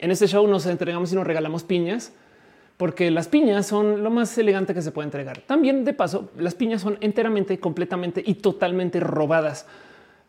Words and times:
En 0.00 0.10
este 0.10 0.26
show 0.26 0.46
nos 0.46 0.66
entregamos 0.66 1.12
y 1.12 1.16
nos 1.16 1.26
regalamos 1.26 1.64
piñas 1.64 2.12
porque 2.76 3.10
las 3.10 3.26
piñas 3.26 3.66
son 3.66 4.04
lo 4.04 4.10
más 4.10 4.38
elegante 4.38 4.72
que 4.72 4.82
se 4.82 4.92
puede 4.92 5.06
entregar. 5.06 5.40
También 5.40 5.84
de 5.84 5.92
paso, 5.92 6.30
las 6.38 6.54
piñas 6.54 6.80
son 6.80 6.96
enteramente, 7.00 7.58
completamente 7.58 8.22
y 8.24 8.34
totalmente 8.34 9.00
robadas. 9.00 9.66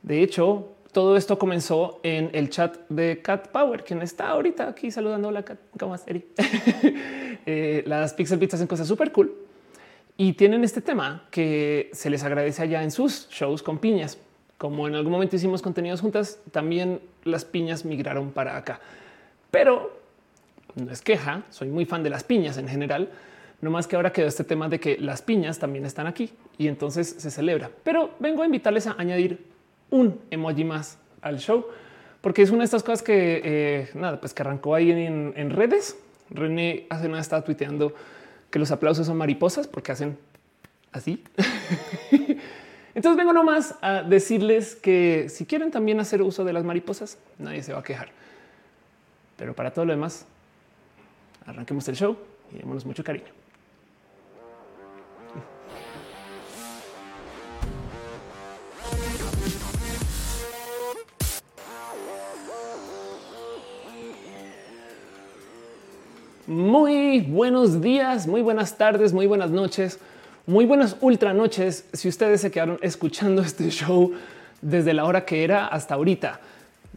De 0.01 0.23
hecho, 0.23 0.69
todo 0.91 1.15
esto 1.15 1.37
comenzó 1.37 1.99
en 2.01 2.31
el 2.33 2.49
chat 2.49 2.77
de 2.89 3.21
Cat 3.21 3.49
Power, 3.49 3.83
quien 3.83 4.01
está 4.01 4.29
ahorita 4.29 4.67
aquí 4.67 4.89
saludando. 4.89 5.29
la 5.29 5.43
Cat. 5.43 5.59
¿Cómo 5.79 5.95
Eri? 6.05 6.25
Eh, 7.45 7.83
las 7.87 8.13
Pixel 8.13 8.37
Beats 8.37 8.55
hacen 8.55 8.67
cosas 8.67 8.85
súper 8.85 9.11
cool 9.11 9.33
y 10.17 10.33
tienen 10.33 10.63
este 10.65 10.81
tema 10.81 11.25
que 11.31 11.89
se 11.93 12.09
les 12.09 12.23
agradece 12.23 12.61
allá 12.61 12.83
en 12.83 12.91
sus 12.91 13.27
shows 13.29 13.63
con 13.63 13.79
piñas. 13.79 14.19
Como 14.57 14.87
en 14.87 14.95
algún 14.95 15.13
momento 15.13 15.37
hicimos 15.37 15.61
contenidos 15.61 16.01
juntas, 16.01 16.41
también 16.51 16.99
las 17.23 17.45
piñas 17.45 17.85
migraron 17.85 18.31
para 18.31 18.57
acá. 18.57 18.81
Pero 19.51 19.99
no 20.75 20.91
es 20.91 21.01
queja, 21.01 21.43
soy 21.49 21.69
muy 21.69 21.85
fan 21.85 22.03
de 22.03 22.09
las 22.09 22.23
piñas 22.23 22.57
en 22.57 22.67
general. 22.67 23.09
No 23.61 23.71
más 23.71 23.87
que 23.87 23.95
ahora 23.95 24.13
quedó 24.13 24.27
este 24.27 24.43
tema 24.43 24.69
de 24.69 24.79
que 24.79 24.97
las 24.97 25.21
piñas 25.21 25.59
también 25.59 25.85
están 25.85 26.07
aquí 26.07 26.31
y 26.57 26.67
entonces 26.67 27.15
se 27.17 27.29
celebra. 27.29 27.69
Pero 27.83 28.11
vengo 28.19 28.41
a 28.41 28.45
invitarles 28.45 28.87
a 28.87 28.95
añadir 28.97 29.45
un 29.89 30.19
emoji 30.31 30.63
más 30.63 30.97
al 31.21 31.39
show, 31.39 31.65
porque 32.21 32.41
es 32.41 32.51
una 32.51 32.59
de 32.59 32.65
estas 32.65 32.83
cosas 32.83 33.01
que 33.01 33.41
eh, 33.43 33.89
nada, 33.95 34.19
pues 34.19 34.33
que 34.33 34.41
arrancó 34.41 34.75
ahí 34.75 34.91
en, 34.91 35.49
redes. 35.49 35.97
René 36.29 36.85
hace 36.89 37.09
nada 37.09 37.21
estaba 37.21 37.43
tuiteando 37.43 37.93
que 38.49 38.59
los 38.59 38.71
aplausos 38.71 39.07
son 39.07 39.17
mariposas 39.17 39.67
porque 39.67 39.91
hacen 39.91 40.17
así. 40.91 41.23
Entonces 42.95 43.17
vengo 43.17 43.33
nomás 43.33 43.75
a 43.81 44.03
decirles 44.03 44.75
que 44.75 45.27
si 45.29 45.45
quieren 45.45 45.71
también 45.71 45.99
hacer 45.99 46.21
uso 46.21 46.43
de 46.43 46.53
las 46.53 46.63
mariposas, 46.63 47.17
nadie 47.37 47.63
se 47.63 47.73
va 47.73 47.79
a 47.79 47.83
quejar. 47.83 48.09
Pero 49.39 49.55
para 49.55 49.71
todo 49.71 49.85
lo 49.85 49.93
demás, 49.93 50.25
arranquemos 51.45 51.87
el 51.87 51.95
show 51.95 52.17
y 52.51 52.57
démonos 52.57 52.85
mucho 52.85 53.05
cariño. 53.05 53.25
Muy 66.45 67.21
buenos 67.21 67.79
días, 67.79 68.27
muy 68.27 68.41
buenas 68.41 68.77
tardes, 68.77 69.13
muy 69.13 69.25
buenas 69.25 69.51
noches, 69.51 69.99
muy 70.47 70.65
buenas 70.65 70.97
ultra 70.99 71.31
noches. 71.31 71.87
Si 71.93 72.09
ustedes 72.09 72.41
se 72.41 72.51
quedaron 72.51 72.77
escuchando 72.81 73.41
este 73.41 73.69
show 73.69 74.11
desde 74.61 74.93
la 74.93 75.05
hora 75.05 75.23
que 75.23 75.45
era 75.45 75.67
hasta 75.67 75.93
ahorita. 75.93 76.41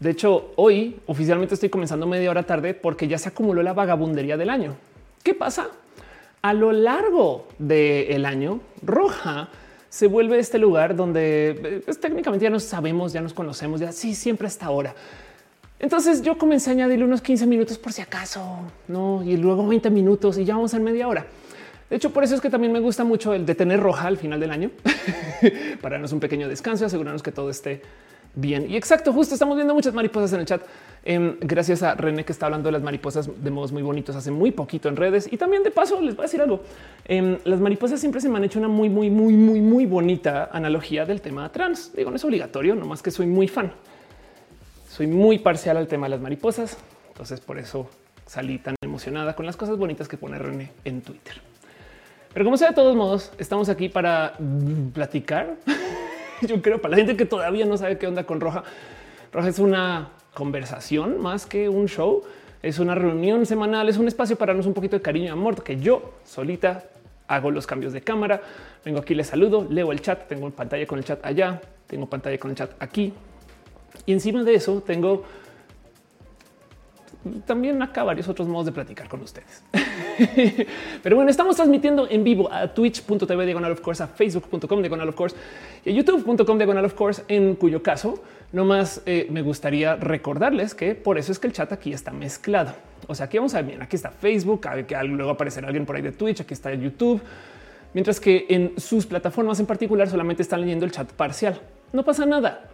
De 0.03 0.11
hecho, 0.11 0.51
hoy 0.57 0.97
oficialmente 1.07 1.55
estoy 1.55 1.69
comenzando 1.69 2.09
media 2.09 2.29
hora 2.29 2.43
tarde 2.43 2.75
porque 2.75 3.07
ya 3.07 3.19
se 3.19 3.29
acumuló 3.29 3.63
la 3.63 3.73
vagabundería 3.73 4.37
del 4.37 4.51
año. 4.51 4.75
¿Qué 5.23 5.33
pasa? 5.33 5.69
A 6.43 6.53
lo 6.55 6.73
largo 6.73 7.47
del 7.61 8.27
año, 8.27 8.59
Roja 8.83 9.49
se 9.89 10.09
vuelve 10.09 10.41
este 10.41 10.59
lugar 10.59 10.97
donde 10.97 11.83
pues, 11.85 12.01
técnicamente 12.01 12.43
ya 12.43 12.51
nos 12.51 12.65
sabemos, 12.65 13.13
ya 13.13 13.21
nos 13.21 13.33
conocemos, 13.33 13.79
ya 13.79 13.93
sí, 13.93 14.17
siempre 14.17 14.49
hasta 14.49 14.67
ahora. 14.67 14.93
Entonces 15.79 16.21
yo 16.21 16.37
comencé 16.37 16.71
a 16.71 16.73
añadirle 16.73 17.05
unos 17.05 17.23
15 17.23 17.47
minutos 17.47 17.79
por 17.79 17.93
si 17.93 18.03
acaso, 18.03 18.59
no, 18.89 19.23
y 19.23 19.37
luego 19.37 19.65
20 19.69 19.89
minutos 19.91 20.37
y 20.37 20.45
ya 20.45 20.57
vamos 20.57 20.75
en 20.75 20.83
media 20.83 21.07
hora. 21.07 21.27
De 21.89 21.95
hecho, 21.95 22.11
por 22.11 22.25
eso 22.25 22.35
es 22.35 22.41
que 22.41 22.51
también 22.51 22.73
me 22.73 22.81
gusta 22.81 23.05
mucho 23.05 23.35
el 23.35 23.47
de 23.47 23.55
tener 23.55 23.79
roja 23.79 24.09
al 24.09 24.17
final 24.17 24.41
del 24.41 24.51
año 24.51 24.73
para 25.81 25.95
darnos 25.95 26.13
un 26.13 26.19
pequeño 26.19 26.49
descanso, 26.49 26.87
asegurarnos 26.87 27.23
que 27.23 27.31
todo 27.31 27.51
esté 27.51 27.83
bien. 28.35 28.71
Y 28.71 28.77
exacto, 28.77 29.13
justo 29.13 29.35
estamos 29.35 29.57
viendo 29.57 29.75
muchas 29.75 29.95
mariposas 29.95 30.33
en 30.33 30.41
el 30.41 30.47
chat. 30.47 30.63
Em, 31.05 31.37
gracias 31.41 31.83
a 31.83 31.95
René 31.95 32.25
que 32.25 32.33
está 32.33 32.47
hablando 32.47 32.69
de 32.69 32.73
las 32.73 32.83
mariposas 32.83 33.29
de 33.43 33.51
modos 33.51 33.73
muy 33.73 33.83
bonitos 33.83 34.15
hace 34.15 34.31
muy 34.31 34.53
poquito 34.53 34.89
en 34.89 34.97
redes. 34.97 35.33
Y 35.33 35.37
también 35.37 35.63
de 35.63 35.71
paso 35.71 36.01
les 36.01 36.15
voy 36.15 36.25
a 36.25 36.27
decir 36.27 36.41
algo. 36.41 36.61
Em, 37.05 37.39
las 37.45 37.61
mariposas 37.61 38.01
siempre 38.01 38.21
se 38.21 38.29
me 38.29 38.37
han 38.37 38.45
hecho 38.45 38.59
una 38.59 38.69
muy, 38.69 38.89
muy, 38.89 39.11
muy, 39.11 39.35
muy, 39.35 39.61
muy 39.61 39.87
bonita 39.87 40.51
analogía 40.53 41.05
del 41.05 41.21
tema 41.21 41.51
trans. 41.51 41.93
Digo, 41.95 42.11
no 42.11 42.17
es 42.17 42.25
obligatorio, 42.25 42.75
nomás 42.75 43.03
que 43.03 43.11
soy 43.11 43.27
muy 43.27 43.49
fan 43.49 43.73
soy 44.93 45.07
muy 45.07 45.39
parcial 45.39 45.79
al 45.79 45.89
tema 45.89 46.07
de 46.07 46.11
las 46.11 46.21
mariposas. 46.21 46.77
Entonces 47.09 47.41
por 47.41 47.59
eso 47.59 47.89
salí 48.27 48.59
tan 48.59 48.75
emocionada 48.83 49.35
con 49.35 49.47
las 49.47 49.57
cosas 49.57 49.79
bonitas 49.79 50.07
que 50.07 50.19
pone 50.19 50.39
René 50.39 50.71
en 50.85 51.01
Twitter. 51.01 51.41
Pero 52.33 52.45
como 52.45 52.57
sea, 52.57 52.69
de 52.69 52.75
todos 52.75 52.95
modos, 52.95 53.33
estamos 53.39 53.69
aquí 53.69 53.89
para 53.89 54.35
platicar. 54.93 55.57
Yo 56.47 56.61
creo 56.61 56.81
para 56.81 56.93
la 56.93 56.97
gente 56.99 57.17
que 57.17 57.25
todavía 57.25 57.65
no 57.65 57.77
sabe 57.77 57.99
qué 57.99 58.07
onda 58.07 58.25
con 58.25 58.41
Roja. 58.41 58.65
Roja 59.33 59.49
es 59.49 59.59
una 59.59 60.11
conversación 60.35 61.21
más 61.21 61.47
que 61.47 61.69
un 61.69 61.87
show. 61.87 62.23
Es 62.63 62.79
una 62.79 62.95
reunión 62.95 63.45
semanal, 63.45 63.89
es 63.89 63.97
un 63.97 64.07
espacio 64.07 64.37
para 64.37 64.51
darnos 64.51 64.67
un 64.67 64.75
poquito 64.75 64.97
de 64.97 65.03
cariño 65.03 65.27
y 65.27 65.29
amor 65.29 65.65
que 65.65 65.81
yo 65.81 66.15
solita 66.25 66.85
hago 67.27 67.51
los 67.51 67.67
cambios 67.67 67.93
de 67.93 68.03
cámara. 68.03 68.41
Vengo 68.85 69.01
aquí, 69.01 69.15
les 69.15 69.27
saludo, 69.27 69.67
leo 69.69 69.91
el 69.91 70.01
chat, 70.01 70.29
tengo 70.29 70.49
pantalla 70.51 70.87
con 70.87 70.99
el 70.99 71.05
chat 71.05 71.25
allá, 71.25 71.61
tengo 71.89 72.07
pantalla 72.07 72.39
con 72.39 72.51
el 72.51 72.57
chat 72.57 72.71
aquí, 72.79 73.13
y 74.07 74.13
encima 74.13 74.45
de 74.45 74.55
eso 74.55 74.83
tengo 74.87 75.25
también 77.47 77.81
acá 77.83 78.03
varios 78.03 78.29
otros 78.29 78.49
modos 78.49 78.67
de 78.67 78.73
platicar 78.73 79.09
con 79.09 79.21
ustedes. 79.21 79.63
Pero 81.03 81.17
bueno, 81.17 81.31
estamos 81.31 81.57
transmitiendo 81.57 82.09
en 82.09 82.25
vivo 82.25 82.53
a 82.53 82.69
twitch.tv 82.69 83.45
diagonal 83.45 83.73
of 83.73 83.81
course, 83.81 84.03
a 84.03 84.07
facebook.com 84.07 84.81
diagonal 84.81 85.09
of 85.09 85.15
course 85.15 85.37
y 85.85 85.91
a 85.91 85.93
youtube.com 85.93 86.59
diagonal 86.59 86.85
of 86.85 86.95
course, 86.95 87.23
en 87.29 87.55
cuyo 87.55 87.83
caso 87.83 88.23
nomás 88.53 89.03
eh, 89.07 89.27
me 89.31 89.43
gustaría 89.43 89.97
recordarles 89.97 90.75
que 90.75 90.95
por 90.95 91.19
eso 91.19 91.33
es 91.33 91.39
que 91.39 91.47
el 91.47 91.53
chat 91.53 91.73
aquí 91.73 91.93
está 91.93 92.11
mezclado. 92.13 92.75
O 93.07 93.15
sea, 93.15 93.27
aquí 93.27 93.39
vamos 93.39 93.55
a 93.55 93.63
ver, 93.63 93.83
aquí 93.83 93.97
está 93.97 94.11
Facebook, 94.11 94.67
que 94.87 94.97
luego 95.05 95.31
aparecerá 95.31 95.69
alguien 95.69 95.87
por 95.87 95.97
ahí 95.97 96.03
de 96.03 96.13
Twitch, 96.13 96.41
aquí 96.41 96.55
está 96.55 96.73
YouTube, 96.75 97.21
mientras 97.95 98.21
que 98.21 98.47
en 98.49 98.79
sus 98.79 99.07
plataformas 99.07 99.59
en 99.61 99.67
particular 99.67 100.09
solamente 100.09 100.43
están 100.43 100.61
leyendo 100.61 100.85
el 100.85 100.93
chat 100.93 101.11
parcial 101.13 101.61
no 101.93 102.05
pasa 102.05 102.25
nada. 102.25 102.71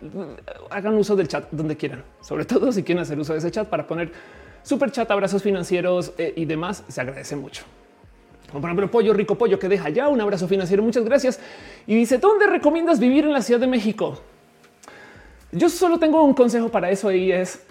Hagan 0.70 0.94
uso 0.94 1.16
del 1.16 1.28
chat 1.28 1.48
donde 1.50 1.76
quieran, 1.76 2.04
sobre 2.20 2.44
todo 2.44 2.72
si 2.72 2.82
quieren 2.82 3.02
hacer 3.02 3.18
uso 3.18 3.32
de 3.32 3.40
ese 3.40 3.50
chat 3.50 3.68
para 3.68 3.86
poner 3.86 4.12
super 4.62 4.90
chat, 4.92 5.10
abrazos 5.10 5.42
financieros 5.42 6.12
eh, 6.18 6.32
y 6.36 6.44
demás. 6.44 6.84
Se 6.88 7.00
agradece 7.00 7.36
mucho. 7.36 7.64
Como 8.50 8.60
por 8.60 8.70
ejemplo, 8.70 8.90
Pollo 8.90 9.12
Rico 9.12 9.34
Pollo 9.36 9.58
que 9.58 9.68
deja 9.68 9.90
ya 9.90 10.08
un 10.08 10.20
abrazo 10.20 10.48
financiero. 10.48 10.82
Muchas 10.82 11.04
gracias. 11.04 11.40
Y 11.86 11.94
dice, 11.94 12.18
¿dónde 12.18 12.46
recomiendas 12.46 12.98
vivir 13.00 13.24
en 13.24 13.32
la 13.32 13.42
Ciudad 13.42 13.60
de 13.60 13.66
México? 13.66 14.20
Yo 15.52 15.68
solo 15.68 15.98
tengo 15.98 16.22
un 16.22 16.34
consejo 16.34 16.68
para 16.68 16.90
eso 16.90 17.10
y 17.10 17.32
es 17.32 17.62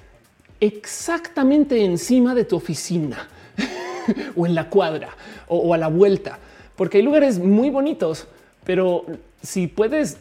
exactamente 0.59 1.83
encima 1.83 2.33
de 2.33 2.43
tu 2.43 2.55
oficina 2.55 3.27
o 4.35 4.45
en 4.45 4.55
la 4.55 4.69
cuadra 4.69 5.09
o 5.47 5.73
a 5.73 5.77
la 5.77 5.87
vuelta, 5.87 6.39
porque 6.75 6.97
hay 6.97 7.03
lugares 7.03 7.37
muy 7.39 7.69
bonitos, 7.69 8.27
pero 8.63 9.05
si 9.41 9.67
puedes 9.67 10.17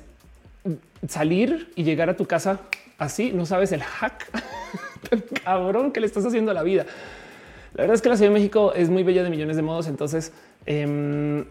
salir 1.08 1.72
y 1.76 1.84
llegar 1.84 2.10
a 2.10 2.16
tu 2.16 2.26
casa 2.26 2.60
así, 2.98 3.32
no 3.32 3.46
sabes 3.46 3.72
el 3.72 3.82
hack 3.82 4.30
cabrón 5.44 5.92
que 5.92 6.00
le 6.00 6.06
estás 6.06 6.24
haciendo 6.24 6.50
a 6.50 6.54
la 6.54 6.62
vida. 6.62 6.86
La 7.74 7.82
verdad 7.82 7.94
es 7.94 8.02
que 8.02 8.08
la 8.08 8.16
Ciudad 8.16 8.30
de 8.30 8.34
México 8.34 8.72
es 8.74 8.88
muy 8.88 9.02
bella 9.02 9.22
de 9.22 9.30
millones 9.30 9.56
de 9.56 9.62
modos, 9.62 9.86
entonces 9.86 10.32
em, 10.64 11.44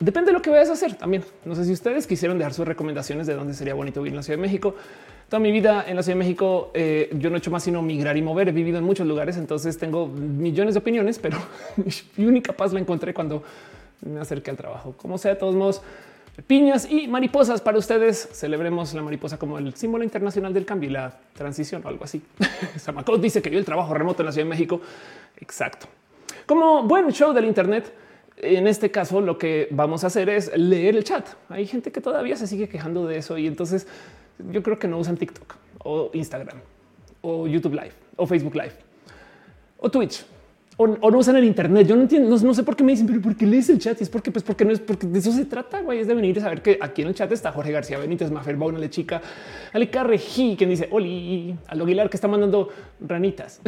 depende 0.00 0.30
de 0.30 0.32
lo 0.32 0.42
que 0.42 0.50
vayas 0.50 0.70
a 0.70 0.72
hacer 0.72 0.94
también. 0.94 1.24
No 1.44 1.54
sé 1.54 1.64
si 1.64 1.72
ustedes 1.72 2.06
quisieron 2.06 2.36
dejar 2.38 2.52
sus 2.52 2.66
recomendaciones 2.66 3.26
de 3.26 3.34
dónde 3.34 3.54
sería 3.54 3.74
bonito 3.74 4.00
vivir 4.00 4.12
en 4.12 4.16
la 4.16 4.22
Ciudad 4.22 4.38
de 4.38 4.42
México. 4.42 4.74
Toda 5.28 5.38
mi 5.40 5.52
vida 5.52 5.84
en 5.86 5.96
la 5.96 6.02
Ciudad 6.02 6.16
de 6.16 6.24
México 6.24 6.72
eh, 6.74 7.10
yo 7.16 7.30
no 7.30 7.36
he 7.36 7.38
hecho 7.38 7.50
más 7.50 7.62
sino 7.62 7.80
migrar 7.80 8.16
y 8.16 8.22
mover. 8.22 8.48
He 8.48 8.52
vivido 8.52 8.78
en 8.78 8.84
muchos 8.84 9.06
lugares, 9.06 9.36
entonces 9.36 9.78
tengo 9.78 10.08
millones 10.08 10.74
de 10.74 10.80
opiniones, 10.80 11.18
pero 11.18 11.38
mi 12.16 12.26
única 12.26 12.52
paz 12.52 12.72
la 12.72 12.80
encontré 12.80 13.14
cuando 13.14 13.44
me 14.04 14.20
acerqué 14.20 14.50
al 14.50 14.56
trabajo. 14.56 14.94
Como 14.96 15.16
sea, 15.16 15.34
de 15.34 15.36
todos 15.36 15.54
modos, 15.54 15.82
piñas 16.46 16.90
y 16.90 17.08
mariposas 17.08 17.60
para 17.60 17.78
ustedes. 17.78 18.28
Celebremos 18.32 18.94
la 18.94 19.02
mariposa 19.02 19.38
como 19.38 19.58
el 19.58 19.74
símbolo 19.74 20.04
internacional 20.04 20.54
del 20.54 20.64
cambio 20.64 20.88
y 20.88 20.92
la 20.92 21.18
transición 21.34 21.82
o 21.84 21.88
algo 21.88 22.04
así. 22.04 22.22
Samacot 22.76 23.20
dice 23.20 23.42
que 23.42 23.50
vio 23.50 23.58
el 23.58 23.64
trabajo 23.64 23.92
remoto 23.92 24.22
en 24.22 24.26
la 24.26 24.32
Ciudad 24.32 24.46
de 24.46 24.50
México. 24.50 24.80
Exacto. 25.38 25.86
Como 26.46 26.84
buen 26.84 27.10
show 27.12 27.32
del 27.32 27.44
Internet, 27.44 27.92
en 28.36 28.66
este 28.66 28.90
caso 28.90 29.20
lo 29.20 29.38
que 29.38 29.68
vamos 29.70 30.04
a 30.04 30.08
hacer 30.08 30.28
es 30.28 30.56
leer 30.56 30.96
el 30.96 31.04
chat. 31.04 31.28
Hay 31.48 31.66
gente 31.66 31.92
que 31.92 32.00
todavía 32.00 32.36
se 32.36 32.46
sigue 32.46 32.68
quejando 32.68 33.06
de 33.06 33.18
eso 33.18 33.38
y 33.38 33.46
entonces 33.46 33.86
yo 34.50 34.62
creo 34.62 34.78
que 34.78 34.88
no 34.88 34.98
usan 34.98 35.16
TikTok 35.16 35.54
o 35.84 36.10
Instagram 36.12 36.58
o 37.20 37.46
YouTube 37.46 37.74
Live 37.74 37.92
o 38.16 38.26
Facebook 38.26 38.54
Live 38.54 38.74
o 39.78 39.90
Twitch 39.90 40.24
o, 40.78 40.86
no 40.86 41.18
usan 41.18 41.36
el 41.36 41.44
Internet. 41.44 41.86
Yo 41.86 41.94
no 41.94 42.02
entiendo, 42.02 42.30
no, 42.30 42.54
sé 42.54 42.62
por 42.62 42.74
qué 42.76 42.82
me 42.82 42.92
dicen, 42.92 43.06
pero 43.06 43.20
¿por 43.20 43.36
qué 43.36 43.46
lees 43.46 43.68
el 43.68 43.78
chat? 43.78 44.00
Y 44.00 44.04
es 44.04 44.08
porque, 44.08 44.30
pues, 44.30 44.42
porque 44.42 44.64
no 44.64 44.72
es 44.72 44.80
porque 44.80 45.06
de 45.06 45.18
eso 45.18 45.30
se 45.30 45.44
trata. 45.44 45.82
Güey, 45.82 46.00
es 46.00 46.06
de 46.06 46.14
venir 46.14 46.36
y 46.36 46.40
saber 46.40 46.62
que 46.62 46.78
aquí 46.80 47.02
en 47.02 47.08
el 47.08 47.14
chat 47.14 47.30
está 47.30 47.52
Jorge 47.52 47.72
García 47.72 47.98
Benítez, 47.98 48.30
Mafer 48.30 48.56
Bauna, 48.56 48.88
chica, 48.88 49.20
Ale 49.72 49.90
Carrejí, 49.90 50.56
quien 50.56 50.70
dice 50.70 50.88
Oli, 50.90 51.54
Aldo 51.68 51.84
Aguilar, 51.84 52.08
que 52.08 52.16
está 52.16 52.26
mandando 52.26 52.70
ranitas. 53.00 53.60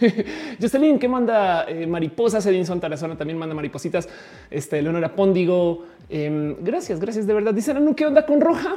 Jocelyn, 0.60 0.98
que 0.98 1.08
manda 1.08 1.64
eh, 1.68 1.86
mariposas. 1.86 2.44
Edinson 2.46 2.78
Tarazona 2.78 3.16
también 3.16 3.38
manda 3.38 3.54
maripositas. 3.54 4.08
Este 4.50 4.82
Leonora 4.82 5.14
Póndigo. 5.14 5.84
Em, 6.10 6.56
gracias, 6.62 7.00
gracias 7.00 7.26
de 7.26 7.32
verdad. 7.32 7.54
Dicen, 7.54 7.94
¿qué 7.94 8.06
onda 8.06 8.26
con 8.26 8.40
Roja? 8.40 8.76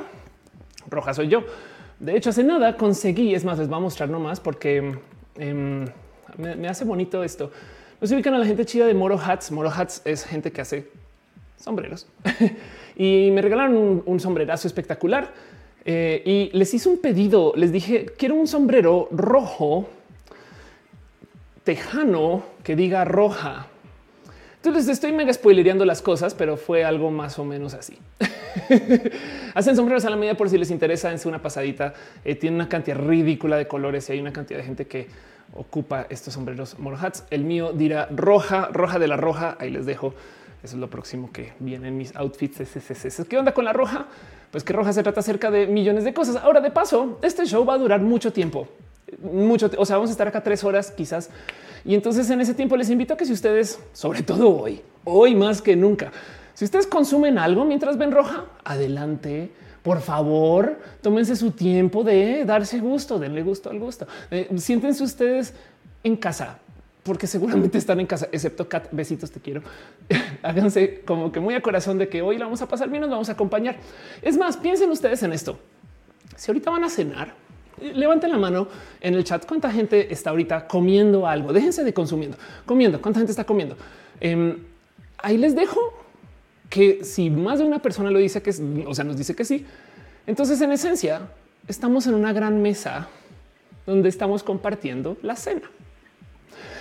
Roja 0.90 1.14
soy 1.14 1.28
yo. 1.28 1.44
De 2.00 2.16
hecho, 2.16 2.30
hace 2.30 2.44
nada 2.44 2.78
conseguí, 2.78 3.34
es 3.34 3.44
más, 3.44 3.58
les 3.58 3.68
voy 3.68 3.78
a 3.78 3.82
mostrar 3.82 4.10
nomás 4.10 4.40
porque 4.40 5.00
em, 5.38 5.86
Me, 6.38 6.68
hace 6.68 6.86
bonito 6.86 7.24
esto. 7.24 7.52
Nos 8.00 8.12
ubican 8.12 8.34
a 8.36 8.38
la 8.38 8.46
gente 8.46 8.66
chida 8.66 8.86
de 8.86 8.94
Moro 8.94 9.20
Hats. 9.20 9.52
Moro 9.52 9.70
Hats 9.70 10.02
es 10.06 10.24
gente 10.24 10.52
que 10.52 10.62
hace 10.62 10.88
sombreros 11.58 12.08
y 12.96 13.30
me 13.32 13.42
regalaron 13.42 14.04
un, 14.06 14.20
sombrerazo 14.20 14.68
espectacular. 14.68 15.34
Eh, 15.84 16.22
y 16.26 16.58
les 16.58 16.74
hice 16.74 16.90
un 16.90 17.00
pedido. 17.00 17.54
Les 17.56 17.72
dije 17.72 18.06
quiero 18.18 18.36
un 18.36 18.48
sombrero 18.48 19.08
rojo 19.12 19.90
tejano 21.64 22.44
que 22.64 22.76
diga 22.76 23.04
roja. 23.04 23.68
Entonces 24.58 24.88
estoy 24.90 25.14
mega 25.14 25.34
spoilereando 25.34 25.86
las 25.86 26.02
cosas, 26.02 26.36
pero 26.36 26.58
fue 26.58 26.84
algo 26.84 27.10
más 27.10 27.40
o 27.40 27.46
menos 27.46 27.74
así. 27.74 27.98
Hacen 29.54 29.76
sombreros 29.76 30.06
a 30.06 30.10
la 30.10 30.18
medida 30.18 30.36
por 30.36 30.50
si 30.50 30.58
les 30.58 30.70
interesa. 30.70 31.12
En 31.12 31.20
una 31.26 31.42
pasadita 31.42 31.94
eh, 32.24 32.36
tiene 32.36 32.58
una 32.58 32.70
cantidad 32.70 32.98
ridícula 32.98 33.58
de 33.58 33.68
colores 33.68 34.08
y 34.10 34.14
hay 34.14 34.20
una 34.20 34.34
cantidad 34.34 34.60
de 34.60 34.66
gente 34.66 34.86
que 34.86 35.08
ocupa 35.58 36.08
estos 36.10 36.34
sombreros 36.34 36.80
morhats. 36.80 37.26
El 37.30 37.44
mío 37.44 37.74
dirá 37.74 38.08
roja, 38.16 38.70
roja 38.72 39.00
de 39.00 39.08
la 39.08 39.18
roja. 39.18 39.58
Ahí 39.60 39.70
les 39.70 39.86
dejo. 39.86 40.14
Eso 40.64 40.76
es 40.76 40.80
lo 40.80 40.90
próximo 40.90 41.32
que 41.32 41.54
viene 41.60 41.90
en 41.90 41.98
mis 41.98 42.16
outfits. 42.16 42.62
¿Qué 43.30 43.38
onda 43.38 43.54
con 43.54 43.66
la 43.66 43.74
roja? 43.74 44.08
Pues 44.52 44.64
que 44.64 44.74
roja 44.74 44.94
se 44.94 45.04
trata 45.04 45.20
acerca 45.20 45.52
de 45.52 45.68
millones 45.68 46.04
de 46.04 46.14
cosas. 46.14 46.38
Ahora, 46.38 46.62
de 46.62 46.72
paso, 46.72 47.20
este 47.22 47.46
show 47.46 47.66
va 47.66 47.74
a 47.74 47.78
durar 47.78 48.02
mucho 48.02 48.32
tiempo. 48.32 48.68
Mucho, 49.22 49.70
o 49.78 49.86
sea, 49.86 49.98
vamos 49.98 50.10
a 50.10 50.14
estar 50.14 50.28
acá 50.28 50.44
tres 50.44 50.64
horas 50.66 50.92
quizás 50.92 51.30
y 51.88 51.96
entonces 51.96 52.30
en 52.30 52.42
ese 52.42 52.54
tiempo 52.54 52.76
les 52.76 52.90
invito 52.90 53.14
a 53.14 53.18
que 53.18 53.26
si 53.26 53.32
ustedes, 53.32 53.80
sobre 53.94 54.22
todo 54.22 54.50
hoy, 54.50 54.82
hoy 55.06 55.36
más 55.36 55.62
que 55.62 55.78
nunca, 55.78 56.12
si 56.54 56.66
ustedes 56.66 56.86
consumen 56.86 57.38
algo 57.38 57.64
mientras 57.64 57.98
ven 57.98 58.12
roja, 58.12 58.44
adelante. 58.66 59.50
Por 59.84 60.02
favor, 60.02 60.80
tómense 61.02 61.36
su 61.36 61.52
tiempo 61.52 62.04
de 62.04 62.44
darse 62.46 62.80
gusto, 62.80 63.20
denle 63.20 63.42
gusto 63.44 63.70
al 63.70 63.80
gusto. 63.80 64.08
Eh, 64.32 64.50
siéntense 64.58 65.04
ustedes 65.04 65.54
en 66.04 66.16
casa, 66.18 66.60
porque 67.04 67.26
seguramente 67.26 67.78
están 67.78 68.00
en 68.00 68.06
casa, 68.06 68.28
excepto 68.32 68.68
Kat, 68.68 68.90
besitos, 68.92 69.32
te 69.32 69.40
quiero. 69.40 69.62
Háganse 70.44 71.02
como 71.06 71.32
que 71.32 71.40
muy 71.40 71.56
a 71.56 71.62
corazón 71.62 71.98
de 71.98 72.10
que 72.10 72.22
hoy 72.22 72.38
la 72.38 72.46
vamos 72.46 72.62
a 72.62 72.68
pasar 72.68 72.90
bien, 72.90 73.02
nos 73.02 73.10
vamos 73.10 73.30
a 73.30 73.34
acompañar. 73.34 73.78
Es 74.22 74.38
más, 74.38 74.58
piensen 74.58 74.92
ustedes 74.92 75.24
en 75.24 75.34
esto. 75.34 75.58
Si 76.36 76.52
ahorita 76.52 76.70
van 76.70 76.84
a 76.84 76.90
cenar, 76.90 77.34
levanten 77.82 78.32
la 78.32 78.38
mano 78.38 78.68
en 79.02 79.14
el 79.14 79.24
chat. 79.24 79.46
¿Cuánta 79.46 79.72
gente 79.72 80.12
está 80.12 80.32
ahorita 80.32 80.68
comiendo 80.68 81.28
algo? 81.28 81.54
Déjense 81.54 81.84
de 81.84 81.94
consumiendo, 81.94 82.38
comiendo. 82.66 83.02
¿Cuánta 83.02 83.20
gente 83.20 83.32
está 83.32 83.44
comiendo? 83.44 83.78
Em, 84.20 84.58
ahí 85.18 85.38
les 85.38 85.56
dejo 85.56 85.80
que 86.70 87.04
si 87.04 87.30
más 87.30 87.60
de 87.60 87.66
una 87.66 87.80
persona 87.80 88.12
lo 88.12 88.20
dice 88.20 88.42
que, 88.42 88.52
o 88.86 88.94
sea, 88.94 89.04
nos 89.06 89.18
dice 89.18 89.36
que 89.36 89.46
sí, 89.46 89.66
entonces 90.26 90.60
en 90.62 90.72
esencia 90.72 91.22
estamos 91.68 92.08
en 92.08 92.16
una 92.16 92.34
gran 92.34 92.62
mesa 92.62 93.08
donde 93.86 94.10
estamos 94.10 94.44
compartiendo 94.44 95.18
la 95.22 95.36
cena. 95.36 95.70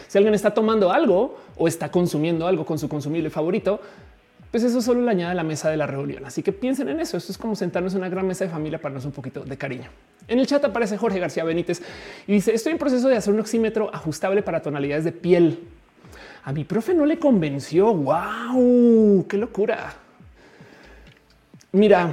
Si 0.09 0.19
alguien 0.19 0.35
está 0.35 0.53
tomando 0.53 0.93
algo 0.93 1.39
o 1.57 1.69
está 1.69 1.91
consumiendo 1.91 2.47
algo 2.47 2.65
con 2.65 2.79
su 2.79 2.89
consumible 2.89 3.31
favorito, 3.31 3.81
pues 4.51 4.63
eso 4.63 4.81
solo 4.81 5.03
le 5.03 5.11
añade 5.11 5.33
a 5.33 5.35
la 5.35 5.43
mesa 5.43 5.71
de 5.71 5.77
la 5.77 5.87
reunión. 5.87 6.25
Así 6.25 6.43
que 6.43 6.53
piensen 6.53 6.89
en 6.89 7.01
eso. 7.01 7.17
Esto 7.17 7.33
es 7.33 7.39
como 7.39 7.57
sentarnos 7.57 7.93
en 7.95 7.99
una 7.99 8.09
gran 8.09 8.27
mesa 8.27 8.45
de 8.45 8.51
familia 8.51 8.79
para 8.79 8.93
darnos 8.93 9.05
un 9.05 9.13
poquito 9.13 9.45
de 9.45 9.57
cariño. 9.57 9.91
En 10.29 10.39
el 10.39 10.47
chat 10.47 10.65
aparece 10.65 10.97
Jorge 10.97 11.19
García 11.19 11.45
Benítez 11.45 11.83
y 12.27 12.33
dice 12.33 12.55
estoy 12.55 12.73
en 12.73 12.79
proceso 12.79 13.09
de 13.09 13.17
hacer 13.17 13.33
un 13.35 13.41
oxímetro 13.41 13.91
ajustable 13.93 14.43
para 14.43 14.63
tonalidades 14.63 15.05
de 15.05 15.13
piel. 15.13 15.69
A 16.47 16.53
mi 16.53 16.63
profe 16.63 16.95
no 16.95 17.05
le 17.05 17.19
convenció. 17.19 17.93
Wow, 17.93 19.27
qué 19.29 19.37
locura. 19.37 19.93
Mira, 21.73 22.13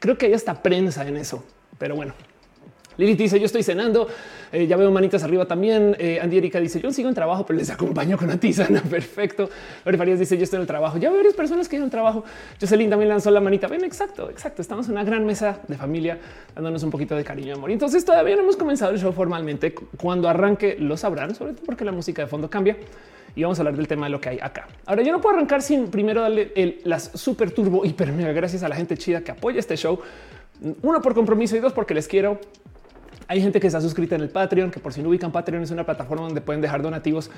creo 0.00 0.18
que 0.18 0.26
hay 0.26 0.34
hasta 0.34 0.60
prensa 0.60 1.06
en 1.06 1.16
eso, 1.16 1.44
pero 1.78 1.94
bueno, 1.94 2.14
Lilith 2.96 3.18
dice 3.18 3.38
yo 3.38 3.46
estoy 3.46 3.62
cenando. 3.62 4.08
Eh, 4.52 4.66
ya 4.66 4.76
veo 4.76 4.90
manitas 4.90 5.22
arriba 5.22 5.46
también. 5.46 5.96
Eh, 5.98 6.18
Andy 6.20 6.38
Erika 6.38 6.60
dice 6.60 6.80
yo 6.80 6.92
sigo 6.92 7.08
en 7.08 7.14
trabajo, 7.14 7.46
pero 7.46 7.58
les 7.58 7.70
acompaño 7.70 8.16
con 8.18 8.28
la 8.28 8.36
tisana. 8.36 8.82
Perfecto. 8.90 9.48
Lore 9.84 9.98
Farías 9.98 10.18
dice 10.18 10.36
yo 10.36 10.44
estoy 10.44 10.58
en 10.58 10.62
el 10.62 10.66
trabajo. 10.66 10.98
Ya 10.98 11.08
veo 11.08 11.18
varias 11.18 11.34
personas 11.34 11.68
que 11.68 11.76
en 11.76 11.84
el 11.84 11.90
trabajo. 11.90 12.24
Jocelyn 12.60 12.90
también 12.90 13.08
lanzó 13.08 13.30
la 13.30 13.40
manita. 13.40 13.68
Ven, 13.68 13.84
exacto, 13.84 14.30
exacto. 14.30 14.62
Estamos 14.62 14.86
en 14.86 14.92
una 14.92 15.04
gran 15.04 15.24
mesa 15.24 15.60
de 15.68 15.76
familia 15.76 16.18
dándonos 16.54 16.82
un 16.82 16.90
poquito 16.90 17.16
de 17.16 17.24
cariño 17.24 17.48
y 17.48 17.52
amor. 17.52 17.70
Y 17.70 17.74
entonces 17.74 18.04
todavía 18.04 18.36
no 18.36 18.42
hemos 18.42 18.56
comenzado 18.56 18.92
el 18.92 18.98
show 18.98 19.12
formalmente. 19.12 19.72
Cuando 19.72 20.28
arranque 20.28 20.76
lo 20.78 20.96
sabrán, 20.96 21.34
sobre 21.34 21.52
todo 21.52 21.64
porque 21.64 21.84
la 21.84 21.92
música 21.92 22.22
de 22.22 22.28
fondo 22.28 22.50
cambia 22.50 22.76
y 23.34 23.42
vamos 23.42 23.58
a 23.58 23.62
hablar 23.62 23.76
del 23.76 23.86
tema 23.86 24.06
de 24.06 24.10
lo 24.10 24.20
que 24.20 24.30
hay 24.30 24.38
acá. 24.40 24.66
Ahora 24.86 25.02
yo 25.02 25.12
no 25.12 25.20
puedo 25.20 25.36
arrancar 25.36 25.62
sin 25.62 25.88
primero 25.88 26.22
darle 26.22 26.80
las 26.84 27.10
super 27.14 27.50
turbo 27.52 27.84
hiper 27.84 28.12
mega 28.12 28.32
gracias 28.32 28.62
a 28.62 28.68
la 28.68 28.76
gente 28.76 28.96
chida 28.96 29.20
que 29.22 29.30
apoya 29.30 29.60
este 29.60 29.76
show. 29.76 30.00
Uno 30.82 31.00
por 31.00 31.14
compromiso 31.14 31.56
y 31.56 31.60
dos 31.60 31.72
porque 31.72 31.94
les 31.94 32.06
quiero 32.06 32.38
hay 33.30 33.40
gente 33.40 33.60
que 33.60 33.68
está 33.68 33.80
suscrita 33.80 34.16
en 34.16 34.22
el 34.22 34.28
Patreon, 34.28 34.72
que 34.72 34.80
por 34.80 34.92
si 34.92 35.00
no 35.00 35.08
ubican 35.08 35.30
Patreon 35.30 35.62
es 35.62 35.70
una 35.70 35.84
plataforma 35.84 36.24
donde 36.24 36.40
pueden 36.40 36.60
dejar 36.60 36.82
donativos 36.82 37.30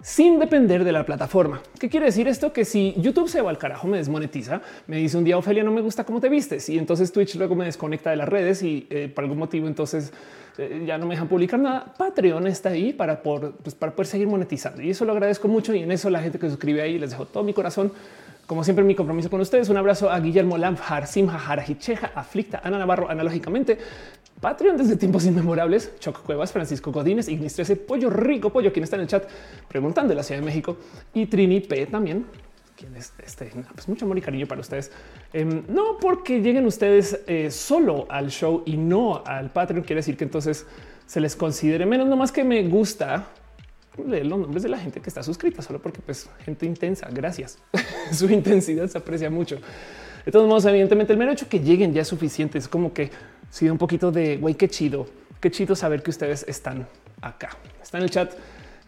sin 0.00 0.38
depender 0.38 0.84
de 0.84 0.92
la 0.92 1.04
plataforma. 1.04 1.60
¿Qué 1.80 1.88
quiere 1.88 2.06
decir 2.06 2.28
esto? 2.28 2.52
Que 2.52 2.64
si 2.64 2.94
YouTube 2.96 3.28
se 3.28 3.42
va 3.42 3.50
al 3.50 3.58
carajo, 3.58 3.88
me 3.88 3.96
desmonetiza, 3.96 4.60
me 4.86 4.98
dice 4.98 5.18
un 5.18 5.24
día, 5.24 5.36
Ofelia, 5.36 5.64
no 5.64 5.72
me 5.72 5.80
gusta 5.80 6.04
cómo 6.04 6.20
te 6.20 6.28
vistes 6.28 6.68
y 6.68 6.78
entonces 6.78 7.10
Twitch 7.10 7.34
luego 7.34 7.56
me 7.56 7.64
desconecta 7.64 8.10
de 8.10 8.16
las 8.16 8.28
redes 8.28 8.62
y 8.62 8.86
eh, 8.90 9.10
por 9.12 9.24
algún 9.24 9.38
motivo 9.38 9.66
entonces 9.66 10.12
eh, 10.56 10.84
ya 10.86 10.98
no 10.98 11.06
me 11.06 11.16
dejan 11.16 11.26
publicar 11.26 11.58
nada. 11.58 11.92
Patreon 11.98 12.46
está 12.46 12.68
ahí 12.68 12.92
para, 12.92 13.24
por, 13.24 13.54
pues, 13.56 13.74
para 13.74 13.90
poder 13.90 14.06
seguir 14.06 14.28
monetizando 14.28 14.82
y 14.82 14.90
eso 14.90 15.04
lo 15.04 15.10
agradezco 15.10 15.48
mucho 15.48 15.74
y 15.74 15.80
en 15.80 15.90
eso 15.90 16.10
la 16.10 16.22
gente 16.22 16.38
que 16.38 16.48
suscribe 16.48 16.80
ahí 16.80 16.96
les 17.00 17.10
dejo 17.10 17.26
todo 17.26 17.42
mi 17.42 17.52
corazón 17.52 17.90
como 18.46 18.64
siempre, 18.64 18.84
mi 18.84 18.94
compromiso 18.94 19.30
con 19.30 19.40
ustedes. 19.40 19.68
Un 19.68 19.78
abrazo 19.78 20.10
a 20.10 20.20
Guillermo 20.20 20.58
Lamfar, 20.58 21.06
Simha 21.06 21.38
Harajicheja, 21.38 22.12
Aflicta, 22.14 22.60
Ana 22.62 22.78
Navarro, 22.78 23.08
analógicamente, 23.08 23.78
Patreon 24.42 24.76
desde 24.76 24.96
tiempos 24.96 25.24
inmemorables, 25.24 25.92
Choc 26.00 26.20
Cuevas, 26.24 26.50
Francisco 26.50 26.90
Godínez, 26.90 27.28
Ignis 27.28 27.54
13, 27.54 27.76
Pollo 27.76 28.10
Rico, 28.10 28.50
Pollo, 28.50 28.72
quien 28.72 28.82
está 28.82 28.96
en 28.96 29.02
el 29.02 29.08
chat 29.08 29.24
preguntando 29.68 30.08
de 30.08 30.16
la 30.16 30.24
Ciudad 30.24 30.40
de 30.40 30.44
México, 30.44 30.78
y 31.14 31.26
Trini 31.26 31.60
P 31.60 31.86
también, 31.86 32.26
quien 32.76 32.96
es 32.96 33.12
este, 33.24 33.52
pues 33.72 33.88
mucho 33.88 34.04
amor 34.04 34.18
y 34.18 34.20
cariño 34.20 34.48
para 34.48 34.60
ustedes. 34.60 34.90
Em, 35.32 35.62
no 35.68 35.96
porque 36.00 36.40
lleguen 36.40 36.66
ustedes 36.66 37.20
eh, 37.28 37.52
solo 37.52 38.06
al 38.10 38.30
show 38.30 38.64
y 38.66 38.76
no 38.76 39.22
al 39.24 39.52
Patreon, 39.52 39.84
quiere 39.84 40.00
decir 40.00 40.16
que 40.16 40.24
entonces 40.24 40.66
se 41.06 41.20
les 41.20 41.36
considere 41.36 41.86
menos, 41.86 42.08
no 42.08 42.16
más 42.16 42.32
que 42.32 42.42
me 42.42 42.64
gusta 42.64 43.28
leer 44.04 44.26
los 44.26 44.40
nombres 44.40 44.64
de 44.64 44.70
la 44.70 44.78
gente 44.78 45.00
que 45.00 45.08
está 45.08 45.22
suscrita, 45.22 45.62
solo 45.62 45.80
porque 45.80 46.00
pues 46.00 46.28
gente 46.44 46.66
intensa. 46.66 47.08
Gracias. 47.12 47.58
Su 48.12 48.28
intensidad 48.28 48.88
se 48.88 48.98
aprecia 48.98 49.30
mucho. 49.30 49.60
De 50.26 50.32
todos 50.32 50.48
modos, 50.48 50.64
evidentemente 50.64 51.12
el 51.12 51.18
mero 51.18 51.30
hecho 51.30 51.48
que 51.48 51.60
lleguen 51.60 51.92
ya 51.92 52.02
es 52.02 52.08
suficiente. 52.08 52.58
Es 52.58 52.66
como 52.66 52.92
que 52.92 53.10
si 53.52 53.68
un 53.68 53.76
poquito 53.76 54.10
de 54.10 54.38
güey, 54.38 54.54
qué 54.54 54.66
chido, 54.66 55.06
qué 55.38 55.50
chido 55.50 55.76
saber 55.76 56.02
que 56.02 56.08
ustedes 56.08 56.42
están 56.48 56.88
acá. 57.20 57.50
Está 57.82 57.98
en 57.98 58.04
el 58.04 58.10
chat. 58.10 58.32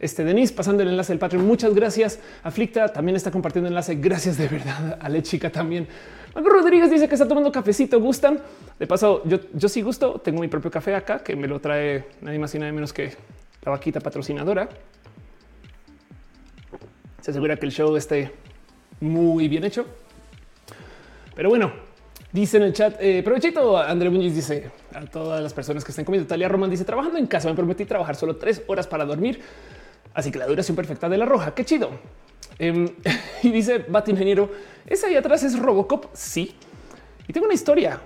Este 0.01 0.25
Denis 0.25 0.53
pasando 0.53 0.83
el 0.83 0.89
enlace 0.89 1.13
del 1.13 1.19
Patreon. 1.19 1.47
Muchas 1.47 1.75
gracias. 1.75 2.19
Aflicta 2.43 2.89
también 2.89 3.15
está 3.15 3.31
compartiendo 3.31 3.69
enlace. 3.69 3.97
Gracias 3.97 4.39
de 4.39 4.49
verdad. 4.49 4.99
Ale 5.03 5.23
chica 5.23 5.51
también. 5.51 5.87
Marco 6.35 6.49
Rodríguez 6.49 6.91
dice 6.91 7.06
que 7.06 7.15
está 7.15 7.29
tomando 7.29 7.53
cafecito. 7.53 8.01
Gustan. 8.01 8.41
De 8.79 8.87
paso, 8.87 9.23
yo, 9.27 9.39
yo 9.53 9.69
sí 9.69 9.83
gusto. 9.83 10.19
Tengo 10.25 10.41
mi 10.41 10.49
propio 10.49 10.71
café 10.71 10.94
acá 10.94 11.19
que 11.19 11.37
me 11.37 11.47
lo 11.47 11.61
trae 11.61 12.06
nadie 12.23 12.39
más 12.39 12.55
y 12.55 12.59
nadie 12.59 12.73
menos 12.73 12.94
que 12.94 13.13
la 13.67 13.71
vaquita 13.71 14.01
patrocinadora. 14.01 14.67
Se 17.21 17.33
asegura 17.33 17.59
que 17.59 17.67
el 17.67 17.73
show 17.73 17.94
esté 17.97 18.33
muy 19.01 19.47
bien 19.47 19.65
hecho. 19.65 19.85
Pero 21.35 21.51
bueno, 21.51 21.71
dice 22.34 22.58
en 22.58 22.64
el 22.64 22.74
chat, 22.74 22.96
eh, 23.00 23.22
provechito, 23.22 23.79
André 23.79 24.10
Muñiz 24.10 24.34
dice 24.34 24.70
a 24.93 25.06
todas 25.06 25.43
las 25.43 25.55
personas 25.55 25.82
que 25.82 25.93
estén 25.93 26.05
comiendo. 26.05 26.29
Talia 26.29 26.48
Roman 26.48 26.69
dice, 26.69 26.84
trabajando 26.84 27.19
en 27.19 27.26
casa, 27.26 27.48
me 27.48 27.55
prometí 27.55 27.86
trabajar 27.86 28.14
solo 28.14 28.36
tres 28.36 28.62
horas 28.67 28.86
para 28.86 29.06
dormir. 29.06 29.41
Así 30.12 30.31
que 30.31 30.38
la 30.38 30.46
duración 30.46 30.76
perfecta 30.76 31.08
de 31.08 31.17
la 31.17 31.24
roja, 31.24 31.55
qué 31.55 31.64
chido. 31.64 31.91
Em, 32.58 32.88
y 33.43 33.50
dice 33.50 33.86
Bat 33.88 34.10
Ingeniero, 34.10 34.50
ese 34.86 35.06
ahí 35.06 35.17
atrás 35.17 35.43
es 35.44 35.58
Robocop. 35.58 36.06
Sí. 36.12 36.55
Y 37.26 37.32
tengo 37.32 37.46
una 37.46 37.55
historia 37.55 38.00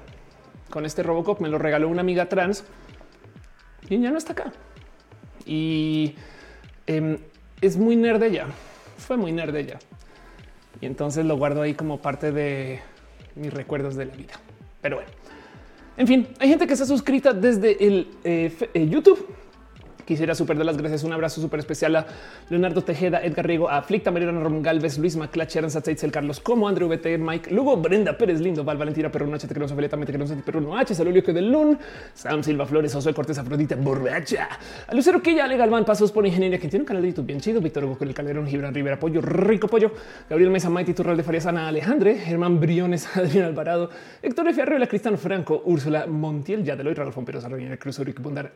con 0.70 0.87
este 0.87 1.02
Robocop. 1.02 1.40
Me 1.40 1.49
lo 1.49 1.58
regaló 1.58 1.88
una 1.88 2.02
amiga 2.02 2.28
trans 2.28 2.62
y 3.88 4.00
ya 4.00 4.12
no 4.12 4.18
está 4.18 4.35
acá 4.35 4.52
y 5.49 6.14
em, 6.87 7.18
es 7.61 7.76
muy 7.76 7.97
nerd 7.97 8.23
ella. 8.23 8.47
Fue 8.99 9.16
muy 9.16 9.32
nerd 9.32 9.56
ella. 9.56 9.78
Y 10.80 10.87
entonces 10.87 11.25
lo 11.25 11.37
guardo 11.37 11.62
ahí 11.62 11.75
como 11.75 12.00
parte 12.00 12.30
de 12.30 12.80
mis 13.38 13.52
recuerdos 13.52 13.97
de 13.97 14.07
la 14.07 14.14
vida. 14.14 14.35
Pero 14.80 14.97
bueno, 14.97 15.11
en 15.97 16.07
fin, 16.07 16.28
hay 16.38 16.49
gente 16.49 16.66
que 16.66 16.73
está 16.73 16.87
suscrita 16.87 17.33
desde 17.33 17.85
el 17.85 18.09
eh, 18.25 18.52
eh, 18.75 18.88
YouTube 18.88 19.26
Quisiera 20.09 20.35
super 20.35 20.57
dar 20.57 20.65
las 20.65 20.79
gracias. 20.79 21.05
Un 21.05 21.12
abrazo 21.12 21.38
súper 21.38 21.61
especial 21.61 21.95
a 21.95 22.07
Leonardo 22.49 22.81
Tejeda, 22.81 23.23
Edgar 23.23 23.47
Riego, 23.47 23.69
a 23.69 23.77
Aflicta, 23.77 24.11
Mariana 24.11 24.41
Ramón 24.41 24.62
Galvez, 24.62 24.97
Luis 24.97 25.17
Maclach, 25.17 25.55
Aranza 25.55 25.83
el 25.85 26.11
Carlos 26.11 26.41
Como, 26.41 26.67
Andrew 26.67 26.88
BT, 26.88 27.19
Mike 27.19 27.50
Lugo, 27.50 27.77
Brenda 27.77 28.17
Pérez 28.17 28.41
Lindo, 28.41 28.65
Val 28.65 28.79
Valentina 28.79 29.12
Perruno, 29.12 29.37
H, 29.37 29.47
Tecroso, 29.47 29.77
Veleta, 29.77 29.99
Metecroso, 29.99 30.35
Perruno, 30.37 30.79
H, 30.79 30.95
Salulio 30.95 31.23
que 31.23 31.35
del 31.35 31.53
Lun, 31.53 31.79
Sam 32.15 32.43
Silva 32.43 32.65
Flores, 32.65 32.95
Josué 32.95 33.12
Cortés, 33.12 33.37
Afrodita, 33.37 33.77
Borracha, 33.77 34.49
a 34.87 34.95
Lucero 34.95 35.21
Quilla, 35.21 35.45
Ale 35.45 35.59
Galván, 35.59 35.85
Pasos 35.85 36.11
por 36.11 36.25
Ingeniería, 36.27 36.59
que 36.59 36.69
tiene 36.69 36.85
un 36.85 36.87
canal 36.87 37.03
de 37.03 37.09
YouTube 37.09 37.27
bien 37.27 37.41
chido, 37.41 37.61
Víctor 37.61 37.85
Hugo 37.85 37.99
con 37.99 38.09
el 38.09 38.15
Calderón, 38.15 38.47
Gibran 38.47 38.73
Rivera, 38.73 38.99
Pollo, 38.99 39.21
Rico 39.21 39.69
Pollo, 39.69 39.93
Gabriel 40.31 40.50
Mesa, 40.50 40.71
Maite 40.71 40.95
Turral 40.95 41.19
de 41.19 41.23
Farias, 41.23 41.45
Ana 41.45 41.69
Alejandre, 41.69 42.15
Germán 42.15 42.59
Briones, 42.59 43.07
Adrián 43.15 43.45
Alvarado, 43.45 43.91
Héctor 44.23 44.49
F. 44.49 44.62
Arriola, 44.62 44.87
Cristiano 44.87 45.19
Franco, 45.19 45.61
Úrsula 45.67 46.07
Montiel, 46.07 46.65
Yadeloy, 46.65 46.95
Ralfón 46.95 47.27
Pérez, 47.27 47.45
Arroyo, 47.45 47.79
Cruz, 47.79 47.99
Uric 47.99 48.23
Bondar, 48.23 48.53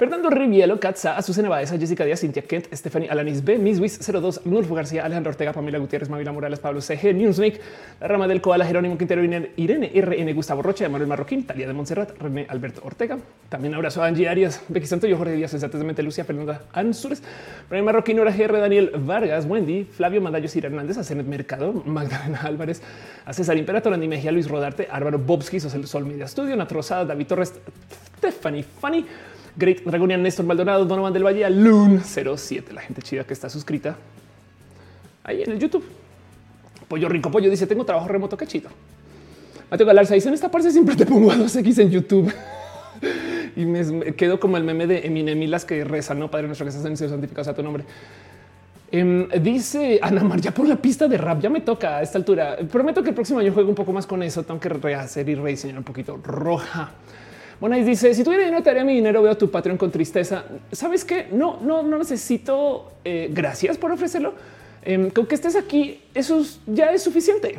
Fernando 0.00 0.30
Rivielo, 0.30 0.80
Katza, 0.80 1.14
Azucena 1.14 1.50
Baeza, 1.50 1.76
Jessica 1.76 2.06
Díaz, 2.06 2.20
Cintia 2.20 2.40
Kent, 2.40 2.72
Stephanie 2.72 3.10
Alanis 3.10 3.44
B, 3.44 3.58
Miss 3.58 3.78
Wiz 3.80 4.00
02, 4.00 4.46
Nulfo 4.46 4.74
García, 4.74 5.04
Alejandro 5.04 5.28
Ortega, 5.28 5.52
Pamela 5.52 5.76
Gutiérrez, 5.76 6.08
Mavila 6.08 6.32
Morales, 6.32 6.58
Pablo 6.58 6.80
CG, 6.80 7.12
Newsmake, 7.12 7.60
La 8.00 8.08
Rama 8.08 8.26
del 8.26 8.40
Koala, 8.40 8.64
Jerónimo 8.64 8.96
Quintero, 8.96 9.22
Irene 9.22 9.92
RN, 9.94 10.32
Gustavo 10.32 10.62
Rocha, 10.62 10.88
Manuel 10.88 11.06
Marroquín, 11.06 11.46
Talía 11.46 11.66
de 11.66 11.74
Montserrat, 11.74 12.16
René 12.18 12.46
Alberto 12.48 12.80
Ortega. 12.82 13.18
También 13.50 13.74
abrazo 13.74 14.02
a 14.02 14.06
Angie 14.06 14.26
Arias, 14.26 14.62
Becky 14.68 14.86
Santo, 14.86 15.06
yo 15.06 15.18
Jorge 15.18 15.34
Díaz, 15.34 15.52
exactamente 15.52 16.02
Lucia 16.02 16.24
Fernanda 16.24 16.62
Ansures, 16.72 17.22
René 17.68 17.82
Marroquín, 17.82 18.18
Hora 18.20 18.32
GR, 18.32 18.58
Daniel 18.58 18.92
Vargas, 19.04 19.44
Wendy, 19.44 19.84
Flavio 19.84 20.22
Mandallo, 20.22 20.48
Sir 20.48 20.64
Hernández, 20.64 20.96
a 20.96 21.14
Mercado, 21.16 21.74
Magdalena 21.84 22.40
Álvarez, 22.40 22.80
a 23.26 23.34
César 23.34 23.58
Imperator, 23.58 23.92
Andy 23.92 24.08
Mejía, 24.08 24.32
Luis 24.32 24.48
Rodarte, 24.48 24.88
Álvaro 24.90 25.18
Bobski, 25.18 25.60
Sol 25.60 26.06
Media 26.06 26.26
Studio, 26.26 26.56
Natrosada, 26.56 27.04
David 27.04 27.26
Torres, 27.26 27.52
Stephanie 28.20 28.62
Fanny, 28.62 29.06
Great 29.56 29.82
Dragonian, 29.82 30.22
Néstor 30.22 30.44
Maldonado, 30.44 30.84
Donovan 30.84 31.12
del 31.12 31.24
Valle, 31.24 31.48
Loon 31.48 32.02
07, 32.04 32.74
la 32.74 32.82
gente 32.82 33.00
chida 33.00 33.24
que 33.24 33.32
está 33.32 33.48
suscrita 33.48 33.96
ahí 35.24 35.42
en 35.42 35.52
el 35.52 35.58
YouTube. 35.58 35.84
Pollo 36.86 37.08
Rico 37.08 37.30
Pollo 37.30 37.48
dice: 37.48 37.66
Tengo 37.66 37.84
trabajo 37.84 38.08
remoto, 38.08 38.36
qué 38.36 38.46
chido. 38.46 38.68
Mateo 39.70 39.86
Galarza 39.86 40.14
dice: 40.14 40.28
En 40.28 40.34
esta 40.34 40.50
parte 40.50 40.70
siempre 40.70 40.96
te 40.96 41.06
pongo 41.06 41.32
a 41.32 41.36
2X 41.36 41.80
en 41.80 41.90
YouTube. 41.90 42.30
y 43.56 43.64
me 43.64 44.14
quedo 44.14 44.38
como 44.38 44.58
el 44.58 44.64
meme 44.64 44.86
de 44.86 45.06
Eminem 45.06 45.42
y 45.42 45.46
las 45.46 45.64
que 45.64 45.82
rezan, 45.84 46.18
no 46.18 46.30
padre 46.30 46.46
nuestro 46.46 46.66
que 46.66 46.70
estás 46.70 46.84
en 46.84 46.92
el 46.92 46.98
santificado 46.98 47.50
a 47.50 47.54
tu 47.54 47.62
nombre. 47.62 47.84
Em, 48.92 49.28
dice 49.40 49.98
Ana 50.02 50.24
Mar, 50.24 50.40
ya 50.40 50.52
por 50.52 50.68
la 50.68 50.76
pista 50.76 51.08
de 51.08 51.16
rap, 51.16 51.40
ya 51.40 51.48
me 51.48 51.60
toca 51.60 51.98
a 51.98 52.02
esta 52.02 52.18
altura. 52.18 52.58
Prometo 52.70 53.02
que 53.02 53.10
el 53.10 53.14
próximo 53.14 53.38
año 53.38 53.52
juego 53.52 53.70
un 53.70 53.74
poco 53.74 53.92
más 53.92 54.06
con 54.06 54.22
eso. 54.22 54.42
Tengo 54.42 54.60
que 54.60 54.68
rehacer 54.68 55.26
y 55.28 55.36
rediseñar 55.36 55.78
un 55.78 55.84
poquito 55.84 56.18
roja. 56.22 56.90
Ahí 57.62 57.84
dice: 57.84 58.14
Si 58.14 58.24
tuviera 58.24 58.44
dinero, 58.44 58.62
te 58.62 58.70
haría 58.70 58.84
mi 58.84 58.94
dinero. 58.94 59.22
Veo 59.22 59.36
tu 59.36 59.50
Patreon 59.50 59.76
con 59.76 59.90
tristeza. 59.90 60.44
Sabes 60.72 61.04
qué? 61.04 61.28
No, 61.30 61.58
no, 61.60 61.82
no 61.82 61.98
necesito. 61.98 62.92
Eh, 63.04 63.28
gracias 63.32 63.76
por 63.76 63.92
ofrecerlo. 63.92 64.34
Eh, 64.82 65.10
con 65.14 65.26
que 65.26 65.34
estés 65.34 65.56
aquí, 65.56 66.02
eso 66.14 66.42
ya 66.66 66.86
es 66.86 67.02
suficiente. 67.02 67.58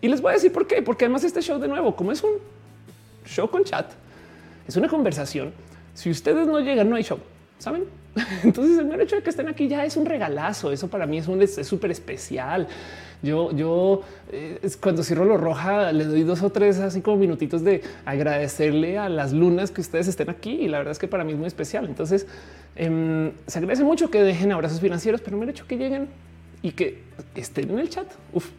Y 0.00 0.08
les 0.08 0.20
voy 0.20 0.30
a 0.30 0.34
decir 0.34 0.52
por 0.52 0.66
qué, 0.66 0.82
porque 0.82 1.04
además 1.04 1.24
este 1.24 1.40
show 1.40 1.58
de 1.58 1.68
nuevo, 1.68 1.94
como 1.94 2.12
es 2.12 2.22
un 2.22 2.32
show 3.24 3.48
con 3.48 3.64
chat, 3.64 3.86
es 4.66 4.76
una 4.76 4.88
conversación. 4.88 5.52
Si 5.94 6.10
ustedes 6.10 6.46
no 6.46 6.60
llegan, 6.60 6.90
no 6.90 6.96
hay 6.96 7.02
show. 7.02 7.18
Saben? 7.58 7.84
Entonces, 8.44 8.78
el 8.78 8.86
mero 8.86 9.02
hecho 9.02 9.16
de 9.16 9.22
que 9.22 9.30
estén 9.30 9.48
aquí 9.48 9.68
ya 9.68 9.84
es 9.84 9.96
un 9.96 10.06
regalazo. 10.06 10.72
Eso 10.72 10.88
para 10.88 11.06
mí 11.06 11.18
es 11.18 11.28
un 11.28 11.46
súper 11.46 11.90
especial. 11.90 12.66
Yo, 13.22 13.50
yo 13.52 14.02
eh, 14.30 14.60
cuando 14.80 15.02
cierro 15.02 15.24
lo 15.24 15.36
roja, 15.36 15.92
le 15.92 16.04
doy 16.04 16.22
dos 16.22 16.42
o 16.42 16.50
tres 16.50 16.78
así 16.78 17.00
como 17.00 17.16
minutitos 17.16 17.64
de 17.64 17.82
agradecerle 18.04 18.98
a 18.98 19.08
las 19.08 19.32
lunas 19.32 19.70
que 19.70 19.80
ustedes 19.80 20.08
estén 20.08 20.30
aquí. 20.30 20.52
Y 20.52 20.68
la 20.68 20.78
verdad 20.78 20.92
es 20.92 20.98
que 20.98 21.08
para 21.08 21.24
mí 21.24 21.32
es 21.32 21.38
muy 21.38 21.46
especial. 21.46 21.86
Entonces, 21.86 22.26
em, 22.74 23.32
se 23.46 23.58
agradece 23.58 23.84
mucho 23.84 24.10
que 24.10 24.22
dejen 24.22 24.52
abrazos 24.52 24.80
financieros, 24.80 25.20
pero 25.20 25.36
me 25.36 25.50
hecho 25.50 25.66
que 25.66 25.76
lleguen 25.76 26.08
y 26.62 26.72
que 26.72 27.02
estén 27.34 27.70
en 27.70 27.78
el 27.78 27.88
chat. 27.88 28.06
Uf. 28.32 28.50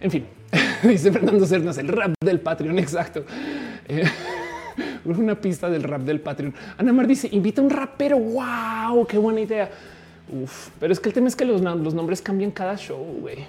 En 0.00 0.10
fin, 0.10 0.26
dice 0.82 1.10
Fernando 1.12 1.46
Cernas, 1.46 1.78
el 1.78 1.88
rap 1.88 2.12
del 2.22 2.40
Patreon. 2.40 2.78
Exacto. 2.78 3.24
Eh, 3.88 4.04
una 5.18 5.34
pista 5.34 5.68
del 5.70 5.82
rap 5.82 6.02
del 6.02 6.20
Patreon. 6.20 6.54
Ana 6.78 6.92
Mar 6.92 7.06
dice: 7.06 7.28
invita 7.32 7.60
a 7.60 7.64
un 7.64 7.70
rapero. 7.70 8.18
Wow, 8.18 9.06
qué 9.06 9.18
buena 9.18 9.40
idea. 9.40 9.70
Uf, 10.32 10.70
pero 10.80 10.92
es 10.92 11.00
que 11.00 11.08
el 11.10 11.14
tema 11.14 11.28
es 11.28 11.36
que 11.36 11.44
los, 11.44 11.60
nombres 11.60 12.22
cambian 12.22 12.50
cada 12.50 12.76
show. 12.76 13.04
güey. 13.20 13.46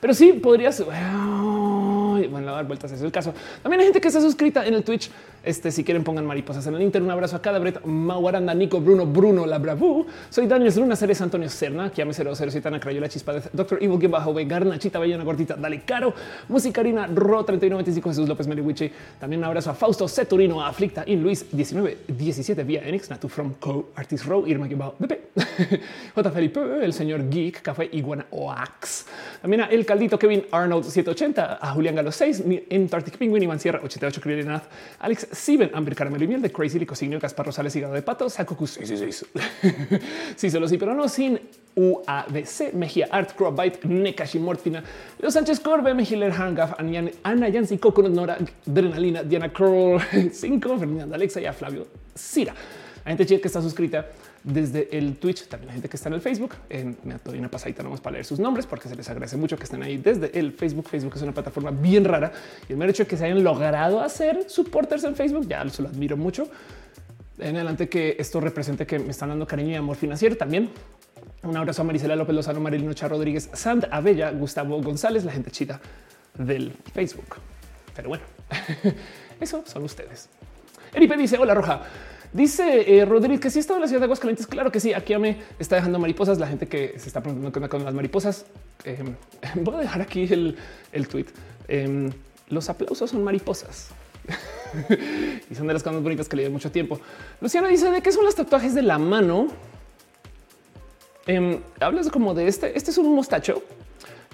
Pero 0.00 0.14
sí 0.14 0.32
podrías 0.32 0.82
bueno, 0.82 2.52
dar 2.52 2.66
vueltas. 2.66 2.90
es 2.92 3.02
el 3.02 3.12
caso. 3.12 3.34
También 3.62 3.80
hay 3.80 3.86
gente 3.86 4.00
que 4.00 4.08
está 4.08 4.20
suscrita 4.20 4.66
en 4.66 4.74
el 4.74 4.82
Twitch. 4.82 5.10
Este, 5.42 5.70
si 5.70 5.84
quieren, 5.84 6.04
pongan 6.04 6.26
mariposas 6.26 6.66
en 6.66 6.74
el 6.74 6.82
Inter. 6.82 7.02
Un 7.02 7.10
abrazo 7.10 7.36
a 7.36 7.42
cada 7.42 7.58
Brett, 7.58 7.82
Mauaranda, 7.84 8.54
Nico, 8.54 8.80
Bruno, 8.80 9.06
Bruno, 9.06 9.46
la 9.46 9.58
Bravu. 9.58 10.06
Soy 10.28 10.46
Daniel 10.46 10.72
Luna, 10.76 10.96
Ceres, 10.96 11.20
Antonio 11.20 11.48
Serna, 11.48 11.90
Kiame 11.90 12.12
007, 12.12 12.68
Ana 12.68 12.78
Crayola, 12.78 13.08
Chispa, 13.08 13.40
Doctor 13.52 13.82
Evil, 13.82 13.98
Game 13.98 14.08
Bajo, 14.12 14.34
Garna, 14.34 14.78
Chita, 14.78 14.98
Bellona, 14.98 15.24
Gordita, 15.24 15.56
Dale 15.56 15.82
Caro, 15.82 16.12
Musicarina, 16.48 17.06
Ro 17.06 17.44
3995, 17.44 18.10
Jesús 18.10 18.28
López, 18.28 18.46
Meriwichi. 18.46 18.90
También 19.18 19.40
un 19.40 19.44
abrazo 19.46 19.70
a 19.70 19.74
Fausto, 19.74 20.06
Ceturino, 20.08 20.62
Aflicta, 20.62 21.04
In 21.06 21.22
Luis 21.22 21.46
1917, 21.52 22.64
vía 22.64 22.82
Enix, 22.86 23.08
Natu 23.08 23.28
from 23.28 23.54
Co, 23.54 23.90
Artist 23.94 24.26
Row, 24.26 24.46
Irma 24.46 24.68
Bajo, 24.70 24.94
BP, 24.98 25.12
J. 26.14 26.30
Felipe, 26.30 26.60
el 26.82 26.92
señor 26.92 27.28
Geek, 27.30 27.62
Café 27.62 27.88
Iguana 27.92 28.26
Oax. 28.30 29.06
También 29.40 29.62
a 29.62 29.66
El 29.66 29.86
Caldito, 29.86 30.18
Kevin 30.18 30.44
Arnold 30.50 30.84
780, 30.84 31.58
a 31.60 31.72
Julián 31.72 31.94
Galo 31.94 32.12
6, 32.12 32.44
Antarctic 32.70 33.16
Penguin, 33.16 33.42
Iván 33.42 33.58
Sierra 33.58 33.80
88, 33.82 34.20
Nath, 34.44 34.64
Alex 34.98 35.28
Steven, 35.32 35.70
Amber 35.74 35.94
Caramelo 35.94 36.24
y 36.24 36.28
Miel 36.28 36.42
de 36.42 36.50
Crazy, 36.50 36.78
Licosignio, 36.78 37.18
Gaspar 37.20 37.46
Rosales, 37.46 37.74
Hígado 37.76 37.94
de 37.94 38.02
Pato, 38.02 38.28
Sacocu 38.28 38.66
666. 38.66 39.26
Sí, 40.36 40.50
solo 40.50 40.68
sí, 40.68 40.76
pero 40.76 40.94
no 40.94 41.08
sin 41.08 41.38
UABC, 41.76 42.74
Mejía 42.74 43.08
Art, 43.10 43.34
Crowbite, 43.36 43.86
Nekashi 43.86 44.38
Morfina, 44.38 44.82
Los 45.20 45.34
Sánchez 45.34 45.60
Corbe, 45.60 45.94
Mejiller 45.94 46.32
Hangaf, 46.32 46.74
Ana 47.22 47.48
Yancy, 47.48 47.78
Coconut 47.78 48.12
Nora, 48.12 48.38
Adrenalina, 48.66 49.22
Diana 49.22 49.52
Kroll, 49.52 50.00
5, 50.32 50.78
Fernanda 50.78 51.16
Alexa 51.16 51.40
y 51.40 51.46
a 51.46 51.52
Flavio 51.52 51.86
Cira. 52.14 52.54
Hay 53.04 53.16
gente 53.16 53.40
que 53.40 53.48
está 53.48 53.62
suscrita 53.62 54.06
desde 54.42 54.96
el 54.96 55.16
Twitch, 55.16 55.46
también 55.48 55.68
la 55.68 55.72
gente 55.74 55.88
que 55.88 55.96
está 55.96 56.08
en 56.08 56.14
el 56.14 56.20
Facebook. 56.20 56.54
me 57.04 57.16
doy 57.24 57.38
una 57.38 57.50
pasadita 57.50 57.82
nomás 57.82 58.00
para 58.00 58.14
leer 58.14 58.24
sus 58.24 58.38
nombres 58.38 58.66
porque 58.66 58.88
se 58.88 58.96
les 58.96 59.08
agradece 59.08 59.36
mucho 59.36 59.56
que 59.56 59.64
estén 59.64 59.82
ahí 59.82 59.98
desde 59.98 60.38
el 60.38 60.52
Facebook. 60.52 60.88
Facebook 60.88 61.14
es 61.16 61.22
una 61.22 61.32
plataforma 61.32 61.70
bien 61.70 62.04
rara 62.04 62.32
y 62.68 62.72
el 62.72 62.78
mero 62.78 62.90
hecho 62.90 63.04
de 63.04 63.08
que 63.08 63.16
se 63.16 63.24
hayan 63.26 63.44
logrado 63.44 64.00
hacer 64.00 64.48
supporters 64.48 65.04
en 65.04 65.14
Facebook, 65.14 65.46
ya 65.46 65.68
se 65.68 65.82
lo 65.82 65.88
admiro 65.88 66.16
mucho. 66.16 66.48
En 67.38 67.56
adelante 67.56 67.88
que 67.88 68.16
esto 68.18 68.40
represente 68.40 68.86
que 68.86 68.98
me 68.98 69.10
están 69.10 69.30
dando 69.30 69.46
cariño 69.46 69.70
y 69.70 69.74
amor 69.74 69.96
financiero 69.96 70.36
también. 70.36 70.70
Un 71.42 71.56
abrazo 71.56 71.82
a 71.82 71.84
Marisela 71.86 72.16
López 72.16 72.34
Lozano, 72.34 72.60
Marilino 72.60 72.92
Chá 72.92 73.08
Rodríguez, 73.08 73.48
Sand 73.54 73.88
Abella, 73.90 74.30
Gustavo 74.30 74.80
González, 74.82 75.24
la 75.24 75.32
gente 75.32 75.50
chida 75.50 75.80
del 76.36 76.72
Facebook. 76.92 77.36
Pero 77.96 78.10
bueno, 78.10 78.24
eso 79.40 79.62
son 79.66 79.84
ustedes. 79.84 80.28
Eripe 80.92 81.16
dice: 81.16 81.38
Hola 81.38 81.54
Roja. 81.54 81.82
Dice 82.32 82.96
eh, 82.98 83.04
Rodríguez 83.04 83.40
que 83.40 83.50
si 83.50 83.58
está 83.58 83.74
en 83.74 83.80
la 83.80 83.86
ciudad 83.88 84.00
de 84.00 84.04
Aguascalientes. 84.04 84.46
Claro 84.46 84.70
que 84.70 84.80
sí. 84.80 84.92
Aquí 84.92 85.16
me 85.16 85.38
está 85.58 85.76
dejando 85.76 85.98
mariposas. 85.98 86.38
La 86.38 86.46
gente 86.46 86.66
que 86.66 86.94
se 86.98 87.08
está 87.08 87.20
preguntando 87.22 87.68
con 87.68 87.84
las 87.84 87.94
mariposas. 87.94 88.46
Em, 88.84 89.14
voy 89.64 89.74
a 89.74 89.78
dejar 89.78 90.02
aquí 90.02 90.28
el, 90.30 90.56
el 90.92 91.08
tweet. 91.08 91.26
Em, 91.68 92.10
los 92.48 92.68
aplausos 92.68 93.10
son 93.10 93.24
mariposas. 93.24 93.90
y 95.50 95.54
son 95.54 95.66
de 95.66 95.72
las 95.72 95.82
cosas 95.82 96.02
bonitas 96.02 96.28
que 96.28 96.36
le 96.36 96.42
dio 96.42 96.50
mucho 96.52 96.70
tiempo. 96.70 97.00
Luciana 97.40 97.68
dice 97.68 97.90
de 97.90 98.00
qué 98.00 98.12
son 98.12 98.24
los 98.24 98.34
tatuajes 98.34 98.74
de 98.74 98.82
la 98.82 98.98
mano. 98.98 99.48
Eh, 101.26 101.60
hablas 101.80 102.08
como 102.10 102.34
de 102.34 102.46
este. 102.46 102.76
Este 102.76 102.92
es 102.92 102.98
un 102.98 103.12
mostacho 103.14 103.62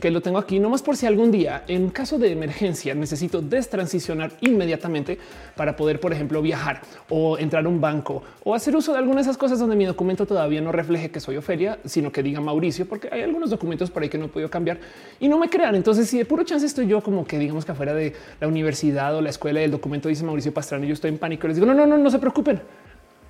que 0.00 0.10
lo 0.10 0.20
tengo 0.20 0.36
aquí, 0.36 0.58
no 0.58 0.68
más 0.68 0.82
por 0.82 0.94
si 0.96 1.06
algún 1.06 1.30
día, 1.30 1.64
en 1.68 1.88
caso 1.88 2.18
de 2.18 2.30
emergencia, 2.30 2.94
necesito 2.94 3.40
destransicionar 3.40 4.32
inmediatamente 4.42 5.18
para 5.56 5.74
poder, 5.74 6.00
por 6.00 6.12
ejemplo, 6.12 6.42
viajar 6.42 6.82
o 7.08 7.38
entrar 7.38 7.64
a 7.64 7.68
un 7.68 7.80
banco 7.80 8.22
o 8.44 8.54
hacer 8.54 8.76
uso 8.76 8.92
de 8.92 8.98
alguna 8.98 9.16
de 9.16 9.22
esas 9.22 9.38
cosas 9.38 9.58
donde 9.58 9.74
mi 9.74 9.86
documento 9.86 10.26
todavía 10.26 10.60
no 10.60 10.70
refleje 10.70 11.10
que 11.10 11.18
soy 11.18 11.38
Ofelia, 11.38 11.78
sino 11.86 12.12
que 12.12 12.22
diga 12.22 12.40
Mauricio, 12.42 12.86
porque 12.86 13.08
hay 13.10 13.22
algunos 13.22 13.48
documentos 13.48 13.90
por 13.90 14.02
ahí 14.02 14.10
que 14.10 14.18
no 14.18 14.26
he 14.26 14.28
podido 14.28 14.50
cambiar 14.50 14.78
y 15.18 15.28
no 15.28 15.38
me 15.38 15.48
crean. 15.48 15.74
Entonces, 15.74 16.10
si 16.10 16.18
de 16.18 16.26
puro 16.26 16.44
chance 16.44 16.66
estoy 16.66 16.86
yo 16.86 17.00
como 17.00 17.26
que 17.26 17.38
digamos 17.38 17.64
que 17.64 17.72
afuera 17.72 17.94
de 17.94 18.14
la 18.38 18.48
universidad 18.48 19.16
o 19.16 19.22
la 19.22 19.30
escuela 19.30 19.62
el 19.62 19.70
documento 19.70 20.10
dice 20.10 20.24
Mauricio 20.24 20.52
Pastrana 20.52 20.84
yo 20.84 20.92
estoy 20.92 21.10
en 21.10 21.18
pánico, 21.18 21.48
les 21.48 21.56
digo, 21.56 21.66
no, 21.66 21.72
no, 21.72 21.86
no, 21.86 21.96
no 21.96 22.10
se 22.10 22.18
preocupen. 22.18 22.60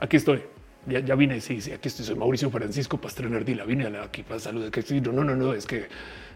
Aquí 0.00 0.16
estoy. 0.16 0.42
Ya, 0.87 1.14
vine. 1.16 1.40
Sí, 1.40 1.61
sí, 1.61 1.73
aquí 1.73 1.88
estoy. 1.88 2.04
Soy 2.04 2.14
Mauricio 2.14 2.49
Francisco 2.50 2.96
Pastrana 2.96 3.37
Ardila. 3.37 3.64
Vine 3.64 3.87
aquí 3.99 4.23
para 4.23 4.38
saludar. 4.38 4.70
Que 4.70 4.82
no, 5.00 5.25
no, 5.25 5.35
no, 5.35 5.52
es 5.52 5.66
que 5.66 5.87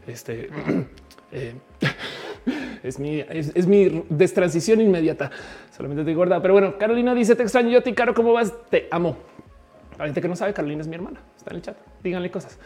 este 0.06 0.48
eh, 1.32 1.54
es 2.82 2.98
mi, 2.98 3.20
es, 3.20 3.66
mi 3.66 4.04
destransición 4.08 4.80
inmediata. 4.80 5.30
Solamente 5.76 6.02
estoy 6.02 6.14
gorda. 6.14 6.40
Pero 6.40 6.54
bueno, 6.54 6.78
Carolina 6.78 7.14
dice: 7.14 7.34
Te 7.34 7.42
extraño 7.42 7.70
yo, 7.70 7.82
ti 7.82 7.92
caro. 7.92 8.14
¿Cómo 8.14 8.32
vas? 8.32 8.52
Te 8.70 8.88
amo. 8.90 9.16
Para 9.96 10.06
gente 10.06 10.20
que 10.20 10.28
no 10.28 10.36
sabe, 10.36 10.54
Carolina 10.54 10.80
es 10.80 10.88
mi 10.88 10.94
hermana. 10.94 11.20
Está 11.36 11.50
en 11.50 11.56
el 11.56 11.62
chat. 11.62 11.76
Díganle 12.02 12.30
cosas. 12.30 12.58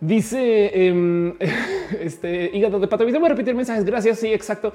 Dice 0.00 0.86
em, 0.88 1.34
este 2.00 2.50
hígado 2.52 2.80
de 2.80 2.88
pato. 2.88 3.04
Voy 3.04 3.14
a 3.14 3.28
repetir 3.28 3.54
mensajes. 3.54 3.84
Gracias. 3.84 4.18
Sí, 4.18 4.32
exacto. 4.32 4.72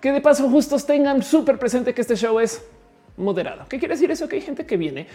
Que 0.00 0.12
de 0.12 0.20
paso, 0.20 0.48
justos 0.48 0.86
tengan 0.86 1.22
súper 1.22 1.58
presente 1.58 1.94
que 1.94 2.00
este 2.00 2.16
show 2.16 2.38
es 2.40 2.64
moderado. 3.16 3.64
¿Qué 3.68 3.78
quiere 3.78 3.94
decir 3.94 4.10
eso? 4.10 4.28
Que 4.28 4.36
hay 4.36 4.42
gente 4.42 4.66
que 4.66 4.76
viene 4.76 5.06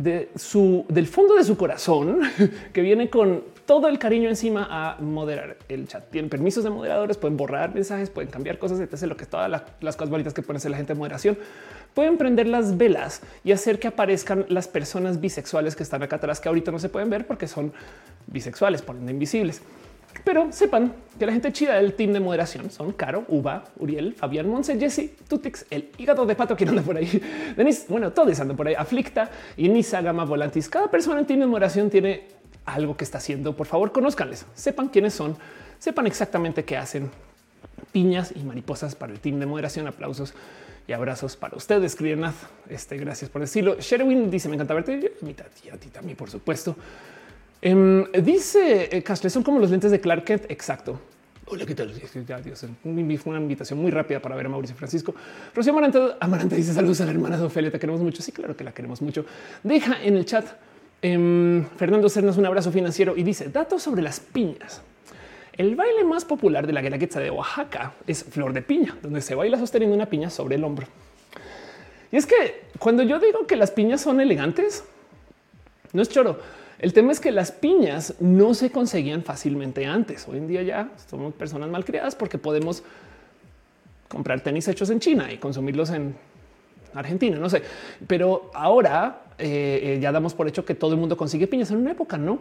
de 0.00 0.30
su, 0.34 0.86
del 0.88 1.06
fondo 1.06 1.34
de 1.34 1.44
su 1.44 1.58
corazón, 1.58 2.20
que 2.72 2.80
viene 2.80 3.10
con 3.10 3.44
todo 3.66 3.86
el 3.86 3.98
cariño 3.98 4.30
encima 4.30 4.66
a 4.70 4.96
moderar 4.98 5.58
el 5.68 5.86
chat. 5.86 6.10
Tienen 6.10 6.30
permisos 6.30 6.64
de 6.64 6.70
moderadores, 6.70 7.18
pueden 7.18 7.36
borrar 7.36 7.74
mensajes, 7.74 8.08
pueden 8.08 8.30
cambiar 8.30 8.58
cosas, 8.58 8.80
etc. 8.80 9.02
Lo 9.02 9.16
que 9.16 9.26
todas 9.26 9.50
las, 9.50 9.96
cosas 9.96 10.08
bonitas 10.08 10.32
que 10.32 10.40
pueden 10.40 10.56
hacer 10.56 10.70
la 10.70 10.78
gente 10.78 10.94
de 10.94 10.98
moderación 10.98 11.38
pueden 11.92 12.16
prender 12.16 12.46
las 12.46 12.78
velas 12.78 13.20
y 13.44 13.52
hacer 13.52 13.78
que 13.78 13.88
aparezcan 13.88 14.46
las 14.48 14.68
personas 14.68 15.20
bisexuales 15.20 15.76
que 15.76 15.82
están 15.82 16.02
acá 16.02 16.16
atrás, 16.16 16.40
que 16.40 16.48
ahorita 16.48 16.70
no 16.72 16.78
se 16.78 16.88
pueden 16.88 17.10
ver 17.10 17.26
porque 17.26 17.46
son 17.46 17.72
bisexuales, 18.26 18.80
por 18.80 18.96
ende 18.96 19.12
invisibles. 19.12 19.60
Pero 20.24 20.52
sepan 20.52 20.92
que 21.18 21.26
la 21.26 21.32
gente 21.32 21.52
chida 21.52 21.74
del 21.74 21.94
team 21.94 22.12
de 22.12 22.20
moderación 22.20 22.70
son 22.70 22.92
Caro, 22.92 23.24
Uva, 23.28 23.64
Uriel, 23.78 24.14
Fabián, 24.14 24.48
Monse, 24.48 24.78
Jesse, 24.78 25.10
Tutix, 25.28 25.66
el 25.70 25.90
hígado 25.98 26.26
de 26.26 26.34
pato 26.34 26.56
que 26.56 26.64
anda 26.64 26.82
por 26.82 26.96
ahí, 26.96 27.20
Denis, 27.56 27.86
bueno, 27.88 28.12
todos 28.12 28.38
andan 28.40 28.56
por 28.56 28.68
ahí, 28.68 28.74
Aflicta, 28.74 29.30
Inisa, 29.56 30.00
Gama, 30.00 30.24
Volantis. 30.24 30.68
Cada 30.68 30.90
persona 30.90 31.20
en 31.20 31.26
team 31.26 31.40
de 31.40 31.46
moderación 31.46 31.90
tiene 31.90 32.28
algo 32.64 32.96
que 32.96 33.04
está 33.04 33.18
haciendo. 33.18 33.54
Por 33.56 33.66
favor, 33.66 33.92
conózcanles, 33.92 34.46
sepan 34.54 34.88
quiénes 34.88 35.14
son, 35.14 35.36
sepan 35.78 36.06
exactamente 36.06 36.64
qué 36.64 36.76
hacen. 36.76 37.10
Piñas 37.92 38.32
y 38.36 38.40
mariposas 38.44 38.94
para 38.94 39.12
el 39.12 39.18
team 39.18 39.40
de 39.40 39.46
moderación. 39.46 39.88
Aplausos 39.88 40.32
y 40.86 40.92
abrazos 40.92 41.36
para 41.36 41.56
ustedes. 41.56 41.96
Crianaz, 41.96 42.34
este, 42.68 42.96
gracias 42.96 43.30
por 43.30 43.40
decirlo. 43.40 43.76
Sherwin 43.80 44.30
dice: 44.30 44.48
Me 44.48 44.54
encanta 44.54 44.74
verte. 44.74 45.14
Mí, 45.22 45.34
a 45.72 45.76
ti 45.76 45.88
también, 45.88 46.16
por 46.16 46.30
supuesto. 46.30 46.76
Em, 47.62 48.10
dice 48.12 48.88
eh, 48.90 49.02
Castle, 49.02 49.28
son 49.28 49.42
como 49.42 49.58
los 49.58 49.70
lentes 49.70 49.90
de 49.90 50.00
Clark 50.00 50.24
Kent. 50.24 50.44
Exacto. 50.48 50.98
Hola, 51.46 51.66
¿qué 51.66 51.74
tal? 51.74 51.92
Dios, 51.92 52.10
fue 52.10 53.32
una 53.32 53.40
invitación 53.40 53.78
muy 53.80 53.90
rápida 53.90 54.20
para 54.20 54.36
ver 54.36 54.46
a 54.46 54.48
Mauricio 54.48 54.76
Francisco. 54.76 55.14
Rocío 55.54 55.72
Amaranta, 55.72 56.16
Amaranta 56.20 56.54
dice 56.54 56.72
saludos 56.72 57.00
a 57.00 57.04
la 57.04 57.10
hermana 57.10 57.36
de 57.36 57.42
Ofelia. 57.42 57.70
Te 57.70 57.78
queremos 57.78 58.00
mucho. 58.00 58.22
Sí, 58.22 58.32
claro 58.32 58.56
que 58.56 58.64
la 58.64 58.72
queremos 58.72 59.02
mucho. 59.02 59.26
Deja 59.62 60.02
en 60.02 60.16
el 60.16 60.24
chat. 60.24 60.46
Em, 61.02 61.64
Fernando 61.76 62.08
Cernas 62.08 62.36
un 62.36 62.46
abrazo 62.46 62.70
financiero 62.70 63.16
y 63.16 63.22
dice 63.22 63.48
datos 63.48 63.82
sobre 63.82 64.02
las 64.02 64.20
piñas. 64.20 64.82
El 65.54 65.74
baile 65.74 66.04
más 66.04 66.24
popular 66.24 66.66
de 66.66 66.72
la 66.72 66.82
guelaguetza 66.82 67.20
de 67.20 67.30
Oaxaca 67.30 67.94
es 68.06 68.24
flor 68.24 68.52
de 68.52 68.62
piña, 68.62 68.96
donde 69.02 69.20
se 69.20 69.34
baila 69.34 69.58
sosteniendo 69.58 69.96
una 69.96 70.06
piña 70.06 70.30
sobre 70.30 70.56
el 70.56 70.64
hombro. 70.64 70.86
Y 72.12 72.16
es 72.16 72.26
que 72.26 72.64
cuando 72.78 73.02
yo 73.02 73.18
digo 73.18 73.46
que 73.46 73.56
las 73.56 73.70
piñas 73.70 74.02
son 74.02 74.20
elegantes, 74.20 74.84
no 75.92 76.02
es 76.02 76.08
choro 76.08 76.38
el 76.80 76.94
tema 76.94 77.12
es 77.12 77.20
que 77.20 77.30
las 77.30 77.52
piñas 77.52 78.14
no 78.20 78.54
se 78.54 78.70
conseguían 78.70 79.22
fácilmente 79.22 79.84
antes. 79.84 80.26
Hoy 80.26 80.38
en 80.38 80.48
día 80.48 80.62
ya 80.62 80.90
somos 81.10 81.34
personas 81.34 81.68
malcriadas 81.68 82.14
porque 82.14 82.38
podemos 82.38 82.82
comprar 84.08 84.40
tenis 84.40 84.66
hechos 84.66 84.88
en 84.88 84.98
China 84.98 85.30
y 85.30 85.36
consumirlos 85.36 85.90
en 85.90 86.16
Argentina, 86.94 87.36
no 87.36 87.50
sé. 87.50 87.62
Pero 88.06 88.50
ahora 88.54 89.24
eh, 89.38 89.80
eh, 89.82 89.98
ya 90.00 90.10
damos 90.10 90.32
por 90.32 90.48
hecho 90.48 90.64
que 90.64 90.74
todo 90.74 90.94
el 90.94 90.98
mundo 90.98 91.18
consigue 91.18 91.46
piñas 91.46 91.70
en 91.70 91.76
una 91.76 91.92
época, 91.92 92.16
no? 92.16 92.40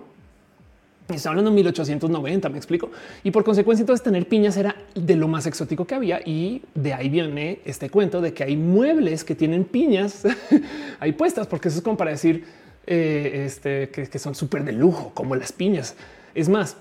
Está 1.10 1.29
hablando 1.29 1.51
de 1.51 1.55
1890, 1.55 2.48
me 2.48 2.58
explico. 2.58 2.91
Y 3.25 3.31
por 3.31 3.43
consecuencia, 3.43 3.81
entonces 3.81 4.03
tener 4.03 4.25
piñas 4.25 4.55
era 4.55 4.74
de 4.96 5.15
lo 5.17 5.27
más 5.27 5.48
exótico 5.48 5.86
que 5.86 5.96
había. 5.96 6.22
Y 6.24 6.62
de 6.75 6.93
ahí 6.93 7.10
viene 7.10 7.60
este 7.65 7.89
cuento 7.89 8.22
de 8.22 8.34
que 8.34 8.46
hay 8.46 8.55
muebles 8.55 9.25
que 9.25 9.36
tienen 9.36 9.65
piñas 9.65 10.24
ahí 11.01 11.12
puestas, 11.12 11.46
porque 11.46 11.67
eso 11.67 11.79
es 11.79 11.84
como 11.84 11.98
para 11.98 12.12
decir 12.12 12.68
eh, 12.88 13.43
este, 13.45 13.89
que, 13.89 14.19
son 14.19 14.36
súper 14.36 14.63
de 14.63 14.71
lujo, 14.71 15.12
como 15.13 15.36
las 15.36 15.51
piñas. 15.51 15.95
Es 16.36 16.50
más, 16.50 16.77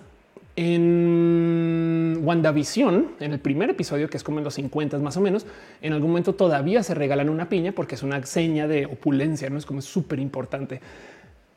en 0.56 2.20
WandaVision, 2.22 3.12
en 3.20 3.32
el 3.32 3.40
primer 3.40 3.70
episodio, 3.70 4.08
que 4.10 4.16
es 4.16 4.24
como 4.24 4.38
en 4.38 4.44
los 4.44 4.54
50 4.54 4.98
más 4.98 5.16
o 5.16 5.20
menos, 5.20 5.46
en 5.82 5.92
algún 5.92 6.10
momento 6.10 6.34
todavía 6.34 6.82
se 6.82 6.94
regalan 6.94 7.28
una 7.28 7.48
piña 7.48 7.72
porque 7.72 7.94
es 7.94 8.02
una 8.02 8.24
seña 8.24 8.66
de 8.66 8.86
opulencia, 8.86 9.50
no 9.50 9.58
es 9.58 9.66
como 9.66 9.82
súper 9.82 10.18
importante. 10.18 10.80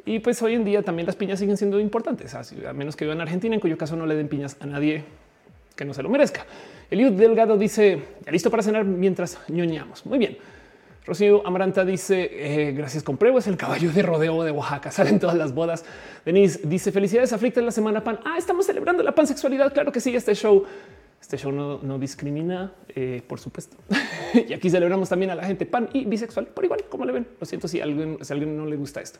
Y 0.05 0.19
pues 0.19 0.41
hoy 0.41 0.55
en 0.55 0.65
día 0.65 0.83
también 0.83 1.05
las 1.05 1.15
piñas 1.15 1.39
siguen 1.39 1.57
siendo 1.57 1.79
importantes, 1.79 2.33
a 2.35 2.73
menos 2.73 2.95
que 2.95 3.05
viva 3.05 3.13
en 3.13 3.21
Argentina, 3.21 3.55
en 3.55 3.61
cuyo 3.61 3.77
caso 3.77 3.95
no 3.95 4.05
le 4.05 4.15
den 4.15 4.27
piñas 4.27 4.57
a 4.59 4.65
nadie 4.65 5.03
que 5.75 5.85
no 5.85 5.93
se 5.93 6.03
lo 6.03 6.09
merezca. 6.09 6.45
Eliud 6.89 7.13
Delgado 7.13 7.57
dice, 7.57 8.03
ya 8.25 8.31
listo 8.31 8.51
para 8.51 8.63
cenar 8.63 8.83
mientras 8.83 9.39
ñoñamos. 9.47 10.05
Muy 10.05 10.19
bien. 10.19 10.37
Rocío 11.05 11.45
Amaranta 11.47 11.83
dice 11.83 12.29
eh, 12.31 12.71
gracias 12.73 13.03
con 13.03 13.17
es 13.37 13.47
el 13.47 13.57
caballo 13.57 13.91
de 13.91 14.03
rodeo 14.03 14.43
de 14.43 14.51
Oaxaca. 14.51 14.91
Salen 14.91 15.19
todas 15.19 15.35
las 15.35 15.53
bodas. 15.53 15.83
Denise 16.25 16.59
dice 16.63 16.91
felicidades 16.91 17.33
aflicta 17.33 17.59
en 17.59 17.65
la 17.65 17.71
semana 17.71 18.03
pan. 18.03 18.19
Ah, 18.23 18.35
estamos 18.37 18.67
celebrando 18.67 19.01
la 19.01 19.13
pansexualidad. 19.13 19.73
Claro 19.73 19.91
que 19.91 19.99
sí. 19.99 20.15
Este 20.15 20.35
show, 20.35 20.63
este 21.19 21.37
show 21.37 21.51
no, 21.51 21.97
discrimina, 21.97 22.71
eh, 22.89 23.23
por 23.27 23.39
supuesto. 23.39 23.77
y 24.47 24.53
aquí 24.53 24.69
celebramos 24.69 25.09
también 25.09 25.31
a 25.31 25.35
la 25.35 25.43
gente 25.43 25.65
pan 25.65 25.89
y 25.91 26.05
bisexual 26.05 26.47
por 26.47 26.65
igual. 26.65 26.83
Como 26.87 27.05
le 27.05 27.13
ven? 27.13 27.27
Lo 27.39 27.47
siento 27.47 27.67
si 27.67 27.79
a 27.79 27.83
alguien, 27.83 28.19
a 28.21 28.33
alguien 28.33 28.55
no 28.55 28.67
le 28.67 28.75
gusta 28.75 29.01
esto. 29.01 29.19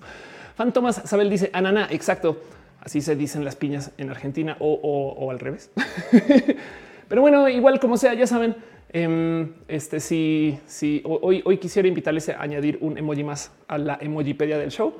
Fantomas 0.55 1.01
Sabel 1.05 1.31
dice 1.31 1.49
ananá. 1.51 1.87
Exacto. 1.89 2.41
Así 2.79 3.01
se 3.01 3.15
dicen 3.15 3.43
las 3.43 3.55
piñas 3.55 3.91
en 3.97 4.09
Argentina 4.11 4.55
o, 4.59 4.73
o 4.73 5.31
al 5.31 5.39
revés. 5.39 5.71
Pero 7.11 7.21
bueno, 7.21 7.49
igual 7.49 7.79
como 7.79 7.97
sea, 7.97 8.13
ya 8.13 8.25
saben, 8.25 8.55
este 8.93 10.01
sí, 10.01 10.59
sí, 10.65 11.01
hoy, 11.05 11.41
hoy 11.45 11.57
quisiera 11.57 11.87
invitarles 11.87 12.27
a 12.27 12.41
añadir 12.41 12.77
un 12.81 12.97
emoji 12.97 13.23
más 13.23 13.51
a 13.67 13.77
la 13.77 13.97
emojipedia 14.01 14.57
del 14.57 14.69
show. 14.69 14.93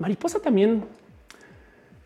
Mariposa 0.00 0.40
también, 0.40 0.84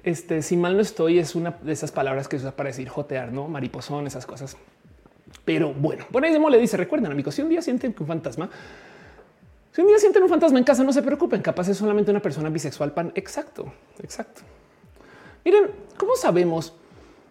este, 0.03 0.43
si 0.43 0.57
mal 0.57 0.75
no 0.77 0.83
estoy, 0.83 1.19
es 1.19 1.35
una 1.35 1.53
de 1.63 1.73
esas 1.73 1.93
palabras 1.93 2.29
que 2.29 2.37
se 2.37 2.45
usa 2.45 2.55
para 2.55 2.69
decir 2.69 2.89
jotear, 2.89 3.33
no 3.33 3.49
mariposón, 3.49 4.07
esas 4.07 4.27
cosas. 4.27 4.57
Pero 5.47 5.73
bueno, 5.73 6.05
por 6.13 6.25
ahí 6.25 6.33
de 6.33 6.39
le 6.39 6.59
dice: 6.59 6.77
Recuerden, 6.77 7.11
amigos, 7.11 7.35
si 7.35 7.43
un 7.43 7.49
día 7.49 7.63
sienten 7.63 7.95
un 7.99 8.07
fantasma, 8.07 8.51
si 9.73 9.81
un 9.81 9.89
día 9.89 9.99
sienten 9.99 10.23
un 10.23 10.29
fantasma 10.29 10.59
en 10.59 10.65
casa, 10.65 10.85
no 10.85 10.93
se 10.93 11.03
preocupen, 11.03 11.41
capaz 11.41 11.69
es 11.69 11.79
solamente 11.79 12.11
una 12.11 12.21
persona 12.21 12.51
bisexual 12.51 12.93
pan. 12.93 13.13
Exacto, 13.15 13.73
exacto. 14.03 14.43
Miren, 15.45 15.71
¿cómo 15.97 16.17
sabemos? 16.17 16.75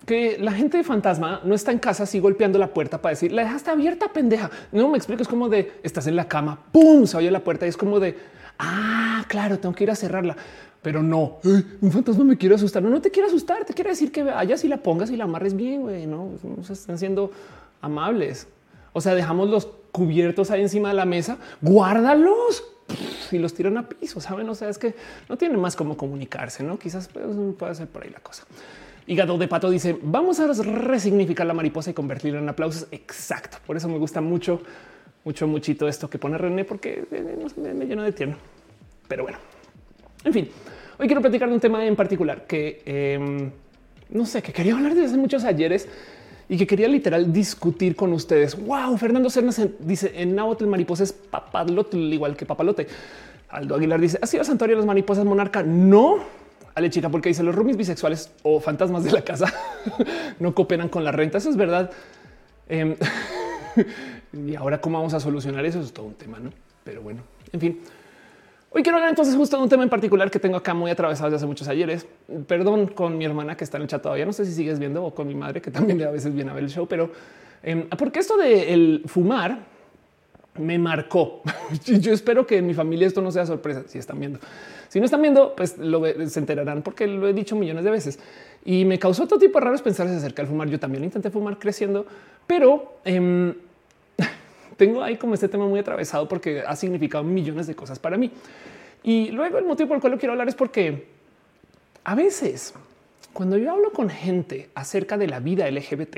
Que 0.06 0.38
la 0.40 0.52
gente 0.52 0.78
de 0.78 0.84
fantasma 0.84 1.42
no 1.44 1.56
está 1.56 1.72
en 1.72 1.80
casa 1.80 2.04
así 2.04 2.20
golpeando 2.20 2.60
la 2.60 2.74
puerta 2.74 3.02
para 3.02 3.12
decir 3.12 3.32
la 3.32 3.44
dejaste 3.44 3.72
abierta, 3.72 4.12
pendeja. 4.12 4.50
No 4.72 4.90
me 4.90 4.98
explico. 4.98 5.22
Es 5.22 5.28
como 5.28 5.50
de 5.50 5.72
estás 5.84 6.08
en 6.08 6.16
la 6.16 6.28
cama, 6.28 6.60
pum, 6.72 7.06
se 7.06 7.18
oye 7.18 7.32
la 7.32 7.44
puerta 7.44 7.66
y 7.66 7.70
es 7.70 7.78
como 7.78 8.00
de 8.00 8.18
ah, 8.60 9.24
claro, 9.28 9.60
tengo 9.60 9.74
que 9.76 9.84
ir 9.84 9.92
a 9.92 9.96
cerrarla, 9.96 10.36
pero 10.82 11.02
no 11.02 11.40
un 11.44 11.92
fantasma 11.92 12.24
me 12.24 12.38
quiere 12.38 12.56
asustar. 12.56 12.84
No, 12.84 12.90
no 12.90 13.02
te 13.02 13.12
quiere 13.12 13.28
asustar, 13.28 13.66
te 13.66 13.74
quiere 13.74 13.92
decir 13.92 14.12
que 14.12 14.24
vayas 14.24 14.64
y 14.64 14.68
la 14.68 14.78
pongas 14.78 15.10
y 15.12 15.18
la 15.18 15.24
amarres 15.24 15.56
bien. 15.56 15.82
Güey, 15.82 16.06
no, 16.08 16.32
se 16.62 16.74
están 16.74 16.98
siendo 16.98 17.32
amables. 17.82 18.48
O 18.94 19.02
sea, 19.02 19.16
dejamos 19.16 19.50
los 19.50 19.68
cubiertos 19.92 20.52
ahí 20.52 20.62
encima 20.62 20.90
de 20.90 20.96
la 20.96 21.06
mesa, 21.06 21.38
guárdalos 21.62 22.64
y 23.32 23.38
los 23.38 23.54
tiran 23.54 23.78
a 23.78 23.88
piso. 23.88 24.20
Saben? 24.22 24.48
O 24.50 24.56
sea, 24.56 24.70
es 24.70 24.78
que 24.78 24.96
no 25.30 25.38
tiene 25.38 25.58
más 25.58 25.76
cómo 25.76 25.98
comunicarse, 25.98 26.64
no? 26.64 26.78
Quizás 26.78 27.08
puede 27.08 27.76
ser 27.76 27.88
por 27.88 28.04
ahí 28.04 28.10
la 28.10 28.20
cosa. 28.20 28.44
Hígado 29.06 29.38
de 29.38 29.48
pato 29.48 29.70
dice 29.70 29.98
vamos 30.02 30.40
a 30.40 30.48
resignificar 30.54 31.46
la 31.46 31.54
mariposa 31.54 31.92
y 31.92 31.94
convertirla 31.94 32.40
en 32.40 32.50
aplausos. 32.50 32.88
Exacto. 32.92 33.58
Por 33.66 33.78
eso 33.78 33.90
me 33.90 33.98
gusta 33.98 34.22
mucho, 34.22 34.62
mucho, 35.24 35.48
muchito 35.48 35.88
esto 35.88 36.10
que 36.10 36.18
pone 36.18 36.38
René, 36.38 36.66
porque 36.66 37.06
me, 37.12 37.74
me 37.74 37.86
lleno 37.86 38.04
de 38.04 38.12
tierno. 38.12 38.38
Pero 39.08 39.24
bueno, 39.24 39.38
en 40.24 40.34
fin, 40.34 40.50
hoy 40.98 41.08
quiero 41.08 41.22
platicar 41.22 41.50
de 41.50 41.56
un 41.56 41.60
tema 41.60 41.86
en 41.86 41.96
particular 41.96 42.48
que 42.48 42.82
em, 42.86 43.52
no 44.10 44.26
sé, 44.26 44.42
que 44.42 44.54
quería 44.54 44.76
hablar 44.76 44.94
desde 44.94 45.08
hace 45.08 45.18
muchos 45.18 45.44
ayeres 45.44 45.88
y 46.48 46.58
que 46.58 46.68
quería 46.68 46.88
literal 46.88 47.34
discutir 47.34 47.96
con 47.96 48.14
ustedes. 48.14 48.56
Wow, 48.56 48.98
Fernando 48.98 49.30
Cernas 49.30 49.62
dice 49.80 50.12
en 50.16 50.36
náhuatl 50.36 50.66
mariposa 50.68 51.04
es 51.04 51.12
papalotl, 51.14 51.98
igual 51.98 52.36
que 52.36 52.46
papalote. 52.46 52.88
Aldo 53.50 53.76
Aguilar 53.76 54.00
dice 54.00 54.20
ha 54.22 54.28
sido 54.28 54.44
santuario 54.44 54.76
de 54.76 54.82
las 54.82 54.88
mariposas 54.88 55.26
monarca. 55.26 55.64
No, 55.64 56.20
Ale 56.76 56.90
chica, 56.90 57.10
porque 57.10 57.30
dice 57.30 57.44
los 57.44 57.54
roomies 57.54 57.78
bisexuales 57.78 58.32
o 58.42 58.60
fantasmas 58.60 59.04
de 59.04 59.12
la 59.12 59.22
casa 59.22 59.54
no 60.40 60.56
cooperan 60.56 60.90
con 60.90 61.04
la 61.04 61.12
renta. 61.12 61.38
Eso 61.38 61.50
es 61.50 61.56
verdad. 61.56 61.92
Em, 62.68 62.96
y 64.48 64.56
ahora 64.56 64.82
cómo 64.82 64.98
vamos 64.98 65.14
a 65.14 65.20
solucionar 65.20 65.66
eso 65.66 65.80
es 65.80 65.94
todo 65.94 66.08
un 66.08 66.16
tema, 66.16 66.40
no? 66.40 66.52
Pero 66.84 67.02
bueno, 67.02 67.22
en 67.52 67.60
fin. 67.60 67.82
Hoy 68.72 68.82
quiero 68.82 68.98
hablar 68.98 69.12
entonces 69.12 69.36
justo 69.36 69.56
de 69.56 69.62
un 69.62 69.70
tema 69.70 69.84
en 69.84 69.90
particular 69.90 70.32
que 70.32 70.40
tengo 70.40 70.58
acá 70.58 70.74
muy 70.74 70.90
atravesado 70.90 71.30
desde 71.30 71.38
hace 71.38 71.46
muchos 71.46 71.68
ayeres. 71.68 72.08
Perdón 72.48 72.88
con 72.88 73.20
mi 73.20 73.26
hermana 73.26 73.56
que 73.56 73.64
está 73.64 73.78
en 73.78 73.84
el 73.84 73.88
chat 73.88 74.02
todavía. 74.02 74.26
No 74.26 74.34
sé 74.34 74.46
si 74.46 74.52
sigues 74.52 74.80
viendo 74.80 75.04
o 75.04 75.14
con 75.14 75.28
mi 75.28 75.36
madre 75.36 75.62
que 75.62 75.70
también 75.70 76.02
a 76.02 76.10
veces 76.10 76.34
viene 76.34 76.50
a 76.50 76.56
ver 76.56 76.64
el 76.64 76.72
show, 76.72 76.88
pero 76.88 77.12
em, 77.62 77.88
porque 77.90 78.20
esto 78.20 78.36
de 78.36 78.74
el 78.74 79.04
fumar 79.06 79.60
me 80.58 80.80
marcó. 80.80 81.44
Yo 81.86 82.14
espero 82.14 82.48
que 82.48 82.58
en 82.58 82.66
mi 82.66 82.74
familia 82.74 83.06
esto 83.06 83.22
no 83.22 83.32
sea 83.32 83.46
sorpresa 83.46 83.84
si 83.86 84.00
están 84.00 84.20
viendo. 84.20 84.40
Si 84.94 85.00
no 85.00 85.06
están 85.06 85.24
viendo, 85.24 85.56
pues 85.56 85.80
lo 85.80 86.04
se 86.30 86.40
enterarán 86.40 86.84
porque 86.84 87.08
lo 87.08 87.28
he 87.28 87.34
dicho 87.34 87.56
millones 87.56 87.84
de 87.84 87.90
veces 87.90 88.20
y 88.64 88.86
me 88.86 89.00
causó 89.00 89.26
todo 89.26 89.40
tipo 89.40 89.58
de 89.58 89.66
raros 89.66 89.82
pensar 89.82 90.06
acerca 90.06 90.44
del 90.44 90.50
fumar. 90.50 90.70
Yo 90.70 90.80
también 90.80 91.04
intenté 91.04 91.32
fumar 91.32 91.58
creciendo, 91.58 92.06
pero 92.46 93.00
em, 93.04 93.56
tengo 94.78 95.02
ahí 95.02 95.18
como 95.18 95.34
este 95.34 95.50
tema 95.50 95.66
muy 95.66 95.80
atravesado 95.80 96.28
porque 96.28 96.62
ha 96.62 96.76
significado 96.76 97.24
millones 97.24 97.66
de 97.66 97.74
cosas 97.74 97.98
para 97.98 98.18
mí. 98.18 98.30
Y 99.02 99.32
luego 99.32 99.58
el 99.58 99.66
motivo 99.66 99.88
por 99.88 99.96
el 99.96 100.02
cual 100.02 100.12
lo 100.12 100.20
quiero 100.20 100.34
hablar 100.34 100.48
es 100.48 100.54
porque 100.54 101.08
a 102.04 102.14
veces 102.14 102.76
cuando 103.34 103.58
yo 103.58 103.72
hablo 103.72 103.92
con 103.94 104.12
gente 104.12 104.70
acerca 104.76 105.18
de 105.18 105.26
la 105.26 105.40
vida 105.40 105.68
LGBT 105.72 106.18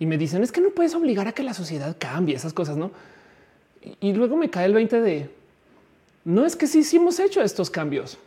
y 0.00 0.06
me 0.06 0.18
dicen 0.18 0.42
es 0.42 0.50
que 0.50 0.60
no 0.60 0.70
puedes 0.70 0.96
obligar 0.96 1.28
a 1.28 1.32
que 1.32 1.44
la 1.44 1.54
sociedad 1.54 1.94
cambie 1.96 2.34
esas 2.34 2.54
cosas, 2.54 2.76
no? 2.76 2.90
Y 4.00 4.14
luego 4.14 4.36
me 4.36 4.50
cae 4.50 4.66
el 4.66 4.74
20 4.74 5.00
de 5.00 5.39
no 6.24 6.44
es 6.44 6.56
que 6.56 6.66
sí, 6.66 6.84
sí 6.84 6.96
hemos 6.96 7.18
hecho 7.18 7.42
estos 7.42 7.70
cambios. 7.70 8.18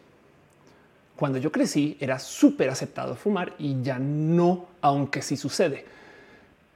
Cuando 1.16 1.38
yo 1.38 1.52
crecí 1.52 1.96
era 2.00 2.20
súper 2.20 2.70
aceptado 2.70 3.16
fumar 3.16 3.54
y 3.60 3.82
ya 3.82 4.00
no, 4.00 4.66
aunque 4.82 5.22
sí 5.22 5.38
sucede. 5.38 5.86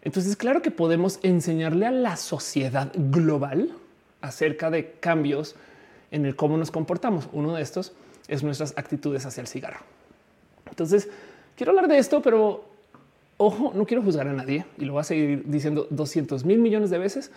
Entonces, 0.03 0.35
claro 0.35 0.61
que 0.61 0.71
podemos 0.71 1.19
enseñarle 1.23 1.85
a 1.85 1.91
la 1.91 2.15
sociedad 2.17 2.91
global 2.95 3.73
acerca 4.21 4.69
de 4.69 4.91
cambios 4.99 5.55
en 6.11 6.25
el 6.25 6.35
cómo 6.35 6.57
nos 6.57 6.71
comportamos. 6.71 7.27
Uno 7.33 7.55
de 7.55 7.61
estos 7.61 7.93
es 8.27 8.43
nuestras 8.43 8.73
actitudes 8.77 9.25
hacia 9.25 9.41
el 9.41 9.47
cigarro. 9.47 9.79
Entonces, 10.69 11.09
quiero 11.55 11.71
hablar 11.71 11.87
de 11.87 11.97
esto, 11.97 12.21
pero 12.21 12.65
ojo, 13.37 13.71
no 13.75 13.85
quiero 13.85 14.03
juzgar 14.03 14.27
a 14.27 14.33
nadie 14.33 14.65
y 14.77 14.85
lo 14.85 14.93
voy 14.93 15.01
a 15.01 15.03
seguir 15.03 15.43
diciendo 15.45 15.87
200 15.89 16.45
mil 16.45 16.59
millones 16.59 16.89
de 16.89 16.99
veces. 16.99 17.31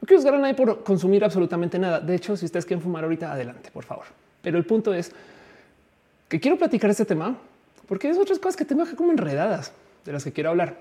No 0.00 0.06
quiero 0.06 0.18
juzgar 0.20 0.34
a 0.34 0.38
nadie 0.38 0.54
por 0.54 0.82
consumir 0.82 1.24
absolutamente 1.24 1.78
nada. 1.78 2.00
De 2.00 2.14
hecho, 2.14 2.36
si 2.36 2.46
ustedes 2.46 2.64
quieren 2.64 2.82
fumar 2.82 3.04
ahorita, 3.04 3.32
adelante, 3.32 3.70
por 3.70 3.84
favor. 3.84 4.04
Pero 4.42 4.56
el 4.56 4.64
punto 4.64 4.94
es 4.94 5.12
que 6.28 6.40
quiero 6.40 6.56
platicar 6.56 6.90
este 6.90 7.04
tema 7.04 7.36
porque 7.86 8.08
es 8.08 8.16
otras 8.16 8.38
cosas 8.38 8.56
que 8.56 8.64
tengo 8.64 8.84
que 8.86 8.94
como 8.94 9.10
enredadas 9.10 9.72
de 10.04 10.12
las 10.12 10.24
que 10.24 10.32
quiero 10.32 10.50
hablar. 10.50 10.76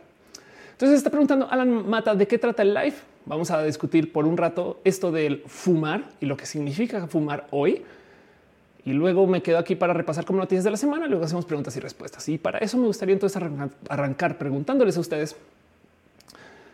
Entonces 0.72 0.98
está 0.98 1.10
preguntando 1.10 1.50
Alan 1.50 1.90
Mata 1.90 2.16
de 2.16 2.28
qué 2.28 2.38
trata 2.38 2.62
el 2.62 2.74
live. 2.74 2.96
Vamos 3.26 3.52
a 3.52 3.62
discutir 3.64 4.14
por 4.14 4.26
un 4.26 4.38
rato 4.38 4.80
esto 4.84 5.12
del 5.12 5.44
fumar 5.46 6.06
y 6.22 6.26
lo 6.26 6.38
que 6.38 6.46
significa 6.46 7.06
fumar 7.08 7.48
hoy. 7.52 7.84
Y 8.86 8.94
luego 8.94 9.28
me 9.28 9.42
quedo 9.42 9.58
aquí 9.58 9.76
para 9.76 9.94
repasar 9.94 10.24
como 10.24 10.40
noticias 10.40 10.64
de 10.64 10.72
la 10.72 10.78
semana. 10.78 11.08
Luego 11.08 11.26
hacemos 11.26 11.46
preguntas 11.46 11.76
y 11.76 11.82
respuestas. 11.82 12.30
Y 12.30 12.38
para 12.38 12.60
eso 12.60 12.78
me 12.78 12.86
gustaría 12.86 13.14
entonces 13.14 13.42
arrancar 13.90 14.38
preguntándoles 14.38 14.96
a 14.96 15.02
ustedes 15.02 15.36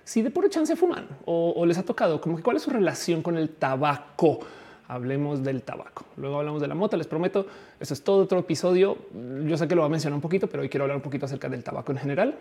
si 0.06 0.22
de 0.22 0.30
puro 0.30 0.48
chance 0.48 0.76
fuman 0.76 1.08
o, 1.26 1.66
les 1.66 1.78
ha 1.80 1.84
tocado, 1.84 2.22
como 2.22 2.38
que 2.38 2.44
cuál 2.44 2.58
es 2.58 2.64
su 2.64 2.70
relación 2.70 3.22
con 3.22 3.38
el 3.38 3.50
tabaco. 3.50 4.40
Hablemos 4.88 5.44
del 5.44 5.64
tabaco. 5.64 6.06
Luego 6.16 6.38
hablamos 6.38 6.62
de 6.62 6.68
la 6.68 6.76
mota. 6.76 6.96
Les 6.96 7.08
prometo, 7.08 7.48
eso 7.80 7.96
es 7.96 8.04
todo 8.04 8.22
otro 8.22 8.38
episodio. 8.38 9.00
Yo 9.44 9.58
sé 9.58 9.68
que 9.68 9.74
lo 9.74 9.82
voy 9.82 9.88
a 9.88 9.90
mencionar 9.90 10.16
un 10.16 10.22
poquito, 10.22 10.46
pero 10.46 10.62
hoy 10.62 10.70
quiero 10.70 10.84
hablar 10.84 10.98
un 10.98 11.02
poquito 11.02 11.26
acerca 11.26 11.50
del 11.50 11.64
tabaco 11.64 11.92
en 11.92 11.98
general. 11.98 12.36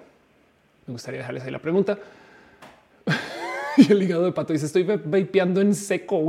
Me 0.87 0.93
gustaría 0.93 1.21
dejarles 1.21 1.43
ahí 1.45 1.51
la 1.51 1.59
pregunta. 1.59 1.99
y 3.79 3.91
el 3.91 4.03
hígado 4.03 4.27
de 4.27 4.33
pato 4.33 4.53
dice: 4.53 4.67
Estoy 4.67 4.83
vapeando 4.83 5.63
en 5.63 5.75
seco, 5.75 6.29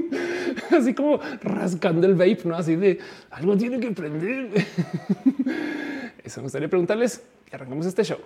Así 0.70 0.94
como 0.94 1.20
rascando 1.42 2.06
el 2.06 2.14
vape, 2.14 2.40
no 2.44 2.56
así 2.56 2.76
de 2.76 2.98
algo 3.30 3.54
tiene 3.54 3.78
que 3.78 3.90
prender. 3.90 4.48
Eso 6.24 6.40
me 6.40 6.44
gustaría 6.44 6.68
preguntarles 6.68 7.22
y 7.52 7.54
arrancamos 7.54 7.84
este 7.84 8.02
show. 8.02 8.18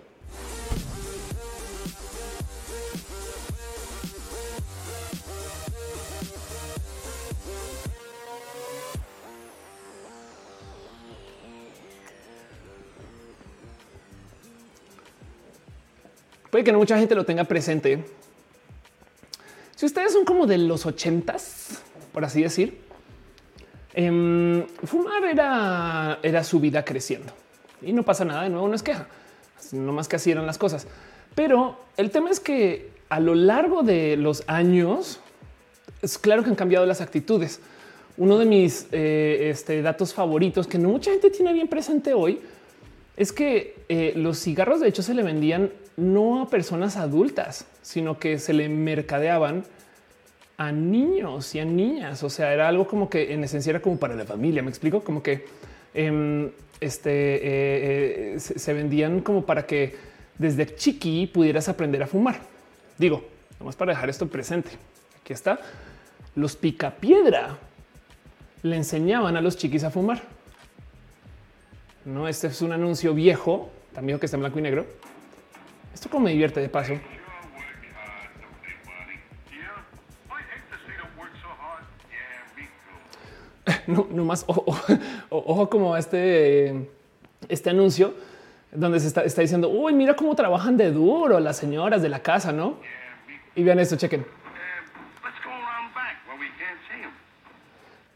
Puede 16.51 16.65
que 16.65 16.73
no 16.73 16.79
mucha 16.79 16.99
gente 16.99 17.15
lo 17.15 17.25
tenga 17.25 17.45
presente. 17.45 18.05
Si 19.77 19.87
ustedes 19.87 20.13
son 20.13 20.25
como 20.25 20.47
de 20.47 20.59
los 20.59 20.87
ochentas, 20.87 21.83
por 22.13 22.25
así 22.25 22.43
decir, 22.43 22.81
em, 23.95 24.67
fumar 24.85 25.25
era, 25.25 26.19
era 26.23 26.43
su 26.43 26.59
vida 26.59 26.85
creciendo 26.85 27.33
y 27.83 27.93
no 27.93 28.03
pasa 28.03 28.25
nada 28.25 28.43
de 28.43 28.51
nuevo, 28.51 28.67
no 28.67 28.75
es 28.75 28.83
queja, 28.83 29.07
no 29.73 29.93
más 29.93 30.09
que 30.09 30.17
así 30.17 30.31
eran 30.31 30.47
las 30.47 30.59
cosas. 30.59 30.87
Pero 31.35 31.79
el 31.97 32.11
tema 32.11 32.31
es 32.31 32.41
que 32.41 32.91
a 33.09 33.21
lo 33.21 33.35
largo 33.35 33.83
de 33.83 34.17
los 34.17 34.43
años, 34.47 35.21
es 36.03 36.19
claro 36.19 36.43
que 36.43 36.51
han 36.51 36.57
cambiado 36.57 36.87
las 36.87 37.01
actitudes. 37.01 37.61
Uno 38.17 38.39
de 38.39 38.45
mis 38.45 38.89
eh, 38.91 39.51
este, 39.51 39.81
datos 39.83 40.13
favoritos 40.13 40.67
que 40.67 40.79
no 40.79 40.89
mucha 40.89 41.11
gente 41.11 41.31
tiene 41.31 41.53
bien 41.53 41.69
presente 41.69 42.15
hoy 42.15 42.41
es 43.17 43.33
que 43.33 43.77
eh, 43.89 44.13
los 44.17 44.39
cigarros 44.41 44.81
de 44.81 44.89
hecho 44.89 45.03
se 45.03 45.15
le 45.15 45.23
vendían 45.23 45.71
no 45.99 46.43
a 46.43 46.49
personas 46.49 46.97
adultas, 46.97 47.67
sino 47.83 48.21
que 48.21 48.39
se 48.39 48.53
le 48.53 48.69
mercadeaban 48.69 49.65
a 50.57 50.71
niños 50.71 51.53
y 51.57 51.59
a 51.59 51.65
niñas. 51.65 52.23
O 52.23 52.31
sea, 52.31 52.55
era 52.55 52.69
algo 52.69 52.87
como 52.87 53.11
que 53.11 53.33
en 53.35 53.43
esencia 53.43 53.71
era 53.71 53.83
como 53.83 53.99
para 53.99 54.15
la 54.15 54.25
familia. 54.25 54.63
Me 54.63 54.71
explico 54.71 55.03
como 55.03 55.25
que 55.25 55.45
em, 55.95 56.51
este, 56.81 57.11
eh, 57.11 58.35
eh, 58.37 58.39
se, 58.39 58.73
vendían 58.73 59.23
como 59.23 59.45
para 59.45 59.67
que 59.67 59.97
desde 60.39 60.73
chiqui 60.77 61.27
pudieras 61.27 61.69
aprender 61.69 62.01
a 62.05 62.07
fumar. 62.07 62.39
Digo, 62.97 63.25
vamos 63.59 63.75
para 63.75 63.93
dejar 63.93 64.09
esto 64.09 64.29
presente. 64.29 64.71
Aquí 65.21 65.33
está. 65.33 65.59
Los 66.37 66.55
picapiedra 66.55 67.59
le 68.63 68.77
enseñaban 68.77 69.37
a 69.37 69.41
los 69.41 69.57
chiquis 69.57 69.83
a 69.83 69.91
fumar. 69.91 70.23
No, 72.05 72.29
este 72.29 72.47
es 72.47 72.63
un 72.63 72.71
anuncio 72.71 73.15
viejo, 73.15 73.71
también 73.93 74.21
que 74.21 74.27
está 74.27 74.37
en 74.37 74.43
blanco 74.43 74.61
y 74.61 74.63
negro 74.63 74.87
esto 75.99 76.09
como 76.11 76.27
me 76.27 76.31
divierte 76.31 76.61
de 76.61 76.69
paso. 76.69 76.93
No, 83.87 84.07
no 84.11 84.25
más 84.25 84.45
ojo, 84.47 85.71
como 85.71 85.97
este, 85.97 86.89
este 87.49 87.71
anuncio 87.71 88.15
donde 88.71 89.01
se 89.01 89.09
está, 89.09 89.41
diciendo, 89.41 89.69
uy, 89.71 89.93
mira 89.95 90.15
cómo 90.15 90.35
trabajan 90.35 90.77
de 90.77 90.91
duro 90.91 91.41
las 91.41 91.57
señoras 91.57 92.03
de 92.03 92.09
la 92.09 92.21
casa, 92.21 92.53
¿no? 92.53 92.77
Y 93.55 93.63
vean 93.63 93.79
esto, 93.79 93.97
chequen. 93.97 94.27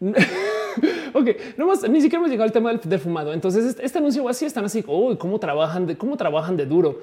ok, 1.15 1.29
no 1.57 1.67
más, 1.67 1.89
ni 1.89 2.01
siquiera 2.01 2.19
hemos 2.19 2.31
llegado 2.31 2.45
al 2.45 2.53
tema 2.53 2.73
del, 2.73 2.99
fumado. 2.99 3.33
Entonces, 3.33 3.65
este, 3.65 3.85
este 3.85 3.99
anuncio 3.99 4.29
así 4.29 4.45
están 4.45 4.65
así, 4.65 4.85
uy, 4.87 5.17
cómo 5.17 5.39
trabajan 5.39 5.87
de 5.87 5.97
cómo 5.97 6.17
trabajan 6.17 6.57
de 6.57 6.67
duro. 6.67 7.01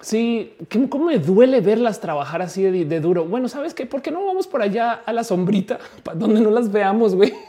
Sí, 0.00 0.54
cómo 0.88 1.06
me 1.06 1.18
duele 1.18 1.60
verlas 1.60 2.00
trabajar 2.00 2.40
así 2.42 2.62
de, 2.62 3.00
duro. 3.00 3.24
Bueno, 3.24 3.48
sabes 3.48 3.74
qué? 3.74 3.84
¿Por 3.84 4.00
qué 4.00 4.10
no 4.10 4.24
vamos 4.24 4.46
por 4.46 4.62
allá 4.62 4.92
a 5.04 5.12
la 5.12 5.24
sombrita 5.24 5.78
donde 6.14 6.40
no 6.40 6.50
las 6.50 6.70
veamos, 6.70 7.14
güey? 7.14 7.34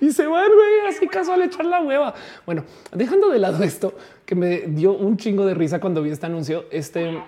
Y 0.00 0.12
se 0.12 0.26
van, 0.26 0.50
güey, 0.50 0.88
así 0.88 1.06
casual 1.06 1.42
echar 1.42 1.66
la 1.66 1.82
hueva. 1.82 2.14
Bueno, 2.46 2.64
dejando 2.92 3.28
de 3.28 3.38
lado 3.38 3.62
esto 3.62 3.92
que 4.24 4.34
me 4.34 4.60
dio 4.60 4.92
un 4.92 5.18
chingo 5.18 5.44
de 5.44 5.52
risa 5.52 5.78
cuando 5.78 6.00
vi 6.00 6.08
este 6.08 6.24
anuncio. 6.24 6.64
Este 6.70 7.22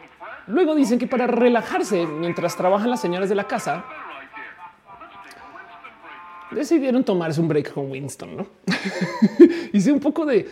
luego 0.46 0.74
dicen 0.74 0.98
que 0.98 1.06
para 1.06 1.26
relajarse 1.26 2.06
mientras 2.06 2.56
trabajan 2.56 2.88
las 2.88 3.02
señoras 3.02 3.28
de 3.28 3.34
la 3.34 3.44
casa, 3.44 3.84
decidieron 6.50 7.04
tomarse 7.04 7.42
un 7.42 7.48
break 7.48 7.74
con 7.74 7.90
Winston. 7.90 8.38
No 8.38 8.46
hice 9.74 9.92
un 9.92 10.00
poco 10.00 10.24
de 10.24 10.48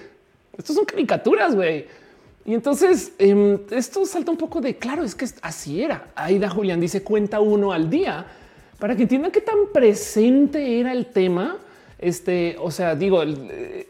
estos 0.57 0.77
son 0.77 0.85
caricaturas, 0.85 1.55
güey. 1.55 1.87
Y 2.51 2.55
entonces 2.55 3.13
em, 3.21 3.61
esto 3.71 4.05
salta 4.05 4.33
un 4.33 4.37
poco 4.37 4.61
de 4.61 4.75
claro, 4.75 5.05
es 5.05 5.15
que 5.15 5.25
así 5.41 5.85
era. 5.85 6.09
Aida 6.17 6.51
Julián 6.51 6.81
dice 6.81 7.05
cuenta 7.05 7.39
uno 7.39 7.71
al 7.71 7.89
día 7.89 8.27
para 8.81 8.97
que 8.97 9.03
entiendan 9.03 9.31
qué 9.31 9.41
tan 9.41 9.69
presente 9.73 10.81
era 10.81 10.91
el 10.91 11.07
tema. 11.07 11.59
Este, 11.97 12.57
o 12.59 12.73
sea, 12.73 12.97
digo, 12.97 13.23
el, 13.23 13.37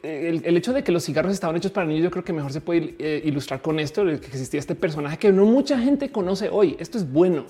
hecho 0.03 0.75
de 0.75 0.85
que 0.85 0.92
los 0.92 1.07
cigarros 1.07 1.33
estaban 1.33 1.57
hechos 1.57 1.73
para 1.73 1.87
niños, 1.87 2.05
yo 2.05 2.11
creo 2.11 2.23
que 2.23 2.35
mejor 2.35 2.53
se 2.53 2.61
puede 2.61 2.96
eh, 2.99 3.23
ilustrar 3.25 3.62
con 3.62 3.81
esto, 3.81 4.05
que 4.05 4.12
existía 4.16 4.61
este 4.61 4.75
personaje 4.75 5.16
que 5.16 5.33
no 5.33 5.46
mucha 5.46 5.79
gente 5.79 6.11
conoce 6.11 6.51
hoy. 6.51 6.77
Esto 6.79 6.99
es 6.99 7.11
bueno. 7.11 7.46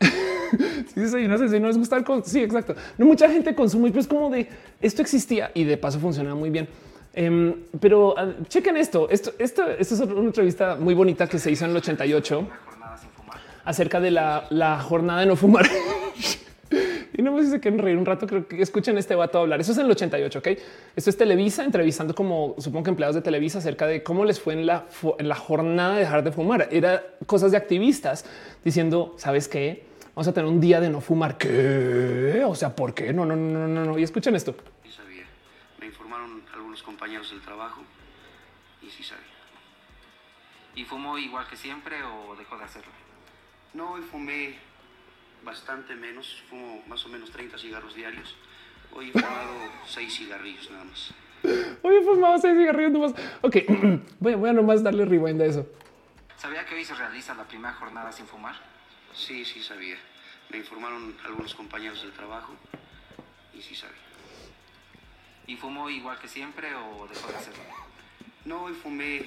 sí, 0.00 1.28
no 1.28 1.38
sé 1.38 1.48
si 1.50 1.60
no 1.60 1.68
les 1.68 1.78
gusta 1.78 1.96
el. 1.96 2.04
Sí, 2.24 2.40
exacto. 2.40 2.74
No 2.98 3.06
mucha 3.06 3.30
gente 3.30 3.54
consume, 3.54 3.90
pero 3.90 4.00
es 4.00 4.08
como 4.08 4.28
de 4.28 4.48
esto 4.80 5.02
existía 5.02 5.52
y 5.54 5.62
de 5.62 5.76
paso 5.76 6.00
funcionaba 6.00 6.34
muy 6.34 6.50
bien. 6.50 6.66
Em, 7.12 7.54
pero 7.80 8.14
uh, 8.14 8.44
chequen 8.48 8.76
esto. 8.76 9.08
Esto, 9.10 9.32
esto, 9.38 9.68
esto 9.68 9.94
es 9.94 10.00
una 10.00 10.20
entrevista 10.20 10.76
muy 10.76 10.94
bonita 10.94 11.26
que 11.26 11.38
se 11.38 11.50
hizo 11.50 11.64
en 11.64 11.72
el 11.72 11.78
88 11.78 12.46
acerca 13.64 14.00
de 14.00 14.10
la, 14.10 14.46
la 14.50 14.80
jornada 14.80 15.20
de 15.20 15.26
no 15.26 15.36
fumar. 15.36 15.66
y 17.12 17.22
no 17.22 17.32
me 17.32 17.42
dice 17.42 17.60
que 17.60 17.70
reír 17.70 17.96
un 17.96 18.06
rato. 18.06 18.26
Creo 18.26 18.46
que 18.46 18.62
escuchen 18.62 18.96
este 18.96 19.14
vato 19.14 19.38
hablar. 19.38 19.60
Eso 19.60 19.72
es 19.72 19.78
en 19.78 19.86
el 19.86 19.90
88. 19.90 20.38
Ok, 20.38 20.48
esto 20.94 21.10
es 21.10 21.16
Televisa 21.16 21.64
entrevistando 21.64 22.14
como 22.14 22.54
supongo 22.58 22.84
que 22.84 22.90
empleados 22.90 23.16
de 23.16 23.22
Televisa 23.22 23.58
acerca 23.58 23.86
de 23.86 24.02
cómo 24.02 24.24
les 24.24 24.38
fue 24.38 24.54
en 24.54 24.66
la, 24.66 24.86
en 25.18 25.28
la 25.28 25.36
jornada 25.36 25.94
de 25.94 26.00
dejar 26.00 26.22
de 26.22 26.30
fumar. 26.30 26.68
Era 26.70 27.02
cosas 27.26 27.50
de 27.50 27.56
activistas 27.56 28.24
diciendo, 28.64 29.14
sabes 29.18 29.48
qué? 29.48 29.90
Vamos 30.14 30.28
a 30.28 30.32
tener 30.32 30.50
un 30.50 30.60
día 30.60 30.80
de 30.80 30.90
no 30.90 31.00
fumar. 31.00 31.36
¿Qué? 31.38 32.42
O 32.46 32.54
sea, 32.54 32.74
¿por 32.74 32.94
qué? 32.94 33.12
No, 33.12 33.24
no, 33.24 33.34
no, 33.34 33.66
no, 33.66 33.84
no. 33.84 33.98
Y 33.98 34.04
escuchen 34.04 34.36
esto 34.36 34.54
compañeros 36.82 37.30
del 37.30 37.40
trabajo 37.40 37.82
y 38.82 38.90
sí 38.90 39.02
sabía. 39.02 39.24
¿Y 40.74 40.84
fumó 40.84 41.18
igual 41.18 41.46
que 41.48 41.56
siempre 41.56 42.02
o 42.02 42.36
dejó 42.36 42.56
de 42.56 42.64
hacerlo? 42.64 42.92
No, 43.74 43.92
hoy 43.92 44.02
fumé 44.02 44.56
bastante 45.44 45.94
menos, 45.94 46.42
fumo 46.48 46.82
más 46.86 47.04
o 47.06 47.08
menos 47.08 47.30
30 47.30 47.58
cigarros 47.58 47.94
diarios. 47.94 48.36
Hoy 48.92 49.10
he 49.10 49.12
fumado 49.12 49.52
6 49.86 50.14
cigarrillos 50.14 50.70
nada 50.70 50.84
más. 50.84 51.14
Hoy 51.82 51.96
he 51.96 52.02
fumado 52.02 52.38
6 52.38 52.56
cigarrillos 52.56 52.92
nada 52.92 53.06
más. 53.08 53.34
Ok, 53.42 53.56
voy, 54.20 54.34
voy 54.34 54.50
a 54.50 54.52
nomás 54.52 54.82
darle 54.82 55.04
rewind 55.04 55.40
a 55.42 55.46
eso. 55.46 55.66
¿Sabía 56.36 56.64
que 56.64 56.74
hoy 56.74 56.84
se 56.84 56.94
realiza 56.94 57.34
la 57.34 57.44
primera 57.44 57.74
jornada 57.74 58.12
sin 58.12 58.26
fumar? 58.26 58.54
Sí, 59.12 59.44
sí 59.44 59.62
sabía. 59.62 59.96
Me 60.50 60.58
informaron 60.58 61.16
algunos 61.24 61.54
compañeros 61.54 62.02
del 62.02 62.12
trabajo 62.12 62.54
y 63.54 63.62
sí 63.62 63.74
sabía. 63.74 64.09
¿Y 65.50 65.56
fumó 65.56 65.90
igual 65.90 66.16
que 66.20 66.28
siempre 66.28 66.68
o 66.76 67.08
dejó 67.08 67.28
de 67.28 67.36
hacerlo? 67.36 67.64
No, 68.44 68.66
hoy 68.66 68.72
fumé 68.72 69.24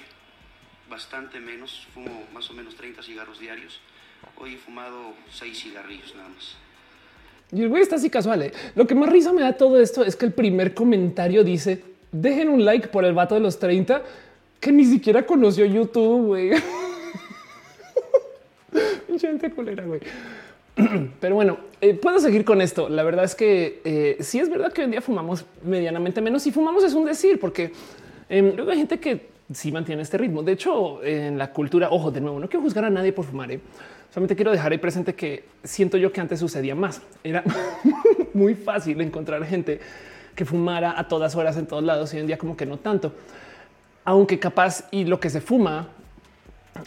bastante 0.90 1.42
menos, 1.42 1.86
fumo 1.94 2.24
más 2.34 2.50
o 2.50 2.54
menos 2.54 2.76
30 2.76 3.04
cigarros 3.04 3.42
diarios. 3.42 3.82
Hoy 4.38 4.54
he 4.54 4.58
fumado 4.58 5.16
6 5.34 5.62
cigarrillos 5.62 6.16
nada 6.16 6.30
más. 6.30 6.56
Y 7.52 7.64
el 7.64 7.68
güey 7.68 7.82
está 7.82 7.98
así 7.98 8.10
casual. 8.10 8.42
¿eh? 8.42 8.54
Lo 8.74 8.88
que 8.88 8.96
más 8.96 9.10
risa 9.10 9.34
me 9.34 9.42
da 9.42 9.58
todo 9.58 9.82
esto 9.82 10.06
es 10.06 10.16
que 10.16 10.26
el 10.26 10.32
primer 10.32 10.74
comentario 10.74 11.44
dice 11.44 11.84
dejen 12.14 12.48
un 12.48 12.64
like 12.64 12.88
por 12.88 13.04
el 13.04 13.14
vato 13.14 13.36
de 13.36 13.42
los 13.42 13.60
30 13.60 14.02
que 14.62 14.72
ni 14.72 14.86
siquiera 14.86 15.26
conoció 15.26 15.66
YouTube, 15.66 16.28
güey. 16.28 16.52
gente 19.20 19.52
culera, 19.52 19.84
güey. 19.84 20.00
Pero 21.20 21.36
bueno, 21.36 21.58
eh, 21.82 21.94
puedo 21.94 22.20
seguir 22.20 22.46
con 22.46 22.62
esto. 22.62 22.90
La 22.90 23.04
verdad 23.04 23.26
es 23.26 23.36
que 23.36 23.82
eh, 23.84 24.18
sí 24.22 24.40
es 24.40 24.50
verdad 24.50 24.72
que 24.72 24.82
hoy 24.82 24.86
en 24.86 24.92
día 24.92 25.02
fumamos 25.02 25.46
medianamente 25.64 26.22
menos 26.22 26.46
y 26.48 26.52
fumamos 26.52 26.84
es 26.84 26.94
un 26.94 27.06
decir, 27.06 27.40
porque 27.40 27.72
em, 28.30 28.56
luego 28.56 28.72
hay 28.72 28.78
gente 28.78 29.00
que 29.00 29.28
sí 29.54 29.72
mantiene 29.72 30.02
este 30.02 30.18
ritmo. 30.18 30.42
De 30.42 30.54
hecho, 30.54 31.04
en 31.04 31.38
la 31.38 31.52
cultura, 31.52 31.90
ojo, 31.92 32.12
de 32.12 32.22
nuevo, 32.22 32.40
no 32.40 32.48
quiero 32.48 32.64
juzgar 32.64 32.86
a 32.86 32.90
nadie 32.90 33.14
por 33.14 33.26
fumar. 33.26 33.52
¿eh? 33.52 33.60
Solamente 34.12 34.36
quiero 34.36 34.52
dejar 34.52 34.72
ahí 34.72 34.78
presente 34.78 35.14
que 35.14 35.46
siento 35.64 35.98
yo 35.98 36.12
que 36.12 36.22
antes 36.22 36.40
sucedía 36.40 36.76
más. 36.76 37.02
Era 37.24 37.44
muy 38.34 38.56
fácil 38.56 39.00
encontrar 39.02 39.46
gente 39.46 39.80
que 40.36 40.46
fumara 40.46 40.98
a 40.98 41.08
todas 41.08 41.36
horas 41.36 41.58
en 41.58 41.68
todos 41.68 41.84
lados 41.84 42.12
y 42.14 42.18
hoy 42.18 42.22
en 42.22 42.28
día 42.28 42.38
como 42.38 42.58
que 42.58 42.66
no 42.66 42.78
tanto. 42.78 43.14
Aunque 44.06 44.40
capaz 44.40 44.86
y 44.92 45.06
lo 45.06 45.20
que 45.20 45.30
se 45.30 45.40
fuma, 45.40 45.90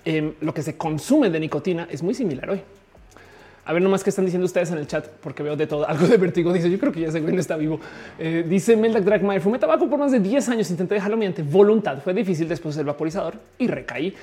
em, 0.04 0.34
lo 0.40 0.52
que 0.52 0.62
se 0.62 0.76
consume 0.76 1.30
de 1.30 1.38
nicotina 1.38 1.86
es 1.90 2.02
muy 2.02 2.14
similar 2.14 2.50
hoy. 2.50 2.62
A 3.66 3.72
ver 3.72 3.82
nomás 3.82 4.04
qué 4.04 4.10
están 4.10 4.24
diciendo 4.24 4.46
ustedes 4.46 4.70
en 4.70 4.78
el 4.78 4.86
chat, 4.86 5.08
porque 5.20 5.42
veo 5.42 5.56
de 5.56 5.66
todo. 5.66 5.88
Algo 5.88 6.06
de 6.06 6.16
vértigo 6.16 6.52
dice, 6.52 6.70
yo 6.70 6.78
creo 6.78 6.92
que 6.92 7.00
ya 7.00 7.10
se 7.10 7.20
ven 7.20 7.36
está 7.38 7.56
vivo. 7.56 7.80
Eh, 8.16 8.44
dice 8.48 8.76
Meldak 8.76 9.02
Dragmire, 9.02 9.40
fumé 9.40 9.58
tabaco 9.58 9.90
por 9.90 9.98
más 9.98 10.12
de 10.12 10.20
10 10.20 10.48
años, 10.50 10.70
intenté 10.70 10.94
dejarlo 10.94 11.16
mediante 11.16 11.42
voluntad. 11.42 11.98
Fue 12.02 12.14
difícil 12.14 12.48
después 12.48 12.76
del 12.76 12.86
vaporizador 12.86 13.34
y 13.58 13.66
recaí. 13.66 14.14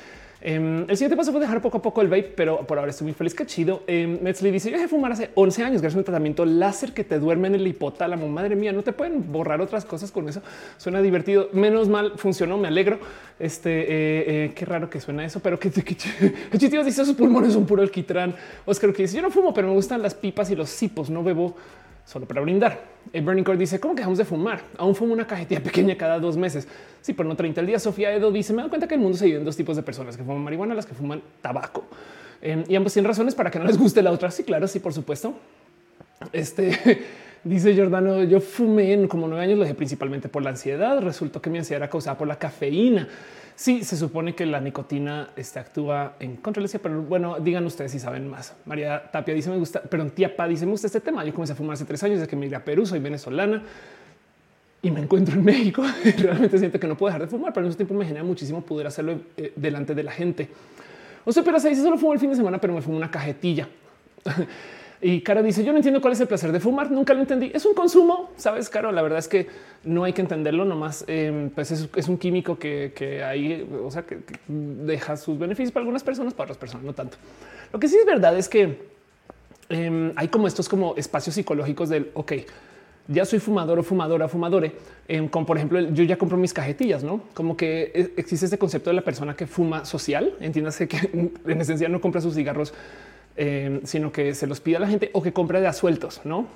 Em, 0.45 0.81
el 0.89 0.97
siguiente 0.97 1.15
paso 1.15 1.31
fue 1.31 1.39
dejar 1.39 1.61
poco 1.61 1.77
a 1.77 1.81
poco 1.81 2.01
el 2.01 2.09
vape, 2.09 2.33
pero 2.35 2.67
por 2.67 2.77
ahora 2.77 2.91
estoy 2.91 3.05
muy 3.05 3.13
feliz. 3.13 3.33
Qué 3.33 3.45
chido. 3.45 3.83
Eh, 3.87 4.19
Metzley 4.21 4.51
dice: 4.51 4.69
Yo 4.69 4.75
dejé 4.75 4.89
fumar 4.89 5.13
hace 5.13 5.29
11 5.35 5.63
años 5.63 5.81
gracias 5.81 5.95
a 5.95 5.99
un 5.99 6.03
tratamiento 6.03 6.43
láser 6.43 6.91
que 6.91 7.05
te 7.05 7.17
duerme 7.17 7.47
en 7.47 7.55
el 7.55 7.65
hipotálamo. 7.65 8.27
Madre 8.27 8.57
mía, 8.57 8.73
no 8.73 8.83
te 8.83 8.91
pueden 8.91 9.31
borrar 9.31 9.61
otras 9.61 9.85
cosas 9.85 10.11
con 10.11 10.27
eso. 10.27 10.41
Suena 10.75 11.01
divertido. 11.01 11.47
Menos 11.53 11.87
mal 11.87 12.13
funcionó. 12.17 12.57
Me 12.57 12.67
alegro. 12.67 12.99
Este 13.39 13.83
eh, 13.83 13.85
eh, 14.45 14.51
qué 14.53 14.65
raro 14.65 14.89
que 14.89 14.99
suena 14.99 15.23
eso, 15.23 15.39
pero 15.39 15.57
que, 15.57 15.71
que, 15.71 15.95
dice 16.83 17.05
sus 17.05 17.15
pulmones 17.15 17.53
son 17.53 17.65
puro 17.65 17.81
alquitrán. 17.81 18.35
Oscar 18.65 18.91
que 18.91 19.03
dice: 19.03 19.15
Yo 19.15 19.21
no 19.21 19.31
fumo, 19.31 19.53
pero 19.53 19.69
me 19.69 19.73
gustan 19.73 20.01
las 20.01 20.13
pipas 20.13 20.51
y 20.51 20.57
los 20.57 20.69
cipos. 20.69 21.09
No 21.09 21.23
bebo 21.23 21.55
solo 22.05 22.25
para 22.25 22.41
brindar. 22.41 22.79
El 23.11 23.23
Burning 23.23 23.43
Core 23.43 23.57
dice 23.57 23.79
cómo 23.79 23.95
que 23.95 23.99
dejamos 23.99 24.17
de 24.17 24.25
fumar. 24.25 24.61
Aún 24.77 24.95
fumo 24.95 25.13
una 25.13 25.27
cajetilla 25.27 25.61
pequeña 25.63 25.97
cada 25.97 26.19
dos 26.19 26.37
meses. 26.37 26.67
Sí, 27.01 27.13
pero 27.13 27.27
no 27.27 27.35
30 27.35 27.61
al 27.61 27.67
día. 27.67 27.79
Sofía 27.79 28.13
Edo 28.13 28.31
dice 28.31 28.53
me 28.53 28.61
doy 28.61 28.69
cuenta 28.69 28.87
que 28.87 28.95
el 28.95 29.01
mundo 29.01 29.17
se 29.17 29.25
divide 29.25 29.39
en 29.39 29.45
dos 29.45 29.57
tipos 29.57 29.75
de 29.75 29.83
personas 29.83 30.17
que 30.17 30.23
fuman 30.23 30.43
marihuana, 30.43 30.73
las 30.73 30.85
que 30.85 30.93
fuman 30.93 31.21
tabaco 31.41 31.85
em, 32.41 32.63
y 32.67 32.75
ambos 32.75 32.93
tienen 32.93 33.07
razones 33.07 33.35
para 33.35 33.51
que 33.51 33.59
no 33.59 33.65
les 33.65 33.77
guste 33.77 34.01
la 34.01 34.11
otra. 34.11 34.31
Sí, 34.31 34.43
claro, 34.43 34.67
sí, 34.67 34.79
por 34.79 34.93
supuesto. 34.93 35.33
Este 36.31 37.03
dice 37.43 37.75
Jordano, 37.75 38.23
yo 38.23 38.39
fumé 38.39 38.93
en 38.93 39.07
como 39.07 39.27
nueve 39.27 39.43
años, 39.43 39.57
lo 39.57 39.63
dejé 39.63 39.75
principalmente 39.75 40.29
por 40.29 40.43
la 40.43 40.51
ansiedad. 40.51 41.01
Resultó 41.01 41.41
que 41.41 41.49
mi 41.49 41.57
ansiedad 41.57 41.83
era 41.83 41.89
causada 41.89 42.17
por 42.17 42.27
la 42.27 42.37
cafeína. 42.37 43.07
Sí, 43.55 43.83
se 43.83 43.97
supone 43.97 44.33
que 44.33 44.45
la 44.45 44.59
nicotina 44.59 45.29
este, 45.35 45.59
actúa 45.59 46.15
en 46.19 46.37
contra 46.37 46.63
pero 46.81 47.01
bueno, 47.03 47.39
digan 47.39 47.65
ustedes 47.65 47.91
si 47.91 47.99
saben 47.99 48.27
más. 48.27 48.55
María 48.65 49.11
Tapia 49.11 49.33
dice 49.33 49.49
me 49.49 49.57
gusta, 49.57 49.81
pero 49.81 50.05
tía 50.07 50.35
Pa 50.35 50.47
dice 50.47 50.65
me 50.65 50.71
gusta 50.71 50.87
este 50.87 51.01
tema. 51.01 51.23
Yo 51.23 51.33
comencé 51.33 51.53
a 51.53 51.55
fumar 51.55 51.75
hace 51.75 51.85
tres 51.85 52.01
años 52.03 52.19
desde 52.19 52.29
que 52.29 52.35
me 52.35 52.47
iré 52.47 52.55
a 52.55 52.65
Perú, 52.65 52.85
soy 52.85 52.99
venezolana 52.99 53.61
y 54.81 54.91
me 54.91 55.01
encuentro 55.01 55.35
en 55.35 55.45
México. 55.45 55.83
Realmente 56.17 56.57
siento 56.57 56.79
que 56.79 56.87
no 56.87 56.97
puedo 56.97 57.13
dejar 57.13 57.21
de 57.21 57.27
fumar, 57.27 57.53
pero 57.53 57.65
al 57.65 57.67
mismo 57.67 57.77
tiempo 57.77 57.93
me 57.93 58.05
genera 58.05 58.23
muchísimo 58.23 58.61
poder 58.61 58.87
hacerlo 58.87 59.19
eh, 59.37 59.53
delante 59.55 59.93
de 59.93 60.03
la 60.03 60.11
gente. 60.11 60.49
O 61.25 61.31
sea, 61.31 61.43
pero 61.43 61.59
se 61.59 61.69
dice 61.69 61.81
solo 61.81 61.97
fumo 61.97 62.13
el 62.13 62.19
fin 62.19 62.29
de 62.31 62.35
semana, 62.35 62.59
pero 62.59 62.73
me 62.73 62.81
fumo 62.81 62.97
una 62.97 63.09
cajetilla. 63.09 63.67
Y 65.05 65.19
Cara 65.19 65.43
dice: 65.43 65.65
Yo 65.65 65.73
no 65.73 65.77
entiendo 65.77 65.99
cuál 65.99 66.13
es 66.13 66.21
el 66.21 66.27
placer 66.27 66.53
de 66.53 66.61
fumar. 66.61 66.89
Nunca 66.89 67.13
lo 67.13 67.19
entendí. 67.19 67.51
Es 67.53 67.65
un 67.65 67.73
consumo, 67.73 68.31
sabes, 68.37 68.69
Caro. 68.69 68.89
La 68.93 69.01
verdad 69.01 69.19
es 69.19 69.27
que 69.27 69.47
no 69.83 70.05
hay 70.05 70.13
que 70.13 70.21
entenderlo. 70.21 70.63
Nomás 70.63 71.03
eh, 71.07 71.49
pues 71.53 71.71
es, 71.71 72.07
un 72.07 72.17
químico 72.17 72.57
que, 72.57 72.93
que 72.95 73.21
hay, 73.21 73.69
o 73.83 73.91
sea, 73.91 74.03
que, 74.03 74.19
deja 74.47 75.17
sus 75.17 75.37
beneficios 75.37 75.73
para 75.73 75.81
algunas 75.81 76.03
personas, 76.03 76.33
para 76.33 76.45
otras 76.45 76.57
personas 76.57 76.85
no 76.85 76.93
tanto. 76.93 77.17
Lo 77.73 77.79
que 77.79 77.89
sí 77.89 77.97
es 77.97 78.05
verdad 78.05 78.37
es 78.37 78.47
que 78.47 78.79
em, 79.67 80.13
hay 80.15 80.29
como 80.29 80.47
estos 80.47 80.69
como 80.69 80.95
espacios 80.95 81.35
psicológicos 81.35 81.89
del 81.89 82.09
ok, 82.13 82.33
ya 83.09 83.25
soy 83.25 83.39
fumador 83.39 83.79
o 83.79 83.83
fumadora, 83.83 84.29
fumadore, 84.29 84.71
em, 85.09 85.27
como 85.27 85.45
por 85.45 85.57
ejemplo, 85.57 85.81
yo 85.81 86.05
ya 86.05 86.17
compro 86.17 86.37
mis 86.37 86.53
cajetillas, 86.53 87.03
no 87.03 87.23
como 87.33 87.57
que 87.57 87.91
e, 87.93 88.13
existe 88.15 88.45
este 88.45 88.57
concepto 88.57 88.89
de 88.89 88.95
la 88.95 89.01
persona 89.01 89.35
que 89.35 89.47
fuma 89.47 89.83
social. 89.83 90.33
Entiéndase 90.39 90.87
que 90.87 90.97
en 91.45 91.61
esencia 91.61 91.89
no 91.89 91.99
compra 91.99 92.21
sus 92.21 92.35
cigarros 92.35 92.73
eh, 93.35 93.81
sino 93.83 94.11
que 94.11 94.35
se 94.35 94.45
los 94.45 94.59
pide 94.59 94.77
a 94.77 94.79
la 94.79 94.87
gente 94.87 95.09
o 95.13 95.21
que 95.23 95.33
compre 95.33 95.59
de 95.59 95.67
a 95.67 95.73
sueltos, 95.73 96.21
no? 96.23 96.47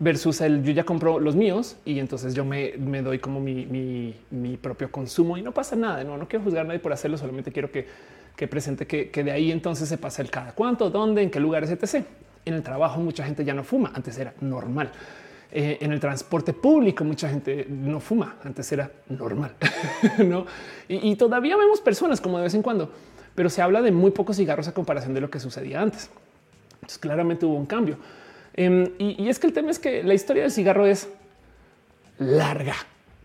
Versus 0.00 0.40
el 0.40 0.62
yo 0.64 0.72
ya 0.72 0.84
compro 0.84 1.20
los 1.20 1.36
míos 1.36 1.76
y 1.84 1.98
entonces 2.00 2.34
yo 2.34 2.44
me, 2.44 2.72
doy 3.02 3.18
como 3.18 3.40
mi, 3.40 4.14
propio 4.60 4.90
consumo 4.90 5.36
y 5.36 5.42
no 5.42 5.52
pasa 5.52 5.76
nada. 5.76 6.02
No, 6.04 6.16
no 6.16 6.28
quiero 6.28 6.44
juzgar 6.44 6.64
a 6.64 6.68
nadie 6.68 6.80
por 6.80 6.92
hacerlo, 6.92 7.16
solamente 7.16 7.52
quiero 7.52 7.70
que, 7.70 7.86
presente 8.48 8.86
que, 8.86 9.24
de 9.24 9.30
ahí 9.30 9.52
entonces 9.52 9.88
se 9.88 9.98
pasa 9.98 10.22
el 10.22 10.30
cada 10.30 10.52
cuánto, 10.52 10.90
dónde, 10.90 11.22
en 11.22 11.30
qué 11.30 11.40
lugares, 11.40 11.70
etc. 11.70 12.04
En 12.44 12.54
el 12.54 12.62
trabajo 12.62 13.00
mucha 13.00 13.24
gente 13.24 13.44
ya 13.44 13.54
no 13.54 13.62
fuma, 13.62 13.92
antes 13.94 14.18
era 14.18 14.34
normal. 14.40 14.90
Eh, 15.50 15.78
en 15.80 15.92
el 15.92 16.00
transporte 16.00 16.52
público 16.52 17.04
mucha 17.04 17.28
gente 17.28 17.66
no 17.68 18.00
fuma, 18.00 18.36
antes 18.44 18.70
era 18.70 18.90
normal, 19.08 19.54
¿no? 20.18 20.44
y 20.88 21.16
todavía 21.16 21.56
vemos 21.56 21.80
personas 21.80 22.20
como 22.20 22.36
de 22.36 22.44
vez 22.44 22.54
en 22.54 22.60
cuando 22.60 22.92
pero 23.38 23.50
se 23.50 23.62
habla 23.62 23.82
de 23.82 23.92
muy 23.92 24.10
pocos 24.10 24.36
cigarros 24.36 24.66
a 24.66 24.74
comparación 24.74 25.14
de 25.14 25.20
lo 25.20 25.30
que 25.30 25.38
sucedía 25.38 25.80
antes. 25.80 26.10
Entonces 26.74 26.98
claramente 26.98 27.46
hubo 27.46 27.54
un 27.54 27.66
cambio. 27.66 27.96
Em, 28.52 28.90
y, 28.98 29.28
es 29.28 29.38
que 29.38 29.46
el 29.46 29.52
tema 29.52 29.70
es 29.70 29.78
que 29.78 30.02
la 30.02 30.12
historia 30.12 30.42
del 30.42 30.50
cigarro 30.50 30.86
es 30.86 31.08
larga 32.18 32.74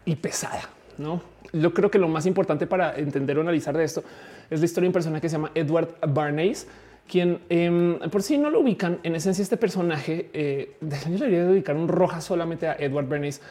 y 0.06 0.16
pesada. 0.16 0.70
No, 1.00 1.24
yo 1.52 1.74
creo 1.74 1.90
que 1.90 1.98
lo 1.98 2.08
más 2.08 2.28
importante 2.28 2.68
para 2.68 2.96
entender 2.96 3.40
o 3.40 3.42
analizar 3.42 3.76
de 3.76 3.86
esto 3.86 4.04
es 4.52 4.60
la 4.60 4.66
historia 4.68 4.86
de 4.86 4.90
un 4.90 4.94
personaje 4.94 5.22
que 5.24 5.30
se 5.30 5.36
llama 5.36 5.50
Edward 5.56 5.96
Barnes, 6.08 6.68
quien 7.08 7.40
em, 7.50 7.98
por 8.12 8.22
si 8.22 8.38
no 8.38 8.52
lo 8.52 8.60
ubican, 8.60 9.00
en 9.02 9.16
esencia 9.16 9.42
este 9.42 9.58
personaje, 9.58 10.30
eh, 10.32 10.78
yo 10.80 11.18
debería 11.18 11.46
dedicar 11.46 11.76
un 11.76 11.88
roja 11.88 12.22
solamente 12.22 12.68
a 12.68 12.76
Edward 12.78 13.08
Bernays, 13.08 13.42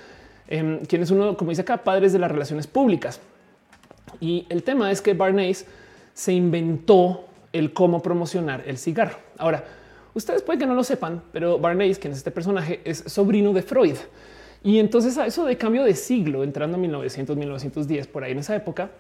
em, 0.46 0.78
quien 0.84 1.02
es 1.02 1.10
uno, 1.10 1.36
como 1.36 1.50
dice 1.50 1.62
acá, 1.62 1.78
padres 1.78 2.12
de 2.12 2.20
las 2.20 2.30
relaciones 2.30 2.68
públicas. 2.68 3.20
Y 4.20 4.46
el 4.48 4.62
tema 4.62 4.92
es 4.92 5.02
que 5.02 5.14
Barnes 5.14 5.66
se 6.14 6.32
inventó 6.32 7.26
el 7.52 7.72
cómo 7.72 8.02
promocionar 8.02 8.62
el 8.66 8.78
cigarro. 8.78 9.18
Ahora, 9.38 9.64
ustedes 10.14 10.42
pueden 10.42 10.60
que 10.60 10.66
no 10.66 10.74
lo 10.74 10.84
sepan, 10.84 11.22
pero 11.32 11.58
Barnes, 11.58 11.98
quien 11.98 12.12
es 12.12 12.18
este 12.18 12.30
personaje, 12.30 12.80
es 12.84 13.04
sobrino 13.06 13.52
de 13.52 13.62
Freud. 13.62 13.96
Y 14.64 14.78
entonces 14.78 15.18
a 15.18 15.26
eso 15.26 15.44
de 15.44 15.56
cambio 15.56 15.84
de 15.84 15.94
siglo, 15.94 16.44
entrando 16.44 16.76
a 16.76 16.80
1900, 16.80 17.36
1910, 17.36 18.06
por 18.06 18.24
ahí 18.24 18.32
en 18.32 18.38
esa 18.38 18.54
época, 18.54 18.90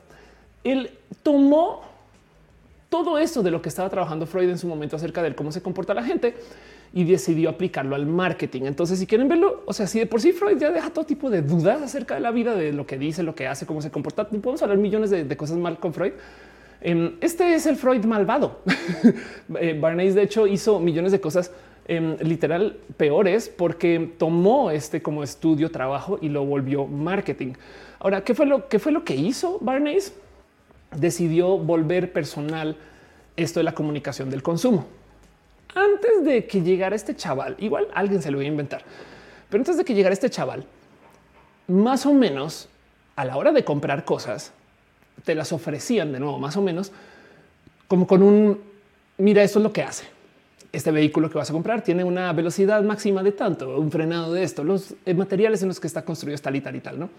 él 0.64 0.90
tomó 1.22 1.82
todo 2.88 3.16
eso 3.18 3.42
de 3.42 3.50
lo 3.50 3.62
que 3.62 3.68
estaba 3.68 3.88
trabajando 3.88 4.26
Freud 4.26 4.50
en 4.50 4.58
su 4.58 4.66
momento 4.66 4.96
acerca 4.96 5.22
de 5.22 5.34
cómo 5.34 5.50
se 5.50 5.62
comporta 5.62 5.94
la 5.94 6.02
gente 6.02 6.34
y 6.92 7.04
decidió 7.04 7.48
aplicarlo 7.48 7.94
al 7.94 8.04
marketing. 8.04 8.62
Entonces, 8.64 8.98
si 8.98 9.06
quieren 9.06 9.28
verlo, 9.28 9.62
o 9.64 9.72
sea, 9.72 9.86
si 9.86 9.98
de 9.98 10.06
por 10.06 10.20
sí 10.20 10.32
Freud 10.32 10.58
ya 10.58 10.70
deja 10.70 10.90
todo 10.90 11.06
tipo 11.06 11.30
de 11.30 11.40
dudas 11.40 11.80
acerca 11.80 12.16
de 12.16 12.20
la 12.20 12.30
vida, 12.32 12.54
de 12.54 12.72
lo 12.72 12.86
que 12.86 12.98
dice, 12.98 13.22
lo 13.22 13.34
que 13.34 13.46
hace, 13.46 13.64
cómo 13.64 13.80
se 13.80 13.90
comporta, 13.90 14.28
podemos 14.28 14.62
hablar 14.62 14.76
millones 14.76 15.08
de, 15.08 15.24
de 15.24 15.36
cosas 15.38 15.56
mal 15.56 15.78
con 15.78 15.94
Freud 15.94 16.12
este 17.20 17.54
es 17.54 17.66
el 17.66 17.76
Freud 17.76 18.04
malvado. 18.04 18.60
Eh, 19.60 19.76
Barnes, 19.78 20.14
de 20.14 20.22
hecho, 20.22 20.46
hizo 20.46 20.80
millones 20.80 21.12
de 21.12 21.20
cosas 21.20 21.52
em, 21.86 22.16
literal 22.20 22.78
peores 22.96 23.48
porque 23.48 24.14
tomó 24.16 24.70
este 24.70 25.02
como 25.02 25.22
estudio, 25.22 25.70
trabajo 25.70 26.18
y 26.22 26.28
lo 26.28 26.44
volvió 26.44 26.86
marketing. 26.86 27.52
Ahora, 27.98 28.24
¿qué 28.24 28.34
fue 28.34 28.46
lo 28.46 28.68
que 28.68 28.78
fue 28.78 28.92
lo 28.92 29.04
que 29.04 29.14
hizo 29.14 29.58
Barnes? 29.60 30.14
Decidió 30.96 31.58
volver 31.58 32.12
personal 32.12 32.76
esto 33.36 33.60
de 33.60 33.64
la 33.64 33.74
comunicación 33.74 34.30
del 34.30 34.42
consumo. 34.42 34.86
Antes 35.74 36.24
de 36.24 36.46
que 36.46 36.62
llegara 36.62 36.96
este 36.96 37.14
chaval, 37.14 37.56
igual 37.58 37.88
alguien 37.94 38.22
se 38.22 38.30
lo 38.30 38.38
iba 38.38 38.44
a 38.44 38.52
inventar, 38.52 38.82
pero 39.50 39.60
antes 39.60 39.76
de 39.76 39.84
que 39.84 39.94
llegara 39.94 40.12
este 40.12 40.30
chaval, 40.30 40.64
más 41.66 42.06
o 42.06 42.14
menos 42.14 42.68
a 43.16 43.24
la 43.24 43.36
hora 43.36 43.52
de 43.52 43.64
comprar 43.64 44.04
cosas, 44.04 44.52
te 45.24 45.34
las 45.34 45.52
ofrecían 45.52 46.12
de 46.12 46.20
nuevo, 46.20 46.38
más 46.38 46.56
o 46.56 46.62
menos, 46.62 46.92
como 47.88 48.06
con 48.06 48.22
un 48.22 48.72
mira, 49.18 49.42
esto 49.42 49.58
es 49.58 49.62
lo 49.62 49.72
que 49.72 49.82
hace. 49.82 50.04
Este 50.72 50.90
vehículo 50.90 51.28
que 51.30 51.38
vas 51.38 51.50
a 51.50 51.52
comprar 51.52 51.82
tiene 51.82 52.02
una 52.02 52.32
velocidad 52.32 52.82
máxima 52.82 53.22
de 53.22 53.32
tanto, 53.32 53.78
un 53.78 53.90
frenado 53.90 54.32
de 54.32 54.42
esto, 54.42 54.64
los 54.64 54.94
eh, 55.04 55.14
materiales 55.14 55.62
en 55.62 55.68
los 55.68 55.80
que 55.80 55.86
está 55.86 56.02
construido 56.02 56.34
es 56.34 56.42
tal 56.42 56.56
y 56.56 56.60
tal 56.60 56.76
y 56.76 56.80
tal, 56.80 56.98
¿no? 56.98 57.10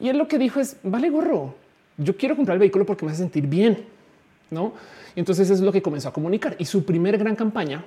Y 0.00 0.08
él 0.08 0.18
lo 0.18 0.26
que 0.26 0.38
dijo 0.38 0.60
es, 0.60 0.76
vale 0.82 1.10
gorro, 1.10 1.54
yo 1.96 2.16
quiero 2.16 2.34
comprar 2.34 2.56
el 2.56 2.60
vehículo 2.60 2.84
porque 2.84 3.04
me 3.04 3.12
hace 3.12 3.22
sentir 3.22 3.46
bien, 3.46 3.84
¿no? 4.50 4.72
Y 5.14 5.20
entonces 5.20 5.50
es 5.50 5.60
lo 5.60 5.72
que 5.72 5.82
comenzó 5.82 6.08
a 6.08 6.12
comunicar. 6.12 6.56
Y 6.58 6.64
su 6.64 6.84
primer 6.84 7.18
gran 7.18 7.36
campaña 7.36 7.84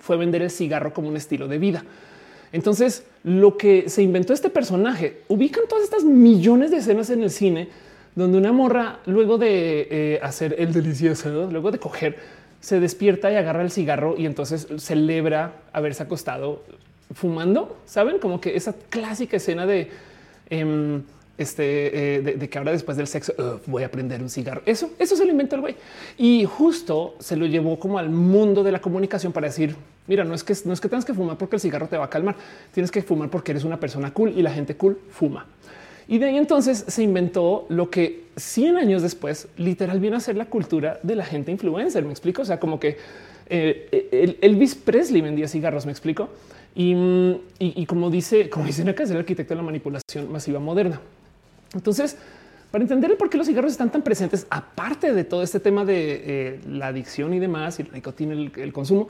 fue 0.00 0.16
vender 0.16 0.42
el 0.42 0.50
cigarro 0.50 0.92
como 0.92 1.08
un 1.08 1.16
estilo 1.16 1.48
de 1.48 1.58
vida. 1.58 1.84
Entonces, 2.52 3.04
lo 3.24 3.56
que 3.56 3.88
se 3.88 4.02
inventó 4.02 4.32
este 4.32 4.50
personaje, 4.50 5.22
ubican 5.28 5.64
todas 5.68 5.82
estas 5.82 6.04
millones 6.04 6.70
de 6.70 6.76
escenas 6.76 7.10
en 7.10 7.22
el 7.22 7.30
cine 7.30 7.68
donde 8.14 8.38
una 8.38 8.52
morra, 8.52 9.00
luego 9.06 9.38
de 9.38 9.88
eh, 9.90 10.20
hacer 10.22 10.54
el 10.58 10.72
delicioso, 10.72 11.48
luego 11.50 11.70
de 11.70 11.78
coger, 11.78 12.16
se 12.60 12.80
despierta 12.80 13.30
y 13.30 13.36
agarra 13.36 13.62
el 13.62 13.70
cigarro 13.70 14.14
y 14.16 14.26
entonces 14.26 14.68
celebra 14.78 15.52
haberse 15.72 16.02
acostado 16.02 16.62
fumando. 17.12 17.76
Saben 17.86 18.18
como 18.18 18.40
que 18.40 18.56
esa 18.56 18.74
clásica 18.88 19.36
escena 19.36 19.66
de 19.66 19.90
em, 20.48 21.02
este, 21.36 22.16
eh, 22.16 22.22
de, 22.22 22.48
que 22.48 22.58
ahora 22.58 22.70
después 22.70 22.96
del 22.96 23.08
sexo 23.08 23.60
voy 23.66 23.82
a 23.82 23.90
prender 23.90 24.22
un 24.22 24.30
cigarro. 24.30 24.62
Eso, 24.66 24.90
eso 24.98 25.16
se 25.16 25.24
lo 25.24 25.32
inventó 25.32 25.56
el 25.56 25.62
güey 25.62 25.76
y 26.16 26.44
justo 26.44 27.16
se 27.18 27.36
lo 27.36 27.46
llevó 27.46 27.78
como 27.78 27.98
al 27.98 28.08
mundo 28.08 28.62
de 28.62 28.72
la 28.72 28.80
comunicación 28.80 29.32
para 29.32 29.48
decir, 29.48 29.74
mira, 30.06 30.24
no 30.24 30.34
es 30.34 30.44
que 30.44 30.54
no 30.64 30.72
es 30.72 30.80
que 30.80 30.88
tengas 30.88 31.04
que 31.04 31.12
fumar 31.12 31.36
porque 31.36 31.56
el 31.56 31.60
cigarro 31.60 31.88
te 31.88 31.96
va 31.96 32.04
a 32.04 32.10
calmar, 32.10 32.36
tienes 32.72 32.90
que 32.90 33.02
fumar 33.02 33.30
porque 33.30 33.52
eres 33.52 33.64
una 33.64 33.80
persona 33.80 34.12
cool 34.12 34.32
y 34.36 34.42
la 34.42 34.52
gente 34.52 34.76
cool 34.76 34.98
fuma. 35.10 35.46
Y 36.06 36.18
de 36.18 36.26
ahí 36.26 36.36
entonces 36.36 36.84
se 36.86 37.02
inventó 37.02 37.66
lo 37.68 37.90
que 37.90 38.24
100 38.36 38.76
años 38.76 39.02
después 39.02 39.48
literal 39.56 40.00
viene 40.00 40.16
a 40.16 40.20
ser 40.20 40.36
la 40.36 40.46
cultura 40.46 40.98
de 41.02 41.16
la 41.16 41.24
gente 41.24 41.50
influencer. 41.50 42.04
Me 42.04 42.10
explico. 42.10 42.42
O 42.42 42.44
sea, 42.44 42.60
como 42.60 42.78
que 42.78 42.96
eh, 43.46 44.38
Elvis 44.40 44.74
Presley 44.74 45.22
vendía 45.22 45.48
cigarros. 45.48 45.86
Me 45.86 45.92
explico. 45.92 46.28
Y, 46.76 47.86
como 47.86 48.10
dice, 48.10 48.50
como 48.50 48.66
dicen 48.66 48.88
acá, 48.88 49.04
es 49.04 49.10
el 49.10 49.18
arquitecto 49.18 49.54
de 49.54 49.58
la 49.58 49.62
manipulación 49.62 50.30
masiva 50.30 50.58
moderna. 50.58 51.00
Entonces, 51.72 52.16
para 52.70 52.82
entender 52.82 53.16
por 53.16 53.30
qué 53.30 53.38
los 53.38 53.46
cigarros 53.46 53.70
están 53.70 53.92
tan 53.92 54.02
presentes, 54.02 54.46
aparte 54.50 55.12
de 55.12 55.22
todo 55.22 55.44
este 55.44 55.60
tema 55.60 55.84
de 55.84 56.22
eh, 56.24 56.60
la 56.68 56.88
adicción 56.88 57.32
y 57.32 57.38
demás, 57.38 57.78
y 57.78 57.84
la 57.84 57.92
nicotina, 57.92 58.32
el, 58.32 58.50
el 58.56 58.72
consumo, 58.72 59.08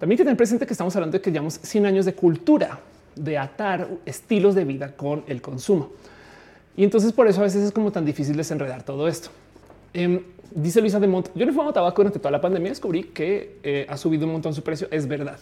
también 0.00 0.16
hay 0.16 0.18
que 0.18 0.24
tener 0.24 0.36
presente 0.36 0.66
que 0.66 0.74
estamos 0.74 0.94
hablando 0.96 1.16
de 1.16 1.22
que 1.22 1.30
llevamos 1.30 1.60
100 1.62 1.86
años 1.86 2.04
de 2.04 2.14
cultura 2.14 2.80
de 3.14 3.38
atar 3.38 3.88
estilos 4.04 4.56
de 4.56 4.64
vida 4.64 4.96
con 4.96 5.22
el 5.28 5.40
consumo. 5.40 5.92
Y 6.76 6.84
entonces 6.84 7.12
por 7.12 7.28
eso 7.28 7.40
a 7.40 7.44
veces 7.44 7.62
es 7.64 7.72
como 7.72 7.92
tan 7.92 8.04
difícil 8.04 8.36
desenredar 8.36 8.82
todo 8.82 9.06
esto. 9.08 9.30
Em, 9.92 10.22
dice 10.52 10.80
Luisa 10.80 10.98
de 10.98 11.06
Mont, 11.06 11.28
yo 11.34 11.46
no 11.46 11.52
fumaba 11.52 11.72
tabaco 11.72 12.02
durante 12.02 12.18
toda 12.18 12.32
la 12.32 12.40
pandemia, 12.40 12.70
descubrí 12.70 13.04
que 13.04 13.58
eh, 13.62 13.86
ha 13.88 13.96
subido 13.96 14.26
un 14.26 14.32
montón 14.32 14.54
su 14.54 14.62
precio, 14.62 14.88
es 14.90 15.06
verdad. 15.06 15.38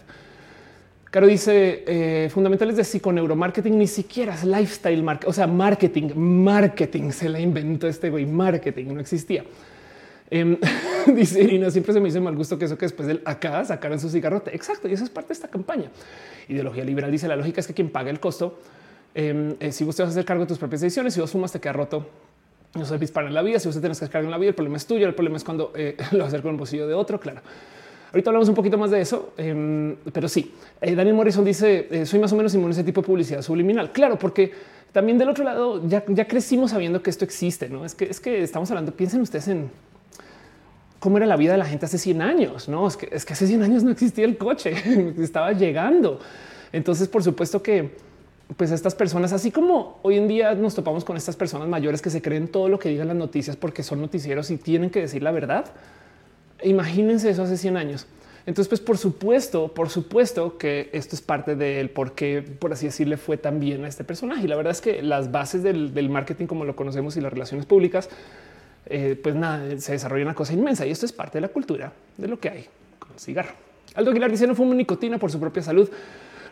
Caro 1.11 1.27
dice 1.27 1.85
eh, 1.87 2.31
fundamentales 2.31 2.77
de 2.77 2.85
psiconeuromarketing, 2.85 3.79
ni 3.79 3.87
siquiera 3.87 4.35
es 4.35 4.45
lifestyle 4.45 5.03
marketing, 5.03 5.29
o 5.29 5.33
sea, 5.33 5.47
marketing, 5.47 6.09
marketing 6.15 7.11
se 7.11 7.29
la 7.29 7.39
inventó 7.39 7.87
este 7.87 8.09
güey, 8.09 8.25
marketing 8.25 8.95
no 8.95 9.01
existía. 9.01 9.45
Em, 10.31 10.57
dice 11.15 11.43
Irina, 11.43 11.71
siempre 11.71 11.93
se 11.93 12.01
me 12.01 12.09
hizo 12.09 12.19
mal 12.23 12.35
gusto 12.35 12.59
que 12.59 12.65
eso 12.65 12.79
que 12.79 12.87
después 12.87 13.07
del 13.07 13.21
acá 13.27 13.63
sacaran 13.67 14.01
su 14.01 14.09
cigarrote. 14.09 14.55
Exacto, 14.55 14.89
y 14.89 14.95
eso 14.95 15.05
es 15.05 15.11
parte 15.11 15.29
de 15.29 15.35
esta 15.35 15.49
campaña. 15.49 15.91
Ideología 16.49 16.85
liberal 16.85 17.11
dice 17.11 17.29
la 17.29 17.37
lógica 17.37 17.61
es 17.61 17.67
que 17.67 17.75
quien 17.75 17.91
paga 17.91 18.11
el 18.11 18.19
costo, 18.19 18.59
em, 19.15 19.55
eh, 19.61 19.73
si 19.73 19.85
usted 19.85 20.05
vas 20.05 20.11
a 20.11 20.13
hacer 20.13 20.25
cargo 20.25 20.45
de 20.45 20.49
tus 20.49 20.59
propias 20.59 20.81
decisiones, 20.81 21.15
si 21.15 21.21
vos 21.21 21.31
fumas 21.31 21.53
te 21.53 21.61
queda 21.61 21.73
roto, 21.73 22.07
no 22.75 22.85
se 22.85 22.99
dispara 22.99 23.29
en 23.29 23.35
la 23.35 23.43
vida, 23.43 23.59
si 23.59 23.69
usted 23.69 23.81
tienes 23.81 24.01
que 24.01 24.07
cargar 24.07 24.25
en 24.25 24.31
la 24.31 24.39
vida, 24.39 24.51
el 24.51 24.55
problema 24.55 24.77
es 24.77 24.87
tuyo, 24.87 25.07
el 25.07 25.15
problema 25.15 25.37
es 25.37 25.45
cuando 25.45 25.73
eh, 25.75 25.97
lo 26.13 26.25
hacer 26.25 26.43
con 26.43 26.53
el 26.53 26.57
bolsillo 26.57 26.87
de 26.87 26.95
otro, 26.95 27.21
claro. 27.21 27.41
Ahorita 28.13 28.29
hablamos 28.29 28.49
un 28.51 28.55
poquito 28.55 28.77
más 28.77 28.91
de 28.91 29.01
eso, 29.01 29.33
em, 29.39 29.97
pero 30.13 30.29
sí. 30.29 30.53
Eh, 30.83 30.95
Daniel 30.95 31.17
Morrison 31.17 31.45
dice: 31.45 31.89
eh, 31.91 32.05
Soy 32.05 32.21
más 32.21 32.31
o 32.33 32.37
menos 32.37 32.55
inmune 32.55 32.73
a 32.73 32.73
ese 32.73 32.85
tipo 32.85 33.01
de 33.01 33.07
publicidad 33.07 33.41
subliminal. 33.41 33.91
Claro, 33.91 34.19
porque 34.19 34.53
también 34.93 35.17
del 35.17 35.31
otro 35.31 35.45
lado 35.45 35.89
ya, 35.89 36.05
ya 36.09 36.29
crecimos 36.29 36.73
sabiendo 36.73 37.03
que 37.03 37.09
esto 37.09 37.25
existe. 37.25 37.71
No 37.71 37.87
es 37.87 37.95
que 37.95 38.05
es 38.05 38.21
que 38.21 38.43
estamos 38.43 38.71
hablando. 38.71 38.93
Piensen 38.93 39.23
ustedes 39.23 39.49
en 39.49 39.71
cómo 40.99 41.17
era 41.17 41.25
la 41.25 41.37
vida 41.37 41.53
de 41.53 41.59
la 41.59 41.65
gente 41.65 41.87
hace 41.87 41.97
100 41.97 42.21
años. 42.21 42.69
No 42.69 42.87
es 42.87 42.99
que, 42.99 43.09
es 43.11 43.25
que 43.25 43.33
hace 43.33 43.47
100 43.47 43.63
años 43.63 43.83
no 43.83 43.91
existía 43.91 44.27
el 44.27 44.37
coche, 44.37 44.75
estaba 45.19 45.53
llegando. 45.53 46.21
Entonces, 46.71 47.09
por 47.09 47.23
supuesto 47.23 47.63
que 47.63 47.93
pues 48.57 48.71
estas 48.71 48.95
personas, 48.95 49.33
así 49.33 49.51
como 49.51 49.99
hoy 50.03 50.17
en 50.17 50.29
día 50.29 50.55
nos 50.55 50.75
topamos 50.75 51.05
con 51.05 51.17
estas 51.17 51.37
personas 51.37 51.69
mayores 51.69 52.03
que 52.03 52.11
se 52.11 52.21
creen 52.23 52.49
todo 52.49 52.69
lo 52.69 52.79
que 52.79 52.89
digan 52.89 53.09
las 53.09 53.17
noticias 53.17 53.57
porque 53.57 53.83
son 53.83 54.01
noticieros 54.01 54.51
y 54.51 54.57
tienen 54.57 54.91
que 54.91 55.01
decir 55.01 55.23
la 55.23 55.31
verdad. 55.31 55.67
Imagínense 56.63 57.31
eso 57.31 57.43
hace 57.43 57.57
100 57.57 57.77
años. 57.77 58.07
Entonces, 58.45 58.69
pues 58.69 58.81
por 58.81 58.99
supuesto, 58.99 59.69
por 59.69 59.89
supuesto 59.89 60.59
que 60.59 60.91
esto 60.93 61.15
es 61.15 61.23
parte 61.23 61.55
del 61.55 61.91
por 61.91 62.13
qué, 62.13 62.43
por 62.43 62.73
así 62.73 62.87
decirle, 62.87 63.17
fue 63.17 63.37
tan 63.37 63.61
bien 63.61 63.85
a 63.85 63.89
este 63.89 64.03
personaje. 64.03 64.45
Y 64.45 64.49
la 64.49 64.57
verdad 64.57 64.73
es 64.73 64.81
que 64.81 65.01
las 65.03 65.31
bases 65.31 65.63
del, 65.63 66.09
marketing 66.11 66.47
como 66.47 66.65
lo 66.65 66.75
conocemos 66.75 67.17
y 67.17 67.21
las 67.21 67.33
relaciones 67.33 67.67
públicas, 67.67 68.09
eh, 68.87 69.19
pues 69.23 69.37
nada, 69.37 69.79
se 69.79 69.93
desarrolla 69.93 70.25
una 70.25 70.35
cosa 70.35 70.53
inmensa 70.53 70.85
y 70.85 70.91
esto 70.91 71.07
es 71.07 71.13
parte 71.13 71.39
de 71.39 71.43
la 71.43 71.49
cultura 71.49 71.93
de 72.17 72.27
lo 72.27 72.41
que 72.41 72.49
hay 72.49 72.67
con 72.99 73.17
cigarro. 73.17 73.55
Aldo 73.95 74.11
Aguilar 74.11 74.31
dice 74.31 74.47
no 74.47 74.55
fumo 74.57 74.75
nicotina 74.75 75.19
por 75.19 75.31
su 75.31 75.39
propia 75.39 75.63
salud. 75.63 75.89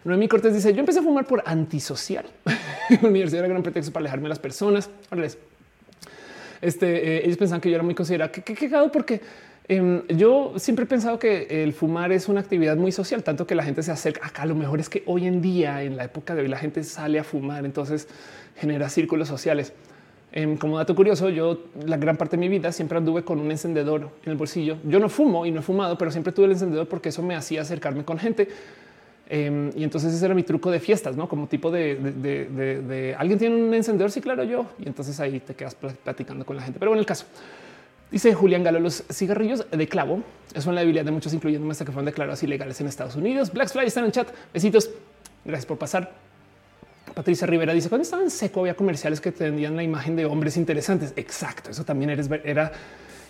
Noemí 0.05 0.29
Cortés 0.29 0.55
dice 0.55 0.73
yo 0.73 0.81
empecé 0.81 1.01
a 1.01 1.03
fumar 1.03 1.27
por 1.27 1.43
antisocial. 1.45 2.25
Universidad 3.03 3.41
era 3.41 3.49
gran 3.49 3.63
pretexto 3.63 3.93
para 3.93 4.03
alejarme 4.03 4.25
de 4.25 4.31
las 4.31 4.39
personas. 4.39 4.91
Este, 6.61 7.17
eh, 7.17 7.23
ellos 7.25 7.37
pensaban 7.37 7.61
que 7.61 7.71
yo 7.71 7.77
era 7.77 7.85
muy 7.85 7.95
considerada. 7.95 8.31
Qué 8.33 8.55
cagado 8.55 8.91
porque 8.91 9.21
Em, 9.71 10.03
yo 10.09 10.55
siempre 10.57 10.85
he 10.85 10.89
pensado 10.89 11.21
que 11.21 11.63
el 11.63 11.73
fumar 11.73 12.11
es 12.11 12.29
una 12.29 12.41
actividad 12.41 12.77
muy 12.77 12.91
social, 12.91 13.23
tanto 13.23 13.47
que 13.47 13.55
la 13.55 13.63
gente 13.63 13.85
se 13.85 13.93
acerca 13.93 14.27
acá. 14.27 14.45
Lo 14.45 14.57
mejor 14.57 14.81
es 14.81 14.89
que 14.89 15.05
hoy 15.07 15.29
en 15.29 15.41
día, 15.41 15.85
en 15.85 15.97
la 15.97 16.03
época 16.03 16.35
de 16.35 16.43
hoy, 16.43 16.49
la 16.49 16.59
gente 16.59 16.83
sale 16.83 17.21
a 17.21 17.23
fumar, 17.23 17.65
entonces 17.65 18.09
genera 18.57 18.89
círculos 18.89 19.29
sociales. 19.29 19.73
Em, 20.33 20.57
como 20.57 20.77
dato 20.77 20.97
curioso, 20.97 21.29
yo 21.29 21.67
la 21.87 21.99
gran 21.99 22.17
parte 22.17 22.37
de 22.37 22.41
mi 22.41 22.49
vida 22.49 22.73
siempre 22.73 22.99
anduve 22.99 23.23
con 23.23 23.39
un 23.39 23.49
encendedor 23.53 24.11
en 24.25 24.33
el 24.33 24.37
bolsillo. 24.37 24.77
Yo 24.83 24.99
no 24.99 25.09
fumo 25.09 25.47
y 25.47 25.53
no 25.53 25.61
he 25.61 25.63
fumado, 25.63 25.97
pero 25.97 26.11
siempre 26.11 26.33
tuve 26.33 26.47
el 26.47 26.53
encendedor 26.53 26.89
porque 26.89 27.11
eso 27.11 27.23
me 27.23 27.37
hacía 27.37 27.63
acercarme 27.63 28.05
con 28.05 28.19
gente. 28.19 28.49
Em, 29.33 29.71
y 29.77 29.85
entonces 29.85 30.13
ese 30.13 30.25
era 30.25 30.35
mi 30.35 30.43
truco 30.43 30.73
de 30.73 30.81
fiestas, 30.81 31.17
no 31.17 31.29
como 31.29 31.47
tipo 31.47 31.71
de, 31.71 33.15
alguien 33.17 33.39
tiene 33.39 33.55
un 33.55 33.73
encendedor. 33.73 34.11
Sí, 34.11 34.21
claro, 34.21 34.43
yo. 34.43 34.67
Y 34.81 34.89
entonces 34.89 35.21
ahí 35.21 35.39
te 35.39 35.55
quedas 35.55 35.77
platicando 35.77 36.45
con 36.45 36.57
la 36.57 36.63
gente. 36.63 36.81
Pero 36.81 36.93
en 36.93 36.99
el 36.99 37.07
caso, 37.07 37.27
Dice 38.11 38.35
Julián 38.35 38.65
Galo, 38.65 38.81
los 38.81 39.05
cigarrillos 39.09 39.71
de 39.71 39.87
clavo 39.87 40.25
son 40.59 40.75
la 40.75 40.81
debilidad 40.81 41.05
de 41.05 41.13
muchos, 41.13 41.33
incluyendo 41.33 41.71
hasta 41.71 41.85
que 41.85 41.93
fueron 41.93 42.07
declarados 42.07 42.43
ilegales 42.43 42.81
en 42.81 42.89
Estados 42.89 43.15
Unidos. 43.15 43.53
Black 43.53 43.69
Fly 43.69 43.87
está 43.87 44.05
en 44.05 44.11
chat. 44.11 44.29
Besitos. 44.53 44.91
Gracias 45.45 45.65
por 45.65 45.79
pasar. 45.79 46.11
Patricia 47.15 47.47
Rivera 47.47 47.73
dice 47.73 47.89
cuando 47.89 48.03
estaba 48.03 48.23
en 48.25 48.31
seco 48.31 48.61
había 48.61 48.75
comerciales 48.75 49.21
que 49.21 49.31
tendían 49.31 49.77
la 49.77 49.85
imagen 49.85 50.17
de 50.17 50.25
hombres 50.25 50.57
interesantes. 50.57 51.13
Exacto. 51.15 51.71
Eso 51.71 51.85
también 51.85 52.11
eres, 52.11 52.29
era, 52.43 52.73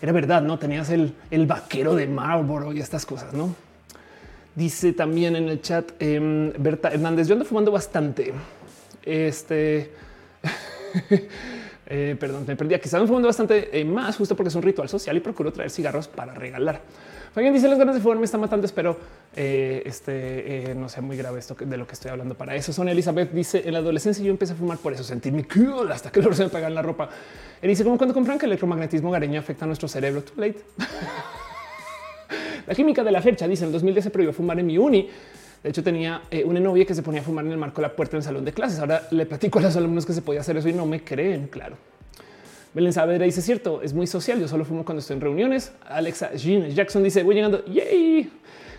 era 0.01 0.13
verdad. 0.13 0.41
No 0.41 0.59
tenías 0.59 0.89
el, 0.89 1.13
el 1.31 1.45
vaquero 1.45 1.95
de 1.95 2.07
Marlboro 2.07 2.73
y 2.73 2.81
estas 2.81 3.05
cosas. 3.05 3.35
No 3.35 3.55
dice 4.55 4.93
también 4.93 5.37
en 5.37 5.49
el 5.49 5.61
chat 5.61 5.93
eh, 5.99 6.53
Berta 6.59 6.91
Hernández. 6.91 7.29
Yo 7.29 7.35
ando 7.35 7.45
fumando 7.45 7.71
bastante. 7.71 8.33
Este 9.03 9.91
Eh, 11.93 12.17
perdón, 12.21 12.45
me 12.47 12.55
perdí. 12.55 12.79
Quizás 12.79 13.01
me 13.01 13.09
fumando 13.09 13.27
bastante 13.27 13.69
eh, 13.79 13.85
más 13.85 14.17
justo 14.17 14.37
porque 14.37 14.49
es 14.49 14.55
un 14.55 14.63
ritual 14.63 14.89
social 14.89 15.17
y 15.17 15.21
procuro 15.21 15.53
traer 15.53 15.71
cigarros 15.71 16.07
para 16.07 16.33
regalar. 16.33 16.81
Alguien 17.35 17.53
dice 17.53 17.69
las 17.69 17.79
ganas 17.81 17.97
de 17.97 18.01
fumar 18.01 18.17
me 18.17 18.25
está 18.27 18.39
matando. 18.39 18.65
Espero 18.65 18.97
eh, 19.35 19.83
este 19.85 20.73
no 20.77 20.89
sea 20.89 21.03
muy 21.03 21.17
grave 21.17 21.41
esto 21.41 21.57
de 21.59 21.77
lo 21.77 21.89
que 21.89 21.95
estoy 21.95 22.13
hablando. 22.13 22.37
Para 22.37 22.55
eso, 22.55 22.73
Sonia 22.73 22.93
Elizabeth 22.93 23.33
dice 23.33 23.63
en 23.67 23.73
la 23.73 23.81
adolescencia 23.81 24.25
yo 24.25 24.31
empecé 24.31 24.53
a 24.53 24.57
fumar 24.57 24.79
por 24.79 24.93
eso, 24.93 25.03
sentirme 25.03 25.49
cool 25.49 25.91
hasta 25.91 26.13
que 26.13 26.23
lo 26.23 26.33
se 26.33 26.45
me 26.45 26.51
pegan 26.51 26.77
la 26.77 26.83
ropa. 26.83 27.09
Él 27.61 27.69
dice 27.69 27.83
como 27.83 27.99
cuando 27.99 28.15
compran 28.15 28.39
que 28.39 28.47
el 28.47 28.53
electromagnetismo 28.53 29.11
gareño 29.11 29.41
afecta 29.41 29.65
a 29.65 29.67
nuestro 29.67 29.89
cerebro. 29.89 30.23
Too 30.23 30.41
late. 30.41 30.63
la 32.67 32.75
química 32.75 33.03
de 33.05 33.11
la 33.11 33.23
fecha 33.23 33.47
dice 33.47 33.65
en 33.65 33.69
el 33.69 33.73
2010 33.73 34.05
se 34.05 34.11
prohibió 34.11 34.33
fumar 34.33 34.59
en 34.59 34.67
mi 34.67 34.79
uni 34.79 35.09
de 35.63 35.69
hecho, 35.69 35.83
tenía 35.83 36.23
eh, 36.31 36.43
una 36.45 36.59
novia 36.59 36.87
que 36.87 36.95
se 36.95 37.03
ponía 37.03 37.21
a 37.21 37.25
fumar 37.25 37.45
en 37.45 37.53
el 37.53 37.59
marco 37.59 37.83
de 37.83 37.89
la 37.89 37.95
puerta 37.95 38.17
del 38.17 38.23
salón 38.23 38.45
de 38.47 38.53
clases. 38.53 38.79
Ahora 38.79 39.07
le 39.11 39.27
platico 39.27 39.59
a 39.59 39.63
los 39.63 39.77
alumnos 39.77 40.07
que 40.07 40.15
se 40.15 40.23
podía 40.23 40.41
hacer 40.41 40.57
eso 40.57 40.69
y 40.69 40.73
no 40.73 40.87
me 40.87 41.05
creen. 41.05 41.49
Claro. 41.49 41.77
Belén 42.73 42.93
Saavedra 42.93 43.27
dice 43.27 43.43
cierto, 43.43 43.83
es 43.83 43.93
muy 43.93 44.07
social. 44.07 44.41
Yo 44.41 44.49
solo 44.49 44.65
fumo 44.65 44.85
cuando 44.85 45.01
estoy 45.01 45.17
en 45.17 45.21
reuniones. 45.21 45.73
Alexa 45.87 46.33
Jean 46.35 46.71
Jackson 46.71 47.03
dice 47.03 47.23
voy 47.23 47.35
llegando. 47.35 47.63
Yay, 47.67 48.31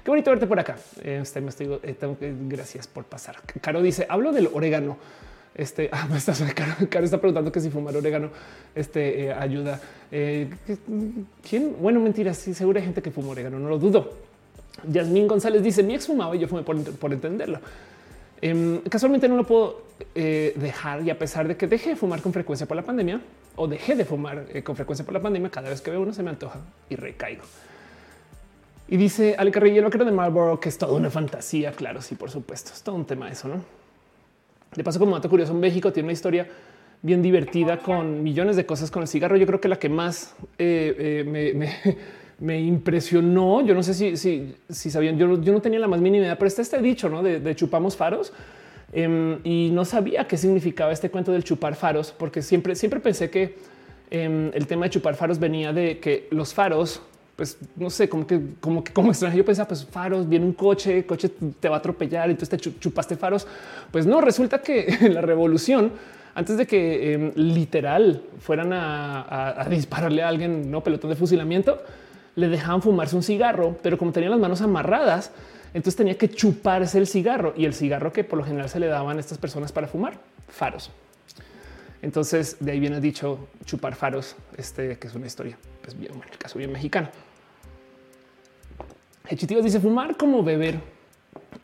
qué 0.03 0.09
bonito 0.09 0.31
verte 0.31 0.47
por 0.47 0.59
acá. 0.59 0.77
Este 1.03 1.39
me 1.39 1.49
estoy, 1.49 1.79
eh, 1.83 1.93
tengo 1.93 2.17
que, 2.17 2.33
gracias 2.47 2.87
por 2.87 3.03
pasar. 3.03 3.35
Caro 3.61 3.83
dice 3.83 4.07
hablo 4.09 4.31
del 4.31 4.49
orégano. 4.51 4.97
Este 5.53 5.89
ah, 5.93 6.07
está, 6.15 6.33
preguntando 7.19 7.51
que 7.51 7.59
si 7.59 7.69
fumar 7.69 7.95
orégano 7.95 8.29
este 8.73 9.25
eh, 9.25 9.33
ayuda. 9.33 9.79
¿Quién? 10.09 11.75
Bueno, 11.79 11.99
mentira. 11.99 12.33
Sí, 12.33 12.53
seguro 12.53 12.79
hay 12.79 12.85
gente 12.85 13.01
que 13.01 13.11
fuma 13.11 13.29
orégano. 13.29 13.59
No 13.59 13.69
lo 13.69 13.77
dudo. 13.77 14.31
Yasmín 14.87 15.27
González 15.27 15.61
dice 15.61 15.83
mi 15.83 15.95
ex 15.95 16.07
fumaba 16.07 16.35
y 16.35 16.39
yo 16.39 16.47
fumé 16.47 16.63
por, 16.63 17.13
entenderlo. 17.13 17.59
Em, 18.41 18.79
casualmente 18.81 19.27
no 19.27 19.35
lo 19.35 19.45
puedo 19.45 19.83
eh, 20.15 20.53
dejar 20.55 21.03
y 21.03 21.09
a 21.09 21.19
pesar 21.19 21.47
de 21.47 21.55
que 21.55 21.67
dejé 21.67 21.91
de 21.91 21.95
fumar 21.95 22.21
con 22.21 22.33
frecuencia 22.33 22.65
por 22.65 22.75
la 22.75 22.83
pandemia 22.83 23.21
o 23.55 23.67
dejé 23.67 23.95
de 23.95 24.05
fumar 24.05 24.45
eh, 24.51 24.63
con 24.63 24.75
frecuencia 24.75 25.05
por 25.05 25.13
la 25.13 25.21
pandemia, 25.21 25.49
cada 25.51 25.69
vez 25.69 25.81
que 25.81 25.91
veo 25.91 26.01
uno 26.01 26.13
se 26.13 26.23
me 26.23 26.31
antoja 26.31 26.59
y 26.89 26.95
recaigo. 26.95 27.43
Y 28.87 28.97
dice 28.97 29.35
Ale 29.37 29.51
Carrillo, 29.51 29.81
lo 29.81 29.89
creo 29.89 30.05
de 30.05 30.11
Marlboro, 30.11 30.59
que 30.59 30.69
es 30.69 30.77
toda 30.77 30.93
una 30.93 31.09
fantasía. 31.09 31.71
Claro, 31.71 32.01
sí, 32.01 32.15
por 32.15 32.29
supuesto, 32.29 32.71
es 32.73 32.81
todo 32.81 32.95
un 32.95 33.05
tema 33.05 33.29
eso, 33.29 33.47
¿no? 33.47 33.80
De 34.75 34.83
paso, 34.83 34.99
como 34.99 35.15
dato 35.15 35.29
curioso, 35.29 35.53
México 35.53 35.91
tiene 35.91 36.07
una 36.07 36.13
historia 36.13 36.47
bien 37.01 37.21
divertida 37.21 37.79
con 37.79 38.23
millones 38.23 38.55
de 38.55 38.65
cosas 38.65 38.91
con 38.91 39.01
el 39.01 39.07
cigarro. 39.07 39.37
Yo 39.37 39.45
creo 39.45 39.59
que 39.59 39.67
la 39.67 39.77
que 39.77 39.89
más 39.89 40.35
eh, 40.57 41.23
me 41.27 41.71
me 42.41 42.59
impresionó. 42.59 43.61
Yo 43.61 43.73
no 43.73 43.83
sé 43.83 43.93
si, 43.93 44.17
si, 44.17 44.55
si 44.67 44.91
sabían, 44.91 45.17
yo, 45.17 45.41
yo, 45.41 45.53
no 45.53 45.61
tenía 45.61 45.79
la 45.79 45.87
más 45.87 46.01
mínima 46.01 46.25
idea, 46.25 46.37
pero 46.37 46.47
está 46.47 46.61
este 46.61 46.81
dicho 46.81 47.07
¿no? 47.07 47.23
de, 47.23 47.55
chupamos 47.55 47.95
faros. 47.95 48.33
Em, 48.91 49.39
y 49.45 49.69
no 49.71 49.85
sabía 49.85 50.27
qué 50.27 50.35
significaba 50.35 50.91
este 50.91 51.09
cuento 51.09 51.31
del 51.31 51.45
chupar 51.45 51.75
faros, 51.75 52.11
porque 52.11 52.41
siempre, 52.41 52.75
siempre 52.75 52.99
pensé 52.99 53.29
que 53.29 53.55
em, 54.09 54.51
el 54.53 54.67
tema 54.67 54.85
de 54.85 54.89
chupar 54.89 55.15
faros 55.15 55.39
venía 55.39 55.71
de 55.71 55.99
que 55.99 56.27
los 56.31 56.53
faros, 56.53 57.01
pues 57.41 57.57
no 57.75 57.89
sé, 57.89 58.07
como 58.07 58.27
que 58.27 58.39
como 58.59 58.83
que 58.83 58.93
como 58.93 59.09
extraño, 59.09 59.35
yo 59.35 59.43
pensaba, 59.43 59.67
pues 59.69 59.83
faros, 59.83 60.29
viene 60.29 60.45
un 60.45 60.53
coche, 60.53 60.99
el 60.99 61.05
coche 61.07 61.27
te 61.59 61.69
va 61.69 61.77
a 61.77 61.79
atropellar, 61.79 62.29
entonces 62.29 62.61
te 62.61 62.79
chupaste 62.79 63.17
faros. 63.17 63.47
Pues 63.89 64.05
no, 64.05 64.21
resulta 64.21 64.61
que 64.61 64.85
en 65.01 65.15
la 65.15 65.21
revolución 65.21 65.91
antes 66.35 66.55
de 66.55 66.67
que 66.67 67.13
em, 67.13 67.31
literal 67.33 68.21
fueran 68.37 68.73
a, 68.73 69.65
dispararle 69.71 70.21
a 70.21 70.27
alguien, 70.27 70.69
no 70.69 70.83
pelotón 70.83 71.09
de 71.09 71.15
fusilamiento, 71.15 71.81
le 72.35 72.47
dejaban 72.47 72.83
fumarse 72.83 73.15
un 73.15 73.23
cigarro, 73.23 73.75
pero 73.81 73.97
como 73.97 74.11
tenían 74.11 74.29
las 74.29 74.39
manos 74.39 74.61
amarradas, 74.61 75.31
entonces 75.73 75.95
tenía 75.95 76.19
que 76.19 76.29
chuparse 76.29 76.99
el 76.99 77.07
cigarro 77.07 77.55
y 77.57 77.65
el 77.65 77.73
cigarro 77.73 78.13
que 78.13 78.23
por 78.23 78.37
lo 78.37 78.45
general 78.45 78.69
se 78.69 78.79
le 78.79 78.85
daban 78.85 79.17
a 79.17 79.19
estas 79.19 79.39
personas 79.39 79.71
para 79.71 79.87
fumar 79.87 80.13
faros. 80.47 80.91
Entonces 82.03 82.57
de 82.59 82.73
ahí 82.73 82.79
viene 82.79 83.01
dicho 83.01 83.47
chupar 83.65 83.95
faros, 83.95 84.35
este 84.59 84.99
que 84.99 85.07
es 85.07 85.15
una 85.15 85.25
historia, 85.25 85.57
pues 85.81 85.97
bien, 85.97 86.13
en 86.13 86.21
el 86.31 86.37
caso 86.37 86.59
bien 86.59 86.71
mexicano. 86.71 87.09
Hechitivas 89.27 89.63
dice 89.63 89.79
fumar 89.79 90.17
como 90.17 90.43
beber 90.43 90.79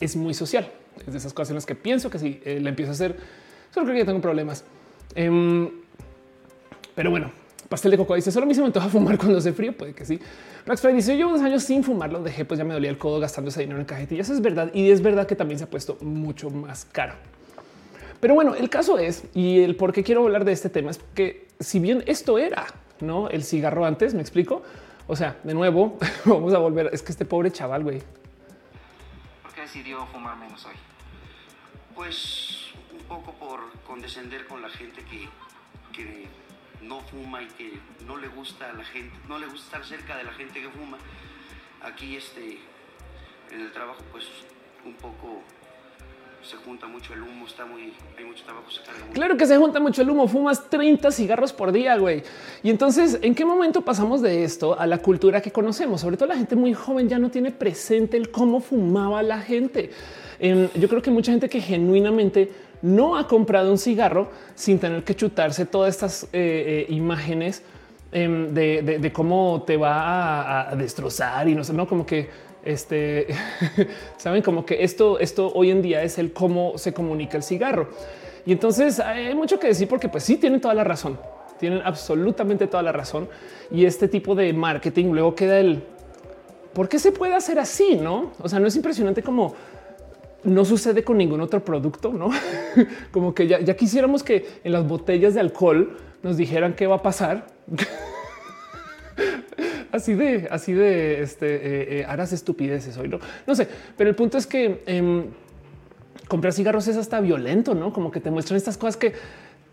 es 0.00 0.16
muy 0.16 0.34
social. 0.34 0.70
Es 1.06 1.12
de 1.12 1.18
esas 1.18 1.32
cosas 1.32 1.50
en 1.50 1.54
las 1.56 1.66
que 1.66 1.74
pienso 1.74 2.10
que 2.10 2.18
si 2.18 2.40
eh, 2.44 2.58
le 2.60 2.68
empiezo 2.68 2.90
a 2.90 2.94
hacer, 2.94 3.16
solo 3.72 3.86
creo 3.86 3.94
que 3.94 4.00
ya 4.00 4.06
tengo 4.06 4.20
problemas. 4.20 4.64
Em, 5.14 5.70
pero 6.94 7.10
bueno, 7.10 7.30
pastel 7.68 7.90
de 7.92 7.96
coco 7.96 8.14
dice 8.14 8.32
solo 8.32 8.44
a 8.44 8.46
mí 8.46 8.54
se 8.54 8.60
me 8.60 8.66
antoja 8.66 8.88
fumar 8.90 9.18
cuando 9.18 9.38
hace 9.38 9.52
frío. 9.52 9.76
Puede 9.76 9.94
que 9.94 10.04
sí. 10.04 10.18
Rax 10.66 10.82
dice 10.94 11.16
yo 11.16 11.28
unos 11.28 11.42
años 11.42 11.62
sin 11.62 11.82
fumar, 11.84 12.12
lo 12.12 12.22
dejé, 12.22 12.44
pues 12.44 12.58
ya 12.58 12.64
me 12.64 12.74
dolía 12.74 12.90
el 12.90 12.98
codo 12.98 13.20
gastando 13.20 13.50
ese 13.50 13.60
dinero 13.60 13.80
en 13.80 13.86
cajetillas. 13.86 14.28
Es 14.30 14.40
verdad. 14.40 14.70
Y 14.74 14.90
es 14.90 15.02
verdad 15.02 15.26
que 15.26 15.36
también 15.36 15.58
se 15.58 15.64
ha 15.64 15.70
puesto 15.70 15.96
mucho 16.00 16.50
más 16.50 16.84
caro. 16.84 17.14
Pero 18.20 18.34
bueno, 18.34 18.54
el 18.54 18.68
caso 18.68 18.98
es 18.98 19.24
y 19.34 19.60
el 19.60 19.76
por 19.76 19.92
qué 19.92 20.02
quiero 20.02 20.24
hablar 20.24 20.44
de 20.44 20.52
este 20.52 20.68
tema 20.68 20.90
es 20.90 20.98
que 21.14 21.46
si 21.60 21.78
bien 21.78 22.02
esto 22.06 22.38
era 22.38 22.66
no 23.00 23.28
el 23.28 23.44
cigarro 23.44 23.84
antes, 23.84 24.14
me 24.14 24.20
explico. 24.20 24.62
O 25.10 25.16
sea, 25.16 25.38
de 25.42 25.54
nuevo, 25.54 25.98
vamos 26.26 26.52
a 26.52 26.58
volver. 26.58 26.90
Es 26.92 27.02
que 27.02 27.12
este 27.12 27.24
pobre 27.24 27.50
chaval, 27.50 27.82
güey. 27.82 28.02
¿Por 29.42 29.52
qué 29.54 29.62
decidió 29.62 30.06
fumar 30.06 30.36
menos 30.36 30.62
hoy? 30.66 30.74
Pues 31.94 32.72
un 32.92 33.02
poco 33.04 33.32
por 33.32 33.72
condescender 33.86 34.46
con 34.46 34.60
la 34.60 34.68
gente 34.68 35.02
que, 35.04 35.26
que 35.94 36.28
no 36.82 37.00
fuma 37.00 37.42
y 37.42 37.46
que 37.46 37.80
no 38.06 38.18
le 38.18 38.28
gusta 38.28 38.68
a 38.68 38.74
la 38.74 38.84
gente, 38.84 39.16
no 39.26 39.38
le 39.38 39.46
gusta 39.46 39.78
estar 39.78 39.84
cerca 39.84 40.16
de 40.18 40.24
la 40.24 40.32
gente 40.32 40.60
que 40.60 40.68
fuma. 40.68 40.98
Aquí 41.82 42.14
este, 42.16 42.58
en 43.50 43.62
el 43.62 43.72
trabajo, 43.72 44.02
pues 44.12 44.26
un 44.84 44.92
poco 44.92 45.42
se 46.42 46.56
junta 46.56 46.86
mucho 46.86 47.14
el 47.14 47.22
humo, 47.22 47.46
está 47.46 47.66
muy, 47.66 47.92
mucho 48.24 48.44
Claro 49.12 49.36
que 49.36 49.46
se 49.46 49.56
junta 49.56 49.80
mucho 49.80 50.02
el 50.02 50.10
humo, 50.10 50.28
fumas 50.28 50.70
30 50.70 51.10
cigarros 51.10 51.52
por 51.52 51.72
día, 51.72 51.96
güey. 51.96 52.22
Y 52.62 52.70
entonces, 52.70 53.18
¿en 53.22 53.34
qué 53.34 53.44
momento 53.44 53.82
pasamos 53.82 54.22
de 54.22 54.44
esto 54.44 54.78
a 54.78 54.86
la 54.86 54.98
cultura 54.98 55.40
que 55.40 55.50
conocemos? 55.50 56.00
Sobre 56.00 56.16
todo 56.16 56.28
la 56.28 56.36
gente 56.36 56.56
muy 56.56 56.74
joven 56.74 57.08
ya 57.08 57.18
no 57.18 57.30
tiene 57.30 57.50
presente 57.50 58.16
el 58.16 58.30
cómo 58.30 58.60
fumaba 58.60 59.22
la 59.22 59.40
gente. 59.40 59.90
yo 60.40 60.88
creo 60.88 61.02
que 61.02 61.10
mucha 61.10 61.32
gente 61.32 61.48
que 61.48 61.60
genuinamente 61.60 62.50
no 62.82 63.16
ha 63.16 63.26
comprado 63.26 63.70
un 63.70 63.78
cigarro 63.78 64.30
sin 64.54 64.78
tener 64.78 65.02
que 65.02 65.14
chutarse 65.14 65.66
todas 65.66 65.94
estas 65.94 66.24
eh, 66.32 66.86
eh, 66.88 66.92
imágenes 66.92 67.62
em, 68.12 68.54
de, 68.54 69.10
cómo 69.12 69.64
te 69.66 69.76
va 69.76 70.00
a, 70.00 70.70
a, 70.70 70.76
destrozar 70.76 71.48
y 71.48 71.56
no 71.56 71.64
sé, 71.64 71.72
no 71.72 71.88
como 71.88 72.06
que 72.06 72.30
este 72.64 73.28
saben 74.16 74.42
como 74.42 74.66
que 74.66 74.82
esto, 74.84 75.18
esto 75.18 75.52
hoy 75.54 75.70
en 75.70 75.82
día 75.82 76.02
es 76.02 76.18
el 76.18 76.32
cómo 76.32 76.76
se 76.78 76.92
comunica 76.92 77.36
el 77.36 77.42
cigarro. 77.42 77.88
Y 78.46 78.52
entonces 78.52 79.00
hay 79.00 79.34
mucho 79.34 79.58
que 79.58 79.68
decir 79.68 79.88
porque 79.88 80.08
pues 80.08 80.24
sí 80.24 80.36
tienen 80.36 80.60
toda 80.60 80.74
la 80.74 80.84
razón, 80.84 81.18
tienen 81.58 81.82
absolutamente 81.84 82.66
toda 82.66 82.82
la 82.82 82.92
razón. 82.92 83.28
Y 83.70 83.84
este 83.84 84.08
tipo 84.08 84.34
de 84.34 84.52
marketing 84.52 85.06
luego 85.12 85.34
queda 85.34 85.58
el 85.58 85.82
por 86.72 86.88
qué 86.88 86.98
se 86.98 87.12
puede 87.12 87.34
hacer 87.34 87.58
así, 87.58 87.96
no? 87.96 88.32
O 88.40 88.48
sea, 88.48 88.60
no 88.60 88.68
es 88.68 88.76
impresionante 88.76 89.22
como 89.22 89.54
no 90.44 90.64
sucede 90.64 91.02
con 91.02 91.18
ningún 91.18 91.40
otro 91.40 91.64
producto, 91.64 92.12
no? 92.12 92.30
como 93.10 93.34
que 93.34 93.46
ya, 93.46 93.60
ya 93.60 93.76
quisiéramos 93.76 94.22
que 94.22 94.46
en 94.64 94.72
las 94.72 94.86
botellas 94.86 95.34
de 95.34 95.40
alcohol 95.40 95.96
nos 96.22 96.36
dijeran 96.36 96.74
qué 96.74 96.86
va 96.86 96.96
a 96.96 97.02
pasar. 97.02 97.46
así 99.92 100.14
de, 100.14 100.48
así 100.50 100.72
de, 100.72 101.22
este, 101.22 101.46
eh, 101.54 102.00
eh, 102.00 102.04
harás 102.06 102.32
estupideces 102.32 102.96
hoy, 102.96 103.08
¿no? 103.08 103.18
No 103.46 103.54
sé, 103.54 103.68
pero 103.96 104.10
el 104.10 104.16
punto 104.16 104.38
es 104.38 104.46
que 104.46 104.82
em, 104.86 105.24
comprar 106.28 106.52
cigarros 106.52 106.86
es 106.88 106.96
hasta 106.96 107.20
violento, 107.20 107.74
¿no? 107.74 107.92
Como 107.92 108.10
que 108.10 108.20
te 108.20 108.30
muestran 108.30 108.56
estas 108.56 108.76
cosas 108.76 108.96
que, 108.96 109.12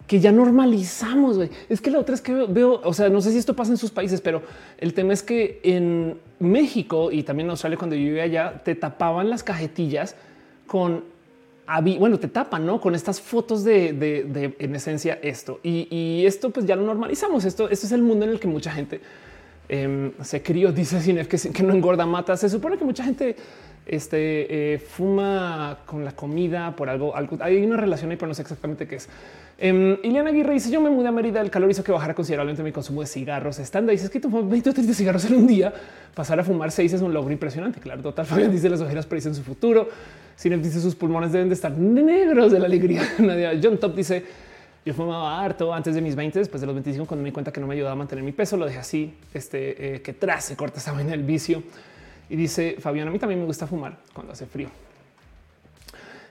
que 0.07 0.19
ya 0.19 0.31
normalizamos, 0.31 1.37
güey. 1.37 1.49
Es 1.69 1.81
que 1.81 1.91
la 1.91 1.99
otra 1.99 2.15
es 2.15 2.21
que 2.21 2.33
veo, 2.33 2.81
o 2.83 2.93
sea, 2.93 3.09
no 3.09 3.21
sé 3.21 3.31
si 3.31 3.37
esto 3.37 3.55
pasa 3.55 3.71
en 3.71 3.77
sus 3.77 3.91
países, 3.91 4.21
pero 4.21 4.41
el 4.77 4.93
tema 4.93 5.13
es 5.13 5.23
que 5.23 5.59
en 5.63 6.19
México 6.39 7.11
y 7.11 7.23
también 7.23 7.47
en 7.47 7.51
Australia, 7.51 7.77
cuando 7.77 7.95
yo 7.95 8.03
vivía 8.03 8.23
allá, 8.23 8.61
te 8.63 8.75
tapaban 8.75 9.29
las 9.29 9.43
cajetillas 9.43 10.15
con 10.67 11.15
bueno, 11.99 12.19
te 12.19 12.27
tapan 12.27 12.65
¿no? 12.65 12.79
con 12.79 12.93
estas 12.93 13.19
fotos 13.19 13.63
de, 13.63 14.53
en 14.59 14.75
esencia 14.75 15.17
esto 15.21 15.59
y, 15.63 15.87
y, 15.89 16.25
esto 16.25 16.51
pues 16.51 16.65
ya 16.65 16.75
lo 16.75 16.83
normalizamos. 16.83 17.45
Esto, 17.45 17.69
esto 17.69 17.87
es 17.87 17.91
el 17.91 18.03
mundo 18.03 18.25
en 18.25 18.31
el 18.31 18.39
que 18.39 18.47
mucha 18.47 18.71
gente 18.71 19.01
Em, 19.67 20.11
se 20.21 20.43
crió, 20.43 20.71
dice 20.71 20.99
Cinef, 21.01 21.27
que, 21.27 21.37
que 21.51 21.63
no 21.63 21.73
engorda, 21.73 22.05
mata. 22.05 22.37
Se 22.37 22.49
supone 22.49 22.77
que 22.77 22.85
mucha 22.85 23.03
gente 23.03 23.35
este, 23.85 24.73
eh, 24.73 24.79
fuma 24.79 25.79
con 25.85 26.03
la 26.03 26.11
comida 26.13 26.75
por 26.75 26.89
algo, 26.89 27.15
algo, 27.15 27.37
Hay 27.41 27.63
una 27.63 27.77
relación 27.77 28.11
ahí, 28.11 28.17
pero 28.17 28.27
no 28.27 28.33
sé 28.33 28.41
exactamente 28.41 28.87
qué 28.87 28.95
es. 28.95 29.07
Eh, 29.57 29.99
Ileana 30.03 30.31
Aguirre 30.31 30.53
dice: 30.53 30.71
Yo 30.71 30.81
me 30.81 30.89
mudé 30.89 31.07
a 31.07 31.11
Mérida. 31.11 31.39
El 31.41 31.49
calor 31.49 31.69
hizo 31.69 31.83
que 31.83 31.91
bajara 31.91 32.13
considerablemente 32.13 32.63
mi 32.63 32.71
consumo 32.71 33.01
de 33.01 33.07
cigarros 33.07 33.59
estándar. 33.59 33.95
Dice 33.95 34.09
que 34.09 34.19
tomó 34.19 34.47
20 34.47 34.69
o 34.69 34.73
30 34.73 34.93
cigarros 34.93 35.25
en 35.25 35.35
un 35.35 35.47
día. 35.47 35.73
Pasar 36.13 36.39
a 36.39 36.43
fumar 36.43 36.71
seis 36.71 36.93
es 36.93 37.01
un 37.01 37.13
logro 37.13 37.31
impresionante. 37.31 37.79
Claro, 37.79 38.01
total. 38.01 38.25
Fabián 38.27 38.51
dice: 38.51 38.69
Las 38.69 38.81
ojeras 38.81 39.05
predicen 39.05 39.35
su 39.35 39.43
futuro. 39.43 39.87
Cinef 40.37 40.61
dice: 40.61 40.81
Sus 40.81 40.95
pulmones 40.95 41.31
deben 41.31 41.47
de 41.47 41.55
estar 41.55 41.71
negros 41.71 42.51
de 42.51 42.59
la 42.59 42.65
alegría. 42.65 43.03
John 43.61 43.77
Top 43.77 43.95
dice: 43.95 44.25
yo 44.85 44.93
fumaba 44.93 45.43
harto 45.43 45.73
antes 45.73 45.95
de 45.95 46.01
mis 46.01 46.15
20, 46.15 46.37
después 46.37 46.61
de 46.61 46.67
los 46.67 46.75
25, 46.75 47.07
cuando 47.07 47.23
me 47.23 47.29
di 47.29 47.33
cuenta 47.33 47.51
que 47.51 47.59
no 47.59 47.65
me 47.65 47.73
ayudaba 47.73 47.93
a 47.93 47.95
mantener 47.95 48.23
mi 48.23 48.31
peso, 48.31 48.55
lo 48.55 48.67
dejé 48.67 48.77
así, 48.77 49.15
este, 49.33 49.95
eh, 49.95 50.01
que 50.01 50.13
tras 50.13 50.45
se 50.45 50.55
corta 50.55 50.77
esa 50.77 50.91
vaina 50.91 51.15
el 51.15 51.23
vicio. 51.23 51.63
Y 52.29 52.35
dice 52.35 52.75
Fabián, 52.79 53.07
a 53.07 53.11
mí 53.11 53.17
también 53.17 53.39
me 53.39 53.47
gusta 53.47 53.65
fumar 53.65 53.97
cuando 54.13 54.33
hace 54.33 54.45
frío. 54.45 54.69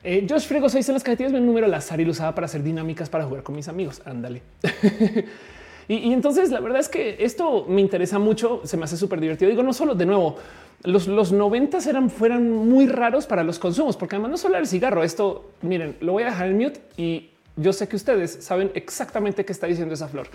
Eh, 0.04 0.24
Josh 0.28 0.46
Frego 0.46 0.68
dice 0.68 0.90
en 0.90 0.94
las 0.94 1.02
cajetillas 1.02 1.32
mi 1.32 1.40
número 1.40 1.66
al 1.66 1.74
azar 1.74 2.00
y 2.00 2.04
lo 2.04 2.12
usaba 2.12 2.32
para 2.34 2.44
hacer 2.44 2.62
dinámicas 2.62 3.08
para 3.08 3.24
jugar 3.24 3.42
con 3.42 3.56
mis 3.56 3.66
amigos. 3.66 4.02
Ándale. 4.04 4.42
y, 5.88 6.12
entonces 6.12 6.50
la 6.50 6.60
verdad 6.60 6.78
es 6.78 6.88
que 6.88 7.16
esto 7.20 7.66
me 7.68 7.80
interesa 7.80 8.20
mucho, 8.20 8.60
se 8.64 8.76
me 8.76 8.84
hace 8.84 8.96
súper 8.96 9.18
divertido. 9.18 9.50
Digo, 9.50 9.64
no 9.64 9.72
solo 9.72 9.96
de 9.96 10.06
nuevo, 10.06 10.36
los, 10.84 11.08
los 11.08 11.32
90 11.32 11.78
eran 11.88 12.08
fueran 12.08 12.52
muy 12.52 12.86
raros 12.86 13.26
para 13.26 13.42
los 13.42 13.58
consumos, 13.58 13.96
porque 13.96 14.14
además 14.14 14.30
no 14.30 14.36
solo 14.36 14.58
el 14.58 14.66
cigarro, 14.68 15.02
esto 15.02 15.50
miren, 15.62 15.96
lo 16.00 16.12
voy 16.12 16.22
a 16.22 16.26
dejar 16.26 16.48
en 16.48 16.58
mute 16.58 16.80
y 16.96 17.30
yo 17.56 17.72
sé 17.72 17.88
que 17.88 17.96
ustedes 17.96 18.38
saben 18.40 18.70
exactamente 18.74 19.44
qué 19.44 19.52
está 19.52 19.66
diciendo 19.66 19.94
esa 19.94 20.08
flor. 20.08 20.28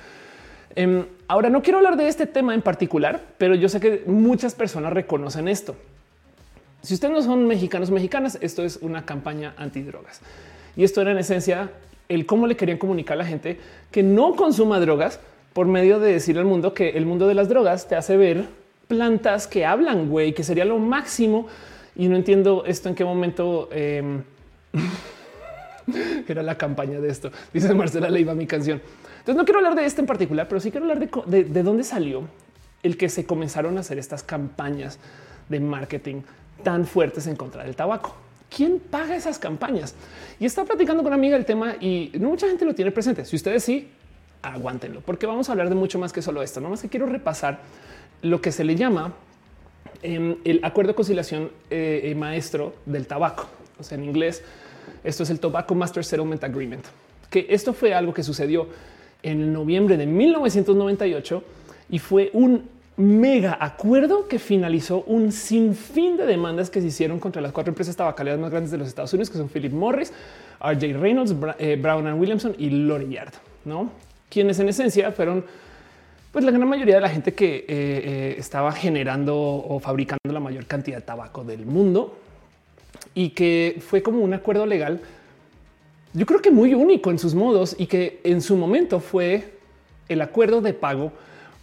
Em, 0.75 1.05
ahora 1.27 1.49
no 1.49 1.61
quiero 1.61 1.79
hablar 1.79 1.97
de 1.97 2.07
este 2.07 2.25
tema 2.25 2.53
en 2.53 2.61
particular, 2.61 3.21
pero 3.37 3.55
yo 3.55 3.69
sé 3.69 3.79
que 3.79 4.03
muchas 4.05 4.55
personas 4.55 4.93
reconocen 4.93 5.47
esto. 5.47 5.75
Si 6.81 6.93
ustedes 6.93 7.13
no 7.13 7.21
son 7.21 7.45
mexicanos 7.47 7.91
mexicanas, 7.91 8.37
esto 8.41 8.63
es 8.63 8.77
una 8.77 9.05
campaña 9.05 9.53
antidrogas. 9.57 10.21
Y 10.77 10.83
esto 10.83 11.01
era 11.01 11.11
en 11.11 11.17
esencia 11.17 11.71
el 12.07 12.25
cómo 12.25 12.47
le 12.47 12.55
querían 12.55 12.77
comunicar 12.77 13.15
a 13.15 13.19
la 13.19 13.25
gente 13.25 13.59
que 13.91 14.01
no 14.01 14.35
consuma 14.35 14.79
drogas 14.79 15.19
por 15.53 15.67
medio 15.67 15.99
de 15.99 16.13
decir 16.13 16.37
al 16.37 16.45
mundo 16.45 16.73
que 16.73 16.89
el 16.91 17.05
mundo 17.05 17.27
de 17.27 17.33
las 17.33 17.49
drogas 17.49 17.87
te 17.87 17.95
hace 17.95 18.15
ver 18.15 18.45
plantas 18.87 19.45
que 19.45 19.65
hablan, 19.65 20.09
güey, 20.09 20.33
que 20.33 20.43
sería 20.43 20.65
lo 20.65 20.77
máximo. 20.77 21.47
Y 21.95 22.07
no 22.07 22.15
entiendo 22.15 22.63
esto 22.65 22.87
en 22.87 22.95
qué 22.95 23.03
momento 23.03 23.67
em, 23.71 24.23
Era 26.27 26.43
la 26.43 26.57
campaña 26.57 26.99
de 26.99 27.09
esto. 27.09 27.31
Dice 27.53 27.73
Marcela 27.73 28.09
Leiva 28.09 28.33
mi 28.33 28.47
canción. 28.47 28.81
Entonces 29.19 29.35
no 29.35 29.45
quiero 29.45 29.59
hablar 29.59 29.75
de 29.75 29.85
este 29.85 30.01
en 30.01 30.07
particular, 30.07 30.47
pero 30.47 30.59
sí 30.59 30.71
quiero 30.71 30.85
hablar 30.89 30.99
de, 31.25 31.43
de, 31.43 31.63
dónde 31.63 31.83
salió 31.83 32.23
el 32.81 32.97
que 32.97 33.09
se 33.09 33.25
comenzaron 33.25 33.77
a 33.77 33.81
hacer 33.81 33.99
estas 33.99 34.23
campañas 34.23 34.99
de 35.49 35.59
marketing 35.59 36.21
tan 36.63 36.85
fuertes 36.85 37.27
en 37.27 37.35
contra 37.35 37.63
del 37.63 37.75
tabaco. 37.75 38.15
¿Quién 38.55 38.79
paga 38.79 39.15
esas 39.15 39.37
campañas? 39.37 39.95
Y 40.39 40.45
está 40.45 40.65
platicando 40.65 41.03
con 41.03 41.07
una 41.07 41.15
amiga 41.15 41.37
el 41.37 41.45
tema 41.45 41.75
y 41.79 42.11
no 42.19 42.29
mucha 42.29 42.47
gente 42.47 42.65
lo 42.65 42.73
tiene 42.73 42.91
presente. 42.91 43.25
Si 43.25 43.35
ustedes 43.35 43.63
sí, 43.63 43.89
aguántenlo, 44.41 45.01
porque 45.01 45.25
vamos 45.25 45.49
a 45.49 45.51
hablar 45.51 45.69
de 45.69 45.75
mucho 45.75 45.99
más 45.99 46.13
que 46.13 46.21
solo 46.21 46.41
esto. 46.41 46.61
No 46.61 46.69
más 46.69 46.81
que 46.81 46.89
quiero 46.89 47.05
repasar 47.05 47.59
lo 48.21 48.41
que 48.41 48.51
se 48.51 48.63
le 48.63 48.75
llama 48.75 49.13
em, 50.01 50.37
el 50.43 50.59
acuerdo 50.63 50.89
de 50.89 50.95
conciliación 50.95 51.51
eh, 51.69 52.01
eh, 52.05 52.15
maestro 52.15 52.75
del 52.85 53.07
tabaco. 53.07 53.47
O 53.79 53.83
sea, 53.83 53.97
en 53.97 54.05
inglés 54.05 54.43
esto 55.03 55.23
es 55.23 55.29
el 55.29 55.39
Tobacco 55.39 55.75
Master 55.75 56.03
Settlement 56.03 56.43
Agreement, 56.43 56.85
que 57.29 57.47
esto 57.49 57.73
fue 57.73 57.93
algo 57.93 58.13
que 58.13 58.23
sucedió 58.23 58.67
en 59.23 59.51
noviembre 59.53 59.97
de 59.97 60.05
1998 60.05 61.43
y 61.89 61.99
fue 61.99 62.29
un 62.33 62.63
mega 62.97 63.57
acuerdo 63.59 64.27
que 64.27 64.39
finalizó 64.39 65.03
un 65.03 65.31
sinfín 65.31 66.17
de 66.17 66.25
demandas 66.25 66.69
que 66.69 66.81
se 66.81 66.87
hicieron 66.87 67.19
contra 67.19 67.41
las 67.41 67.51
cuatro 67.51 67.71
empresas 67.71 67.95
tabacaleras 67.95 68.39
más 68.39 68.51
grandes 68.51 68.71
de 68.71 68.77
los 68.77 68.87
Estados 68.87 69.13
Unidos, 69.13 69.29
que 69.29 69.37
son 69.37 69.47
Philip 69.47 69.71
Morris, 69.71 70.11
RJ 70.59 70.97
Reynolds, 70.97 71.33
eh, 71.59 71.77
Brown 71.81 72.05
Williamson 72.19 72.55
y 72.57 72.69
Lori 72.69 73.09
Yard, 73.09 73.33
no 73.65 73.89
quienes 74.29 74.59
en 74.59 74.69
esencia 74.69 75.11
fueron 75.11 75.43
pues 76.31 76.45
la 76.45 76.51
gran 76.51 76.69
mayoría 76.69 76.95
de 76.95 77.01
la 77.01 77.09
gente 77.09 77.33
que 77.33 77.57
eh, 77.57 77.65
eh, 77.67 78.35
estaba 78.37 78.71
generando 78.71 79.35
o 79.35 79.79
fabricando 79.79 80.31
la 80.31 80.39
mayor 80.39 80.65
cantidad 80.67 80.97
de 80.97 81.03
tabaco 81.03 81.43
del 81.43 81.65
mundo 81.65 82.15
y 83.19 83.31
que 83.31 83.81
fue 83.85 84.01
como 84.01 84.23
un 84.23 84.33
acuerdo 84.33 84.65
legal 84.65 85.01
yo 86.13 86.25
creo 86.25 86.41
que 86.41 86.51
muy 86.51 86.73
único 86.73 87.11
en 87.11 87.19
sus 87.19 87.35
modos 87.35 87.75
y 87.77 87.85
que 87.85 88.21
en 88.23 88.41
su 88.41 88.55
momento 88.55 89.01
fue 89.01 89.43
el 90.07 90.21
acuerdo 90.21 90.61
de 90.61 90.73
pago 90.73 91.11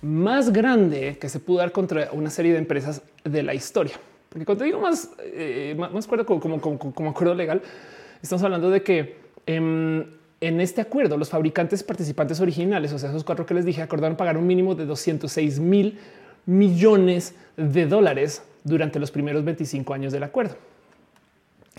más 0.03 0.53
grande 0.53 1.17
que 1.19 1.31
se 1.31 1.41
pudo 1.41 1.59
dar 1.59 1.73
contra 1.73 2.11
una 2.13 2.29
serie 2.29 2.53
de 2.53 2.59
empresas 2.59 3.01
de 3.25 3.43
la 3.43 3.55
historia. 3.55 3.99
Porque 4.29 4.45
cuando 4.45 4.65
digo 4.65 4.81
más, 4.81 5.11
eh, 5.21 5.75
más 5.77 6.05
acuerdo 6.05 6.27
como, 6.27 7.11
acuerdo 7.11 7.35
legal, 7.35 7.63
estamos 8.23 8.45
hablando 8.45 8.69
de 8.71 8.83
que 8.83 9.17
em, 9.47 10.05
en 10.43 10.61
este 10.61 10.83
acuerdo 10.83 11.17
los 11.17 11.31
fabricantes 11.31 11.83
participantes 11.83 12.39
originales, 12.39 12.93
o 12.93 12.99
sea, 12.99 13.09
esos 13.09 13.25
cuatro 13.25 13.47
que 13.47 13.55
les 13.55 13.65
dije, 13.65 13.81
acordaron 13.81 14.17
pagar 14.19 14.37
un 14.37 14.47
mínimo 14.47 14.75
de 14.75 14.85
206 14.85 15.59
mil 15.59 15.99
millones 16.45 17.35
de 17.57 17.87
dólares 17.87 18.43
durante 18.63 19.01
los 19.01 19.11
primeros 19.11 19.43
25 19.43 19.95
años 19.95 20.13
del 20.13 20.23
acuerdo. 20.23 20.57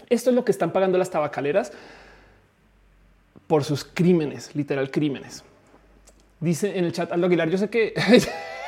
Esto 0.09 0.29
es 0.29 0.35
lo 0.35 0.45
que 0.45 0.51
están 0.51 0.71
pagando 0.71 0.97
las 0.97 1.09
tabacaleras 1.09 1.71
por 3.47 3.63
sus 3.63 3.83
crímenes, 3.83 4.55
literal 4.55 4.91
crímenes. 4.91 5.43
Dice 6.39 6.77
en 6.77 6.85
el 6.85 6.91
chat 6.91 7.11
Aldo 7.11 7.27
Aguilar, 7.27 7.49
yo 7.49 7.57
sé 7.57 7.69
que 7.69 7.93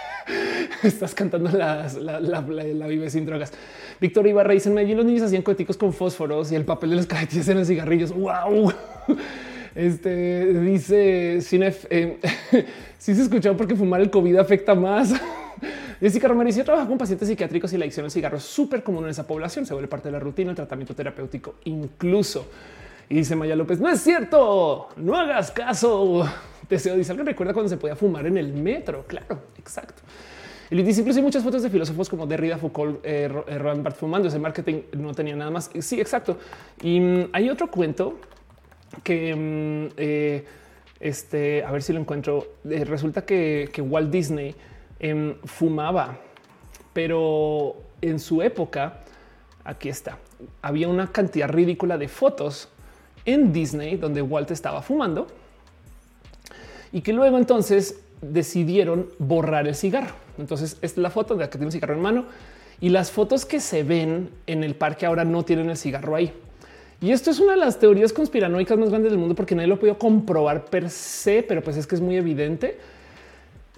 estás 0.84 1.14
cantando 1.14 1.52
la, 1.52 1.88
la, 2.20 2.88
vive 2.88 3.10
sin 3.10 3.26
drogas. 3.26 3.52
Víctor 4.00 4.28
Ibarra 4.28 4.54
dice 4.54 4.70
en 4.70 4.76
Medellín 4.76 4.98
los 4.98 5.06
niños 5.06 5.24
hacían 5.24 5.42
coheticos 5.42 5.78
con 5.78 5.94
fósforos 5.94 6.52
y 6.52 6.56
el 6.56 6.66
papel 6.66 6.92
de 6.92 6.96
los 6.96 7.06
cajetillas 7.06 7.48
eran 7.48 7.66
cigarrillos. 7.66 8.12
Wow. 8.12 8.74
Este 9.76 10.46
dice 10.62 11.40
Cinef, 11.42 11.86
eh, 11.92 12.18
se 12.98 13.12
escuchó 13.12 13.56
porque 13.56 13.76
fumar 13.76 14.02
el 14.02 14.10
COVID 14.10 14.38
afecta 14.38 14.74
más. 14.74 15.14
Jessica 16.00 16.28
Romero 16.28 16.47
dice 16.47 16.64
trabaja 16.64 16.88
con 16.88 16.97
pacientes 16.97 17.28
psiquiátricos 17.28 17.74
y 17.74 17.78
la 17.78 17.84
adicción 17.86 18.06
al 18.06 18.12
cigarro 18.12 18.38
es 18.38 18.43
súper 18.43 18.84
común 18.84 19.04
en 19.04 19.10
esa 19.10 19.28
población. 19.28 19.66
Se 19.66 19.74
vuelve 19.74 19.88
parte 19.88 20.08
de 20.08 20.14
la 20.14 20.20
rutina, 20.20 20.52
el 20.52 20.56
tratamiento 20.56 20.95
terapéutico 20.95 21.56
incluso. 21.66 22.47
Y 23.10 23.16
dice 23.16 23.36
Maya 23.36 23.56
López, 23.56 23.80
no 23.80 23.89
es 23.89 24.02
cierto, 24.02 24.89
no 24.97 25.16
hagas 25.16 25.52
caso. 25.52 26.30
Deseo 26.70 26.95
dice 26.95 27.12
alguien 27.12 27.26
recuerda 27.26 27.54
cuando 27.54 27.70
se 27.70 27.78
podía 27.78 27.95
fumar 27.95 28.26
en 28.28 28.38
el 28.38 28.54
metro. 28.54 29.06
Claro, 29.08 29.39
exacto. 29.58 30.04
Y 30.72 30.82
dice 30.84 31.02
incluso 31.02 31.20
hay 31.20 31.24
muchas 31.24 31.43
fotos 31.43 31.64
de 31.64 31.70
filósofos 31.70 32.08
como 32.08 32.28
Derrida, 32.28 32.58
Foucault, 32.58 33.00
eh, 33.04 33.28
eh 33.47 33.58
Roland 33.58 33.84
Barthes 33.84 34.00
fumando. 34.00 34.28
Ese 34.28 34.38
marketing 34.38 34.82
no 34.93 35.14
tenía 35.14 35.36
nada 35.36 35.50
más. 35.50 35.72
Sí, 35.80 36.00
exacto. 36.00 36.38
Y 36.82 37.00
mm, 37.00 37.30
hay 37.34 37.50
otro 37.50 37.72
cuento 37.72 38.20
que 39.04 39.36
mm, 39.36 39.93
eh, 39.97 40.45
este, 41.00 41.64
a 41.64 41.72
ver 41.72 41.82
si 41.82 41.93
lo 41.93 42.00
encuentro. 42.00 42.45
Eh, 42.70 42.84
resulta 42.86 43.26
que, 43.26 43.72
Walt 43.82 44.12
Disney 44.12 44.56
em, 45.00 45.36
fumaba, 45.45 46.18
pero 46.93 47.76
en 48.02 48.20
su 48.20 48.41
época, 48.41 49.02
aquí 49.64 49.89
está, 49.89 50.18
había 50.62 50.88
una 50.88 51.12
cantidad 51.12 51.50
ridícula 51.50 51.97
de 51.97 52.08
fotos 52.08 52.70
en 53.26 53.52
Disney 53.54 53.97
donde 53.97 54.22
Walt 54.22 54.52
estaba 54.52 54.82
fumando 54.82 55.28
y 56.91 57.02
que 57.02 57.14
luego 57.14 57.38
entonces 57.38 58.02
decidieron 58.22 59.10
borrar 59.20 59.68
el 59.68 59.76
cigarro. 59.76 60.16
Entonces 60.38 60.74
esta 60.82 60.86
es 60.86 60.97
la 60.97 61.10
foto 61.10 61.36
de 61.36 61.41
la 61.41 61.50
que 61.50 61.54
tiene 61.54 61.68
un 61.68 61.72
cigarro 61.72 61.93
en 61.93 62.02
mano 62.02 62.26
y 62.82 62.89
las 62.89 63.12
fotos 63.12 63.45
que 63.45 63.60
se 63.60 63.84
ven 63.84 64.30
en 64.47 64.64
el 64.64 64.76
parque 64.76 65.06
ahora 65.06 65.26
no 65.26 65.43
tienen 65.43 65.70
el 65.70 65.78
cigarro 65.78 66.16
ahí. 66.16 66.34
Y 67.02 67.12
esto 67.12 67.32
es 67.32 67.39
una 67.39 67.54
de 67.54 67.60
las 67.60 67.80
teorías 67.80 68.12
conspiranoicas 68.12 68.78
más 68.78 68.89
grandes 68.89 69.12
del 69.12 69.20
mundo 69.20 69.36
porque 69.36 69.56
nadie 69.56 69.68
lo 69.68 69.80
podido 69.80 69.97
comprobar 69.97 70.66
per 70.66 70.89
se, 70.89 71.43
pero 71.43 71.62
pues 71.64 71.78
es 71.78 71.88
que 71.88 71.95
es 71.95 72.02
muy 72.02 72.18
evidente. 72.18 72.78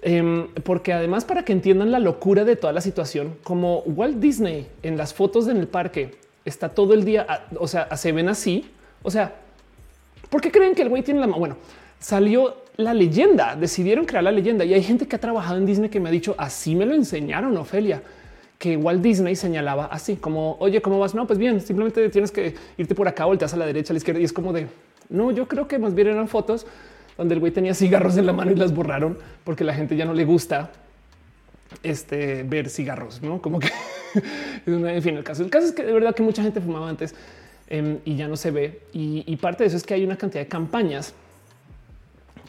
Em, 0.04 0.48
porque 0.64 0.92
además 0.92 1.24
para 1.24 1.44
que 1.44 1.52
entiendan 1.52 1.92
la 1.92 2.00
locura 2.00 2.44
de 2.44 2.56
toda 2.56 2.72
la 2.72 2.80
situación, 2.80 3.36
como 3.44 3.78
Walt 3.86 4.16
Disney 4.16 4.66
en 4.82 4.96
las 4.96 5.14
fotos 5.14 5.46
en 5.46 5.58
el 5.58 5.68
parque 5.68 6.16
está 6.44 6.70
todo 6.70 6.92
el 6.92 7.04
día, 7.04 7.46
o 7.56 7.68
sea, 7.68 7.96
se 7.96 8.10
ven 8.10 8.28
así, 8.28 8.68
o 9.04 9.12
sea, 9.12 9.32
¿por 10.28 10.40
qué 10.40 10.50
creen 10.50 10.74
que 10.74 10.82
el 10.82 10.88
güey 10.88 11.02
tiene 11.02 11.20
la 11.20 11.28
mano? 11.28 11.38
Bueno, 11.38 11.56
salió 12.00 12.56
la 12.76 12.94
leyenda, 12.94 13.54
decidieron 13.54 14.04
crear 14.04 14.24
la 14.24 14.32
leyenda 14.32 14.64
y 14.64 14.74
hay 14.74 14.82
gente 14.82 15.06
que 15.06 15.14
ha 15.14 15.20
trabajado 15.20 15.58
en 15.58 15.66
Disney 15.66 15.88
que 15.88 16.00
me 16.00 16.08
ha 16.08 16.12
dicho 16.12 16.34
así 16.36 16.74
me 16.74 16.84
lo 16.84 16.94
enseñaron, 16.94 17.56
Ofelia, 17.56 18.02
que 18.58 18.76
Walt 18.76 19.02
Disney 19.02 19.36
señalaba 19.36 19.86
así 19.86 20.16
como 20.16 20.56
oye, 20.58 20.82
¿cómo 20.82 20.98
vas? 20.98 21.14
No, 21.14 21.28
pues 21.28 21.38
bien, 21.38 21.60
simplemente 21.60 22.08
tienes 22.08 22.32
que 22.32 22.56
irte 22.76 22.96
por 22.96 23.06
acá, 23.06 23.26
volteas 23.26 23.54
a 23.54 23.56
la 23.56 23.66
derecha, 23.66 23.92
a 23.92 23.94
la 23.94 23.98
izquierda 23.98 24.20
y 24.20 24.24
es 24.24 24.32
como 24.32 24.52
de 24.52 24.66
no, 25.08 25.30
yo 25.30 25.46
creo 25.46 25.68
que 25.68 25.78
más 25.78 25.94
bien 25.94 26.08
eran 26.08 26.26
fotos 26.26 26.66
donde 27.16 27.34
el 27.34 27.40
güey 27.40 27.52
tenía 27.52 27.74
cigarros 27.74 28.16
en 28.16 28.26
la 28.26 28.32
mano 28.32 28.52
y 28.52 28.56
las 28.56 28.74
borraron 28.74 29.18
porque 29.44 29.64
la 29.64 29.74
gente 29.74 29.96
ya 29.96 30.04
no 30.04 30.14
le 30.14 30.24
gusta 30.24 30.70
este 31.82 32.42
ver 32.42 32.68
cigarros, 32.68 33.22
no 33.22 33.40
como 33.40 33.58
que 33.58 33.70
en 34.66 35.02
fin, 35.02 35.16
el 35.16 35.24
caso, 35.24 35.42
el 35.42 35.50
caso 35.50 35.66
es 35.66 35.72
que 35.72 35.84
de 35.84 35.92
verdad 35.92 36.14
que 36.14 36.22
mucha 36.22 36.42
gente 36.42 36.60
fumaba 36.60 36.88
antes 36.88 37.14
em, 37.68 37.98
y 38.04 38.16
ya 38.16 38.28
no 38.28 38.36
se 38.36 38.50
ve. 38.50 38.80
y 38.92 39.36
parte 39.36 39.64
de 39.64 39.68
eso 39.68 39.76
es 39.76 39.82
que 39.82 39.94
hay 39.94 40.04
una 40.04 40.16
cantidad 40.16 40.42
de 40.42 40.48
campañas 40.48 41.14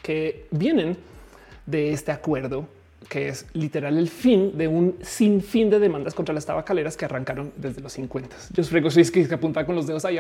que 0.02 0.48
vienen 0.52 0.98
de 1.66 1.94
este 1.94 2.12
acuerdo 2.12 2.68
que 3.10 3.28
es 3.30 3.46
literal 3.54 3.98
el 3.98 4.10
fin 4.10 4.58
de 4.58 4.68
un 4.68 4.96
sinfín 5.02 5.70
de 5.70 5.80
demandas 5.80 6.14
contra 6.14 6.34
las 6.34 6.46
tabacaleras 6.46 6.98
que 6.98 7.06
arrancaron 7.06 7.52
desde 7.56 7.82
los 7.82 7.94
50. 7.94 8.36
Yo 8.54 8.64
soy 8.64 8.82
que 9.12 9.34
apunta 9.34 9.66
con 9.66 9.76
los 9.76 9.88
dedos 9.88 10.06
ahí. 10.06 10.20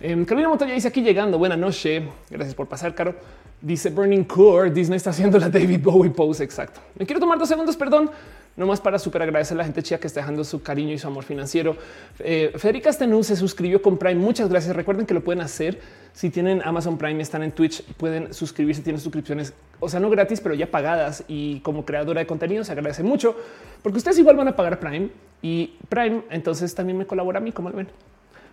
Eh, 0.00 0.24
Carolina 0.24 0.48
Montoya 0.48 0.74
dice 0.74 0.88
aquí 0.88 1.02
llegando. 1.02 1.38
Buena 1.38 1.56
noche. 1.56 2.02
Gracias 2.30 2.54
por 2.54 2.66
pasar, 2.66 2.94
Caro. 2.94 3.14
Dice 3.60 3.90
Burning 3.90 4.24
Core. 4.24 4.70
Disney 4.70 4.96
está 4.96 5.10
haciendo 5.10 5.38
la 5.38 5.48
David 5.48 5.80
Bowie 5.82 6.10
pose. 6.10 6.44
Exacto. 6.44 6.80
Me 6.98 7.04
quiero 7.06 7.20
tomar 7.20 7.38
dos 7.38 7.48
segundos. 7.48 7.76
Perdón 7.76 8.10
no 8.56 8.66
más 8.66 8.80
para 8.80 8.98
súper 8.98 9.22
agradecer 9.22 9.56
a 9.56 9.58
la 9.58 9.64
gente 9.64 9.82
chía 9.82 9.98
que 9.98 10.06
está 10.06 10.20
dejando 10.20 10.44
su 10.44 10.62
cariño 10.62 10.92
y 10.92 10.98
su 10.98 11.06
amor 11.06 11.24
financiero. 11.24 11.76
Eh, 12.18 12.52
Federica 12.56 12.92
Stenú 12.92 13.22
se 13.22 13.36
suscribió 13.36 13.80
con 13.80 13.96
Prime. 13.96 14.16
Muchas 14.16 14.48
gracias. 14.48 14.74
Recuerden 14.74 15.06
que 15.06 15.14
lo 15.14 15.22
pueden 15.22 15.40
hacer 15.40 15.80
si 16.12 16.28
tienen 16.28 16.60
Amazon 16.64 16.98
Prime, 16.98 17.22
están 17.22 17.42
en 17.42 17.52
Twitch, 17.52 17.82
pueden 17.94 18.34
suscribirse, 18.34 18.82
tienen 18.82 19.00
suscripciones, 19.00 19.54
o 19.78 19.88
sea, 19.88 20.00
no 20.00 20.10
gratis, 20.10 20.40
pero 20.40 20.54
ya 20.54 20.70
pagadas. 20.70 21.24
Y 21.28 21.60
como 21.60 21.84
creadora 21.84 22.20
de 22.20 22.26
contenido 22.26 22.64
se 22.64 22.72
agradece 22.72 23.02
mucho 23.02 23.36
porque 23.82 23.98
ustedes 23.98 24.18
igual 24.18 24.36
van 24.36 24.48
a 24.48 24.56
pagar 24.56 24.78
Prime 24.78 25.08
y 25.40 25.74
Prime. 25.88 26.22
Entonces 26.30 26.74
también 26.74 26.98
me 26.98 27.06
colabora 27.06 27.38
a 27.38 27.40
mí, 27.40 27.52
como 27.52 27.70
lo 27.70 27.76
ven. 27.76 27.88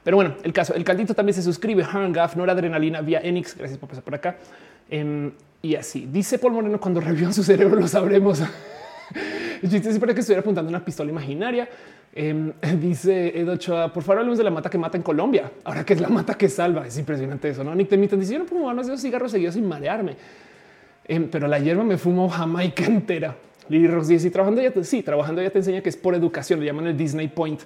Pero 0.08 0.16
bueno, 0.16 0.36
el 0.42 0.54
caso, 0.54 0.74
el 0.74 0.86
caldito 0.86 1.14
también 1.14 1.34
se 1.34 1.44
suscribe. 1.44 1.84
Hangaf, 1.84 2.38
Adrenalina 2.38 3.02
vía 3.02 3.20
Enix. 3.22 3.58
Gracias 3.58 3.78
por 3.78 3.90
pasar 3.90 4.06
por 4.06 4.16
acá. 4.16 4.38
Em, 4.90 5.34
y 5.62 5.76
así 5.76 6.08
dice 6.10 6.40
Paul 6.40 6.54
Moreno: 6.54 6.80
cuando 6.80 7.02
revivan 7.02 7.34
su 7.34 7.44
cerebro, 7.44 7.78
lo 7.78 7.90
sabremos. 7.90 8.42
El 9.62 9.70
chiste 9.70 9.90
es 9.90 10.00
para 10.00 10.14
que 10.14 10.22
estuviera 10.22 10.40
apuntando 10.40 10.70
una 10.70 10.80
pistola 10.80 11.12
imaginaria. 11.12 11.68
Em, 12.16 12.54
dice 12.80 13.38
Edo 13.38 13.52
Ochoa, 13.52 13.92
por 13.92 14.02
favor, 14.02 14.20
hablemos 14.20 14.38
de 14.38 14.46
la 14.46 14.50
mata 14.50 14.70
que 14.70 14.78
mata 14.78 14.96
en 14.96 15.04
Colombia. 15.04 15.52
Ahora 15.66 15.84
que 15.84 15.92
es 15.92 16.00
la 16.00 16.08
mata 16.08 16.36
que 16.36 16.48
salva. 16.48 16.88
Es 16.88 16.98
impresionante 16.98 17.50
eso. 17.50 17.66
No, 17.66 17.76
Nick 17.76 17.90
te 17.90 17.98
dice: 17.98 18.32
Yo 18.32 18.40
no 18.40 18.46
puedo 18.46 18.74
más 18.74 18.86
de 18.86 18.94
dos 18.94 19.02
cigarros 19.02 19.30
seguidos 19.30 19.56
sin 19.56 19.68
marearme. 19.68 20.16
Em, 21.06 21.28
pero 21.28 21.50
la 21.50 21.60
hierba 21.60 21.84
me 21.84 21.98
fumo 21.98 22.30
Jamaica 22.30 22.86
entera. 22.86 23.36
Lili 23.68 23.90
Ross 23.90 24.08
dice: 24.08 24.32
trabajando 24.32 24.62
ya, 24.62 24.72
sí, 24.86 25.04
trabajando 25.04 25.42
ya 25.42 25.50
te 25.50 25.58
enseña 25.58 25.82
que 25.82 25.90
es 25.90 25.98
por 25.98 26.16
educación. 26.16 26.62
Le 26.62 26.68
llaman 26.68 26.88
el 26.88 26.96
Disney 26.96 27.28
Point. 27.28 27.60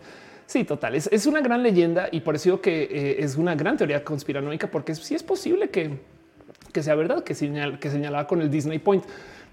Sí, 0.51 0.65
total. 0.65 0.95
Es, 0.95 1.25
una 1.27 1.39
gran 1.39 1.63
leyenda 1.63 2.09
y 2.11 2.19
por 2.19 2.35
eso 2.35 2.59
que 2.59 2.83
eh, 2.83 3.23
es 3.23 3.37
una 3.37 3.55
gran 3.55 3.77
teoría 3.77 4.03
conspiranoica, 4.03 4.67
porque 4.67 4.93
sí 4.95 5.15
es 5.15 5.23
posible 5.23 5.69
que, 5.69 5.97
que 6.73 6.83
sea 6.83 6.93
verdad 6.95 7.23
que, 7.23 7.35
señal, 7.35 7.79
que 7.79 7.89
señalaba 7.89 8.27
con 8.27 8.41
el 8.41 8.51
Disney 8.51 8.77
Point. 8.77 9.05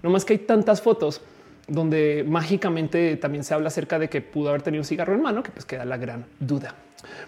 No 0.03 0.09
más 0.09 0.25
que 0.25 0.33
hay 0.33 0.39
tantas 0.39 0.81
fotos 0.81 1.21
donde 1.69 2.25
mágicamente 2.27 3.15
también 3.15 3.45
se 3.45 3.53
habla 3.53 3.69
acerca 3.69 3.97
de 3.97 4.09
que 4.09 4.19
pudo 4.19 4.49
haber 4.49 4.61
tenido 4.61 4.81
un 4.81 4.85
cigarro 4.85 5.15
en 5.15 5.21
mano, 5.21 5.41
que 5.41 5.51
pues 5.51 5.63
queda 5.63 5.85
la 5.85 5.95
gran 5.95 6.25
duda. 6.37 6.75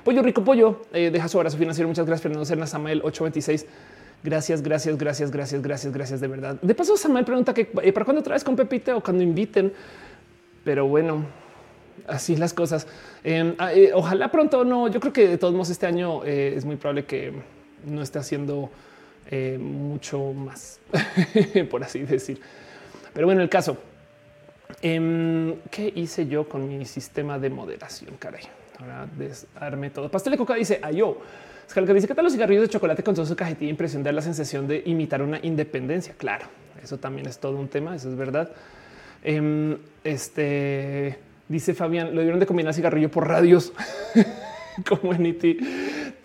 Pollo 0.03 0.21
Rico 0.21 0.43
Pollo 0.43 0.81
eh, 0.91 1.09
deja 1.09 1.29
su 1.29 1.37
abrazo 1.37 1.57
financiero. 1.57 1.87
Muchas 1.87 2.05
gracias, 2.05 2.23
Fernando 2.23 2.43
Serna, 2.43 2.67
Samuel 2.67 2.99
826. 3.05 3.67
Gracias, 4.21 4.61
gracias, 4.61 4.97
gracias, 4.97 5.31
gracias, 5.31 5.61
gracias, 5.61 5.93
gracias 5.93 6.19
de 6.19 6.27
verdad. 6.27 6.57
De 6.61 6.75
paso, 6.75 6.97
Samuel 6.97 7.23
pregunta 7.23 7.53
que 7.53 7.71
eh, 7.83 7.93
para 7.93 8.03
cuando 8.03 8.21
traes 8.21 8.43
con 8.43 8.57
Pepite 8.57 8.91
o 8.91 9.01
cuando 9.01 9.23
inviten. 9.23 9.71
Pero 10.65 10.87
bueno, 10.87 11.25
así 12.07 12.35
las 12.35 12.53
cosas. 12.53 12.87
Em, 13.23 13.55
ah, 13.57 13.73
eh, 13.73 13.91
ojalá 13.93 14.31
pronto 14.31 14.63
no. 14.63 14.87
Yo 14.87 14.99
creo 14.99 15.13
que 15.13 15.27
de 15.27 15.37
todos 15.37 15.53
modos 15.53 15.69
este 15.69 15.85
año 15.85 16.23
es 16.23 16.65
muy 16.65 16.75
probable 16.75 17.05
que 17.05 17.33
no 17.85 18.01
esté 18.01 18.19
haciendo 18.19 18.69
mucho 19.59 20.33
más, 20.33 20.79
por 21.69 21.83
así 21.83 21.99
decir. 21.99 22.41
Pero 23.13 23.27
bueno, 23.27 23.41
el 23.41 23.49
caso 23.49 23.77
Em, 24.81 25.59
¿Qué 25.69 25.91
hice 25.95 26.27
yo 26.27 26.47
con 26.47 26.67
mi 26.67 26.85
sistema 26.85 27.37
de 27.39 27.49
moderación? 27.49 28.15
Caray, 28.17 28.43
ahora 28.79 29.07
desarme 29.17 29.89
todo. 29.89 30.09
Pastel 30.09 30.31
de 30.31 30.37
coca 30.37 30.55
dice 30.55 30.79
ayo. 30.81 31.17
que 31.73 31.93
dice 31.93 32.07
que 32.07 32.15
tal 32.15 32.23
los 32.23 32.33
cigarrillos 32.33 32.63
de 32.63 32.69
chocolate 32.69 33.03
con 33.03 33.15
toda 33.15 33.27
su 33.27 33.35
cajetilla 33.35 33.69
impresión 33.69 34.03
la 34.03 34.21
sensación 34.21 34.67
de 34.67 34.83
imitar 34.85 35.21
una 35.21 35.39
independencia. 35.41 36.15
Claro, 36.17 36.47
eso 36.81 36.97
también 36.97 37.27
es 37.27 37.37
todo 37.39 37.57
un 37.57 37.67
tema. 37.67 37.95
Eso 37.95 38.09
es 38.09 38.15
verdad. 38.15 38.49
Em, 39.23 39.77
este 40.03 41.19
dice 41.51 41.73
Fabián, 41.73 42.15
lo 42.15 42.21
dieron 42.21 42.39
de 42.39 42.45
combinar 42.45 42.73
cigarrillo 42.73 43.11
por 43.11 43.27
radios 43.27 43.73
como 44.89 45.13
en 45.13 45.25
IT. 45.25 45.43
E 45.43 45.57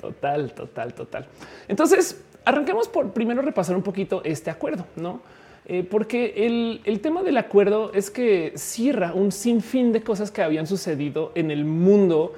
total, 0.01 0.53
total, 0.53 0.95
total. 0.95 1.27
Entonces, 1.69 2.23
arranquemos 2.45 2.89
por 2.89 3.13
primero 3.13 3.43
repasar 3.43 3.77
un 3.77 3.83
poquito 3.83 4.23
este 4.25 4.51
acuerdo, 4.51 4.87
no? 4.97 5.21
Eh, 5.69 5.83
porque 5.83 6.47
el, 6.85 7.01
tema 7.01 7.25
del 7.25 7.37
acuerdo 7.39 7.91
es 7.93 8.09
que 8.09 8.53
cierra 8.55 9.13
un 9.13 9.33
sinfín 9.33 9.93
de 9.93 10.01
cosas 10.01 10.31
que 10.31 10.41
habían 10.41 10.69
sucedido 10.69 11.33
en 11.35 11.51
el 11.51 11.65
mundo 11.65 12.35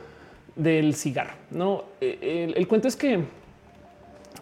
del 0.56 0.94
cigarro. 0.94 1.34
No, 1.50 1.84
eh, 2.00 2.54
el, 2.56 2.66
cuento 2.66 2.88
es 2.88 2.96
que 2.96 3.20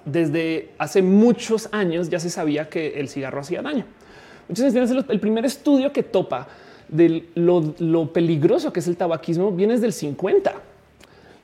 desde 0.04 0.70
hace 0.78 1.02
muchos 1.02 1.68
años 1.72 2.08
ya 2.10 2.20
se 2.20 2.30
sabía 2.30 2.68
que 2.68 3.00
el 3.00 3.08
cigarro 3.08 3.40
hacía 3.40 3.60
daño. 3.60 3.84
Muchos 4.48 4.72
años 4.72 5.04
el 5.08 5.18
primer 5.18 5.44
estudio 5.44 5.92
que 5.92 6.04
topa 6.04 6.46
de 6.88 7.28
lo, 7.34 8.12
peligroso 8.12 8.72
que 8.72 8.80
es 8.80 8.88
el 8.88 8.96
tabaquismo 8.96 9.52
viene 9.52 9.74
desde 9.74 9.86
el 9.86 9.92
50. 9.92 10.54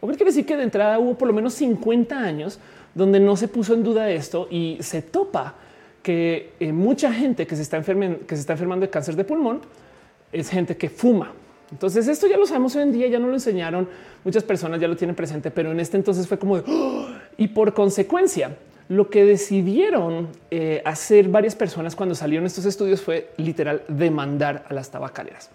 Lo 0.01 0.09
que 0.09 0.15
quiere 0.15 0.31
decir 0.31 0.47
que 0.47 0.57
de 0.57 0.65
entrada 0.65 0.99
hubo 0.99 1.15
por 1.15 1.29
lo 1.29 1.35
menos 1.35 1.55
50 1.55 2.19
años 2.19 2.59
donde 2.95 3.21
no 3.21 3.37
se 3.37 3.49
puso 3.49 3.75
en 3.75 3.83
duda 3.83 4.11
esto 4.11 4.49
y 4.51 4.79
se 4.81 5.03
topa 5.03 5.55
que 6.03 6.53
eh, 6.59 6.73
mucha 6.73 7.13
gente 7.13 7.47
que 7.47 7.57
se, 7.57 7.63
está 7.63 7.81
que 7.81 8.35
se 8.35 8.41
está 8.41 8.53
enfermando 8.55 8.85
de 8.85 8.91
cáncer 8.91 9.15
de 9.17 9.25
pulmón 9.25 9.61
es 10.33 10.49
gente 10.49 10.77
que 10.77 10.89
fuma. 10.89 11.33
Entonces 11.71 12.07
esto 12.09 12.27
ya 12.27 12.37
lo 12.37 12.47
sabemos 12.47 12.77
hoy 12.77 12.83
en 12.83 12.93
día, 12.93 13.07
ya 13.09 13.19
no 13.19 13.29
lo 13.29 13.35
enseñaron, 13.35 13.89
muchas 14.25 14.43
personas 14.43 14.81
ya 14.81 14.89
lo 14.89 14.97
tienen 14.97 15.17
presente, 15.17 15.51
pero 15.51 15.73
en 15.73 15.81
este 15.81 15.97
entonces 15.97 16.27
fue 16.27 16.39
como 16.39 16.63
y 17.39 17.49
por 17.49 17.73
consecuencia 17.73 18.57
lo 18.93 19.09
que 19.09 19.25
decidieron 19.25 20.29
eh, 20.51 20.83
hacer 20.85 21.29
varias 21.29 21.55
personas 21.55 21.97
cuando 21.97 22.15
salieron 22.15 22.45
estos 22.45 22.67
estudios 22.67 23.01
fue 23.01 23.31
literal 23.39 23.83
demandar 23.89 24.67
a 24.69 24.75
las 24.75 24.91
tabacaleras. 24.91 25.49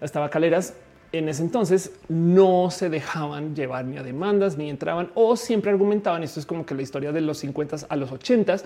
Las 0.00 0.10
tabacaleras 0.10 0.72
en 1.12 1.28
ese 1.28 1.42
entonces 1.42 1.92
no 2.08 2.70
se 2.70 2.88
dejaban 2.88 3.54
llevar 3.54 3.84
ni 3.84 3.98
a 3.98 4.02
demandas 4.02 4.56
ni 4.56 4.70
entraban 4.70 5.10
o 5.14 5.36
siempre 5.36 5.70
argumentaban. 5.70 6.22
Esto 6.22 6.40
es 6.40 6.46
como 6.46 6.64
que 6.64 6.74
la 6.74 6.80
historia 6.80 7.12
de 7.12 7.20
los 7.20 7.36
50 7.38 7.76
a 7.86 7.96
los 7.96 8.10
80 8.10 8.56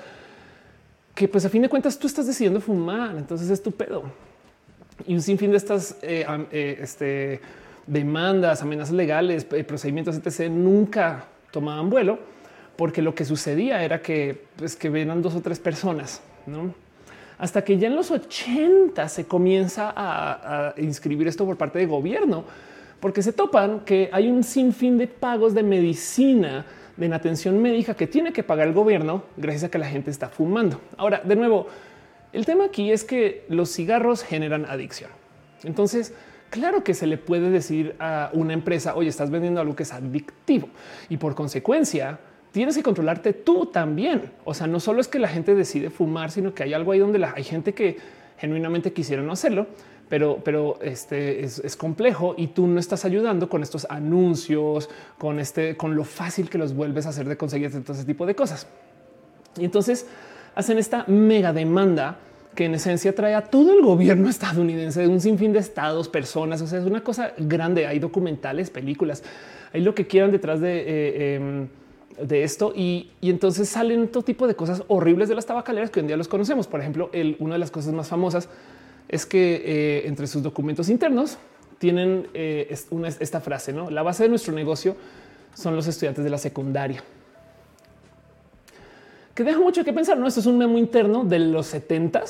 que 1.16 1.26
pues 1.26 1.44
a 1.44 1.48
fin 1.48 1.62
de 1.62 1.68
cuentas 1.68 1.98
tú 1.98 2.06
estás 2.06 2.24
decidiendo 2.24 2.60
fumar, 2.60 3.16
entonces 3.16 3.50
es 3.50 3.60
tu 3.60 3.72
pedo. 3.72 4.04
Y 5.04 5.14
un 5.14 5.20
sinfín 5.20 5.50
de 5.50 5.56
estas 5.56 5.96
eh, 6.00 6.24
eh, 6.52 6.78
este, 6.80 7.40
demandas, 7.88 8.62
amenazas 8.62 8.94
legales, 8.94 9.44
procedimientos, 9.44 10.16
etc. 10.16 10.48
nunca 10.48 11.24
tomaban 11.50 11.90
vuelo 11.90 12.20
porque 12.76 13.02
lo 13.02 13.14
que 13.14 13.24
sucedía 13.24 13.82
era 13.82 14.00
que, 14.00 14.44
pues, 14.56 14.76
que 14.76 14.88
venían 14.88 15.22
dos 15.22 15.34
o 15.34 15.40
tres 15.40 15.58
personas, 15.58 16.22
¿no? 16.46 16.74
Hasta 17.38 17.64
que 17.64 17.76
ya 17.76 17.88
en 17.88 17.96
los 17.96 18.10
80 18.10 19.08
se 19.08 19.26
comienza 19.26 19.92
a, 19.96 20.74
inscribir 20.76 21.26
esto 21.26 21.44
por 21.44 21.56
parte 21.56 21.80
del 21.80 21.88
gobierno, 21.88 22.44
porque 23.00 23.20
se 23.20 23.32
topan 23.32 23.80
que 23.80 24.08
hay 24.12 24.28
un 24.28 24.44
sinfín 24.44 24.96
de 24.96 25.08
pagos 25.08 25.54
de 25.54 25.64
medicina, 25.64 26.64
de 26.96 27.12
atención 27.12 27.60
médica 27.60 27.94
que 27.94 28.06
tiene 28.06 28.32
que 28.32 28.44
pagar 28.44 28.68
el 28.68 28.74
gobierno 28.74 29.24
gracias 29.36 29.64
a 29.64 29.70
que 29.70 29.78
la 29.78 29.88
gente 29.88 30.10
está 30.10 30.28
fumando. 30.28 30.80
Ahora, 30.96 31.20
de 31.24 31.34
nuevo, 31.34 31.66
el 32.32 32.46
tema 32.46 32.66
aquí 32.66 32.92
es 32.92 33.02
que 33.02 33.44
los 33.48 33.72
cigarros 33.72 34.22
generan 34.22 34.64
adicción. 34.66 35.10
Entonces, 35.64 36.14
claro 36.50 36.84
que 36.84 36.94
se 36.94 37.06
le 37.06 37.18
puede 37.18 37.50
decir 37.50 37.96
a 37.98 38.30
una 38.34 38.52
empresa, 38.52 38.94
oye, 38.94 39.08
estás 39.08 39.30
vendiendo 39.30 39.60
algo 39.60 39.74
que 39.74 39.82
es 39.82 39.92
adictivo 39.92 40.68
y 41.08 41.16
por 41.16 41.34
consecuencia, 41.34 42.20
tienes 42.52 42.76
que 42.76 42.82
controlarte 42.82 43.32
tú 43.32 43.66
también. 43.66 44.30
O 44.44 44.54
sea, 44.54 44.66
no 44.66 44.78
solo 44.78 45.00
es 45.00 45.08
que 45.08 45.18
la 45.18 45.28
gente 45.28 45.54
decide 45.54 45.90
fumar, 45.90 46.30
sino 46.30 46.54
que 46.54 46.62
hay 46.62 46.74
algo 46.74 46.92
ahí 46.92 46.98
donde 46.98 47.18
la, 47.18 47.32
hay 47.34 47.44
gente 47.44 47.74
que 47.74 47.96
genuinamente 48.38 48.92
quisiera 48.92 49.22
no 49.22 49.32
hacerlo, 49.32 49.66
pero, 50.08 50.40
pero 50.44 50.78
este 50.82 51.42
es, 51.44 51.76
complejo 51.76 52.34
y 52.36 52.48
tú 52.48 52.66
no 52.66 52.78
estás 52.78 53.04
ayudando 53.04 53.48
con 53.48 53.62
estos 53.62 53.86
anuncios, 53.88 54.90
con 55.16 55.40
este, 55.40 55.76
con 55.76 55.96
lo 55.96 56.04
fácil 56.04 56.50
que 56.50 56.58
los 56.58 56.74
vuelves 56.74 57.06
a 57.06 57.10
hacer 57.10 57.26
de 57.28 57.36
conseguir 57.36 57.70
todo 57.82 57.94
ese 57.94 58.04
tipo 58.04 58.26
de 58.26 58.34
cosas. 58.34 58.66
Y 59.56 59.64
entonces 59.64 60.06
hacen 60.54 60.78
esta 60.78 61.04
mega 61.06 61.52
demanda 61.52 62.18
que 62.54 62.66
en 62.66 62.74
esencia 62.74 63.14
trae 63.14 63.34
a 63.34 63.42
todo 63.42 63.72
el 63.72 63.82
gobierno 63.82 64.28
estadounidense 64.28 65.00
de 65.00 65.08
un 65.08 65.20
sinfín 65.20 65.52
de 65.52 65.60
estados, 65.60 66.08
personas. 66.08 66.60
O 66.60 66.66
sea, 66.66 66.80
es 66.80 66.84
una 66.84 67.02
cosa 67.02 67.32
grande. 67.38 67.86
Hay 67.86 67.98
documentales, 67.98 68.68
películas, 68.68 69.22
hay 69.72 69.80
lo 69.80 69.94
que 69.94 70.06
quieran 70.06 70.30
detrás 70.30 70.60
de 70.60 70.80
eh, 70.80 71.34
em, 71.36 71.68
de 72.20 72.44
esto 72.44 72.72
y, 72.74 73.10
entonces 73.22 73.68
salen 73.68 74.08
todo 74.08 74.22
tipo 74.22 74.46
de 74.46 74.54
cosas 74.54 74.82
horribles 74.88 75.28
de 75.28 75.34
las 75.34 75.46
tabacaleras 75.46 75.90
que 75.90 76.00
hoy 76.00 76.02
en 76.02 76.06
día 76.08 76.16
los 76.16 76.28
conocemos. 76.28 76.66
Por 76.66 76.80
ejemplo, 76.80 77.10
el, 77.12 77.36
una 77.38 77.54
de 77.54 77.58
las 77.58 77.70
cosas 77.70 77.92
más 77.92 78.08
famosas 78.08 78.48
es 79.08 79.26
que 79.26 79.62
eh, 79.64 80.06
entre 80.06 80.26
sus 80.26 80.42
documentos 80.42 80.88
internos 80.88 81.38
tienen 81.78 82.28
eh, 82.34 82.74
esta 83.20 83.40
frase, 83.40 83.72
¿no? 83.72 83.90
La 83.90 84.02
base 84.02 84.22
de 84.22 84.28
nuestro 84.28 84.54
negocio 84.54 84.96
son 85.54 85.74
los 85.76 85.86
estudiantes 85.86 86.22
de 86.22 86.30
la 86.30 86.38
secundaria. 86.38 87.02
Que 89.34 89.44
deja 89.44 89.58
mucho 89.58 89.84
que 89.84 89.92
pensar, 89.92 90.18
¿no? 90.18 90.26
Esto 90.26 90.40
es 90.40 90.46
un 90.46 90.58
memo 90.58 90.78
interno 90.78 91.24
de 91.24 91.38
los 91.38 91.66
70 91.66 92.24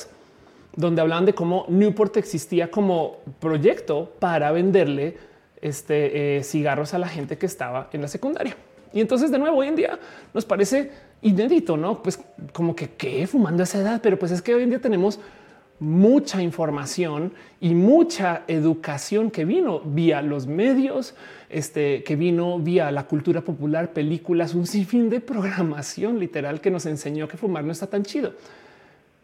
donde 0.75 1.01
hablaban 1.01 1.25
de 1.25 1.33
cómo 1.33 1.65
Newport 1.69 2.17
existía 2.17 2.71
como 2.71 3.17
proyecto 3.39 4.11
para 4.19 4.51
venderle 4.51 5.17
este, 5.61 6.37
eh, 6.37 6.43
cigarros 6.43 6.93
a 6.93 6.97
la 6.97 7.07
gente 7.07 7.37
que 7.37 7.45
estaba 7.45 7.89
en 7.93 8.01
la 8.01 8.07
secundaria. 8.07 8.55
Y 8.93 9.01
entonces 9.01 9.31
de 9.31 9.39
nuevo 9.39 9.57
hoy 9.57 9.67
en 9.67 9.75
día 9.75 9.99
nos 10.33 10.45
parece 10.45 10.91
inédito, 11.21 11.77
no? 11.77 12.03
Pues 12.03 12.19
como 12.51 12.75
que 12.75 12.89
qué 12.91 13.25
fumando 13.27 13.63
esa 13.63 13.79
edad, 13.79 13.99
pero 14.01 14.19
pues 14.19 14.31
es 14.31 14.41
que 14.41 14.53
hoy 14.53 14.63
en 14.63 14.69
día 14.69 14.79
tenemos 14.79 15.19
mucha 15.79 16.41
información 16.41 17.33
y 17.59 17.73
mucha 17.73 18.43
educación 18.47 19.31
que 19.31 19.43
vino 19.43 19.81
vía 19.81 20.21
los 20.21 20.47
medios, 20.47 21.15
este, 21.49 22.03
que 22.03 22.15
vino 22.15 22.59
vía 22.59 22.91
la 22.91 23.05
cultura 23.07 23.41
popular, 23.41 23.91
películas, 23.91 24.53
un 24.53 24.67
sinfín 24.67 25.09
de 25.09 25.19
programación 25.19 26.19
literal 26.19 26.61
que 26.61 26.71
nos 26.71 26.85
enseñó 26.85 27.27
que 27.27 27.37
fumar 27.37 27.63
no 27.63 27.71
está 27.71 27.87
tan 27.87 28.03
chido. 28.03 28.33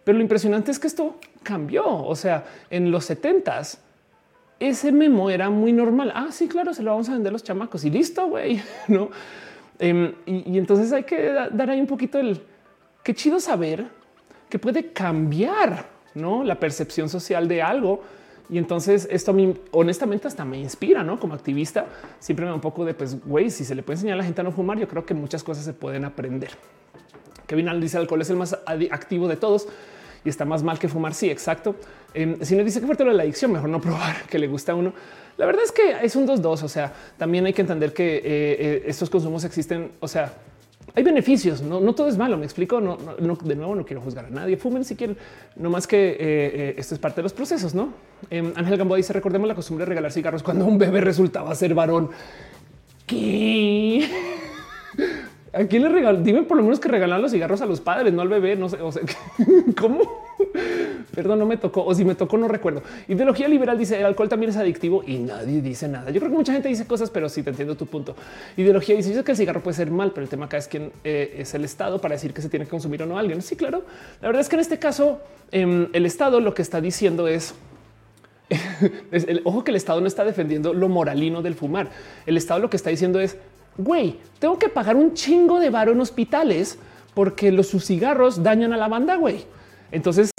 Pero 0.04 0.18
lo 0.18 0.24
impresionante 0.24 0.72
es 0.72 0.80
que 0.80 0.88
esto 0.88 1.18
cambió. 1.44 1.86
O 1.86 2.16
sea, 2.16 2.46
en 2.70 2.90
los 2.92 3.06
setentas 3.06 3.80
ese 4.60 4.92
memo 4.92 5.30
era 5.30 5.50
muy 5.50 5.72
normal. 5.72 6.12
Ah, 6.14 6.28
sí, 6.32 6.48
claro, 6.48 6.74
se 6.74 6.84
lo 6.84 6.92
vamos 6.92 7.10
a 7.10 7.14
vender 7.14 7.30
a 7.30 7.34
los 7.34 7.44
chamacos 7.44 7.86
y 7.86 7.90
listo, 7.90 8.28
güey, 8.28 8.62
no? 8.88 9.10
Em, 9.80 10.14
y, 10.26 10.58
entonces 10.58 10.92
hay 10.92 11.04
que 11.04 11.32
dar 11.32 11.70
ahí 11.70 11.80
un 11.80 11.88
poquito 11.88 12.20
el 12.20 12.42
qué 13.02 13.16
chido 13.16 13.40
saber 13.40 13.88
que 14.50 14.60
puede 14.60 14.92
cambiar 14.92 15.88
¿no? 16.14 16.44
la 16.44 16.60
percepción 16.60 17.10
social 17.10 17.48
de 17.48 17.62
algo. 17.62 18.04
Y 18.50 18.58
entonces 18.58 19.08
esto 19.12 19.32
a 19.32 19.34
mí 19.34 19.54
honestamente 19.72 20.28
hasta 20.28 20.44
me 20.44 20.58
inspira, 20.58 21.04
¿no? 21.04 21.20
Como 21.20 21.36
activista 21.36 21.86
siempre 22.20 22.46
me 22.46 22.50
da 22.50 22.56
un 22.56 22.62
poco 22.62 22.84
de 22.84 22.96
pues, 22.96 23.24
güey, 23.24 23.52
si 23.52 23.64
se 23.64 23.76
le 23.76 23.84
puede 23.84 23.98
enseñar 23.98 24.16
a 24.16 24.18
la 24.18 24.24
gente 24.24 24.42
a 24.42 24.44
no 24.44 24.52
fumar, 24.52 24.80
yo 24.80 24.88
creo 24.88 25.06
que 25.06 25.14
muchas 25.14 25.44
cosas 25.44 25.64
se 25.64 25.74
pueden 25.74 26.04
aprender. 26.04 26.50
Kevin 27.46 27.80
dice 27.80 27.98
alcohol 27.98 28.22
es 28.22 28.30
el 28.30 28.38
más 28.38 28.58
activo 28.92 29.28
de 29.28 29.36
todos 29.36 29.68
y 30.24 30.30
está 30.30 30.46
más 30.46 30.64
mal 30.64 30.80
que 30.80 30.88
fumar. 30.88 31.14
Sí, 31.14 31.30
exacto. 31.30 31.76
Em, 32.14 32.38
si 32.42 32.56
nos 32.56 32.66
dice 32.66 32.80
que 32.80 32.86
fuerte 32.86 33.04
lo 33.04 33.12
la 33.12 33.24
adicción, 33.24 33.52
mejor 33.52 33.70
no 33.70 33.80
probar 33.88 34.24
que 34.30 34.40
le 34.40 34.48
gusta 34.48 34.74
a 34.74 34.76
uno. 34.76 34.94
La 35.40 35.46
verdad 35.46 35.64
es 35.64 35.72
que 35.72 35.96
es 36.04 36.18
un 36.18 36.28
2-2. 36.28 36.64
O 36.64 36.68
sea, 36.68 36.92
también 37.18 37.46
hay 37.46 37.54
que 37.54 37.62
entender 37.62 37.94
que 37.94 38.18
eh, 38.18 38.22
eh, 38.26 38.84
estos 38.88 39.10
consumos 39.10 39.46
existen. 39.46 39.94
O 40.02 40.08
sea, 40.08 40.34
hay 40.94 41.02
beneficios, 41.02 41.62
no, 41.62 41.96
todo 41.96 42.10
es 42.10 42.18
malo. 42.18 42.38
Me 42.38 42.44
explico. 42.44 42.82
No, 42.82 42.98
de 42.98 43.56
nuevo, 43.56 43.74
no 43.74 43.86
quiero 43.86 44.02
juzgar 44.02 44.26
a 44.26 44.30
nadie. 44.30 44.58
Fumen 44.58 44.84
si 44.84 44.98
quieren, 44.98 45.18
no 45.56 45.70
más 45.70 45.88
que 45.88 46.18
eh, 46.20 46.76
esto 46.78 46.94
es 46.94 47.00
parte 47.00 47.18
de 47.18 47.24
los 47.24 47.32
procesos. 47.32 47.74
No 47.74 47.94
em, 48.30 48.52
Ángel 48.54 48.78
Gamboa 48.78 48.98
dice: 48.98 49.14
Recordemos 49.14 49.48
la 49.48 49.56
costumbre 49.56 49.86
de 49.86 49.90
regalar 49.90 50.12
cigarros 50.12 50.44
cuando 50.44 50.66
un 50.66 50.78
bebé 50.78 51.00
resultaba 51.00 51.56
ser 51.56 51.74
varón. 51.74 52.10
¿Qué? 53.08 54.10
¿A 55.54 55.64
quién 55.66 55.84
le 55.84 55.90
regaló? 55.90 56.22
Dime 56.22 56.44
por 56.44 56.58
lo 56.58 56.64
menos 56.64 56.80
que 56.80 56.88
regalan 56.90 57.22
los 57.22 57.32
cigarros 57.32 57.62
a 57.62 57.66
los 57.66 57.82
padres, 57.82 58.14
no 58.14 58.22
al 58.22 58.28
bebé. 58.28 58.56
No 58.56 58.70
sé, 58.70 58.78
¿cómo? 59.80 60.02
Perdón, 61.14 61.40
no 61.40 61.46
me 61.46 61.58
tocó. 61.58 61.84
O 61.84 61.94
si 61.96 62.06
me 62.06 62.16
tocó, 62.16 62.38
no 62.38 62.48
recuerdo. 62.48 62.84
Ideología 63.08 63.48
liberal 63.48 63.78
dice 63.78 64.00
el 64.00 64.06
alcohol 64.06 64.30
también 64.30 64.52
es 64.52 64.58
adictivo 64.58 65.04
y 65.06 65.18
nadie 65.18 65.62
dice 65.62 65.88
nada. 65.88 66.12
Yo 66.12 66.20
creo 66.20 66.32
que 66.32 66.38
mucha 66.38 66.54
gente 66.54 66.70
dice 66.70 66.86
cosas, 66.86 67.10
pero 67.10 67.30
sí 67.30 67.42
te 67.42 67.50
entiendo 67.50 67.76
tu 67.76 67.88
punto. 67.88 68.16
Ideología 68.58 68.96
dice 68.96 69.24
que 69.24 69.32
el 69.32 69.38
cigarro 69.38 69.62
puede 69.62 69.76
ser 69.76 69.90
mal, 69.90 70.12
pero 70.12 70.24
el 70.24 70.30
tema 70.30 70.46
acá 70.46 70.58
es 70.58 70.68
quién 70.68 70.92
eh, 71.04 71.36
es 71.40 71.54
el 71.54 71.66
Estado 71.66 72.00
para 72.00 72.16
decir 72.16 72.34
que 72.34 72.42
se 72.42 72.50
tiene 72.50 72.66
que 72.66 72.72
consumir 72.72 73.02
o 73.04 73.06
no 73.06 73.18
alguien. 73.18 73.42
Sí, 73.42 73.56
claro. 73.56 73.84
La 74.22 74.28
verdad 74.28 74.42
es 74.42 74.50
que 74.50 74.56
en 74.56 74.62
este 74.62 74.78
caso, 74.78 75.20
em, 75.52 75.88
el 75.94 76.06
Estado 76.06 76.40
lo 76.40 76.54
que 76.54 76.62
está 76.62 76.80
diciendo 76.80 77.28
es 77.28 77.56
el, 79.12 79.42
ojo 79.44 79.64
que 79.64 79.72
el 79.72 79.78
Estado 79.78 80.02
no 80.02 80.08
está 80.08 80.24
defendiendo 80.24 80.74
lo 80.74 80.90
moralino 80.90 81.42
del 81.42 81.56
fumar. 81.56 81.90
El 82.26 82.38
Estado 82.38 82.60
lo 82.60 82.70
que 82.70 82.78
está 82.78 82.90
diciendo 82.90 83.20
es 83.20 83.38
güey, 83.80 84.18
tengo 84.40 84.60
que 84.60 84.70
pagar 84.70 84.96
un 84.96 85.14
chingo 85.14 85.60
de 85.60 85.70
varo 85.70 85.94
en 85.94 86.02
hospitales 86.02 86.78
porque 87.14 87.52
los 87.52 87.68
sus 87.68 87.86
cigarros 87.86 88.44
dañan 88.44 88.74
a 88.74 88.78
la 88.78 88.88
banda, 88.88 89.16
güey. 89.16 89.46
Entonces 89.92 90.30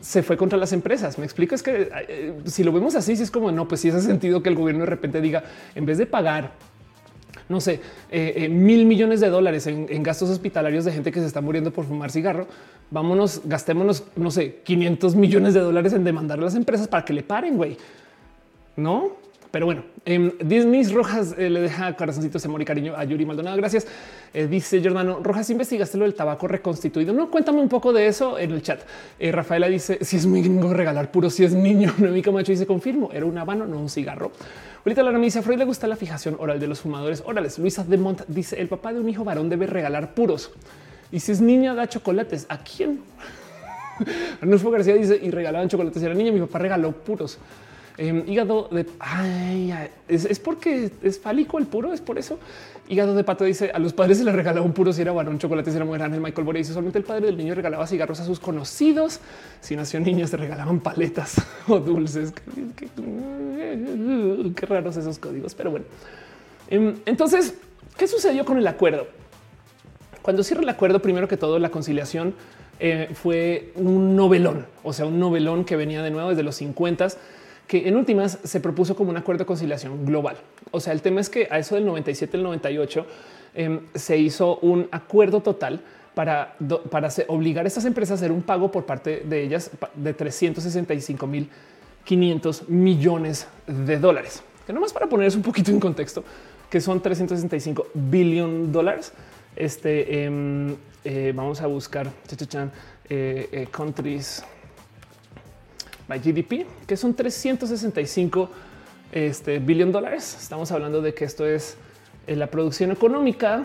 se 0.00 0.22
fue 0.22 0.36
contra 0.36 0.58
las 0.58 0.72
empresas. 0.72 1.18
Me 1.18 1.24
explico, 1.24 1.54
que 1.62 1.90
eh, 2.08 2.34
si 2.46 2.64
lo 2.64 2.72
vemos 2.72 2.94
así, 2.94 3.16
si 3.16 3.22
es 3.22 3.30
como 3.30 3.52
no, 3.52 3.68
pues 3.68 3.82
si 3.82 3.90
hace 3.90 4.00
sentido 4.00 4.42
que 4.42 4.48
el 4.48 4.54
gobierno 4.54 4.84
de 4.84 4.90
repente 4.90 5.20
diga 5.20 5.44
en 5.74 5.84
vez 5.84 5.98
de 5.98 6.06
pagar, 6.06 6.52
no 7.50 7.60
sé, 7.60 7.80
eh, 8.10 8.32
eh, 8.36 8.48
mil 8.48 8.86
millones 8.86 9.20
de 9.20 9.28
dólares 9.28 9.66
en, 9.66 9.86
en, 9.90 10.02
gastos 10.02 10.30
hospitalarios 10.30 10.84
de 10.84 10.92
gente 10.92 11.12
que 11.12 11.20
se 11.20 11.26
está 11.26 11.40
muriendo 11.40 11.72
por 11.72 11.84
fumar 11.84 12.10
cigarro, 12.10 12.46
vámonos, 12.90 13.42
gastémonos, 13.44 14.04
no 14.16 14.30
sé, 14.30 14.60
500 14.64 15.16
millones 15.16 15.52
de 15.52 15.60
dólares 15.60 15.92
en 15.92 16.04
demandar 16.04 16.38
a 16.38 16.42
las 16.42 16.54
empresas 16.54 16.88
para 16.88 17.04
que 17.04 17.12
le 17.12 17.22
paren, 17.22 17.56
güey. 17.56 17.76
No, 18.76 19.16
pero 19.50 19.66
bueno, 19.66 19.82
en 20.04 20.34
Disney 20.42 20.82
Rojas 20.84 21.34
eh, 21.36 21.50
le 21.50 21.60
deja 21.60 21.94
corazoncitos, 21.94 22.44
amor 22.46 22.62
y 22.62 22.64
cariño 22.64 22.94
a 22.96 23.04
Yuri 23.04 23.26
Maldonado. 23.26 23.56
Gracias. 23.56 23.86
Eh, 24.32 24.46
dice 24.46 24.82
Jordano 24.82 25.20
Rojas, 25.22 25.50
investigaste 25.50 25.98
lo 25.98 26.04
del 26.04 26.14
tabaco 26.14 26.48
reconstituido. 26.48 27.12
No, 27.12 27.30
cuéntame 27.30 27.60
un 27.60 27.68
poco 27.68 27.92
de 27.92 28.06
eso 28.06 28.38
en 28.38 28.52
el 28.52 28.62
chat. 28.62 28.80
Eh, 29.18 29.30
Rafaela 29.30 29.68
dice 29.68 29.98
si 30.02 30.16
es 30.16 30.26
muy 30.26 30.40
gringo 30.40 30.72
regalar 30.72 31.10
puro, 31.10 31.28
si 31.28 31.44
es 31.44 31.52
niño. 31.52 31.92
Noemí 31.98 32.22
Camacho 32.22 32.52
dice 32.52 32.66
confirmo, 32.66 33.10
era 33.12 33.26
un 33.26 33.36
habano, 33.36 33.66
no 33.66 33.78
un 33.78 33.90
cigarro. 33.90 34.32
Ahorita 34.84 35.02
la 35.02 35.18
dice 35.18 35.40
a 35.40 35.42
Freud 35.42 35.58
le 35.58 35.66
gusta 35.66 35.86
la 35.86 35.96
fijación 35.96 36.36
oral 36.38 36.58
de 36.58 36.66
los 36.66 36.80
fumadores 36.80 37.22
orales. 37.26 37.58
Luisa 37.58 37.84
de 37.84 37.98
Mont 37.98 38.22
dice 38.28 38.58
el 38.58 38.68
papá 38.68 38.94
de 38.94 39.00
un 39.00 39.08
hijo 39.08 39.24
varón 39.24 39.50
debe 39.50 39.66
regalar 39.66 40.14
puros. 40.14 40.52
Y 41.12 41.20
si 41.20 41.32
es 41.32 41.40
niña, 41.42 41.74
da 41.74 41.86
chocolates. 41.88 42.46
¿A 42.48 42.58
quién? 42.58 43.00
Arnulfo 44.40 44.70
García 44.70 44.94
dice 44.94 45.20
y 45.22 45.30
regalaban 45.30 45.68
chocolates. 45.68 46.02
Era 46.02 46.14
niña, 46.14 46.32
mi 46.32 46.40
papá 46.40 46.58
regaló 46.60 46.92
puros. 46.92 47.38
Em, 47.98 48.24
hígado 48.26 48.68
de 48.70 48.86
ay, 48.98 49.74
¿es, 50.08 50.38
porque 50.38 50.90
es 51.02 51.18
fálico 51.18 51.58
el 51.58 51.66
puro, 51.66 51.92
es 51.92 52.00
por 52.00 52.18
eso. 52.18 52.38
Hígado 52.88 53.14
de 53.14 53.24
pato 53.24 53.44
dice 53.44 53.70
a 53.72 53.78
los 53.78 53.92
padres 53.92 54.18
se 54.18 54.24
les 54.24 54.34
regalaba 54.34 54.64
un 54.64 54.72
puro 54.72 54.92
si 54.92 55.02
era 55.02 55.12
varón, 55.12 55.38
chocolate 55.38 55.70
si 55.70 55.76
era 55.76 55.84
mujer. 55.84 56.02
El 56.02 56.20
Michael 56.20 56.44
Bore 56.44 56.58
dice 56.58 56.72
solamente 56.72 56.98
el 56.98 57.04
padre 57.04 57.26
del 57.26 57.36
niño 57.36 57.54
regalaba 57.54 57.86
cigarros 57.86 58.20
a 58.20 58.24
sus 58.24 58.40
conocidos. 58.40 59.20
Si 59.60 59.76
nació 59.76 60.00
niño, 60.00 60.26
se 60.26 60.36
regalaban 60.36 60.80
paletas 60.80 61.36
o 61.68 61.78
dulces. 61.78 62.32
Qué, 62.76 62.88
qué 64.56 64.66
raros 64.66 64.96
esos 64.96 65.18
códigos, 65.18 65.54
pero 65.54 65.70
bueno. 65.70 65.86
Em, 66.68 66.96
entonces, 67.06 67.54
¿qué 67.96 68.06
sucedió 68.06 68.44
con 68.44 68.58
el 68.58 68.66
acuerdo? 68.66 69.06
Cuando 70.22 70.42
cierra 70.42 70.62
el 70.62 70.68
acuerdo, 70.68 71.00
primero 71.00 71.28
que 71.28 71.36
todo, 71.36 71.58
la 71.58 71.70
conciliación 71.70 72.34
eh, 72.78 73.10
fue 73.14 73.72
un 73.74 74.16
novelón, 74.16 74.66
o 74.82 74.92
sea, 74.92 75.06
un 75.06 75.18
novelón 75.18 75.64
que 75.64 75.76
venía 75.76 76.02
de 76.02 76.10
nuevo 76.10 76.30
desde 76.30 76.42
los 76.42 76.56
50 76.56 77.08
que 77.70 77.86
en 77.86 77.96
últimas 77.96 78.40
se 78.42 78.58
propuso 78.58 78.96
como 78.96 79.10
un 79.10 79.16
acuerdo 79.16 79.44
de 79.44 79.46
conciliación 79.46 80.04
global. 80.04 80.36
O 80.72 80.80
sea, 80.80 80.92
el 80.92 81.02
tema 81.02 81.20
es 81.20 81.30
que 81.30 81.46
a 81.48 81.60
eso 81.60 81.76
del 81.76 81.86
97, 81.86 82.36
el 82.36 82.42
98 82.42 83.06
em, 83.54 83.80
se 83.94 84.18
hizo 84.18 84.56
un 84.56 84.88
acuerdo 84.90 85.40
total 85.40 85.80
para, 86.12 86.56
para 86.90 87.08
obligar 87.28 87.64
a 87.64 87.68
estas 87.68 87.84
empresas 87.84 88.10
a 88.10 88.14
hacer 88.16 88.32
un 88.32 88.42
pago 88.42 88.72
por 88.72 88.86
parte 88.86 89.22
de 89.24 89.44
ellas 89.44 89.70
de 89.94 90.12
365 90.12 91.28
mil 91.28 91.48
500 92.02 92.68
millones 92.68 93.46
de 93.68 94.00
dólares. 94.00 94.42
Que 94.66 94.72
nomás 94.72 94.92
para 94.92 95.06
ponerles 95.06 95.36
un 95.36 95.42
poquito 95.42 95.70
en 95.70 95.78
contexto, 95.78 96.24
que 96.68 96.80
son 96.80 97.00
365 97.00 97.86
billion 97.94 98.72
dólares. 98.72 99.12
Este 99.54 100.24
em, 100.24 100.74
eh, 101.04 101.32
vamos 101.36 101.60
a 101.60 101.68
buscar 101.68 102.08
eh, 102.08 103.48
eh, 103.52 103.68
countries 103.70 104.42
by 106.10 106.18
GDP, 106.18 106.66
que 106.86 106.96
son 106.96 107.14
365 107.14 108.50
este, 109.12 109.58
billion 109.60 109.90
dólares. 109.90 110.36
Estamos 110.38 110.70
hablando 110.72 111.00
de 111.00 111.14
que 111.14 111.24
esto 111.24 111.46
es 111.46 111.78
la 112.26 112.48
producción 112.48 112.90
económica 112.90 113.64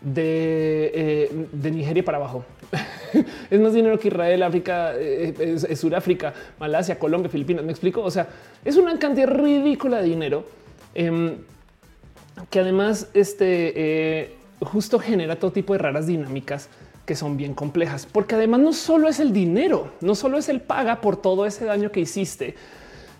de, 0.00 1.46
de 1.52 1.70
Nigeria 1.70 2.04
para 2.04 2.18
abajo. 2.18 2.44
es 3.50 3.60
más 3.60 3.72
dinero 3.72 3.96
que 4.00 4.08
Israel, 4.08 4.42
África, 4.42 4.94
Sudáfrica, 5.76 6.34
Malasia, 6.58 6.98
Colombia, 6.98 7.30
Filipinas. 7.30 7.64
Me 7.64 7.70
explico. 7.70 8.02
O 8.02 8.10
sea, 8.10 8.26
es 8.64 8.76
una 8.76 8.98
cantidad 8.98 9.28
ridícula 9.28 9.98
de 9.98 10.08
dinero 10.08 10.44
Em, 10.94 11.38
que 12.50 12.60
además 12.60 13.08
este 13.14 13.72
eh, 13.74 14.34
justo 14.60 14.98
genera 14.98 15.36
todo 15.36 15.52
tipo 15.52 15.72
de 15.72 15.78
raras 15.78 16.06
dinámicas 16.06 16.68
que 17.04 17.16
son 17.16 17.36
bien 17.36 17.54
complejas, 17.54 18.06
porque 18.10 18.34
además 18.36 18.60
no 18.60 18.72
solo 18.72 19.08
es 19.08 19.20
el 19.20 19.32
dinero, 19.32 19.92
no 20.00 20.14
solo 20.14 20.38
es 20.38 20.48
el 20.48 20.60
paga 20.60 21.00
por 21.00 21.16
todo 21.16 21.46
ese 21.46 21.64
daño 21.64 21.90
que 21.90 22.00
hiciste, 22.00 22.54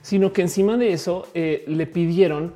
sino 0.02 0.32
que 0.32 0.42
encima 0.42 0.76
de 0.76 0.92
eso 0.92 1.26
eh, 1.34 1.64
le 1.66 1.86
pidieron 1.86 2.52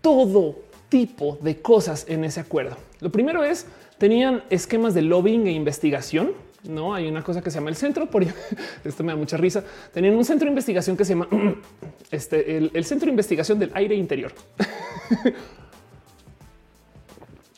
todo 0.00 0.56
tipo 0.88 1.38
de 1.40 1.60
cosas 1.60 2.06
en 2.08 2.24
ese 2.24 2.40
acuerdo. 2.40 2.76
Lo 3.00 3.10
primero 3.10 3.44
es 3.44 3.66
tenían 3.98 4.42
esquemas 4.50 4.94
de 4.94 5.02
lobbying 5.02 5.46
e 5.46 5.52
investigación. 5.52 6.32
No 6.64 6.94
hay 6.94 7.06
una 7.06 7.22
cosa 7.22 7.40
que 7.42 7.50
se 7.50 7.58
llama 7.58 7.70
el 7.70 7.76
centro. 7.76 8.10
Por 8.10 8.24
esto 8.84 9.04
me 9.04 9.12
da 9.12 9.16
mucha 9.16 9.36
risa. 9.36 9.62
Tenían 9.92 10.14
un 10.14 10.24
centro 10.24 10.46
de 10.46 10.50
investigación 10.50 10.96
que 10.96 11.04
se 11.04 11.12
llama 11.12 11.28
este, 12.10 12.56
el, 12.56 12.84
centro 12.84 13.06
de 13.06 13.10
investigación 13.10 13.58
del 13.58 13.70
aire 13.74 13.94
interior. 13.94 14.32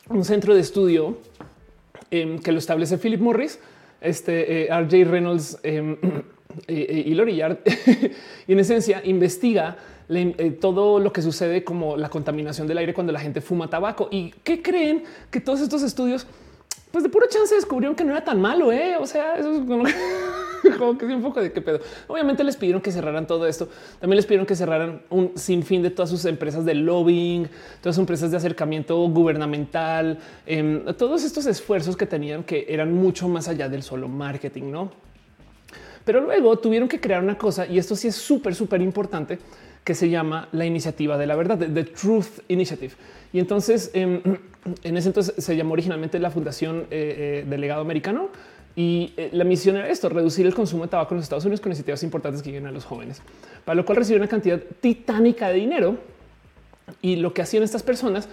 un 0.09 0.25
centro 0.25 0.53
de 0.53 0.61
estudio 0.61 1.17
em, 2.11 2.39
que 2.39 2.51
lo 2.51 2.59
establece 2.59 2.97
Philip 2.97 3.19
Morris, 3.19 3.59
este 4.01 4.65
eh, 4.65 4.81
RJ 4.81 5.05
Reynolds 5.05 5.59
em, 5.63 5.97
y 6.67 7.13
Lori 7.13 7.37
Yard. 7.37 7.59
y 8.47 8.53
en 8.53 8.59
esencia 8.59 9.01
investiga 9.03 9.77
eh, 10.13 10.57
todo 10.59 10.99
lo 10.99 11.13
que 11.13 11.21
sucede 11.21 11.63
como 11.63 11.95
la 11.95 12.09
contaminación 12.09 12.67
del 12.67 12.79
aire 12.79 12.93
cuando 12.93 13.13
la 13.13 13.19
gente 13.19 13.39
fuma 13.39 13.69
tabaco. 13.69 14.09
¿Y 14.11 14.31
qué 14.43 14.61
creen 14.61 15.03
que 15.29 15.39
todos 15.39 15.61
estos 15.61 15.83
estudios 15.83 16.27
pues 16.91 17.03
de 17.03 17.09
pura 17.09 17.27
chance 17.29 17.55
descubrieron 17.55 17.95
que 17.95 18.03
no 18.03 18.11
era 18.11 18.23
tan 18.23 18.41
malo. 18.41 18.71
¿eh? 18.71 18.97
O 18.99 19.05
sea, 19.05 19.35
eso 19.37 19.53
es 19.53 19.59
como, 19.59 19.85
que 20.99 21.05
es 21.05 21.11
un 21.11 21.21
poco 21.21 21.41
de 21.41 21.51
qué 21.51 21.61
pedo. 21.61 21.79
Obviamente 22.07 22.43
les 22.43 22.55
pidieron 22.55 22.81
que 22.81 22.91
cerraran 22.91 23.27
todo 23.27 23.47
esto. 23.47 23.69
También 23.99 24.17
les 24.17 24.25
pidieron 24.25 24.45
que 24.45 24.55
cerraran 24.55 25.01
un 25.09 25.31
sinfín 25.35 25.81
de 25.81 25.89
todas 25.89 26.09
sus 26.09 26.25
empresas 26.25 26.65
de 26.65 26.75
lobbying, 26.75 27.47
todas 27.81 27.95
sus 27.95 28.01
empresas 28.01 28.31
de 28.31 28.37
acercamiento 28.37 28.97
gubernamental, 29.07 30.19
em, 30.45 30.85
todos 30.97 31.23
estos 31.23 31.45
esfuerzos 31.45 31.95
que 31.97 32.05
tenían 32.05 32.43
que 32.43 32.65
eran 32.69 32.93
mucho 32.93 33.27
más 33.27 33.47
allá 33.47 33.69
del 33.69 33.83
solo 33.83 34.07
marketing, 34.07 34.71
no? 34.71 34.91
Pero 36.05 36.21
luego 36.21 36.57
tuvieron 36.57 36.87
que 36.87 36.99
crear 36.99 37.23
una 37.23 37.37
cosa 37.37 37.67
y 37.67 37.77
esto 37.77 37.95
sí 37.95 38.07
es 38.07 38.15
súper, 38.15 38.55
súper 38.55 38.81
importante 38.81 39.39
que 39.83 39.95
se 39.95 40.09
llama 40.09 40.47
la 40.51 40.65
iniciativa 40.65 41.17
de 41.17 41.25
la 41.25 41.35
verdad, 41.35 41.57
The 41.57 41.83
Truth 41.85 42.41
Initiative. 42.47 42.93
Y 43.33 43.39
entonces 43.39 43.91
em, 43.93 44.21
en 44.83 44.97
ese 44.97 45.09
entonces 45.09 45.43
se 45.43 45.55
llamó 45.55 45.73
originalmente 45.73 46.19
la 46.19 46.29
Fundación 46.31 46.81
eh, 46.91 47.43
eh, 47.43 47.45
Delegado 47.47 47.81
Americano 47.81 48.29
y 48.75 49.13
eh, 49.17 49.29
la 49.33 49.43
misión 49.43 49.75
era 49.75 49.89
esto, 49.89 50.09
reducir 50.09 50.45
el 50.45 50.53
consumo 50.53 50.83
de 50.83 50.89
tabaco 50.89 51.13
en 51.13 51.17
los 51.17 51.25
Estados 51.25 51.43
Unidos 51.45 51.59
con 51.59 51.71
iniciativas 51.71 52.03
importantes 52.03 52.41
que 52.41 52.49
lleguen 52.49 52.67
a 52.67 52.71
los 52.71 52.85
jóvenes, 52.85 53.21
para 53.65 53.75
lo 53.75 53.85
cual 53.85 53.97
recibió 53.97 54.17
una 54.17 54.29
cantidad 54.29 54.59
titánica 54.79 55.49
de 55.49 55.55
dinero. 55.55 55.97
Y 57.01 57.17
lo 57.17 57.33
que 57.33 57.41
hacían 57.41 57.63
estas 57.63 57.83
personas 57.83 58.27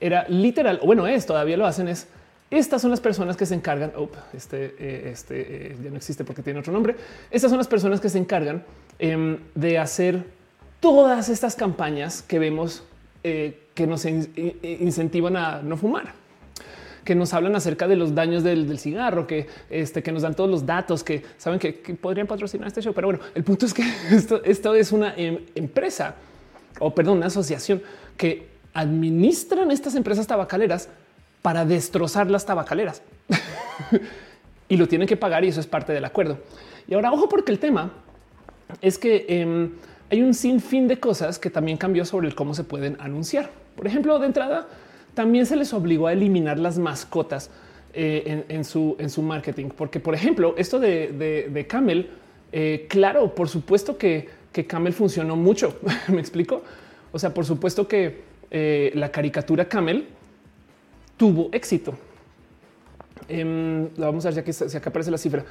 era 0.00 0.26
literal, 0.28 0.80
bueno, 0.84 1.06
es 1.06 1.26
todavía 1.26 1.56
lo 1.56 1.66
hacen, 1.66 1.88
es 1.88 2.08
estas 2.50 2.82
son 2.82 2.90
las 2.90 3.00
personas 3.00 3.36
que 3.36 3.46
se 3.46 3.54
encargan. 3.54 3.92
Este, 4.32 5.08
este 5.10 5.76
ya 5.82 5.90
no 5.90 5.96
existe 5.96 6.22
porque 6.24 6.42
tiene 6.42 6.60
otro 6.60 6.72
nombre. 6.72 6.94
Estas 7.30 7.50
son 7.50 7.58
las 7.58 7.66
personas 7.66 8.00
que 8.00 8.08
se 8.08 8.18
encargan 8.18 8.62
em, 9.00 9.38
de 9.56 9.78
hacer 9.78 10.24
todas 10.78 11.28
estas 11.28 11.56
campañas 11.56 12.22
que 12.22 12.38
vemos 12.38 12.84
que 13.22 13.86
nos 13.86 14.04
incentivan 14.04 15.36
a 15.36 15.62
no 15.62 15.78
fumar 15.78 16.12
que 17.04 17.14
nos 17.14 17.34
hablan 17.34 17.54
acerca 17.54 17.86
de 17.86 17.96
los 17.96 18.14
daños 18.14 18.42
del, 18.42 18.78
cigarro, 18.78 19.26
que, 19.26 19.46
este, 19.70 20.02
que 20.02 20.10
nos 20.10 20.22
dan 20.22 20.34
todos 20.34 20.50
los 20.50 20.66
datos, 20.66 21.04
que 21.04 21.22
saben 21.36 21.58
que, 21.58 21.72
podrían 22.00 22.26
patrocinar 22.26 22.68
este 22.68 22.80
show. 22.82 22.94
Pero 22.94 23.08
bueno, 23.08 23.20
el 23.34 23.44
punto 23.44 23.66
es 23.66 23.74
que 23.74 23.82
esto, 24.44 24.74
es 24.74 24.92
una 24.92 25.14
em, 25.16 25.38
empresa 25.54 26.14
o 26.80 26.94
perdón, 26.94 27.18
una 27.18 27.26
asociación 27.26 27.82
que 28.16 28.48
administran 28.72 29.70
estas 29.70 29.94
empresas 29.94 30.26
tabacaleras 30.26 30.88
para 31.42 31.64
destrozar 31.64 32.30
las 32.30 32.46
tabacaleras 32.46 33.02
y 34.68 34.76
lo 34.76 34.88
tienen 34.88 35.06
que 35.06 35.16
pagar 35.16 35.44
y 35.44 35.48
eso 35.48 35.60
es 35.60 35.66
parte 35.66 35.92
del 35.92 36.04
acuerdo. 36.04 36.38
Y 36.88 36.94
ahora 36.94 37.12
ojo 37.12 37.28
porque 37.28 37.52
el 37.52 37.58
tema 37.58 37.92
es 38.80 38.98
que 38.98 39.26
em, 39.28 39.72
hay 40.10 40.22
un 40.22 40.34
sinfín 40.34 40.88
de 40.88 40.98
cosas 40.98 41.38
que 41.38 41.50
también 41.50 41.76
cambió 41.76 42.04
sobre 42.04 42.28
el 42.28 42.34
cómo 42.34 42.54
se 42.54 42.64
pueden 42.64 42.96
anunciar. 43.00 43.50
Por 43.76 43.86
ejemplo, 43.86 44.18
de 44.18 44.26
entrada, 44.26 44.66
también 45.14 45.46
se 45.46 45.56
les 45.56 45.72
obligó 45.72 46.06
a 46.06 46.12
eliminar 46.12 46.58
las 46.58 46.78
mascotas 46.78 47.50
eh, 47.92 48.44
en, 48.48 48.64
su, 48.64 48.96
en 48.98 49.08
su 49.08 49.22
marketing, 49.22 49.68
porque, 49.76 50.00
por 50.00 50.14
ejemplo, 50.14 50.54
esto 50.58 50.80
de, 50.80 51.66
Camel, 51.68 52.10
eh, 52.52 52.86
claro, 52.88 53.34
por 53.34 53.48
supuesto 53.48 53.96
que, 53.96 54.28
que 54.52 54.66
Camel 54.66 54.92
funcionó 54.92 55.36
mucho. 55.36 55.78
Me 56.08 56.20
explico. 56.20 56.62
O 57.12 57.18
sea, 57.18 57.32
por 57.32 57.44
supuesto 57.44 57.86
que 57.86 58.22
eh, 58.50 58.90
la 58.94 59.10
caricatura 59.10 59.68
Camel 59.68 60.06
tuvo 61.16 61.48
éxito. 61.52 61.94
Em, 63.28 63.88
vamos 63.96 64.24
a 64.26 64.30
ver 64.30 64.52
si 64.52 64.76
aquí 64.76 64.88
aparece 64.88 65.10
la 65.10 65.18
cifra. 65.18 65.44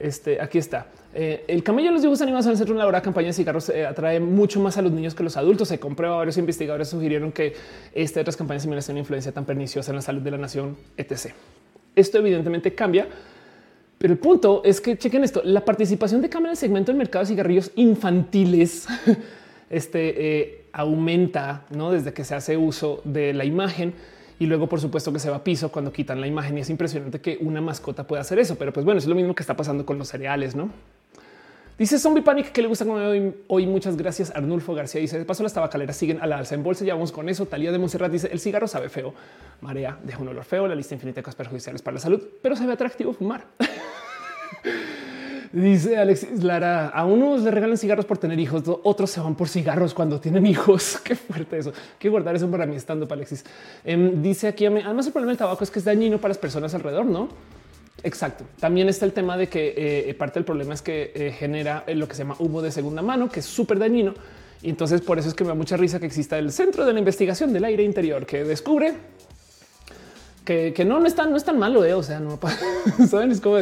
Este 0.00 0.40
aquí 0.40 0.56
está. 0.58 0.86
Eh, 1.12 1.44
el 1.46 1.62
camello 1.62 1.88
en 1.88 1.94
los 1.94 2.02
dibujos 2.02 2.22
animados 2.22 2.46
en 2.46 2.52
el 2.52 2.56
centro 2.56 2.72
de 2.72 2.78
una 2.78 2.86
labor 2.86 3.02
campaña 3.02 3.26
de 3.28 3.32
cigarros 3.34 3.68
eh, 3.68 3.84
atrae 3.84 4.18
mucho 4.18 4.58
más 4.58 4.78
a 4.78 4.82
los 4.82 4.90
niños 4.90 5.14
que 5.14 5.22
los 5.22 5.36
adultos. 5.36 5.68
Se 5.68 5.78
comprueba. 5.78 6.16
Varios 6.16 6.38
investigadores 6.38 6.88
sugirieron 6.88 7.30
que 7.32 7.54
esta 7.92 8.20
otras 8.20 8.36
campañas 8.36 8.62
similares 8.62 8.86
tienen 8.86 8.96
una 8.96 9.02
influencia 9.02 9.30
tan 9.30 9.44
perniciosa 9.44 9.90
en 9.90 9.96
la 9.96 10.02
salud 10.02 10.22
de 10.22 10.30
la 10.30 10.38
nación, 10.38 10.76
etc. 10.96 11.34
Esto 11.94 12.18
evidentemente 12.18 12.74
cambia, 12.74 13.08
pero 13.98 14.14
el 14.14 14.18
punto 14.18 14.62
es 14.64 14.80
que 14.80 14.96
chequen 14.96 15.22
esto. 15.22 15.42
La 15.44 15.64
participación 15.64 16.22
de 16.22 16.30
cámara 16.30 16.48
en 16.48 16.52
el 16.52 16.56
segmento 16.56 16.90
del 16.90 16.96
mercado 16.96 17.24
de 17.24 17.28
cigarrillos 17.28 17.70
infantiles 17.76 18.86
este, 19.70 20.40
eh, 20.40 20.64
aumenta 20.72 21.66
¿no? 21.70 21.92
desde 21.92 22.14
que 22.14 22.24
se 22.24 22.34
hace 22.34 22.56
uso 22.56 23.02
de 23.04 23.34
la 23.34 23.44
imagen 23.44 23.92
y 24.40 24.46
luego 24.46 24.68
por 24.68 24.80
supuesto 24.80 25.12
que 25.12 25.18
se 25.18 25.30
va 25.30 25.36
a 25.36 25.44
piso 25.44 25.70
cuando 25.70 25.92
quitan 25.92 26.18
la 26.20 26.26
imagen 26.26 26.56
y 26.56 26.62
es 26.62 26.70
impresionante 26.70 27.20
que 27.20 27.38
una 27.42 27.60
mascota 27.60 28.06
pueda 28.06 28.22
hacer 28.22 28.38
eso, 28.38 28.56
pero 28.56 28.72
pues 28.72 28.84
bueno, 28.86 28.98
es 28.98 29.06
lo 29.06 29.14
mismo 29.14 29.34
que 29.34 29.42
está 29.42 29.54
pasando 29.54 29.84
con 29.84 29.98
los 29.98 30.08
cereales, 30.08 30.56
¿no? 30.56 30.70
Dice 31.78 31.98
Zombie 31.98 32.22
Panic 32.22 32.50
que 32.50 32.62
le 32.62 32.68
gusta 32.68 32.84
como 32.84 32.98
hoy, 32.98 33.34
hoy. 33.46 33.66
Muchas 33.66 33.96
gracias. 33.96 34.30
Arnulfo 34.34 34.74
García 34.74 35.00
dice 35.00 35.18
de 35.18 35.24
paso 35.24 35.42
las 35.42 35.54
tabacaleras 35.54 35.96
siguen 35.96 36.20
a 36.20 36.26
la 36.26 36.36
alza 36.36 36.54
en 36.54 36.62
bolsa. 36.62 36.84
Ya 36.84 36.92
vamos 36.92 37.10
con 37.10 37.30
eso. 37.30 37.46
Talía 37.46 37.72
de 37.72 37.78
Monserrat 37.78 38.12
dice 38.12 38.28
el 38.30 38.38
cigarro 38.38 38.68
sabe 38.68 38.90
feo. 38.90 39.14
Marea 39.62 39.98
deja 40.04 40.18
un 40.18 40.28
olor 40.28 40.44
feo. 40.44 40.68
La 40.68 40.74
lista 40.74 40.92
infinita 40.92 41.20
de 41.20 41.22
cosas 41.22 41.36
perjudiciales 41.36 41.80
para 41.80 41.94
la 41.94 42.00
salud, 42.00 42.22
pero 42.42 42.54
se 42.54 42.66
ve 42.66 42.74
atractivo 42.74 43.14
fumar. 43.14 43.46
Dice 45.52 45.96
Alexis 45.96 46.44
Lara, 46.44 46.90
a 46.90 47.04
unos 47.04 47.42
le 47.42 47.50
regalan 47.50 47.76
cigarros 47.76 48.04
por 48.04 48.18
tener 48.18 48.38
hijos, 48.38 48.62
otros 48.84 49.10
se 49.10 49.20
van 49.20 49.34
por 49.34 49.48
cigarros 49.48 49.94
cuando 49.94 50.20
tienen 50.20 50.46
hijos. 50.46 50.98
Qué 51.04 51.16
fuerte 51.16 51.58
eso. 51.58 51.72
que 51.98 52.08
guardar 52.08 52.36
eso 52.36 52.48
para 52.48 52.66
mí 52.66 52.76
estando 52.76 53.08
para 53.08 53.18
Alexis. 53.18 53.44
Em, 53.84 54.22
dice 54.22 54.46
aquí, 54.46 54.66
además 54.66 55.06
el 55.06 55.12
problema 55.12 55.32
del 55.32 55.38
tabaco 55.38 55.64
es 55.64 55.70
que 55.72 55.80
es 55.80 55.84
dañino 55.84 56.18
para 56.18 56.30
las 56.30 56.38
personas 56.38 56.72
alrededor, 56.74 57.06
¿no? 57.06 57.28
Exacto. 58.04 58.44
También 58.60 58.88
está 58.88 59.04
el 59.06 59.12
tema 59.12 59.36
de 59.36 59.48
que 59.48 59.74
eh, 59.76 60.14
parte 60.14 60.34
del 60.38 60.44
problema 60.44 60.72
es 60.72 60.82
que 60.82 61.12
eh, 61.14 61.32
genera 61.32 61.84
lo 61.88 62.06
que 62.06 62.14
se 62.14 62.22
llama 62.22 62.36
humo 62.38 62.62
de 62.62 62.70
segunda 62.70 63.02
mano, 63.02 63.28
que 63.28 63.40
es 63.40 63.46
súper 63.46 63.80
dañino. 63.80 64.14
Y 64.62 64.70
entonces 64.70 65.00
por 65.00 65.18
eso 65.18 65.28
es 65.28 65.34
que 65.34 65.42
me 65.42 65.48
da 65.48 65.54
mucha 65.54 65.76
risa 65.76 65.98
que 65.98 66.06
exista 66.06 66.38
el 66.38 66.52
Centro 66.52 66.86
de 66.86 66.92
la 66.92 66.98
Investigación 67.00 67.52
del 67.52 67.64
Aire 67.64 67.82
Interior 67.82 68.24
que 68.24 68.44
descubre 68.44 68.94
que, 70.44 70.84
no, 70.84 70.98
no 70.98 71.06
es 71.06 71.14
tan, 71.14 71.30
no 71.30 71.36
es 71.36 71.54
malo. 71.54 71.84
Eh? 71.84 71.94
O 71.94 72.02
sea, 72.02 72.20
no 72.20 72.38
saben, 73.08 73.30
es 73.30 73.40
como 73.40 73.58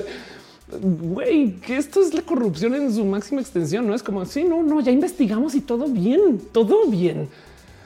güey, 0.80 1.52
que 1.56 1.76
esto 1.76 2.00
es 2.00 2.14
la 2.14 2.22
corrupción 2.22 2.74
en 2.74 2.92
su 2.92 3.04
máxima 3.04 3.40
extensión. 3.40 3.86
No 3.86 3.94
es 3.94 4.02
como 4.02 4.24
si 4.24 4.42
sí, 4.42 4.44
no, 4.44 4.62
no, 4.62 4.80
ya 4.80 4.92
investigamos 4.92 5.54
y 5.54 5.60
todo 5.60 5.86
bien, 5.88 6.40
todo 6.52 6.86
bien. 6.86 7.28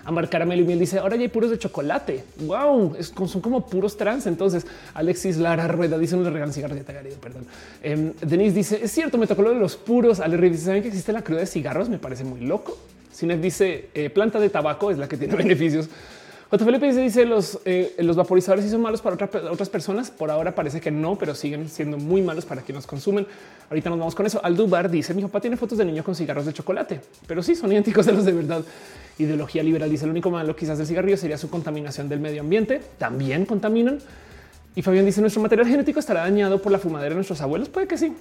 Amar 0.04 0.28
Caramelo 0.28 0.62
y 0.62 0.64
Miel 0.64 0.80
dice 0.80 0.98
ahora 0.98 1.14
ya 1.14 1.22
hay 1.22 1.28
puros 1.28 1.50
de 1.50 1.58
chocolate. 1.58 2.24
Wow, 2.40 2.96
es, 2.98 3.12
son 3.26 3.40
como 3.40 3.66
puros 3.66 3.96
trans. 3.96 4.26
Entonces, 4.26 4.66
Alexis 4.94 5.36
Lara 5.36 5.68
Rueda 5.68 5.96
dice 5.96 6.16
no 6.16 6.22
le 6.22 6.30
regalan 6.30 6.52
cigarros. 6.52 6.76
Ya 6.76 6.84
te 6.84 6.92
perdón. 6.92 7.46
Em, 7.82 8.12
Denise 8.20 8.54
dice 8.54 8.80
es 8.82 8.90
cierto, 8.90 9.16
me 9.16 9.26
tocó 9.26 9.42
lo 9.42 9.50
de 9.50 9.60
los 9.60 9.76
puros. 9.76 10.18
Ale 10.18 10.36
dice 10.50 10.64
saben 10.64 10.82
que 10.82 10.88
existe 10.88 11.12
la 11.12 11.22
cruda 11.22 11.40
de 11.40 11.46
cigarros. 11.46 11.88
Me 11.88 11.98
parece 11.98 12.24
muy 12.24 12.40
loco. 12.40 12.76
Cine 13.12 13.36
dice 13.36 13.90
eh, 13.94 14.10
planta 14.10 14.40
de 14.40 14.48
tabaco 14.48 14.90
es 14.90 14.98
la 14.98 15.08
que 15.08 15.16
tiene 15.16 15.36
beneficios. 15.36 15.88
Otro 16.54 16.66
Felipe 16.66 16.84
dice, 16.86 17.00
dice 17.00 17.24
los, 17.24 17.60
eh, 17.64 17.94
los 18.00 18.14
vaporizadores 18.14 18.66
sí 18.66 18.70
son 18.70 18.82
malos 18.82 19.00
para 19.00 19.14
otras 19.50 19.70
personas. 19.70 20.10
Por 20.10 20.30
ahora 20.30 20.54
parece 20.54 20.82
que 20.82 20.90
no, 20.90 21.16
pero 21.16 21.34
siguen 21.34 21.66
siendo 21.70 21.96
muy 21.96 22.20
malos 22.20 22.44
para 22.44 22.60
quienes 22.60 22.86
consumen. 22.86 23.26
Ahorita 23.70 23.88
nos 23.88 23.98
vamos 23.98 24.14
con 24.14 24.26
eso. 24.26 24.38
Aldubar 24.44 24.90
dice 24.90 25.14
mi 25.14 25.22
papá 25.22 25.40
tiene 25.40 25.56
fotos 25.56 25.78
de 25.78 25.86
niño 25.86 26.04
con 26.04 26.14
cigarros 26.14 26.44
de 26.44 26.52
chocolate, 26.52 27.00
pero 27.26 27.42
sí 27.42 27.54
son 27.54 27.72
idénticos 27.72 28.06
a 28.08 28.12
los 28.12 28.26
de 28.26 28.32
verdad. 28.32 28.62
Ideología 29.16 29.62
liberal 29.62 29.88
dice 29.88 30.04
el 30.04 30.10
único 30.10 30.30
malo 30.30 30.54
quizás 30.54 30.76
del 30.76 30.86
cigarrillo 30.86 31.16
sería 31.16 31.38
su 31.38 31.48
contaminación 31.48 32.10
del 32.10 32.20
medio 32.20 32.42
ambiente. 32.42 32.82
También 32.98 33.46
contaminan. 33.46 34.00
Y 34.76 34.82
Fabián 34.82 35.06
dice 35.06 35.22
nuestro 35.22 35.40
material 35.40 35.66
genético 35.66 36.00
estará 36.00 36.20
dañado 36.20 36.60
por 36.60 36.70
la 36.70 36.78
fumadera 36.78 37.08
de 37.08 37.14
nuestros 37.14 37.40
abuelos. 37.40 37.70
Puede 37.70 37.86
que 37.86 37.96
sí. 37.96 38.12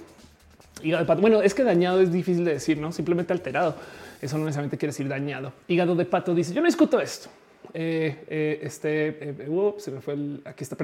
Hígado 0.82 1.04
de 1.04 1.06
pato. 1.06 1.20
Bueno, 1.20 1.42
es 1.42 1.52
que 1.52 1.64
dañado 1.64 2.00
es 2.00 2.10
difícil 2.10 2.46
de 2.46 2.54
decir, 2.54 2.78
no 2.78 2.92
simplemente 2.92 3.34
alterado. 3.34 3.74
Eso 4.22 4.38
no 4.38 4.46
necesariamente 4.46 4.78
quiere 4.78 4.92
decir 4.92 5.06
dañado. 5.06 5.52
Hígado 5.68 5.94
de 5.94 6.06
pato 6.06 6.34
dice 6.34 6.54
yo 6.54 6.62
no 6.62 6.66
discuto 6.66 6.98
esto. 6.98 7.28
Eh, 7.74 8.24
eh, 8.28 8.60
este 8.62 9.08
eh, 9.30 9.74
se 9.78 9.90
me 9.90 10.00
fue 10.00 10.14
el, 10.14 10.42
aquí 10.44 10.62
está. 10.62 10.76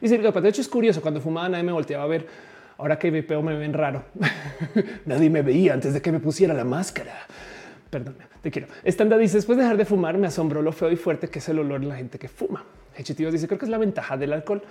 Dice 0.00 0.18
de 0.18 0.48
hecho 0.48 0.60
es 0.60 0.68
curioso 0.68 1.00
cuando 1.00 1.20
fumaba 1.20 1.48
nadie 1.48 1.64
me 1.64 1.72
volteaba 1.72 2.04
a 2.04 2.06
ver. 2.06 2.26
Ahora 2.76 2.98
que 2.98 3.10
veo 3.10 3.42
me 3.42 3.56
ven 3.56 3.72
raro. 3.72 4.04
nadie 5.06 5.30
me 5.30 5.42
veía 5.42 5.74
antes 5.74 5.94
de 5.94 6.02
que 6.02 6.10
me 6.10 6.18
pusiera 6.18 6.52
la 6.54 6.64
máscara. 6.64 7.12
Perdón, 7.88 8.16
te 8.42 8.50
quiero. 8.50 8.66
Estanda 8.82 9.16
dice 9.16 9.36
después 9.36 9.56
de 9.56 9.62
dejar 9.62 9.76
de 9.76 9.84
fumar 9.84 10.18
me 10.18 10.26
asombró 10.26 10.60
lo 10.60 10.72
feo 10.72 10.90
y 10.90 10.96
fuerte 10.96 11.28
que 11.28 11.38
es 11.38 11.48
el 11.48 11.60
olor 11.60 11.80
de 11.80 11.86
la 11.86 11.96
gente 11.96 12.18
que 12.18 12.28
fuma. 12.28 12.64
Hechitivos 12.96 13.32
dice 13.32 13.46
creo 13.46 13.58
que 13.58 13.66
es 13.66 13.70
la 13.70 13.78
ventaja 13.78 14.16
del 14.16 14.32
alcohol. 14.32 14.62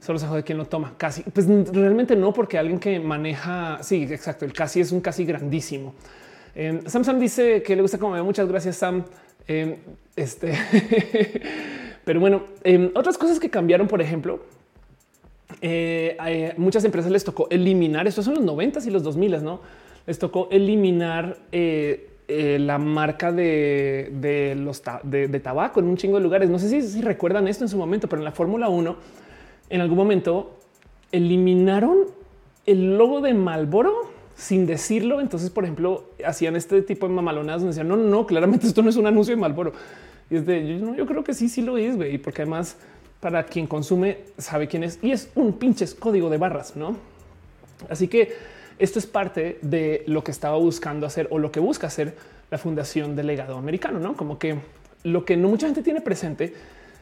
Solo 0.00 0.18
se 0.18 0.26
jode 0.26 0.42
quien 0.44 0.56
lo 0.56 0.64
toma. 0.64 0.94
Casi, 0.96 1.22
pues 1.24 1.46
realmente 1.46 2.16
no, 2.16 2.32
porque 2.32 2.56
alguien 2.56 2.80
que 2.80 2.98
maneja. 2.98 3.82
Sí, 3.82 4.04
exacto. 4.04 4.46
El 4.46 4.54
casi 4.54 4.80
es 4.80 4.92
un 4.92 5.02
casi 5.02 5.26
grandísimo. 5.26 5.94
Sam 6.86 7.04
Sam 7.04 7.20
dice 7.20 7.62
que 7.62 7.76
le 7.76 7.82
gusta 7.82 7.98
como 7.98 8.22
Muchas 8.24 8.48
gracias, 8.48 8.76
Sam. 8.76 9.04
Em, 9.50 9.78
este, 10.14 10.52
pero 12.04 12.20
bueno, 12.20 12.44
em, 12.62 12.92
otras 12.94 13.18
cosas 13.18 13.40
que 13.40 13.50
cambiaron, 13.50 13.88
por 13.88 14.00
ejemplo, 14.00 14.38
eh, 15.60 16.54
muchas 16.56 16.84
empresas 16.84 17.10
les 17.10 17.24
tocó 17.24 17.48
eliminar, 17.50 18.06
estos 18.06 18.26
son 18.26 18.34
los 18.34 18.44
90 18.44 18.78
y 18.86 18.90
los 18.90 19.02
2000, 19.02 19.42
no 19.42 19.60
les 20.06 20.20
tocó 20.20 20.46
eliminar 20.52 21.36
eh, 21.50 22.10
eh, 22.28 22.60
la 22.60 22.78
marca 22.78 23.32
de, 23.32 24.56
los 24.56 24.82
de, 25.02 25.40
tabaco 25.40 25.80
en 25.80 25.86
un 25.86 25.96
chingo 25.96 26.18
de 26.18 26.22
lugares. 26.22 26.48
No 26.48 26.60
sé 26.60 26.68
si, 26.68 26.82
si 26.82 27.02
recuerdan 27.02 27.48
esto 27.48 27.64
en 27.64 27.68
su 27.68 27.76
momento, 27.76 28.08
pero 28.08 28.20
en 28.20 28.24
la 28.26 28.32
Fórmula 28.32 28.68
1, 28.68 28.96
en 29.68 29.80
algún 29.80 29.98
momento 29.98 30.58
eliminaron 31.10 32.06
el 32.66 32.96
logo 32.96 33.20
de 33.20 33.34
Malboro 33.34 34.09
sin 34.40 34.66
decirlo. 34.66 35.20
Entonces, 35.20 35.50
por 35.50 35.64
ejemplo, 35.64 36.04
hacían 36.24 36.56
este 36.56 36.80
tipo 36.82 37.06
de 37.06 37.14
mamalonadas 37.14 37.60
donde 37.60 37.74
decían 37.74 37.88
no, 37.88 37.96
no, 37.96 38.26
claramente 38.26 38.66
esto 38.66 38.82
no 38.82 38.88
es 38.88 38.96
un 38.96 39.06
anuncio 39.06 39.34
de 39.34 39.40
Malboro. 39.40 39.72
Y 40.30 40.36
es 40.36 40.46
de 40.46 40.78
yo, 40.78 40.94
yo 40.94 41.06
creo 41.06 41.22
que 41.22 41.34
sí, 41.34 41.48
sí 41.48 41.60
lo 41.60 41.76
es, 41.76 41.96
porque 42.18 42.42
además 42.42 42.76
para 43.20 43.44
quien 43.44 43.66
consume 43.66 44.18
sabe 44.38 44.66
quién 44.66 44.82
es 44.82 44.98
y 45.02 45.12
es 45.12 45.30
un 45.34 45.52
pinches 45.52 45.94
código 45.94 46.30
de 46.30 46.38
barras, 46.38 46.74
no? 46.74 46.96
Así 47.90 48.08
que 48.08 48.32
esto 48.78 48.98
es 48.98 49.06
parte 49.06 49.58
de 49.60 50.04
lo 50.06 50.24
que 50.24 50.30
estaba 50.30 50.56
buscando 50.56 51.06
hacer 51.06 51.28
o 51.30 51.38
lo 51.38 51.52
que 51.52 51.60
busca 51.60 51.88
hacer 51.88 52.16
la 52.50 52.56
Fundación 52.56 53.14
del 53.14 53.26
Legado 53.26 53.58
Americano, 53.58 53.98
no 53.98 54.16
como 54.16 54.38
que 54.38 54.56
lo 55.02 55.24
que 55.26 55.36
no 55.36 55.48
mucha 55.48 55.66
gente 55.66 55.82
tiene 55.82 56.00
presente 56.00 56.54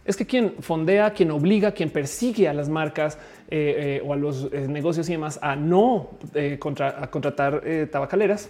es 0.09 0.17
que 0.17 0.25
quien 0.25 0.55
fondea, 0.61 1.13
quien 1.13 1.31
obliga, 1.31 1.73
quien 1.73 1.91
persigue 1.91 2.49
a 2.49 2.55
las 2.55 2.71
marcas 2.71 3.19
eh, 3.51 4.01
eh, 4.01 4.03
o 4.05 4.15
a 4.15 4.17
los 4.17 4.49
eh, 4.53 4.67
negocios 4.67 5.07
y 5.11 5.13
demás 5.13 5.39
a 5.43 5.55
no 5.55 6.09
contratar 6.59 7.63
tabacaleras, 7.93 8.49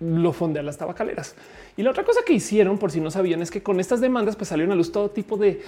lo 0.00 0.32
fondea 0.32 0.62
las 0.62 0.78
tabacaleras. 0.78 1.34
Y 1.76 1.82
la 1.82 1.90
otra 1.90 2.04
cosa 2.04 2.20
que 2.24 2.32
hicieron, 2.32 2.78
por 2.78 2.90
si 2.90 3.02
no 3.02 3.10
sabían, 3.10 3.42
es 3.42 3.50
que 3.50 3.62
con 3.62 3.80
estas 3.80 4.00
demandas 4.00 4.34
pues 4.34 4.48
salieron 4.48 4.72
a 4.72 4.74
luz 4.74 4.90
todo 4.90 5.10
tipo 5.10 5.36
de, 5.36 5.60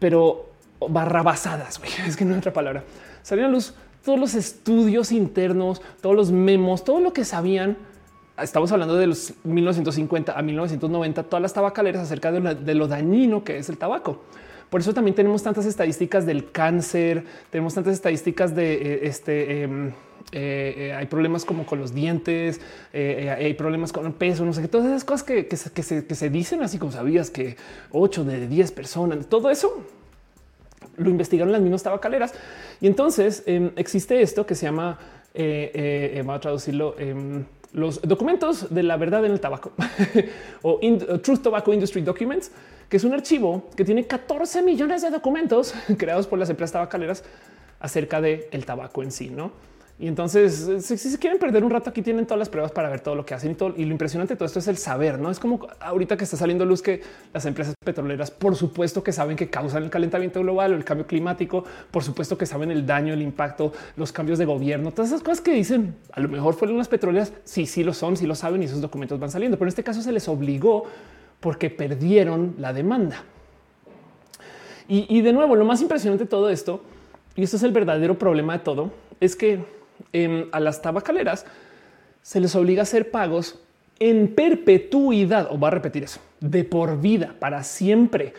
pero 0.00 0.50
barrabasadas, 0.80 1.80
es 2.08 2.16
que 2.16 2.24
no 2.24 2.32
hay 2.32 2.40
otra 2.40 2.52
palabra, 2.52 2.82
salieron 3.22 3.52
a 3.52 3.54
luz 3.54 3.72
todos 4.04 4.18
los 4.18 4.34
estudios 4.34 5.12
internos, 5.12 5.80
todos 6.00 6.16
los 6.16 6.32
memos, 6.32 6.82
todo 6.82 6.98
lo 6.98 7.12
que 7.12 7.24
sabían 7.24 7.76
estamos 8.42 8.72
hablando 8.72 8.96
de 8.96 9.06
los 9.06 9.32
1950 9.44 10.38
a 10.38 10.42
1990, 10.42 11.22
todas 11.24 11.42
las 11.42 11.52
tabacaleras 11.52 12.02
acerca 12.02 12.32
de, 12.32 12.74
lo 12.74 12.88
dañino 12.88 13.44
que 13.44 13.58
es 13.58 13.68
el 13.68 13.78
tabaco. 13.78 14.22
Por 14.68 14.80
eso 14.80 14.94
también 14.94 15.14
tenemos 15.14 15.42
tantas 15.42 15.66
estadísticas 15.66 16.26
del 16.26 16.50
cáncer, 16.52 17.24
tenemos 17.50 17.74
tantas 17.74 17.94
estadísticas 17.94 18.54
de 18.54 18.74
eh, 18.74 19.00
este. 19.02 19.62
Em, 19.62 19.88
eh, 20.32 20.74
eh, 20.76 20.92
hay 20.92 21.06
problemas 21.06 21.44
como 21.44 21.66
con 21.66 21.80
los 21.80 21.92
dientes, 21.92 22.60
hay 22.92 23.52
problemas 23.54 23.92
con 23.92 24.06
el 24.06 24.12
peso, 24.12 24.44
no 24.44 24.52
sé 24.52 24.62
qué, 24.62 24.68
todas 24.68 24.86
esas 24.86 25.02
cosas 25.02 25.24
que, 25.24 25.56
se, 25.56 26.30
dicen 26.30 26.62
así 26.62 26.78
como 26.78 26.92
sabías 26.92 27.30
que 27.30 27.56
8 27.90 28.24
de 28.24 28.46
10 28.46 28.70
personas, 28.70 29.26
todo 29.26 29.50
eso 29.50 29.82
lo 30.98 31.10
investigaron 31.10 31.50
las 31.50 31.62
mismas 31.62 31.82
tabacaleras. 31.82 32.32
Y 32.80 32.86
entonces 32.86 33.42
em, 33.46 33.72
existe 33.74 34.22
esto 34.22 34.46
que 34.46 34.54
se 34.54 34.66
llama, 34.66 35.00
va 35.34 36.34
a 36.34 36.40
traducirlo, 36.40 36.94
em, 36.96 37.44
los 37.72 38.02
documentos 38.02 38.72
de 38.74 38.82
la 38.82 38.96
verdad 38.96 39.24
en 39.24 39.32
el 39.32 39.40
tabaco 39.40 39.72
o 40.62 40.80
Truth 41.22 41.42
Tobacco 41.42 41.72
Industry 41.72 42.02
Documents, 42.02 42.50
que 42.88 42.96
es 42.96 43.04
un 43.04 43.14
archivo 43.14 43.68
que 43.76 43.84
tiene 43.84 44.06
14 44.06 44.62
millones 44.62 45.02
de 45.02 45.10
documentos 45.10 45.74
creados 45.98 46.26
por 46.26 46.38
las 46.38 46.50
empresas 46.50 46.72
tabacaleras 46.72 47.24
acerca 47.78 48.20
del 48.20 48.44
el 48.50 48.66
tabaco 48.66 49.02
en 49.02 49.12
sí, 49.12 49.30
¿no? 49.30 49.52
Y 50.00 50.08
entonces, 50.08 50.66
si, 50.80 50.96
se 50.96 51.18
quieren 51.18 51.38
perder 51.38 51.62
un 51.62 51.68
rato, 51.68 51.90
aquí 51.90 52.00
tienen 52.00 52.24
todas 52.24 52.38
las 52.38 52.48
pruebas 52.48 52.72
para 52.72 52.88
ver 52.88 53.00
todo 53.00 53.14
lo 53.14 53.26
que 53.26 53.34
hacen 53.34 53.50
y 53.50 53.54
todo. 53.54 53.74
Y 53.76 53.84
lo 53.84 53.92
impresionante 53.92 54.32
de 54.32 54.38
todo 54.38 54.46
esto 54.46 54.58
es 54.58 54.66
el 54.66 54.78
saber, 54.78 55.18
no 55.18 55.30
es 55.30 55.38
como 55.38 55.68
ahorita 55.78 56.16
que 56.16 56.24
está 56.24 56.38
saliendo 56.38 56.64
luz 56.64 56.80
que 56.80 57.02
las 57.34 57.44
empresas 57.44 57.74
petroleras, 57.84 58.30
por 58.30 58.56
supuesto 58.56 59.04
que 59.04 59.12
saben 59.12 59.36
que 59.36 59.50
causan 59.50 59.82
el 59.82 59.90
calentamiento 59.90 60.40
global 60.40 60.72
o 60.72 60.76
el 60.76 60.84
cambio 60.84 61.06
climático, 61.06 61.64
por 61.90 62.02
supuesto 62.02 62.38
que 62.38 62.46
saben 62.46 62.70
el 62.70 62.86
daño, 62.86 63.12
el 63.12 63.20
impacto, 63.20 63.74
los 63.96 64.10
cambios 64.10 64.38
de 64.38 64.46
gobierno, 64.46 64.90
todas 64.90 65.10
esas 65.10 65.22
cosas 65.22 65.42
que 65.42 65.52
dicen 65.52 65.94
a 66.12 66.20
lo 66.20 66.30
mejor 66.30 66.54
fueron 66.54 66.78
las 66.78 66.88
petroleras. 66.88 67.34
Sí, 67.44 67.66
sí 67.66 67.84
lo 67.84 67.92
son, 67.92 68.16
sí 68.16 68.26
lo 68.26 68.34
saben 68.34 68.62
y 68.62 68.64
esos 68.64 68.80
documentos 68.80 69.20
van 69.20 69.30
saliendo, 69.30 69.58
pero 69.58 69.66
en 69.66 69.68
este 69.68 69.84
caso 69.84 70.00
se 70.00 70.12
les 70.12 70.26
obligó 70.28 70.84
porque 71.40 71.68
perdieron 71.68 72.54
la 72.56 72.72
demanda. 72.72 73.22
Y 74.88 75.20
de 75.20 75.32
nuevo, 75.34 75.54
lo 75.54 75.64
más 75.66 75.82
impresionante 75.82 76.24
de 76.24 76.30
todo 76.30 76.48
esto, 76.48 76.82
y 77.36 77.42
esto 77.42 77.58
es 77.58 77.62
el 77.62 77.70
verdadero 77.70 78.18
problema 78.18 78.54
de 78.54 78.64
todo, 78.64 78.90
es 79.20 79.36
que 79.36 79.79
Em, 80.12 80.48
a 80.52 80.60
las 80.60 80.82
tabacaleras 80.82 81.46
se 82.22 82.40
les 82.40 82.54
obliga 82.54 82.82
a 82.82 82.84
hacer 82.84 83.10
pagos 83.10 83.60
en 83.98 84.34
perpetuidad, 84.34 85.48
o 85.50 85.58
va 85.58 85.68
a 85.68 85.72
repetir 85.72 86.04
eso, 86.04 86.20
de 86.40 86.64
por 86.64 87.00
vida, 87.00 87.34
para 87.38 87.62
siempre. 87.62 88.32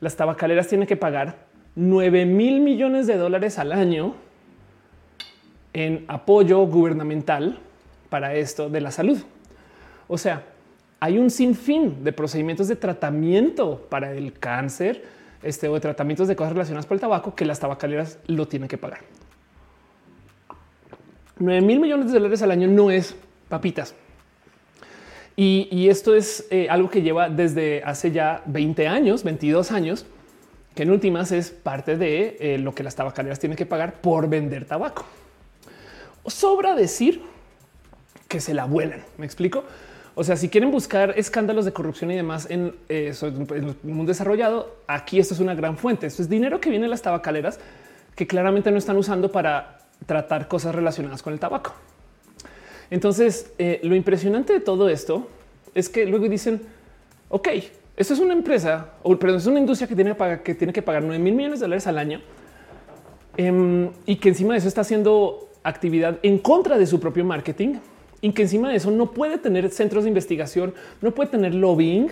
Las 0.00 0.16
tabacaleras 0.16 0.68
tienen 0.68 0.86
que 0.86 0.96
pagar 0.96 1.36
9 1.74 2.26
mil 2.26 2.60
millones 2.60 3.06
de 3.06 3.16
dólares 3.16 3.58
al 3.58 3.72
año 3.72 4.14
en 5.72 6.04
apoyo 6.08 6.60
gubernamental 6.66 7.58
para 8.10 8.34
esto 8.34 8.68
de 8.68 8.80
la 8.80 8.90
salud. 8.90 9.18
O 10.08 10.18
sea, 10.18 10.44
hay 11.00 11.18
un 11.18 11.30
sinfín 11.30 12.02
de 12.02 12.12
procedimientos 12.12 12.68
de 12.68 12.76
tratamiento 12.76 13.86
para 13.88 14.12
el 14.12 14.32
cáncer 14.32 15.04
este, 15.42 15.68
o 15.68 15.74
de 15.74 15.80
tratamientos 15.80 16.26
de 16.26 16.34
cosas 16.34 16.52
relacionadas 16.52 16.86
con 16.86 16.96
el 16.96 17.00
tabaco 17.00 17.34
que 17.34 17.44
las 17.44 17.60
tabacaleras 17.60 18.18
lo 18.26 18.48
tienen 18.48 18.68
que 18.68 18.78
pagar. 18.78 19.00
9 21.38 21.60
mil 21.60 21.80
millones 21.80 22.06
de 22.06 22.12
dólares 22.14 22.42
al 22.42 22.50
año 22.50 22.68
no 22.68 22.90
es 22.90 23.14
papitas. 23.48 23.94
Y, 25.40 25.88
esto 25.88 26.16
es 26.16 26.48
eh, 26.50 26.66
algo 26.68 26.90
que 26.90 27.00
lleva 27.00 27.28
desde 27.28 27.80
hace 27.84 28.10
ya 28.10 28.42
20 28.46 28.88
años, 28.88 29.22
22 29.22 29.70
años, 29.70 30.04
que 30.74 30.82
en 30.82 30.90
últimas 30.90 31.30
es 31.30 31.50
parte 31.50 31.96
de 31.96 32.36
eh, 32.40 32.58
lo 32.58 32.74
que 32.74 32.82
las 32.82 32.96
tabacaleras 32.96 33.38
tienen 33.38 33.56
que 33.56 33.64
pagar 33.64 34.00
por 34.00 34.28
vender 34.28 34.64
tabaco. 34.64 35.04
sobra 36.26 36.74
decir 36.74 37.22
que 38.26 38.40
se 38.40 38.52
la 38.52 38.64
vuelan. 38.64 39.04
Me 39.16 39.26
explico. 39.26 39.62
O 40.16 40.24
sea, 40.24 40.36
si 40.36 40.48
quieren 40.48 40.72
buscar 40.72 41.14
escándalos 41.16 41.64
de 41.64 41.72
corrupción 41.72 42.10
y 42.10 42.16
demás 42.16 42.48
en, 42.50 42.74
eh, 42.88 43.12
el 43.22 43.76
mundo 43.84 44.10
desarrollado, 44.10 44.74
aquí 44.88 45.20
esto 45.20 45.34
es 45.34 45.40
una 45.40 45.54
gran 45.54 45.78
fuente. 45.78 46.08
Esto 46.08 46.22
es 46.22 46.28
dinero 46.28 46.60
que 46.60 46.70
viene 46.70 46.86
de 46.86 46.90
las 46.90 47.02
tabacaleras 47.02 47.60
que 48.16 48.26
claramente 48.26 48.72
no 48.72 48.78
están 48.78 48.96
usando 48.96 49.30
para 49.30 49.77
tratar 50.06 50.48
cosas 50.48 50.74
relacionadas 50.74 51.22
con 51.22 51.32
el 51.32 51.40
tabaco. 51.40 51.74
Entonces, 52.90 53.52
eh, 53.58 53.80
lo 53.82 53.94
impresionante 53.94 54.52
de 54.52 54.60
todo 54.60 54.88
esto 54.88 55.28
es 55.74 55.88
que 55.88 56.06
luego 56.06 56.28
dicen, 56.28 56.62
ok, 57.28 57.48
esto 57.96 58.14
es 58.14 58.20
una 58.20 58.32
empresa, 58.32 58.92
o 59.02 59.18
perdón, 59.18 59.38
es 59.38 59.46
una 59.46 59.58
industria 59.58 59.88
que 59.88 59.94
tiene 59.94 60.16
que 60.42 60.54
tiene 60.54 60.72
que 60.72 60.82
pagar 60.82 61.02
9 61.02 61.18
mil 61.18 61.34
millones 61.34 61.60
de 61.60 61.64
dólares 61.64 61.86
al 61.86 61.98
año 61.98 62.20
em, 63.36 63.90
y 64.06 64.16
que 64.16 64.28
encima 64.28 64.54
de 64.54 64.60
eso 64.60 64.68
está 64.68 64.82
haciendo 64.82 65.50
actividad 65.64 66.18
en 66.22 66.38
contra 66.38 66.78
de 66.78 66.86
su 66.86 67.00
propio 67.00 67.24
marketing 67.24 67.74
y 68.20 68.32
que 68.32 68.42
encima 68.42 68.70
de 68.70 68.76
eso 68.76 68.90
no 68.90 69.12
puede 69.12 69.38
tener 69.38 69.68
centros 69.70 70.04
de 70.04 70.08
investigación, 70.08 70.74
no 71.02 71.10
puede 71.10 71.30
tener 71.30 71.54
lobbying 71.54 72.10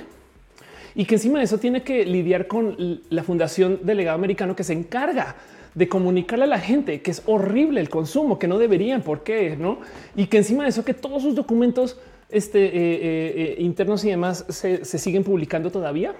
y 0.94 1.04
que 1.04 1.14
encima 1.16 1.38
de 1.38 1.44
eso 1.44 1.58
tiene 1.58 1.82
que 1.82 2.04
lidiar 2.04 2.46
con 2.46 3.00
la 3.10 3.22
Fundación 3.22 3.80
Delegado 3.82 4.16
Americano 4.16 4.56
que 4.56 4.64
se 4.64 4.72
encarga 4.72 5.36
de 5.76 5.88
comunicarle 5.88 6.44
a 6.44 6.48
la 6.48 6.58
gente 6.58 7.02
que 7.02 7.10
es 7.10 7.22
horrible 7.26 7.82
el 7.82 7.90
consumo, 7.90 8.38
que 8.38 8.48
no 8.48 8.56
deberían, 8.58 9.02
por 9.02 9.22
qué, 9.22 9.56
no? 9.56 9.80
Y 10.16 10.26
que 10.26 10.38
encima 10.38 10.62
de 10.64 10.70
eso, 10.70 10.86
que 10.86 10.94
todos 10.94 11.22
sus 11.22 11.34
documentos 11.34 11.98
este, 12.30 12.64
eh, 12.64 12.70
eh, 12.72 13.34
eh, 13.36 13.56
internos 13.58 14.02
y 14.04 14.08
demás 14.08 14.46
se, 14.48 14.86
siguen 14.86 15.22
publicando 15.22 15.70
todavía. 15.70 16.14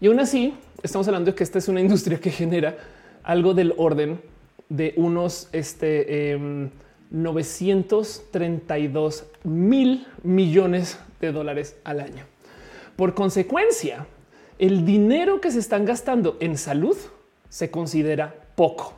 Y 0.00 0.06
aún 0.06 0.20
así, 0.20 0.54
estamos 0.84 1.08
hablando 1.08 1.32
de 1.32 1.34
que 1.34 1.42
esta 1.42 1.58
es 1.58 1.66
una 1.66 1.80
industria 1.80 2.20
que 2.20 2.30
genera 2.30 2.78
algo 3.24 3.54
del 3.54 3.74
orden 3.76 4.20
de 4.68 4.94
unos 4.96 5.48
este, 5.50 6.38
932 7.10 9.24
em, 9.44 9.52
mil 9.52 10.06
millones 10.22 11.00
de 11.20 11.32
dólares 11.32 11.74
al 11.82 11.98
año. 11.98 12.24
Por 12.94 13.14
consecuencia, 13.14 14.06
el 14.60 14.86
dinero 14.86 15.40
que 15.40 15.50
se 15.50 15.58
están 15.58 15.84
gastando 15.84 16.36
en 16.38 16.56
salud 16.56 16.96
se 17.54 17.70
considera 17.70 18.34
poco. 18.56 18.94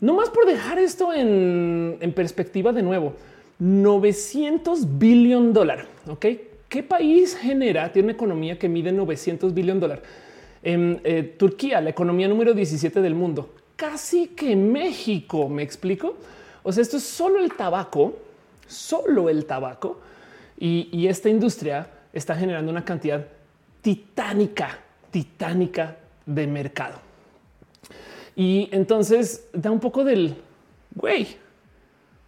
No 0.00 0.14
más 0.14 0.30
por 0.30 0.46
dejar 0.46 0.78
esto 0.78 1.12
en, 1.12 1.98
perspectiva 2.14 2.72
de 2.72 2.80
nuevo. 2.80 3.14
900 3.58 4.96
billón 4.96 5.52
dólar. 5.52 5.88
Ok, 6.06 6.26
¿qué 6.68 6.84
país 6.84 7.36
genera? 7.36 7.90
Tiene 7.90 8.06
una 8.06 8.12
economía 8.12 8.56
que 8.56 8.68
mide 8.68 8.92
900 8.92 9.52
billón 9.52 9.80
dólar. 9.80 10.00
En 10.62 11.00
eh, 11.02 11.34
Turquía, 11.36 11.80
la 11.80 11.90
economía 11.90 12.28
número 12.28 12.54
17 12.54 13.00
del 13.00 13.16
mundo, 13.16 13.52
casi 13.74 14.28
que 14.28 14.54
México. 14.54 15.48
Me 15.48 15.64
explico. 15.64 16.14
O 16.62 16.70
sea, 16.70 16.82
esto 16.82 16.98
es 16.98 17.02
solo 17.02 17.40
el 17.40 17.52
tabaco, 17.54 18.14
solo 18.68 19.28
el 19.28 19.44
tabaco. 19.44 19.98
y 20.56 21.08
esta 21.08 21.28
industria 21.28 21.90
está 22.12 22.36
generando 22.36 22.70
una 22.70 22.84
cantidad 22.84 23.26
titánica, 23.82 24.78
titánica 25.10 25.96
de 26.26 26.46
mercado. 26.46 26.98
Y 28.34 28.68
entonces 28.72 29.48
da 29.52 29.70
un 29.70 29.80
poco 29.80 30.04
del 30.04 30.36
güey. 30.94 31.26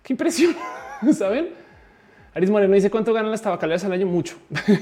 Qué 0.02 0.14
impresión, 0.14 0.56
saben? 1.12 1.50
Aris 2.34 2.50
Moreno 2.50 2.74
dice 2.74 2.90
cuánto 2.90 3.12
ganan 3.12 3.30
las 3.30 3.42
tabacaleras 3.42 3.84
al 3.84 3.92
año. 3.92 4.06
Mucho. 4.06 4.36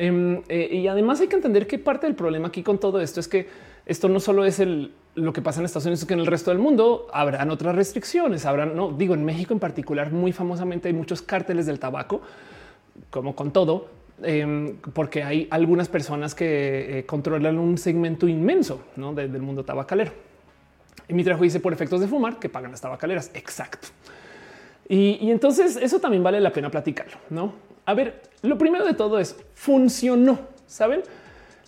Em, 0.00 0.42
eh, 0.48 0.68
y 0.76 0.86
además 0.86 1.20
hay 1.20 1.26
que 1.26 1.34
entender 1.34 1.66
que 1.66 1.76
parte 1.76 2.06
del 2.06 2.14
problema 2.14 2.46
aquí 2.46 2.62
con 2.62 2.78
todo 2.78 3.00
esto 3.00 3.18
es 3.18 3.26
que 3.26 3.48
esto 3.84 4.08
no 4.08 4.20
solo 4.20 4.44
es 4.44 4.60
el, 4.60 4.92
lo 5.16 5.32
que 5.32 5.42
pasa 5.42 5.58
en 5.58 5.66
Estados 5.66 5.86
Unidos, 5.86 6.04
que 6.04 6.14
en 6.14 6.20
el 6.20 6.26
resto 6.26 6.52
del 6.52 6.60
mundo 6.60 7.08
habrán 7.12 7.50
otras 7.50 7.74
restricciones. 7.74 8.46
Habrán, 8.46 8.76
no 8.76 8.92
digo 8.92 9.14
en 9.14 9.24
México 9.24 9.52
en 9.52 9.58
particular, 9.58 10.12
muy 10.12 10.30
famosamente 10.30 10.86
hay 10.86 10.94
muchos 10.94 11.20
cárteles 11.20 11.66
del 11.66 11.80
tabaco, 11.80 12.20
como 13.10 13.34
con 13.34 13.50
todo, 13.52 13.88
Em, 14.22 14.76
porque 14.94 15.22
hay 15.22 15.46
algunas 15.50 15.88
personas 15.88 16.34
que 16.34 16.98
eh, 16.98 17.06
controlan 17.06 17.58
un 17.58 17.78
segmento 17.78 18.26
inmenso 18.26 18.82
del 18.96 19.42
mundo 19.42 19.64
tabacalero. 19.64 20.12
Y 21.08 21.14
mi 21.14 21.22
trabajo 21.22 21.44
dice 21.44 21.60
por 21.60 21.72
efectos 21.72 22.00
de 22.00 22.08
fumar 22.08 22.38
que 22.38 22.48
pagan 22.48 22.70
las 22.70 22.80
tabacaleras. 22.80 23.30
Exacto. 23.34 23.88
Y, 24.88 25.30
entonces 25.30 25.76
eso 25.76 26.00
también 26.00 26.22
vale 26.22 26.40
la 26.40 26.52
pena 26.52 26.70
platicarlo. 26.70 27.16
No, 27.30 27.52
a 27.84 27.94
ver, 27.94 28.22
lo 28.42 28.58
primero 28.58 28.84
de 28.84 28.94
todo 28.94 29.18
es 29.18 29.36
funcionó. 29.54 30.38
Saben, 30.66 31.02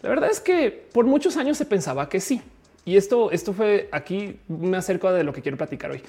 la 0.03 0.09
verdad 0.09 0.31
es 0.31 0.41
que 0.41 0.89
por 0.93 1.07
muchos 1.07 1.37
años 1.37 1.57
se 1.57 1.65
pensaba 1.65 2.09
que 2.09 2.21
sí. 2.21 2.43
Y 2.85 2.97
esto, 2.97 3.31
esto 3.31 3.53
fue 3.53 3.89
aquí 3.93 4.41
me 4.49 4.77
acerco 4.77 5.13
de 5.13 5.23
lo 5.23 5.33
que 5.33 5.43
quiero 5.43 5.57
platicar 5.57 5.91
hoy. 5.91 6.03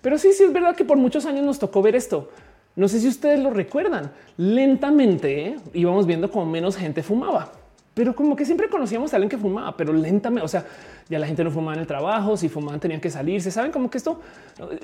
Pero 0.00 0.18
sí, 0.18 0.32
sí 0.32 0.44
es 0.44 0.52
verdad 0.52 0.74
que 0.74 0.84
por 0.84 0.96
muchos 0.96 1.26
años 1.26 1.44
nos 1.44 1.58
tocó 1.58 1.82
ver 1.82 1.94
esto. 1.96 2.30
No 2.74 2.88
sé 2.88 3.00
si 3.00 3.08
ustedes 3.08 3.40
lo 3.40 3.50
recuerdan. 3.50 4.10
Lentamente 4.36 5.48
¿eh? 5.48 5.56
íbamos 5.74 6.06
viendo 6.06 6.30
como 6.30 6.46
menos 6.46 6.76
gente 6.76 7.02
fumaba, 7.02 7.52
pero 7.94 8.14
como 8.14 8.34
que 8.34 8.44
siempre 8.44 8.68
conocíamos 8.68 9.12
a 9.12 9.16
alguien 9.16 9.28
que 9.28 9.38
fumaba, 9.38 9.76
pero 9.76 9.92
lentamente, 9.92 10.44
o 10.44 10.48
sea, 10.48 10.64
ya 11.08 11.18
la 11.18 11.26
gente 11.26 11.44
no 11.44 11.50
fumaba 11.50 11.74
en 11.74 11.80
el 11.80 11.86
trabajo, 11.86 12.36
si 12.36 12.48
fumaban 12.48 12.80
tenían 12.80 13.00
que 13.00 13.10
salirse. 13.10 13.50
Saben 13.50 13.70
como 13.70 13.90
que 13.90 13.98
esto 13.98 14.20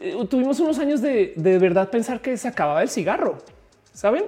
eh, 0.01 0.15
tuvimos 0.29 0.61
unos 0.61 0.79
años 0.79 1.01
de, 1.01 1.33
de 1.37 1.59
verdad 1.59 1.91
pensar 1.91 2.21
que 2.21 2.37
se 2.37 2.49
acababa 2.49 2.83
el 2.83 2.91
cigarro, 2.91 3.39
saben? 3.93 4.25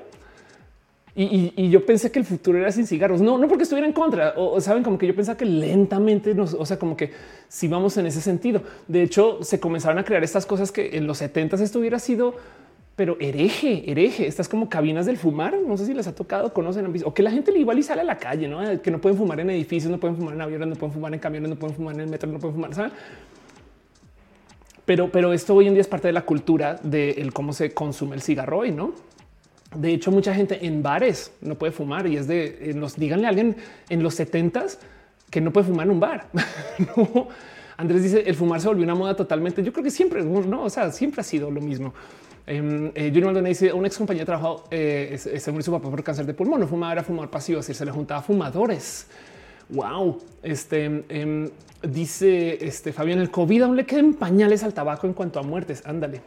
Y, 1.15 1.69
yo 1.69 1.85
pensé 1.85 2.11
que 2.11 2.19
el 2.19 2.25
futuro 2.25 2.59
era 2.59 2.71
sin 2.73 2.87
cigarros. 2.87 3.21
No, 3.21 3.37
no 3.37 3.49
porque 3.49 3.65
estuviera 3.65 3.87
en 3.87 3.93
contra. 3.93 4.35
O, 4.37 4.61
saben 4.61 4.83
como 4.83 4.97
que 4.97 5.07
yo 5.07 5.15
pensaba 5.15 5.37
que 5.37 5.45
lentamente 5.45 6.35
nos, 6.35 6.55
o 6.55 6.65
sea, 6.65 6.79
como 6.79 6.97
que 6.97 7.13
si 7.49 7.69
vamos 7.69 7.97
en 7.97 8.07
ese 8.07 8.21
sentido. 8.21 8.63
De 8.87 9.03
hecho, 9.03 9.43
se 9.43 9.61
comenzaron 9.61 9.99
a 9.99 10.05
crear 10.05 10.23
estas 10.23 10.47
cosas 10.47 10.71
que 10.71 10.97
en 10.97 11.07
los 11.07 11.19
70 11.19 11.57
esto 11.57 11.79
hubiera 11.81 11.99
sido 11.99 12.37
pero 13.01 13.17
hereje, 13.19 13.91
hereje. 13.91 14.27
Estas 14.27 14.47
como 14.47 14.69
cabinas 14.69 15.07
del 15.07 15.17
fumar. 15.17 15.57
No 15.67 15.79
sé 15.79 15.87
si 15.87 15.95
les 15.95 16.07
ha 16.07 16.15
tocado, 16.15 16.53
conocen 16.53 16.93
o 17.03 17.15
que 17.15 17.23
la 17.23 17.31
gente 17.31 17.51
igual 17.59 17.79
y 17.79 17.83
sale 17.83 18.03
a 18.03 18.05
la 18.05 18.19
calle, 18.19 18.47
no 18.47 18.61
que 18.83 18.91
no 18.91 19.01
pueden 19.01 19.17
fumar 19.17 19.41
en 19.41 19.49
edificios, 19.49 19.91
no 19.91 19.99
pueden 19.99 20.19
fumar 20.19 20.35
en 20.35 20.43
aviones, 20.43 20.69
no 20.69 20.75
pueden 20.75 20.93
fumar 20.93 21.15
en 21.15 21.19
camiones, 21.19 21.49
no 21.49 21.57
pueden 21.57 21.75
fumar 21.75 21.95
en 21.95 22.03
el 22.03 22.09
metro, 22.09 22.31
no 22.31 22.39
pueden 22.39 22.57
fumar. 22.57 22.75
¿saben? 22.75 22.93
Pero, 24.85 25.11
pero 25.11 25.33
esto 25.33 25.55
hoy 25.55 25.67
en 25.67 25.73
día 25.73 25.81
es 25.81 25.89
parte 25.89 26.09
de 26.09 26.13
la 26.13 26.27
cultura 26.27 26.79
de 26.83 27.27
cómo 27.33 27.55
se 27.55 27.73
consume 27.73 28.17
el 28.17 28.21
cigarro 28.21 28.59
hoy, 28.59 28.71
no? 28.71 28.93
De 29.75 29.95
hecho, 29.95 30.11
mucha 30.11 30.35
gente 30.35 30.67
en 30.67 30.83
bares 30.83 31.33
no 31.41 31.55
puede 31.55 31.73
fumar 31.73 32.07
y 32.07 32.19
es 32.19 32.27
de 32.27 32.59
eh, 32.61 32.75
nos 32.75 32.97
díganle 32.97 33.25
a 33.25 33.31
alguien 33.31 33.57
en 33.89 34.03
los 34.03 34.15
70 34.15 34.67
que 35.31 35.41
no 35.41 35.55
puede 35.55 35.69
fumar 35.69 35.87
en 35.87 35.93
un 35.93 36.01
bar. 36.01 36.27
Andrés 37.79 38.03
dice 38.03 38.25
el 38.27 38.35
fumar 38.35 38.61
se 38.61 38.69
volvió 38.69 38.85
una 38.85 38.95
moda 38.95 39.17
totalmente. 39.17 39.63
Yo 39.63 39.73
creo 39.73 39.85
que 39.85 39.91
siempre, 39.91 40.23
no, 40.23 40.65
o 40.65 40.69
sea, 40.69 40.93
siempre 40.93 41.23
ha 41.23 41.25
sido 41.25 41.51
lo 41.51 41.63
mismo. 41.63 41.95
Eh, 42.47 42.93
eh, 42.95 43.09
Junior 43.09 43.33
Maldonado 43.33 43.77
una 43.77 43.87
ex 43.87 43.99
compañía 43.99 44.23
de 44.23 44.27
trabajo 44.27 44.65
eh, 44.71 45.17
se 45.19 45.63
su 45.63 45.71
papá 45.71 45.91
por 45.91 46.03
cáncer 46.03 46.27
de 46.27 46.35
pulmón. 46.35 46.61
No 46.61 46.67
fumaba, 46.67 46.93
era 46.93 47.05
fumador 47.05 47.31
pasivo, 47.31 47.61
así 47.61 47.75
se 47.75 47.85
le 47.85 47.93
juntaba 47.93 48.23
fumadores. 48.23 49.07
Wow. 49.69 50.19
Este 50.43 51.05
em, 51.09 51.49
dice 51.83 52.65
este 52.65 52.93
Fabián, 52.93 53.21
el 53.21 53.31
COVID 53.31 53.63
aún 53.63 53.77
le 53.77 53.87
quedan 53.87 54.15
pañales 54.15 54.65
al 54.65 54.75
tabaco 54.75 55.07
en 55.07 55.13
cuanto 55.13 55.39
a 55.39 55.43
muertes. 55.43 55.83
Ándale. 55.87 56.21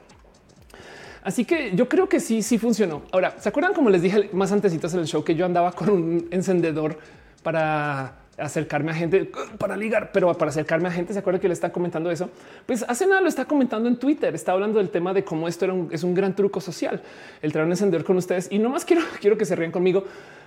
Así 1.23 1.45
que 1.45 1.73
yo 1.75 1.87
creo 1.87 2.09
que 2.09 2.19
sí, 2.19 2.41
sí 2.41 2.57
funcionó. 2.57 3.03
Ahora, 3.11 3.35
¿se 3.39 3.47
acuerdan 3.47 3.73
como 3.73 3.89
les 3.89 4.01
dije 4.01 4.29
más 4.33 4.51
antesitos 4.51 4.93
en 4.93 5.01
el 5.01 5.07
show 5.07 5.23
que 5.23 5.35
yo 5.35 5.45
andaba 5.45 5.71
con 5.71 5.89
un 5.89 6.27
encendedor 6.31 6.97
para 7.43 8.22
acercarme 8.37 8.91
a 8.91 8.93
gente 8.93 9.29
para 9.57 9.77
ligar, 9.77 10.11
pero 10.11 10.33
para 10.33 10.49
acercarme 10.49 10.87
a 10.87 10.91
gente, 10.91 11.13
se 11.13 11.19
acuerda 11.19 11.39
que 11.39 11.47
le 11.47 11.53
está 11.53 11.71
comentando 11.71 12.09
eso. 12.09 12.29
Pues 12.65 12.83
hace 12.87 13.05
nada 13.05 13.21
lo 13.21 13.27
está 13.27 13.45
comentando 13.45 13.87
en 13.87 13.97
Twitter. 13.97 14.33
Está 14.33 14.53
hablando 14.53 14.79
del 14.79 14.89
tema 14.89 15.13
de 15.13 15.23
cómo 15.23 15.47
esto 15.47 15.65
era 15.65 15.73
un, 15.73 15.89
es 15.91 16.03
un 16.03 16.13
gran 16.13 16.35
truco 16.35 16.59
social, 16.59 17.01
el 17.41 17.51
traer 17.51 17.65
un 17.65 17.71
encendedor 17.71 18.05
con 18.05 18.17
ustedes. 18.17 18.47
Y 18.51 18.59
no 18.59 18.69
más 18.69 18.85
quiero, 18.85 19.03
quiero 19.21 19.37
que 19.37 19.45
se 19.45 19.55
rían 19.55 19.71
conmigo 19.71 20.03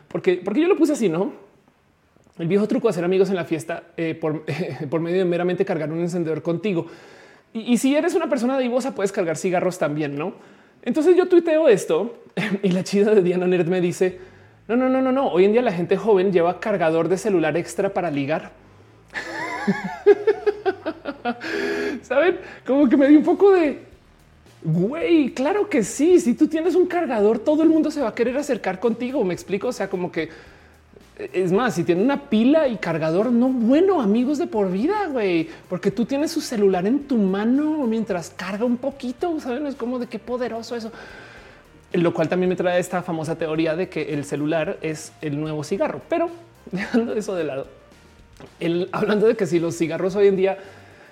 porque, 0.09 0.41
porque 0.45 0.61
yo 0.61 0.69
lo 0.69 0.77
puse 0.77 0.93
así, 0.93 1.09
no? 1.09 1.33
El 2.39 2.49
viejo 2.49 2.69
truco 2.69 2.89
de 2.89 2.91
hacer 2.91 3.05
amigos 3.05 3.31
en 3.31 3.37
la 3.37 3.45
fiesta 3.45 3.85
eh, 3.97 4.15
por, 4.15 4.45
por 4.91 5.01
medio 5.01 5.19
de 5.19 5.25
meramente 5.25 5.65
cargar 5.65 5.91
un 5.91 6.01
encendedor 6.01 6.43
contigo. 6.43 6.87
Y, 7.53 7.73
y 7.73 7.79
si 7.79 7.95
eres 7.97 8.15
una 8.15 8.29
persona 8.29 8.59
divosa, 8.59 8.95
puedes 8.95 9.13
cargar 9.13 9.37
cigarros 9.37 9.79
también, 9.79 10.17
no? 10.17 10.35
Entonces 10.83 11.17
yo 11.17 11.27
tuiteo 11.27 11.69
esto 11.69 12.23
y 12.63 12.71
la 12.71 12.85
chida 12.85 13.15
de 13.15 13.23
Diana 13.23 13.47
Nerd 13.47 13.69
me 13.69 13.81
dice, 13.81 14.19
no, 14.69 14.77
no, 14.77 14.89
no, 14.89 15.01
no, 15.01 15.13
no. 15.13 15.29
Hoy 15.29 15.45
en 15.45 15.53
día 15.53 15.63
la 15.63 15.73
gente 15.73 15.97
joven 15.97 16.33
lleva 16.33 16.59
cargador 16.59 17.09
de 17.09 17.19
celular 17.19 17.57
extra 17.57 17.93
para 17.93 18.11
ligar. 18.11 18.51
Saben, 22.03 22.39
como 22.67 22.89
que 22.89 22.97
me 22.97 23.09
dio 23.09 23.19
un 23.19 23.25
poco 23.25 23.53
de 23.53 23.81
güey. 24.63 25.31
Claro 25.31 25.69
que 25.69 25.85
sí. 25.85 26.19
Si 26.19 26.35
tú 26.35 26.49
tienes 26.49 26.75
un 26.75 26.87
cargador, 26.87 27.39
todo 27.39 27.63
el 27.63 27.69
mundo 27.69 27.91
se 27.91 28.01
va 28.01 28.09
a 28.09 28.15
querer 28.15 28.37
acercar 28.37 28.81
contigo. 28.81 29.23
Me 29.25 29.35
explico. 29.35 29.69
O 29.69 29.73
sea, 29.73 29.89
como 29.89 30.11
que 30.11 30.31
es 31.33 31.53
más, 31.53 31.75
si 31.75 31.85
tiene 31.85 32.03
una 32.03 32.29
pila 32.29 32.69
y 32.69 32.77
cargador, 32.77 33.33
no 33.33 33.49
bueno, 33.49 34.03
amigos 34.03 34.37
de 34.37 34.47
por 34.47 34.71
vida, 34.71 35.07
güey, 35.07 35.49
porque 35.69 35.91
tú 35.91 36.05
tienes 36.05 36.31
su 36.31 36.43
celular 36.43 36.87
en 36.87 37.05
tu 37.05 37.17
mano 37.17 37.87
mientras 37.87 38.31
carga 38.31 38.65
un 38.65 38.77
poquito. 38.77 39.39
Saben, 39.41 39.67
es 39.67 39.77
como 39.77 39.99
de 39.99 40.09
qué 40.09 40.19
poderoso 40.19 40.77
eso 40.77 40.91
lo 42.03 42.13
cual 42.15 42.29
también 42.29 42.49
me 42.51 42.57
trae 42.57 42.81
esta 42.81 43.03
famosa 43.03 43.37
teoría 43.37 43.77
de 43.77 43.89
que 43.89 44.15
el 44.15 44.25
celular 44.25 44.79
es 44.83 45.13
el 45.21 45.41
nuevo 45.41 45.65
cigarro. 45.65 46.01
Pero 46.09 46.31
dejando 46.73 47.15
eso 47.15 47.35
de 47.35 47.45
lado, 47.45 47.67
el, 48.61 48.89
hablando 48.93 49.27
de 49.27 49.37
que 49.37 49.47
si 49.47 49.59
los 49.59 49.77
cigarros 49.77 50.17
hoy 50.17 50.29
en 50.29 50.37
día 50.37 50.59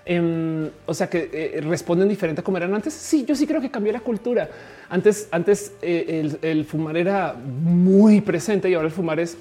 Em, 0.06 0.68
o 0.84 0.92
sea 0.92 1.08
que 1.08 1.30
eh, 1.32 1.60
responden 1.62 2.08
diferente 2.08 2.42
a 2.42 2.44
como 2.44 2.58
eran 2.58 2.74
antes. 2.74 2.92
Sí, 2.92 3.24
yo 3.24 3.34
sí 3.34 3.46
creo 3.46 3.60
que 3.60 3.70
cambió 3.70 3.92
la 3.92 4.00
cultura. 4.00 4.50
Antes, 4.90 5.28
antes 5.30 5.72
eh, 5.80 6.36
el, 6.42 6.64
fumar 6.66 6.96
era 6.96 7.34
muy 7.34 8.20
presente 8.20 8.68
y 8.68 8.74
ahora 8.74 8.88
el 8.88 8.92
fumar 8.92 9.18
es 9.18 9.36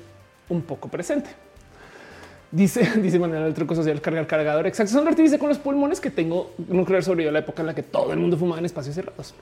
un 0.47 0.61
poco 0.61 0.87
presente. 0.87 1.29
Dice, 2.49 2.89
dice 3.01 3.19
Manuel, 3.19 3.43
el 3.43 3.53
truco 3.53 3.75
social, 3.75 3.99
cargar 3.99 4.25
cargador. 4.25 4.65
Exacto. 4.67 4.93
Son 4.93 5.15
dice 5.15 5.37
con 5.37 5.49
los 5.49 5.57
pulmones 5.57 5.99
que 5.99 6.09
tengo 6.09 6.53
no 6.69 6.85
creer 6.85 7.03
sobre 7.03 7.29
la 7.29 7.39
época 7.39 7.61
en 7.61 7.67
la 7.67 7.75
que 7.75 7.83
todo 7.83 8.13
el 8.13 8.19
mundo 8.19 8.37
fumaba 8.37 8.59
en 8.59 8.65
espacios 8.65 8.95
cerrados. 8.95 9.33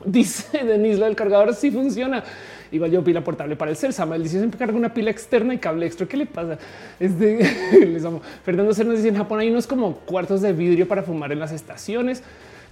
Dice 0.04 0.64
Denise, 0.64 1.02
del 1.02 1.16
cargador 1.16 1.54
sí 1.54 1.70
funciona. 1.70 2.24
Igual 2.72 2.90
yo 2.90 3.02
pila 3.02 3.22
portable 3.22 3.56
para 3.56 3.70
el 3.70 3.76
cel. 3.76 3.92
Samuel 3.92 4.22
dice 4.22 4.38
siempre 4.38 4.58
carga 4.58 4.76
una 4.76 4.94
pila 4.94 5.10
externa 5.10 5.54
y 5.54 5.58
cable 5.58 5.86
extra. 5.86 6.06
¿Qué 6.06 6.16
le 6.16 6.26
pasa? 6.26 6.58
Este, 7.00 7.86
les 7.86 8.04
amo. 8.04 8.20
Fernando 8.44 8.72
Cernas 8.72 8.96
dice 8.96 9.08
en 9.08 9.16
Japón 9.16 9.40
hay 9.40 9.50
unos 9.50 9.66
como 9.66 9.96
cuartos 9.96 10.40
de 10.40 10.52
vidrio 10.52 10.86
para 10.86 11.02
fumar 11.02 11.32
en 11.32 11.40
las 11.40 11.52
estaciones. 11.52 12.22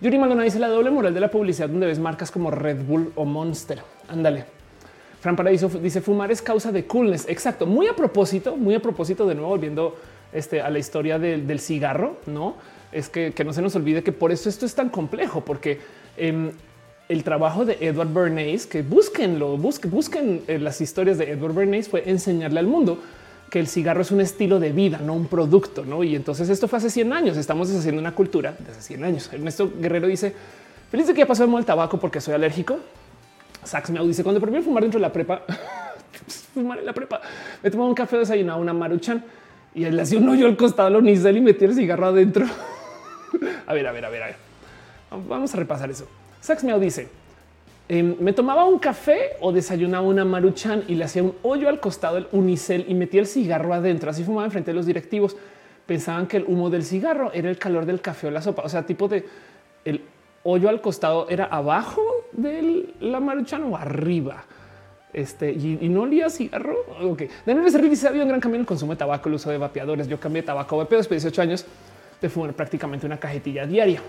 Yuri 0.00 0.16
Maldonado 0.16 0.44
dice 0.44 0.60
la 0.60 0.68
doble 0.68 0.90
moral 0.90 1.12
de 1.12 1.20
la 1.20 1.30
publicidad 1.30 1.68
donde 1.68 1.88
ves 1.88 1.98
marcas 1.98 2.30
como 2.30 2.52
Red 2.52 2.84
Bull 2.84 3.12
o 3.16 3.24
Monster. 3.24 3.80
Ándale. 4.08 4.44
Fran 5.20 5.34
Paradiso 5.34 5.68
dice 5.68 6.00
fumar 6.00 6.30
es 6.30 6.40
causa 6.40 6.70
de 6.70 6.86
coolness. 6.86 7.28
Exacto. 7.28 7.66
Muy 7.66 7.88
a 7.88 7.96
propósito, 7.96 8.56
muy 8.56 8.76
a 8.76 8.80
propósito 8.80 9.26
de 9.26 9.34
nuevo 9.34 9.50
volviendo 9.50 9.96
este, 10.32 10.60
a 10.60 10.70
la 10.70 10.78
historia 10.78 11.18
del, 11.18 11.58
cigarro, 11.58 12.18
no 12.26 12.56
es 12.92 13.08
que, 13.08 13.32
no 13.44 13.52
se 13.52 13.62
nos 13.62 13.74
olvide 13.76 14.02
que 14.02 14.12
por 14.12 14.30
eso 14.30 14.48
esto 14.48 14.64
es 14.66 14.74
tan 14.74 14.88
complejo, 14.88 15.42
porque 15.44 15.80
em, 16.16 16.52
el 17.08 17.24
trabajo 17.24 17.64
de 17.64 17.78
Edward 17.80 18.12
Bernays, 18.12 18.66
que 18.66 18.82
búsquenlo, 18.82 19.56
busquen, 19.56 19.90
busquen 19.90 20.42
eh, 20.46 20.58
las 20.58 20.80
historias 20.80 21.16
de 21.16 21.30
Edward 21.30 21.54
Bernays, 21.54 21.88
fue 21.88 22.08
enseñarle 22.08 22.60
al 22.60 22.66
mundo 22.66 22.98
que 23.50 23.58
el 23.58 23.66
cigarro 23.66 24.02
es 24.02 24.10
un 24.10 24.20
estilo 24.20 24.60
de 24.60 24.72
vida, 24.72 24.98
no 24.98 25.14
un 25.14 25.26
producto. 25.26 25.84
¿no? 25.84 26.04
Y 26.04 26.14
entonces 26.14 26.48
esto 26.50 26.68
fue 26.68 26.78
hace 26.78 26.90
100 26.90 27.12
años. 27.12 27.36
Estamos 27.36 27.68
deshaciendo 27.68 28.00
una 28.00 28.14
cultura 28.14 28.54
de 28.58 28.70
hace 28.70 28.82
100 28.82 29.04
años. 29.04 29.30
Ernesto 29.32 29.72
Guerrero 29.78 30.06
dice: 30.06 30.34
Feliz 30.90 31.06
de 31.06 31.14
que 31.14 31.20
ya 31.20 31.26
pasó 31.26 31.44
el 31.44 31.64
tabaco 31.64 31.98
porque 31.98 32.20
soy 32.20 32.34
alérgico. 32.34 32.78
Sax 33.64 33.90
me 33.90 34.04
dice: 34.06 34.22
Cuando 34.22 34.40
primero 34.40 34.62
fumar 34.62 34.82
dentro 34.82 34.98
de 34.98 35.02
la 35.02 35.12
prepa, 35.12 35.42
fumar 36.54 36.78
en 36.78 36.86
la 36.86 36.92
prepa, 36.92 37.22
me 37.62 37.70
tomaba 37.70 37.88
un 37.88 37.94
café 37.94 38.18
desayunado, 38.18 38.60
una 38.60 38.74
maruchan 38.74 39.24
y 39.74 39.84
le 39.84 40.02
hacía 40.02 40.18
un 40.18 40.28
hoyo 40.28 40.46
al 40.46 40.56
costado 40.56 40.90
lo 40.90 40.98
unicel 40.98 41.38
y 41.38 41.40
metí 41.40 41.64
el 41.64 41.74
cigarro 41.74 42.06
adentro. 42.06 42.44
a 43.66 43.72
ver, 43.72 43.86
a 43.86 43.92
ver, 43.92 44.04
a 44.04 44.10
ver, 44.10 44.22
a 44.22 44.26
ver. 44.26 44.36
Vamos 45.26 45.54
a 45.54 45.56
repasar 45.56 45.90
eso. 45.90 46.06
Sax 46.40 46.64
Meow 46.64 46.78
dice: 46.78 47.08
em, 47.88 48.16
Me 48.20 48.32
tomaba 48.32 48.64
un 48.64 48.78
café 48.78 49.36
o 49.40 49.52
desayunaba 49.52 50.06
una 50.06 50.24
maruchan 50.24 50.84
y 50.88 50.94
le 50.94 51.04
hacía 51.04 51.22
un 51.22 51.34
hoyo 51.42 51.68
al 51.68 51.80
costado 51.80 52.16
del 52.16 52.28
unicel 52.32 52.84
y 52.88 52.94
metía 52.94 53.20
el 53.20 53.26
cigarro 53.26 53.74
adentro. 53.74 54.10
Así 54.10 54.24
fumaba 54.24 54.44
enfrente 54.44 54.70
de 54.70 54.74
los 54.74 54.86
directivos. 54.86 55.36
Pensaban 55.86 56.26
que 56.26 56.36
el 56.38 56.44
humo 56.46 56.70
del 56.70 56.84
cigarro 56.84 57.32
era 57.32 57.48
el 57.48 57.58
calor 57.58 57.86
del 57.86 58.00
café 58.00 58.26
o 58.26 58.30
la 58.30 58.42
sopa. 58.42 58.62
O 58.62 58.68
sea, 58.68 58.84
tipo 58.84 59.08
de 59.08 59.24
el 59.84 60.02
hoyo 60.44 60.68
al 60.68 60.80
costado 60.80 61.28
era 61.28 61.46
abajo 61.46 62.02
de 62.32 62.94
la 63.00 63.20
maruchan 63.20 63.64
o 63.64 63.76
arriba. 63.76 64.44
Este 65.12 65.50
y, 65.50 65.88
no 65.88 66.02
olía 66.02 66.28
cigarro. 66.28 66.76
Ok, 67.02 67.22
Daniel 67.46 67.64
Becerril 67.64 67.90
dice: 67.90 68.08
Había 68.08 68.22
un 68.22 68.28
gran 68.28 68.40
cambio 68.40 68.56
en 68.56 68.60
el 68.60 68.66
consumo 68.66 68.92
de 68.92 68.98
tabaco, 68.98 69.28
el 69.28 69.36
uso 69.36 69.50
de 69.50 69.58
vapeadores. 69.58 70.06
Yo 70.06 70.20
cambié 70.20 70.42
tabaco 70.42 70.76
a 70.76 70.84
vapeo 70.84 70.98
después 70.98 71.22
de 71.22 71.30
18 71.30 71.42
años 71.42 71.66
de 72.20 72.28
fumar 72.28 72.52
prácticamente 72.52 73.06
una 73.06 73.18
cajetilla 73.18 73.66
diaria. 73.66 74.02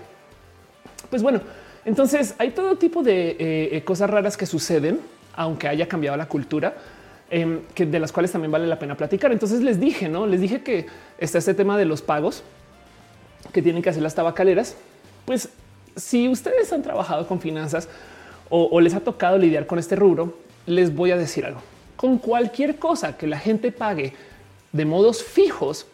Pues 1.08 1.22
bueno, 1.22 1.40
entonces 1.84 2.34
hay 2.38 2.50
todo 2.50 2.76
tipo 2.76 3.02
de 3.02 3.30
eh, 3.30 3.36
eh, 3.72 3.84
cosas 3.84 4.10
raras 4.10 4.36
que 4.36 4.46
suceden, 4.46 5.00
aunque 5.34 5.68
haya 5.68 5.88
cambiado 5.88 6.16
la 6.16 6.26
cultura, 6.26 6.76
em, 7.30 7.60
que 7.74 7.86
de 7.86 7.98
las 7.98 8.12
cuales 8.12 8.32
también 8.32 8.50
vale 8.50 8.66
la 8.66 8.78
pena 8.78 8.96
platicar. 8.96 9.32
Entonces 9.32 9.60
les 9.60 9.80
dije, 9.80 10.08
no 10.08 10.26
les 10.26 10.40
dije 10.40 10.62
que 10.62 10.86
está 11.18 11.38
este 11.38 11.54
tema 11.54 11.78
de 11.78 11.84
los 11.84 12.02
pagos 12.02 12.42
que 13.52 13.62
tienen 13.62 13.82
que 13.82 13.90
hacer 13.90 14.02
las 14.02 14.14
tabacaleras. 14.14 14.76
Pues 15.24 15.48
si 15.96 16.28
ustedes 16.28 16.72
han 16.72 16.82
trabajado 16.82 17.26
con 17.26 17.40
finanzas 17.40 17.88
o 18.52 18.80
les 18.80 18.94
ha 18.94 19.00
tocado 19.00 19.38
lidiar 19.38 19.66
con 19.66 19.78
este 19.78 19.94
rubro, 19.94 20.34
les 20.66 20.94
voy 20.94 21.12
a 21.12 21.16
decir 21.16 21.44
algo. 21.44 21.62
Con 21.96 22.18
cualquier 22.18 22.78
cosa 22.78 23.16
que 23.16 23.28
la 23.28 23.38
gente 23.38 23.70
pague 23.70 24.12
de 24.72 24.84
modos 24.84 25.22
fijos, 25.22 25.86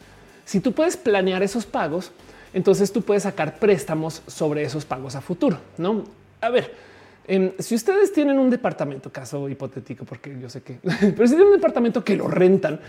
si 0.44 0.60
tú 0.60 0.72
puedes 0.72 0.96
planear 0.96 1.42
esos 1.42 1.66
pagos, 1.66 2.12
entonces 2.56 2.90
tú 2.90 3.02
puedes 3.02 3.24
sacar 3.24 3.58
préstamos 3.58 4.22
sobre 4.26 4.62
esos 4.62 4.86
pagos 4.86 5.14
a 5.14 5.20
futuro. 5.20 5.58
No, 5.76 6.04
a 6.40 6.48
ver, 6.48 6.72
em, 7.28 7.52
si 7.58 7.74
ustedes 7.74 8.14
tienen 8.14 8.38
un 8.38 8.48
departamento, 8.48 9.12
caso 9.12 9.46
hipotético, 9.50 10.06
porque 10.06 10.34
yo 10.40 10.48
sé 10.48 10.62
que, 10.62 10.78
pero 10.82 11.26
si 11.26 11.34
tienen 11.34 11.48
un 11.48 11.52
departamento 11.52 12.02
que 12.02 12.16
lo 12.16 12.28
rentan 12.28 12.80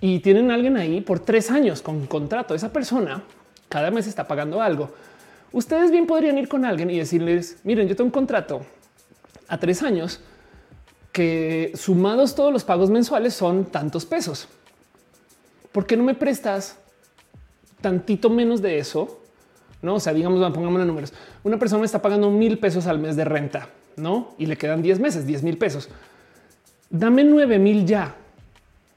y 0.00 0.18
tienen 0.18 0.50
a 0.50 0.54
alguien 0.54 0.76
ahí 0.76 1.02
por 1.02 1.20
tres 1.20 1.52
años 1.52 1.82
con 1.82 2.04
contrato, 2.08 2.52
esa 2.52 2.72
persona 2.72 3.22
cada 3.68 3.92
mes 3.92 4.08
está 4.08 4.26
pagando 4.26 4.60
algo. 4.60 4.90
Ustedes 5.52 5.92
bien 5.92 6.08
podrían 6.08 6.36
ir 6.36 6.48
con 6.48 6.64
alguien 6.64 6.90
y 6.90 6.98
decirles, 6.98 7.58
miren, 7.62 7.86
yo 7.86 7.94
tengo 7.94 8.08
un 8.08 8.10
contrato 8.10 8.62
a 9.46 9.56
tres 9.56 9.84
años 9.84 10.20
que 11.12 11.70
sumados 11.76 12.34
todos 12.34 12.52
los 12.52 12.64
pagos 12.64 12.90
mensuales 12.90 13.34
son 13.34 13.66
tantos 13.66 14.04
pesos. 14.04 14.48
¿Por 15.70 15.86
qué 15.86 15.96
no 15.96 16.02
me 16.02 16.14
prestas 16.14 16.81
tantito 17.82 18.30
menos 18.30 18.62
de 18.62 18.78
eso, 18.78 19.20
no? 19.82 19.96
O 19.96 20.00
sea, 20.00 20.14
digamos, 20.14 20.40
pongamos 20.52 20.78
los 20.78 20.86
números. 20.86 21.12
Una 21.44 21.58
persona 21.58 21.84
está 21.84 22.00
pagando 22.00 22.30
mil 22.30 22.58
pesos 22.58 22.86
al 22.86 22.98
mes 22.98 23.16
de 23.16 23.24
renta, 23.24 23.68
no? 23.96 24.34
Y 24.38 24.46
le 24.46 24.56
quedan 24.56 24.80
10 24.80 25.00
meses, 25.00 25.26
10 25.26 25.42
mil 25.42 25.58
pesos. 25.58 25.88
Dame 26.88 27.24
9 27.24 27.58
mil 27.58 27.84
ya 27.84 28.14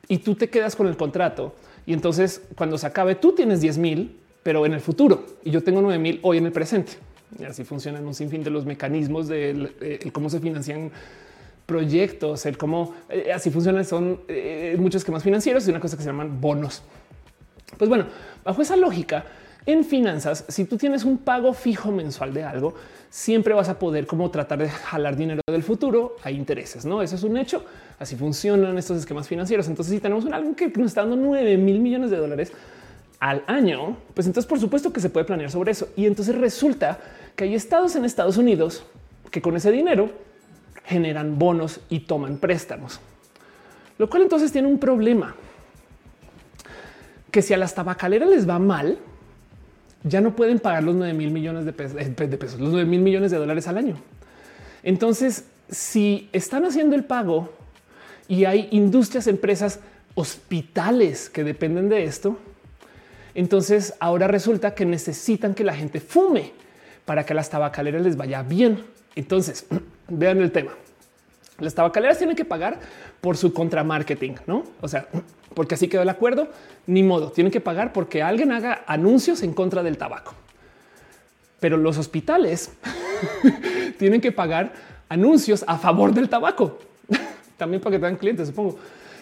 y 0.07 0.19
tú 0.19 0.35
te 0.35 0.49
quedas 0.49 0.75
con 0.75 0.87
el 0.87 0.95
contrato. 0.95 1.55
Y 1.85 1.93
entonces, 1.93 2.41
cuando 2.55 2.77
se 2.77 2.87
acabe, 2.87 3.15
tú 3.15 3.33
tienes 3.33 3.61
10 3.61 3.77
mil, 3.77 4.19
pero 4.43 4.65
en 4.65 4.73
el 4.73 4.81
futuro 4.81 5.25
y 5.43 5.51
yo 5.51 5.63
tengo 5.63 5.81
9 5.81 5.97
mil 5.97 6.19
hoy 6.21 6.37
en 6.37 6.45
el 6.45 6.51
presente. 6.51 6.93
Y 7.39 7.43
así 7.43 7.63
funcionan 7.63 8.05
un 8.05 8.13
sinfín 8.13 8.43
de 8.43 8.49
los 8.49 8.65
mecanismos 8.65 9.27
de 9.27 9.71
eh, 9.81 10.11
cómo 10.11 10.29
se 10.29 10.39
financian 10.39 10.91
proyectos, 11.65 12.45
el 12.45 12.57
cómo 12.57 12.93
eh, 13.09 13.31
así 13.33 13.49
funcionan. 13.49 13.83
Son 13.85 14.21
eh, 14.27 14.75
muchos 14.79 15.01
esquemas 15.01 15.23
financieros 15.23 15.67
y 15.67 15.71
una 15.71 15.79
cosa 15.79 15.97
que 15.97 16.03
se 16.03 16.09
llaman 16.09 16.39
bonos. 16.39 16.83
Pues 17.77 17.89
bueno, 17.89 18.05
bajo 18.45 18.61
esa 18.61 18.77
lógica, 18.77 19.25
en 19.65 19.83
finanzas, 19.83 20.45
si 20.47 20.65
tú 20.65 20.77
tienes 20.77 21.03
un 21.03 21.17
pago 21.17 21.51
fijo 21.53 21.91
mensual 21.91 22.33
de 22.35 22.43
algo, 22.43 22.75
siempre 23.09 23.53
vas 23.55 23.67
a 23.67 23.79
poder 23.79 24.05
como 24.05 24.29
tratar 24.29 24.59
de 24.59 24.69
jalar 24.69 25.15
dinero 25.15 25.41
del 25.49 25.63
futuro 25.63 26.17
a 26.23 26.29
intereses, 26.29 26.85
¿no? 26.85 27.01
Eso 27.01 27.15
es 27.15 27.23
un 27.23 27.35
hecho. 27.35 27.65
Así 27.97 28.15
funcionan 28.15 28.77
estos 28.77 28.99
esquemas 28.99 29.27
financieros. 29.27 29.67
Entonces, 29.67 29.95
si 29.95 29.99
tenemos 29.99 30.25
algo 30.27 30.55
que 30.55 30.67
nos 30.67 30.91
está 30.91 31.01
dando 31.01 31.15
9 31.15 31.57
mil 31.57 31.79
millones 31.79 32.11
de 32.11 32.17
dólares 32.17 32.51
al 33.19 33.43
año, 33.47 33.97
pues 34.13 34.27
entonces 34.27 34.47
por 34.47 34.59
supuesto 34.59 34.93
que 34.93 34.99
se 34.99 35.09
puede 35.09 35.25
planear 35.25 35.49
sobre 35.49 35.71
eso. 35.71 35.89
Y 35.95 36.05
entonces 36.05 36.35
resulta 36.35 36.99
que 37.35 37.45
hay 37.45 37.55
estados 37.55 37.95
en 37.95 38.05
Estados 38.05 38.37
Unidos 38.37 38.83
que 39.31 39.41
con 39.41 39.55
ese 39.55 39.71
dinero 39.71 40.11
generan 40.83 41.39
bonos 41.39 41.79
y 41.89 42.01
toman 42.01 42.37
préstamos, 42.37 42.99
lo 43.97 44.09
cual 44.09 44.21
entonces 44.21 44.51
tiene 44.51 44.67
un 44.67 44.77
problema 44.77 45.35
que 47.35 47.41
si 47.41 47.53
a 47.53 47.57
las 47.57 47.75
tabacaleras 47.75 48.29
les 48.29 48.47
va 48.47 48.59
mal, 48.59 48.97
ya 50.05 50.21
no 50.21 50.37
pueden 50.37 50.57
pagar 50.57 50.83
los 50.83 50.95
9 50.95 51.13
mil 51.13 51.31
millones 51.31 51.65
de 51.65 51.73
pesos, 51.73 51.99
eh, 51.99 52.05
de 52.07 52.37
pesos, 52.37 52.61
los 52.61 52.69
9 52.71 52.85
mil 52.85 53.01
millones 53.01 53.29
de 53.29 53.35
dólares 53.35 53.67
al 53.67 53.77
año. 53.77 53.97
Entonces, 54.83 55.43
si 55.69 56.29
están 56.31 56.63
haciendo 56.63 56.95
el 56.95 57.03
pago 57.03 57.49
y 58.29 58.45
hay 58.45 58.69
industrias, 58.71 59.27
empresas, 59.27 59.81
hospitales 60.13 61.29
que 61.29 61.43
dependen 61.43 61.89
de 61.89 62.05
esto, 62.05 62.39
entonces 63.33 63.95
ahora 63.99 64.29
resulta 64.29 64.73
que 64.73 64.85
necesitan 64.85 65.55
que 65.55 65.65
la 65.65 65.75
gente 65.75 65.99
fume 65.99 66.53
para 67.03 67.25
que 67.25 67.33
a 67.33 67.35
las 67.35 67.49
tabacaleras 67.49 68.01
les 68.01 68.15
vaya 68.15 68.43
bien. 68.43 68.81
Entonces, 69.13 69.65
vean 70.07 70.39
el 70.39 70.53
tema. 70.53 70.71
Las 71.59 71.75
tabacaleras 71.75 72.17
tienen 72.17 72.37
que 72.37 72.45
pagar 72.45 72.79
por 73.19 73.35
su 73.35 73.51
contramarketing, 73.51 74.35
no? 74.47 74.63
O 74.79 74.87
sea, 74.87 75.09
porque 75.55 75.75
así 75.75 75.87
quedó 75.87 76.01
el 76.01 76.09
acuerdo, 76.09 76.49
ni 76.85 77.01
modo, 77.01 77.31
tienen 77.31 77.51
que 77.51 77.61
pagar 77.61 77.93
porque 77.93 78.21
alguien 78.21 78.51
haga 78.51 78.83
anuncios 78.85 79.41
en 79.41 79.53
contra 79.53 79.81
del 79.81 79.97
tabaco. 79.97 80.33
Pero 81.59 81.77
los 81.77 81.97
hospitales 81.97 82.71
tienen 83.97 84.21
que 84.21 84.31
pagar 84.31 84.73
anuncios 85.09 85.63
a 85.67 85.77
favor 85.77 86.13
del 86.13 86.29
tabaco, 86.29 86.77
también 87.57 87.81
para 87.81 87.95
que 87.95 87.99
tengan 87.99 88.17
clientes, 88.17 88.49
supongo. 88.49 88.77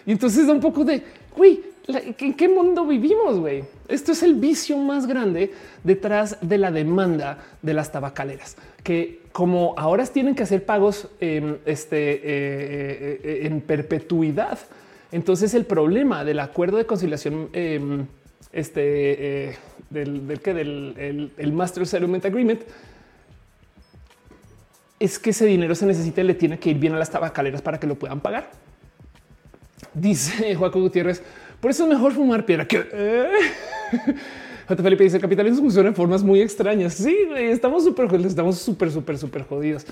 Y 0.05 0.11
entonces 0.11 0.45
da 0.45 0.53
un 0.53 0.60
poco 0.60 0.84
de, 0.84 1.01
güey, 1.35 1.61
¿en 1.88 2.34
qué 2.34 2.49
mundo 2.49 2.85
vivimos, 2.85 3.39
güey? 3.39 3.64
Esto 3.88 4.11
es 4.11 4.23
el 4.23 4.35
vicio 4.35 4.77
más 4.77 5.07
grande 5.07 5.53
detrás 5.84 6.38
de 6.41 6.57
la 6.57 6.72
demanda 6.72 7.38
de 7.61 7.73
las 7.73 7.91
tabacaleras, 7.91 8.57
que 8.84 9.22
como 9.31 9.73
ahora 9.77 10.05
tienen 10.05 10.35
que 10.35 10.43
hacer 10.43 10.65
pagos 10.65 11.07
em, 11.19 11.57
este, 11.65 12.14
eh, 12.14 12.22
eh, 12.23 13.22
eh, 13.23 13.39
en 13.43 13.61
perpetuidad, 13.61 14.60
entonces 15.14 15.53
el 15.53 15.65
problema 15.65 16.26
del 16.26 16.40
acuerdo 16.40 16.77
de 16.77 16.88
conciliación 16.88 17.49
em, 17.53 18.07
este, 18.52 19.56
del, 19.91 20.40
que 20.41 20.53
del 20.56 21.31
el, 21.38 21.53
Master 21.53 21.85
Settlement 21.85 22.26
Agreement 22.26 22.61
es 24.99 25.19
que 25.19 25.30
ese 25.30 25.45
dinero 25.45 25.76
se 25.76 25.85
necesita 25.85 26.22
y 26.22 26.23
le 26.23 26.34
tiene 26.34 26.57
que 26.57 26.72
ir 26.72 26.80
bien 26.80 26.94
a 26.94 26.98
las 26.98 27.11
tabacaleras 27.11 27.61
para 27.61 27.80
que 27.80 27.85
lo 27.85 27.94
puedan 27.94 28.22
pagar. 28.22 28.49
Dice 29.94 30.56
Joaquín 30.56 30.81
Gutiérrez, 30.81 31.22
por 31.61 31.69
eso 31.69 31.84
es 31.84 31.90
mejor 31.90 32.14
fumar 32.14 32.44
piedra 32.44 32.68
que 32.68 32.84
Felipe 34.68 35.03
dice 35.03 35.18
el 35.18 35.22
capitalismo 35.22 35.60
funciona 35.60 35.90
de 35.90 35.95
formas 35.95 36.23
muy 36.23 36.41
extrañas. 36.41 36.95
Sí, 36.95 37.15
estamos 37.38 37.84
súper, 37.84 38.11
estamos 38.26 38.57
súper, 38.57 38.90
súper, 38.90 39.19
súper 39.19 39.44
jodidos. 39.44 39.85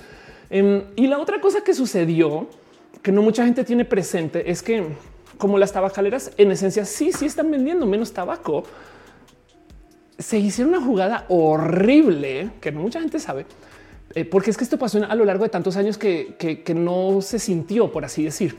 Em, 0.50 0.82
y 0.96 1.06
la 1.06 1.20
otra 1.20 1.40
cosa 1.40 1.62
que 1.62 1.74
sucedió 1.74 2.48
que 3.02 3.12
no 3.12 3.22
mucha 3.22 3.44
gente 3.44 3.62
tiene 3.62 3.84
presente 3.84 4.50
es 4.50 4.62
que 4.62 4.84
como 5.38 5.58
las 5.58 5.72
tabacaleras 5.72 6.32
en 6.36 6.50
esencia 6.50 6.84
sí, 6.84 7.12
sí 7.12 7.26
están 7.26 7.50
vendiendo 7.50 7.86
menos 7.86 8.12
tabaco, 8.12 8.64
se 10.18 10.38
hicieron 10.38 10.74
una 10.74 10.84
jugada 10.84 11.24
horrible 11.28 12.50
que 12.60 12.70
mucha 12.72 13.00
gente 13.00 13.18
sabe, 13.18 13.46
eh, 14.14 14.24
porque 14.24 14.50
es 14.50 14.56
que 14.56 14.64
esto 14.64 14.78
pasó 14.78 15.04
a 15.04 15.14
lo 15.14 15.24
largo 15.24 15.44
de 15.44 15.50
tantos 15.50 15.76
años 15.76 15.98
que, 15.98 16.36
que 16.36 16.74
no 16.74 17.20
se 17.22 17.38
sintió, 17.38 17.90
por 17.90 18.04
así 18.04 18.24
decir. 18.24 18.56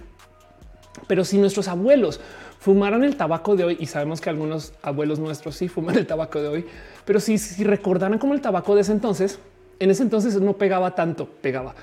Pero 1.07 1.25
si 1.25 1.37
nuestros 1.37 1.67
abuelos 1.67 2.19
fumaran 2.59 3.03
el 3.03 3.17
tabaco 3.17 3.55
de 3.55 3.65
hoy, 3.65 3.77
y 3.79 3.87
sabemos 3.87 4.21
que 4.21 4.29
algunos 4.29 4.73
abuelos 4.81 5.19
nuestros 5.19 5.55
sí 5.55 5.67
fuman 5.67 5.97
el 5.97 6.07
tabaco 6.07 6.41
de 6.41 6.47
hoy, 6.47 6.65
pero 7.05 7.19
si, 7.19 7.37
si 7.37 7.63
recordaran 7.63 8.19
como 8.19 8.33
el 8.33 8.41
tabaco 8.41 8.75
de 8.75 8.81
ese 8.81 8.93
entonces, 8.93 9.39
en 9.79 9.91
ese 9.91 10.03
entonces 10.03 10.39
no 10.39 10.53
pegaba 10.53 10.95
tanto, 10.95 11.27
pegaba. 11.27 11.75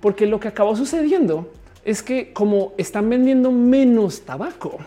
Porque 0.00 0.26
lo 0.26 0.40
que 0.40 0.48
acabó 0.48 0.76
sucediendo 0.76 1.50
es 1.84 2.02
que 2.02 2.32
como 2.32 2.72
están 2.78 3.08
vendiendo 3.08 3.50
menos 3.50 4.22
tabaco 4.22 4.78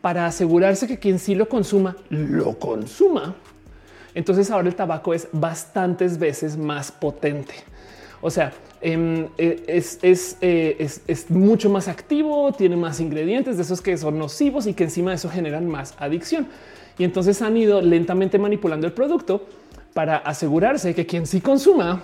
para 0.00 0.26
asegurarse 0.26 0.86
que 0.86 0.98
quien 0.98 1.18
sí 1.18 1.34
lo 1.34 1.48
consuma, 1.48 1.96
lo 2.10 2.58
consuma. 2.58 3.34
Entonces 4.14 4.50
ahora 4.50 4.68
el 4.68 4.74
tabaco 4.74 5.14
es 5.14 5.28
bastantes 5.32 6.18
veces 6.18 6.56
más 6.56 6.92
potente. 6.92 7.54
O 8.20 8.30
sea, 8.30 8.52
em, 8.80 9.28
e, 9.38 9.64
eh, 9.68 10.76
es, 10.78 11.00
es, 11.06 11.30
mucho 11.30 11.70
más 11.70 11.88
activo, 11.88 12.52
tiene 12.52 12.76
más 12.76 13.00
ingredientes 13.00 13.56
de 13.56 13.62
esos 13.62 13.80
que 13.80 13.96
son 13.96 14.18
nocivos 14.18 14.66
y 14.66 14.74
que 14.74 14.84
encima 14.84 15.10
de 15.10 15.16
eso 15.16 15.30
generan 15.30 15.66
más 15.66 15.94
adicción. 15.98 16.46
Y 16.98 17.04
entonces 17.04 17.40
han 17.40 17.56
ido 17.56 17.80
lentamente 17.80 18.38
manipulando 18.38 18.86
el 18.86 18.92
producto 18.92 19.46
para 19.94 20.18
asegurarse 20.18 20.94
que 20.94 21.06
quien 21.06 21.26
sí 21.26 21.40
consuma 21.40 22.02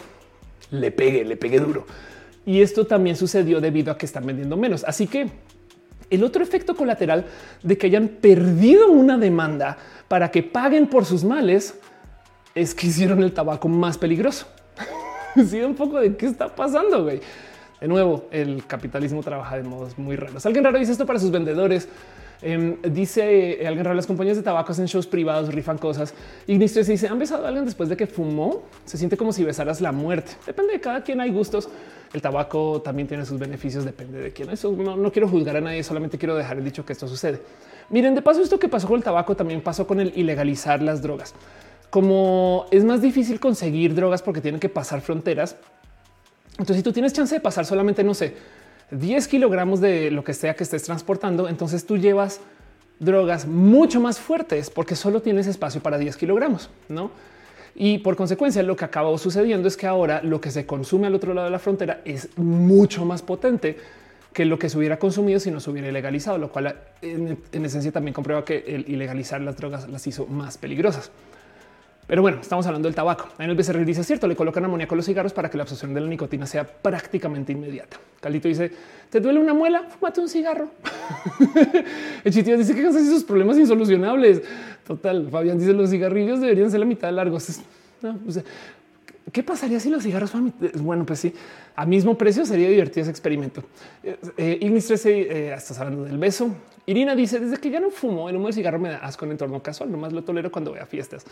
le 0.71 0.91
pegue, 0.91 1.25
le 1.25 1.37
pegue 1.37 1.61
duro. 1.61 1.87
Y 2.49 2.63
esto 2.63 2.87
también 2.87 3.15
sucedió 3.15 3.61
debido 3.61 3.93
a 3.93 3.99
que 3.99 4.07
están 4.07 4.25
vendiendo 4.25 4.57
menos. 4.57 4.83
Así 4.85 5.07
que 5.07 5.29
el 6.09 6.25
otro 6.25 6.43
efecto 6.43 6.75
colateral 6.75 7.27
de 7.63 7.77
que 7.77 7.89
hayan 7.89 8.09
perdido 8.09 8.91
una 8.91 9.19
demanda 9.19 9.77
para 10.09 10.31
que 10.31 10.43
paguen 10.43 10.87
por 10.87 11.05
sus 11.05 11.25
males 11.25 11.79
es 12.55 12.75
que 12.75 12.87
hicieron 12.87 13.23
el 13.23 13.35
tabaco 13.35 13.69
más 13.69 13.99
peligroso. 13.99 14.47
sí, 15.47 15.61
un 15.61 15.75
poco 15.75 16.01
de 16.01 16.17
qué 16.17 16.25
está 16.25 16.49
pasando. 16.49 17.03
Güey. 17.03 17.21
De 17.83 17.87
nuevo, 17.87 18.29
el 18.31 18.65
capitalismo 18.67 19.23
trabaja 19.23 19.59
de 19.59 19.65
modos 19.65 19.99
muy 19.99 20.17
raros. 20.17 20.47
Alguien 20.47 20.65
raro 20.65 20.79
dice 20.79 20.93
esto 20.93 21.05
para 21.05 21.19
sus 21.19 21.31
vendedores. 21.31 21.87
Em, 22.41 22.81
dice 22.81 23.61
eh, 23.63 23.67
alguien 23.67 23.85
raro, 23.85 23.95
las 23.95 24.07
compañías 24.07 24.39
de 24.39 24.43
tabaco 24.43 24.73
en 24.73 24.87
shows 24.87 25.07
privados 25.07 25.53
rifan 25.53 25.77
cosas. 25.77 26.15
Ignicio 26.47 26.83
se 26.83 26.93
dice, 26.93 27.09
¿han 27.09 27.19
besado 27.19 27.45
a 27.45 27.49
alguien 27.49 27.67
después 27.67 27.91
de 27.91 27.97
que 27.99 28.07
fumó? 28.07 28.63
Se 28.87 28.97
siente 28.97 29.19
como 29.19 29.35
si 29.35 29.45
besaras 29.45 29.83
la 29.83 29.93
muerte. 29.93 30.33
Depende 30.47 30.73
de 30.73 30.81
cada 30.81 31.03
quien, 31.03 31.21
hay 31.21 31.31
gustos. 31.31 31.69
El 32.13 32.23
tabaco 32.23 32.81
también 32.83 33.07
tiene 33.07 33.27
sus 33.27 33.39
beneficios, 33.39 33.85
depende 33.85 34.19
de 34.19 34.33
quién. 34.33 34.51
Eso 34.51 34.73
no, 34.73 35.13
quiero 35.13 35.29
juzgar 35.29 35.57
a 35.57 35.61
nadie, 35.61 35.83
solamente 35.83 36.17
quiero 36.19 36.35
dejar 36.35 36.59
el 36.59 36.65
dicho 36.65 36.85
que 36.85 36.93
esto 36.93 37.07
sucede. 37.07 37.41
Miren, 37.91 38.15
de 38.15 38.23
paso, 38.23 38.41
esto 38.41 38.59
que 38.59 38.69
pasó 38.69 38.87
con 38.87 38.97
el 38.97 39.05
tabaco 39.05 39.35
también 39.35 39.61
pasó 39.61 39.87
con 39.87 40.01
el 40.01 40.13
ilegalizar 40.17 40.83
las 40.83 41.03
drogas. 41.03 41.35
Como 41.91 42.67
es 42.71 42.85
más 42.85 43.03
difícil 43.03 43.41
conseguir 43.41 43.95
drogas 43.95 44.23
porque 44.23 44.41
tienen 44.41 44.61
que 44.61 44.69
pasar 44.69 45.01
fronteras. 45.01 45.57
Entonces, 46.53 46.77
si 46.77 46.83
tú 46.83 46.93
tienes 46.93 47.13
chance 47.13 47.35
de 47.35 47.41
pasar 47.41 47.65
solamente, 47.65 48.03
no 48.05 48.15
sé, 48.15 48.35
10 48.91 49.29
kilogramos 49.29 49.81
de 49.81 50.11
lo 50.11 50.25
que 50.25 50.35
sea 50.35 50.55
que 50.55 50.65
estés 50.65 50.83
transportando, 50.83 51.49
entonces 51.49 51.85
tú 51.85 51.97
llevas 51.99 52.41
drogas 52.99 53.47
mucho 53.47 54.01
más 54.01 54.19
fuertes 54.19 54.71
porque 54.71 54.97
solo 54.97 55.23
tienes 55.23 55.47
espacio 55.47 55.83
para 55.83 55.99
10 55.99 56.17
kilogramos, 56.17 56.71
¿no? 56.89 57.11
Y 57.81 57.99
por 57.99 58.17
consecuencia, 58.17 58.61
lo 58.65 58.75
que 58.75 58.85
acabó 58.85 59.17
sucediendo 59.19 59.69
es 59.69 59.77
que 59.77 59.87
ahora 59.87 60.21
lo 60.25 60.41
que 60.41 60.51
se 60.51 60.67
consume 60.67 61.07
al 61.07 61.15
otro 61.15 61.33
lado 61.33 61.45
de 61.45 61.53
la 61.53 61.61
frontera 61.61 62.01
es 62.05 62.37
mucho 62.37 63.05
más 63.05 63.23
potente 63.23 63.77
que 64.33 64.45
lo 64.45 64.59
que 64.59 64.69
se 64.69 64.77
hubiera 64.77 64.99
consumido 64.99 65.39
si 65.39 65.53
no 65.53 65.61
se 65.61 65.71
hubiera 65.71 65.87
ilegalizado, 65.87 66.39
lo 66.39 66.51
cual 66.51 66.75
en, 67.03 67.39
en 67.53 67.65
esencia 67.65 67.93
también 67.93 68.15
comprueba 68.15 68.45
que 68.45 68.65
el 68.67 68.89
ilegalizar 68.89 69.41
las 69.41 69.57
drogas 69.57 69.89
las 69.89 70.05
hizo 70.09 70.27
más 70.27 70.59
peligrosas. 70.59 71.13
Pero 72.09 72.23
bueno, 72.23 72.39
estamos 72.41 72.67
hablando 72.67 72.89
del 72.89 72.95
tabaco. 72.95 73.29
En 73.39 73.51
el 73.51 73.55
BCR 73.55 73.85
dice 73.85 74.03
cierto, 74.03 74.27
le 74.27 74.35
colocan 74.35 74.65
amoníaco 74.65 74.95
a 74.95 74.97
los 74.97 75.05
cigarros 75.05 75.35
para 75.35 75.51
que 75.51 75.59
la 75.59 75.65
absorción 75.65 75.93
de 75.93 76.01
la 76.01 76.09
nicotina 76.09 76.47
sea 76.47 76.65
prácticamente 76.65 77.53
inmediata. 77.53 77.99
Caldito 78.19 78.49
dice: 78.49 78.73
¿Te 79.11 79.21
duele 79.21 79.39
una 79.39 79.53
muela? 79.53 79.83
Fúmate 79.83 80.23
un 80.23 80.29
cigarro. 80.29 80.71
el 82.25 82.33
dice 82.33 82.75
que 82.75 82.83
son 82.93 82.97
esos 82.97 83.25
problemas 83.25 83.59
insolucionables. 83.59 84.43
Total. 84.89 85.29
Fabián 85.31 85.59
dice: 85.59 85.75
los 85.75 85.91
cigarrillos 85.91 86.41
deberían 86.41 86.71
ser 86.71 86.81
la 86.81 86.87
mitad 86.87 87.09
de 87.09 87.13
largos. 87.13 87.61
¿Qué 89.31 89.43
pasaría 89.43 89.79
si 89.79 89.91
los 89.91 90.03
cigarros 90.03 90.31
fueran? 90.31 90.55
Bueno, 90.81 91.05
pues 91.05 91.21
sí, 91.21 91.35
a 91.77 91.85
mismo 91.85 92.17
precio 92.17 92.47
sería 92.47 92.71
divertido 92.71 93.03
ese 93.03 93.11
experimento. 93.11 93.63
Eh, 94.03 94.17
eh 94.39 94.59
Ignis 94.63 94.87
13, 94.87 95.21
eh, 95.21 95.53
estás 95.53 95.79
hablando 95.79 96.05
del 96.05 96.17
beso. 96.17 96.49
Irina 96.87 97.15
dice: 97.15 97.39
Desde 97.39 97.59
que 97.59 97.69
ya 97.69 97.81
no 97.81 97.91
fumo, 97.91 98.31
el 98.31 98.37
humo 98.37 98.47
del 98.47 98.55
cigarro 98.55 98.79
me 98.79 98.89
da 98.89 98.97
asco 98.97 99.27
en 99.27 99.33
entorno 99.33 99.63
casual. 99.63 99.93
Nomás 99.93 100.15
lo 100.15 100.25
tolero 100.25 100.51
cuando 100.51 100.71
voy 100.71 100.81
a 100.81 100.87
fiestas. 100.87 101.27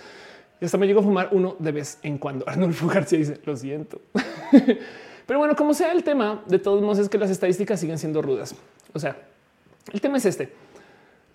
Y 0.60 0.66
hasta 0.66 0.76
me 0.76 0.86
llego 0.86 1.00
a 1.00 1.02
fumar 1.02 1.30
uno 1.32 1.56
de 1.58 1.72
vez 1.72 1.98
en 2.02 2.18
cuando. 2.18 2.46
Arnulfo 2.48 2.86
García 2.88 3.18
dice: 3.18 3.40
Lo 3.46 3.56
siento. 3.56 4.02
Pero 5.26 5.38
bueno, 5.38 5.56
como 5.56 5.72
sea 5.72 5.92
el 5.92 6.04
tema, 6.04 6.44
de 6.46 6.58
todos 6.58 6.82
modos 6.82 6.98
es 6.98 7.08
que 7.08 7.16
las 7.16 7.30
estadísticas 7.30 7.80
siguen 7.80 7.96
siendo 7.96 8.20
rudas. 8.20 8.54
O 8.92 8.98
sea, 8.98 9.16
el 9.94 10.00
tema 10.02 10.18
es 10.18 10.26
este 10.26 10.65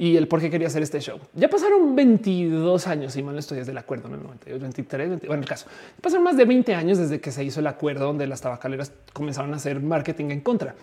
y 0.01 0.17
el 0.17 0.27
por 0.27 0.41
qué 0.41 0.49
quería 0.49 0.65
hacer 0.65 0.81
este 0.81 0.99
show. 0.99 1.19
Ya 1.35 1.47
pasaron 1.47 1.95
22 1.95 2.87
años, 2.87 3.15
y 3.17 3.21
mal 3.21 3.35
no 3.35 3.39
estoy 3.39 3.59
desde 3.59 3.71
el 3.71 3.77
acuerdo, 3.77 4.07
en 4.07 4.15
el 4.15 4.23
98, 4.23 4.59
23, 4.59 5.27
bueno, 5.27 5.43
el 5.43 5.47
caso. 5.47 5.67
Pasaron 6.01 6.23
más 6.23 6.35
de 6.35 6.45
20 6.45 6.73
años 6.73 6.97
desde 6.97 7.21
que 7.21 7.31
se 7.31 7.43
hizo 7.43 7.59
el 7.59 7.67
acuerdo 7.67 8.05
donde 8.05 8.25
las 8.25 8.41
tabacaleras 8.41 8.91
comenzaron 9.13 9.53
a 9.53 9.57
hacer 9.57 9.79
marketing 9.79 10.31
en 10.31 10.41
contra. 10.41 10.73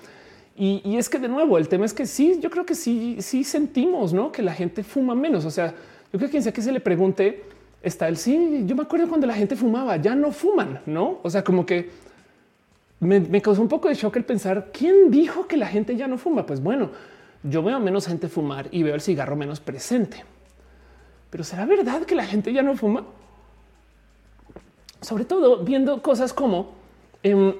Y, 0.56 0.96
es 0.96 1.08
que 1.08 1.18
de 1.18 1.26
nuevo, 1.26 1.58
el 1.58 1.66
tema 1.66 1.84
es 1.84 1.94
que 1.94 2.06
sí, 2.06 2.38
yo 2.40 2.48
creo 2.48 2.64
que 2.64 2.76
sí, 2.76 3.16
sí 3.18 3.42
sentimos 3.42 4.12
¿no? 4.12 4.30
que 4.30 4.40
la 4.40 4.52
gente 4.52 4.84
fuma 4.84 5.16
menos. 5.16 5.44
O 5.44 5.50
sea, 5.50 5.74
yo 6.12 6.18
creo 6.18 6.28
que 6.28 6.30
quien 6.30 6.44
sea 6.44 6.52
que 6.52 6.62
se 6.62 6.70
le 6.70 6.78
pregunte, 6.78 7.42
está 7.82 8.06
el 8.06 8.18
sí. 8.18 8.62
Yo 8.66 8.76
me 8.76 8.82
acuerdo 8.82 9.08
cuando 9.08 9.26
la 9.26 9.34
gente 9.34 9.56
fumaba, 9.56 9.96
ya 9.96 10.14
no 10.14 10.30
fuman, 10.30 10.80
no? 10.86 11.18
O 11.24 11.30
sea, 11.30 11.42
como 11.42 11.66
que 11.66 11.90
me 13.00 13.42
causó 13.42 13.62
un 13.62 13.68
poco 13.68 13.88
de 13.88 13.94
shock 13.94 14.14
el 14.14 14.24
pensar 14.24 14.70
quién 14.72 15.10
dijo 15.10 15.48
que 15.48 15.56
la 15.56 15.66
gente 15.66 15.96
ya 15.96 16.06
no 16.06 16.18
fuma. 16.18 16.46
Pues 16.46 16.62
bueno, 16.62 16.90
yo 17.43 17.62
veo 17.62 17.78
menos 17.81 18.06
gente 18.06 18.28
fumar 18.28 18.69
y 18.70 18.82
veo 18.82 18.94
el 18.94 19.01
cigarro 19.01 19.36
menos 19.36 19.60
presente. 19.60 20.24
Pero 21.31 21.44
será 21.44 21.66
verdad 21.66 22.02
que 22.02 22.15
la 22.15 22.27
gente 22.27 22.52
ya 22.52 22.62
no 22.62 22.77
fuma? 22.77 23.05
Sobre 25.01 25.24
todo 25.24 25.62
viendo 25.65 26.02
cosas 26.02 26.32
como 26.32 26.73
em, 27.23 27.55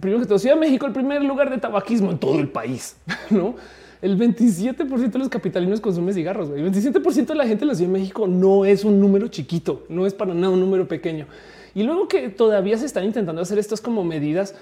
primero 0.00 0.20
que 0.20 0.26
todo 0.26 0.38
Ciudad 0.38 0.54
de 0.54 0.60
México, 0.60 0.86
el 0.86 0.92
primer 0.92 1.22
lugar 1.22 1.50
de 1.50 1.58
tabaquismo 1.58 2.10
en 2.10 2.18
todo 2.18 2.38
el 2.38 2.48
país, 2.48 2.96
no? 3.30 3.56
El 4.00 4.16
27% 4.16 5.10
de 5.10 5.18
los 5.18 5.28
capitalinos 5.28 5.80
consumen 5.80 6.14
cigarros. 6.14 6.50
El 6.50 6.72
27% 6.72 7.26
de 7.26 7.34
la 7.34 7.46
gente 7.46 7.64
en 7.64 7.68
la 7.68 7.74
Ciudad 7.74 7.90
de 7.90 7.98
México 7.98 8.28
no 8.28 8.64
es 8.64 8.84
un 8.84 9.00
número 9.00 9.26
chiquito, 9.28 9.84
no 9.88 10.06
es 10.06 10.14
para 10.14 10.34
nada 10.34 10.50
un 10.50 10.60
número 10.60 10.86
pequeño. 10.86 11.26
Y 11.74 11.82
luego 11.82 12.06
que 12.06 12.28
todavía 12.28 12.78
se 12.78 12.86
están 12.86 13.04
intentando 13.04 13.42
hacer 13.42 13.58
estas 13.58 13.80
como 13.80 14.04
medidas 14.04 14.54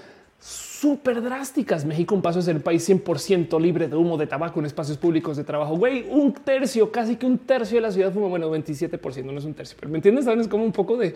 súper 0.81 1.23
drásticas. 1.23 1.85
México, 1.85 2.15
un 2.15 2.23
paso 2.23 2.41
es 2.41 2.49
el 2.49 2.61
país 2.61 2.89
100% 2.89 3.61
libre 3.61 3.89
de 3.89 3.97
humo 3.97 4.17
de 4.17 4.27
tabaco 4.27 4.61
en 4.61 4.67
espacios 4.67 4.99
públicos 4.99 5.37
de 5.37 5.45
trabajo. 5.45 5.77
Güey, 5.77 6.07
un 6.11 6.33
tercio, 6.33 6.91
casi 6.93 7.17
que 7.17 7.27
un 7.27 7.39
tercio 7.39 7.77
de 7.77 7.81
la 7.83 7.91
ciudad 7.91 8.13
fuma. 8.13 8.29
Bueno, 8.29 8.51
27% 8.51 9.25
no 9.25 9.39
es 9.39 9.45
un 9.45 9.55
tercio, 9.55 9.77
pero 9.79 9.91
me 9.91 9.99
entiendes? 9.99 10.25
Sabes 10.27 10.49
como 10.49 10.65
un 10.65 10.73
poco 10.73 10.97
de 10.97 11.15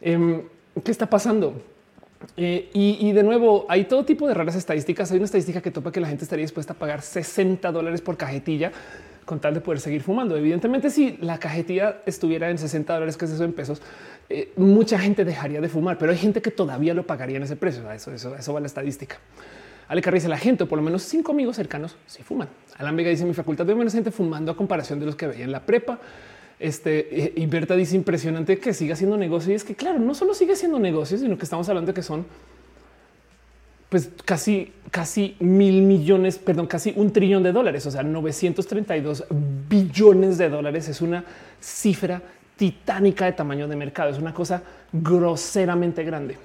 em, 0.00 0.42
qué 0.84 0.90
está 0.90 1.08
pasando. 1.08 1.54
Eh, 2.36 2.70
y, 2.72 3.12
de 3.12 3.22
nuevo, 3.22 3.66
hay 3.68 3.84
todo 3.84 4.04
tipo 4.04 4.26
de 4.26 4.34
raras 4.34 4.56
estadísticas. 4.56 5.10
Hay 5.10 5.16
una 5.16 5.26
estadística 5.26 5.60
que 5.60 5.70
topa 5.70 5.90
que 5.90 6.00
la 6.00 6.08
gente 6.08 6.24
estaría 6.24 6.44
dispuesta 6.44 6.72
a 6.72 6.76
pagar 6.76 7.02
60 7.02 7.70
dólares 7.72 8.00
por 8.00 8.16
cajetilla 8.16 8.72
con 9.24 9.40
tal 9.40 9.54
de 9.54 9.60
poder 9.60 9.80
seguir 9.80 10.02
fumando. 10.02 10.36
Evidentemente, 10.36 10.88
si 10.90 11.16
la 11.20 11.38
cajetilla 11.38 12.02
estuviera 12.06 12.48
en 12.48 12.58
60 12.58 12.92
dólares, 12.92 13.16
que 13.16 13.24
es 13.24 13.32
eso 13.32 13.42
en 13.42 13.52
pesos, 13.52 13.82
eh, 14.28 14.52
mucha 14.56 14.98
gente 14.98 15.24
dejaría 15.24 15.60
de 15.60 15.68
fumar, 15.68 15.98
pero 15.98 16.12
hay 16.12 16.18
gente 16.18 16.42
que 16.42 16.50
todavía 16.50 16.94
lo 16.94 17.06
pagaría 17.06 17.36
en 17.36 17.44
ese 17.44 17.56
precio. 17.56 17.90
Eso, 17.92 18.12
eso, 18.12 18.34
eso 18.34 18.52
va 18.52 18.60
la 18.60 18.66
estadística. 18.66 19.18
Ale 19.88 20.02
dice 20.12 20.28
la 20.28 20.38
gente, 20.38 20.66
por 20.66 20.78
lo 20.78 20.82
menos 20.82 21.02
cinco 21.02 21.32
amigos 21.32 21.56
cercanos, 21.56 21.96
si 22.06 22.22
fuman. 22.22 22.48
Alan 22.76 22.96
Vega 22.96 23.10
dice 23.10 23.24
mi 23.24 23.34
facultad 23.34 23.64
de 23.66 23.74
menos 23.74 23.92
gente 23.92 24.10
fumando 24.10 24.50
a 24.50 24.56
comparación 24.56 24.98
de 24.98 25.06
los 25.06 25.14
que 25.14 25.28
veía 25.28 25.44
en 25.44 25.52
la 25.52 25.64
prepa. 25.64 26.00
Este 26.58 27.34
y 27.36 27.46
Berta 27.46 27.76
dice 27.76 27.94
impresionante 27.94 28.58
que 28.58 28.74
siga 28.74 28.96
siendo 28.96 29.16
negocio. 29.16 29.52
Y 29.52 29.56
es 29.56 29.62
que, 29.62 29.76
claro, 29.76 29.98
no 30.00 30.14
solo 30.14 30.34
sigue 30.34 30.56
siendo 30.56 30.78
negocio, 30.78 31.18
sino 31.18 31.38
que 31.38 31.44
estamos 31.44 31.68
hablando 31.68 31.92
de 31.92 31.94
que 31.94 32.02
son 32.02 32.26
pues 33.88 34.10
casi, 34.24 34.72
casi 34.90 35.36
mil 35.38 35.82
millones, 35.82 36.38
perdón, 36.38 36.66
casi 36.66 36.92
un 36.96 37.12
trillón 37.12 37.44
de 37.44 37.52
dólares, 37.52 37.86
o 37.86 37.90
sea, 37.92 38.02
932 38.02 39.26
billones 39.68 40.38
de 40.38 40.48
dólares. 40.48 40.88
Es 40.88 41.00
una 41.00 41.24
cifra 41.60 42.20
titánica 42.56 43.26
de 43.26 43.32
tamaño 43.32 43.68
de 43.68 43.76
mercado. 43.76 44.10
Es 44.10 44.18
una 44.18 44.34
cosa 44.34 44.62
groseramente 44.92 46.02
grande. 46.04 46.38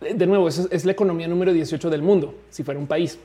De 0.00 0.26
nuevo, 0.26 0.48
eso 0.48 0.66
es 0.70 0.84
la 0.84 0.92
economía 0.92 1.28
número 1.28 1.52
18 1.52 1.90
del 1.90 2.02
mundo, 2.02 2.34
si 2.48 2.62
fuera 2.62 2.80
un 2.80 2.86
país. 2.86 3.18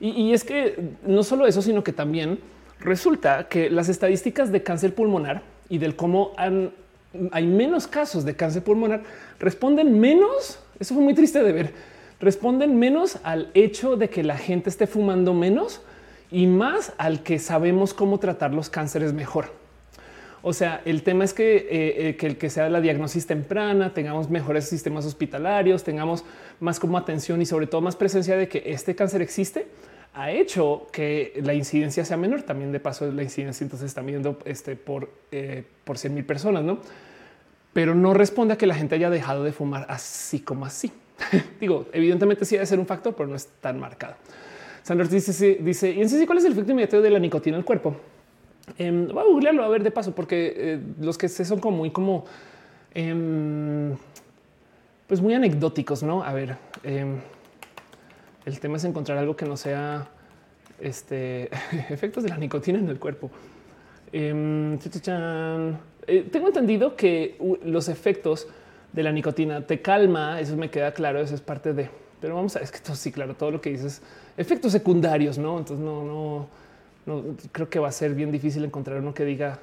Y, 0.00 0.32
es 0.32 0.42
que 0.42 0.94
no 1.06 1.22
solo 1.22 1.46
eso, 1.46 1.62
sino 1.62 1.84
que 1.84 1.92
también 1.92 2.40
resulta 2.80 3.46
que 3.48 3.70
las 3.70 3.88
estadísticas 3.88 4.50
de 4.50 4.62
cáncer 4.62 4.96
pulmonar 4.96 5.42
y 5.68 5.78
del 5.78 5.94
cómo 5.94 6.32
hay 7.30 7.46
menos 7.46 7.86
casos 7.86 8.24
de 8.24 8.34
cáncer 8.34 8.64
pulmonar, 8.64 9.04
responden 9.38 10.00
menos. 10.00 10.58
Eso 10.80 10.94
fue 10.94 11.04
muy 11.04 11.14
triste 11.14 11.42
de 11.44 11.52
ver. 11.52 11.72
Responden 12.18 12.78
menos 12.80 13.18
al 13.22 13.50
hecho 13.54 13.96
de 13.96 14.10
que 14.10 14.24
la 14.24 14.36
gente 14.36 14.70
esté 14.70 14.88
fumando 14.88 15.34
menos 15.34 15.82
y 16.32 16.46
más 16.46 16.94
al 16.98 17.22
que 17.22 17.38
sabemos 17.38 17.94
cómo 17.94 18.18
tratar 18.18 18.52
los 18.54 18.70
cánceres 18.70 19.12
mejor. 19.12 19.61
O 20.44 20.52
sea, 20.52 20.82
el 20.84 21.02
tema 21.04 21.24
es 21.24 21.34
que, 21.34 21.56
eh, 21.56 22.08
eh, 22.08 22.16
que 22.16 22.26
el 22.26 22.36
que 22.36 22.50
sea 22.50 22.68
la 22.68 22.80
diagnosis 22.80 23.26
temprana, 23.26 23.94
tengamos 23.94 24.28
mejores 24.28 24.68
sistemas 24.68 25.06
hospitalarios, 25.06 25.84
tengamos 25.84 26.24
más 26.58 26.80
como 26.80 26.98
atención 26.98 27.40
y 27.40 27.46
sobre 27.46 27.68
todo 27.68 27.80
más 27.80 27.94
presencia 27.94 28.36
de 28.36 28.48
que 28.48 28.62
este 28.66 28.96
cáncer 28.96 29.22
existe, 29.22 29.68
ha 30.14 30.32
hecho 30.32 30.88
que 30.92 31.40
la 31.44 31.54
incidencia 31.54 32.04
sea 32.04 32.16
menor. 32.16 32.42
También 32.42 32.72
de 32.72 32.80
paso 32.80 33.10
la 33.10 33.22
incidencia 33.22 33.64
entonces 33.64 33.86
está 33.86 34.02
midiendo 34.02 34.38
este 34.44 34.74
por, 34.74 35.10
eh, 35.30 35.64
por 35.84 35.96
100 35.96 36.12
mil 36.12 36.24
personas, 36.24 36.64
¿no? 36.64 36.80
Pero 37.72 37.94
no 37.94 38.12
responde 38.12 38.54
a 38.54 38.58
que 38.58 38.66
la 38.66 38.74
gente 38.74 38.96
haya 38.96 39.10
dejado 39.10 39.44
de 39.44 39.52
fumar 39.52 39.86
así 39.88 40.40
como 40.40 40.66
así. 40.66 40.92
Digo, 41.60 41.86
evidentemente 41.92 42.44
sí 42.44 42.56
debe 42.56 42.66
ser 42.66 42.80
un 42.80 42.86
factor, 42.86 43.14
pero 43.14 43.28
no 43.28 43.36
es 43.36 43.46
tan 43.60 43.78
marcado. 43.78 44.16
Sanders 44.82 45.10
dice, 45.10 45.58
dice, 45.60 45.92
y 45.92 46.02
en 46.02 46.08
sí, 46.08 46.26
¿cuál 46.26 46.38
es 46.38 46.44
el 46.44 46.52
efecto 46.52 46.72
inmediato 46.72 47.00
de 47.00 47.10
la 47.10 47.20
nicotina 47.20 47.56
el 47.56 47.64
cuerpo? 47.64 47.96
Eh, 48.78 49.08
voy 49.12 49.22
a 49.22 49.26
googlearlo 49.26 49.64
a 49.64 49.68
ver 49.68 49.82
de 49.82 49.90
paso, 49.90 50.14
porque 50.14 50.54
eh, 50.56 50.80
los 51.00 51.18
que 51.18 51.28
se 51.28 51.44
son 51.44 51.60
como 51.60 51.78
muy 51.78 51.90
como 51.90 52.24
em, 52.94 53.96
pues 55.06 55.20
muy 55.20 55.34
anecdóticos, 55.34 56.02
no? 56.02 56.22
A 56.22 56.32
ver, 56.32 56.56
em, 56.84 57.18
el 58.44 58.60
tema 58.60 58.76
es 58.76 58.84
encontrar 58.84 59.18
algo 59.18 59.36
que 59.36 59.44
no 59.44 59.56
sea 59.56 60.08
este 60.80 61.50
efectos 61.90 62.24
de 62.24 62.30
la 62.30 62.38
nicotina 62.38 62.78
en 62.78 62.88
el 62.88 62.98
cuerpo. 62.98 63.30
Eh, 64.12 64.78
tengo 66.30 66.48
entendido 66.48 66.96
que 66.96 67.38
los 67.64 67.88
efectos 67.88 68.48
de 68.92 69.02
la 69.02 69.12
nicotina 69.12 69.66
te 69.66 69.80
calma. 69.80 70.40
Eso 70.40 70.56
me 70.56 70.70
queda 70.70 70.92
claro. 70.92 71.20
Eso 71.20 71.34
es 71.34 71.40
parte 71.40 71.72
de, 71.72 71.88
pero 72.20 72.34
vamos 72.34 72.56
a 72.56 72.60
es 72.60 72.70
que 72.70 72.76
esto 72.76 72.94
sí, 72.94 73.12
claro, 73.12 73.34
todo 73.34 73.50
lo 73.50 73.60
que 73.60 73.70
dices 73.70 74.02
efectos 74.36 74.72
secundarios, 74.72 75.38
no? 75.38 75.58
Entonces 75.58 75.84
no, 75.84 76.04
no 76.04 76.48
no 77.06 77.22
creo 77.50 77.68
que 77.68 77.78
va 77.78 77.88
a 77.88 77.92
ser 77.92 78.14
bien 78.14 78.30
difícil 78.30 78.64
encontrar 78.64 78.98
uno 78.98 79.14
que 79.14 79.24
diga 79.24 79.58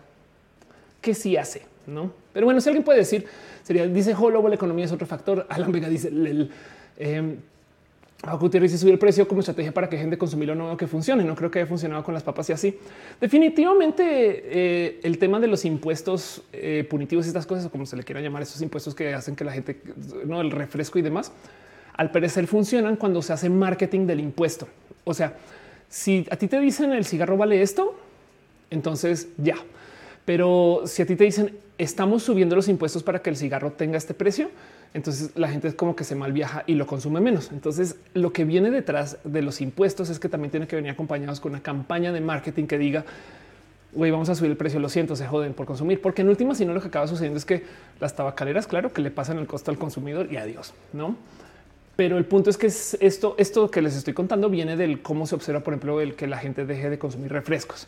que 1.02 1.14
sí 1.14 1.38
hace, 1.38 1.61
no? 1.88 2.11
Pero 2.34 2.45
bueno, 2.45 2.61
si 2.61 2.70
alguien 2.70 2.84
puede 2.84 2.99
decir, 2.99 3.26
sería 3.64 3.88
dice 3.88 4.14
Holobo, 4.14 4.49
la 4.49 4.56
economía 4.56 4.86
es 4.86 4.91
otro 4.91 5.07
factor. 5.07 5.45
Alan 5.49 5.72
Vega 5.72 5.88
dice 5.88 6.10
el, 6.10 6.52
eh, 6.98 7.36
Gutiérrez 8.38 8.72
dice 8.72 8.82
subir 8.82 8.94
el 8.94 8.99
precio 8.99 9.28
como 9.28 9.40
estrategia 9.40 9.72
para 9.72 9.88
que 9.88 9.98
gente 9.98 10.18
consumir 10.18 10.49
lo 10.49 10.56
nuevo 10.56 10.76
que 10.76 10.88
funcione. 10.88 11.24
No 11.24 11.36
creo 11.36 11.49
que 11.49 11.60
haya 11.60 11.68
funcionado 11.68 12.03
con 12.03 12.14
las 12.14 12.24
papas 12.24 12.49
y 12.49 12.53
así. 12.53 12.78
Definitivamente 13.22 14.03
eh, 14.06 14.99
el 15.03 15.18
tema 15.18 15.40
de 15.40 15.48
los 15.48 15.64
impuestos 15.64 16.44
eh, 16.52 16.86
punitivos 16.90 17.26
estas 17.28 17.45
cosas, 17.45 17.72
como 17.72 17.86
se 17.86 17.95
le 17.95 18.03
quiera 18.03 18.20
llamar, 18.20 18.41
esos 18.41 18.61
impuestos 18.61 18.94
que 18.94 19.14
hacen 19.14 19.38
que 19.38 19.45
la 19.45 19.53
gente 19.53 19.82
no 20.26 20.41
el 20.41 20.52
refresco 20.52 20.99
y 20.99 21.02
demás, 21.02 21.32
al 21.94 22.11
parecer 22.11 22.48
funcionan 22.48 22.98
cuando 22.98 23.22
se 23.22 23.32
hace 23.32 23.49
marketing 23.49 24.06
del 24.06 24.20
impuesto. 24.20 24.68
O 25.06 25.14
sea, 25.14 25.38
si 25.90 26.26
a 26.30 26.36
ti 26.36 26.48
te 26.48 26.60
dicen 26.60 26.91
el 26.91 27.06
cigarro 27.06 27.38
vale 27.38 27.61
esto, 27.61 27.95
entonces 28.70 29.30
ya. 29.38 29.56
Pero 30.26 30.84
si 30.86 31.02
a 31.02 31.06
ti 31.06 31.16
te 31.16 31.24
dicen 31.24 31.57
estamos 31.78 32.24
subiendo 32.24 32.56
los 32.56 32.68
impuestos 32.68 33.03
para 33.03 33.22
que 33.22 33.30
el 33.30 33.38
cigarro 33.38 33.72
tenga 33.72 33.98
este 33.98 34.14
precio, 34.14 34.49
entonces 34.94 35.32
la 35.36 35.48
gente 35.48 35.68
es 35.70 35.76
como 35.76 35.95
que 35.95 36.03
se 36.03 36.14
mal 36.14 36.34
viaja 36.34 36.64
y 36.68 36.76
lo 36.76 36.86
consume 36.86 37.22
menos. 37.22 37.52
Entonces 37.52 37.95
lo 38.14 38.34
que 38.34 38.44
viene 38.44 38.70
detrás 38.70 39.18
de 39.24 39.41
los 39.41 39.61
impuestos 39.61 40.10
es 40.10 40.20
que 40.20 40.30
también 40.30 40.52
tiene 40.52 40.68
que 40.68 40.76
venir 40.76 40.91
acompañados 40.91 41.40
con 41.40 41.53
una 41.53 41.64
campaña 41.64 42.11
de 42.11 42.22
marketing 42.22 42.66
que 42.66 42.78
diga 42.78 43.06
güey, 43.91 44.11
vamos 44.11 44.30
a 44.30 44.36
subir 44.36 44.52
el 44.52 44.57
precio, 44.57 44.80
lo 44.80 44.90
siento, 44.90 45.16
se 45.16 45.28
joden 45.28 45.53
por 45.53 45.66
consumir, 45.66 46.02
porque 46.02 46.22
en 46.22 46.30
última, 46.30 46.53
si 46.56 46.66
no, 46.66 46.74
lo 46.74 46.82
que 46.82 46.88
acaba 46.88 47.07
sucediendo 47.07 47.38
es 47.38 47.45
que 47.45 47.64
las 47.99 48.16
tabacaleras, 48.16 48.68
claro, 48.68 48.94
que 48.94 49.02
le 49.02 49.11
pasan 49.11 49.40
el 49.40 49.48
costo 49.48 49.72
al 49.72 49.78
consumidor 49.78 50.32
y 50.32 50.38
adiós, 50.38 50.74
no? 50.94 51.16
Pero 52.00 52.18
el 52.18 52.24
punto 52.24 52.50
es 52.50 52.58
que 52.58 52.68
esto, 52.68 53.36
esto 53.38 53.70
que 53.70 53.82
les 53.82 53.94
estoy 53.94 54.14
contando 54.14 54.50
viene 54.50 54.78
del 54.78 55.02
cómo 55.02 55.28
se 55.28 55.36
observa, 55.36 55.60
por 55.60 55.74
ejemplo, 55.74 56.00
el 56.00 56.16
que 56.16 56.28
la 56.28 56.38
gente 56.38 56.66
deje 56.66 56.90
de 56.90 56.98
consumir 56.98 57.30
refrescos. 57.30 57.88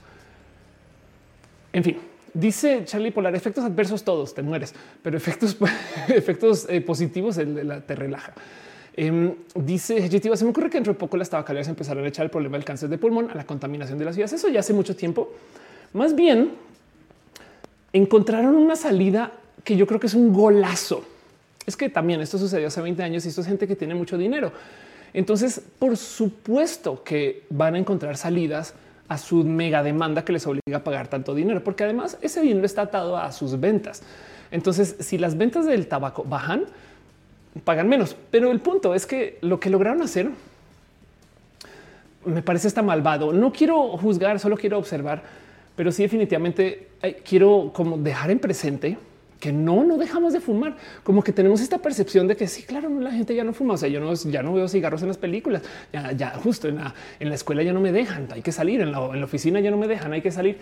En 1.71 1.81
fin, 1.81 1.97
dice 2.33 2.83
Charlie 2.83 3.11
Polar, 3.11 3.33
efectos 3.35 3.63
adversos 3.63 4.03
todos, 4.03 4.33
te 4.33 4.41
mueres, 4.41 4.75
pero 5.01 5.15
efectos, 5.15 5.55
eh, 6.67 6.81
positivos 6.81 7.37
el, 7.37 7.83
te 7.87 7.95
relaja. 7.95 8.33
Eh, 8.97 9.33
dice 9.55 10.09
se 10.09 10.43
me 10.43 10.51
ocurre 10.51 10.69
que 10.69 10.75
dentro 10.75 10.91
de 10.91 10.99
poco 10.99 11.15
las 11.15 11.29
tabacaleras 11.29 11.69
empezaron 11.69 12.03
a 12.03 12.09
echar 12.09 12.25
el 12.25 12.31
problema 12.31 12.57
del 12.57 12.65
cáncer 12.65 12.89
de 12.89 12.97
pulmón 12.97 13.31
a 13.31 13.35
la 13.35 13.45
contaminación 13.45 13.97
de 13.97 14.03
las 14.03 14.15
ciudades. 14.15 14.33
Eso 14.33 14.49
ya 14.49 14.59
hace 14.59 14.73
mucho 14.73 14.93
tiempo. 14.93 15.31
Más 15.93 16.15
bien, 16.15 16.51
encontraron 17.93 18.57
una 18.57 18.75
salida 18.75 19.31
que 19.63 19.77
yo 19.77 19.87
creo 19.87 20.01
que 20.01 20.07
es 20.07 20.15
un 20.15 20.33
golazo 20.33 21.05
es 21.65 21.75
que 21.75 21.89
también 21.89 22.21
esto 22.21 22.37
sucedió 22.37 22.67
hace 22.67 22.81
20 22.81 23.03
años 23.03 23.25
y 23.25 23.29
esto 23.29 23.41
es 23.41 23.47
gente 23.47 23.67
que 23.67 23.75
tiene 23.75 23.95
mucho 23.95 24.17
dinero. 24.17 24.51
Entonces, 25.13 25.61
por 25.77 25.97
supuesto 25.97 27.03
que 27.03 27.43
van 27.49 27.75
a 27.75 27.77
encontrar 27.77 28.17
salidas 28.17 28.73
a 29.07 29.17
su 29.17 29.43
mega 29.43 29.83
demanda 29.83 30.23
que 30.23 30.31
les 30.31 30.47
obliga 30.47 30.77
a 30.77 30.83
pagar 30.83 31.07
tanto 31.09 31.35
dinero, 31.35 31.63
porque 31.63 31.83
además 31.83 32.17
ese 32.21 32.41
dinero 32.41 32.65
está 32.65 32.83
atado 32.83 33.17
a 33.17 33.31
sus 33.31 33.59
ventas. 33.59 34.03
Entonces, 34.51 34.95
si 34.99 35.17
las 35.17 35.37
ventas 35.37 35.65
del 35.65 35.87
tabaco 35.87 36.23
bajan, 36.23 36.63
pagan 37.65 37.89
menos. 37.89 38.15
Pero 38.31 38.51
el 38.51 38.61
punto 38.61 38.95
es 38.95 39.05
que 39.05 39.37
lo 39.41 39.59
que 39.59 39.69
lograron 39.69 40.01
hacer 40.01 40.29
me 42.23 42.41
parece 42.41 42.67
está 42.67 42.81
malvado. 42.81 43.33
No 43.33 43.51
quiero 43.51 43.97
juzgar, 43.97 44.39
solo 44.39 44.55
quiero 44.55 44.77
observar, 44.77 45.23
pero 45.75 45.91
sí 45.91 46.03
definitivamente 46.03 46.89
quiero 47.25 47.71
como 47.73 47.97
dejar 47.97 48.31
en 48.31 48.39
presente 48.39 48.97
que 49.41 49.51
no, 49.51 49.83
no 49.83 49.97
dejamos 49.97 50.31
de 50.31 50.39
fumar. 50.39 50.77
Como 51.03 51.23
que 51.23 51.33
tenemos 51.33 51.59
esta 51.59 51.79
percepción 51.79 52.27
de 52.27 52.37
que 52.37 52.47
sí, 52.47 52.63
claro, 52.63 52.89
la 53.01 53.11
gente 53.11 53.35
ya 53.35 53.43
no 53.43 53.51
fuma. 53.51 53.73
O 53.73 53.77
sea, 53.77 53.89
yo 53.89 53.99
no, 53.99 54.13
ya 54.13 54.43
no 54.43 54.53
veo 54.53 54.69
cigarros 54.69 55.01
en 55.01 55.09
las 55.09 55.17
películas. 55.17 55.63
Ya, 55.91 56.11
ya 56.13 56.29
justo 56.29 56.69
en 56.69 56.75
la, 56.75 56.93
en 57.19 57.27
la 57.27 57.35
escuela 57.35 57.63
ya 57.63 57.73
no 57.73 57.81
me 57.81 57.91
dejan. 57.91 58.27
Hay 58.31 58.43
que 58.43 58.51
salir 58.51 58.79
en 58.79 58.91
la, 58.91 59.03
en 59.07 59.19
la, 59.19 59.25
oficina, 59.25 59.59
ya 59.59 59.71
no 59.71 59.77
me 59.77 59.87
dejan. 59.87 60.13
Hay 60.13 60.21
que 60.21 60.31
salir. 60.31 60.59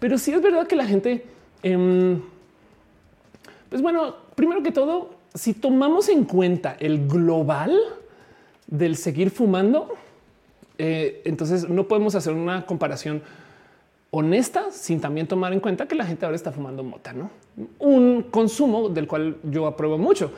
Pero 0.00 0.18
sí 0.18 0.32
es 0.32 0.42
verdad 0.42 0.66
que 0.66 0.76
la 0.76 0.84
gente, 0.84 1.24
em, 1.62 2.20
pues 3.70 3.80
bueno, 3.80 4.16
primero 4.34 4.62
que 4.62 4.72
todo, 4.72 5.14
si 5.32 5.54
tomamos 5.54 6.08
en 6.08 6.24
cuenta 6.24 6.76
el 6.80 7.06
global 7.06 7.78
del 8.66 8.96
seguir 8.96 9.30
fumando, 9.30 9.94
eh, 10.78 11.22
entonces 11.24 11.68
no 11.68 11.86
podemos 11.86 12.16
hacer 12.16 12.32
una 12.34 12.66
comparación 12.66 13.22
honesta 14.16 14.70
sin 14.70 15.00
también 15.00 15.26
tomar 15.26 15.52
en 15.52 15.60
cuenta 15.60 15.86
que 15.86 15.94
la 15.94 16.04
gente 16.04 16.24
ahora 16.24 16.36
está 16.36 16.52
fumando 16.52 16.82
mota, 16.82 17.12
no 17.12 17.30
un 17.78 18.22
consumo 18.30 18.88
del 18.88 19.06
cual 19.06 19.36
yo 19.44 19.66
apruebo 19.66 19.98
mucho. 19.98 20.30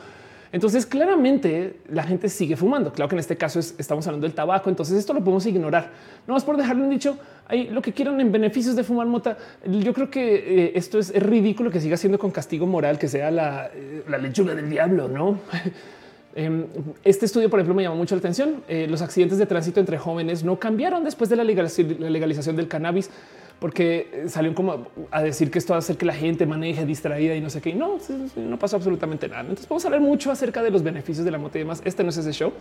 Entonces, 0.51 0.87
claramente 0.87 1.81
la 1.91 2.05
gente 2.05 2.31
sigue 2.31 2.57
fumando. 2.57 2.91
Claro 2.91 3.09
que 3.11 3.17
en 3.17 3.21
este 3.21 3.37
caso 3.37 3.61
estamos 3.61 4.07
hablando 4.07 4.27
del 4.27 4.35
tabaco. 4.35 4.71
Entonces, 4.71 4.97
esto 4.97 5.13
lo 5.13 5.21
podemos 5.21 5.45
ignorar. 5.45 5.91
No 6.27 6.33
más 6.33 6.45
por 6.45 6.57
dejarlo 6.57 6.85
en 6.85 6.91
dicho 6.91 7.19
ahí 7.47 7.69
lo 7.69 7.83
que 7.83 7.93
quieran 7.93 8.19
en 8.21 8.33
beneficios 8.33 8.75
de 8.75 8.83
fumar 8.83 9.07
mota. 9.07 9.37
Yo 9.67 9.93
creo 9.93 10.11
que 10.11 10.69
eh, 10.69 10.73
esto 10.75 10.99
es, 10.99 11.13
ridículo 11.15 11.71
que 11.71 11.81
siga 11.81 11.99
siendo 11.99 12.19
con 12.19 12.31
castigo 12.31 12.67
moral, 12.67 12.99
que 12.99 13.09
sea 13.09 13.31
la, 13.31 13.71
eh, 13.75 14.05
lechuga 14.23 14.55
del 14.55 14.71
diablo, 14.71 15.09
no? 15.09 15.39
Em, 16.35 16.67
este 17.03 17.27
estudio, 17.27 17.51
por 17.51 17.59
ejemplo, 17.59 17.75
me 17.75 17.83
llamó 17.83 17.97
mucho 17.97 18.15
la 18.15 18.21
atención. 18.21 18.63
Eh, 18.69 18.87
los 18.89 19.03
accidentes 19.03 19.39
de 19.39 19.47
tránsito 19.47 19.81
entre 19.81 19.99
jóvenes 19.99 20.45
no 20.45 20.57
cambiaron 20.57 21.03
después 21.03 21.29
de 21.29 21.35
la 21.35 21.43
legalización 21.43 22.55
del 22.55 22.69
cannabis 22.69 23.11
porque 23.59 24.25
salió 24.29 24.55
como 24.55 24.87
a 25.11 25.23
decir 25.23 25.51
que 25.51 25.59
esto 25.59 25.73
va 25.73 25.77
a 25.77 25.79
hacer 25.81 25.97
que 25.97 26.07
la 26.07 26.15
gente 26.15 26.47
maneje 26.47 26.87
distraída 26.87 27.35
y 27.35 27.41
no 27.41 27.51
sé 27.51 27.61
qué. 27.61 27.71
Y 27.71 27.75
no, 27.75 27.99
no 28.37 28.59
pasó 28.59 28.77
absolutamente 28.77 29.29
nada. 29.29 29.41
Entonces 29.41 29.69
vamos 29.69 29.85
a 29.85 29.89
hablar 29.89 30.01
mucho 30.01 30.31
acerca 30.31 30.63
de 30.63 30.71
los 30.71 30.83
beneficios 30.83 31.25
de 31.25 31.31
la 31.31 31.39
moto 31.39 31.59
y 31.59 31.63
demás. 31.63 31.83
Este 31.85 32.05
no 32.05 32.11
es 32.11 32.17
ese 32.17 32.33
show, 32.33 32.53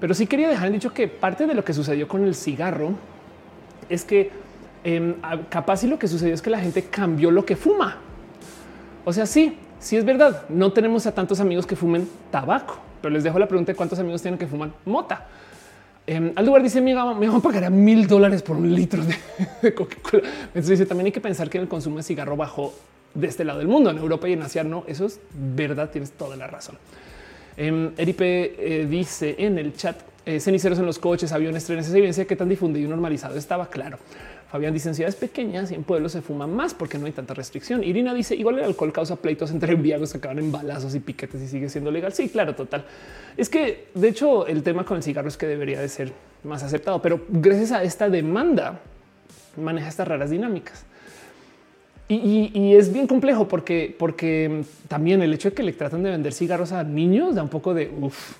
pero 0.00 0.14
sí 0.14 0.26
quería 0.26 0.48
dejar 0.48 0.68
en 0.68 0.74
dicho 0.74 0.92
que 0.92 1.08
parte 1.08 1.46
de 1.46 1.54
lo 1.54 1.64
que 1.64 1.72
sucedió 1.72 2.06
con 2.06 2.24
el 2.24 2.34
cigarro 2.34 2.92
es 3.88 4.04
que 4.04 4.30
eh, 4.84 5.16
capaz 5.48 5.82
y 5.82 5.88
lo 5.88 5.98
que 5.98 6.06
sucedió 6.06 6.34
es 6.34 6.42
que 6.42 6.50
la 6.50 6.60
gente 6.60 6.84
cambió 6.84 7.30
lo 7.30 7.44
que 7.44 7.56
fuma. 7.56 7.96
O 9.04 9.12
sea, 9.12 9.26
sí, 9.26 9.58
sí 9.80 9.96
es 9.96 10.04
verdad. 10.04 10.44
No 10.48 10.72
tenemos 10.72 11.06
a 11.06 11.12
tantos 11.12 11.40
amigos 11.40 11.66
que 11.66 11.74
fumen 11.74 12.08
tabaco, 12.30 12.78
pero 13.02 13.12
les 13.12 13.24
dejo 13.24 13.38
la 13.38 13.48
pregunta 13.48 13.72
de 13.72 13.76
cuántos 13.76 13.98
amigos 13.98 14.22
tienen 14.22 14.38
que 14.38 14.46
fuman 14.46 14.72
mota. 14.84 15.26
Eh, 16.06 16.32
al 16.34 16.46
lugar 16.46 16.62
dice: 16.62 16.80
Me 16.80 16.94
van 16.94 17.24
a 17.24 17.40
pagar 17.40 17.64
a 17.64 17.70
mil 17.70 18.06
dólares 18.06 18.42
por 18.42 18.56
un 18.56 18.74
litro 18.74 19.02
de, 19.04 19.74
Coca-Cola. 19.74 20.22
Entonces 20.46 20.70
dice 20.70 20.86
también 20.86 21.06
hay 21.06 21.12
que 21.12 21.20
pensar 21.20 21.48
que 21.48 21.58
el 21.58 21.68
consumo 21.68 21.96
de 21.96 22.02
cigarro 22.02 22.36
bajó 22.36 22.74
de 23.14 23.26
este 23.26 23.44
lado 23.44 23.60
del 23.60 23.68
mundo, 23.68 23.90
en 23.90 23.98
Europa 23.98 24.28
y 24.28 24.32
en 24.34 24.42
Asia. 24.42 24.64
No, 24.64 24.84
eso 24.86 25.06
es 25.06 25.20
verdad. 25.32 25.90
Tienes 25.90 26.12
toda 26.12 26.36
la 26.36 26.46
razón. 26.46 26.76
Eh, 27.56 27.90
Eripe 27.96 28.54
eh, 28.58 28.86
dice 28.86 29.36
en 29.38 29.58
el 29.58 29.74
chat: 29.74 29.96
eh, 30.26 30.40
ceniceros 30.40 30.78
en 30.78 30.86
los 30.86 30.98
coches, 30.98 31.32
aviones, 31.32 31.64
trenes, 31.64 31.86
esa 31.86 31.96
evidencia 31.96 32.24
que 32.24 32.34
tan 32.34 32.48
difundido 32.48 32.86
y 32.86 32.88
normalizado 32.88 33.36
estaba 33.36 33.68
claro. 33.68 33.98
Fabián 34.54 34.72
dice 34.72 34.94
ciudades 34.94 35.16
pequeñas 35.16 35.72
y 35.72 35.74
en 35.74 35.82
pueblos 35.82 36.12
se 36.12 36.22
fuma 36.22 36.46
más 36.46 36.74
porque 36.74 36.96
no 36.96 37.06
hay 37.06 37.10
tanta 37.10 37.34
restricción. 37.34 37.82
Irina 37.82 38.14
dice 38.14 38.36
igual 38.36 38.60
el 38.60 38.64
alcohol 38.66 38.92
causa 38.92 39.16
pleitos 39.16 39.50
entre 39.50 39.72
enviados 39.72 40.12
que 40.12 40.18
acaban 40.18 40.38
en 40.38 40.52
balazos 40.52 40.94
y 40.94 41.00
piquetes 41.00 41.42
y 41.42 41.48
sigue 41.48 41.68
siendo 41.68 41.90
legal. 41.90 42.12
Sí, 42.12 42.28
claro, 42.28 42.54
total. 42.54 42.84
Es 43.36 43.48
que 43.48 43.88
de 43.94 44.06
hecho 44.06 44.46
el 44.46 44.62
tema 44.62 44.84
con 44.84 44.98
el 44.98 45.02
cigarro 45.02 45.26
es 45.26 45.36
que 45.36 45.48
debería 45.48 45.80
de 45.80 45.88
ser 45.88 46.12
más 46.44 46.62
aceptado, 46.62 47.02
pero 47.02 47.24
gracias 47.30 47.72
a 47.72 47.82
esta 47.82 48.08
demanda 48.08 48.78
maneja 49.56 49.88
estas 49.88 50.06
raras 50.06 50.30
dinámicas. 50.30 50.84
Y, 52.06 52.76
es 52.76 52.92
bien 52.92 53.08
complejo 53.08 53.48
porque, 53.48 53.96
porque 53.98 54.62
también 54.86 55.20
el 55.20 55.34
hecho 55.34 55.50
de 55.50 55.56
que 55.56 55.64
le 55.64 55.72
tratan 55.72 56.04
de 56.04 56.10
vender 56.10 56.32
cigarros 56.32 56.70
a 56.70 56.84
niños 56.84 57.34
da 57.34 57.42
un 57.42 57.48
poco 57.48 57.74
de 57.74 57.90
uff, 58.00 58.36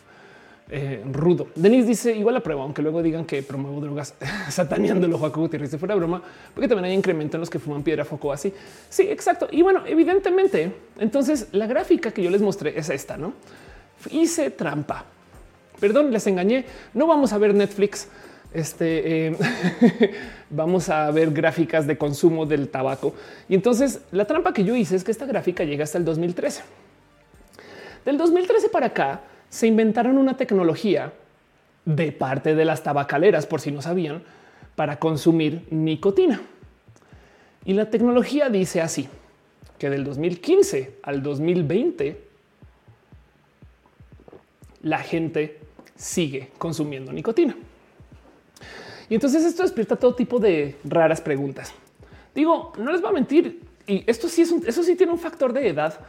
eh, 0.71 1.03
rudo. 1.13 1.49
Denise 1.55 1.89
dice 1.89 2.17
igual 2.17 2.35
la 2.35 2.41
prueba, 2.41 2.63
aunque 2.63 2.83
luego 2.83 3.03
digan 3.03 3.25
que 3.25 3.43
promuevo 3.43 3.81
drogas 3.81 4.15
sataneando 4.49 5.07
el 5.07 5.15
Joaquín 5.15 5.43
Gutiérrez 5.43 5.71
de 5.71 5.79
fuera 5.79 5.95
broma, 5.95 6.23
porque 6.55 6.69
también 6.69 6.87
hay 6.87 6.93
incremento 6.93 7.37
en 7.37 7.41
los 7.41 7.51
que 7.51 7.59
fuman 7.59 7.83
piedra 7.83 8.05
foco 8.05 8.33
así. 8.33 8.53
Sí, 8.89 9.03
exacto. 9.03 9.49
Y 9.51 9.63
bueno, 9.63 9.83
evidentemente, 9.87 10.73
entonces 10.99 11.49
la 11.53 11.67
gráfica 11.67 12.11
que 12.11 12.23
yo 12.23 12.31
les 12.31 12.41
mostré 12.41 12.79
es 12.79 12.89
esta, 12.91 13.17
no 13.17 13.35
hice 14.11 14.51
trampa. 14.51 15.05
Perdón, 15.81 16.13
les 16.13 16.27
engañé. 16.27 16.65
No 16.93 17.07
vamos 17.07 17.33
a 17.33 17.39
ver 17.39 17.55
Netflix. 17.55 18.09
Este 18.53 19.27
eh, 19.27 19.37
vamos 20.51 20.89
a 20.89 21.11
ver 21.11 21.33
gráficas 21.33 21.87
de 21.87 21.99
consumo 21.99 22.47
del 22.47 22.69
tabaco. 22.69 23.15
Y 23.49 23.55
entonces 23.55 24.01
la 24.13 24.25
trampa 24.27 24.53
que 24.53 24.65
yo 24.65 24.77
hice 24.77 24.97
es 24.97 25.05
que 25.05 25.11
esta 25.11 25.27
gráfica 25.27 25.65
llega 25.65 25.85
hasta 25.85 25.99
el 25.99 26.05
2013. 26.05 26.63
Del 28.05 28.17
2013 28.17 28.69
para 28.69 28.87
acá 28.87 29.21
se 29.55 29.69
inventaron 29.69 30.19
una 30.19 30.37
tecnología 30.37 31.13
de 31.85 32.11
parte 32.11 32.57
de 32.57 32.65
las 32.65 32.83
tabacaleras, 32.83 33.47
por 33.47 33.61
si 33.61 33.71
no 33.71 33.83
sabían, 33.83 34.25
para 34.75 34.99
consumir 34.99 35.69
nicotina. 35.71 36.43
Y 37.65 37.75
la 37.75 37.89
tecnología 37.89 38.49
dice 38.49 38.81
así, 38.81 39.09
que 39.79 39.91
del 39.91 40.03
2015 40.03 40.97
al 41.05 41.23
2020 41.23 42.21
la 44.83 44.99
gente 44.99 45.61
sigue 45.95 46.51
consumiendo 46.59 47.13
nicotina. 47.13 47.57
Y 49.09 49.15
entonces 49.15 49.45
esto 49.45 49.63
despierta 49.63 49.95
todo 49.95 50.17
tipo 50.17 50.41
de 50.41 50.79
raras 50.83 51.21
preguntas. 51.21 51.73
Digo, 52.35 52.73
no 52.77 52.91
les 52.91 53.01
voy 53.01 53.11
a 53.11 53.15
mentir, 53.15 53.61
y 53.87 54.03
esto 54.11 54.29
sí 54.29 54.43
es 54.43 54.51
un, 54.51 54.65
eso 54.67 54.83
sí 54.83 54.97
tiene 54.97 55.13
un 55.13 55.21
factor 55.21 55.53
de 55.53 55.69
edad. 55.69 56.01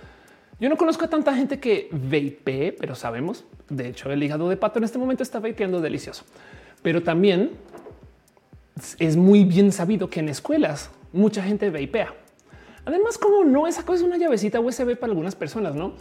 Yo 0.60 0.70
no 0.70 0.78
conozco 0.78 1.06
a 1.06 1.10
tanta 1.10 1.36
gente 1.36 1.60
que 1.60 1.90
vape, 1.92 2.76
pero 2.80 2.96
sabemos. 2.96 3.44
De 3.70 3.90
hecho, 3.90 4.12
el 4.12 4.24
hígado 4.24 4.48
de 4.48 4.56
pato 4.56 4.80
en 4.80 4.86
este 4.86 4.98
momento 4.98 5.22
está 5.22 5.40
vapeando 5.40 5.82
delicioso. 5.82 6.24
Pero 6.82 7.04
también 7.04 7.52
es 9.00 9.18
muy 9.18 9.44
bien 9.44 9.72
sabido 9.72 10.10
que 10.10 10.22
en 10.22 10.30
escuelas 10.30 10.90
mucha 11.12 11.44
gente 11.44 11.70
vapea. 11.70 12.14
Además, 12.86 13.18
como 13.18 13.44
no, 13.44 13.68
esa 13.68 13.84
cosa 13.84 14.02
es 14.02 14.08
una 14.08 14.18
llavecita 14.18 14.60
USB 14.60 14.96
para 14.96 15.12
algunas 15.12 15.36
personas, 15.36 15.76
¿no? 15.76 15.94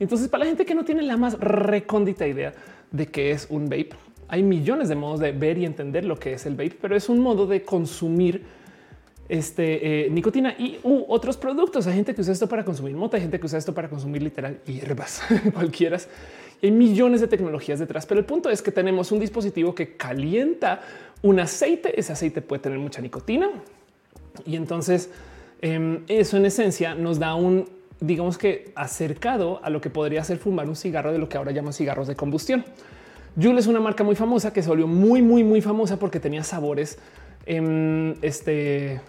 Entonces, 0.00 0.28
para 0.28 0.44
la 0.44 0.48
gente 0.48 0.64
que 0.64 0.74
no 0.74 0.84
tiene 0.84 1.02
la 1.02 1.16
más 1.16 1.38
recóndita 1.38 2.26
idea 2.26 2.52
de 2.90 3.06
qué 3.06 3.30
es 3.30 3.46
un 3.50 3.64
vape, 3.66 3.90
hay 4.26 4.42
millones 4.42 4.88
de 4.88 4.96
modos 4.96 5.20
de 5.20 5.32
ver 5.32 5.58
y 5.58 5.66
entender 5.66 6.04
lo 6.04 6.18
que 6.18 6.32
es 6.32 6.46
el 6.46 6.54
vape, 6.54 6.78
pero 6.80 6.96
es 6.96 7.08
un 7.08 7.20
modo 7.20 7.46
de 7.46 7.62
consumir 7.62 8.44
este, 9.34 10.06
eh, 10.06 10.10
nicotina 10.10 10.54
y 10.56 10.78
otros 10.84 11.36
productos. 11.36 11.88
Hay 11.88 11.94
gente 11.94 12.14
que 12.14 12.20
usa 12.20 12.32
esto 12.32 12.48
para 12.48 12.64
consumir 12.64 12.94
mota, 12.94 13.16
hay 13.16 13.22
gente 13.22 13.40
que 13.40 13.46
usa 13.46 13.58
esto 13.58 13.74
para 13.74 13.88
consumir 13.88 14.22
literal 14.22 14.60
hierbas, 14.64 15.22
cualquiera. 15.52 15.98
hay 16.62 16.70
millones 16.70 17.20
de 17.20 17.26
tecnologías 17.26 17.80
detrás, 17.80 18.06
pero 18.06 18.20
el 18.20 18.26
punto 18.26 18.48
es 18.48 18.62
que 18.62 18.70
tenemos 18.70 19.10
un 19.10 19.18
dispositivo 19.18 19.74
que 19.74 19.96
calienta 19.96 20.82
un 21.22 21.40
aceite. 21.40 21.98
Ese 21.98 22.12
aceite 22.12 22.42
puede 22.42 22.62
tener 22.62 22.78
mucha 22.78 23.00
nicotina 23.00 23.50
y 24.46 24.54
entonces 24.54 25.10
em, 25.60 26.04
eso 26.06 26.36
en 26.36 26.46
esencia 26.46 26.94
nos 26.94 27.18
da 27.18 27.34
un 27.34 27.68
digamos 28.00 28.38
que 28.38 28.70
acercado 28.76 29.60
a 29.64 29.70
lo 29.70 29.80
que 29.80 29.90
podría 29.90 30.22
ser 30.22 30.38
fumar 30.38 30.68
un 30.68 30.76
cigarro 30.76 31.12
de 31.12 31.18
lo 31.18 31.28
que 31.28 31.38
ahora 31.38 31.50
llaman 31.50 31.72
cigarros 31.72 32.06
de 32.06 32.14
combustión. 32.14 32.64
Juul 33.40 33.58
es 33.58 33.66
una 33.66 33.80
marca 33.80 34.04
muy 34.04 34.14
famosa 34.14 34.52
que 34.52 34.62
se 34.62 34.68
volvió 34.68 34.86
muy, 34.86 35.22
muy, 35.22 35.42
muy 35.42 35.60
famosa 35.60 35.98
porque 35.98 36.20
tenía 36.20 36.44
sabores. 36.44 36.98
en 37.46 38.16
este, 38.22 39.00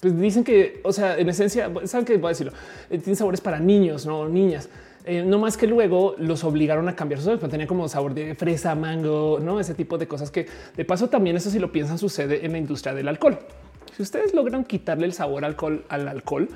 pues 0.00 0.18
dicen 0.18 0.44
que, 0.44 0.80
o 0.84 0.92
sea, 0.92 1.18
en 1.18 1.28
esencia, 1.28 1.70
saben 1.84 2.04
que 2.04 2.16
voy 2.16 2.26
a 2.26 2.28
decirlo, 2.30 2.52
eh, 2.90 2.98
tiene 2.98 3.16
sabores 3.16 3.40
para 3.40 3.58
niños, 3.58 4.06
no 4.06 4.28
niñas. 4.28 4.68
Eh, 5.04 5.22
no 5.24 5.38
más 5.38 5.56
que 5.56 5.66
luego 5.66 6.14
los 6.18 6.44
obligaron 6.44 6.88
a 6.88 6.94
cambiar 6.94 7.18
sus 7.20 7.26
sabores, 7.26 7.50
tenía 7.50 7.66
como 7.66 7.88
sabor 7.88 8.14
de 8.14 8.34
fresa, 8.34 8.74
mango, 8.74 9.38
no 9.40 9.58
ese 9.58 9.74
tipo 9.74 9.96
de 9.96 10.06
cosas 10.06 10.30
que 10.30 10.46
de 10.76 10.84
paso 10.84 11.08
también 11.08 11.36
eso 11.36 11.50
si 11.50 11.58
lo 11.58 11.72
piensan 11.72 11.96
sucede 11.96 12.44
en 12.44 12.52
la 12.52 12.58
industria 12.58 12.94
del 12.94 13.08
alcohol. 13.08 13.38
Si 13.96 14.02
ustedes 14.02 14.34
logran 14.34 14.64
quitarle 14.64 15.06
el 15.06 15.14
sabor 15.14 15.44
alcohol 15.44 15.84
al 15.88 16.08
alcohol, 16.08 16.48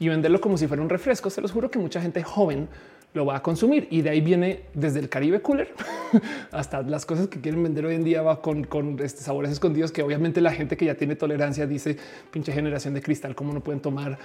y 0.00 0.08
venderlo 0.08 0.40
como 0.40 0.56
si 0.56 0.66
fuera 0.66 0.82
un 0.82 0.88
refresco, 0.88 1.30
se 1.30 1.42
los 1.42 1.52
juro 1.52 1.70
que 1.70 1.78
mucha 1.78 2.00
gente 2.00 2.22
joven 2.22 2.68
lo 3.12 3.26
va 3.26 3.36
a 3.36 3.42
consumir 3.42 3.88
y 3.90 4.02
de 4.02 4.10
ahí 4.10 4.20
viene 4.20 4.62
desde 4.74 5.00
el 5.00 5.08
Caribe 5.08 5.40
Cooler 5.40 5.74
hasta 6.52 6.82
las 6.82 7.04
cosas 7.06 7.28
que 7.28 7.40
quieren 7.40 7.62
vender 7.62 7.84
hoy 7.84 7.96
en 7.96 8.04
día 8.04 8.22
va 8.22 8.40
con, 8.40 8.64
con 8.64 8.98
este 9.00 9.22
sabores 9.22 9.50
escondidos 9.50 9.90
que 9.90 10.02
obviamente 10.02 10.40
la 10.40 10.52
gente 10.52 10.76
que 10.76 10.84
ya 10.84 10.94
tiene 10.94 11.16
tolerancia 11.16 11.66
dice 11.66 11.96
pinche 12.30 12.52
generación 12.52 12.94
de 12.94 13.02
cristal, 13.02 13.34
cómo 13.34 13.52
no 13.52 13.60
pueden 13.60 13.80
tomar 13.80 14.18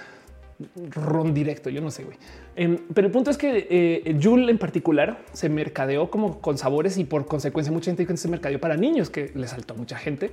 ron 0.90 1.34
directo. 1.34 1.70
Yo 1.70 1.80
no 1.80 1.90
sé, 1.90 2.04
güey. 2.04 2.16
Em, 2.54 2.78
pero 2.94 3.06
el 3.06 3.12
punto 3.12 3.30
es 3.30 3.36
que 3.36 3.66
eh, 3.68 4.18
Jul 4.22 4.48
en 4.48 4.58
particular 4.58 5.22
se 5.32 5.48
mercadeó 5.48 6.10
como 6.10 6.40
con 6.40 6.56
sabores 6.58 6.96
y 6.98 7.04
por 7.04 7.26
consecuencia 7.26 7.72
mucha 7.72 7.94
gente 7.94 8.16
se 8.16 8.28
mercadeó 8.28 8.60
para 8.60 8.76
niños 8.76 9.10
que 9.10 9.32
le 9.34 9.46
saltó 9.48 9.74
a 9.74 9.76
mucha 9.76 9.98
gente 9.98 10.30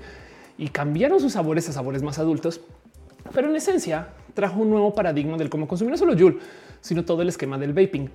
y 0.57 0.69
cambiaron 0.69 1.19
sus 1.19 1.33
sabores 1.33 1.67
a 1.69 1.73
sabores 1.73 2.03
más 2.03 2.19
adultos. 2.19 2.61
Pero 3.33 3.49
en 3.49 3.55
esencia 3.55 4.09
trajo 4.33 4.59
un 4.59 4.69
nuevo 4.69 4.93
paradigma 4.93 5.37
del 5.37 5.49
cómo 5.49 5.67
consumir 5.67 5.91
no 5.91 5.97
solo 5.97 6.17
Joule, 6.17 6.37
sino 6.81 7.03
todo 7.05 7.21
el 7.21 7.29
esquema 7.29 7.57
del 7.57 7.73
vaping. 7.73 8.09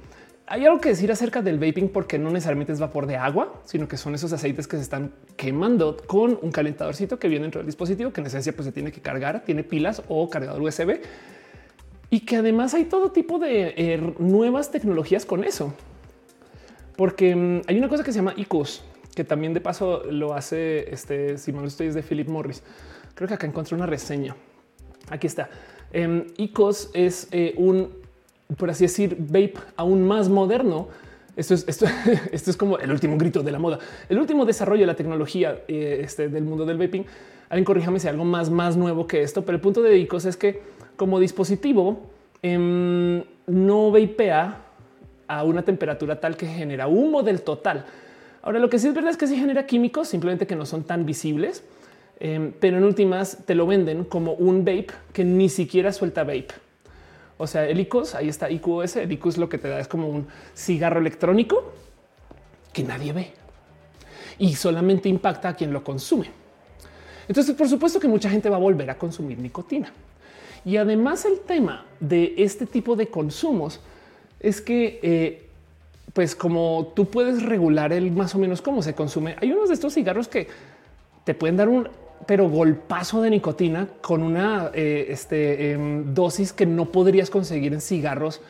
Hay 0.50 0.64
algo 0.64 0.80
que 0.80 0.88
decir 0.90 1.12
acerca 1.12 1.42
del 1.42 1.58
vaping 1.58 1.90
porque 1.90 2.18
no 2.18 2.30
necesariamente 2.30 2.72
es 2.72 2.80
vapor 2.80 3.06
de 3.06 3.16
agua, 3.16 3.60
sino 3.64 3.86
que 3.86 3.98
son 3.98 4.14
esos 4.14 4.32
aceites 4.32 4.66
que 4.66 4.76
se 4.76 4.82
están 4.82 5.12
quemando 5.36 5.96
con 6.06 6.38
un 6.40 6.50
calentadorcito 6.50 7.18
que 7.18 7.28
viene 7.28 7.42
dentro 7.42 7.58
del 7.60 7.66
dispositivo 7.66 8.12
que 8.12 8.22
en 8.22 8.28
esencia 8.28 8.54
pues 8.54 8.64
se 8.64 8.72
tiene 8.72 8.90
que 8.90 9.00
cargar, 9.00 9.44
tiene 9.44 9.62
pilas 9.62 10.02
o 10.08 10.28
cargador 10.30 10.62
USB 10.62 11.00
y 12.10 12.20
que 12.20 12.36
además 12.36 12.74
hay 12.74 12.84
todo 12.84 13.12
tipo 13.12 13.38
de 13.38 13.74
eh, 13.76 14.14
nuevas 14.18 14.70
tecnologías 14.70 15.26
con 15.26 15.44
eso. 15.44 15.74
Porque 16.96 17.36
mm, 17.36 17.62
hay 17.66 17.78
una 17.78 17.88
cosa 17.88 18.02
que 18.02 18.12
se 18.12 18.18
llama 18.18 18.34
ICOS, 18.36 18.82
que 19.14 19.24
también 19.24 19.52
de 19.52 19.60
paso 19.60 20.04
lo 20.10 20.34
hace 20.34 20.92
este, 20.92 21.36
si 21.38 21.52
mal 21.52 21.66
estoy, 21.66 21.88
es 21.88 21.94
de 21.94 22.02
Philip 22.02 22.28
Morris. 22.28 22.62
Creo 23.14 23.28
que 23.28 23.34
acá 23.34 23.46
encontré 23.46 23.76
una 23.76 23.86
reseña. 23.86 24.34
Aquí 25.10 25.26
está. 25.26 25.50
Em, 25.92 26.26
ICOS 26.36 26.90
es 26.94 27.28
eh, 27.30 27.54
un, 27.56 27.92
por 28.56 28.70
así 28.70 28.84
decir, 28.84 29.16
vape 29.18 29.54
aún 29.76 30.06
más 30.06 30.28
moderno. 30.28 30.88
Esto 31.36 31.54
es, 31.54 31.64
esto, 31.68 32.50
es 32.50 32.56
como 32.56 32.78
el 32.78 32.90
último 32.90 33.16
grito 33.16 33.42
de 33.42 33.52
la 33.52 33.58
moda, 33.58 33.78
el 34.08 34.18
último 34.18 34.44
desarrollo 34.44 34.80
de 34.80 34.86
la 34.86 34.96
tecnología 34.96 35.62
eh, 35.68 36.00
este, 36.02 36.28
del 36.28 36.44
mundo 36.44 36.66
del 36.66 36.78
vaping. 36.78 37.04
Alguien 37.48 37.64
corríjame 37.64 38.00
si 38.00 38.08
algo 38.08 38.24
más, 38.24 38.50
más 38.50 38.76
nuevo 38.76 39.06
que 39.06 39.22
esto, 39.22 39.42
pero 39.44 39.56
el 39.56 39.60
punto 39.62 39.82
de 39.82 39.96
ICOS 39.98 40.26
es 40.26 40.36
que 40.36 40.60
como 40.96 41.20
dispositivo 41.20 42.10
em, 42.42 43.22
no 43.46 43.90
vapea 43.90 44.64
a 45.28 45.44
una 45.44 45.62
temperatura 45.62 46.20
tal 46.20 46.36
que 46.36 46.46
genera 46.46 46.88
humo 46.88 47.22
del 47.22 47.42
total. 47.42 47.84
Ahora, 48.42 48.58
lo 48.58 48.68
que 48.68 48.78
sí 48.78 48.88
es 48.88 48.94
verdad 48.94 49.10
es 49.10 49.16
que 49.16 49.26
sí 49.26 49.36
genera 49.36 49.66
químicos, 49.66 50.08
simplemente 50.08 50.46
que 50.46 50.56
no 50.56 50.66
son 50.66 50.84
tan 50.84 51.06
visibles 51.06 51.62
Em, 52.20 52.52
pero 52.58 52.78
en 52.78 52.84
últimas 52.84 53.44
te 53.46 53.54
lo 53.54 53.66
venden 53.66 54.04
como 54.04 54.32
un 54.32 54.64
vape 54.64 54.88
que 55.12 55.24
ni 55.24 55.48
siquiera 55.48 55.92
suelta 55.92 56.24
vape. 56.24 56.48
O 57.38 57.46
sea, 57.46 57.66
el 57.66 57.80
ICOS, 57.80 58.16
ahí 58.16 58.28
está 58.28 58.50
IQOS. 58.50 58.96
El 58.96 59.12
IQOS 59.12 59.38
lo 59.38 59.48
que 59.48 59.58
te 59.58 59.68
da 59.68 59.78
es 59.78 59.88
como 59.88 60.08
un 60.08 60.26
cigarro 60.54 61.00
electrónico 61.00 61.72
que 62.72 62.82
nadie 62.82 63.12
ve 63.12 63.32
y 64.38 64.54
solamente 64.54 65.08
impacta 65.08 65.50
a 65.50 65.54
quien 65.54 65.72
lo 65.72 65.82
consume. 65.82 66.30
Entonces, 67.28 67.54
por 67.54 67.68
supuesto 67.68 68.00
que 68.00 68.08
mucha 68.08 68.28
gente 68.28 68.48
va 68.48 68.56
a 68.56 68.60
volver 68.60 68.90
a 68.90 68.98
consumir 68.98 69.38
nicotina. 69.38 69.92
Y 70.64 70.76
además 70.76 71.24
el 71.24 71.40
tema 71.40 71.84
de 72.00 72.34
este 72.38 72.66
tipo 72.66 72.96
de 72.96 73.08
consumos 73.08 73.80
es 74.40 74.60
que, 74.60 74.98
eh, 75.02 75.48
pues 76.12 76.34
como 76.34 76.92
tú 76.96 77.06
puedes 77.06 77.42
regular 77.42 77.92
el 77.92 78.10
más 78.12 78.34
o 78.34 78.38
menos 78.38 78.62
cómo 78.62 78.82
se 78.82 78.94
consume, 78.94 79.36
hay 79.40 79.52
unos 79.52 79.68
de 79.68 79.74
estos 79.74 79.94
cigarros 79.94 80.26
que 80.26 80.48
te 81.24 81.34
pueden 81.34 81.56
dar 81.56 81.68
un 81.68 81.88
pero 82.28 82.46
golpazo 82.46 83.22
de 83.22 83.30
nicotina 83.30 83.88
con 84.02 84.22
una 84.22 84.70
eh, 84.74 85.06
este, 85.08 85.72
em, 85.72 86.12
dosis 86.12 86.52
que 86.52 86.66
no 86.66 86.92
podrías 86.92 87.30
conseguir 87.30 87.72
en 87.72 87.80
cigarros, 87.80 88.42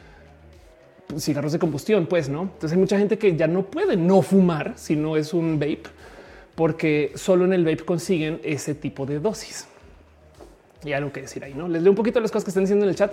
cigarros 1.16 1.52
de 1.52 1.60
combustión, 1.60 2.06
pues 2.06 2.28
no. 2.28 2.42
Entonces 2.42 2.72
hay 2.72 2.78
mucha 2.78 2.98
gente 2.98 3.18
que 3.18 3.36
ya 3.36 3.46
no 3.46 3.66
puede 3.66 3.96
no 3.96 4.20
fumar 4.20 4.72
si 4.74 4.96
no 4.96 5.16
es 5.16 5.32
un 5.32 5.60
vape, 5.60 5.84
porque 6.56 7.12
solo 7.14 7.44
en 7.44 7.52
el 7.52 7.64
vape 7.64 7.84
consiguen 7.84 8.40
ese 8.42 8.74
tipo 8.74 9.06
de 9.06 9.20
dosis. 9.20 9.68
Y 10.84 10.92
algo 10.92 11.12
que 11.12 11.20
decir 11.20 11.44
ahí, 11.44 11.54
no 11.54 11.68
les 11.68 11.80
leo 11.80 11.92
un 11.92 11.96
poquito 11.96 12.18
las 12.18 12.32
cosas 12.32 12.42
que 12.42 12.50
están 12.50 12.64
diciendo 12.64 12.84
en 12.84 12.90
el 12.90 12.96
chat. 12.96 13.12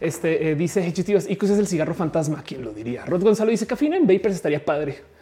Este 0.00 0.52
eh, 0.52 0.54
dice 0.54 0.80
y 0.86 1.00
es 1.00 1.50
el 1.50 1.66
cigarro 1.66 1.94
fantasma. 1.94 2.44
¿Quién 2.46 2.62
lo 2.62 2.70
diría? 2.70 3.04
Rod 3.04 3.24
Gonzalo 3.24 3.50
dice 3.50 3.66
cafina 3.66 3.96
en 3.96 4.06
vapers 4.06 4.36
estaría 4.36 4.64
padre. 4.64 5.17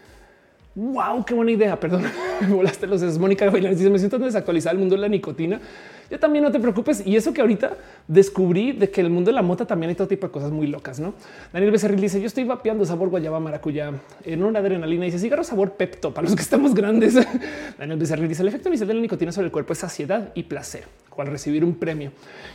Wow, 0.76 1.24
qué 1.24 1.32
buena 1.32 1.52
idea. 1.52 1.80
Perdón, 1.80 2.02
me 2.42 2.48
volaste 2.48 2.86
los 2.86 3.00
es 3.00 3.18
Mónica 3.18 3.48
Dice 3.48 3.88
me 3.88 3.98
siento 3.98 4.18
desactualizada 4.18 4.74
el 4.74 4.78
mundo 4.78 4.94
de 4.94 5.00
la 5.00 5.08
nicotina. 5.08 5.58
Yo 6.10 6.20
también 6.20 6.44
no 6.44 6.52
te 6.52 6.60
preocupes. 6.60 7.02
Y 7.06 7.16
eso 7.16 7.32
que 7.32 7.40
ahorita 7.40 7.78
descubrí 8.06 8.72
de 8.72 8.90
que 8.90 9.00
el 9.00 9.08
mundo 9.08 9.30
de 9.30 9.34
la 9.34 9.40
mota 9.40 9.64
también 9.64 9.88
hay 9.88 9.96
todo 9.96 10.06
tipo 10.06 10.26
de 10.26 10.32
cosas 10.34 10.52
muy 10.52 10.66
locas. 10.66 11.00
No 11.00 11.14
Daniel 11.50 11.72
Becerril 11.72 11.98
dice 11.98 12.20
yo 12.20 12.26
estoy 12.26 12.44
vapeando 12.44 12.84
sabor 12.84 13.08
guayaba 13.08 13.40
maracuyá 13.40 13.90
en 14.22 14.42
una 14.42 14.58
adrenalina. 14.58 15.06
Dice 15.06 15.18
cigarro 15.18 15.44
sabor 15.44 15.72
pepto 15.72 16.12
para 16.12 16.26
los 16.26 16.36
que 16.36 16.42
estamos 16.42 16.74
grandes. 16.74 17.14
Daniel 17.78 17.98
Becerril 17.98 18.28
dice 18.28 18.42
el 18.42 18.48
efecto 18.48 18.68
inicial 18.68 18.88
de 18.88 18.94
la 18.94 19.00
nicotina 19.00 19.32
sobre 19.32 19.46
el 19.46 19.52
cuerpo 19.52 19.72
es 19.72 19.78
saciedad 19.78 20.30
y 20.34 20.42
placer. 20.42 20.84
o 21.16 21.22
al 21.22 21.28
recibir 21.28 21.64
un 21.64 21.74
premio. 21.76 22.12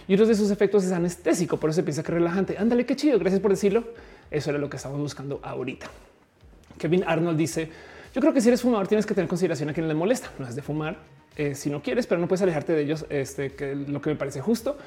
Y 0.08 0.14
otros 0.14 0.30
de 0.30 0.36
sus 0.36 0.52
efectos 0.52 0.84
es 0.84 0.92
anestésico, 0.92 1.58
por 1.58 1.72
eso 1.72 1.78
se 1.78 1.84
piensa 1.84 2.04
que 2.04 2.12
relajante. 2.12 2.56
Ándale, 2.60 2.86
qué 2.86 2.96
chido, 2.96 3.18
gracias 3.18 3.42
por 3.42 3.50
decirlo. 3.50 3.84
Eso 4.30 4.52
era 4.52 4.60
lo 4.60 4.70
que 4.70 4.78
estamos 4.78 5.00
buscando 5.00 5.40
ahorita. 5.42 5.88
Kevin 6.78 7.04
Arnold 7.06 7.38
dice, 7.38 7.70
yo 8.14 8.22
creo 8.22 8.34
que 8.34 8.42
si 8.42 8.50
eres 8.50 8.62
fumador 8.62 8.88
tienes 8.88 9.06
que 9.06 9.14
tener 9.14 9.28
consideración 9.28 9.70
a 9.70 9.74
quien 9.74 9.88
le 9.88 9.94
molesta. 9.94 10.32
No 10.40 10.48
es 10.48 10.56
de 10.56 10.62
fumar 10.62 10.98
eh, 11.38 11.56
si 11.56 11.70
no 11.70 11.82
quieres, 11.82 12.08
pero 12.08 12.20
no 12.20 12.28
puedes 12.28 12.42
alejarte 12.42 12.74
de 12.74 12.82
ellos, 12.82 13.06
este, 13.10 13.52
que 13.52 13.76
lo 13.76 14.02
que 14.02 14.10
me 14.10 14.16
parece 14.16 14.42
justo. 14.42 14.78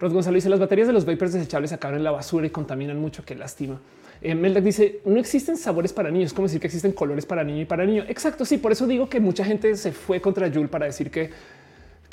Rod 0.00 0.12
Gonzalo 0.12 0.34
dice, 0.34 0.48
las 0.48 0.60
baterías 0.60 0.88
de 0.88 0.92
los 0.92 1.04
vapers 1.04 1.32
desechables 1.32 1.72
acaban 1.72 1.96
en 1.96 2.04
la 2.04 2.10
basura 2.10 2.46
y 2.46 2.50
contaminan 2.50 2.98
mucho, 2.98 3.24
qué 3.24 3.34
lástima. 3.34 3.80
Eh, 4.20 4.34
dice, 4.62 5.00
no 5.04 5.18
existen 5.20 5.56
sabores 5.56 5.92
para 5.92 6.10
niños, 6.10 6.32
como 6.32 6.46
decir 6.46 6.60
que 6.60 6.66
existen 6.66 6.92
colores 6.92 7.26
para 7.26 7.44
niño 7.44 7.62
y 7.62 7.64
para 7.64 7.84
niño. 7.84 8.04
Exacto, 8.08 8.44
sí, 8.44 8.58
por 8.58 8.72
eso 8.72 8.86
digo 8.86 9.08
que 9.08 9.20
mucha 9.20 9.44
gente 9.44 9.76
se 9.76 9.92
fue 9.92 10.20
contra 10.20 10.48
Yul 10.48 10.68
para 10.68 10.86
decir 10.86 11.10
que 11.10 11.30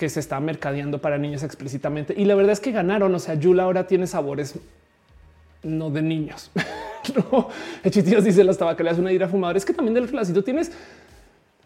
que 0.02 0.10
se 0.10 0.20
está 0.20 0.40
mercadeando 0.40 1.00
para 1.00 1.20
niños 1.20 1.44
explícitamente. 1.44 2.16
Y 2.18 2.26
la 2.26 2.34
verdad 2.34 2.54
es 2.54 2.60
que 2.60 2.72
ganaron. 2.72 3.14
O 3.14 3.20
sea, 3.20 3.36
Yul 3.36 3.60
ahora 3.60 3.86
tiene 3.86 4.08
sabores 4.08 4.56
no 5.64 5.90
de 5.90 6.02
niños. 6.02 6.52
no, 7.32 7.50
Hechitíos 7.84 8.24
dice 8.24 8.44
las 8.44 8.58
tabacaleras 8.58 9.00
una 9.00 9.12
ira 9.12 9.28
fumadora. 9.28 9.58
Es 9.58 9.66
que 9.66 9.74
también 9.74 9.94
del 9.94 10.10
tú 10.34 10.42
tienes 10.42 10.72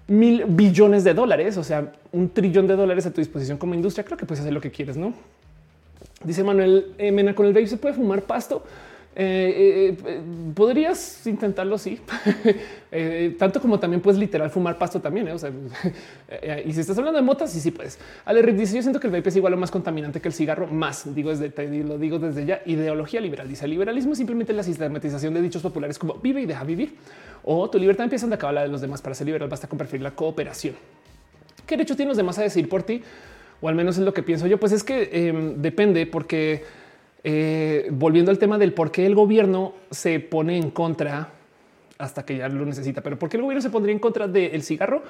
mil 0.08 0.46
billones 0.46 1.04
de 1.04 1.14
dólares, 1.14 1.58
o 1.58 1.64
sea, 1.64 1.92
un 2.12 2.30
trillón 2.30 2.68
de 2.68 2.76
dólares 2.76 3.06
a 3.06 3.12
tu 3.12 3.22
disposición 3.22 3.58
como 3.58 3.74
industria, 3.74 4.04
creo 4.04 4.18
que 4.18 4.26
puedes 4.26 4.42
hacer 4.42 4.54
lo 4.54 4.62
que 4.62 4.72
quieres, 4.72 4.98
no? 4.98 5.14
Dice 6.24 6.44
Manuel 6.44 6.94
eh, 6.98 7.12
Mena 7.12 7.36
con 7.36 7.46
el 7.46 7.54
vape 7.54 7.68
se 7.68 7.78
puede 7.78 7.96
fumar 7.96 8.22
pasto. 8.24 8.64
Eh, 9.18 9.96
eh, 10.06 10.22
podrías 10.54 11.26
intentarlo, 11.26 11.78
sí. 11.78 12.00
tanto 13.40 13.62
como 13.62 13.80
también 13.80 14.02
puedes 14.02 14.20
literal 14.20 14.50
fumar 14.50 14.78
pasto 14.78 15.00
también. 15.00 15.28
O 15.30 15.40
sea, 15.40 15.52
y 16.66 16.74
si 16.74 16.82
estás 16.82 16.98
hablando 16.98 17.20
de 17.20 17.26
motas, 17.26 17.52
sí, 17.52 17.60
sí 17.60 17.72
puedes. 17.72 17.98
Ale 18.26 18.42
dice: 18.54 18.76
Yo 18.76 18.82
siento 18.82 19.00
que 19.00 19.08
el 19.08 19.14
vape 19.14 19.30
es 19.30 19.36
igual 19.38 19.54
o 19.54 19.58
más 19.58 19.72
contaminante 19.72 20.20
que 20.20 20.28
el 20.28 20.34
cigarro. 20.34 20.68
Más 20.68 21.16
digo 21.16 21.30
desde 21.30 21.50
te 21.50 21.68
lo 21.84 21.98
digo 21.98 22.20
desde 22.20 22.46
ya. 22.46 22.62
Ideología 22.66 23.22
liberal 23.22 23.48
dice: 23.48 23.66
el 23.66 23.72
liberalismo 23.72 24.12
es 24.12 24.18
simplemente 24.18 24.52
la 24.52 24.64
sistematización 24.64 25.34
de 25.34 25.42
dichos 25.42 25.62
populares 25.62 25.98
como 25.98 26.16
vive 26.16 26.42
y 26.42 26.46
deja 26.46 26.64
vivir 26.64 26.96
o 27.48 27.70
tu 27.70 27.78
libertad 27.78 28.06
empieza 28.06 28.26
a 28.26 28.34
acabar 28.34 28.56
la 28.56 28.62
de 28.64 28.68
los 28.68 28.82
demás. 28.82 29.02
Para 29.02 29.16
ser 29.16 29.28
liberal, 29.28 29.48
basta 29.48 29.68
con 29.68 29.78
preferir 29.78 30.02
la 30.02 30.12
cooperación. 30.12 30.76
¿Qué 31.66 31.76
derecho 31.78 31.96
tienen 31.96 32.10
los 32.10 32.18
demás 32.18 32.38
a 32.40 32.42
decir 32.42 32.68
por 32.68 32.84
ti? 32.84 33.04
O 33.62 33.70
al 33.70 33.76
menos 33.76 33.98
es 33.98 34.04
lo 34.04 34.14
que 34.14 34.24
pienso 34.24 34.48
yo. 34.48 34.60
Pues 34.60 34.72
es 34.72 34.84
que 34.84 35.10
em, 35.30 35.62
depende, 35.62 36.08
porque 36.08 36.64
eh, 37.28 37.88
volviendo 37.90 38.30
al 38.30 38.38
tema 38.38 38.60
del 38.60 38.72
por 38.72 38.92
qué 38.92 39.08
el 39.08 39.16
gobierno 39.16 39.74
se 39.90 40.20
pone 40.20 40.58
en 40.58 40.70
contra 40.70 41.30
hasta 41.98 42.24
que 42.24 42.38
ya 42.38 42.48
lo 42.50 42.64
necesita, 42.68 43.02
pero 43.02 43.18
por 43.18 43.30
qué 43.30 43.38
el 43.38 43.42
gobierno 43.42 43.64
se 43.64 43.72
pondría 43.72 43.94
en 43.94 44.00
contra 44.00 44.28
del 44.28 44.62
cigarro? 44.62 45.02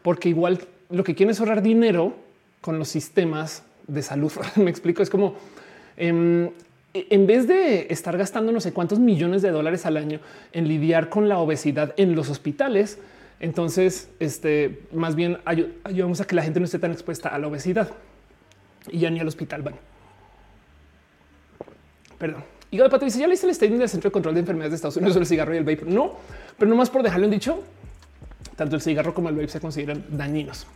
Porque 0.00 0.30
igual 0.30 0.60
lo 0.88 1.04
que 1.04 1.14
quieren 1.14 1.30
es 1.30 1.40
ahorrar 1.40 1.60
dinero 1.60 2.14
con 2.62 2.78
los 2.78 2.88
sistemas 2.88 3.64
de 3.86 4.00
salud. 4.00 4.32
Me 4.56 4.70
explico, 4.70 5.02
es 5.02 5.10
como 5.10 5.34
em, 5.98 6.48
en 6.94 7.26
vez 7.26 7.46
de 7.46 7.88
estar 7.90 8.16
gastando 8.16 8.50
no 8.50 8.60
sé 8.60 8.72
cuántos 8.72 8.98
millones 8.98 9.42
de 9.42 9.50
dólares 9.50 9.84
al 9.84 9.98
año 9.98 10.20
en 10.52 10.68
lidiar 10.68 11.10
con 11.10 11.28
la 11.28 11.38
obesidad 11.38 11.92
en 11.98 12.14
los 12.14 12.30
hospitales, 12.30 12.98
entonces 13.40 14.08
este 14.20 14.80
más 14.90 15.16
bien 15.16 15.36
ayudamos 15.84 16.22
a 16.22 16.26
que 16.26 16.34
la 16.34 16.42
gente 16.42 16.60
no 16.60 16.64
esté 16.64 16.78
tan 16.78 16.92
expuesta 16.92 17.28
a 17.28 17.38
la 17.38 17.46
obesidad 17.46 17.90
y 18.90 19.00
ya 19.00 19.10
ni 19.10 19.20
al 19.20 19.28
hospital 19.28 19.60
van. 19.60 19.74
Perdón. 22.18 22.44
Y 22.70 22.76
de 22.76 22.88
Pato 22.90 23.04
dice, 23.04 23.18
ya 23.18 23.26
le 23.26 23.34
hice 23.34 23.46
el 23.46 23.54
statement 23.54 23.80
del 23.80 23.88
Centro 23.88 24.08
de 24.08 24.12
Control 24.12 24.34
de 24.34 24.40
Enfermedades 24.40 24.72
de 24.72 24.76
Estados 24.76 24.96
Unidos 24.96 25.14
sobre 25.14 25.22
el 25.22 25.28
cigarro 25.28 25.54
y 25.54 25.58
el 25.58 25.64
vape. 25.64 25.84
No, 25.86 26.16
pero 26.58 26.68
no 26.68 26.76
más 26.76 26.90
por 26.90 27.02
dejarlo 27.02 27.24
en 27.24 27.30
dicho, 27.30 27.62
tanto 28.56 28.76
el 28.76 28.82
cigarro 28.82 29.14
como 29.14 29.30
el 29.30 29.36
vape 29.36 29.48
se 29.48 29.60
consideran 29.60 30.04
dañinos. 30.10 30.66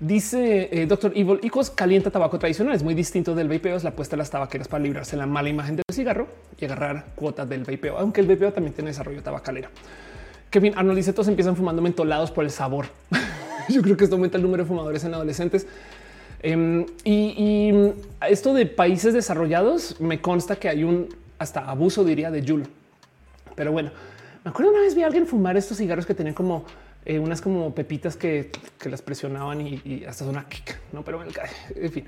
Dice 0.00 0.68
eh, 0.70 0.86
Doctor 0.86 1.12
Evil, 1.16 1.40
Icos 1.42 1.70
calienta 1.70 2.10
tabaco 2.10 2.38
tradicional. 2.38 2.74
Es 2.74 2.82
muy 2.82 2.94
distinto 2.94 3.34
del 3.34 3.48
vapeo. 3.48 3.76
Es 3.76 3.82
la 3.82 3.90
apuesta 3.90 4.14
de 4.14 4.18
las 4.18 4.30
tabaqueras 4.30 4.68
para 4.68 4.82
librarse 4.82 5.16
la 5.16 5.26
mala 5.26 5.48
imagen 5.48 5.76
del 5.76 5.84
cigarro 5.92 6.28
y 6.58 6.64
agarrar 6.66 7.06
cuotas 7.16 7.48
del 7.48 7.64
vapeo, 7.64 7.98
aunque 7.98 8.20
el 8.20 8.28
vapeo 8.28 8.52
también 8.52 8.74
tiene 8.74 8.90
desarrollo 8.90 9.22
tabacalera. 9.22 9.70
Kevin 10.50 10.74
Arnold 10.76 10.96
dice 10.96 11.12
todos 11.12 11.28
empiezan 11.28 11.56
fumando 11.56 11.82
mentolados 11.82 12.30
por 12.30 12.44
el 12.44 12.50
sabor. 12.50 12.86
Yo 13.68 13.82
creo 13.82 13.96
que 13.96 14.04
esto 14.04 14.16
aumenta 14.16 14.36
el 14.36 14.42
número 14.42 14.62
de 14.62 14.68
fumadores 14.68 15.02
en 15.04 15.14
adolescentes. 15.14 15.66
Em, 16.40 16.86
y, 17.04 17.72
esto 18.28 18.54
de 18.54 18.66
países 18.66 19.14
desarrollados 19.14 20.00
me 20.00 20.20
consta 20.20 20.56
que 20.56 20.68
hay 20.68 20.84
un 20.84 21.08
hasta 21.38 21.60
abuso, 21.60 22.04
diría, 22.04 22.30
de 22.30 22.46
Jul. 22.46 22.64
Pero 23.54 23.72
bueno, 23.72 23.90
me 24.44 24.50
acuerdo 24.50 24.72
una 24.72 24.80
vez 24.80 24.94
vi 24.94 25.02
a 25.02 25.06
alguien 25.06 25.26
fumar 25.26 25.56
estos 25.56 25.78
cigarros 25.78 26.06
que 26.06 26.14
tenían 26.14 26.34
como 26.34 26.64
eh, 27.04 27.18
unas 27.18 27.40
como 27.40 27.74
pepitas 27.74 28.16
que, 28.16 28.50
las 28.84 29.02
presionaban 29.02 29.60
y, 29.60 30.04
hasta 30.06 30.24
una 30.24 30.48
kick, 30.48 30.78
no, 30.92 31.04
pero 31.04 31.22
en 31.22 31.92
fin. 31.92 32.04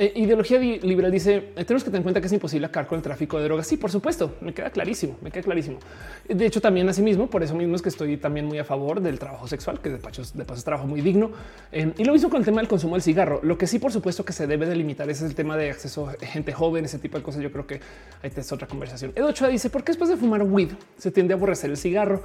Eh, 0.00 0.12
ideología 0.14 0.60
liberal 0.60 1.10
dice 1.10 1.50
eh, 1.56 1.64
tenemos 1.64 1.82
que 1.82 1.90
tener 1.90 1.96
en 1.96 2.02
cuenta 2.04 2.20
que 2.20 2.28
es 2.28 2.32
imposible 2.32 2.64
acabar 2.66 2.86
con 2.86 2.98
el 2.98 3.02
tráfico 3.02 3.36
de 3.36 3.44
drogas. 3.44 3.66
Sí, 3.66 3.76
por 3.76 3.90
supuesto, 3.90 4.36
me 4.40 4.54
queda 4.54 4.70
clarísimo, 4.70 5.18
me 5.20 5.32
queda 5.32 5.42
clarísimo. 5.42 5.80
De 6.28 6.46
hecho, 6.46 6.60
también 6.60 6.88
así 6.88 7.02
mismo, 7.02 7.28
por 7.28 7.42
eso 7.42 7.56
mismo 7.56 7.74
es 7.74 7.82
que 7.82 7.88
estoy 7.88 8.16
también 8.16 8.46
muy 8.46 8.60
a 8.60 8.64
favor 8.64 9.00
del 9.00 9.18
trabajo 9.18 9.48
sexual, 9.48 9.80
que 9.80 9.90
de 9.90 9.98
paso, 9.98 10.22
de 10.22 10.44
paso 10.44 10.58
es 10.58 10.64
trabajo 10.64 10.86
muy 10.86 11.00
digno. 11.00 11.32
y 11.72 12.04
lo 12.04 12.12
mismo 12.12 12.30
con 12.30 12.38
el 12.38 12.44
tema 12.44 12.60
del 12.60 12.68
consumo 12.68 12.94
del 12.94 13.02
cigarro. 13.02 13.40
Lo 13.42 13.58
que 13.58 13.66
sí, 13.66 13.80
por 13.80 13.90
supuesto, 13.90 14.24
que 14.24 14.32
se 14.32 14.46
debe 14.46 14.66
delimitar 14.66 15.10
es 15.10 15.20
el 15.20 15.34
tema 15.34 15.56
de 15.56 15.70
acceso 15.70 16.08
a 16.08 16.12
gente 16.24 16.52
joven, 16.52 16.84
ese 16.84 17.00
tipo 17.00 17.18
de 17.18 17.24
cosas. 17.24 17.42
Yo 17.42 17.50
creo 17.50 17.66
que 17.66 17.80
ahí 18.22 18.30
es 18.34 18.52
otra 18.52 18.68
conversación. 18.68 19.12
Edo 19.16 19.26
Ochoa 19.26 19.48
dice 19.48 19.68
por 19.68 19.82
qué 19.82 19.90
después 19.90 20.10
de 20.10 20.16
fumar 20.16 20.44
weed 20.44 20.70
se 20.96 21.10
tiende 21.10 21.34
a 21.34 21.36
aborrecer 21.36 21.70
el 21.70 21.76
cigarro. 21.76 22.22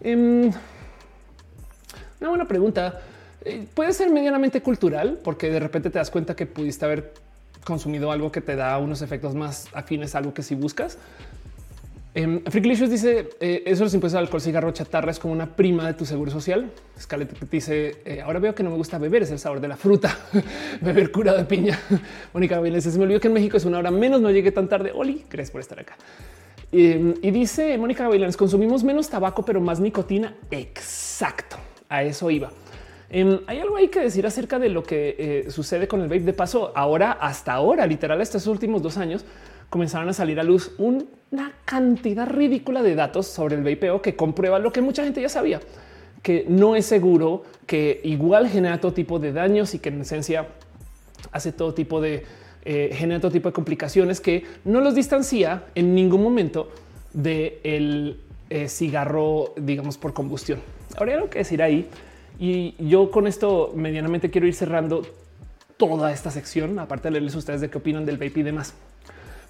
Em, 0.00 0.52
una 2.20 2.28
buena 2.28 2.46
pregunta. 2.46 3.00
Eh, 3.44 3.66
puede 3.74 3.92
ser 3.92 4.10
medianamente 4.10 4.60
cultural 4.60 5.18
porque 5.22 5.50
de 5.50 5.60
repente 5.60 5.90
te 5.90 5.98
das 5.98 6.10
cuenta 6.10 6.36
que 6.36 6.46
pudiste 6.46 6.84
haber 6.84 7.12
consumido 7.64 8.10
algo 8.10 8.32
que 8.32 8.40
te 8.40 8.56
da 8.56 8.76
unos 8.78 9.02
efectos 9.02 9.34
más 9.34 9.68
afines 9.72 10.14
a 10.14 10.18
algo 10.18 10.34
que 10.34 10.42
si 10.42 10.54
buscas. 10.54 10.98
Eh, 12.12 12.42
dice 12.88 13.28
eh, 13.38 13.62
eso 13.66 13.84
los 13.84 13.94
impuestos 13.94 14.18
al 14.18 14.24
alcohol, 14.24 14.40
cigarro, 14.40 14.72
chatarra 14.72 15.12
es 15.12 15.20
como 15.20 15.32
una 15.32 15.54
prima 15.54 15.86
de 15.86 15.94
tu 15.94 16.04
seguro 16.04 16.30
social. 16.30 16.70
Scarlett 16.98 17.38
dice 17.48 18.02
eh, 18.04 18.20
ahora 18.20 18.40
veo 18.40 18.54
que 18.54 18.64
no 18.64 18.70
me 18.70 18.76
gusta 18.76 18.98
beber, 18.98 19.22
es 19.22 19.30
el 19.30 19.38
sabor 19.38 19.60
de 19.60 19.68
la 19.68 19.76
fruta. 19.76 20.18
beber 20.80 21.12
cura 21.12 21.34
de 21.34 21.44
piña. 21.44 21.78
Mónica 22.34 22.60
dice 22.60 22.90
se 22.90 22.98
me 22.98 23.04
olvidó 23.04 23.20
que 23.20 23.28
en 23.28 23.34
México 23.34 23.56
es 23.56 23.64
una 23.64 23.78
hora 23.78 23.90
menos, 23.92 24.20
no 24.20 24.30
llegué 24.30 24.50
tan 24.50 24.68
tarde. 24.68 24.90
Oli, 24.92 25.24
gracias 25.30 25.52
por 25.52 25.60
estar 25.60 25.78
acá. 25.78 25.96
y 26.72 27.30
dice 27.30 27.78
Mónica 27.78 28.04
Gavilanes 28.04 28.36
consumimos 28.36 28.82
menos 28.82 29.08
tabaco, 29.08 29.44
pero 29.44 29.60
más 29.60 29.78
nicotina. 29.78 30.34
Exacto 30.50 31.56
a 31.88 32.04
eso 32.04 32.30
iba. 32.30 32.50
Em, 33.10 33.40
hay 33.46 33.58
algo 33.58 33.76
ahí 33.76 33.88
que 33.88 34.00
decir 34.00 34.24
acerca 34.24 34.58
de 34.58 34.68
lo 34.68 34.84
que 34.84 35.16
eh, 35.18 35.50
sucede 35.50 35.88
con 35.88 36.00
el 36.00 36.08
vape. 36.08 36.20
De 36.20 36.32
paso, 36.32 36.72
ahora, 36.76 37.12
hasta 37.12 37.52
ahora, 37.52 37.86
literal, 37.86 38.20
estos 38.20 38.46
últimos 38.46 38.82
dos 38.82 38.96
años, 38.96 39.24
comenzaron 39.68 40.08
a 40.08 40.12
salir 40.12 40.38
a 40.38 40.42
luz 40.42 40.72
una 40.78 41.52
cantidad 41.64 42.28
ridícula 42.28 42.82
de 42.82 42.94
datos 42.94 43.26
sobre 43.26 43.56
el 43.56 43.62
vapeo 43.62 44.02
que 44.02 44.16
comprueba 44.16 44.58
lo 44.58 44.72
que 44.72 44.80
mucha 44.80 45.04
gente 45.04 45.22
ya 45.22 45.28
sabía, 45.28 45.60
que 46.22 46.44
no 46.48 46.76
es 46.76 46.86
seguro, 46.86 47.44
que 47.66 48.00
igual 48.04 48.48
genera 48.48 48.80
todo 48.80 48.92
tipo 48.92 49.18
de 49.18 49.32
daños 49.32 49.74
y 49.74 49.78
que 49.78 49.88
en 49.88 50.00
esencia 50.00 50.48
hace 51.32 51.52
todo 51.52 51.72
tipo 51.72 52.00
de 52.00 52.24
eh, 52.64 52.90
genera 52.92 53.20
todo 53.20 53.30
tipo 53.30 53.48
de 53.48 53.52
complicaciones 53.52 54.20
que 54.20 54.44
no 54.64 54.80
los 54.80 54.94
distancia 54.94 55.64
en 55.74 55.94
ningún 55.94 56.22
momento 56.22 56.70
del 57.12 57.58
el 57.62 58.20
eh, 58.50 58.68
cigarro, 58.68 59.54
digamos, 59.56 59.96
por 59.96 60.12
combustión. 60.12 60.60
Habría 60.96 61.14
algo 61.14 61.30
que 61.30 61.38
decir 61.38 61.62
ahí. 61.62 61.88
Y 62.40 62.74
yo 62.78 63.10
con 63.10 63.26
esto 63.26 63.70
medianamente 63.76 64.30
quiero 64.30 64.46
ir 64.46 64.54
cerrando 64.54 65.02
toda 65.76 66.10
esta 66.10 66.30
sección, 66.30 66.78
aparte 66.78 67.08
de 67.08 67.12
leerles 67.12 67.34
ustedes 67.34 67.60
de 67.60 67.68
qué 67.68 67.76
opinan 67.76 68.06
del 68.06 68.16
vape 68.16 68.40
y 68.40 68.42
demás. 68.42 68.72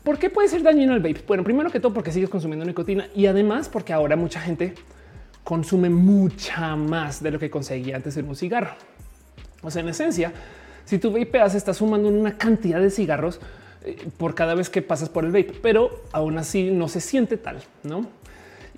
¿Por 0.03 0.19
qué 0.19 0.29
puede 0.29 0.49
ser 0.49 0.65
dañino 0.65 0.95
el 0.95 1.01
vape? 1.01 1.23
Bueno, 1.25 1.45
primero 1.45 1.71
que 1.71 1.79
todo 1.79 1.95
porque 1.95 2.11
sigues 2.11 2.29
consumiendo 2.29 2.65
nicotina 2.65 3.07
y 3.15 3.27
además 3.27 3.69
porque 3.69 3.93
ahora 3.93 4.17
mucha 4.17 4.41
gente 4.41 4.75
consume 5.45 5.89
mucha 5.89 6.75
más 6.75 7.23
de 7.23 7.31
lo 7.31 7.39
que 7.39 7.49
conseguía 7.49 7.95
antes 7.95 8.17
en 8.17 8.29
un 8.29 8.35
cigarro. 8.35 8.73
O 9.63 9.71
sea, 9.71 9.83
en 9.83 9.89
esencia, 9.89 10.33
si 10.85 10.99
tú 10.99 11.13
vapeas, 11.13 11.55
estás 11.55 11.77
sumando 11.77 12.09
una 12.09 12.37
cantidad 12.37 12.81
de 12.81 12.91
cigarros 12.91 13.41
eh, 13.85 14.09
por 14.19 14.35
cada 14.35 14.57
vez 14.57 14.69
que 14.69 14.83
pasas 14.83 15.09
por 15.09 15.25
el 15.25 15.31
vape, 15.31 15.53
pero 15.63 16.03
aún 16.11 16.39
así 16.39 16.73
no 16.73 16.89
se 16.89 17.01
siente 17.01 17.37
tal, 17.37 17.59
¿no? 17.85 18.09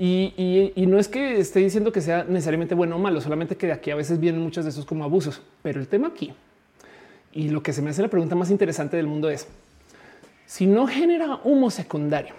Y, 0.04 0.84
no 0.88 0.98
es 0.98 1.06
que 1.06 1.38
esté 1.38 1.60
diciendo 1.60 1.92
que 1.92 2.00
sea 2.00 2.24
necesariamente 2.24 2.74
bueno 2.74 2.96
o 2.96 2.98
malo, 2.98 3.20
solamente 3.20 3.56
que 3.56 3.68
de 3.68 3.72
aquí 3.72 3.92
a 3.92 3.94
veces 3.94 4.18
vienen 4.18 4.42
muchos 4.42 4.64
de 4.64 4.70
esos 4.70 4.84
como 4.84 5.04
abusos. 5.04 5.40
Pero 5.62 5.78
el 5.78 5.86
tema 5.86 6.08
aquí 6.08 6.34
y 7.32 7.50
lo 7.50 7.62
que 7.62 7.72
se 7.72 7.82
me 7.82 7.90
hace 7.90 8.02
la 8.02 8.08
pregunta 8.08 8.34
más 8.34 8.50
interesante 8.50 8.96
del 8.96 9.06
mundo 9.06 9.30
es 9.30 9.46
si 10.44 10.66
no 10.66 10.88
genera 10.88 11.38
humo 11.44 11.70
secundario 11.70 12.34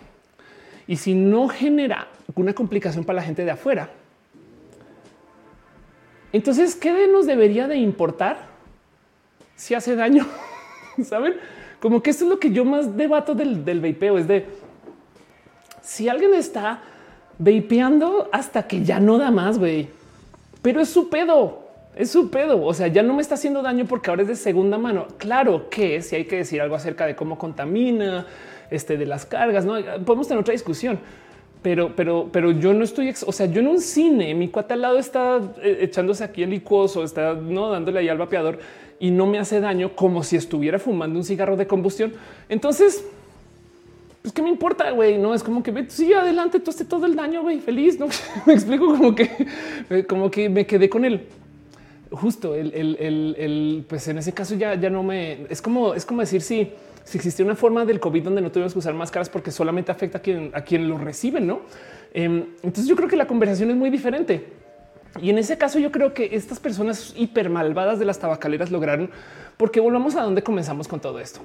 y 0.88 0.98
si 0.98 1.16
no 1.16 1.48
genera 1.48 2.10
una 2.36 2.54
complicación 2.54 3.06
para 3.06 3.18
la 3.18 3.24
gente 3.24 3.46
de 3.46 3.52
afuera, 3.52 3.90
entonces 6.34 6.76
qué 6.76 7.08
nos 7.08 7.26
debería 7.26 7.70
de 7.70 7.78
importar 7.78 8.40
si 9.56 9.74
hace 9.74 9.96
daño? 9.96 10.28
Saben 11.06 11.36
como 11.80 12.04
que 12.04 12.10
esto 12.10 12.26
es 12.26 12.30
lo 12.30 12.40
que 12.40 12.52
yo 12.52 12.66
más 12.66 12.98
debato 12.98 13.34
del, 13.34 13.64
del 13.64 13.80
vapeo 13.80 14.18
es 14.18 14.28
de 14.28 14.48
si 15.82 16.10
alguien 16.10 16.34
está 16.34 16.84
vapeando 17.44 18.30
hasta 18.32 18.68
que 18.68 18.84
ya 18.84 19.00
no 19.00 19.18
da 19.18 19.32
más, 19.32 19.60
güey. 19.60 19.90
Pero 20.62 20.82
es 20.82 20.90
su 20.90 21.10
pedo. 21.10 21.64
Es 21.96 22.10
su 22.12 22.30
pedo. 22.30 22.64
O 22.64 22.74
sea, 22.74 22.88
ya 22.88 23.04
no 23.04 23.14
me 23.14 23.22
está 23.22 23.36
haciendo 23.36 23.62
daño 23.62 23.86
porque 23.86 24.10
ahora 24.10 24.24
es 24.24 24.28
de 24.28 24.36
segunda 24.36 24.78
mano. 24.78 25.08
Claro 25.18 25.70
que 25.70 26.02
si 26.02 26.16
hay 26.16 26.26
que 26.26 26.38
decir 26.38 26.62
algo 26.62 26.76
acerca 26.76 27.06
de 27.06 27.16
cómo 27.16 27.38
contamina, 27.38 28.26
este, 28.72 28.98
de 28.98 29.06
las 29.06 29.26
cargas, 29.26 29.66
no 29.66 29.76
podemos 30.06 30.28
tener 30.28 30.42
otra 30.42 30.54
discusión. 30.54 31.00
Pero, 31.62 31.96
pero, 31.96 32.30
pero 32.32 32.52
yo 32.52 32.74
no 32.74 32.84
estoy, 32.84 33.14
o 33.26 33.32
sea, 33.32 33.46
yo 33.46 33.62
en 33.62 33.68
un 33.68 33.80
cine, 33.80 34.34
mi 34.34 34.50
cuate 34.50 34.74
al 34.74 34.82
lado 34.82 34.98
está 34.98 35.40
eh, 35.62 35.78
echándose 35.82 36.24
aquí 36.24 36.44
el 36.44 36.50
licuoso, 36.50 37.04
está 37.06 37.36
no 37.36 37.70
dándole 37.70 38.00
ahí 38.00 38.10
al 38.10 38.18
vapeador 38.18 38.60
y 39.00 39.12
no 39.12 39.28
me 39.28 39.40
hace 39.40 39.62
daño 39.62 39.96
como 39.96 40.24
si 40.24 40.36
estuviera 40.36 40.78
fumando 40.78 41.18
un 41.18 41.24
cigarro 41.24 41.56
de 41.56 41.66
combustión. 41.66 42.14
Entonces, 42.50 43.06
pues 44.24 44.34
qué 44.34 44.42
me 44.42 44.50
importa, 44.50 44.90
güey, 44.90 45.20
no 45.20 45.36
es 45.36 45.44
como 45.44 45.62
que 45.62 45.86
sí, 45.90 46.12
adelante, 46.14 46.60
tú 46.60 46.72
haces 46.72 46.88
todo 46.88 47.06
el 47.06 47.16
daño, 47.16 47.44
güey, 47.44 47.60
feliz, 47.60 48.00
no 48.00 48.08
me 48.48 48.54
explico 48.54 48.88
como 48.88 49.14
que, 49.14 49.30
como 50.08 50.32
que 50.32 50.50
me 50.50 50.66
quedé 50.66 50.90
con 50.90 51.06
él 51.06 51.28
justo 52.14 52.56
el, 52.56 52.74
el, 52.74 53.36
el, 53.38 53.86
pues 53.88 54.08
en 54.08 54.20
ese 54.20 54.34
caso 54.34 54.56
ya, 54.56 54.76
ya 54.76 54.90
no 54.90 55.04
me 55.04 55.46
es 55.50 55.62
como, 55.62 55.94
es 55.94 56.06
como 56.06 56.22
decir 56.22 56.42
si, 56.42 56.72
si 57.04 57.18
existía 57.18 57.46
una 57.46 57.56
forma 57.56 57.86
del 57.86 58.00
COVID 58.00 58.24
donde 58.24 58.42
no 58.42 58.52
tuvimos 58.52 58.74
que 58.74 58.80
usar 58.80 58.94
máscaras 58.94 59.30
porque 59.30 59.52
solamente 59.52 59.92
afecta 59.92 60.20
a 60.20 60.22
quien, 60.22 60.52
a 60.54 60.62
quien 60.62 60.88
lo 60.88 60.98
recibe, 60.98 61.42
no? 61.42 61.62
Em, 62.14 62.46
entonces 62.62 62.88
yo 62.88 62.96
creo 62.96 63.10
que 63.10 63.16
la 63.16 63.28
conversación 63.28 63.72
es 63.72 63.76
muy 63.76 63.90
diferente. 63.90 64.46
Y 65.22 65.30
en 65.30 65.38
ese 65.38 65.58
caso 65.58 65.80
yo 65.80 65.92
creo 65.92 66.14
que 66.14 66.36
estas 66.36 66.60
personas 66.60 67.14
hiper 67.16 67.50
malvadas 67.50 68.00
de 68.00 68.06
las 68.06 68.20
tabacaleras 68.20 68.72
lograron, 68.72 69.10
porque 69.58 69.80
volvamos 69.80 70.16
a 70.16 70.22
donde 70.22 70.44
comenzamos 70.44 70.88
con 70.88 71.00
todo 71.00 71.20
esto. 71.20 71.40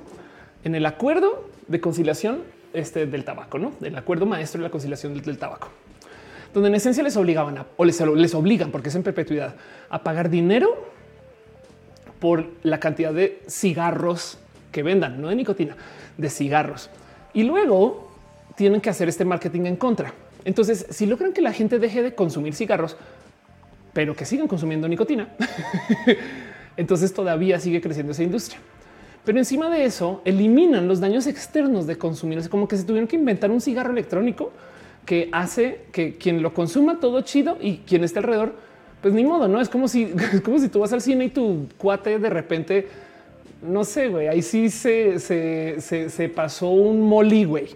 En 0.65 0.75
el 0.75 0.87
acuerdo 0.87 1.49
de 1.67 1.81
conciliación 1.81 2.43
este, 2.79 3.07
del 3.07 3.25
tabaco, 3.25 3.59
¿no? 3.59 3.73
Del 3.81 3.97
acuerdo 3.97 4.27
maestro 4.27 4.61
de 4.61 4.65
la 4.65 4.71
conciliación 4.71 5.21
del 5.21 5.39
tabaco 5.39 5.69
donde 6.55 6.69
en 6.69 6.75
esencia 6.77 7.03
les 7.03 7.17
obligaban 7.17 7.65
o 7.77 7.85
les, 7.85 8.01
les 8.01 8.35
obligan, 8.35 8.71
porque 8.71 8.89
es 8.89 8.95
en 8.95 9.03
perpetuidad, 9.03 9.55
a 9.91 10.03
pagar 10.03 10.31
dinero 10.31 10.89
por 12.19 12.47
la 12.63 12.81
cantidad 12.81 13.13
de 13.13 13.43
cigarros 13.49 14.39
que 14.73 14.83
vendan, 14.83 15.21
no 15.21 15.29
de 15.29 15.37
nicotina, 15.37 15.77
de 16.17 16.31
cigarros. 16.31 16.91
Y 17.33 17.45
luego 17.45 18.11
tienen 18.57 18.81
que 18.81 18.91
hacer 18.91 19.09
este 19.09 19.25
marketing 19.25 19.67
en 19.67 19.77
contra. 19.77 20.13
Entonces, 20.45 20.87
si 20.91 21.07
logran 21.07 21.33
que 21.33 21.43
la 21.43 21.53
gente 21.53 21.79
deje 21.79 22.03
de 22.03 22.15
consumir 22.15 22.55
cigarros, 22.55 22.97
pero 23.93 24.17
que 24.17 24.25
sigan 24.25 24.49
consumiendo 24.49 24.89
nicotina, 24.89 25.29
entonces 26.77 27.13
todavía 27.13 27.61
sigue 27.61 27.81
creciendo 27.81 28.13
esa 28.13 28.23
industria. 28.23 28.61
Pero 29.25 29.39
encima 29.39 29.69
de 29.69 29.85
eso, 29.85 30.23
eliminan 30.25 30.89
los 30.89 31.01
daños 31.01 31.27
externos 31.27 31.87
de 31.87 31.99
consumir. 31.99 32.39
Es 32.39 32.49
como 32.49 32.67
que 32.67 32.77
se 32.77 32.85
tuvieron 32.85 33.07
que 33.07 33.17
inventar 33.17 33.51
un 33.51 33.61
cigarro 33.61 33.93
electrónico 33.93 34.53
que 35.05 35.29
hace 35.33 35.87
que 35.91 36.17
quien 36.17 36.43
lo 36.43 36.53
consuma 36.53 37.01
todo 37.01 37.23
chido 37.23 37.57
y 37.61 37.79
quien 37.79 38.05
esté 38.05 38.19
alrededor, 38.19 38.55
pues 39.01 39.15
ni 39.15 39.25
modo, 39.25 39.49
no 39.49 39.61
es 39.61 39.69
como 39.69 39.89
si, 39.89 40.03
es 40.33 40.43
como 40.43 40.59
si 40.59 40.69
tú 40.69 40.81
vas 40.81 40.93
al 40.93 41.01
cine 41.01 41.27
y 41.27 41.31
tu 41.31 41.67
cuate 41.79 42.19
de 42.19 42.29
repente, 42.29 42.89
no 43.63 43.85
sé, 43.85 44.09
güey, 44.09 44.29
ahí 44.29 44.43
sí 44.43 44.69
se, 44.69 45.19
se, 45.19 46.29
pasó 46.29 46.69
un 46.69 47.01
molí, 47.01 47.45
güey, 47.45 47.69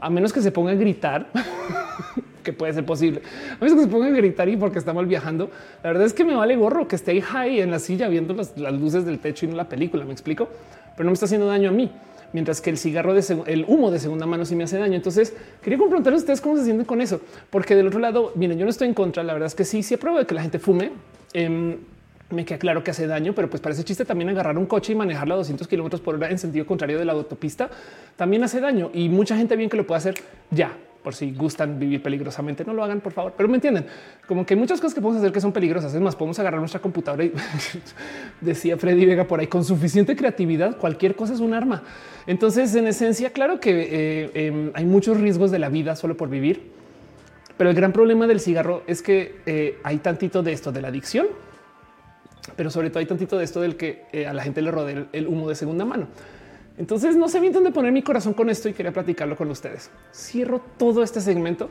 a 0.00 0.10
menos 0.10 0.32
que 0.32 0.42
se 0.42 0.52
ponga 0.52 0.72
a 0.72 0.74
gritar. 0.74 1.28
que 2.46 2.52
puede 2.52 2.72
ser 2.72 2.86
posible. 2.86 3.20
A 3.50 3.62
menos 3.62 3.76
que 3.76 3.84
se 3.84 3.88
ponga 3.88 4.06
a 4.06 4.10
gritar 4.10 4.48
y 4.48 4.56
porque 4.56 4.78
está 4.78 4.94
mal 4.94 5.06
viajando. 5.06 5.50
La 5.82 5.90
verdad 5.90 6.06
es 6.06 6.14
que 6.14 6.24
me 6.24 6.34
vale 6.34 6.56
gorro 6.56 6.86
que 6.86 6.94
esté 6.94 7.10
ahí 7.10 7.20
high 7.20 7.60
en 7.60 7.72
la 7.72 7.80
silla 7.80 8.08
viendo 8.08 8.34
las, 8.34 8.56
luces 8.56 9.04
del 9.04 9.18
techo 9.18 9.46
y 9.46 9.48
no 9.48 9.56
la 9.56 9.68
película. 9.68 10.04
Me 10.04 10.12
explico, 10.12 10.48
pero 10.96 11.04
no 11.04 11.10
me 11.10 11.14
está 11.14 11.26
haciendo 11.26 11.48
daño 11.48 11.70
a 11.70 11.72
mí 11.72 11.90
mientras 12.32 12.60
que 12.60 12.70
el 12.70 12.76
cigarro 12.76 13.14
de 13.14 13.24
el 13.46 13.64
humo 13.66 13.90
de 13.90 13.98
segunda 13.98 14.26
mano 14.26 14.44
sí 14.44 14.54
me 14.54 14.64
hace 14.64 14.78
daño. 14.78 14.94
Entonces 14.94 15.34
quería 15.60 15.76
preguntarles 15.78 16.20
a 16.20 16.22
ustedes 16.22 16.40
cómo 16.40 16.56
se 16.56 16.64
sienten 16.64 16.86
con 16.86 17.00
eso, 17.00 17.20
porque 17.50 17.74
del 17.74 17.88
otro 17.88 17.98
lado, 17.98 18.32
miren, 18.36 18.58
yo 18.58 18.64
no 18.64 18.70
estoy 18.70 18.88
en 18.88 18.94
contra. 18.94 19.22
La 19.24 19.32
verdad 19.32 19.48
es 19.48 19.54
que 19.54 19.64
sí, 19.64 19.82
sí 19.82 19.94
apruebo 19.94 20.18
de 20.18 20.26
que 20.26 20.34
la 20.34 20.42
gente 20.42 20.58
fume. 20.58 20.92
Em, 21.32 21.76
me 22.30 22.44
queda 22.44 22.58
claro 22.58 22.82
que 22.82 22.90
hace 22.90 23.06
daño, 23.06 23.34
pero 23.34 23.48
pues 23.48 23.62
parece 23.62 23.84
chiste 23.84 24.04
también 24.04 24.28
agarrar 24.30 24.58
un 24.58 24.66
coche 24.66 24.92
y 24.92 24.96
manejarlo 24.96 25.34
a 25.34 25.36
200 25.38 25.68
kilómetros 25.68 26.00
por 26.00 26.16
hora 26.16 26.28
en 26.28 26.38
sentido 26.38 26.66
contrario 26.66 26.98
de 26.98 27.04
la 27.04 27.12
autopista 27.12 27.70
también 28.16 28.42
hace 28.42 28.60
daño 28.60 28.90
y 28.92 29.08
mucha 29.08 29.36
gente 29.36 29.54
bien 29.54 29.70
que 29.70 29.76
lo 29.76 29.86
puede 29.86 29.98
hacer 29.98 30.14
ya 30.50 30.72
por 31.06 31.14
si 31.14 31.30
gustan 31.30 31.78
vivir 31.78 32.02
peligrosamente, 32.02 32.64
no 32.64 32.74
lo 32.74 32.82
hagan, 32.82 33.00
por 33.00 33.12
favor. 33.12 33.34
Pero 33.36 33.48
me 33.48 33.54
entienden, 33.54 33.86
como 34.26 34.44
que 34.44 34.54
hay 34.54 34.58
muchas 34.58 34.80
cosas 34.80 34.92
que 34.92 35.00
podemos 35.00 35.22
hacer 35.22 35.30
que 35.30 35.40
son 35.40 35.52
peligrosas. 35.52 35.94
Es 35.94 36.00
más, 36.00 36.16
podemos 36.16 36.36
agarrar 36.40 36.58
nuestra 36.58 36.80
computadora 36.80 37.22
y 37.22 37.32
decía 38.40 38.76
Freddy 38.76 39.06
Vega 39.06 39.22
por 39.22 39.38
ahí, 39.38 39.46
con 39.46 39.62
suficiente 39.62 40.16
creatividad, 40.16 40.78
cualquier 40.78 41.14
cosa 41.14 41.34
es 41.34 41.38
un 41.38 41.54
arma. 41.54 41.84
Entonces, 42.26 42.74
en 42.74 42.88
esencia, 42.88 43.30
claro 43.30 43.60
que 43.60 43.70
eh, 43.70 44.30
em, 44.48 44.72
hay 44.74 44.84
muchos 44.84 45.20
riesgos 45.20 45.52
de 45.52 45.60
la 45.60 45.68
vida 45.68 45.94
solo 45.94 46.16
por 46.16 46.28
vivir. 46.28 46.72
Pero 47.56 47.70
el 47.70 47.76
gran 47.76 47.92
problema 47.92 48.26
del 48.26 48.40
cigarro 48.40 48.82
es 48.88 49.00
que 49.00 49.36
eh, 49.46 49.78
hay 49.84 49.98
tantito 49.98 50.42
de 50.42 50.50
esto 50.54 50.72
de 50.72 50.82
la 50.82 50.88
adicción, 50.88 51.28
pero 52.56 52.68
sobre 52.68 52.90
todo 52.90 52.98
hay 52.98 53.06
tantito 53.06 53.38
de 53.38 53.44
esto 53.44 53.60
del 53.60 53.76
que 53.76 54.06
eh, 54.10 54.26
a 54.26 54.32
la 54.32 54.42
gente 54.42 54.60
le 54.60 54.72
rodea 54.72 55.06
el 55.12 55.28
humo 55.28 55.48
de 55.48 55.54
segunda 55.54 55.84
mano. 55.84 56.08
Entonces 56.78 57.16
no 57.16 57.28
sé 57.28 57.40
bien 57.40 57.52
dónde 57.52 57.70
poner 57.70 57.92
mi 57.92 58.02
corazón 58.02 58.34
con 58.34 58.50
esto 58.50 58.68
y 58.68 58.72
quería 58.72 58.92
platicarlo 58.92 59.36
con 59.36 59.50
ustedes. 59.50 59.90
Cierro 60.14 60.60
todo 60.76 61.02
este 61.02 61.20
segmento 61.20 61.70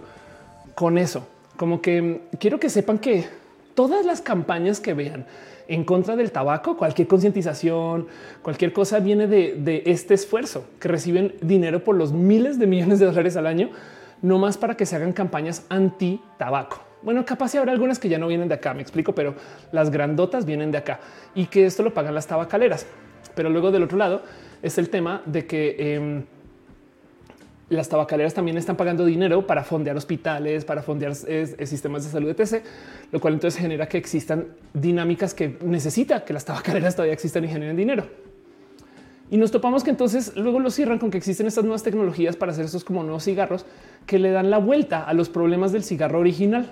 con 0.73 0.97
eso, 0.97 1.27
como 1.57 1.81
que 1.81 2.21
quiero 2.39 2.59
que 2.59 2.69
sepan 2.69 2.97
que 2.97 3.25
todas 3.75 4.05
las 4.05 4.21
campañas 4.21 4.79
que 4.79 4.93
vean 4.93 5.25
en 5.67 5.83
contra 5.83 6.15
del 6.15 6.31
tabaco, 6.31 6.77
cualquier 6.77 7.07
concientización, 7.07 8.07
cualquier 8.41 8.73
cosa 8.73 8.99
viene 8.99 9.27
de, 9.27 9.83
este 9.85 10.13
esfuerzo 10.13 10.65
que 10.79 10.87
reciben 10.87 11.35
dinero 11.41 11.83
por 11.83 11.95
los 11.95 12.11
miles 12.11 12.59
de 12.59 12.67
millones 12.67 12.99
de 12.99 13.05
dólares 13.05 13.35
al 13.35 13.47
año, 13.47 13.69
no 14.21 14.37
más 14.37 14.57
para 14.57 14.75
que 14.75 14.85
se 14.85 14.95
hagan 14.95 15.13
campañas 15.13 15.65
anti 15.69 16.21
tabaco. 16.37 16.81
Bueno, 17.01 17.25
capaz 17.25 17.53
habrá 17.55 17.71
algunas 17.71 17.99
que 17.99 18.09
ya 18.09 18.17
no 18.17 18.27
vienen 18.27 18.47
de 18.47 18.55
acá, 18.55 18.73
me 18.73 18.81
explico, 18.81 19.13
pero 19.13 19.35
las 19.71 19.91
grandotas 19.91 20.45
vienen 20.45 20.71
de 20.71 20.79
acá 20.79 20.99
y 21.35 21.45
que 21.45 21.65
esto 21.65 21.83
lo 21.83 21.93
pagan 21.93 22.15
las 22.15 22.25
tabacaleras. 22.25 22.87
Pero 23.35 23.49
luego 23.49 23.71
del 23.71 23.83
otro 23.83 23.97
lado, 23.97 24.23
es 24.65 24.79
el 24.79 24.89
tema 24.89 25.21
de 25.27 25.45
que 25.45 25.75
em, 25.95 26.23
las 27.69 27.87
tabacaleras 27.87 28.33
también 28.33 28.57
están 28.57 28.75
pagando 28.75 29.05
dinero 29.05 29.45
para 29.45 29.63
fondear 29.63 29.95
hospitales, 29.95 30.65
para 30.65 30.81
fondear 30.81 31.13
sistemas 31.13 32.03
de 32.03 32.09
salud, 32.09 32.29
etc. 32.29 32.63
Lo 33.11 33.19
cual 33.19 33.35
entonces 33.35 33.61
genera 33.61 33.87
que 33.87 33.99
existan 33.99 34.47
dinámicas 34.73 35.35
que 35.35 35.59
necesita 35.63 36.25
que 36.25 36.33
las 36.33 36.45
tabacaleras 36.45 36.95
todavía 36.95 37.13
existan 37.13 37.45
y 37.45 37.47
generen 37.47 37.77
dinero. 37.77 38.07
Y 39.29 39.37
nos 39.37 39.51
topamos 39.51 39.83
que 39.83 39.91
entonces 39.91 40.35
luego 40.35 40.59
lo 40.59 40.71
cierran 40.71 40.97
con 40.97 41.11
que 41.11 41.19
existen 41.19 41.45
estas 41.45 41.63
nuevas 41.63 41.83
tecnologías 41.83 42.35
para 42.35 42.51
hacer 42.51 42.65
estos 42.65 42.83
como 42.83 43.03
nuevos 43.03 43.23
cigarros 43.23 43.67
que 44.07 44.17
le 44.17 44.31
dan 44.31 44.49
la 44.49 44.57
vuelta 44.57 45.03
a 45.03 45.13
los 45.13 45.29
problemas 45.29 45.73
del 45.73 45.83
cigarro 45.83 46.19
original. 46.19 46.71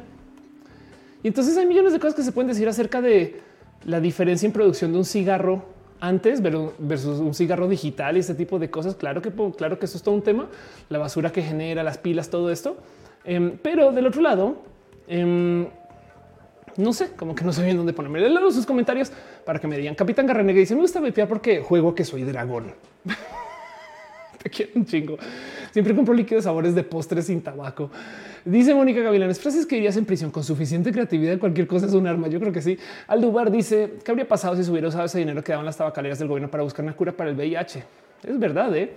Y 1.21 1.27
entonces 1.27 1.55
hay 1.57 1.67
millones 1.67 1.93
de 1.93 1.99
cosas 1.99 2.15
que 2.15 2.23
se 2.23 2.31
pueden 2.31 2.47
decir 2.47 2.67
acerca 2.67 3.01
de 3.01 3.39
la 3.85 3.99
diferencia 3.99 4.47
en 4.47 4.51
producción 4.51 4.91
de 4.93 4.97
un 4.97 5.05
cigarro 5.05 5.72
antes 6.03 6.41
versus 6.41 7.21
un 7.21 7.33
cigarro 7.33 7.69
digital 7.69 8.17
y 8.17 8.19
ese 8.19 8.35
tipo 8.35 8.59
de 8.59 8.69
cosas. 8.69 8.95
Claro 8.95 9.21
que, 9.21 9.31
claro 9.55 9.79
que 9.79 9.85
eso 9.85 9.95
es 9.95 10.03
todo 10.03 10.13
un 10.13 10.21
tema, 10.21 10.49
la 10.89 10.99
basura 10.99 11.31
que 11.31 11.41
genera, 11.41 11.81
las 11.81 11.97
pilas, 11.97 12.29
todo 12.29 12.51
esto. 12.51 12.75
Em, 13.23 13.57
pero 13.57 13.93
del 13.93 14.07
otro 14.07 14.21
lado, 14.21 14.57
em, 15.07 15.65
no 16.75 16.91
sé, 16.91 17.11
como 17.15 17.33
que 17.33 17.45
no 17.45 17.53
sé 17.53 17.63
bien 17.63 17.77
dónde 17.77 17.93
ponerme. 17.93 18.19
Leo 18.19 18.51
sus 18.51 18.65
comentarios 18.65 19.13
para 19.45 19.59
que 19.59 19.67
me 19.67 19.77
digan. 19.77 19.95
Capitán 19.95 20.27
Garrenega 20.27 20.59
dice: 20.59 20.75
Me 20.75 20.81
gusta 20.81 20.99
vapear 20.99 21.29
porque 21.29 21.61
juego 21.61 21.95
que 21.95 22.03
soy 22.03 22.23
dragón. 22.23 22.73
Te 24.43 24.49
quiero 24.49 24.73
un 24.75 24.85
chingo. 24.85 25.17
Siempre 25.73 25.95
compro 25.95 26.13
líquidos 26.13 26.43
sabores 26.43 26.75
de 26.75 26.83
postres 26.83 27.25
sin 27.25 27.41
tabaco. 27.41 27.89
Dice 28.45 28.75
Mónica 28.75 29.01
Gavilanes, 29.01 29.39
frases 29.39 29.65
que 29.65 29.75
irías 29.75 29.97
en 29.97 30.05
prisión 30.05 30.29
con 30.29 30.43
suficiente 30.43 30.91
creatividad. 30.91 31.39
Cualquier 31.39 31.65
cosa 31.65 31.87
es 31.87 31.93
un 31.93 32.05
arma. 32.05 32.27
Yo 32.27 32.39
creo 32.39 32.53
que 32.53 32.61
sí. 32.61 32.77
Aldubar 33.07 33.49
dice 33.49 33.95
qué 34.05 34.11
habría 34.11 34.27
pasado 34.27 34.55
si 34.55 34.63
se 34.63 34.69
hubiera 34.69 34.89
usado 34.89 35.05
ese 35.05 35.17
dinero 35.17 35.43
que 35.43 35.51
daban 35.51 35.65
las 35.65 35.75
tabacaleras 35.75 36.19
del 36.19 36.27
gobierno 36.27 36.51
para 36.51 36.61
buscar 36.61 36.85
una 36.85 36.95
cura 36.95 37.11
para 37.11 37.31
el 37.31 37.35
VIH. 37.35 37.83
Es 38.23 38.37
verdad. 38.37 38.75
¿eh? 38.75 38.93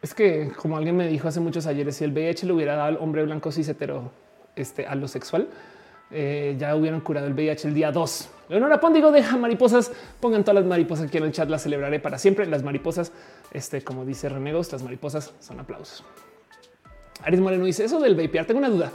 Es 0.00 0.14
que, 0.14 0.52
como 0.56 0.78
alguien 0.78 0.96
me 0.96 1.06
dijo 1.06 1.28
hace 1.28 1.40
muchos 1.40 1.66
ayeres, 1.66 1.96
si 1.96 2.04
el 2.04 2.12
VIH 2.12 2.46
le 2.46 2.54
hubiera 2.54 2.74
dado 2.74 2.88
al 2.88 2.96
hombre 2.96 3.22
blanco 3.24 3.52
cis 3.52 3.68
hetero 3.68 4.10
este, 4.56 4.86
a 4.86 4.94
lo 4.94 5.06
sexual, 5.06 5.48
eh, 6.10 6.56
ya 6.58 6.74
hubieran 6.74 7.00
curado 7.00 7.26
el 7.26 7.34
VIH 7.34 7.68
el 7.68 7.74
día 7.74 7.92
2. 7.92 8.28
Leonora 8.48 8.80
Póndigo 8.80 9.12
deja 9.12 9.36
mariposas. 9.36 9.92
Pongan 10.20 10.42
todas 10.42 10.62
las 10.62 10.64
mariposas 10.64 11.06
aquí 11.06 11.18
en 11.18 11.24
el 11.24 11.32
chat. 11.32 11.48
Las 11.48 11.62
celebraré 11.62 12.00
para 12.00 12.18
siempre. 12.18 12.46
Las 12.46 12.62
mariposas, 12.62 13.12
este, 13.52 13.82
como 13.82 14.04
dice 14.04 14.28
Renegos, 14.28 14.72
las 14.72 14.82
mariposas 14.82 15.34
son 15.40 15.60
aplausos. 15.60 16.04
Aris 17.22 17.40
Moreno 17.40 17.64
dice 17.64 17.84
eso 17.84 18.00
del 18.00 18.14
vapear. 18.14 18.46
Tengo 18.46 18.58
una 18.58 18.70
duda. 18.70 18.90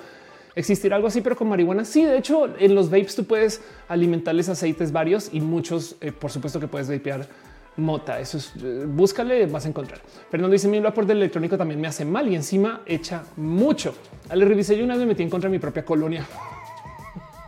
¿Existirá 0.56 0.96
algo 0.96 1.08
así, 1.08 1.22
pero 1.22 1.36
con 1.36 1.50
marihuana? 1.50 1.84
Sí, 1.84 2.04
de 2.04 2.18
hecho, 2.18 2.48
en 2.60 2.76
los 2.76 2.90
vapes 2.90 3.16
tú 3.16 3.26
puedes 3.26 3.62
alimentarles 3.88 4.50
aceites 4.50 4.92
varios 4.92 5.34
y 5.34 5.42
muchos, 5.42 5.96
eh, 6.00 6.12
por 6.12 6.32
supuesto 6.32 6.60
que 6.60 6.68
puedes 6.68 6.90
vapear 6.90 7.28
mota. 7.76 8.20
Eso 8.20 8.38
es, 8.38 8.54
eh, 8.64 8.86
búscale, 8.88 9.48
vas 9.48 9.66
a 9.66 9.70
encontrar. 9.70 10.00
Pero 10.30 10.44
no 10.44 10.50
dice 10.50 10.68
mi 10.68 10.78
aporte 10.78 11.12
electrónico 11.12 11.58
también 11.58 11.82
me 11.82 11.88
hace 11.88 12.06
mal 12.06 12.28
y 12.28 12.36
encima 12.36 12.82
echa 12.86 13.24
mucho. 13.36 13.96
Le 14.34 14.46
revisé 14.46 14.78
yo 14.78 14.84
una 14.84 14.94
vez 14.94 15.02
me 15.02 15.08
metí 15.08 15.24
en 15.24 15.30
contra 15.30 15.50
de 15.50 15.56
mi 15.56 15.60
propia 15.60 15.84
colonia. 15.84 16.26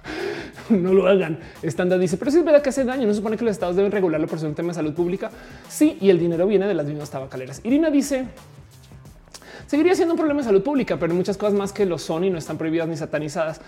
no 0.70 0.94
lo 0.94 1.08
hagan. 1.08 1.40
Estándar 1.62 2.00
dice, 2.00 2.18
pero 2.18 2.32
si 2.32 2.38
es 2.38 2.46
verdad 2.46 2.62
que 2.62 2.70
hace 2.70 2.84
daño, 2.84 3.06
no 3.06 3.14
se 3.14 3.18
supone 3.18 3.38
que 3.38 3.46
los 3.46 3.52
estados 3.52 3.76
deben 3.76 3.92
regularlo 3.92 4.28
por 4.28 4.40
ser 4.40 4.50
un 4.50 4.56
tema 4.56 4.70
de 4.70 4.76
salud 4.76 4.94
pública. 4.94 5.32
Sí, 5.70 5.98
y 6.02 6.10
el 6.10 6.20
dinero 6.20 6.48
viene 6.48 6.68
de 6.68 6.74
las 6.74 6.86
mismas 6.86 7.10
tabacaleras. 7.10 7.62
Irina 7.64 7.90
dice, 7.90 8.26
seguiría 9.68 9.96
siendo 9.96 10.14
un 10.14 10.18
problema 10.18 10.42
de 10.42 10.46
salud 10.46 10.64
pública, 10.64 10.98
pero 10.98 11.14
muchas 11.14 11.38
cosas 11.38 11.54
más 11.54 11.74
que 11.74 11.86
lo 11.86 11.98
son 11.98 12.24
y 12.24 12.30
no 12.30 12.38
están 12.38 12.58
prohibidas 12.58 12.88
ni 12.88 12.98
satanizadas. 12.98 13.62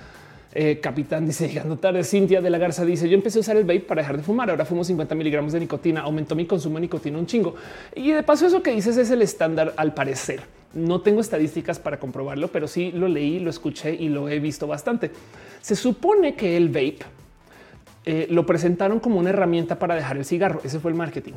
Eh, 0.53 0.79
Capitán 0.81 1.25
dice 1.27 1.47
llegando 1.47 1.77
tarde. 1.77 2.03
Cintia 2.03 2.41
de 2.41 2.49
la 2.49 2.57
Garza 2.57 2.83
dice 2.83 3.07
yo 3.07 3.15
empecé 3.15 3.37
a 3.37 3.41
usar 3.41 3.57
el 3.57 3.63
vape 3.63 3.81
para 3.81 4.01
dejar 4.01 4.17
de 4.17 4.23
fumar. 4.23 4.49
Ahora 4.49 4.65
fumo 4.65 4.83
50 4.83 5.13
miligramos 5.13 5.53
de 5.53 5.59
nicotina. 5.59 6.01
Aumentó 6.01 6.35
mi 6.35 6.45
consumo 6.45 6.75
de 6.75 6.81
nicotina 6.81 7.19
un 7.19 7.27
chingo. 7.27 7.55
Y 7.95 8.11
de 8.11 8.23
paso 8.23 8.47
eso 8.47 8.63
que 8.63 8.71
dices 8.71 8.97
es 8.97 9.11
el 9.11 9.21
estándar 9.21 9.73
al 9.77 9.93
parecer. 9.93 10.56
No 10.73 11.01
tengo 11.01 11.21
estadísticas 11.21 11.79
para 11.79 11.99
comprobarlo, 11.99 12.49
pero 12.49 12.67
sí 12.67 12.91
lo 12.91 13.07
leí, 13.07 13.39
lo 13.39 13.49
escuché 13.49 13.93
y 13.93 14.09
lo 14.09 14.29
he 14.29 14.39
visto 14.39 14.67
bastante. 14.67 15.11
Se 15.61 15.75
supone 15.75 16.35
que 16.35 16.57
el 16.57 16.69
vape 16.69 16.99
eh, 18.05 18.25
lo 18.29 18.45
presentaron 18.45 19.01
como 19.01 19.19
una 19.19 19.31
herramienta 19.31 19.79
para 19.79 19.95
dejar 19.95 20.17
el 20.17 20.25
cigarro. 20.25 20.61
Ese 20.63 20.79
fue 20.79 20.91
el 20.91 20.97
marketing. 20.97 21.33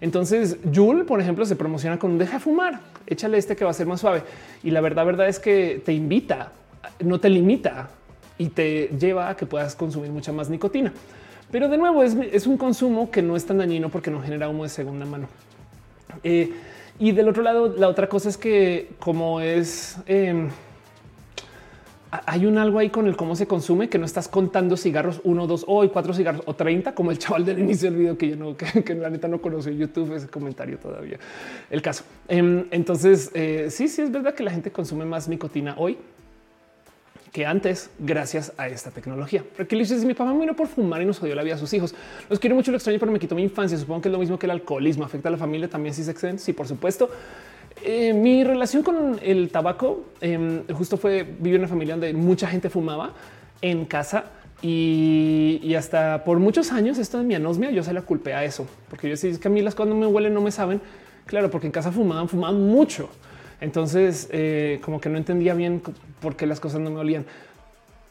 Entonces, 0.00 0.56
Juul, 0.74 1.04
por 1.04 1.20
ejemplo, 1.20 1.44
se 1.44 1.56
promociona 1.56 1.98
con 1.98 2.16
deja 2.16 2.40
fumar, 2.40 2.80
échale 3.06 3.38
este 3.38 3.54
que 3.54 3.64
va 3.64 3.70
a 3.70 3.74
ser 3.74 3.86
más 3.86 4.00
suave. 4.00 4.22
Y 4.62 4.70
la 4.70 4.80
verdad, 4.80 5.04
verdad 5.04 5.28
es 5.28 5.38
que 5.38 5.82
te 5.84 5.92
invita, 5.92 6.52
no 7.04 7.20
te 7.20 7.28
limita 7.28 7.90
y 8.38 8.48
te 8.48 8.88
lleva 8.98 9.30
a 9.30 9.36
que 9.36 9.46
puedas 9.46 9.74
consumir 9.74 10.10
mucha 10.10 10.32
más 10.32 10.48
nicotina. 10.48 10.92
Pero 11.50 11.68
de 11.68 11.76
nuevo, 11.76 12.02
es, 12.02 12.46
un 12.46 12.56
consumo 12.56 13.10
que 13.10 13.22
no 13.22 13.36
es 13.36 13.44
tan 13.44 13.58
dañino 13.58 13.88
porque 13.90 14.10
no 14.10 14.20
genera 14.22 14.48
humo 14.48 14.64
de 14.64 14.68
segunda 14.68 15.06
mano. 15.06 15.28
Eh, 16.24 16.50
y 16.98 17.12
del 17.12 17.28
otro 17.28 17.42
lado, 17.42 17.74
la 17.76 17.88
otra 17.88 18.08
cosa 18.08 18.28
es 18.28 18.36
que 18.36 18.90
como 18.98 19.40
es... 19.40 19.98
Em, 20.06 20.48
hay 22.24 22.46
un 22.46 22.56
algo 22.56 22.78
ahí 22.78 22.88
con 22.88 23.08
el 23.08 23.16
cómo 23.16 23.36
se 23.36 23.46
consume 23.46 23.88
que 23.88 23.98
no 23.98 24.06
estás 24.06 24.28
contando 24.28 24.76
cigarros 24.76 25.20
uno, 25.24 25.46
dos 25.46 25.64
o 25.66 25.86
cuatro 25.90 26.14
cigarros 26.14 26.42
o 26.46 26.54
30 26.54 26.94
como 26.94 27.10
el 27.10 27.18
chaval 27.18 27.44
del 27.44 27.58
inicio 27.58 27.90
del 27.90 27.98
video 27.98 28.16
que 28.16 28.30
yo 28.30 28.36
no, 28.36 28.56
que, 28.56 28.94
la 28.94 29.10
neta 29.10 29.28
no 29.28 29.42
conoció 29.42 29.72
YouTube 29.72 30.14
ese 30.14 30.28
comentario 30.28 30.78
todavía. 30.78 31.18
El 31.68 31.82
caso. 31.82 32.04
Em, 32.28 32.66
entonces, 32.70 33.30
eh, 33.34 33.66
sí, 33.70 33.88
sí 33.88 34.02
es 34.02 34.10
verdad 34.10 34.34
que 34.34 34.44
la 34.44 34.50
gente 34.50 34.70
consume 34.70 35.04
más 35.04 35.28
nicotina 35.28 35.74
hoy 35.76 35.98
que 37.32 37.46
antes, 37.46 37.90
gracias 37.98 38.52
a 38.56 38.68
esta 38.68 38.90
tecnología. 38.90 39.44
Porque 39.56 39.76
dice 39.76 39.96
mi 40.06 40.14
papá 40.14 40.32
vino 40.32 40.54
por 40.54 40.68
fumar 40.68 41.02
y 41.02 41.04
nos 41.04 41.18
jodió 41.18 41.34
la 41.34 41.42
vida 41.42 41.54
a 41.54 41.58
sus 41.58 41.72
hijos. 41.72 41.94
Los 42.28 42.38
quiero 42.38 42.56
mucho, 42.56 42.70
lo 42.70 42.76
extraño, 42.76 42.98
pero 42.98 43.12
me 43.12 43.18
quitó 43.18 43.34
mi 43.34 43.42
infancia. 43.42 43.76
Supongo 43.78 44.02
que 44.02 44.08
es 44.08 44.12
lo 44.12 44.18
mismo 44.18 44.38
que 44.38 44.46
el 44.46 44.52
alcoholismo 44.52 45.04
afecta 45.04 45.28
a 45.28 45.32
la 45.32 45.38
familia 45.38 45.68
también 45.68 45.94
si 45.94 46.04
se 46.04 46.10
exceden. 46.10 46.38
Sí, 46.38 46.52
por 46.52 46.66
supuesto. 46.66 47.10
Eh, 47.84 48.14
mi 48.14 48.42
relación 48.42 48.82
con 48.82 49.18
el 49.22 49.50
tabaco 49.50 50.06
em, 50.20 50.66
justo 50.68 50.96
fue 50.96 51.22
vivir 51.22 51.56
en 51.56 51.60
una 51.60 51.68
familia 51.68 51.94
donde 51.94 52.12
mucha 52.14 52.48
gente 52.48 52.70
fumaba 52.70 53.12
en 53.60 53.84
casa 53.84 54.24
y, 54.62 55.74
hasta 55.76 56.24
por 56.24 56.38
muchos 56.38 56.72
años 56.72 56.98
esto 56.98 57.18
de 57.18 57.24
mi 57.24 57.34
anosmia 57.34 57.70
yo 57.70 57.82
se 57.82 57.92
la 57.92 58.02
culpé 58.02 58.32
a 58.32 58.44
eso, 58.44 58.66
porque 58.88 59.08
yo 59.08 59.14
es 59.14 59.38
que 59.38 59.48
a 59.48 59.50
mí 59.50 59.60
las 59.60 59.78
no 59.78 59.94
me 59.94 60.06
huelen, 60.06 60.32
no 60.32 60.40
me 60.40 60.50
saben. 60.50 60.80
Claro, 61.26 61.50
porque 61.50 61.66
en 61.66 61.72
casa 61.72 61.92
fumaban, 61.92 62.28
fumaban 62.28 62.60
mucho. 62.62 63.10
Entonces, 63.60 64.28
eh, 64.30 64.80
como 64.82 65.00
que 65.00 65.08
no 65.08 65.18
entendía 65.18 65.54
bien 65.54 65.82
por 66.20 66.36
qué 66.36 66.46
las 66.46 66.60
cosas 66.60 66.80
no 66.80 66.90
me 66.90 67.00
olían. 67.00 67.24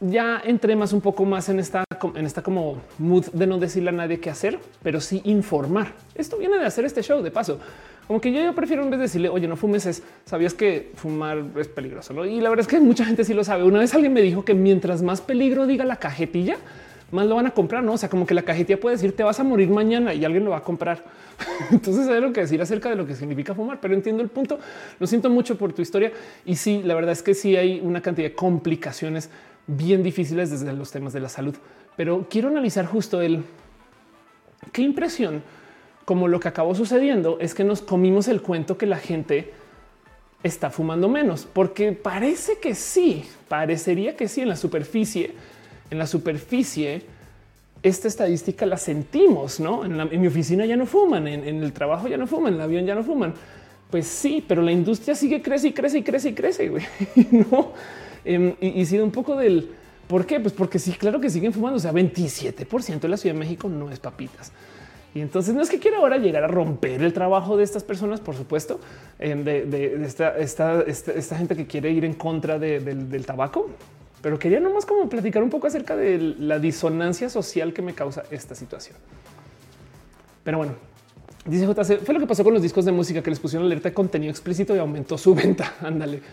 Ya 0.01 0.41
entré 0.43 0.75
más 0.75 0.93
un 0.93 1.01
poco 1.01 1.25
más 1.25 1.49
en 1.49 1.59
esta, 1.59 1.83
en 2.15 2.25
esta 2.25 2.41
como 2.41 2.81
mood 2.97 3.25
de 3.31 3.47
no 3.47 3.57
decirle 3.57 3.89
a 3.89 3.93
nadie 3.93 4.19
qué 4.19 4.29
hacer, 4.29 4.59
pero 4.83 4.99
sí 4.99 5.21
informar. 5.23 5.93
Esto 6.15 6.37
viene 6.37 6.57
de 6.57 6.65
hacer 6.65 6.85
este 6.85 7.01
show 7.01 7.21
de 7.21 7.31
paso. 7.31 7.59
Como 8.07 8.21
que 8.21 8.31
yo, 8.31 8.53
prefiero 8.53 8.83
en 8.83 8.91
vez 8.91 8.99
de 8.99 9.03
decirle, 9.03 9.29
oye, 9.29 9.47
no 9.47 9.55
fumes, 9.55 9.85
es 9.85 10.03
sabías 10.25 10.53
que 10.53 10.91
fumar 10.95 11.43
es 11.57 11.67
peligroso. 11.67 12.25
Y 12.25 12.39
la 12.39 12.49
verdad 12.49 12.61
es 12.61 12.67
que 12.67 12.79
mucha 12.79 13.05
gente 13.05 13.23
sí 13.23 13.33
lo 13.33 13.43
sabe. 13.43 13.63
Una 13.63 13.79
vez 13.79 13.93
alguien 13.95 14.13
me 14.13 14.21
dijo 14.21 14.45
que 14.45 14.53
mientras 14.53 15.01
más 15.01 15.21
peligro 15.21 15.65
diga 15.65 15.85
la 15.85 15.95
cajetilla, 15.95 16.57
más 17.11 17.25
lo 17.27 17.35
van 17.35 17.47
a 17.47 17.51
comprar. 17.51 17.83
No, 17.83 17.93
o 17.93 17.97
sea, 17.97 18.09
como 18.09 18.25
que 18.25 18.33
la 18.33 18.43
cajetilla 18.43 18.79
puede 18.79 18.95
decir 18.95 19.15
te 19.15 19.23
vas 19.23 19.39
a 19.39 19.43
morir 19.43 19.69
mañana 19.69 20.13
y 20.13 20.25
alguien 20.25 20.43
lo 20.45 20.51
va 20.51 20.57
a 20.57 20.63
comprar. 20.63 21.03
Entonces 21.71 22.07
hay 22.07 22.21
lo 22.21 22.33
que 22.33 22.41
decir 22.41 22.61
acerca 22.61 22.89
de 22.89 22.95
lo 22.95 23.05
que 23.05 23.15
significa 23.15 23.53
fumar, 23.53 23.79
pero 23.81 23.93
entiendo 23.93 24.23
el 24.23 24.29
punto. 24.29 24.59
Lo 24.99 25.07
siento 25.07 25.29
mucho 25.29 25.57
por 25.57 25.73
tu 25.73 25.81
historia. 25.81 26.11
Y 26.45 26.55
sí, 26.55 26.81
la 26.83 26.95
verdad 26.95 27.11
es 27.11 27.23
que 27.23 27.33
sí 27.33 27.55
hay 27.55 27.79
una 27.81 28.01
cantidad 28.01 28.29
de 28.29 28.35
complicaciones 28.35 29.29
bien 29.67 30.03
difíciles 30.03 30.51
desde 30.51 30.71
los 30.73 30.91
temas 30.91 31.13
de 31.13 31.19
la 31.19 31.29
salud, 31.29 31.55
pero 31.95 32.27
quiero 32.29 32.49
analizar 32.49 32.85
justo 32.85 33.21
el 33.21 33.43
qué 34.71 34.83
impresión 34.83 35.41
como 36.05 36.27
lo 36.27 36.39
que 36.39 36.47
acabó 36.47 36.75
sucediendo 36.75 37.39
es 37.39 37.55
que 37.55 37.63
nos 37.63 37.81
comimos 37.81 38.27
el 38.27 38.41
cuento 38.41 38.77
que 38.77 38.85
la 38.85 38.97
gente 38.97 39.51
está 40.43 40.69
fumando 40.69 41.09
menos, 41.09 41.47
porque 41.51 41.91
parece 41.93 42.59
que 42.59 42.75
sí, 42.75 43.25
parecería 43.47 44.15
que 44.15 44.27
sí 44.27 44.41
en 44.41 44.49
la 44.49 44.55
superficie, 44.55 45.33
en 45.95 45.99
la 45.99 46.07
superficie, 46.07 47.03
esta 47.81 48.07
estadística 48.07 48.65
la 48.65 48.77
sentimos, 48.77 49.59
¿no? 49.59 49.85
En, 49.85 50.21
mi 50.21 50.27
oficina 50.27 50.65
ya 50.65 50.75
no 50.75 50.85
fuman, 50.85 51.27
en, 51.27 51.63
el 51.63 51.73
trabajo 51.73 52.07
ya 52.07 52.17
no 52.17 52.27
fuman, 52.27 52.53
en 52.53 52.59
el 52.59 52.61
avión 52.61 52.85
ya 52.85 52.95
no 52.95 53.03
fuman. 53.03 53.33
Pues 53.89 54.07
sí, 54.07 54.43
pero 54.47 54.61
la 54.61 54.71
industria 54.71 55.15
sigue 55.15 55.41
crece 55.41 55.69
y 55.69 55.71
crece 55.73 55.99
y 55.99 56.03
crece 56.03 56.29
y 56.29 56.33
crece, 56.33 56.69
güey. 56.69 56.83
¿no? 57.31 57.71
Em, 58.23 58.53
y, 58.59 58.81
y 58.81 58.85
sido 58.85 59.03
un 59.03 59.11
poco 59.11 59.35
del 59.35 59.69
por 60.07 60.25
qué? 60.25 60.39
Pues 60.39 60.53
porque 60.53 60.79
sí, 60.79 60.91
claro 60.93 61.19
que 61.19 61.29
siguen 61.29 61.53
fumando. 61.53 61.77
O 61.77 61.79
sea, 61.79 61.91
27 61.91 62.67
de 63.01 63.07
la 63.07 63.17
Ciudad 63.17 63.33
de 63.33 63.39
México 63.39 63.69
no 63.69 63.89
es 63.89 63.99
papitas. 63.99 64.51
Y 65.15 65.21
entonces 65.21 65.55
no 65.55 65.61
es 65.61 65.69
que 65.69 65.79
quiera 65.79 65.97
ahora 65.97 66.17
llegar 66.17 66.43
a 66.43 66.47
romper 66.47 67.01
el 67.01 67.13
trabajo 67.13 67.55
de 67.55 67.63
estas 67.63 67.85
personas, 67.85 68.19
por 68.19 68.35
supuesto, 68.35 68.81
de, 69.17 70.05
esta, 70.39 71.37
gente 71.37 71.55
que 71.55 71.65
quiere 71.65 71.89
ir 71.89 72.03
en 72.03 72.15
contra 72.15 72.59
del, 72.59 73.25
tabaco, 73.25 73.69
pero 74.25 74.39
quería 74.39 74.59
nomás 74.59 74.87
como 74.87 75.07
platicar 75.07 75.43
un 75.43 75.51
poco 75.51 75.67
acerca 75.67 75.95
de 75.95 76.17
la 76.39 76.57
disonancia 76.57 77.29
social 77.29 77.73
que 77.73 77.83
me 77.83 77.93
causa 77.93 78.23
esta 78.31 78.55
situación. 78.55 78.97
Pero 80.43 80.57
bueno, 80.57 80.73
dice 81.45 81.67
JC, 81.67 82.03
fue 82.03 82.15
lo 82.15 82.19
que 82.19 82.25
pasó 82.25 82.43
con 82.43 82.51
los 82.51 82.63
discos 82.63 82.85
de 82.85 82.91
música 82.91 83.21
que 83.21 83.29
les 83.29 83.39
pusieron 83.39 83.67
alerta 83.67 83.89
de 83.89 83.93
contenido 83.93 84.31
explícito 84.31 84.75
y 84.75 84.79
aumentó 84.79 85.15
su 85.19 85.35
venta. 85.35 85.75
Ándale. 85.79 86.23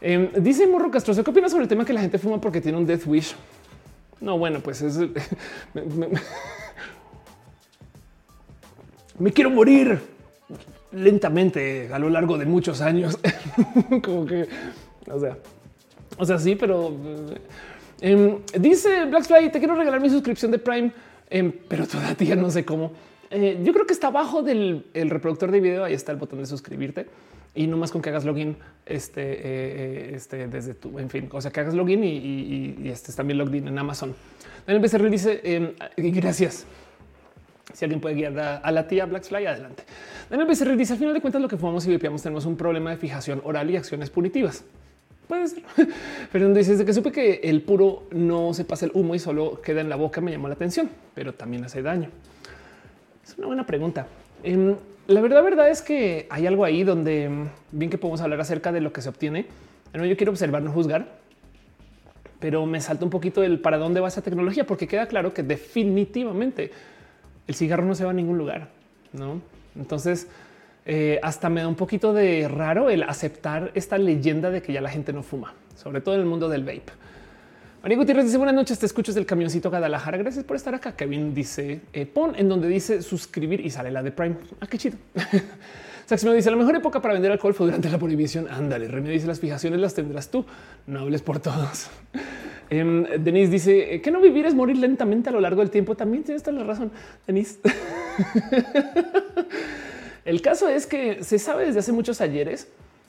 Em, 0.00 0.30
dice 0.38 0.68
Morro 0.68 0.88
Castro, 0.88 1.20
¿qué 1.24 1.28
opinas 1.28 1.50
sobre 1.50 1.64
el 1.64 1.68
tema 1.68 1.84
que 1.84 1.92
la 1.92 2.00
gente 2.00 2.16
fuma 2.16 2.40
porque 2.40 2.60
tiene 2.60 2.78
un 2.78 2.86
death 2.86 3.08
wish? 3.08 3.34
No, 4.20 4.38
bueno, 4.38 4.60
pues 4.60 4.82
es 4.82 4.96
me 9.18 9.32
quiero 9.32 9.50
morir 9.50 10.00
lentamente 10.92 11.90
a 11.92 11.98
lo 11.98 12.08
largo 12.08 12.38
de 12.38 12.46
muchos 12.46 12.80
años. 12.80 13.18
Como 14.04 14.26
que, 14.26 14.46
o 15.10 15.18
sea, 15.18 15.36
o 16.16 16.24
sea, 16.24 16.38
sí, 16.38 16.56
pero 16.56 16.96
eh, 18.00 18.10
em, 18.12 18.38
dice 18.58 19.04
Blackfly, 19.06 19.50
te 19.50 19.58
quiero 19.58 19.74
regalar 19.74 20.00
mi 20.00 20.10
suscripción 20.10 20.50
de 20.50 20.58
Prime, 20.58 20.92
em, 21.30 21.52
pero 21.68 21.86
todavía 21.86 22.36
no 22.36 22.50
sé 22.50 22.64
cómo. 22.64 22.92
Eh, 23.30 23.60
yo 23.62 23.72
creo 23.72 23.86
que 23.86 23.92
está 23.92 24.08
abajo 24.08 24.42
del 24.42 24.84
reproductor 24.94 25.50
de 25.50 25.60
video. 25.60 25.84
Ahí 25.84 25.94
está 25.94 26.12
el 26.12 26.18
botón 26.18 26.38
de 26.38 26.46
suscribirte 26.46 27.06
y 27.56 27.66
no 27.66 27.76
más 27.76 27.90
con 27.90 28.02
que 28.02 28.10
hagas 28.10 28.24
login 28.24 28.56
este, 28.84 29.22
eh, 29.22 30.14
este 30.14 30.46
desde 30.46 30.74
tu, 30.74 30.98
en 30.98 31.10
fin, 31.10 31.28
o 31.32 31.40
sea, 31.40 31.50
que 31.50 31.60
hagas 31.60 31.74
login 31.74 32.04
y, 32.04 32.16
y, 32.16 32.78
y 32.84 32.88
estés 32.90 33.16
también 33.16 33.38
logged 33.38 33.66
en 33.66 33.78
Amazon. 33.78 34.14
Daniel 34.66 34.82
Becerril 34.82 35.10
dice 35.10 35.40
em, 35.42 35.72
gracias. 35.96 36.66
Si 37.72 37.84
alguien 37.84 38.00
puede 38.00 38.14
guiar 38.14 38.38
a, 38.38 38.70
la 38.70 38.86
tía 38.86 39.06
Blackfly, 39.06 39.46
adelante. 39.46 39.82
Daniel 40.30 40.48
Becerril 40.48 40.78
dice 40.78 40.92
al 40.92 40.98
final 40.98 41.14
de 41.14 41.20
cuentas 41.20 41.42
lo 41.42 41.48
que 41.48 41.56
fumamos 41.56 41.86
y 41.86 41.90
vipiamos 41.90 42.22
tenemos 42.22 42.46
un 42.46 42.56
problema 42.56 42.90
de 42.90 42.96
fijación 42.96 43.40
oral 43.44 43.70
y 43.70 43.76
acciones 43.76 44.08
punitivas. 44.08 44.64
Puede 45.28 45.48
ser. 45.48 45.62
Pero 46.32 46.52
dice 46.54 46.72
desde 46.72 46.84
que 46.84 46.92
supe 46.92 47.12
que 47.12 47.40
el 47.44 47.62
puro 47.62 48.04
no 48.12 48.54
se 48.54 48.64
pasa 48.64 48.86
el 48.86 48.92
humo 48.94 49.14
y 49.14 49.18
solo 49.18 49.60
queda 49.60 49.80
en 49.80 49.88
la 49.88 49.96
boca 49.96 50.20
me 50.20 50.30
llamó 50.30 50.48
la 50.48 50.54
atención, 50.54 50.88
pero 51.14 51.34
también 51.34 51.64
hace 51.64 51.82
daño. 51.82 52.10
Es 53.24 53.36
una 53.38 53.48
buena 53.48 53.66
pregunta. 53.66 54.06
Em, 54.44 54.76
la 55.08 55.20
verdad, 55.20 55.42
verdad 55.42 55.68
es 55.68 55.82
que 55.82 56.26
hay 56.30 56.46
algo 56.46 56.64
ahí 56.64 56.84
donde 56.84 57.24
em, 57.24 57.48
bien 57.72 57.90
que 57.90 57.98
podemos 57.98 58.20
hablar 58.20 58.40
acerca 58.40 58.70
de 58.70 58.80
lo 58.80 58.92
que 58.92 59.02
se 59.02 59.08
obtiene. 59.08 59.46
Bueno, 59.92 60.06
yo 60.06 60.16
quiero 60.16 60.30
observar, 60.30 60.62
no 60.62 60.70
juzgar, 60.70 61.18
pero 62.38 62.66
me 62.66 62.80
salta 62.80 63.04
un 63.04 63.10
poquito 63.10 63.42
el 63.42 63.60
para 63.60 63.78
dónde 63.78 64.00
va 64.00 64.08
esa 64.08 64.22
tecnología, 64.22 64.66
porque 64.66 64.86
queda 64.86 65.06
claro 65.06 65.32
que 65.32 65.42
definitivamente 65.42 66.70
el 67.46 67.54
cigarro 67.54 67.84
no 67.84 67.94
se 67.94 68.04
va 68.04 68.10
a 68.10 68.14
ningún 68.14 68.38
lugar, 68.38 68.68
¿no? 69.12 69.40
Entonces, 69.74 70.28
eh, 70.86 71.18
hasta 71.22 71.48
me 71.48 71.60
da 71.60 71.68
un 71.68 71.74
poquito 71.74 72.12
de 72.12 72.48
raro 72.48 72.90
el 72.90 73.02
aceptar 73.02 73.72
esta 73.74 73.98
leyenda 73.98 74.50
de 74.50 74.62
que 74.62 74.72
ya 74.72 74.80
la 74.80 74.88
gente 74.88 75.12
no 75.12 75.22
fuma, 75.22 75.54
sobre 75.74 76.00
todo 76.00 76.14
en 76.14 76.20
el 76.20 76.26
mundo 76.26 76.48
del 76.48 76.62
vape. 76.62 76.92
María 77.82 77.98
Gutiérrez 77.98 78.24
dice 78.24 78.36
buenas 78.36 78.54
noches, 78.54 78.78
te 78.78 78.86
escuchas 78.86 79.14
del 79.14 79.26
camioncito 79.26 79.70
Guadalajara. 79.70 80.18
Gracias 80.18 80.44
por 80.44 80.56
estar 80.56 80.74
acá. 80.74 80.96
Kevin 80.96 81.34
dice 81.34 81.80
eh, 81.92 82.06
pon 82.06 82.34
en 82.36 82.48
donde 82.48 82.68
dice 82.68 83.02
suscribir 83.02 83.60
y 83.60 83.70
sale 83.70 83.90
la 83.90 84.02
de 84.02 84.12
Prime. 84.12 84.36
Ah, 84.60 84.66
qué 84.66 84.78
chido. 84.78 84.96
Saximo 86.06 86.32
dice 86.32 86.50
la 86.50 86.56
mejor 86.56 86.76
época 86.76 87.00
para 87.00 87.14
vender 87.14 87.32
alcohol 87.32 87.54
fue 87.54 87.66
durante 87.66 87.88
la 87.88 87.98
prohibición. 87.98 88.48
Ándale, 88.48 88.88
René 88.88 89.10
dice 89.10 89.26
las 89.26 89.40
fijaciones 89.40 89.80
las 89.80 89.94
tendrás 89.94 90.30
tú. 90.30 90.44
No 90.86 91.00
hables 91.00 91.22
por 91.22 91.40
todos. 91.40 91.88
Em, 92.68 93.04
Denise 93.22 93.52
dice 93.52 93.94
eh, 93.94 94.02
que 94.02 94.10
no 94.10 94.20
vivir 94.20 94.44
es 94.44 94.52
morir 94.52 94.78
lentamente 94.78 95.28
a 95.28 95.32
lo 95.32 95.40
largo 95.40 95.60
del 95.60 95.70
tiempo. 95.70 95.94
También 95.94 96.24
tienes 96.24 96.42
toda 96.42 96.58
la 96.58 96.64
razón, 96.64 96.90
Denise. 97.24 97.60
El 100.26 100.42
caso 100.42 100.68
es 100.68 100.86
que 100.86 101.24
se 101.24 101.38
sabe 101.38 101.66
desde 101.66 101.78
hace 101.78 101.92
muchos 101.92 102.20
ayeres 102.20 102.68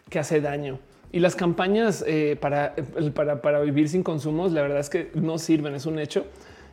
que 0.09 0.19
hace 0.19 0.39
daño 0.39 0.79
y 1.11 1.19
las 1.19 1.35
campañas 1.35 2.03
eh, 2.07 2.37
para, 2.39 2.75
para, 3.13 3.41
para 3.41 3.59
vivir 3.61 3.89
sin 3.89 4.03
consumos, 4.03 4.51
la 4.51 4.61
verdad 4.61 4.79
es 4.79 4.89
que 4.89 5.11
no 5.15 5.37
sirven, 5.37 5.73
es 5.73 5.85
un 5.85 5.99
hecho. 5.99 6.25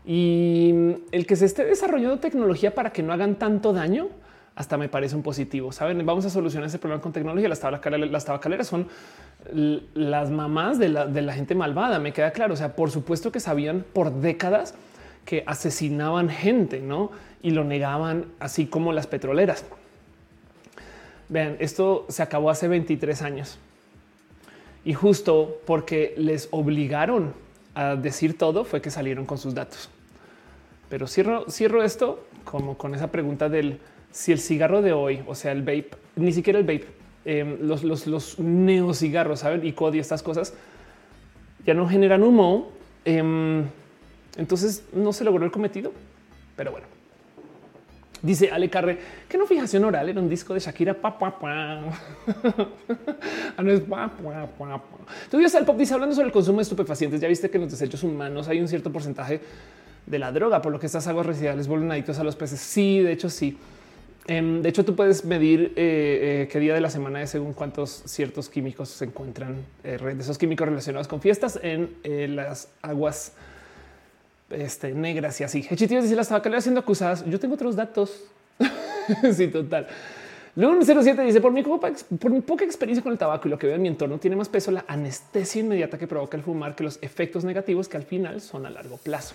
Y 0.04 0.74
el 1.12 1.26
que 1.26 1.34
se 1.36 1.46
esté 1.46 1.64
desarrollando 1.64 2.18
tecnología 2.18 2.74
para 2.74 2.90
que 2.90 3.02
no 3.02 3.12
hagan 3.12 3.36
tanto 3.36 3.72
daño 3.72 4.08
hasta 4.54 4.76
me 4.76 4.88
parece 4.88 5.16
un 5.16 5.22
positivo. 5.22 5.72
Saben, 5.72 6.04
vamos 6.04 6.24
a 6.26 6.30
solucionar 6.30 6.68
ese 6.68 6.78
problema 6.78 7.02
con 7.02 7.12
tecnología. 7.12 7.48
Las, 7.48 7.60
tabacaleras, 7.60 8.10
las 8.10 8.24
tabacaleras 8.24 8.66
son 8.66 8.86
las 9.94 10.30
mamás 10.30 10.78
de 10.78 10.90
la, 10.90 11.06
de 11.06 11.22
la 11.22 11.32
gente 11.32 11.54
malvada. 11.54 11.98
Me 11.98 12.12
queda 12.12 12.30
claro. 12.32 12.54
O 12.54 12.56
sea, 12.56 12.76
por 12.76 12.90
supuesto 12.90 13.32
que 13.32 13.40
sabían 13.40 13.84
por 13.92 14.12
décadas 14.12 14.74
que 15.24 15.42
asesinaban 15.46 16.28
gente, 16.28 16.80
no? 16.80 17.10
Y 17.42 17.50
lo 17.50 17.64
negaban, 17.64 18.26
así 18.38 18.66
como 18.66 18.92
las 18.92 19.06
petroleras. 19.06 19.64
Vean, 21.28 21.56
esto 21.59 22.06
se 22.09 22.22
acabó 22.22 22.51
hace 22.51 22.68
23 22.68 23.22
años 23.22 23.59
y 24.84 24.92
justo 24.92 25.60
porque 25.66 26.14
les 26.16 26.48
obligaron 26.51 27.32
a 27.74 27.96
decir 27.96 28.36
todo 28.36 28.64
fue 28.64 28.82
que 28.82 28.90
salieron 28.90 29.24
con 29.24 29.38
sus 29.38 29.55
datos. 29.55 29.88
Pero 30.88 31.06
cierro, 31.06 31.51
cierro 31.51 31.82
esto 31.82 32.24
como 32.44 32.76
con 32.76 32.94
esa 32.94 33.10
pregunta 33.10 33.48
del 33.48 33.80
si 34.12 34.30
el 34.30 34.38
cigarro 34.38 34.80
de 34.80 34.92
hoy, 34.92 35.24
o 35.26 35.34
sea, 35.34 35.51
el 35.51 35.62
vape, 35.62 35.90
ni 36.14 36.32
siquiera 36.32 36.59
el 36.59 36.64
vape, 36.64 36.86
em, 37.24 37.59
los, 37.62 37.82
los, 37.82 38.06
los 38.06 38.38
neocigarros, 38.38 39.40
saben, 39.40 39.66
y 39.66 39.72
COD 39.72 39.94
y 39.94 39.98
estas 39.98 40.22
cosas 40.22 40.55
ya 41.66 41.74
no 41.74 41.88
generan 41.88 42.22
humo. 42.22 42.70
Em, 43.05 43.64
entonces 44.36 44.84
no 44.92 45.12
se 45.12 45.24
logró 45.24 45.44
el 45.44 45.51
cometido, 45.51 45.92
pero 46.56 46.70
bueno. 46.70 46.93
Dice 48.24 48.51
Ale 48.51 48.70
Carre 48.70 48.98
que 49.28 49.36
no 49.36 49.46
fijación 49.46 49.84
oral 49.84 50.09
era 50.09 50.18
un 50.18 50.30
disco 50.30 50.55
de 50.55 50.60
Shakira. 50.60 50.94
Pa, 50.94 51.18
pa, 51.18 51.38
pa. 51.38 51.82
ah, 53.56 53.62
no 53.62 53.70
es 53.70 53.80
pa, 53.80 54.09
pa, 54.09 54.46
pa, 54.46 54.80
Entonces, 55.24 55.55
el 55.55 55.66
pop 55.66 55.76
dice 55.76 55.92
hablando 55.92 56.14
sobre 56.14 56.28
el 56.28 56.32
consumo 56.32 56.56
de 56.56 56.62
estupefacientes. 56.62 57.20
Ya 57.20 57.28
viste 57.28 57.51
que 57.51 57.59
en 57.59 57.64
los 57.64 57.72
desechos 57.72 58.02
humanos 58.02 58.48
hay 58.48 58.62
un 58.62 58.68
cierto 58.68 58.90
porcentaje 58.90 59.42
de 60.06 60.18
la 60.18 60.32
droga, 60.32 60.62
por 60.62 60.72
lo 60.72 60.80
que 60.80 60.86
estas 60.86 61.06
aguas 61.06 61.26
residuales 61.26 61.68
vuelven 61.68 61.92
adictos 61.92 62.18
a 62.18 62.24
los 62.24 62.34
peces. 62.34 62.60
Sí, 62.60 63.01
de 63.01 63.12
hecho, 63.12 63.28
sí. 63.28 63.59
Em, 64.26 64.62
de 64.62 64.70
hecho, 64.70 64.86
tú 64.86 64.96
puedes 64.96 65.26
medir 65.26 65.74
eh, 65.76 66.44
eh, 66.46 66.48
qué 66.51 66.59
día 66.60 66.72
de 66.72 66.80
la 66.80 66.88
semana 66.88 67.20
es 67.20 67.28
según 67.28 67.52
cuántos 67.52 68.05
ciertos 68.06 68.48
químicos 68.48 68.88
se 68.88 69.05
encuentran 69.05 69.56
eh, 69.82 69.98
de 70.02 70.22
esos 70.22 70.38
químicos 70.38 70.66
relacionados 70.66 71.09
con 71.09 71.20
fiestas 71.20 71.60
en 71.62 71.90
las 72.34 72.70
aguas 72.80 73.34
este, 74.55 74.93
negras 74.93 75.40
y 75.40 75.44
así. 75.44 75.66
Hechitíos 75.68 76.05
dice 76.05 76.16
las 76.16 76.28
tabacaleras 76.28 76.64
siendo 76.64 76.81
acusadas. 76.81 77.24
Yo 77.26 77.39
tengo 77.39 77.55
otros 77.55 77.76
datos. 77.76 78.24
sí, 79.32 79.48
total. 79.48 79.86
Lun 80.56 80.85
07 80.85 81.20
dice 81.22 81.40
por 81.40 81.52
mi, 81.52 81.64
por 81.64 82.31
mi 82.31 82.40
poca 82.40 82.64
experiencia 82.64 83.02
con 83.02 83.10
el 83.10 83.18
tabaco 83.18 83.48
y 83.48 83.51
lo 83.51 83.59
que 83.59 83.66
veo 83.66 83.74
en 83.74 83.82
mi 83.82 83.89
entorno 83.89 84.18
tiene 84.18 84.36
más 84.36 84.48
peso 84.48 84.70
la 84.70 84.85
anestesia 84.86 85.60
inmediata 85.60 85.98
que 85.98 86.06
provoca 86.06 86.36
el 86.36 86.44
fumar 86.44 86.76
que 86.76 86.85
los 86.85 87.01
efectos 87.02 87.44
negativos 87.44 87.89
que 87.89 87.97
al 87.97 88.05
final 88.05 88.40
son 88.40 88.64
a 88.64 88.70
largo 88.70 88.97
plazo. 88.98 89.35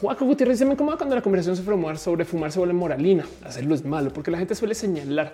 Juaco 0.00 0.26
Gutiérrez 0.26 0.58
dice 0.58 0.66
me 0.66 0.72
incomoda 0.72 0.96
cuando 0.96 1.14
la 1.14 1.22
conversación 1.22 1.56
sobre 1.56 1.76
fumar, 1.76 1.96
sobre 1.96 2.24
fumar 2.24 2.50
se 2.50 2.58
vuelve 2.58 2.74
moralina. 2.74 3.24
Hacerlo 3.44 3.74
es 3.74 3.84
malo 3.84 4.12
porque 4.12 4.32
la 4.32 4.38
gente 4.38 4.56
suele 4.56 4.74
señalar, 4.74 5.32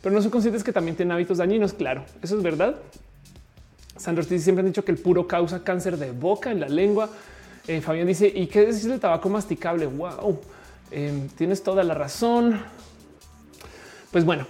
pero 0.00 0.14
no 0.14 0.22
son 0.22 0.30
conscientes 0.30 0.62
que 0.62 0.72
también 0.72 0.96
tienen 0.96 1.12
hábitos 1.12 1.38
dañinos. 1.38 1.72
Claro, 1.72 2.04
eso 2.22 2.36
es 2.36 2.42
verdad. 2.42 2.76
Sandro 3.96 4.22
siempre 4.22 4.60
han 4.60 4.66
dicho 4.66 4.84
que 4.84 4.92
el 4.92 4.98
puro 4.98 5.26
causa 5.26 5.64
cáncer 5.64 5.96
de 5.98 6.12
boca 6.12 6.52
en 6.52 6.60
la 6.60 6.68
lengua. 6.68 7.10
Eh, 7.68 7.82
Fabián 7.82 8.06
dice, 8.06 8.32
¿y 8.34 8.46
qué 8.46 8.60
decís 8.60 8.84
del 8.84 8.98
tabaco 8.98 9.28
masticable? 9.28 9.84
Wow, 9.84 10.40
em, 10.90 11.28
tienes 11.28 11.62
toda 11.62 11.84
la 11.84 11.92
razón. 11.92 12.62
Pues 14.10 14.24
bueno, 14.24 14.46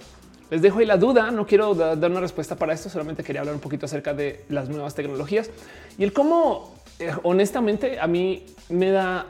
les 0.49 0.61
dejo 0.61 0.79
ahí 0.79 0.85
la 0.85 0.95
duda. 0.95 1.29
No 1.29 1.45
quiero 1.45 1.75
dar 1.75 2.09
una 2.09 2.21
respuesta 2.21 2.55
para 2.55 2.71
esto, 2.71 2.89
solamente 2.89 3.21
quería 3.21 3.41
hablar 3.41 3.55
un 3.55 3.59
poquito 3.59 3.87
acerca 3.87 4.13
de 4.13 4.45
las 4.47 4.69
nuevas 4.69 4.95
tecnologías 4.95 5.49
y 5.97 6.05
el 6.05 6.13
cómo, 6.13 6.73
eh, 6.97 7.11
honestamente, 7.23 7.99
a 7.99 8.07
mí 8.07 8.45
me 8.69 8.89
da 8.89 9.27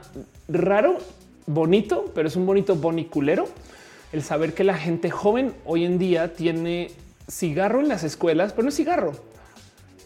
raro, 0.48 0.99
bonito, 1.48 2.11
pero 2.14 2.28
es 2.28 2.36
un 2.36 2.45
bonito 2.45 2.76
boniculero 2.76 3.48
el 4.11 4.22
saber 4.22 4.53
que 4.53 4.64
la 4.64 4.78
gente 4.78 5.10
joven 5.10 5.56
hoy 5.66 5.84
en 5.84 5.98
día 5.98 6.36
tiene 6.36 6.91
cigarro 7.28 7.80
en 7.80 7.88
las 7.88 8.03
escuelas, 8.03 8.53
pero 8.53 8.64
no 8.64 8.70
es 8.70 8.76
cigarro. 8.76 9.14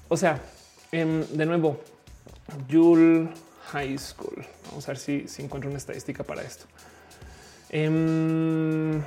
O 0.08 0.16
sea, 0.16 0.42
em, 0.94 1.26
de 1.34 1.46
nuevo, 1.46 1.82
Yul 2.70 3.30
High 3.74 3.98
School. 3.98 4.46
Vamos 4.70 4.88
a 4.88 4.92
ver 4.92 4.98
si, 4.98 5.26
encuentro 5.40 5.70
una 5.70 5.80
estadística 5.80 6.24
para 6.24 6.44
esto. 6.44 6.66
Em, 7.70 9.02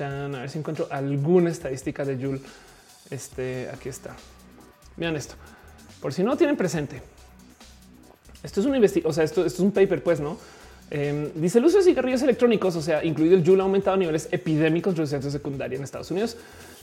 a 0.00 0.40
ver 0.40 0.50
si 0.50 0.58
encuentro 0.58 0.88
alguna 0.90 1.50
estadística 1.50 2.04
de 2.04 2.16
Joule. 2.16 2.40
Este 3.10 3.70
aquí 3.72 3.88
está. 3.88 4.16
Vean 4.96 5.14
esto. 5.14 5.34
Por 6.00 6.12
si 6.12 6.24
no 6.24 6.36
tienen 6.36 6.56
presente. 6.56 7.00
Esto 8.42 8.60
es 8.60 8.66
un 8.66 8.74
investigación, 8.74 9.10
o 9.10 9.14
sea, 9.14 9.24
esto, 9.24 9.44
es 9.44 9.58
un 9.58 9.72
paper, 9.72 10.02
pues 10.02 10.20
no 10.20 10.38
em, 10.90 11.32
dice 11.34 11.58
el 11.58 11.64
uso 11.64 11.78
de 11.78 11.84
cigarrillos 11.84 12.22
electrónicos, 12.22 12.76
o 12.76 12.82
sea, 12.82 13.04
incluido 13.04 13.36
el 13.36 13.44
Joule, 13.44 13.62
ha 13.62 13.64
aumentado 13.64 13.96
niveles 13.96 14.28
epidémicos 14.30 14.94
de 14.94 15.30
secundaria 15.30 15.76
en 15.76 15.84
Estados 15.84 16.10
Unidos. 16.10 16.36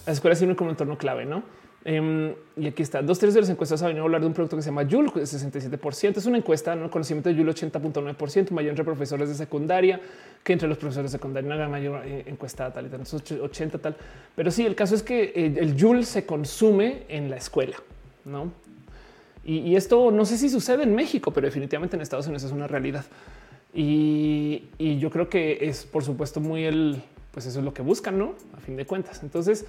Las 0.06 0.18
escuelas 0.18 0.40
sirven 0.40 0.56
como 0.56 0.70
entorno 0.70 0.98
clave, 0.98 1.26
no? 1.26 1.44
Em, 1.88 2.34
y 2.58 2.66
aquí 2.66 2.82
está. 2.82 3.04
Dos 3.04 3.20
tercios 3.20 3.36
de 3.36 3.42
los 3.42 3.50
encuestados 3.52 3.84
han 3.84 3.90
venido 3.90 4.04
a 4.04 4.08
hablar 4.08 4.20
de 4.20 4.26
un 4.26 4.34
producto 4.34 4.56
que 4.56 4.64
se 4.64 4.70
llama 4.70 4.88
Joule, 4.90 5.12
67%. 5.12 6.18
Es 6.18 6.26
una 6.26 6.40
encuesta, 6.40 6.76
¿no? 6.76 6.90
conocimiento 6.90 7.30
de 7.30 7.36
Joule 7.36 7.52
80.9%, 7.52 8.50
mayor 8.50 8.72
entre 8.72 8.84
profesores 8.84 9.30
de 9.30 9.36
secundaria 9.36 10.02
que 10.44 10.54
entre 10.54 10.68
los 10.68 10.80
profesores 10.80 11.12
de 11.12 11.18
secundaria, 11.18 11.56
una 11.56 11.70
mayor 11.70 12.02
eh, 12.04 12.24
encuesta 12.26 12.74
tal 12.74 12.88
y 12.88 12.90
tal, 12.90 13.02
80 13.02 13.78
tal. 13.78 13.96
Pero 14.36 14.50
sí, 14.50 14.66
el 14.66 14.76
caso 14.76 14.96
es 14.96 15.04
que 15.04 15.26
eh, 15.36 15.54
el 15.58 15.80
Joule 15.80 16.04
se 16.06 16.26
consume 16.26 17.04
en 17.08 17.30
la 17.30 17.38
escuela, 17.38 17.78
¿no? 18.26 18.52
Y, 19.44 19.76
esto 19.76 20.10
no 20.10 20.26
sé 20.26 20.40
si 20.40 20.50
sucede 20.50 20.82
en 20.82 20.96
México, 20.96 21.32
pero 21.32 21.46
definitivamente 21.46 21.96
en 21.96 22.02
Estados 22.02 22.26
Unidos 22.26 22.44
es 22.46 22.52
una 22.52 22.66
realidad. 22.66 23.06
Y 23.76 24.64
yo 24.80 25.12
creo 25.12 25.30
que 25.30 25.60
es, 25.62 25.86
por 25.86 26.04
supuesto, 26.04 26.40
muy 26.40 26.64
el, 26.64 27.04
pues 27.32 27.46
eso 27.46 27.60
es 27.60 27.66
lo 27.66 27.72
que 27.72 27.84
buscan, 27.84 28.18
¿no? 28.18 28.34
A 28.58 28.60
fin 28.60 28.76
de 28.76 28.88
cuentas. 28.88 29.22
Entonces, 29.22 29.68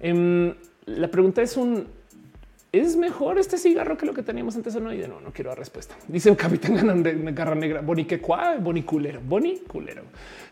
eh, 0.00 0.54
la 0.86 1.08
pregunta 1.08 1.42
es 1.42 1.56
un 1.56 1.86
¿Es 2.72 2.94
mejor 2.94 3.38
este 3.38 3.56
cigarro 3.56 3.96
que 3.96 4.04
lo 4.04 4.12
que 4.12 4.22
teníamos 4.22 4.54
antes 4.54 4.74
o 4.76 4.80
no? 4.80 4.92
Y 4.92 4.98
de 4.98 5.08
no, 5.08 5.18
no 5.18 5.32
quiero 5.32 5.48
dar 5.48 5.58
respuesta. 5.58 5.94
Dice 6.08 6.28
un 6.28 6.36
capitán 6.36 7.02
garra 7.34 7.54
negra. 7.54 7.80
Bonique 7.80 8.20
cuá, 8.20 8.56
boniculero, 8.58 9.20
boniculero. 9.26 10.02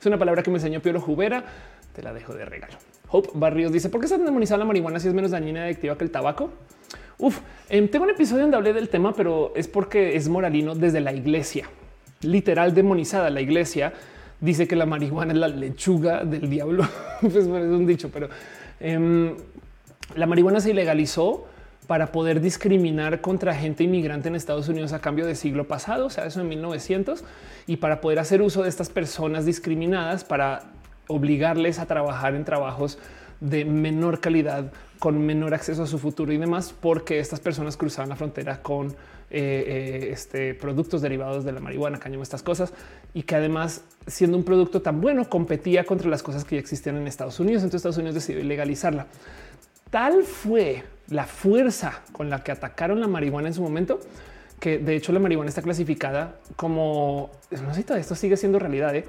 Es 0.00 0.06
una 0.06 0.18
palabra 0.18 0.42
que 0.42 0.50
me 0.50 0.56
enseñó 0.56 0.80
Piolo 0.80 1.02
Jubera. 1.02 1.44
Te 1.92 2.02
la 2.02 2.14
dejo 2.14 2.32
de 2.34 2.46
regalo. 2.46 2.74
Hope 3.10 3.30
Barrios 3.34 3.72
dice: 3.72 3.90
¿Por 3.90 4.00
qué 4.00 4.08
se 4.08 4.14
ha 4.14 4.18
demonizado 4.18 4.58
la 4.58 4.64
marihuana 4.64 4.98
si 5.00 5.08
es 5.08 5.14
menos 5.14 5.32
dañina 5.32 5.60
y 5.60 5.62
adictiva 5.64 5.98
que 5.98 6.04
el 6.04 6.10
tabaco? 6.10 6.50
Uf, 7.18 7.40
em, 7.68 7.88
tengo 7.88 8.04
un 8.04 8.10
episodio 8.10 8.42
donde 8.42 8.56
hablé 8.56 8.72
del 8.72 8.88
tema, 8.88 9.12
pero 9.12 9.52
es 9.54 9.68
porque 9.68 10.16
es 10.16 10.26
moralino 10.28 10.74
desde 10.74 11.00
la 11.00 11.12
iglesia, 11.12 11.68
literal 12.22 12.74
demonizada. 12.74 13.28
La 13.28 13.42
iglesia 13.42 13.92
dice 14.40 14.66
que 14.66 14.76
la 14.76 14.86
marihuana 14.86 15.32
es 15.32 15.38
la 15.38 15.48
lechuga 15.48 16.24
del 16.24 16.48
diablo. 16.48 16.88
pues 17.20 17.34
es 17.34 17.46
un 17.46 17.86
dicho, 17.86 18.08
pero 18.10 18.30
em, 18.84 19.36
la 20.14 20.26
marihuana 20.26 20.60
se 20.60 20.70
ilegalizó 20.70 21.46
para 21.86 22.12
poder 22.12 22.40
discriminar 22.40 23.20
contra 23.20 23.54
gente 23.54 23.84
inmigrante 23.84 24.28
en 24.28 24.34
Estados 24.34 24.68
Unidos 24.68 24.92
a 24.92 25.00
cambio 25.00 25.26
de 25.26 25.34
siglo 25.34 25.66
pasado, 25.66 26.06
o 26.06 26.10
sea, 26.10 26.26
eso 26.26 26.40
en 26.40 26.48
1900, 26.48 27.24
y 27.66 27.76
para 27.76 28.00
poder 28.00 28.18
hacer 28.18 28.42
uso 28.42 28.62
de 28.62 28.68
estas 28.68 28.88
personas 28.88 29.44
discriminadas 29.44 30.24
para 30.24 30.62
obligarles 31.08 31.78
a 31.78 31.86
trabajar 31.86 32.34
en 32.34 32.44
trabajos 32.44 32.98
de 33.40 33.64
menor 33.64 34.20
calidad, 34.20 34.72
con 34.98 35.24
menor 35.24 35.52
acceso 35.54 35.82
a 35.82 35.86
su 35.86 35.98
futuro 35.98 36.32
y 36.32 36.38
demás, 36.38 36.74
porque 36.78 37.18
estas 37.18 37.40
personas 37.40 37.76
cruzaban 37.76 38.08
la 38.08 38.16
frontera 38.16 38.62
con 38.62 38.94
eh, 39.36 40.10
este, 40.12 40.54
productos 40.54 41.02
derivados 41.02 41.44
de 41.44 41.52
la 41.52 41.60
marihuana, 41.60 41.98
cañón, 41.98 42.22
estas 42.22 42.42
cosas, 42.42 42.72
y 43.12 43.22
que 43.22 43.36
además, 43.36 43.82
siendo 44.06 44.36
un 44.36 44.44
producto 44.44 44.82
tan 44.82 45.00
bueno, 45.00 45.28
competía 45.28 45.84
contra 45.84 46.08
las 46.08 46.22
cosas 46.22 46.44
que 46.44 46.56
ya 46.56 46.60
existían 46.60 46.96
en 46.96 47.06
Estados 47.06 47.40
Unidos. 47.40 47.62
Entonces 47.62 47.80
Estados 47.80 47.98
Unidos 47.98 48.14
decidió 48.14 48.42
legalizarla 48.44 49.06
tal 49.94 50.24
fue 50.24 50.82
la 51.06 51.24
fuerza 51.24 52.02
con 52.10 52.28
la 52.28 52.42
que 52.42 52.50
atacaron 52.50 53.00
la 53.00 53.06
marihuana 53.06 53.46
en 53.46 53.54
su 53.54 53.62
momento 53.62 54.00
que 54.58 54.78
de 54.78 54.96
hecho 54.96 55.12
la 55.12 55.20
marihuana 55.20 55.48
está 55.48 55.62
clasificada 55.62 56.34
como 56.56 57.30
no 57.52 57.72
sé 57.72 57.84
si 57.86 57.92
esto 57.92 58.16
sigue 58.16 58.36
siendo 58.36 58.58
realidad, 58.58 58.92
¿eh? 58.96 59.04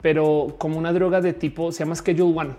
pero 0.00 0.56
como 0.56 0.78
una 0.78 0.90
droga 0.94 1.20
de 1.20 1.34
tipo 1.34 1.70
se 1.70 1.80
llama 1.80 1.96
Schedule 1.96 2.34
One, 2.34 2.50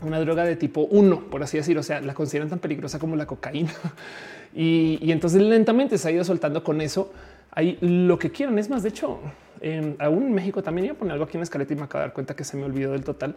una 0.00 0.18
droga 0.18 0.44
de 0.44 0.56
tipo 0.56 0.82
1, 0.90 1.30
por 1.30 1.42
así 1.42 1.56
decir. 1.56 1.78
O 1.78 1.82
sea, 1.82 2.00
la 2.00 2.14
consideran 2.14 2.48
tan 2.48 2.58
peligrosa 2.58 2.98
como 2.98 3.16
la 3.16 3.26
cocaína 3.26 3.72
y, 4.60 5.12
entonces 5.12 5.40
lentamente 5.40 5.98
se 5.98 6.08
ha 6.08 6.10
ido 6.10 6.24
soltando 6.24 6.64
con 6.64 6.80
eso. 6.80 7.12
Hay 7.52 7.78
lo 7.80 8.18
que 8.18 8.30
quieran. 8.30 8.58
Es 8.58 8.68
más, 8.68 8.82
de 8.82 8.88
hecho, 8.88 9.20
aún 9.98 10.22
en 10.24 10.32
México 10.34 10.62
también 10.62 10.86
iba 10.86 10.94
a 10.94 10.98
poner 10.98 11.12
algo 11.12 11.24
aquí 11.24 11.36
en 11.36 11.44
escaleta 11.44 11.72
y 11.72 11.76
me 11.76 11.82
acabo 11.82 12.00
de 12.00 12.08
dar 12.08 12.14
cuenta 12.14 12.34
que 12.34 12.44
se 12.44 12.56
me 12.56 12.64
olvidó 12.64 12.92
del 12.92 13.04
total 13.04 13.36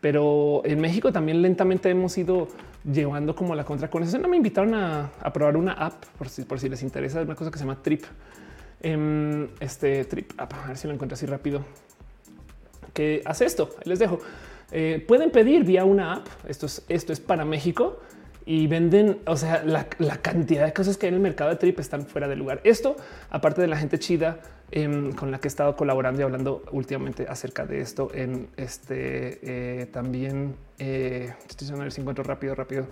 pero 0.00 0.62
en 0.64 0.80
México 0.80 1.12
también 1.12 1.42
lentamente 1.42 1.90
hemos 1.90 2.16
ido 2.18 2.48
llevando 2.84 3.34
como 3.34 3.54
la 3.54 3.64
contra 3.64 3.88
con 3.88 4.02
eso. 4.02 4.18
No 4.18 4.28
me 4.28 4.36
invitaron 4.36 4.74
a, 4.74 5.10
probar 5.32 5.56
una 5.56 5.72
app 5.72 6.04
por 6.18 6.28
si, 6.28 6.42
por 6.42 6.60
si 6.60 6.68
les 6.68 6.82
interesa, 6.82 7.22
una 7.22 7.34
cosa 7.34 7.50
que 7.50 7.58
se 7.58 7.64
llama 7.64 7.82
Trip. 7.82 8.04
Em, 8.82 9.48
este 9.58 10.04
Trip 10.04 10.32
a 10.38 10.68
ver 10.68 10.76
si 10.76 10.86
lo 10.86 10.94
encuentro 10.94 11.14
así 11.14 11.26
rápido. 11.26 11.64
Que 12.92 13.22
hace 13.24 13.46
esto. 13.46 13.70
les 13.84 13.98
dejo. 13.98 14.20
Eh, 14.70 15.04
pueden 15.06 15.30
pedir 15.30 15.64
vía 15.64 15.84
una 15.84 16.14
app. 16.14 16.28
Esto 16.46 16.66
es, 16.66 16.84
esto 16.88 17.12
es 17.12 17.20
para 17.20 17.44
México 17.44 17.98
y 18.48 18.68
venden, 18.68 19.18
o 19.26 19.36
sea, 19.36 19.64
la, 19.64 19.88
cantidad 20.22 20.64
de 20.64 20.72
cosas 20.72 20.96
que 20.96 21.06
hay 21.06 21.08
en 21.08 21.16
el 21.16 21.20
mercado 21.20 21.50
de 21.50 21.56
trip 21.56 21.80
están 21.80 22.06
fuera 22.06 22.28
de 22.28 22.36
lugar. 22.36 22.60
Esto, 22.62 22.96
aparte 23.28 23.60
de 23.60 23.66
la 23.66 23.76
gente 23.76 23.98
chida 23.98 24.38
em, 24.70 25.12
con 25.12 25.32
la 25.32 25.40
que 25.40 25.48
he 25.48 25.50
estado 25.50 25.74
colaborando 25.74 26.20
y 26.20 26.24
hablando 26.24 26.62
últimamente 26.70 27.26
acerca 27.28 27.66
de 27.66 27.80
esto 27.80 28.08
en 28.14 28.48
este 28.56 29.40
eh, 29.42 29.86
también 29.86 30.54
eh, 30.78 31.34
estoy 31.48 31.68
a 31.70 31.74
ver 31.74 31.90
si 31.90 32.00
encuentro 32.00 32.22
rápido, 32.22 32.54
rápido 32.54 32.86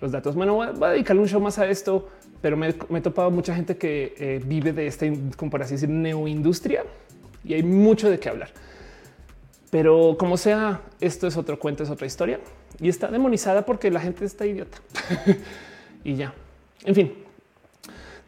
los 0.00 0.12
datos. 0.12 0.36
Bueno, 0.36 0.54
voy 0.54 0.68
a, 0.68 0.92
dedicarle 0.92 1.22
un 1.22 1.28
show 1.28 1.40
más 1.40 1.58
a 1.58 1.66
esto, 1.66 2.08
pero 2.40 2.56
me, 2.56 2.68
he 2.68 3.00
topado 3.00 3.32
mucha 3.32 3.56
gente 3.56 3.76
que 3.76 4.14
eh, 4.16 4.40
vive 4.44 4.72
de 4.72 4.86
esta, 4.86 5.06
como 5.36 5.50
por 5.50 5.62
así 5.62 5.74
decir, 5.74 5.88
neoindustria 5.88 6.84
y 7.44 7.54
hay 7.54 7.64
mucho 7.64 8.08
de 8.08 8.20
qué 8.20 8.28
hablar. 8.28 8.50
Pero 9.70 10.16
como 10.16 10.36
sea, 10.36 10.82
esto 11.00 11.26
es 11.26 11.36
otro 11.36 11.58
cuento, 11.58 11.82
es 11.82 11.90
otra 11.90 12.06
historia 12.06 12.38
y 12.80 12.88
está 12.88 13.08
demonizada 13.08 13.64
porque 13.64 13.90
la 13.90 14.00
gente 14.00 14.24
está 14.24 14.46
idiota 14.46 14.78
y 16.04 16.16
ya. 16.16 16.34
En 16.84 16.94
fin, 16.94 17.12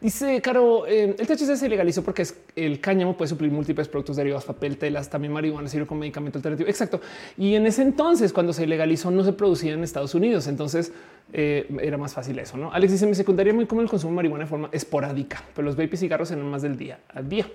Dice 0.05 0.39
Caro, 0.39 0.85
eh, 0.85 1.15
el 1.17 1.25
THC 1.25 1.55
se 1.55 1.67
legalizó 1.67 2.03
porque 2.03 2.21
es 2.21 2.37
el 2.55 2.79
cáñamo 2.79 3.17
puede 3.17 3.29
suplir 3.29 3.49
múltiples 3.51 3.87
productos 3.87 4.17
derivados, 4.17 4.45
papel, 4.45 4.77
telas, 4.77 5.09
también 5.09 5.33
marihuana, 5.33 5.67
sirve 5.67 5.87
como 5.87 6.01
medicamento 6.01 6.37
alternativo. 6.37 6.69
Exacto. 6.69 7.01
Y 7.39 7.55
en 7.55 7.65
ese 7.65 7.81
entonces, 7.81 8.31
cuando 8.31 8.53
se 8.53 8.67
legalizó, 8.67 9.09
no 9.09 9.23
se 9.23 9.33
producía 9.33 9.73
en 9.73 9.83
Estados 9.83 10.13
Unidos. 10.13 10.45
Entonces 10.45 10.91
eh, 11.33 11.67
era 11.81 11.97
más 11.97 12.13
fácil 12.13 12.37
eso. 12.37 12.55
No, 12.55 12.71
Alex 12.71 12.91
dice: 12.91 13.07
Mi 13.07 13.15
secundaria 13.15 13.51
muy 13.51 13.65
como 13.65 13.81
el 13.81 13.89
consumo 13.89 14.11
de 14.11 14.15
marihuana 14.17 14.43
de 14.43 14.49
forma 14.49 14.69
esporádica, 14.71 15.43
pero 15.55 15.65
los 15.65 15.75
vape 15.75 15.95
y 15.95 15.97
cigarros 15.97 16.29
en 16.29 16.41
más 16.43 16.61
del 16.61 16.77
día 16.77 16.99
a 17.11 17.23
día. 17.23 17.47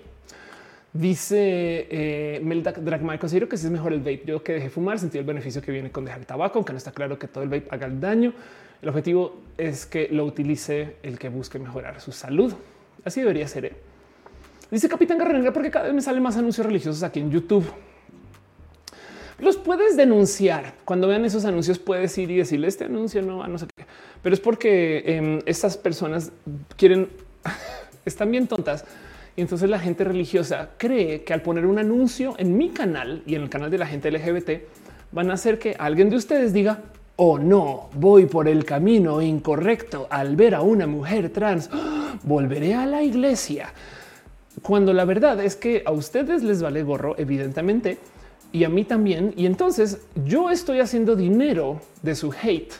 Dice 0.93 1.87
eh, 1.89 2.41
Melda 2.43 2.73
Dragmar, 2.73 3.21
considero 3.21 3.49
que 3.49 3.55
es 3.55 3.65
mejor 3.71 3.93
el 3.93 4.01
vape. 4.01 4.23
Yo 4.27 4.43
que 4.43 4.55
dejé 4.55 4.71
fumar, 4.71 4.99
sentí 4.99 5.19
el 5.19 5.25
beneficio 5.25 5.63
que 5.63 5.71
viene 5.71 5.93
con 5.93 6.05
dejar 6.05 6.21
el 6.21 6.27
tabaco, 6.27 6.59
aunque 6.59 6.73
no 6.73 6.79
está 6.79 6.91
claro 6.91 7.17
que 7.19 7.29
todo 7.29 7.45
el 7.45 7.51
vape 7.51 7.69
haga 7.71 7.87
el 7.87 8.01
daño. 8.01 8.33
El 8.83 8.89
objetivo 8.89 9.41
es 9.57 9.87
que 9.87 10.09
lo 10.11 10.25
utilice 10.25 10.97
el 11.03 11.19
que 11.19 11.29
busque 11.29 11.59
mejorar 11.61 12.01
su 12.01 12.11
salud. 12.11 12.55
Así 13.05 13.21
debería 13.21 13.47
ser. 13.47 13.67
¿eh? 13.67 13.73
Dice 14.71 14.89
Capitán 14.89 15.19
Garrenga, 15.19 15.53
porque 15.53 15.71
cada 15.71 15.85
vez 15.85 15.95
me 15.95 16.03
salen 16.03 16.23
más 16.23 16.37
anuncios 16.37 16.67
religiosos 16.67 17.03
aquí 17.05 17.21
en 17.21 17.31
YouTube. 17.31 17.71
Los 19.39 19.57
puedes 19.57 19.97
denunciar. 19.97 20.75
Cuando 20.85 21.07
vean 21.07 21.25
esos 21.25 21.45
anuncios, 21.45 21.79
puedes 21.79 22.17
ir 22.19 22.31
y 22.33 22.39
decirle 22.39 22.67
este 22.67 22.85
anuncio 22.85 23.23
no, 23.23 23.47
no 23.47 23.59
sé 23.59 23.67
qué. 23.77 23.87
Pero 24.23 24.35
es 24.35 24.41
porque 24.41 25.03
em, 25.07 25.39
estas 25.47 25.77
personas 25.77 26.33
quieren, 26.77 27.09
están 28.05 28.31
bien 28.31 28.49
tontas 28.49 28.85
entonces 29.41 29.71
la 29.71 29.79
gente 29.79 30.05
religiosa 30.05 30.71
cree 30.77 31.23
que 31.25 31.33
al 31.33 31.43
poner 31.43 31.67
un 31.67 31.79
anuncio 31.79 32.35
en 32.39 32.57
mi 32.57 32.71
canal 32.71 33.23
y 33.27 33.35
en 33.35 33.43
el 33.43 33.51
canal 33.51 33.71
de 33.71 33.79
la 33.79 33.87
gente 33.87 34.11
LGBT 34.11 34.51
van 35.13 35.31
a 35.31 35.35
hacer 35.35 35.59
que 35.59 35.77
alguien 35.79 36.11
de 36.11 36.17
ustedes 36.17 36.53
diga, 36.53 36.83
oh 37.17 37.39
no, 37.39 37.91
voy 37.95 38.27
por 38.27 38.49
el 38.49 38.65
camino 38.65 39.21
incorrecto 39.21 40.07
al 40.11 40.37
ver 40.37 40.55
a 40.55 40.63
una 40.63 40.87
mujer 40.87 41.31
trans, 41.31 41.69
volveré 42.23 42.75
a 42.75 42.87
la 42.87 43.03
iglesia. 43.03 43.73
Cuando 44.63 44.93
la 44.93 45.05
verdad 45.05 45.41
es 45.41 45.57
que 45.57 45.83
a 45.87 45.93
ustedes 45.93 46.43
les 46.43 46.63
vale 46.63 46.83
gorro, 46.83 47.15
evidentemente, 47.19 47.99
y 48.53 48.65
a 48.65 48.69
mí 48.69 48.85
también. 48.85 49.33
Y 49.37 49.47
entonces 49.47 50.01
yo 50.25 50.51
estoy 50.51 50.81
haciendo 50.81 51.17
dinero 51.17 51.81
de 52.03 52.15
su 52.15 52.33
hate. 52.33 52.73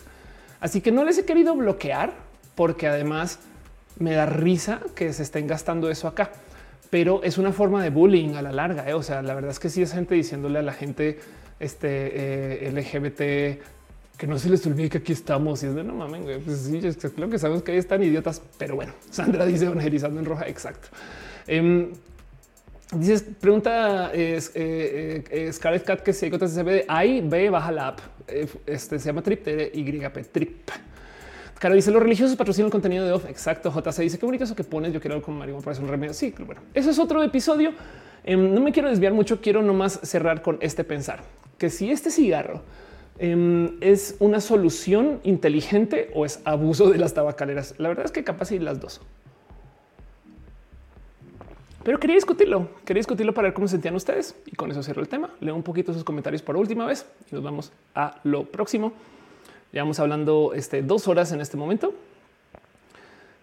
Así 0.61 0.81
que 0.81 0.93
no 0.93 1.05
les 1.05 1.19
he 1.19 1.25
querido 1.25 1.55
bloquear 1.55 2.13
porque 2.55 2.87
además 2.87 3.39
me 3.99 4.13
da 4.13 4.27
risa 4.27 4.81
que 4.95 5.13
se 5.13 5.23
estén 5.23 5.47
gastando 5.47 5.91
eso 5.91 6.09
acá, 6.09 6.33
pero 6.91 7.23
es 7.23 7.39
una 7.39 7.53
forma 7.53 7.83
de 7.83 7.91
bullying 7.91 8.35
a 8.35 8.43
la 8.43 8.53
larga. 8.53 8.89
¿eh? 8.89 8.95
O 8.95 9.03
sea, 9.03 9.23
la 9.23 9.35
verdad 9.35 9.53
es 9.53 9.59
que 9.59 9.71
sí 9.71 9.81
es 9.81 9.93
gente 9.93 10.15
diciéndole 10.15 10.59
a 10.59 10.63
la 10.63 10.73
gente 10.73 11.19
este, 11.61 12.67
eh, 12.67 12.73
LGBT 12.73 13.63
que 14.21 14.27
no 14.27 14.39
se 14.39 14.51
les 14.51 14.67
olvide 14.67 14.91
que 14.91 14.99
aquí 14.99 15.13
estamos 15.13 15.63
y 15.63 15.67
es 15.67 15.75
de 15.75 15.83
no 15.83 15.95
mames, 15.95 16.43
Pues 16.45 16.59
sí, 16.59 16.79
es 16.83 16.97
que 16.99 17.39
sabemos 17.39 17.63
que 17.63 17.73
ahí 17.73 17.79
están 17.79 18.03
idiotas, 18.03 18.43
pero 18.59 18.77
bueno, 18.77 18.93
Sandra 19.11 19.47
dice 19.47 19.65
evangelizando 19.65 20.21
en 20.21 20.27
roja. 20.27 20.47
Exacto. 20.47 20.89
Em, 21.47 21.93
dices, 22.93 23.25
pregunta 23.41 24.13
es 24.13 24.53
eh, 24.55 25.25
eh, 25.31 25.51
Scarlet 25.51 25.85
Cat 25.85 26.01
que 26.03 26.13
si 26.13 26.27
hay 26.27 26.31
gotas 26.31 26.55
de 26.55 26.63
CBD, 26.63 26.85
ahí 26.89 27.23
ve, 27.25 27.49
baja 27.49 27.73
la 27.73 27.89
app. 27.89 28.01
este 28.67 28.99
se 28.99 29.07
llama 29.07 29.23
Trip, 29.23 29.47
YP, 29.47 30.33
Trip. 30.33 30.71
Caro 31.61 31.75
dice 31.75 31.91
los 31.91 32.03
religiosos 32.03 32.37
patrocinan 32.37 32.69
el 32.69 32.73
contenido 32.73 33.05
de 33.05 33.13
off. 33.13 33.27
Exacto. 33.27 33.71
JC 33.71 33.99
dice 34.01 34.19
qué 34.19 34.25
bonito 34.25 34.45
eso 34.45 34.57
que 34.57 34.65
pones. 34.65 34.95
Yo 34.95 35.01
quiero 35.01 35.17
algo 35.17 35.27
con 35.27 35.37
marihuana 35.37 35.63
para 35.63 35.79
un 35.79 35.89
remedio. 35.89 36.15
Sí, 36.15 36.35
bueno, 36.39 36.63
eso 36.73 36.89
es 36.89 36.99
otro 36.99 37.23
episodio. 37.23 37.73
Em, 38.25 38.55
no 38.55 38.63
me 38.63 38.73
quiero 38.73 38.89
desviar 38.89 39.13
mucho. 39.13 39.43
Quiero 39.43 39.61
nomás 39.61 40.01
cerrar 40.03 40.41
con 40.41 40.57
este 40.63 40.85
pensar 40.85 41.23
que 41.59 41.69
si 41.69 41.91
este 41.91 42.11
cigarro 42.11 42.63
em, 43.19 43.77
es 43.83 44.17
una 44.21 44.41
solución 44.41 45.21
inteligente 45.23 46.11
o 46.15 46.25
es 46.25 46.41
abuso 46.47 46.89
de 46.89 46.97
las 46.97 47.13
tabacaleras, 47.13 47.75
la 47.77 47.91
verdad 47.91 48.07
es 48.07 48.11
que 48.11 48.25
capaz 48.25 48.53
y 48.53 48.59
las 48.59 48.81
dos. 48.81 49.03
Pero 51.85 52.01
quería 52.01 52.17
discutirlo, 52.17 52.69
quería 52.87 53.01
discutirlo 53.01 53.35
para 53.35 53.49
ver 53.49 53.53
cómo 53.53 53.69
se 53.69 53.73
sentían 53.73 53.95
ustedes 53.97 54.35
y 54.47 54.57
con 54.57 54.71
eso 54.71 54.83
cierro 54.83 55.03
el 55.03 55.09
tema. 55.09 55.29
Leo 55.41 55.55
un 55.55 55.63
poquito 55.63 55.93
sus 55.93 56.05
comentarios 56.05 56.41
por 56.41 56.57
última 56.57 56.87
vez 56.87 57.05
y 57.31 57.35
nos 57.35 57.45
vamos 57.45 57.71
a 57.95 58.19
lo 58.25 58.45
próximo. 58.45 58.95
Llevamos 59.73 60.01
hablando 60.01 60.53
este, 60.55 60.83
dos 60.83 61.07
horas 61.09 61.33
en 61.33 61.41
este 61.41 61.57
momento 61.57 61.95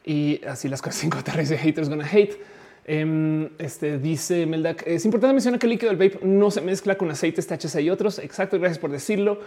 y 0.07 0.41
así 0.45 0.69
las 0.69 0.81
cosas 0.81 0.99
cinco 1.01 1.19
de 1.21 1.57
haters 1.57 1.89
gonna 1.89 2.07
hate. 2.09 2.35
Em, 2.89 3.49
este 3.59 3.97
dice 3.99 4.45
Meldak, 4.45 4.87
es 4.87 5.03
importante 5.03 5.33
mencionar 5.33 5.59
que 5.59 5.65
el 5.65 5.71
líquido 5.71 5.93
del 5.93 5.97
vape 5.97 6.25
no 6.25 6.49
se 6.49 6.61
mezcla 6.61 6.97
con 6.97 7.11
aceites 7.11 7.45
THC 7.45 7.81
y 7.81 7.89
otros. 7.89 8.19
Exacto, 8.19 8.57
gracias 8.57 8.79
por 8.79 8.91
decirlo. 8.91 9.39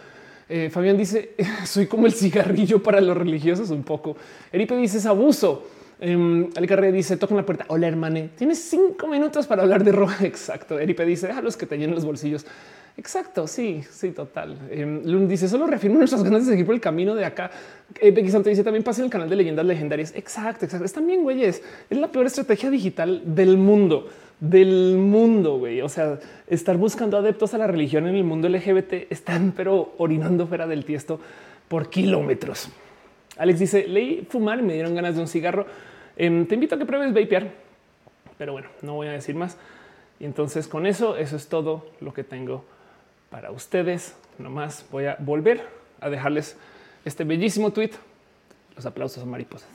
Eh, 0.49 0.69
Fabián 0.69 0.99
dice, 0.99 1.35
soy 1.65 1.87
como 1.87 2.07
el 2.07 2.13
cigarrillo 2.13 2.83
para 2.83 3.01
los 3.01 3.17
religiosos 3.17 3.71
un 3.71 3.83
poco. 3.83 4.17
Eripe 4.53 4.77
dice, 4.77 4.99
es 4.99 5.07
abuso. 5.07 5.67
Eh, 6.01 6.49
Alicarre 6.57 6.93
dice, 6.93 7.17
toca 7.17 7.35
la 7.35 7.47
puerta. 7.47 7.65
Hola, 7.69 7.89
hermane, 7.89 8.31
tienes 8.37 8.59
cinco 8.59 9.07
minutos 9.07 9.47
para 9.47 9.63
hablar 9.63 9.85
de 9.85 9.93
roja. 9.93 10.25
Exacto. 10.27 10.79
Eripe 10.79 11.07
dice, 11.07 11.29
déjalos 11.29 11.57
que 11.57 11.67
te 11.67 11.79
llenen 11.79 11.95
los 11.95 12.05
bolsillos. 12.05 12.45
Exacto, 12.97 13.47
sí, 13.47 13.83
sí, 13.91 14.11
total. 14.11 14.59
Eh, 14.71 14.85
Lund 15.05 15.29
dice, 15.29 15.49
solo 15.49 15.67
reafirmo 15.67 15.99
nuestras 15.99 16.23
ganas 16.23 16.45
de 16.45 16.53
seguir 16.53 16.67
por 16.67 16.75
el 16.75 16.81
camino 16.81 17.15
de 17.15 17.25
acá. 17.25 17.51
Eh, 17.99 18.11
Becky 18.11 18.31
dice, 18.31 18.65
también 18.65 18.83
pasa 18.83 19.01
en 19.01 19.07
el 19.07 19.11
canal 19.11 19.29
de 19.31 19.37
leyendas 19.37 19.65
legendarias. 19.65 20.13
Exacto, 20.15 20.65
exacto. 20.65 20.85
Están 20.85 21.07
bien, 21.07 21.23
güeyes. 21.23 21.63
Es 21.89 21.99
la 21.99 22.09
peor 22.09 22.27
estrategia 22.27 22.69
digital 22.69 23.23
del 23.25 23.57
mundo, 23.57 24.09
del 24.39 24.97
mundo, 24.99 25.59
güey. 25.59 25.81
O 25.81 25.89
sea, 25.89 26.19
estar 26.47 26.77
buscando 26.77 27.17
adeptos 27.17 27.55
a 27.55 27.59
la 27.59 27.67
religión 27.67 28.07
en 28.07 28.17
el 28.17 28.25
mundo 28.25 28.49
LGBT 28.49 29.11
están, 29.11 29.53
pero 29.57 29.95
orinando 29.99 30.47
fuera 30.47 30.67
del 30.67 30.85
tiesto 30.85 31.21
por 31.69 31.89
kilómetros. 31.89 32.69
Alex 33.39 33.59
dice, 33.61 33.89
leí 33.89 34.27
fumar 34.29 34.59
y 34.59 34.63
me 34.63 34.75
dieron 34.75 34.95
ganas 34.95 35.15
de 35.15 35.23
un 35.23 35.29
cigarro. 35.29 35.65
Em, 36.17 36.45
te 36.47 36.55
invito 36.55 36.75
a 36.75 36.79
que 36.79 36.85
pruebes 36.85 37.15
vapear, 37.15 37.51
pero 38.37 38.53
bueno, 38.53 38.69
no 38.83 38.95
voy 38.95 39.07
a 39.07 39.13
decir 39.13 39.37
más. 39.37 39.57
Y 40.19 40.27
entonces 40.27 40.69
con 40.69 40.85
eso, 40.87 41.17
eso 41.17 41.37
es 41.37 41.49
todo 41.49 41.87
lo 42.01 42.13
que 42.13 42.25
tengo 42.25 42.65
para 43.31 43.51
ustedes. 43.53 44.15
Nomás 44.39 44.85
voy 44.91 45.07
a 45.07 45.17
volver 45.21 45.63
a 46.01 46.11
dejarles 46.11 46.57
este 47.05 47.25
bellísimo 47.25 47.73
tweet. 47.73 47.93
Los 48.77 48.85
aplausos 48.87 49.23
a 49.23 49.27
mariposas. 49.27 49.69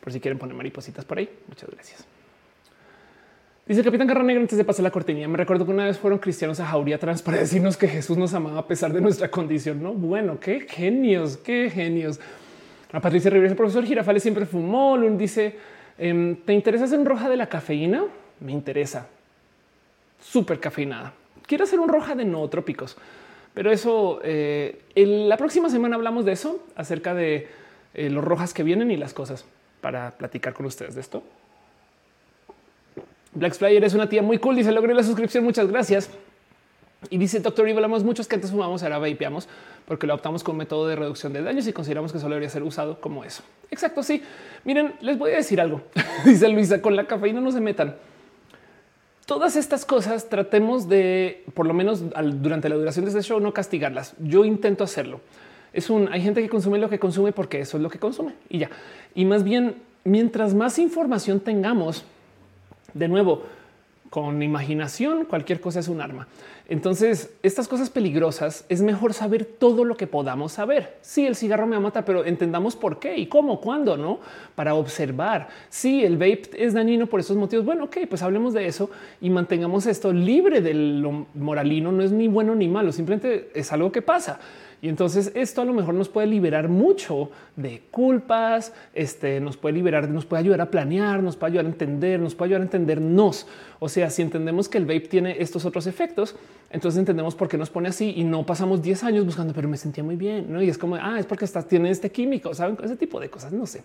Por 0.00 0.12
si 0.12 0.20
quieren 0.20 0.38
poner 0.38 0.54
maripositas 0.54 1.04
por 1.04 1.18
ahí. 1.18 1.28
Muchas 1.48 1.70
gracias. 1.70 2.04
Dice 3.66 3.80
el 3.80 3.84
capitán 3.84 4.08
Carra 4.08 4.24
Negra 4.24 4.42
antes 4.42 4.58
de 4.58 4.64
pasar 4.64 4.82
la 4.82 4.90
cortinilla. 4.90 5.28
Me 5.28 5.36
recuerdo 5.38 5.64
que 5.64 5.70
una 5.70 5.84
vez 5.84 5.96
fueron 5.98 6.18
cristianos 6.18 6.58
a 6.58 6.66
Jauría 6.66 6.98
Trans 6.98 7.22
para 7.22 7.38
decirnos 7.38 7.76
que 7.76 7.86
Jesús 7.86 8.18
nos 8.18 8.34
amaba 8.34 8.58
a 8.58 8.66
pesar 8.66 8.92
de 8.92 9.00
nuestra 9.00 9.30
condición. 9.30 9.82
No, 9.82 9.92
bueno, 9.92 10.40
qué 10.40 10.66
genios, 10.68 11.36
qué 11.36 11.70
genios. 11.70 12.18
A 12.92 13.00
Patricia 13.00 13.30
Rivera, 13.30 13.50
el 13.50 13.56
profesor 13.56 13.84
Girafales 13.84 14.22
siempre 14.22 14.46
fumó. 14.46 14.96
Lun 14.96 15.16
dice: 15.16 15.56
em, 15.96 16.34
¿Te 16.36 16.52
interesas 16.52 16.92
en 16.92 17.06
roja 17.06 17.30
de 17.30 17.36
la 17.36 17.48
cafeína? 17.48 18.04
Me 18.40 18.50
interesa. 18.50 19.06
Súper 20.20 20.58
cafeinada 20.58 21.14
quiero 21.46 21.64
hacer 21.64 21.80
un 21.80 21.88
roja 21.88 22.14
de 22.14 22.24
no 22.24 22.48
trópicos, 22.48 22.96
pero 23.54 23.70
eso 23.70 24.20
en 24.22 24.30
eh, 24.94 25.26
la 25.28 25.36
próxima 25.36 25.68
semana 25.68 25.96
hablamos 25.96 26.24
de 26.24 26.32
eso, 26.32 26.64
acerca 26.76 27.14
de 27.14 27.48
eh, 27.94 28.08
los 28.08 28.24
rojas 28.24 28.54
que 28.54 28.62
vienen 28.62 28.90
y 28.90 28.96
las 28.96 29.12
cosas 29.12 29.44
para 29.80 30.12
platicar 30.12 30.54
con 30.54 30.66
ustedes 30.66 30.94
de 30.94 31.00
esto. 31.00 31.22
Black 33.34 33.54
Flyer 33.54 33.82
es 33.84 33.94
una 33.94 34.08
tía 34.08 34.22
muy 34.22 34.38
cool. 34.38 34.56
Dice 34.56 34.72
logré 34.72 34.94
la 34.94 35.02
suscripción. 35.02 35.44
Muchas 35.44 35.66
gracias. 35.66 36.10
Y 37.10 37.18
dice 37.18 37.40
doctor 37.40 37.68
y 37.68 37.72
hablamos 37.72 38.04
muchos 38.04 38.28
que 38.28 38.36
antes 38.36 38.52
fumamos, 38.52 38.82
ahora 38.84 38.98
vapeamos 38.98 39.48
porque 39.86 40.06
lo 40.06 40.14
optamos 40.14 40.44
como 40.44 40.58
método 40.58 40.86
de 40.86 40.94
reducción 40.94 41.32
de 41.32 41.42
daños 41.42 41.66
y 41.66 41.72
consideramos 41.72 42.12
que 42.12 42.20
solo 42.20 42.34
debería 42.34 42.48
ser 42.48 42.62
usado 42.62 43.00
como 43.00 43.24
eso. 43.24 43.42
Exacto. 43.70 44.04
Sí, 44.04 44.22
miren, 44.64 44.94
les 45.00 45.18
voy 45.18 45.32
a 45.32 45.36
decir 45.36 45.60
algo. 45.60 45.82
dice 46.24 46.48
Luisa 46.48 46.80
con 46.80 46.94
la 46.94 47.06
cafeína 47.06 47.40
no 47.40 47.50
se 47.50 47.60
metan 47.60 47.96
todas 49.32 49.56
estas 49.56 49.86
cosas 49.86 50.28
tratemos 50.28 50.90
de, 50.90 51.42
por 51.54 51.66
lo 51.66 51.72
menos 51.72 52.02
durante 52.42 52.68
la 52.68 52.76
duración 52.76 53.06
de 53.06 53.12
este 53.12 53.22
show, 53.22 53.40
no 53.40 53.54
castigarlas. 53.54 54.12
Yo 54.18 54.44
intento 54.44 54.84
hacerlo. 54.84 55.22
Es 55.72 55.88
un 55.88 56.12
hay 56.12 56.20
gente 56.20 56.42
que 56.42 56.50
consume 56.50 56.78
lo 56.78 56.90
que 56.90 56.98
consume 56.98 57.32
porque 57.32 57.58
eso 57.58 57.78
es 57.78 57.82
lo 57.82 57.88
que 57.88 57.98
consume 57.98 58.34
y 58.50 58.58
ya. 58.58 58.68
Y 59.14 59.24
más 59.24 59.42
bien, 59.42 59.76
mientras 60.04 60.52
más 60.52 60.78
información 60.78 61.40
tengamos, 61.40 62.04
de 62.92 63.08
nuevo, 63.08 63.44
con 64.10 64.42
imaginación, 64.42 65.24
cualquier 65.24 65.62
cosa 65.62 65.80
es 65.80 65.88
un 65.88 66.02
arma. 66.02 66.28
Entonces, 66.72 67.34
estas 67.42 67.68
cosas 67.68 67.90
peligrosas 67.90 68.64
es 68.70 68.80
mejor 68.80 69.12
saber 69.12 69.44
todo 69.44 69.84
lo 69.84 69.94
que 69.98 70.06
podamos 70.06 70.52
saber. 70.52 70.96
Sí, 71.02 71.26
el 71.26 71.36
cigarro 71.36 71.66
me 71.66 71.78
mata, 71.78 72.06
pero 72.06 72.24
entendamos 72.24 72.76
por 72.76 72.98
qué 72.98 73.18
y 73.18 73.26
cómo, 73.26 73.60
cuándo, 73.60 73.98
no 73.98 74.20
para 74.54 74.74
observar. 74.74 75.48
Sí, 75.68 76.02
el 76.02 76.16
vape 76.16 76.48
es 76.56 76.72
dañino 76.72 77.08
por 77.08 77.20
esos 77.20 77.36
motivos. 77.36 77.66
Bueno, 77.66 77.84
ok, 77.84 77.98
pues 78.08 78.22
hablemos 78.22 78.54
de 78.54 78.66
eso 78.66 78.88
y 79.20 79.28
mantengamos 79.28 79.84
esto 79.84 80.14
libre 80.14 80.62
de 80.62 80.72
lo 80.72 81.26
moralino. 81.34 81.92
No 81.92 82.02
es 82.02 82.10
ni 82.10 82.26
bueno 82.26 82.54
ni 82.54 82.68
malo, 82.68 82.90
simplemente 82.90 83.50
es 83.54 83.70
algo 83.70 83.92
que 83.92 84.00
pasa. 84.00 84.40
Y 84.82 84.88
entonces 84.88 85.30
esto 85.36 85.62
a 85.62 85.64
lo 85.64 85.72
mejor 85.72 85.94
nos 85.94 86.08
puede 86.08 86.26
liberar 86.26 86.68
mucho 86.68 87.30
de 87.54 87.84
culpas, 87.92 88.72
este, 88.94 89.38
nos 89.38 89.56
puede 89.56 89.76
liberar, 89.76 90.08
nos 90.08 90.26
puede 90.26 90.40
ayudar 90.40 90.60
a 90.60 90.72
planear, 90.72 91.22
nos 91.22 91.36
puede 91.36 91.52
ayudar 91.52 91.66
a 91.66 91.68
entender, 91.68 92.18
nos 92.18 92.34
puede 92.34 92.48
ayudar 92.48 92.62
a 92.62 92.64
entendernos. 92.64 93.46
O 93.78 93.88
sea, 93.88 94.10
si 94.10 94.22
entendemos 94.22 94.68
que 94.68 94.78
el 94.78 94.84
vape 94.84 95.02
tiene 95.02 95.36
estos 95.38 95.64
otros 95.64 95.86
efectos, 95.86 96.34
entonces 96.68 96.98
entendemos 96.98 97.36
por 97.36 97.46
qué 97.46 97.56
nos 97.56 97.70
pone 97.70 97.90
así 97.90 98.12
y 98.16 98.24
no 98.24 98.44
pasamos 98.44 98.82
10 98.82 99.04
años 99.04 99.24
buscando, 99.24 99.54
pero 99.54 99.68
me 99.68 99.76
sentía 99.76 100.02
muy 100.02 100.16
bien. 100.16 100.52
¿no? 100.52 100.60
Y 100.60 100.68
es 100.68 100.78
como, 100.78 100.96
ah, 100.96 101.16
es 101.16 101.26
porque 101.26 101.44
estás, 101.44 101.68
tiene 101.68 101.88
este 101.88 102.10
químico, 102.10 102.52
saben, 102.52 102.76
ese 102.82 102.96
tipo 102.96 103.20
de 103.20 103.30
cosas, 103.30 103.52
no 103.52 103.66
sé. 103.66 103.84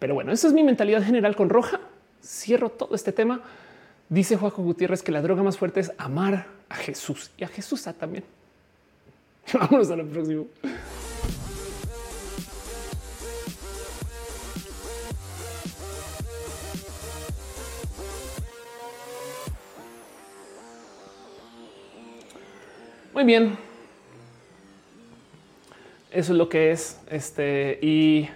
Pero 0.00 0.14
bueno, 0.14 0.32
esa 0.32 0.48
es 0.48 0.52
mi 0.52 0.64
mentalidad 0.64 1.04
general 1.04 1.36
con 1.36 1.48
roja. 1.48 1.78
Cierro 2.20 2.70
todo 2.70 2.96
este 2.96 3.12
tema. 3.12 3.42
Dice 4.08 4.36
Juanjo 4.36 4.60
Gutiérrez 4.64 5.04
que 5.04 5.12
la 5.12 5.22
droga 5.22 5.44
más 5.44 5.56
fuerte 5.56 5.78
es 5.78 5.92
amar 5.98 6.48
a 6.68 6.74
Jesús 6.74 7.30
y 7.38 7.44
a 7.44 7.48
Jesús 7.48 7.84
también. 7.96 8.24
Vamos 9.52 9.90
a 9.90 9.96
lo 9.96 10.06
próximo. 10.06 10.46
Muy 23.14 23.24
bien. 23.24 23.56
Eso 26.10 26.32
es 26.32 26.38
lo 26.38 26.48
que 26.48 26.70
es 26.70 26.98
este 27.10 27.78
y 27.82 28.28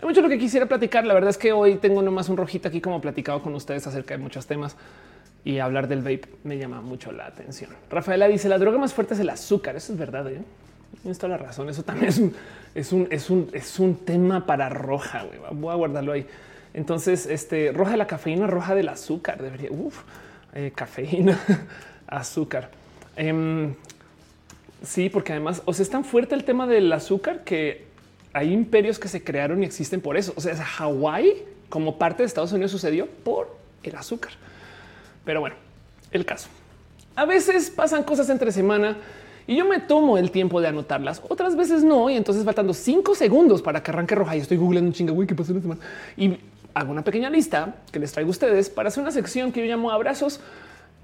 hay 0.00 0.06
mucho 0.06 0.20
lo 0.20 0.28
que 0.28 0.38
quisiera 0.38 0.66
platicar. 0.66 1.04
La 1.04 1.14
verdad 1.14 1.30
es 1.30 1.38
que 1.38 1.52
hoy 1.52 1.76
tengo 1.76 2.02
nomás 2.02 2.28
un 2.28 2.36
rojito 2.36 2.68
aquí 2.68 2.80
como 2.80 3.00
platicado 3.00 3.42
con 3.42 3.54
ustedes 3.54 3.86
acerca 3.86 4.16
de 4.16 4.22
muchos 4.22 4.46
temas 4.46 4.76
y 5.48 5.60
hablar 5.60 5.88
del 5.88 6.00
vape 6.00 6.28
me 6.44 6.58
llama 6.58 6.82
mucho 6.82 7.10
la 7.10 7.24
atención. 7.24 7.70
Rafaela 7.88 8.28
dice 8.28 8.50
la 8.50 8.58
droga 8.58 8.76
más 8.76 8.92
fuerte 8.92 9.14
es 9.14 9.20
el 9.20 9.30
azúcar. 9.30 9.76
Eso 9.76 9.94
es 9.94 9.98
verdad. 9.98 10.30
¿eh? 10.30 10.42
Tienes 11.00 11.22
la 11.22 11.38
razón. 11.38 11.70
Eso 11.70 11.82
también 11.82 12.10
es 12.10 12.18
un, 12.18 12.34
es 12.74 12.92
un, 12.92 13.08
es 13.10 13.30
un, 13.30 13.48
es 13.54 13.78
un 13.78 13.96
tema 13.96 14.44
para 14.44 14.68
roja. 14.68 15.24
Voy 15.52 15.72
a 15.72 15.76
guardarlo 15.76 16.12
ahí. 16.12 16.26
Entonces, 16.74 17.24
este 17.24 17.72
roja 17.72 17.92
de 17.92 17.96
la 17.96 18.06
cafeína, 18.06 18.46
roja 18.46 18.74
del 18.74 18.90
azúcar. 18.90 19.40
Debería 19.40 19.70
uf, 19.72 20.02
eh, 20.52 20.70
cafeína, 20.74 21.40
azúcar. 22.06 22.70
Em, 23.16 23.72
sí, 24.82 25.08
porque 25.08 25.32
además 25.32 25.62
o 25.64 25.72
sea, 25.72 25.82
es 25.82 25.88
tan 25.88 26.04
fuerte 26.04 26.34
el 26.34 26.44
tema 26.44 26.66
del 26.66 26.92
azúcar 26.92 27.42
que 27.44 27.86
hay 28.34 28.52
imperios 28.52 28.98
que 28.98 29.08
se 29.08 29.24
crearon 29.24 29.62
y 29.62 29.64
existen 29.64 30.02
por 30.02 30.18
eso. 30.18 30.34
O 30.36 30.42
sea, 30.42 30.54
Hawái 30.54 31.42
como 31.70 31.96
parte 31.96 32.22
de 32.22 32.26
Estados 32.26 32.52
Unidos 32.52 32.70
sucedió 32.70 33.06
por 33.06 33.56
el 33.82 33.96
azúcar. 33.96 34.32
Pero 35.28 35.40
bueno, 35.40 35.56
el 36.10 36.24
caso. 36.24 36.48
A 37.14 37.26
veces 37.26 37.68
pasan 37.68 38.02
cosas 38.02 38.30
entre 38.30 38.50
semana 38.50 38.96
y 39.46 39.56
yo 39.56 39.66
me 39.66 39.78
tomo 39.78 40.16
el 40.16 40.30
tiempo 40.30 40.58
de 40.58 40.68
anotarlas. 40.68 41.20
Otras 41.28 41.54
veces 41.54 41.84
no. 41.84 42.08
Y 42.08 42.16
entonces 42.16 42.46
faltando 42.46 42.72
cinco 42.72 43.14
segundos 43.14 43.60
para 43.60 43.82
que 43.82 43.90
arranque 43.90 44.14
roja 44.14 44.36
y 44.36 44.40
estoy 44.40 44.56
googleando 44.56 44.88
un 44.88 44.94
chingo. 44.94 45.12
Uy, 45.12 45.26
qué 45.26 45.34
pasó 45.34 45.52
en 45.52 45.60
semana 45.60 45.82
y 46.16 46.38
hago 46.72 46.92
una 46.92 47.04
pequeña 47.04 47.28
lista 47.28 47.74
que 47.92 47.98
les 47.98 48.10
traigo 48.10 48.28
a 48.28 48.30
ustedes 48.30 48.70
para 48.70 48.88
hacer 48.88 49.02
una 49.02 49.12
sección 49.12 49.52
que 49.52 49.60
yo 49.60 49.66
llamo 49.66 49.90
abrazos, 49.90 50.40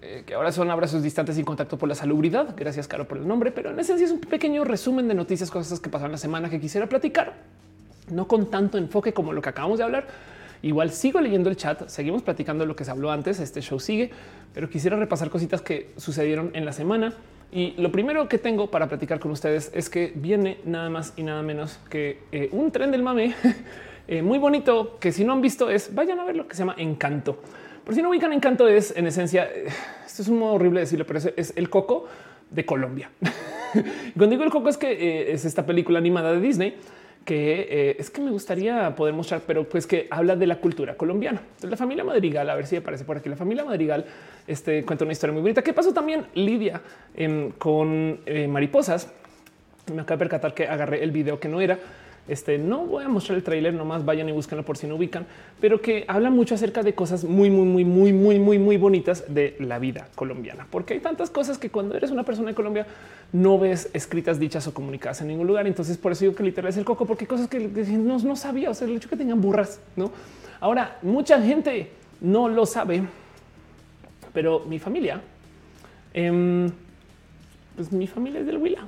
eh, 0.00 0.22
que 0.26 0.32
ahora 0.32 0.52
son 0.52 0.70
abrazos 0.70 1.02
distantes 1.02 1.36
sin 1.36 1.44
contacto 1.44 1.76
por 1.76 1.90
la 1.90 1.94
salubridad. 1.94 2.54
Gracias, 2.56 2.88
Caro, 2.88 3.06
por 3.06 3.18
el 3.18 3.28
nombre, 3.28 3.52
pero 3.52 3.72
en 3.72 3.78
esencia 3.78 4.06
es 4.06 4.10
un 4.10 4.20
pequeño 4.20 4.64
resumen 4.64 5.06
de 5.06 5.12
noticias, 5.12 5.50
cosas 5.50 5.80
que 5.80 5.90
pasaron 5.90 6.12
la 6.12 6.18
semana 6.18 6.48
que 6.48 6.58
quisiera 6.58 6.88
platicar, 6.88 7.34
no 8.10 8.26
con 8.26 8.50
tanto 8.50 8.78
enfoque 8.78 9.12
como 9.12 9.34
lo 9.34 9.42
que 9.42 9.50
acabamos 9.50 9.76
de 9.76 9.84
hablar, 9.84 10.06
Igual 10.64 10.92
sigo 10.92 11.20
leyendo 11.20 11.50
el 11.50 11.56
chat, 11.56 11.88
seguimos 11.88 12.22
platicando 12.22 12.64
lo 12.64 12.74
que 12.74 12.86
se 12.86 12.90
habló 12.90 13.10
antes, 13.10 13.38
este 13.38 13.60
show 13.60 13.78
sigue, 13.78 14.10
pero 14.54 14.70
quisiera 14.70 14.96
repasar 14.96 15.28
cositas 15.28 15.60
que 15.60 15.90
sucedieron 15.98 16.52
en 16.54 16.64
la 16.64 16.72
semana. 16.72 17.12
Y 17.52 17.72
lo 17.72 17.92
primero 17.92 18.30
que 18.30 18.38
tengo 18.38 18.70
para 18.70 18.88
platicar 18.88 19.20
con 19.20 19.30
ustedes 19.30 19.70
es 19.74 19.90
que 19.90 20.12
viene 20.14 20.56
nada 20.64 20.88
más 20.88 21.12
y 21.16 21.22
nada 21.22 21.42
menos 21.42 21.78
que 21.90 22.20
eh, 22.32 22.48
un 22.52 22.70
tren 22.70 22.90
del 22.90 23.02
mame 23.02 23.34
eh, 24.08 24.22
muy 24.22 24.38
bonito 24.38 24.98
que 24.98 25.12
si 25.12 25.22
no 25.22 25.34
han 25.34 25.42
visto 25.42 25.68
es 25.68 25.94
vayan 25.94 26.18
a 26.18 26.24
ver 26.24 26.34
lo 26.34 26.48
que 26.48 26.54
se 26.54 26.60
llama 26.60 26.76
Encanto. 26.78 27.42
Por 27.84 27.94
si 27.94 28.00
no 28.00 28.08
ubican 28.08 28.32
Encanto 28.32 28.66
es 28.66 28.96
en 28.96 29.06
esencia, 29.06 29.44
eh, 29.44 29.66
esto 30.06 30.22
es 30.22 30.28
un 30.28 30.38
modo 30.38 30.54
horrible 30.54 30.80
de 30.80 30.86
decirlo, 30.86 31.04
pero 31.04 31.18
es, 31.36 31.52
el 31.56 31.68
coco 31.68 32.06
de 32.48 32.64
Colombia. 32.64 33.10
Cuando 34.16 34.28
digo 34.30 34.44
el 34.44 34.50
coco 34.50 34.70
es 34.70 34.78
que 34.78 35.30
es 35.30 35.44
esta 35.44 35.66
película 35.66 35.98
animada 35.98 36.32
de 36.32 36.40
Disney 36.40 36.78
que 37.24 37.66
eh, 37.70 37.96
es 37.98 38.10
que 38.10 38.20
me 38.20 38.30
gustaría 38.30 38.94
poder 38.94 39.14
mostrar, 39.14 39.42
pero 39.46 39.64
pues 39.64 39.86
que 39.86 40.06
habla 40.10 40.36
de 40.36 40.46
la 40.46 40.56
cultura 40.56 40.96
colombiana. 40.96 41.40
de 41.60 41.68
la 41.68 41.76
familia 41.76 42.04
Madrigal, 42.04 42.48
a 42.50 42.54
ver 42.54 42.66
si 42.66 42.76
aparece 42.76 43.04
por 43.04 43.16
aquí. 43.16 43.28
La 43.28 43.36
familia 43.36 43.64
Madrigal 43.64 44.04
este, 44.46 44.84
cuenta 44.84 45.04
una 45.04 45.12
historia 45.12 45.32
muy 45.32 45.42
bonita. 45.42 45.62
¿Qué 45.62 45.72
pasó 45.72 45.92
también 45.92 46.26
Lidia 46.34 46.82
em, 47.14 47.50
con 47.52 48.20
eh, 48.26 48.46
mariposas? 48.46 49.12
Me 49.92 50.02
acabo 50.02 50.18
de 50.18 50.24
percatar 50.24 50.54
que 50.54 50.66
agarré 50.66 51.02
el 51.02 51.10
video 51.10 51.40
que 51.40 51.48
no 51.48 51.60
era 51.60 51.78
este 52.26 52.58
no 52.58 52.86
voy 52.86 53.04
a 53.04 53.08
mostrar 53.08 53.36
el 53.36 53.44
tráiler, 53.44 53.74
nomás 53.74 54.04
vayan 54.04 54.28
y 54.28 54.32
búsquenlo 54.32 54.64
por 54.64 54.76
si 54.76 54.86
no 54.86 54.96
ubican, 54.96 55.26
pero 55.60 55.80
que 55.80 56.04
habla 56.08 56.30
mucho 56.30 56.54
acerca 56.54 56.82
de 56.82 56.94
cosas 56.94 57.24
muy, 57.24 57.50
muy, 57.50 57.66
muy, 57.66 57.84
muy, 57.84 58.12
muy, 58.12 58.38
muy, 58.38 58.58
muy 58.58 58.76
bonitas 58.76 59.24
de 59.28 59.56
la 59.60 59.78
vida 59.78 60.08
colombiana, 60.14 60.66
porque 60.70 60.94
hay 60.94 61.00
tantas 61.00 61.30
cosas 61.30 61.58
que 61.58 61.70
cuando 61.70 61.96
eres 61.96 62.10
una 62.10 62.22
persona 62.22 62.48
de 62.48 62.54
Colombia 62.54 62.86
no 63.34 63.58
ves 63.58 63.90
escritas, 63.92 64.38
dichas 64.38 64.66
o 64.68 64.72
comunicadas 64.72 65.20
en 65.20 65.28
ningún 65.28 65.48
lugar. 65.48 65.66
Entonces, 65.66 65.98
por 65.98 66.12
eso 66.12 66.24
digo 66.24 66.36
que 66.36 66.44
literal 66.44 66.70
es 66.70 66.76
el 66.76 66.84
coco, 66.84 67.04
porque 67.04 67.26
cosas 67.26 67.48
que 67.48 67.58
no, 67.58 68.18
no 68.18 68.36
sabía. 68.36 68.70
O 68.70 68.74
sea, 68.74 68.86
el 68.86 68.94
hecho 68.94 69.08
que 69.08 69.16
tengan 69.16 69.40
burras, 69.40 69.80
no? 69.96 70.12
Ahora, 70.60 70.98
mucha 71.02 71.42
gente 71.42 71.90
no 72.20 72.48
lo 72.48 72.64
sabe, 72.64 73.02
pero 74.32 74.60
mi 74.60 74.78
familia, 74.78 75.20
em, 76.12 76.70
pues 77.74 77.90
mi 77.90 78.06
familia 78.06 78.40
es 78.40 78.46
del 78.46 78.58
Huila. 78.58 78.86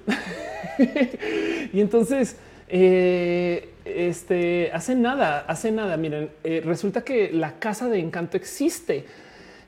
y 1.72 1.80
entonces, 1.80 2.36
eh, 2.68 3.70
este 3.84 4.70
hace 4.72 4.94
nada, 4.94 5.44
hace 5.46 5.70
nada. 5.70 5.96
Miren, 5.96 6.30
eh, 6.44 6.62
resulta 6.64 7.02
que 7.02 7.32
la 7.32 7.58
casa 7.58 7.88
de 7.88 7.98
encanto 7.98 8.36
existe 8.36 9.04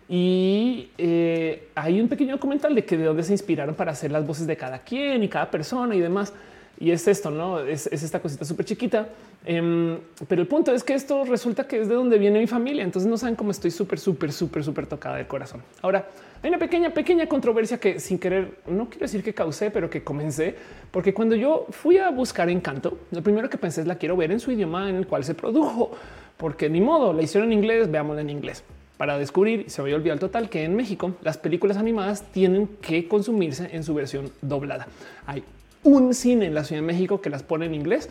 y 0.09 0.91
eh, 0.99 1.69
hay 1.75 2.01
un 2.01 2.09
pequeño 2.09 2.33
documental 2.33 2.75
de 2.75 2.85
que 2.85 2.97
de 2.97 3.05
dónde 3.05 3.23
se 3.23 3.33
inspiraron 3.33 3.75
para 3.75 3.93
hacer 3.93 4.11
las 4.11 4.27
voces 4.27 4.47
de 4.47 4.57
cada 4.57 4.81
quien 4.81 5.23
y 5.23 5.29
cada 5.29 5.51
persona 5.51 5.95
y 5.95 6.01
demás. 6.01 6.33
Y 6.81 6.93
es 6.93 7.09
esto, 7.09 7.31
no 7.31 7.61
es, 7.61 7.89
esta 7.89 8.21
cosita 8.21 8.45
súper 8.45 8.65
chiquita. 8.65 9.09
Em, 9.45 9.99
pero 10.29 10.43
el 10.43 10.49
punto 10.49 10.73
es 10.73 10.85
que 10.85 10.95
esto 10.95 11.25
resulta 11.25 11.67
que 11.67 11.81
es 11.81 11.89
de 11.89 11.95
donde 11.95 12.19
viene 12.19 12.39
mi 12.39 12.47
familia. 12.47 12.85
Entonces 12.85 13.11
no 13.11 13.17
saben 13.17 13.35
cómo 13.35 13.51
estoy 13.51 13.71
súper, 13.71 13.99
súper, 13.99 14.33
súper, 14.33 14.65
súper 14.65 14.87
tocada 14.87 15.17
de 15.17 15.27
corazón. 15.27 15.63
Ahora 15.83 16.07
hay 16.43 16.51
una 16.51 16.59
pequeña, 16.59 16.91
pequeña 16.91 17.27
controversia 17.27 17.79
que 17.79 17.99
sin 18.01 18.19
querer, 18.19 18.59
no 18.67 18.89
quiero 18.89 19.05
decir 19.05 19.23
que 19.23 19.35
causé, 19.35 19.71
pero 19.71 19.91
que 19.91 20.03
comencé, 20.05 20.55
porque 20.91 21.13
cuando 21.13 21.35
yo 21.35 21.67
fui 21.71 21.99
a 21.99 22.11
buscar 22.11 22.49
Encanto, 22.49 22.99
lo 23.11 23.23
primero 23.23 23.51
que 23.51 23.59
pensé 23.59 23.81
es 23.81 23.87
la 23.87 23.97
quiero 23.97 24.17
ver 24.17 24.31
en 24.31 24.41
su 24.41 24.53
idioma 24.53 24.89
en 24.89 24.97
el 24.97 25.07
cual 25.07 25.25
se 25.25 25.35
produjo, 25.35 25.93
porque 26.37 26.69
ni 26.71 26.81
modo, 26.81 27.13
la 27.13 27.23
hicieron 27.23 27.53
en 27.53 27.59
inglés, 27.59 27.91
veámosla 27.91 28.21
en 28.21 28.31
inglés 28.31 28.63
para 28.99 29.17
descubrir, 29.17 29.71
se 29.71 29.81
me 29.81 29.87
había 29.87 29.97
olvidado 29.97 30.19
total, 30.19 30.51
que 30.51 30.65
en 30.65 30.75
México 30.75 31.13
las 31.23 31.39
películas 31.39 31.77
animadas 31.77 32.25
tienen 32.33 32.67
que 32.83 33.07
consumirse 33.07 33.71
en 33.73 33.85
su 33.85 33.95
versión 33.95 34.33
doblada. 34.43 34.89
Hay 35.25 35.45
un 35.85 36.13
cine 36.13 36.47
en 36.47 36.55
la 36.55 36.65
Ciudad 36.65 36.83
de 36.83 36.87
México 36.87 37.21
que 37.21 37.31
las 37.31 37.45
pone 37.45 37.67
en 37.67 37.75
inglés, 37.75 38.11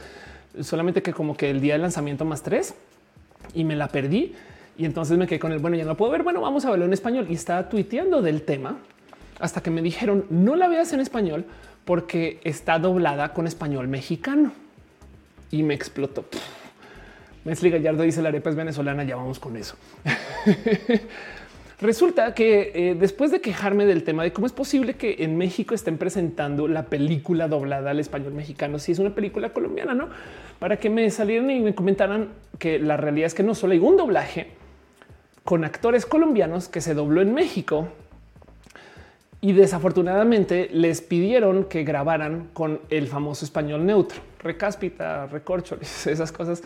solamente 0.61 1.01
que 1.01 1.13
como 1.13 1.35
que 1.35 1.49
el 1.49 1.59
día 1.59 1.73
de 1.73 1.79
lanzamiento 1.79 2.23
más 2.23 2.41
tres 2.41 2.73
y 3.53 3.65
me 3.65 3.75
la 3.75 3.89
perdí. 3.89 4.33
Y 4.77 4.85
entonces 4.85 5.17
me 5.17 5.25
quedé 5.25 5.39
con 5.39 5.51
el 5.51 5.59
bueno, 5.59 5.75
ya 5.75 5.85
no 5.85 5.97
puedo 5.97 6.11
ver. 6.11 6.23
Bueno, 6.23 6.41
vamos 6.41 6.65
a 6.65 6.69
verlo 6.69 6.85
en 6.85 6.93
español 6.93 7.27
y 7.29 7.33
estaba 7.33 7.67
tuiteando 7.67 8.21
del 8.21 8.43
tema 8.43 8.77
hasta 9.39 9.61
que 9.61 9.71
me 9.71 9.81
dijeron 9.81 10.25
no 10.29 10.55
la 10.55 10.67
veas 10.67 10.93
en 10.93 10.99
español 10.99 11.45
porque 11.85 12.39
está 12.43 12.79
doblada 12.79 13.33
con 13.33 13.47
español 13.47 13.87
mexicano 13.87 14.51
y 15.49 15.63
me 15.63 15.73
explotó. 15.73 16.25
Mesli 17.43 17.69
Gallardo 17.69 18.03
dice 18.03 18.21
la 18.21 18.29
arepa 18.29 18.49
es 18.49 18.55
venezolana. 18.55 19.03
Ya 19.03 19.15
vamos 19.15 19.39
con 19.39 19.57
eso. 19.57 19.77
Resulta 21.79 22.33
que 22.33 22.71
eh, 22.73 22.95
después 22.99 23.29
de 23.29 23.39
quejarme 23.39 23.85
del 23.85 24.03
tema 24.03 24.23
de 24.23 24.33
cómo 24.33 24.47
es 24.47 24.53
posible 24.53 24.95
que 24.95 25.17
en 25.19 25.37
México 25.37 25.75
estén 25.75 25.99
presentando 25.99 26.67
la 26.67 26.85
película 26.85 27.47
doblada 27.47 27.91
al 27.91 27.99
español 27.99 28.33
mexicano, 28.33 28.79
si 28.79 28.91
es 28.91 28.99
una 28.99 29.13
película 29.13 29.49
colombiana, 29.49 29.93
no 29.93 30.09
para 30.59 30.77
que 30.77 30.89
me 30.89 31.09
salieran 31.11 31.51
y 31.51 31.59
me 31.59 31.75
comentaran 31.75 32.29
que 32.57 32.79
la 32.79 32.97
realidad 32.97 33.27
es 33.27 33.35
que 33.35 33.43
no 33.43 33.53
solo 33.53 33.73
hay 33.73 33.79
un 33.79 33.95
doblaje 33.95 34.56
con 35.48 35.64
actores 35.64 36.06
colombianos 36.06 36.68
que 36.68 36.82
se 36.82 36.94
dobló 36.94 37.22
en 37.22 37.34
México. 37.34 37.88
Y 39.40 39.53
desafortunadamente 39.53 40.68
les 40.74 40.99
pidieron 40.99 41.64
que 41.64 41.86
grabaran 41.86 42.49
con 42.52 42.82
el 42.90 43.07
famoso 43.07 43.45
español 43.45 43.86
neutro, 43.86 44.19
recáspita, 44.40 45.26
recorcho, 45.28 45.78
esas 45.82 46.34
cosas. 46.34 46.64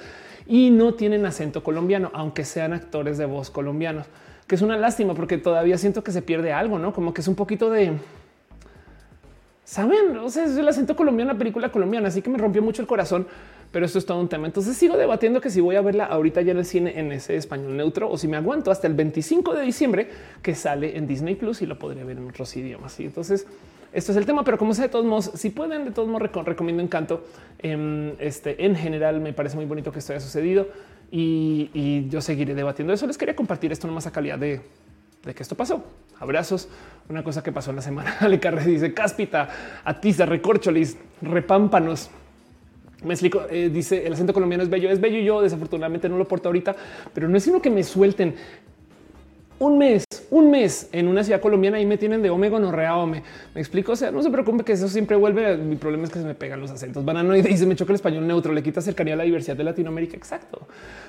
Y 0.47 0.71
no 0.71 0.95
tienen 0.95 1.27
acento 1.27 1.63
colombiano, 1.63 2.09
aunque 2.15 2.43
sean 2.43 2.73
actores 2.73 3.19
de 3.19 3.25
voz 3.25 3.51
colombianos 3.51 4.07
que 4.47 4.55
es 4.55 4.61
una 4.61 4.75
lástima 4.75 5.13
porque 5.13 5.37
todavía 5.37 5.77
siento 5.77 6.03
que 6.03 6.11
se 6.11 6.21
pierde 6.21 6.51
algo, 6.51 6.77
no 6.77 6.91
como 6.91 7.13
que 7.13 7.21
es 7.21 7.27
un 7.29 7.35
poquito 7.35 7.69
de 7.69 7.93
saben, 9.63 10.17
o 10.17 10.29
sea, 10.29 10.43
es 10.43 10.57
el 10.57 10.67
acento 10.67 10.97
colombiano, 10.97 11.31
la 11.31 11.37
película 11.37 11.71
colombiana, 11.71 12.09
así 12.09 12.21
que 12.21 12.29
me 12.29 12.37
rompió 12.37 12.61
mucho 12.61 12.81
el 12.81 12.87
corazón, 12.89 13.27
pero 13.71 13.85
esto 13.85 13.99
es 13.99 14.05
todo 14.05 14.19
un 14.19 14.27
tema. 14.27 14.47
Entonces 14.47 14.75
sigo 14.75 14.97
debatiendo 14.97 15.41
que 15.41 15.49
si 15.49 15.61
voy 15.61 15.75
a 15.75 15.81
verla 15.81 16.05
ahorita 16.05 16.41
ya 16.41 16.51
en 16.51 16.57
el 16.57 16.65
cine 16.65 16.99
en 16.99 17.11
ese 17.11 17.35
español 17.35 17.75
neutro 17.75 18.09
o 18.09 18.17
si 18.17 18.27
me 18.27 18.37
aguanto 18.37 18.71
hasta 18.71 18.87
el 18.87 18.93
25 18.93 19.53
de 19.53 19.63
diciembre 19.63 20.09
que 20.41 20.55
sale 20.55 20.97
en 20.97 21.07
Disney 21.07 21.35
Plus 21.35 21.61
y 21.61 21.65
lo 21.65 21.79
podría 21.79 22.03
ver 22.03 22.17
en 22.17 22.27
otros 22.27 22.55
idiomas. 22.55 22.99
Y 22.99 23.05
entonces 23.05 23.47
esto 23.93 24.11
es 24.11 24.17
el 24.17 24.25
tema, 24.25 24.43
pero 24.43 24.57
como 24.57 24.73
sea, 24.73 24.85
de 24.85 24.91
todos 24.91 25.05
modos, 25.05 25.31
si 25.35 25.49
pueden, 25.49 25.85
de 25.85 25.91
todos 25.91 26.07
modos, 26.07 26.29
recomiendo 26.45 26.81
Encanto. 26.81 27.25
Em, 27.59 28.13
este 28.19 28.65
en 28.65 28.75
general 28.75 29.21
me 29.21 29.33
parece 29.33 29.55
muy 29.55 29.65
bonito 29.65 29.91
que 29.91 29.99
esto 29.99 30.13
haya 30.13 30.19
sucedido 30.19 30.67
y, 31.11 31.69
y 31.73 32.09
yo 32.09 32.21
seguiré 32.21 32.55
debatiendo 32.55 32.93
eso. 32.93 33.07
Les 33.07 33.17
quería 33.17 33.35
compartir 33.35 33.71
esto 33.71 33.87
nomás 33.87 34.07
a 34.07 34.11
calidad 34.11 34.37
de 34.37 34.61
de 35.23 35.35
que 35.35 35.43
esto 35.43 35.55
pasó. 35.55 35.83
Abrazos. 36.19 36.67
Una 37.09 37.23
cosa 37.23 37.43
que 37.43 37.51
pasó 37.51 37.71
en 37.71 37.77
la 37.77 37.81
semana. 37.81 38.17
Ale 38.19 38.39
Carre 38.39 38.65
dice 38.65 38.93
cáspita, 38.93 39.49
atiza, 39.83 40.25
recorcholis, 40.25 40.97
repámpanos. 41.21 42.09
Me 43.03 43.13
explico. 43.13 43.43
Eh, 43.49 43.69
dice 43.69 44.05
el 44.05 44.13
acento 44.13 44.33
colombiano 44.33 44.63
es 44.63 44.69
bello, 44.69 44.89
es 44.89 44.99
bello. 44.99 45.17
Y 45.17 45.25
yo 45.25 45.41
desafortunadamente 45.41 46.09
no 46.09 46.17
lo 46.17 46.27
porto 46.27 46.49
ahorita, 46.49 46.75
pero 47.13 47.27
no 47.27 47.37
es 47.37 47.43
sino 47.43 47.61
que 47.61 47.69
me 47.69 47.83
suelten 47.83 48.35
un 49.61 49.77
mes, 49.77 50.05
un 50.31 50.49
mes 50.49 50.89
en 50.91 51.07
una 51.07 51.23
ciudad 51.23 51.39
colombiana 51.39 51.79
y 51.79 51.85
me 51.85 51.95
tienen 51.95 52.23
de 52.23 52.31
omega 52.31 52.57
no 52.59 52.71
rea 52.71 52.97
ome. 52.97 53.21
Me 53.53 53.61
explico. 53.61 53.91
O 53.91 53.95
sea, 53.95 54.09
no 54.09 54.23
se 54.23 54.31
preocupe 54.31 54.63
que 54.63 54.71
eso 54.71 54.89
siempre 54.89 55.15
vuelve. 55.15 55.55
Mi 55.55 55.75
problema 55.75 56.05
es 56.05 56.09
que 56.09 56.17
se 56.17 56.25
me 56.25 56.33
pegan 56.33 56.59
los 56.59 56.71
acentos. 56.71 57.05
Bananoide 57.05 57.51
y 57.51 57.57
se 57.57 57.67
me 57.67 57.75
choca 57.75 57.91
el 57.91 57.95
español 57.95 58.25
neutro, 58.25 58.53
le 58.53 58.63
quita 58.63 58.81
cercanía 58.81 59.13
a 59.13 59.17
la 59.17 59.23
diversidad 59.23 59.55
de 59.55 59.63
Latinoamérica. 59.63 60.17
Exacto. 60.17 60.67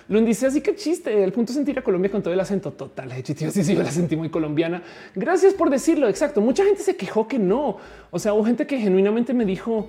Lo 0.08 0.20
dice 0.20 0.46
así 0.46 0.60
que 0.60 0.74
chiste. 0.74 1.24
El 1.24 1.32
punto 1.32 1.52
es 1.52 1.56
sentir 1.56 1.78
a 1.78 1.82
Colombia 1.82 2.10
con 2.10 2.22
todo 2.22 2.34
el 2.34 2.40
acento 2.40 2.72
total. 2.72 3.10
Sí, 3.24 3.34
sí, 3.34 3.74
yo 3.74 3.82
la 3.82 3.90
sentí 3.90 4.16
muy 4.16 4.28
colombiana. 4.28 4.82
Gracias 5.14 5.54
por 5.54 5.70
decirlo. 5.70 6.06
Exacto. 6.08 6.42
Mucha 6.42 6.62
gente 6.62 6.82
se 6.82 6.94
quejó 6.94 7.26
que 7.26 7.38
no. 7.38 7.78
O 8.10 8.18
sea, 8.18 8.34
hubo 8.34 8.44
gente 8.44 8.66
que 8.66 8.76
genuinamente 8.78 9.32
me 9.32 9.46
dijo, 9.46 9.88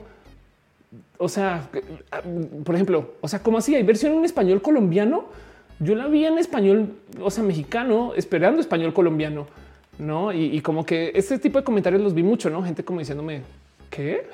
o 1.18 1.30
sea, 1.30 1.70
por 2.64 2.76
ejemplo, 2.76 3.14
o 3.22 3.28
sea, 3.28 3.40
¿cómo 3.40 3.58
así? 3.58 3.76
Hay 3.76 3.84
versión 3.84 4.14
en 4.14 4.26
español 4.26 4.62
colombiano 4.62 5.26
yo 5.80 5.96
la 5.96 6.08
vi 6.08 6.26
en 6.26 6.38
español, 6.38 6.96
o 7.20 7.30
sea, 7.32 7.44
mexicano, 7.44 8.14
esperando 8.16 8.62
español 8.62 8.94
colombiano, 8.94 9.48
no? 9.98 10.32
Y, 10.32 10.62
como 10.62 10.86
que 10.86 11.12
este 11.16 11.38
tipo 11.40 11.60
de 11.60 11.64
comentarios 11.64 12.02
los 12.02 12.14
vi 12.14 12.24
mucho, 12.24 12.50
no? 12.50 12.64
Gente 12.64 12.84
como 12.84 13.00
diciéndome 13.00 13.42
qué 13.90 14.28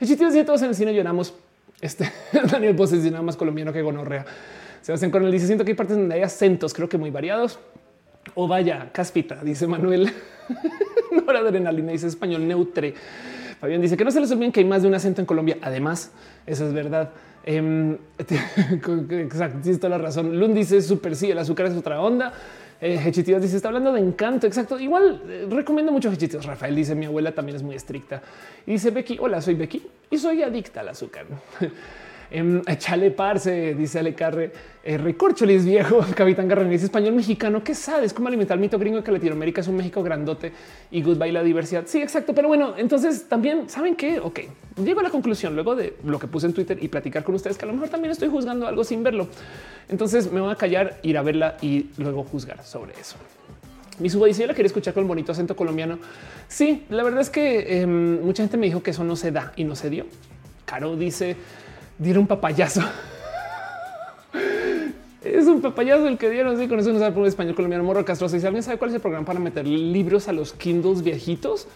el 0.00 0.06
chiste 0.08 0.26
es 0.26 0.46
todos 0.46 0.62
en 0.62 0.68
el 0.68 0.74
cine 0.74 0.94
lloramos. 0.94 1.34
Este 1.80 2.10
Daniel 2.50 2.74
Bosses 2.74 3.02
dice 3.02 3.10
nada 3.10 3.22
más 3.22 3.36
colombiano 3.36 3.72
que 3.72 3.82
gonorrea. 3.82 4.24
Se 4.82 4.92
hacen 4.92 5.10
con 5.10 5.24
el 5.24 5.32
dice 5.32 5.46
siento 5.46 5.64
que 5.64 5.72
hay 5.72 5.76
partes 5.76 5.96
donde 5.96 6.14
hay 6.14 6.22
acentos, 6.22 6.74
creo 6.74 6.88
que 6.88 6.98
muy 6.98 7.10
variados. 7.10 7.58
O 8.34 8.48
vaya, 8.48 8.90
caspita, 8.92 9.44
dice 9.44 9.66
Manuel. 9.66 10.10
Nora 11.12 11.40
Adrenalina 11.40 11.92
dice 11.92 12.06
español 12.06 12.46
neutre. 12.48 12.94
Fabián 13.64 13.80
dice 13.80 13.96
que 13.96 14.04
no 14.04 14.10
se 14.10 14.20
les 14.20 14.30
olviden 14.30 14.52
que 14.52 14.60
hay 14.60 14.66
más 14.66 14.82
de 14.82 14.88
un 14.88 14.94
acento 14.94 15.22
en 15.22 15.26
Colombia. 15.26 15.56
Además, 15.62 16.12
eso 16.46 16.66
es 16.66 16.74
verdad. 16.74 17.10
Eh, 17.46 17.98
exacto, 19.22 19.58
tienes 19.60 19.78
toda 19.78 19.90
la 19.90 19.98
razón. 19.98 20.38
Lund 20.38 20.54
dice 20.54 20.80
súper 20.80 21.14
sí, 21.14 21.30
el 21.30 21.38
azúcar 21.38 21.66
es 21.66 21.74
otra 21.74 22.00
onda. 22.00 22.32
Eh, 22.80 22.98
dice 23.10 23.56
está 23.56 23.68
hablando 23.68 23.92
de 23.92 24.00
encanto. 24.00 24.46
Exacto. 24.46 24.78
Igual 24.78 25.22
eh, 25.28 25.46
recomiendo 25.50 25.92
mucho 25.92 26.10
Hechitías. 26.10 26.46
Rafael 26.46 26.74
dice 26.74 26.94
mi 26.94 27.04
abuela 27.04 27.34
también 27.34 27.56
es 27.56 27.62
muy 27.62 27.74
estricta 27.74 28.22
y 28.66 28.72
dice 28.72 28.90
Becky. 28.90 29.18
Hola, 29.20 29.42
soy 29.42 29.54
Becky 29.54 29.82
y 30.10 30.16
soy 30.16 30.42
adicta 30.42 30.80
al 30.80 30.88
azúcar. 30.88 31.26
Echale 32.30 33.06
em, 33.06 33.14
parce, 33.14 33.74
dice 33.74 33.98
Ale 33.98 34.14
Carre, 34.14 34.52
eh, 34.82 34.98
recorcholis 34.98 35.64
viejo, 35.64 36.04
Capitán 36.14 36.48
Garrón 36.48 36.72
español 36.72 37.14
mexicano. 37.14 37.62
¿Qué 37.62 37.74
sabes 37.74 38.12
cómo 38.12 38.28
alimentar 38.28 38.56
el 38.56 38.60
mito 38.60 38.78
gringo 38.78 39.02
que 39.02 39.12
Latinoamérica 39.12 39.60
es 39.60 39.68
un 39.68 39.76
México 39.76 40.02
grandote 40.02 40.52
y 40.90 41.02
goodbye 41.02 41.32
la 41.32 41.42
diversidad? 41.42 41.84
Sí, 41.86 42.00
exacto. 42.00 42.34
Pero 42.34 42.48
bueno, 42.48 42.74
entonces 42.76 43.28
también 43.28 43.68
saben 43.68 43.96
que, 43.96 44.18
ok, 44.18 44.40
llego 44.84 45.00
a 45.00 45.04
la 45.04 45.10
conclusión 45.10 45.54
luego 45.54 45.74
de 45.74 45.94
lo 46.04 46.18
que 46.18 46.26
puse 46.26 46.46
en 46.46 46.52
Twitter 46.52 46.78
y 46.82 46.88
platicar 46.88 47.24
con 47.24 47.34
ustedes 47.34 47.56
que 47.56 47.64
a 47.64 47.68
lo 47.68 47.74
mejor 47.74 47.88
también 47.88 48.12
estoy 48.12 48.28
juzgando 48.28 48.66
algo 48.66 48.84
sin 48.84 49.02
verlo. 49.02 49.28
Entonces 49.88 50.30
me 50.32 50.40
voy 50.40 50.52
a 50.52 50.56
callar, 50.56 50.98
ir 51.02 51.18
a 51.18 51.22
verla 51.22 51.56
y 51.62 51.86
luego 51.98 52.24
juzgar 52.24 52.62
sobre 52.64 52.92
eso. 53.00 53.16
Mi 54.00 54.10
suba 54.10 54.26
dice, 54.26 54.46
la 54.46 54.54
quería 54.54 54.66
escuchar 54.66 54.92
con 54.92 55.04
el 55.04 55.08
bonito 55.08 55.30
acento 55.30 55.54
colombiano. 55.54 55.98
Sí, 56.48 56.84
la 56.90 57.04
verdad 57.04 57.20
es 57.20 57.30
que 57.30 57.80
em, 57.80 58.20
mucha 58.22 58.42
gente 58.42 58.56
me 58.56 58.66
dijo 58.66 58.82
que 58.82 58.90
eso 58.90 59.04
no 59.04 59.14
se 59.14 59.30
da 59.30 59.52
y 59.56 59.64
no 59.64 59.76
se 59.76 59.88
dio. 59.88 60.06
Caro 60.64 60.96
dice, 60.96 61.36
dieron 61.98 62.22
un 62.22 62.26
papayazo. 62.26 62.82
es 65.22 65.46
un 65.46 65.60
papayazo 65.60 66.08
el 66.08 66.18
que 66.18 66.30
dieron. 66.30 66.58
Sí, 66.58 66.68
con 66.68 66.78
eso 66.78 66.92
no 66.92 66.98
sabe 66.98 67.12
por 67.12 67.26
español 67.26 67.54
colombiano. 67.54 67.84
Morro 67.84 68.04
Castro. 68.04 68.28
Si 68.28 68.36
alguien 68.44 68.62
sabe 68.62 68.78
cuál 68.78 68.90
es 68.90 68.96
el 68.96 69.00
programa 69.00 69.26
para 69.26 69.40
meter 69.40 69.66
libros 69.66 70.28
a 70.28 70.32
los 70.32 70.52
Kindles 70.52 71.02
viejitos, 71.02 71.68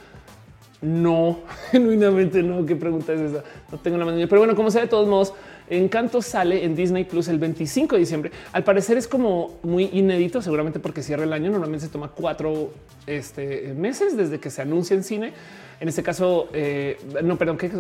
no, 0.81 1.41
genuinamente 1.71 2.43
no. 2.43 2.65
¿Qué 2.65 2.77
pregunta 2.77 3.13
es 3.13 3.21
esa? 3.21 3.45
No 3.71 3.79
tengo 3.79 3.99
la 3.99 4.05
manera. 4.05 4.27
Pero 4.29 4.41
bueno, 4.41 4.55
como 4.55 4.71
sea, 4.71 4.83
de 4.83 4.89
todos 4.89 5.09
modos, 5.09 5.35
Encanto 5.71 6.23
sale 6.23 6.65
en 6.65 6.75
Disney 6.75 7.05
Plus 7.05 7.29
el 7.29 7.39
25 7.39 7.97
de 7.97 8.01
diciembre. 8.01 8.31
Al 8.53 8.65
parecer 8.65 8.97
es 8.97 9.07
como 9.07 9.59
muy 9.63 9.91
inédito, 9.93 10.41
seguramente 10.41 10.79
porque 10.79 11.03
cierra 11.03 11.25
el 11.25 11.33
año. 11.33 11.51
Normalmente 11.51 11.87
se 11.87 11.93
toma 11.93 12.09
cuatro 12.09 12.73
este, 13.07 13.75
meses 13.77 14.17
desde 14.17 14.41
que 14.41 14.51
se 14.51 14.63
anuncia 14.63 14.95
en 14.95 15.05
cine. 15.05 15.33
En 15.81 15.89
este 15.89 16.03
caso, 16.03 16.49
eh, 16.53 16.99
no, 17.23 17.37
perdón, 17.37 17.57
que, 17.57 17.71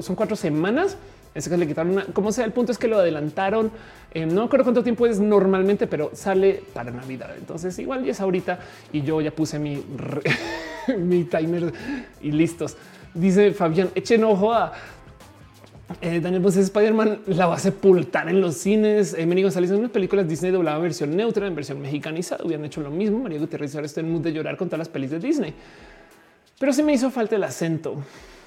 son 0.00 0.16
cuatro 0.16 0.36
semanas. 0.36 0.96
En 1.34 1.38
este 1.38 1.50
caso 1.50 1.60
le 1.60 1.66
quitaron 1.66 1.92
una, 1.92 2.04
como 2.06 2.30
sea, 2.30 2.44
el 2.44 2.52
punto 2.52 2.72
es 2.72 2.78
que 2.78 2.88
lo 2.88 2.98
adelantaron. 2.98 3.70
Eh, 4.12 4.26
no 4.26 4.42
recuerdo 4.42 4.64
cuánto 4.64 4.82
tiempo 4.82 5.06
es 5.06 5.18
normalmente, 5.18 5.86
pero 5.86 6.10
sale 6.12 6.62
para 6.72 6.90
Navidad. 6.90 7.30
Entonces, 7.38 7.78
igual 7.78 8.04
ya 8.04 8.12
es 8.12 8.20
ahorita 8.20 8.60
y 8.92 9.02
yo 9.02 9.20
ya 9.20 9.30
puse 9.30 9.58
mi, 9.58 9.82
mi 10.98 11.24
timer 11.24 11.72
y 12.20 12.32
listos. 12.32 12.76
Dice 13.14 13.52
Fabián, 13.52 13.90
echen 13.94 14.24
ojo 14.24 14.52
a 14.52 14.72
eh, 16.00 16.20
Daniel 16.20 16.40
pues 16.40 16.56
Spider-Man 16.56 17.20
la 17.26 17.46
va 17.46 17.56
a 17.56 17.58
sepultar 17.58 18.28
en 18.28 18.40
los 18.40 18.56
cines. 18.56 19.14
Eh, 19.14 19.26
Meni 19.26 19.42
González 19.42 19.70
en 19.70 19.78
unas 19.78 19.90
películas 19.90 20.28
Disney 20.28 20.50
doblaba 20.50 20.78
versión 20.78 21.14
neutra, 21.16 21.46
en 21.46 21.54
versión 21.54 21.80
mexicanizada. 21.80 22.44
Hubieran 22.44 22.64
hecho 22.64 22.80
lo 22.80 22.90
mismo. 22.90 23.18
María 23.18 23.38
Gutiérrez 23.38 23.74
ahora 23.74 23.86
está 23.86 24.00
en 24.00 24.10
mood 24.10 24.22
de 24.22 24.32
llorar 24.32 24.56
con 24.56 24.68
todas 24.68 24.78
las 24.78 24.88
pelis 24.88 25.10
de 25.10 25.18
Disney. 25.18 25.54
Pero 26.62 26.72
sí 26.72 26.84
me 26.84 26.92
hizo 26.92 27.10
falta 27.10 27.34
el 27.34 27.42
acento. 27.42 27.96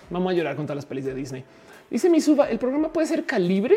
Vamos 0.10 0.32
a 0.32 0.34
llorar 0.34 0.56
con 0.56 0.66
todas 0.66 0.78
las 0.78 0.86
pelis 0.86 1.04
de 1.04 1.14
Disney. 1.14 1.44
Dice 1.92 2.10
mi 2.10 2.22
suba, 2.22 2.50
el 2.50 2.58
programa 2.58 2.94
puede 2.94 3.08
ser 3.08 3.26
calibre. 3.26 3.76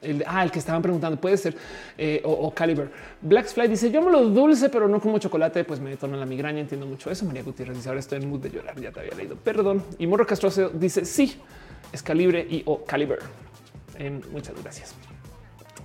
El, 0.00 0.22
ah, 0.28 0.44
el 0.44 0.52
que 0.52 0.60
estaban 0.60 0.80
preguntando 0.80 1.20
puede 1.20 1.36
ser 1.36 1.56
eh, 1.98 2.22
o, 2.24 2.54
caliber. 2.54 2.88
Black 3.20 3.48
Fly 3.48 3.66
dice 3.66 3.90
yo 3.90 4.00
me 4.00 4.12
lo 4.12 4.26
dulce, 4.26 4.68
pero 4.68 4.86
no 4.86 5.00
como 5.00 5.18
chocolate, 5.18 5.64
pues 5.64 5.80
me 5.80 5.90
detona 5.90 6.16
la 6.16 6.24
migraña. 6.24 6.60
Entiendo 6.60 6.86
mucho 6.86 7.10
eso. 7.10 7.24
María 7.24 7.42
Gutiérrez 7.42 7.74
dice 7.74 7.88
ahora 7.88 7.98
estoy 7.98 8.22
en 8.22 8.30
mood 8.30 8.38
de 8.38 8.50
llorar. 8.50 8.80
Ya 8.80 8.92
te 8.92 9.00
había 9.00 9.14
leído. 9.16 9.34
Perdón. 9.34 9.82
Y 9.98 10.06
Morro 10.06 10.24
Castro 10.24 10.48
dice 10.74 11.04
sí, 11.04 11.36
es 11.92 12.04
calibre 12.04 12.46
y 12.48 12.62
o 12.64 12.84
caliber. 12.84 13.18
muchas 14.30 14.54
gracias. 14.62 14.94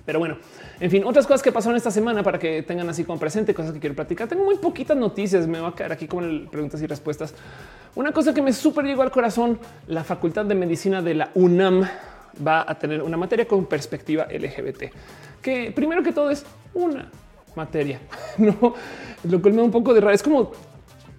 Pero 0.06 0.20
bueno, 0.20 0.38
en 0.82 0.90
fin, 0.90 1.04
otras 1.04 1.28
cosas 1.28 1.44
que 1.44 1.52
pasaron 1.52 1.76
esta 1.76 1.92
semana 1.92 2.24
para 2.24 2.40
que 2.40 2.64
tengan 2.64 2.88
así 2.88 3.04
como 3.04 3.16
presente 3.16 3.54
cosas 3.54 3.72
que 3.72 3.78
quiero 3.78 3.94
platicar. 3.94 4.26
Tengo 4.26 4.44
muy 4.44 4.56
poquitas 4.56 4.96
noticias. 4.96 5.46
Me 5.46 5.60
va 5.60 5.68
a 5.68 5.74
quedar 5.76 5.92
aquí 5.92 6.08
con 6.08 6.48
preguntas 6.50 6.82
y 6.82 6.88
respuestas. 6.88 7.34
Una 7.94 8.10
cosa 8.10 8.34
que 8.34 8.42
me 8.42 8.52
súper 8.52 8.84
llegó 8.84 9.02
al 9.02 9.12
corazón: 9.12 9.60
la 9.86 10.02
Facultad 10.02 10.44
de 10.44 10.56
Medicina 10.56 11.00
de 11.00 11.14
la 11.14 11.30
UNAM 11.34 11.88
va 12.44 12.68
a 12.68 12.76
tener 12.76 13.00
una 13.00 13.16
materia 13.16 13.46
con 13.46 13.66
perspectiva 13.66 14.26
LGBT, 14.26 14.92
que 15.40 15.70
primero 15.70 16.02
que 16.02 16.10
todo 16.10 16.30
es 16.30 16.44
una 16.74 17.08
materia. 17.54 18.00
No 18.38 18.74
lo 19.22 19.40
cual 19.40 19.54
me 19.54 19.58
da 19.58 19.64
un 19.66 19.70
poco 19.70 19.94
de 19.94 20.00
raro. 20.00 20.12
Es 20.12 20.22
como 20.24 20.50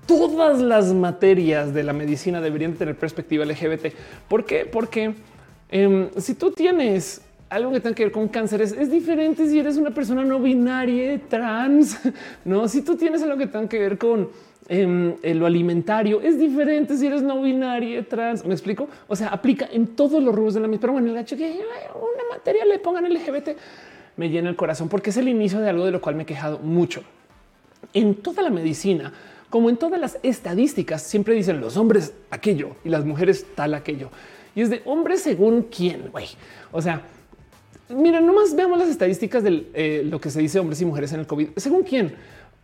todas 0.05 0.59
las 0.59 0.91
materias 0.91 1.73
de 1.73 1.83
la 1.83 1.93
medicina 1.93 2.41
deberían 2.41 2.73
tener 2.73 2.97
perspectiva 2.97 3.45
LGBT. 3.45 3.93
¿Por 4.27 4.43
qué? 4.43 4.65
Porque 4.65 5.15
em, 5.69 6.09
si 6.17 6.35
tú 6.35 6.51
tienes 6.51 7.21
algo 7.53 7.71
que 7.71 7.79
tenga 7.79 7.95
que 7.95 8.03
ver 8.03 8.11
con 8.11 8.27
cáncer 8.27 8.61
es, 8.61 8.89
diferente 8.89 9.47
si 9.47 9.59
eres 9.59 9.77
una 9.77 9.91
persona 9.91 10.23
no 10.23 10.39
binaria, 10.39 11.19
trans, 11.29 11.99
no? 12.45 12.67
Si 12.67 12.81
tú 12.81 12.95
tienes 12.95 13.21
algo 13.21 13.37
que 13.37 13.45
tenga 13.45 13.69
que 13.69 13.79
ver 13.79 13.97
con 13.97 14.29
em, 14.67 15.15
lo 15.21 15.45
alimentario, 15.45 16.19
es 16.19 16.39
diferente 16.39 16.97
si 16.97 17.05
eres 17.05 17.21
no 17.21 17.41
binaria, 17.41 18.03
trans. 18.07 18.43
¿Me 18.43 18.53
explico? 18.53 18.89
O 19.07 19.15
sea, 19.15 19.27
aplica 19.27 19.69
en 19.71 19.87
todos 19.87 20.21
los 20.21 20.33
rubros 20.33 20.55
de 20.55 20.61
la 20.61 20.67
misma. 20.67 20.81
Pero 20.81 20.93
bueno, 20.93 21.11
el 21.11 21.17
hecho 21.17 21.37
que 21.37 21.51
una 21.51 22.23
materia 22.31 22.65
le 22.65 22.79
pongan 22.79 23.11
LGBT 23.11 23.49
me 24.17 24.29
llena 24.29 24.49
el 24.49 24.55
corazón 24.55 24.89
porque 24.89 25.11
es 25.11 25.17
el 25.17 25.27
inicio 25.27 25.59
de 25.59 25.69
algo 25.69 25.85
de 25.85 25.91
lo 25.91 26.01
cual 26.01 26.15
me 26.15 26.23
he 26.23 26.25
quejado 26.25 26.57
mucho. 26.59 27.03
En 27.93 28.15
toda 28.15 28.41
la 28.41 28.49
medicina, 28.49 29.13
como 29.49 29.69
en 29.69 29.77
todas 29.77 29.99
las 29.99 30.17
estadísticas, 30.23 31.03
siempre 31.03 31.35
dicen 31.35 31.61
los 31.61 31.77
hombres 31.77 32.13
aquello 32.31 32.75
y 32.83 32.89
las 32.89 33.05
mujeres 33.05 33.45
tal 33.55 33.75
aquello. 33.75 34.09
Y 34.55 34.61
es 34.61 34.69
de 34.69 34.81
hombres 34.85 35.21
según 35.21 35.63
quién, 35.63 36.09
güey. 36.11 36.27
O 36.71 36.81
sea, 36.81 37.03
mira, 37.95 38.21
nomás 38.21 38.55
veamos 38.55 38.77
las 38.77 38.89
estadísticas 38.89 39.43
de 39.43 39.67
eh, 39.73 40.01
lo 40.05 40.19
que 40.19 40.29
se 40.29 40.39
dice 40.39 40.59
hombres 40.59 40.81
y 40.81 40.85
mujeres 40.85 41.13
en 41.13 41.21
el 41.21 41.27
COVID. 41.27 41.49
Según 41.57 41.83
quién? 41.83 42.13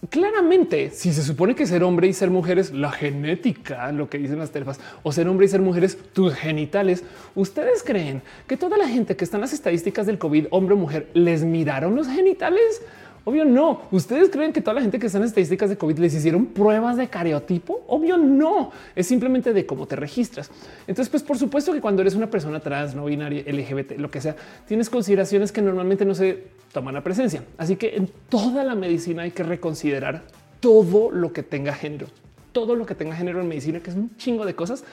Claramente, 0.09 0.91
si 0.91 1.11
se 1.11 1.21
supone 1.21 1.55
que 1.55 1.67
ser 1.67 1.83
hombre 1.83 2.07
y 2.07 2.13
ser 2.13 2.29
mujer 2.29 2.57
es 2.57 2.71
la 2.71 2.89
genética, 2.89 3.91
lo 3.91 4.09
que 4.09 4.17
dicen 4.17 4.39
las 4.39 4.51
terfas, 4.51 4.79
o 5.03 5.11
ser 5.11 5.27
hombre 5.27 5.45
y 5.45 5.49
ser 5.49 5.61
mujeres 5.61 5.97
tus 6.13 6.33
genitales, 6.35 7.03
¿ustedes 7.35 7.83
creen 7.83 8.21
que 8.47 8.55
toda 8.55 8.77
la 8.77 8.87
gente 8.87 9.17
que 9.17 9.25
está 9.25 9.35
en 9.35 9.41
las 9.41 9.51
estadísticas 9.51 10.05
del 10.05 10.17
COVID, 10.17 10.47
hombre 10.51 10.75
o 10.75 10.77
mujer, 10.77 11.09
les 11.13 11.43
miraron 11.43 11.97
los 11.97 12.07
genitales? 12.07 12.81
Obvio 13.25 13.45
no. 13.45 13.81
¿Ustedes 13.91 14.29
creen 14.29 14.53
que 14.53 14.61
toda 14.61 14.75
la 14.75 14.81
gente 14.81 14.97
que 14.99 15.07
está 15.07 15.17
en 15.17 15.25
estadísticas 15.25 15.69
de 15.69 15.77
COVID 15.77 15.97
les 15.99 16.13
hicieron 16.13 16.47
pruebas 16.47 16.97
de 16.97 17.07
cariotipo? 17.07 17.83
Obvio 17.87 18.17
no. 18.17 18.71
Es 18.95 19.07
simplemente 19.07 19.53
de 19.53 19.65
cómo 19.65 19.85
te 19.85 19.95
registras. 19.95 20.49
Entonces, 20.87 21.09
pues 21.09 21.23
por 21.23 21.37
supuesto 21.37 21.73
que 21.73 21.81
cuando 21.81 22.01
eres 22.01 22.15
una 22.15 22.29
persona 22.29 22.59
trans, 22.59 22.95
no 22.95 23.05
binaria, 23.05 23.43
LGBT, 23.45 23.97
lo 23.97 24.09
que 24.09 24.21
sea, 24.21 24.35
tienes 24.67 24.89
consideraciones 24.89 25.51
que 25.51 25.61
normalmente 25.61 26.05
no 26.05 26.15
se 26.15 26.43
toman 26.71 26.95
a 26.95 27.03
presencia. 27.03 27.43
Así 27.57 27.75
que 27.75 27.95
en 27.95 28.09
toda 28.29 28.63
la 28.63 28.75
medicina 28.75 29.23
hay 29.23 29.31
que 29.31 29.43
reconsiderar 29.43 30.23
todo 30.59 31.11
lo 31.11 31.33
que 31.33 31.43
tenga 31.43 31.73
género, 31.73 32.07
todo 32.51 32.75
lo 32.75 32.85
que 32.85 32.95
tenga 32.95 33.15
género 33.15 33.41
en 33.41 33.47
medicina, 33.47 33.79
que 33.79 33.91
es 33.91 33.95
un 33.95 34.15
chingo 34.17 34.45
de 34.45 34.55
cosas. 34.55 34.83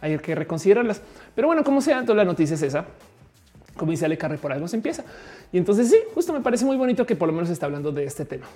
Hay 0.00 0.16
que 0.18 0.34
reconsiderarlas. 0.34 1.02
Pero 1.34 1.48
bueno, 1.48 1.64
como 1.64 1.80
sea, 1.80 2.02
toda 2.02 2.16
la 2.16 2.24
noticia 2.24 2.54
es 2.54 2.62
esa 2.62 2.86
como 3.78 3.92
dice 3.92 4.04
Ale 4.04 4.18
Carre, 4.18 4.36
por 4.36 4.52
algo 4.52 4.68
se 4.68 4.76
empieza. 4.76 5.04
Y 5.50 5.56
entonces 5.56 5.88
sí, 5.88 5.96
justo 6.14 6.34
me 6.34 6.40
parece 6.40 6.66
muy 6.66 6.76
bonito 6.76 7.06
que 7.06 7.16
por 7.16 7.28
lo 7.28 7.32
menos 7.32 7.48
está 7.48 7.64
hablando 7.64 7.90
de 7.92 8.04
este 8.04 8.26
tema. 8.26 8.46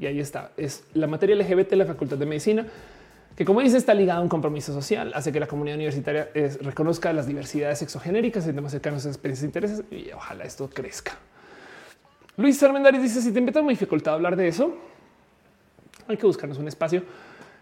Y 0.00 0.06
ahí 0.06 0.20
está, 0.20 0.52
es 0.56 0.84
la 0.94 1.08
materia 1.08 1.34
LGBT, 1.34 1.72
la 1.72 1.86
Facultad 1.86 2.18
de 2.18 2.26
Medicina, 2.26 2.66
que 3.34 3.44
como 3.44 3.60
dice 3.60 3.76
está 3.76 3.94
ligada 3.94 4.20
a 4.20 4.22
un 4.22 4.28
compromiso 4.28 4.72
social, 4.72 5.12
hace 5.14 5.32
que 5.32 5.40
la 5.40 5.46
comunidad 5.46 5.76
universitaria 5.76 6.28
reconozca 6.60 7.12
las 7.12 7.26
diversidades 7.26 7.78
sexogenéricas 7.78 8.46
y 8.46 8.52
temas 8.52 8.72
cercanos 8.72 9.06
a 9.06 9.08
experiencias 9.08 9.44
e 9.44 9.46
intereses 9.46 9.84
y 9.90 10.12
ojalá 10.12 10.44
esto 10.44 10.68
crezca. 10.68 11.16
Luis 12.36 12.62
Armendáriz 12.62 13.02
dice, 13.02 13.20
si 13.20 13.32
te 13.32 13.38
invita 13.40 13.62
muy 13.62 13.74
dificultad 13.74 14.14
hablar 14.14 14.36
de 14.36 14.48
eso, 14.48 14.76
hay 16.06 16.16
que 16.16 16.26
buscarnos 16.26 16.58
un 16.58 16.68
espacio. 16.68 17.02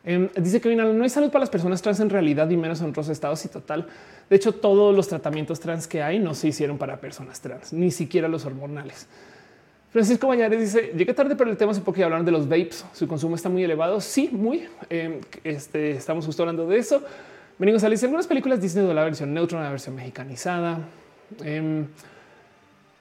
Em, 0.04 0.28
dice 0.36 0.60
que 0.60 0.74
no 0.76 1.02
hay 1.02 1.10
salud 1.10 1.30
para 1.30 1.40
las 1.40 1.50
personas 1.50 1.82
trans 1.82 1.98
en 1.98 2.10
realidad 2.10 2.48
y 2.48 2.56
menos 2.56 2.80
en 2.80 2.90
otros 2.90 3.08
estados 3.08 3.44
y 3.44 3.48
total. 3.48 3.88
De 4.28 4.36
hecho, 4.36 4.52
todos 4.52 4.94
los 4.94 5.08
tratamientos 5.08 5.60
trans 5.60 5.86
que 5.86 6.02
hay 6.02 6.18
no 6.18 6.34
se 6.34 6.48
hicieron 6.48 6.78
para 6.78 7.00
personas 7.00 7.40
trans, 7.40 7.72
ni 7.72 7.90
siquiera 7.90 8.26
los 8.28 8.44
hormonales. 8.44 9.06
Francisco 9.92 10.26
Bañares 10.26 10.60
dice: 10.60 10.92
Llegué 10.96 11.14
tarde, 11.14 11.36
pero 11.36 11.50
el 11.50 11.56
tema 11.56 11.72
es 11.72 11.78
un 11.78 11.84
poco 11.84 12.02
hablar 12.04 12.24
de 12.24 12.30
los 12.30 12.48
vapes. 12.48 12.84
Su 12.92 13.06
consumo 13.06 13.36
está 13.36 13.48
muy 13.48 13.64
elevado. 13.64 14.00
Sí, 14.00 14.28
muy. 14.30 14.68
Em, 14.90 15.20
este, 15.44 15.92
estamos 15.92 16.26
justo 16.26 16.42
hablando 16.42 16.66
de 16.66 16.76
eso. 16.78 17.02
Venimos 17.58 17.82
a 17.84 17.88
decir 17.88 18.06
algunas 18.06 18.26
películas 18.26 18.60
Disney 18.60 18.86
de 18.86 18.92
la 18.92 19.04
versión 19.04 19.32
neutra, 19.32 19.62
la 19.62 19.70
versión 19.70 19.94
mexicanizada. 19.94 20.80
Em, 21.42 21.86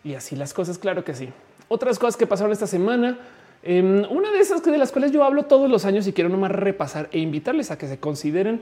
y 0.03 0.14
así 0.14 0.35
las 0.35 0.53
cosas, 0.53 0.77
claro 0.77 1.03
que 1.03 1.14
sí. 1.14 1.30
Otras 1.68 1.99
cosas 1.99 2.15
que 2.15 2.27
pasaron 2.27 2.53
esta 2.53 2.68
semana. 2.68 3.18
Em, 3.64 4.06
una 4.10 4.31
de 4.31 4.39
esas 4.39 4.64
de 4.64 4.77
las 4.77 4.91
cuales 4.91 5.11
yo 5.11 5.23
hablo 5.23 5.43
todos 5.43 5.69
los 5.69 5.84
años 5.85 6.07
y 6.07 6.14
quiero 6.14 6.30
nomás 6.30 6.52
repasar 6.52 7.10
e 7.11 7.19
invitarles 7.19 7.72
a 7.72 7.77
que 7.77 7.88
se 7.88 7.99
consideren 7.99 8.61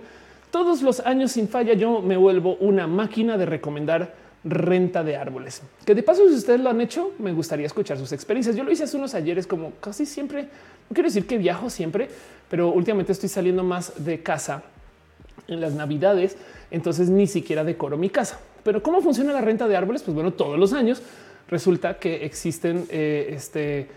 todos 0.54 0.84
los 0.84 1.00
años 1.00 1.32
sin 1.32 1.48
falla. 1.48 1.74
Yo 1.74 2.00
me 2.04 2.16
vuelvo 2.16 2.58
una 2.60 2.86
máquina 2.86 3.40
de 3.40 3.48
recomendar 3.48 4.14
renta 4.44 5.04
de 5.04 5.18
árboles. 5.18 5.64
Que 5.84 5.96
de 5.96 6.04
paso, 6.04 6.30
si 6.30 6.36
ustedes 6.36 6.60
lo 6.60 6.70
han 6.70 6.80
hecho, 6.80 7.12
me 7.18 7.34
gustaría 7.34 7.66
escuchar 7.66 7.98
sus 7.98 8.12
experiencias. 8.12 8.56
Yo 8.56 8.64
lo 8.64 8.72
hice 8.72 8.84
hace 8.84 8.96
unos 8.96 9.16
ayeres, 9.16 9.48
como 9.48 9.72
casi 9.82 10.06
siempre. 10.06 10.44
No 10.44 10.94
quiero 10.94 11.10
decir 11.10 11.26
que 11.26 11.40
viajo 11.40 11.72
siempre, 11.72 12.08
pero 12.52 12.70
últimamente 12.70 13.14
estoy 13.14 13.30
saliendo 13.30 13.64
más 13.64 14.06
de 14.06 14.22
casa 14.22 14.62
en 15.48 15.60
las 15.60 15.74
navidades. 15.74 16.38
Entonces 16.70 17.10
ni 17.10 17.26
siquiera 17.26 17.64
decoro 17.64 17.98
mi 17.98 18.12
casa. 18.12 18.40
Pero 18.64 18.84
cómo 18.84 19.02
funciona 19.02 19.34
la 19.34 19.42
renta 19.42 19.68
de 19.68 19.76
árboles? 19.76 20.04
Pues 20.04 20.14
bueno, 20.14 20.34
todos 20.34 20.60
los 20.60 20.72
años 20.74 21.02
resulta 21.48 21.98
que 21.98 22.26
existen 22.26 22.86
eh, 22.92 23.30
este 23.32 23.88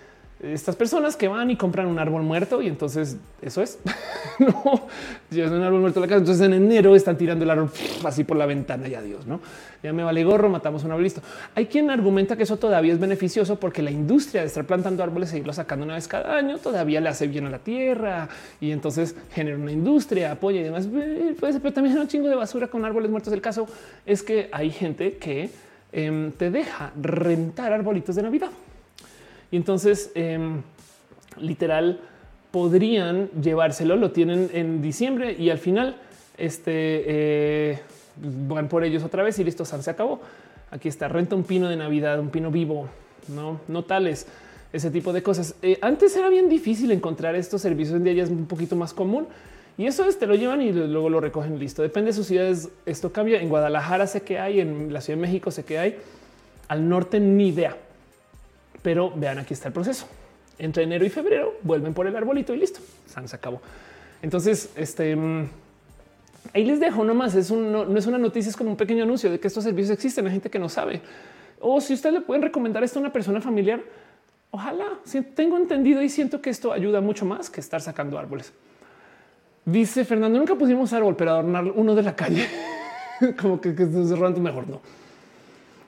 estas 0.43 0.77
personas 0.77 1.17
que 1.17 1.29
van 1.29 1.51
y 1.51 1.57
compran 1.57 1.87
un 1.87 1.99
árbol 1.99 2.23
muerto 2.23 2.61
y 2.61 2.69
entonces 2.69 3.17
eso 3.41 3.63
es 3.63 3.79
no 4.39 4.87
es 5.31 5.51
un 5.51 5.63
árbol 5.63 5.81
muerto 5.81 5.99
en 5.99 6.03
la 6.03 6.09
casa. 6.09 6.19
Entonces 6.19 6.47
en 6.47 6.55
enero 6.55 6.95
están 6.95 7.17
tirando 7.17 7.45
el 7.45 7.51
árbol 7.51 7.71
así 8.05 8.25
por 8.25 8.37
la 8.37 8.47
ventana 8.47 8.87
y 8.89 8.95
adiós, 8.95 9.27
no 9.27 9.41
ya 9.83 9.93
me 9.93 10.03
vale 10.03 10.25
gorro, 10.25 10.49
matamos 10.49 10.85
un 10.85 10.91
árbol 10.91 11.05
listo. 11.05 11.23
Hay 11.55 11.67
quien 11.67 11.91
argumenta 11.91 12.37
que 12.37 12.43
eso 12.43 12.57
todavía 12.57 12.93
es 12.93 12.99
beneficioso 12.99 13.57
porque 13.57 13.83
la 13.83 13.91
industria 13.91 14.41
de 14.41 14.49
estar 14.49 14.65
plantando 14.65 15.03
árboles, 15.03 15.31
seguirlo 15.31 15.53
sacando 15.53 15.85
una 15.85 15.95
vez 15.95 16.09
cada 16.09 16.37
año, 16.37 16.59
todavía 16.59 17.01
le 17.01 17.09
hace 17.09 17.29
bien 17.29 17.47
a 17.47 17.51
la 17.51 17.59
tierra 17.59 18.29
y 18.61 18.73
entonces 18.73 19.15
genera 19.33 19.57
una 19.57 19.73
industria, 19.73 20.33
apoya 20.33 20.61
y 20.61 20.65
demás. 20.65 20.89
Pero 21.41 21.73
también 21.73 21.99
un 21.99 22.09
chingo 22.09 22.29
de 22.29 22.35
basura 22.35 22.67
con 22.69 22.85
árboles 22.85 23.11
muertos. 23.11 23.33
El 23.33 23.41
caso 23.41 23.67
es 24.05 24.23
que 24.23 24.49
hay 24.53 24.71
gente 24.71 25.17
que 25.19 25.51
em, 25.93 26.33
te 26.33 26.51
deja 26.51 26.93
rentar 27.01 27.73
arbolitos 27.73 28.17
de 28.17 28.23
Navidad. 28.23 28.51
Y 29.51 29.57
entonces, 29.57 30.11
em, 30.15 30.63
literal, 31.41 32.01
podrían 32.51 33.29
llevárselo, 33.41 33.97
lo 33.97 34.13
tienen 34.13 34.51
en 34.53 34.81
diciembre 34.83 35.37
y 35.39 35.51
al 35.51 35.59
final 35.59 35.97
este, 36.39 36.73
eh, 36.73 37.79
van 38.17 38.69
por 38.69 38.85
ellos 38.85 39.03
otra 39.03 39.23
vez 39.23 39.39
y 39.39 39.45
listo, 39.45 39.65
se 39.65 39.91
acabó. 39.91 40.21
Aquí 40.71 40.89
está, 40.89 41.09
renta 41.09 41.37
un 41.37 41.45
pino 41.45 41.69
de 41.69 41.77
Navidad, 41.77 42.19
un 42.19 42.31
pino 42.31 42.51
vivo, 42.51 42.89
no, 43.29 43.61
no 43.69 43.85
tales, 43.85 44.27
ese 44.73 44.91
tipo 44.91 45.13
de 45.13 45.23
cosas. 45.23 45.55
Eh, 45.63 45.79
antes 45.81 46.17
era 46.17 46.29
bien 46.29 46.49
difícil 46.49 46.91
encontrar 46.91 47.35
estos 47.37 47.63
servicios, 47.63 47.97
en 47.97 48.05
día 48.05 48.15
ya 48.15 48.23
es 48.25 48.31
un 48.31 48.47
poquito 48.47 48.75
más 48.75 48.93
común. 48.93 49.27
Y 49.79 49.87
eso 49.87 50.07
es, 50.07 50.19
te 50.19 50.27
lo 50.27 50.35
llevan 50.35 50.63
y 50.63 50.73
luego 50.73 51.11
lo 51.11 51.21
recogen 51.21 51.59
listo. 51.59 51.83
Depende 51.83 52.09
de 52.09 52.13
sus 52.15 52.27
ciudades. 52.27 52.71
Esto 52.87 53.13
cambia. 53.13 53.43
En 53.43 53.51
Guadalajara 53.51 54.07
sé 54.07 54.23
que 54.23 54.39
hay, 54.39 54.61
en 54.61 54.91
la 54.91 55.03
Ciudad 55.03 55.19
de 55.19 55.27
México 55.27 55.51
sé 55.51 55.67
que 55.67 55.79
hay. 55.79 55.99
Al 56.69 56.89
norte 56.89 57.21
ni 57.21 57.49
idea 57.49 57.77
pero 58.87 59.13
vean, 59.17 59.37
aquí 59.41 59.53
está 59.53 59.67
el 59.67 59.75
proceso. 59.75 60.07
Entre 60.61 60.85
enero 60.85 61.05
y 61.05 61.11
febrero 61.11 61.55
vuelven 61.65 61.93
por 61.93 62.07
el 62.07 62.15
arbolito 62.15 62.55
y 62.55 62.59
listo. 62.59 62.79
Se 63.09 63.35
acabó. 63.35 63.61
Entonces, 64.23 64.71
este 64.77 65.17
mm, 65.17 65.49
ahí 66.55 66.65
les 66.65 66.79
dejo 66.79 67.03
nomás. 67.03 67.35
Es 67.35 67.51
un, 67.51 67.73
no, 67.73 67.99
es 67.99 68.07
una 68.07 68.17
noticia, 68.17 68.49
es 68.49 68.57
como 68.57 68.71
un 68.71 68.77
pequeño 68.77 69.03
anuncio 69.03 69.29
de 69.29 69.41
que 69.41 69.49
estos 69.49 69.65
servicios 69.65 69.93
existen. 69.93 70.25
Hay 70.27 70.31
gente 70.35 70.51
que 70.51 70.61
no 70.61 70.69
sabe. 70.69 71.01
O 71.59 71.81
si 71.81 71.95
ustedes 71.95 72.15
le 72.15 72.21
pueden 72.21 72.45
recomendar 72.45 72.85
esto 72.85 73.01
a 73.01 73.03
una 73.03 73.13
persona 73.13 73.41
familiar, 73.41 73.81
ojalá. 74.53 75.01
Si 75.03 75.21
tengo 75.21 75.57
entendido 75.57 76.01
y 76.01 76.09
siento 76.09 76.41
que 76.41 76.51
esto 76.51 76.73
ayuda 76.73 77.01
mucho 77.01 77.27
más 77.27 77.51
que 77.51 77.59
estar 77.59 77.81
sacando 77.81 78.17
árboles. 78.21 78.53
Dice 79.65 80.05
Fernando, 80.05 80.39
nunca 80.39 80.55
pusimos 80.55 80.93
árbol, 80.93 81.17
pero 81.17 81.33
adornar 81.33 81.65
uno 81.65 81.97
de 81.97 82.03
la 82.05 82.15
calle, 82.15 82.47
como 83.43 83.61
que, 83.61 83.75
que 83.75 83.83
es 83.83 83.89
mejor 83.89 84.69
no. 84.69 84.81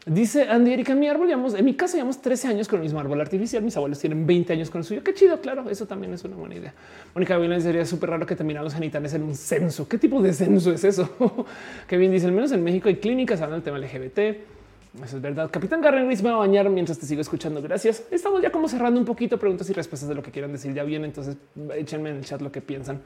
Dice 0.09 0.49
Andy 0.49 0.73
Erika, 0.73 0.95
mi 0.95 1.07
árbol 1.07 1.31
en 1.31 1.65
mi 1.67 1.75
casa 1.75 1.97
llevamos 1.97 2.23
13 2.23 2.49
años 2.49 2.67
con 2.67 2.79
el 2.79 2.85
mismo 2.85 2.99
árbol 2.99 3.21
artificial. 3.21 3.63
Mis 3.63 3.77
abuelos 3.77 3.99
tienen 3.99 4.27
20 4.27 4.55
años 4.55 4.71
con 4.71 4.79
el 4.79 4.85
suyo. 4.87 5.05
Qué 5.05 5.13
chido, 5.13 5.39
claro. 5.43 5.69
Eso 5.69 5.87
también 5.87 6.15
es 6.15 6.25
una 6.25 6.35
buena 6.35 6.55
idea. 6.55 6.73
Mónica 7.15 7.37
Villan 7.37 7.61
sería 7.61 7.85
súper 7.85 8.09
raro 8.11 8.25
que 8.25 8.35
terminaran 8.35 8.65
los 8.65 8.73
genitales 8.73 9.13
en 9.13 9.23
un 9.23 9.35
censo. 9.35 9.87
¿Qué 9.87 9.99
tipo 9.99 10.23
de 10.23 10.33
censo 10.33 10.73
es 10.73 10.83
eso? 10.85 11.11
que 11.87 11.99
bien 11.99 12.11
dice, 12.11 12.25
al 12.25 12.33
menos 12.33 12.53
en 12.53 12.65
México 12.65 12.89
hay 12.89 12.97
clínicas 12.97 13.43
hablando 13.43 13.63
del 13.63 13.65
tema 13.65 13.79
LGBT. 13.79 14.19
Eso 15.05 15.17
es 15.17 15.23
verdad. 15.23 15.51
Capitán 15.51 15.83
Garren 15.83 16.09
me 16.09 16.15
va 16.17 16.33
a 16.33 16.37
bañar 16.37 16.71
mientras 16.71 16.99
te 16.99 17.05
sigo 17.05 17.21
escuchando. 17.21 17.61
Gracias. 17.61 18.05
Estamos 18.11 18.41
ya 18.41 18.51
como 18.51 18.67
cerrando 18.67 18.99
un 18.99 19.05
poquito 19.05 19.39
preguntas 19.39 19.69
y 19.69 19.75
respuestas 19.75 20.09
de 20.09 20.15
lo 20.15 20.23
que 20.23 20.31
quieran 20.31 20.53
decir. 20.53 20.73
Ya 20.73 20.85
bien, 20.85 21.05
entonces 21.05 21.37
échenme 21.77 22.09
en 22.09 22.17
el 22.17 22.25
chat 22.25 22.41
lo 22.41 22.51
que 22.51 22.63
piensan. 22.63 23.03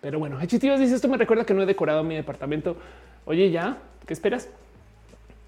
Pero 0.00 0.18
bueno, 0.18 0.40
Hechitivas 0.40 0.80
dice 0.80 0.94
esto 0.94 1.08
me 1.08 1.18
recuerda 1.18 1.44
que 1.44 1.52
no 1.52 1.62
he 1.62 1.66
decorado 1.66 2.02
mi 2.02 2.14
departamento. 2.14 2.78
Oye, 3.26 3.50
ya, 3.50 3.76
¿qué 4.06 4.14
esperas? 4.14 4.48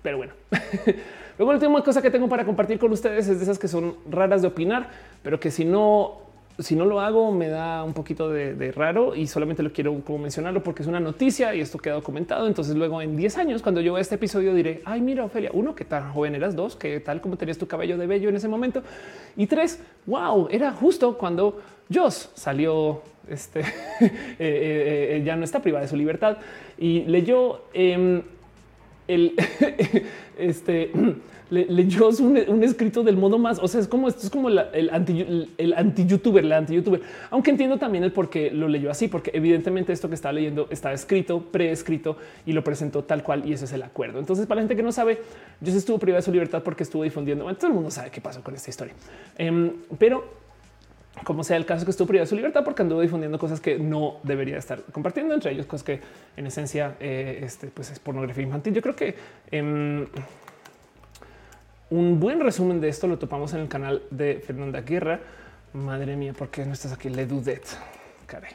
Pero 0.03 0.19
bueno. 0.19 0.33
Luego, 1.39 1.53
la 1.53 1.59
última 1.59 1.83
cosa 1.85 2.03
que 2.03 2.11
tengo 2.11 2.29
para 2.29 2.45
compartir 2.45 2.79
con 2.79 2.91
ustedes 2.91 3.29
es 3.29 3.39
de 3.39 3.45
esas 3.45 3.59
que 3.59 3.69
son 3.69 3.95
raras 4.11 4.43
de 4.43 4.49
opinar, 4.49 4.91
pero 5.23 5.39
que 5.39 5.53
si 5.53 5.65
no, 5.65 6.23
si 6.59 6.75
no 6.75 6.85
lo 6.85 7.01
hago, 7.01 7.31
me 7.31 7.49
da 7.49 7.85
un 7.85 7.95
poquito 7.95 8.29
de, 8.29 8.73
raro 8.73 9.15
y 9.15 9.29
solamente 9.29 9.63
lo 9.63 9.73
quiero 9.73 10.01
como 10.01 10.19
mencionarlo 10.19 10.65
porque 10.65 10.83
es 10.83 10.89
una 10.89 10.99
noticia 10.99 11.55
y 11.55 11.61
esto 11.61 11.79
queda 11.79 11.95
documentado. 11.95 12.49
Entonces, 12.49 12.75
luego 12.75 13.01
en 13.01 13.17
10 13.17 13.39
años, 13.39 13.63
cuando 13.63 13.81
yo 13.81 13.93
vea 13.93 14.03
este 14.03 14.17
episodio, 14.17 14.53
diré: 14.53 14.83
Ay, 14.85 15.01
mira, 15.01 15.25
Ofelia, 15.25 15.51
uno, 15.53 15.77
que 15.77 15.85
tan 15.85 16.13
joven 16.13 16.35
eras, 16.35 16.57
dos, 16.57 16.75
que 16.75 16.99
tal 16.99 17.21
como 17.21 17.37
tenías 17.37 17.57
tu 17.57 17.69
cabello 17.69 17.97
de 17.97 18.09
bello 18.09 18.29
en 18.29 18.35
ese 18.35 18.49
momento, 18.49 18.83
y 19.37 19.47
tres, 19.47 19.81
wow, 20.07 20.49
era 20.51 20.73
justo 20.73 21.17
cuando 21.17 21.61
Joss 21.93 22.33
salió 22.35 23.03
este 23.29 23.61
eh, 24.01 24.07
eh, 24.41 25.17
eh, 25.17 25.23
ya 25.25 25.37
no 25.37 25.45
está 25.45 25.61
privada 25.61 25.83
de 25.83 25.89
su 25.89 25.97
libertad 25.97 26.39
y 26.79 27.03
leyó 27.03 27.63
em, 27.75 28.23
el 29.09 29.35
este 30.39 30.93
leyó 31.51 32.11
un, 32.21 32.63
escrito 32.63 33.03
del 33.03 33.17
modo 33.17 33.39
más. 33.39 33.59
O 33.59 33.69
sea, 33.69 33.81
es 33.81 33.89
como 33.89 34.09
esto 34.09 34.21
es 34.25 34.31
como 34.31 34.49
el 34.49 34.91
anti 34.91 35.49
el 35.57 35.73
anti 35.75 36.07
youtuber, 36.07 36.45
la 36.45 36.59
anti 36.59 36.75
youtuber, 36.75 37.01
aunque 37.31 37.51
entiendo 37.51 37.79
también 37.79 38.05
el 38.05 38.13
por 38.13 38.31
qué 38.31 38.51
lo 38.51 38.69
leyó 38.69 38.91
así, 38.91 39.09
porque 39.09 39.31
evidentemente 39.35 39.93
esto 39.93 40.09
que 40.09 40.15
está 40.15 40.31
leyendo 40.31 40.69
está 40.71 40.93
escrito, 40.93 41.41
preescrito 41.41 42.17
y 42.47 42.53
lo 42.53 42.63
presentó 42.63 43.03
tal 43.05 43.23
cual. 43.23 43.47
Y 43.47 43.55
ese 43.55 43.65
es 43.65 43.73
el 43.73 43.83
acuerdo. 43.83 44.19
Entonces, 44.19 44.47
para 44.47 44.57
la 44.57 44.63
gente 44.63 44.77
que 44.77 44.83
no 44.83 44.93
sabe, 44.93 45.21
yo 45.61 45.73
estuvo 45.77 45.99
privado 45.99 46.19
de 46.19 46.23
su 46.23 46.33
libertad 46.33 46.63
porque 46.63 46.83
estuvo 46.83 47.03
difundiendo. 47.03 47.45
todo 47.55 47.69
el 47.69 47.75
mundo 47.75 47.91
sabe 47.91 48.11
qué 48.11 48.21
pasó 48.21 48.43
con 48.43 48.55
esta 48.55 48.71
historia, 48.71 48.95
em, 49.37 49.73
pero 49.99 50.48
como 51.25 51.45
sea 51.45 51.57
el 51.57 51.67
caso 51.67 51.85
que 51.85 51.91
estuvo 51.91 52.09
privado 52.09 52.25
de 52.25 52.29
su 52.29 52.37
libertad 52.37 52.65
porque 52.65 52.83
anduvo 52.83 53.01
difundiendo 53.01 53.39
cosas 53.39 53.61
que 53.61 53.79
no 53.79 54.17
debería 54.23 54.59
estar 54.59 54.83
compartiendo, 54.93 55.35
entre 55.35 55.53
ellos 55.53 55.67
cosas 55.67 55.85
que 55.85 56.01
en 56.37 56.47
esencia 56.47 56.97
eh, 57.01 57.41
este, 57.43 57.69
pues 57.69 57.91
es 57.91 57.99
pornografía 57.99 58.45
infantil. 58.45 58.75
Yo 58.75 58.83
creo 58.83 58.97
que 58.97 59.15
em, 59.51 60.07
un 61.91 62.21
buen 62.21 62.41
resumen 62.41 62.81
de 62.81 62.89
esto 62.89 63.07
lo 63.07 63.19
topamos 63.19 63.55
en 63.55 63.61
el 63.61 63.69
canal 63.69 64.03
de 64.11 64.43
Fernanda 64.45 64.81
Guerra. 64.83 65.21
Madre 65.73 66.17
mía, 66.17 66.33
¿por 66.33 66.49
qué 66.49 66.65
no 66.65 66.73
estás 66.73 66.93
aquí? 66.93 67.09
Le 67.09 67.27
dudet. 67.27 67.65
Caray. 68.27 68.53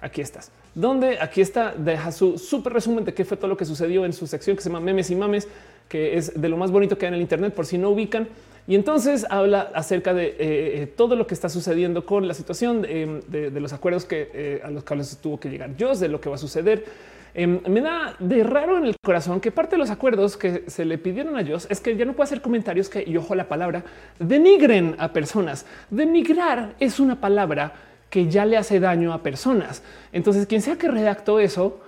Aquí 0.00 0.20
estás. 0.20 0.50
Donde 0.74 1.18
aquí 1.20 1.40
está, 1.40 1.74
deja 1.76 2.12
su 2.12 2.38
súper 2.38 2.72
resumen 2.72 3.04
de 3.04 3.14
qué 3.14 3.24
fue 3.24 3.36
todo 3.36 3.48
lo 3.48 3.56
que 3.56 3.64
sucedió 3.64 4.04
en 4.04 4.12
su 4.12 4.26
sección 4.26 4.56
que 4.56 4.62
se 4.62 4.68
llama 4.68 4.80
memes 4.80 5.10
y 5.10 5.16
mames, 5.16 5.48
que 5.88 6.16
es 6.16 6.40
de 6.40 6.48
lo 6.48 6.56
más 6.56 6.70
bonito 6.70 6.96
que 6.96 7.06
hay 7.06 7.08
en 7.08 7.14
el 7.14 7.20
Internet. 7.20 7.54
Por 7.54 7.66
si 7.66 7.78
no 7.78 7.90
ubican, 7.90 8.28
Y 8.68 8.74
entonces 8.76 9.26
habla 9.28 9.72
acerca 9.74 10.14
de 10.14 10.26
eh, 10.26 10.36
eh, 10.38 10.92
todo 10.94 11.16
lo 11.16 11.26
que 11.26 11.34
está 11.34 11.48
sucediendo 11.48 12.06
con 12.06 12.28
la 12.28 12.34
situación 12.34 12.82
de, 12.82 13.50
de 13.50 13.60
los 13.60 13.72
acuerdos 13.72 14.04
que 14.04 14.60
a 14.62 14.70
los 14.70 14.84
cuales 14.84 15.18
tuvo 15.20 15.40
que 15.40 15.48
llegar 15.48 15.70
Joss, 15.80 15.98
de 15.98 16.08
lo 16.08 16.20
que 16.20 16.28
va 16.28 16.36
a 16.36 16.38
suceder. 16.38 16.84
Em, 17.34 17.60
me 17.68 17.80
da 17.80 18.14
de 18.18 18.42
raro 18.42 18.78
en 18.78 18.84
el 18.84 18.96
corazón 19.02 19.40
que 19.40 19.50
parte 19.50 19.76
de 19.76 19.78
los 19.78 19.90
acuerdos 19.90 20.36
que 20.36 20.64
se 20.66 20.84
le 20.84 20.98
pidieron 20.98 21.36
a 21.36 21.46
Joss 21.46 21.66
es 21.70 21.80
que 21.80 21.96
ya 21.96 22.04
no 22.04 22.12
puede 22.14 22.26
hacer 22.26 22.40
comentarios 22.40 22.88
que, 22.88 23.04
y 23.06 23.16
ojo 23.16 23.34
la 23.34 23.48
palabra, 23.48 23.84
denigren 24.18 24.96
a 24.98 25.12
personas. 25.12 25.64
Denigrar 25.88 26.74
es 26.80 27.00
una 27.00 27.20
palabra 27.20 27.72
que 28.10 28.28
ya 28.28 28.44
le 28.44 28.56
hace 28.56 28.80
daño 28.80 29.12
a 29.12 29.22
personas. 29.22 29.82
Entonces, 30.12 30.46
quien 30.46 30.62
sea 30.62 30.76
que 30.76 30.88
redactó 30.88 31.40
eso, 31.40 31.80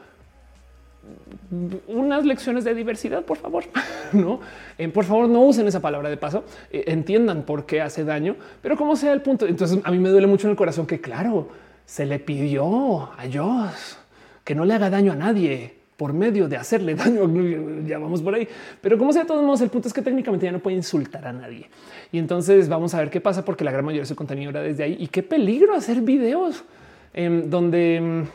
unas 1.89 2.25
lecciones 2.25 2.65
de 2.65 2.75
diversidad, 2.75 3.25
por 3.25 3.39
favor, 3.39 3.65
no, 4.13 4.41
eh, 4.79 4.89
por 4.89 5.05
favor, 5.05 5.29
no 5.29 5.43
usen 5.43 5.67
esa 5.67 5.81
palabra 5.81 6.09
de 6.09 6.17
paso, 6.17 6.45
eh, 6.71 6.85
entiendan 6.87 7.43
por 7.43 7.67
qué 7.67 7.81
hace 7.81 8.05
daño, 8.05 8.37
pero 8.63 8.77
como 8.77 8.97
sea 8.97 9.13
el 9.13 9.23
punto. 9.23 9.47
Entonces, 9.47 9.79
a 9.85 9.91
mí 9.91 9.99
me 9.99 10.09
duele 10.09 10.27
mucho 10.27 10.47
en 10.47 10.53
el 10.53 10.57
corazón 10.57 10.87
que, 10.87 11.01
claro, 11.01 11.49
se 11.87 12.07
le 12.07 12.19
pidió 12.19 13.11
a 13.17 13.27
Dios 13.27 13.99
que 14.45 14.55
no 14.55 14.65
le 14.65 14.75
haga 14.75 14.91
daño 14.91 15.13
a 15.13 15.17
nadie 15.17 15.75
por 15.97 16.13
medio 16.13 16.49
de 16.49 16.57
hacerle 16.57 16.95
daño. 16.97 17.29
Ya 17.87 17.99
vamos 17.99 18.23
por 18.23 18.35
ahí, 18.35 18.49
pero 18.81 18.97
como 18.97 19.13
sea, 19.13 19.23
de 19.23 19.29
todos 19.29 19.45
modos, 19.45 19.61
el 19.61 19.71
punto 19.71 19.89
es 19.89 19.95
que 19.95 20.03
técnicamente 20.03 20.47
ya 20.47 20.53
no 20.53 20.61
puede 20.61 20.77
insultar 20.77 21.27
a 21.27 21.33
nadie. 21.33 21.69
Y 22.11 22.19
entonces 22.19 22.69
vamos 22.69 22.95
a 22.95 22.99
ver 23.01 23.11
qué 23.11 23.21
pasa, 23.21 23.45
porque 23.45 23.65
la 23.65 23.71
gran 23.71 23.85
mayoría 23.85 24.03
de 24.03 24.07
su 24.07 24.17
contenido 24.17 24.51
era 24.51 24.63
desde 24.63 24.83
ahí 24.83 24.97
y 24.99 25.09
qué 25.09 25.23
peligro 25.23 25.75
hacer 25.75 26.01
videos 26.01 26.65
em, 27.13 27.51
donde, 27.51 27.97
em, 27.97 28.27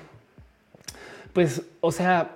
pues, 1.34 1.64
o 1.82 1.92
sea, 1.92 2.36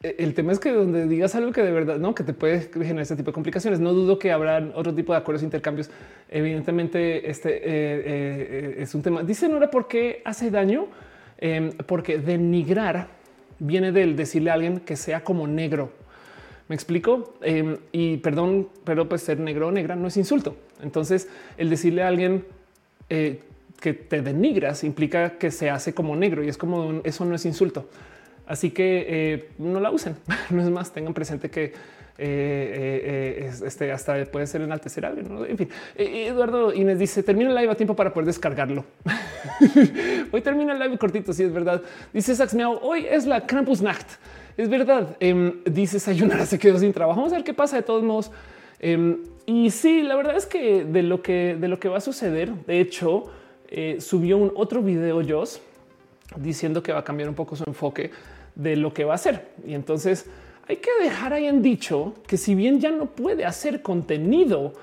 el 0.00 0.34
tema 0.34 0.52
es 0.52 0.60
que 0.60 0.70
donde 0.70 1.06
digas 1.06 1.34
algo 1.34 1.50
que 1.50 1.62
de 1.62 1.72
verdad 1.72 1.98
no 1.98 2.14
que 2.14 2.22
te 2.22 2.32
puede 2.32 2.60
generar 2.72 3.00
este 3.00 3.16
tipo 3.16 3.30
de 3.30 3.34
complicaciones. 3.34 3.80
No 3.80 3.92
dudo 3.92 4.18
que 4.18 4.30
habrá 4.30 4.70
otro 4.74 4.94
tipo 4.94 5.12
de 5.12 5.18
acuerdos, 5.18 5.42
intercambios. 5.42 5.90
Evidentemente, 6.28 7.28
este 7.28 7.56
eh, 7.56 7.60
eh, 7.64 8.74
es 8.78 8.94
un 8.94 9.02
tema. 9.02 9.24
Dice 9.24 9.48
Nora 9.48 9.70
por 9.70 9.88
qué 9.88 10.22
hace 10.24 10.50
daño, 10.50 10.86
em, 11.38 11.72
porque 11.72 12.18
denigrar 12.18 13.08
viene 13.58 13.90
del 13.90 14.14
decirle 14.14 14.50
a 14.50 14.54
alguien 14.54 14.80
que 14.80 14.94
sea 14.94 15.24
como 15.24 15.48
negro. 15.48 15.90
Me 16.68 16.76
explico 16.76 17.34
em, 17.42 17.78
y 17.90 18.18
perdón, 18.18 18.68
pero 18.84 19.08
pues 19.08 19.22
ser 19.22 19.40
negro 19.40 19.68
o 19.68 19.72
negra 19.72 19.96
no 19.96 20.06
es 20.06 20.16
insulto. 20.16 20.56
Entonces, 20.80 21.28
el 21.56 21.70
decirle 21.70 22.02
a 22.02 22.08
alguien 22.08 22.44
eh, 23.10 23.40
que 23.80 23.94
te 23.94 24.22
denigras 24.22 24.84
implica 24.84 25.38
que 25.38 25.50
se 25.50 25.70
hace 25.70 25.92
como 25.92 26.14
negro 26.14 26.44
y 26.44 26.48
es 26.48 26.56
como 26.56 27.00
eso 27.02 27.24
no 27.24 27.34
es 27.34 27.44
insulto. 27.46 27.88
Así 28.48 28.70
que 28.70 29.06
eh, 29.08 29.48
no 29.58 29.78
la 29.78 29.90
usen. 29.90 30.16
No 30.50 30.62
es 30.62 30.70
más, 30.70 30.92
tengan 30.92 31.14
presente 31.14 31.50
que 31.50 31.72
eh, 32.20 33.48
este 33.64 33.92
hasta 33.92 34.24
puede 34.24 34.46
ser 34.48 34.62
enaltecer 34.62 35.04
a 35.04 35.08
alguien. 35.10 35.28
En 35.48 35.56
fin, 35.56 35.68
Eduardo 35.94 36.72
Inés 36.72 36.98
dice 36.98 37.22
termina 37.22 37.50
el 37.50 37.54
live 37.54 37.70
a 37.70 37.74
tiempo 37.76 37.94
para 37.94 38.12
poder 38.12 38.26
descargarlo. 38.26 38.84
hoy 40.32 40.40
termina 40.40 40.72
el 40.72 40.78
live 40.80 40.98
cortito. 40.98 41.32
Si 41.32 41.44
es 41.44 41.52
verdad. 41.52 41.82
Dice 42.12 42.34
Sax 42.34 42.56
Hoy 42.82 43.06
es 43.08 43.26
la 43.26 43.46
Krampusnacht. 43.46 44.08
Es 44.56 44.68
verdad. 44.68 45.16
Eh, 45.20 45.62
dice 45.66 46.00
Sayonara 46.00 46.46
se 46.46 46.58
quedó 46.58 46.78
sin 46.78 46.92
trabajo. 46.92 47.20
Vamos 47.20 47.32
a 47.32 47.36
ver 47.36 47.44
qué 47.44 47.54
pasa 47.54 47.76
de 47.76 47.82
todos 47.82 48.02
modos. 48.02 48.32
Em, 48.80 49.18
y 49.46 49.70
sí, 49.70 50.02
la 50.02 50.16
verdad 50.16 50.36
es 50.36 50.46
que 50.46 50.84
de 50.84 51.02
lo 51.02 51.22
que 51.22 51.56
de 51.58 51.68
lo 51.68 51.78
que 51.78 51.88
va 51.88 51.98
a 51.98 52.00
suceder, 52.00 52.52
de 52.66 52.80
hecho, 52.80 53.24
eh, 53.68 53.98
subió 54.00 54.38
un 54.38 54.52
otro 54.56 54.82
video 54.82 55.22
Joss 55.26 55.60
diciendo 56.36 56.82
que 56.82 56.92
va 56.92 57.00
a 57.00 57.04
cambiar 57.04 57.28
un 57.28 57.34
poco 57.34 57.54
su 57.54 57.64
enfoque 57.66 58.10
de 58.58 58.76
lo 58.76 58.92
que 58.92 59.04
va 59.04 59.12
a 59.12 59.14
hacer. 59.14 59.48
Y 59.66 59.72
entonces 59.72 60.26
hay 60.66 60.76
que 60.76 60.90
dejar 61.00 61.32
ahí 61.32 61.46
en 61.46 61.62
dicho 61.62 62.12
que 62.26 62.36
si 62.36 62.54
bien 62.54 62.78
ya 62.78 62.90
no 62.90 63.06
puede 63.06 63.46
hacer 63.46 63.80
contenido, 63.80 64.74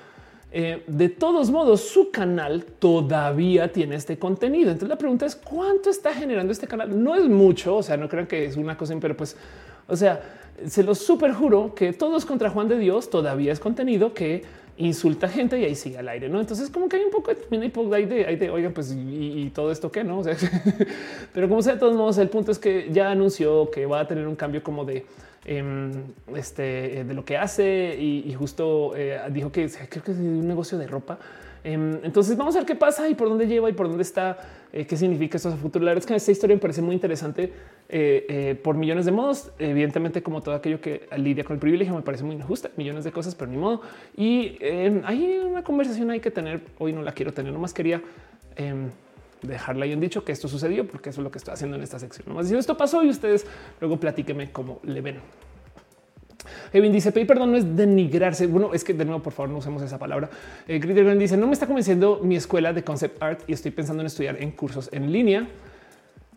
eh, 0.50 0.82
de 0.86 1.08
todos 1.10 1.50
modos 1.50 1.82
su 1.82 2.10
canal 2.10 2.64
todavía 2.64 3.70
tiene 3.70 3.94
este 3.94 4.18
contenido. 4.18 4.70
Entonces 4.70 4.88
la 4.88 4.98
pregunta 4.98 5.26
es 5.26 5.36
cuánto 5.36 5.90
está 5.90 6.12
generando 6.12 6.50
este 6.50 6.66
canal. 6.66 7.02
No 7.02 7.14
es 7.14 7.28
mucho, 7.28 7.76
o 7.76 7.82
sea, 7.82 7.96
no 7.96 8.08
crean 8.08 8.26
que 8.26 8.46
es 8.46 8.56
una 8.56 8.76
cosa, 8.76 8.96
pero 9.00 9.16
pues, 9.16 9.36
o 9.86 9.94
sea, 9.94 10.20
se 10.66 10.82
los 10.82 10.98
super 10.98 11.32
juro 11.32 11.74
que 11.74 11.92
todos 11.92 12.24
contra 12.24 12.50
Juan 12.50 12.68
de 12.68 12.78
Dios 12.78 13.10
todavía 13.10 13.52
es 13.52 13.60
contenido 13.60 14.14
que 14.14 14.42
insulta 14.78 15.28
gente 15.28 15.58
y 15.58 15.64
ahí 15.64 15.74
sigue 15.74 15.98
al 15.98 16.08
aire, 16.08 16.28
¿no? 16.28 16.40
Entonces 16.40 16.70
como 16.70 16.88
que 16.88 16.96
hay 16.96 17.04
un 17.04 17.10
poco 17.10 17.32
de, 17.32 18.06
de, 18.06 18.36
de 18.36 18.50
oigan, 18.50 18.72
pues 18.72 18.92
y, 18.92 19.50
todo 19.54 19.70
esto 19.70 19.90
que 19.90 20.04
no, 20.04 20.22
pero 21.32 21.48
como 21.48 21.62
sea, 21.62 21.74
de 21.74 21.80
todos 21.80 21.96
modos, 21.96 22.18
el 22.18 22.28
punto 22.28 22.52
es 22.52 22.58
que 22.58 22.88
ya 22.92 23.10
anunció 23.10 23.70
que 23.70 23.86
va 23.86 24.00
a 24.00 24.06
tener 24.06 24.26
un 24.26 24.36
cambio 24.36 24.62
como 24.62 24.84
de 24.84 25.06
em, 25.44 25.92
este 26.34 27.04
de 27.04 27.14
lo 27.14 27.24
que 27.24 27.36
hace 27.36 27.96
y, 27.98 28.32
justo 28.34 28.94
eh, 28.96 29.20
dijo 29.30 29.50
que 29.50 29.68
creo 29.88 30.04
que 30.04 30.12
es 30.12 30.18
un 30.18 30.46
negocio 30.46 30.76
de 30.78 30.86
ropa 30.86 31.18
entonces 31.72 32.36
vamos 32.36 32.54
a 32.54 32.60
ver 32.60 32.66
qué 32.66 32.76
pasa 32.76 33.08
y 33.08 33.14
por 33.14 33.28
dónde 33.28 33.46
lleva 33.46 33.68
y 33.68 33.72
por 33.72 33.88
dónde 33.88 34.02
está, 34.02 34.38
eh, 34.72 34.86
qué 34.86 34.96
significa 34.96 35.36
esto 35.36 35.48
a 35.48 35.56
futuro. 35.56 35.84
La 35.84 35.90
verdad 35.90 36.02
es 36.02 36.06
que 36.06 36.14
esta 36.14 36.30
historia 36.30 36.54
me 36.54 36.60
parece 36.60 36.80
muy 36.80 36.94
interesante 36.94 37.52
eh, 37.88 38.26
eh, 38.28 38.60
por 38.62 38.76
millones 38.76 39.04
de 39.04 39.10
modos. 39.10 39.50
Evidentemente, 39.58 40.22
como 40.22 40.42
todo 40.42 40.54
aquello 40.54 40.80
que 40.80 41.08
lidia 41.16 41.42
con 41.42 41.54
el 41.54 41.60
privilegio, 41.60 41.92
me 41.94 42.02
parece 42.02 42.22
muy 42.22 42.36
injusta, 42.36 42.70
millones 42.76 43.02
de 43.02 43.10
cosas, 43.10 43.34
pero 43.34 43.50
ni 43.50 43.56
modo. 43.56 43.80
Y 44.16 44.56
em, 44.60 45.02
hay 45.04 45.38
una 45.38 45.64
conversación 45.64 46.10
hay 46.10 46.20
que 46.20 46.30
tener. 46.30 46.60
Hoy 46.78 46.92
no 46.92 47.02
la 47.02 47.10
quiero 47.10 47.32
tener, 47.32 47.52
nomás 47.52 47.74
quería 47.74 48.00
em, 48.54 48.90
dejarla 49.42 49.86
ahí 49.86 49.92
en 49.92 50.00
dicho 50.00 50.24
que 50.24 50.30
esto 50.30 50.46
sucedió, 50.46 50.86
porque 50.86 51.10
eso 51.10 51.20
es 51.20 51.24
lo 51.24 51.32
que 51.32 51.38
estoy 51.38 51.54
haciendo 51.54 51.76
en 51.76 51.82
esta 51.82 51.98
sección. 51.98 52.28
Nomás 52.28 52.44
diciendo 52.44 52.60
esto 52.60 52.76
pasó 52.76 53.02
y 53.02 53.08
ustedes 53.08 53.44
luego 53.80 53.98
platíquenme 53.98 54.52
cómo 54.52 54.78
le 54.84 55.00
ven. 55.00 55.16
Kevin 56.72 56.92
dice 56.92 57.12
pedir 57.12 57.26
perdón 57.26 57.52
no 57.52 57.58
es 57.58 57.76
denigrarse. 57.76 58.46
Bueno, 58.46 58.72
es 58.74 58.84
que 58.84 58.94
de 58.94 59.04
nuevo, 59.04 59.22
por 59.22 59.32
favor, 59.32 59.50
no 59.50 59.58
usemos 59.58 59.82
esa 59.82 59.98
palabra. 59.98 60.30
Eh, 60.66 60.78
dice 61.18 61.36
no 61.36 61.46
me 61.46 61.52
está 61.52 61.66
convenciendo 61.66 62.20
mi 62.22 62.36
escuela 62.36 62.72
de 62.72 62.82
concept 62.82 63.22
art 63.22 63.40
y 63.46 63.52
estoy 63.52 63.70
pensando 63.70 64.02
en 64.02 64.06
estudiar 64.06 64.40
en 64.40 64.50
cursos 64.52 64.88
en 64.92 65.12
línea. 65.12 65.48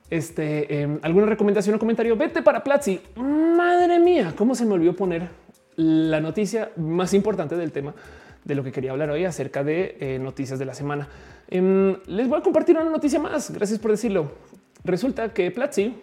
Este 0.09 0.81
em, 0.81 0.99
alguna 1.01 1.27
recomendación 1.27 1.75
o 1.75 1.79
comentario. 1.79 2.15
Vete 2.15 2.41
para 2.41 2.63
Platzi. 2.63 2.99
Madre 3.15 3.99
mía, 3.99 4.33
cómo 4.35 4.55
se 4.55 4.65
me 4.65 4.73
olvidó 4.73 4.95
poner 4.95 5.29
la 5.75 6.19
noticia 6.19 6.71
más 6.77 7.13
importante 7.13 7.55
del 7.55 7.71
tema 7.71 7.93
de 8.43 8.55
lo 8.55 8.63
que 8.63 8.71
quería 8.71 8.91
hablar 8.91 9.11
hoy 9.11 9.25
acerca 9.25 9.63
de 9.63 9.97
eh, 9.99 10.19
noticias 10.19 10.57
de 10.57 10.65
la 10.65 10.73
semana. 10.73 11.07
Em, 11.47 11.95
les 12.07 12.27
voy 12.27 12.39
a 12.39 12.41
compartir 12.41 12.75
una 12.75 12.89
noticia 12.89 13.19
más. 13.19 13.51
Gracias 13.51 13.79
por 13.79 13.91
decirlo. 13.91 14.31
Resulta 14.83 15.33
que 15.33 15.51
Platzi, 15.51 15.93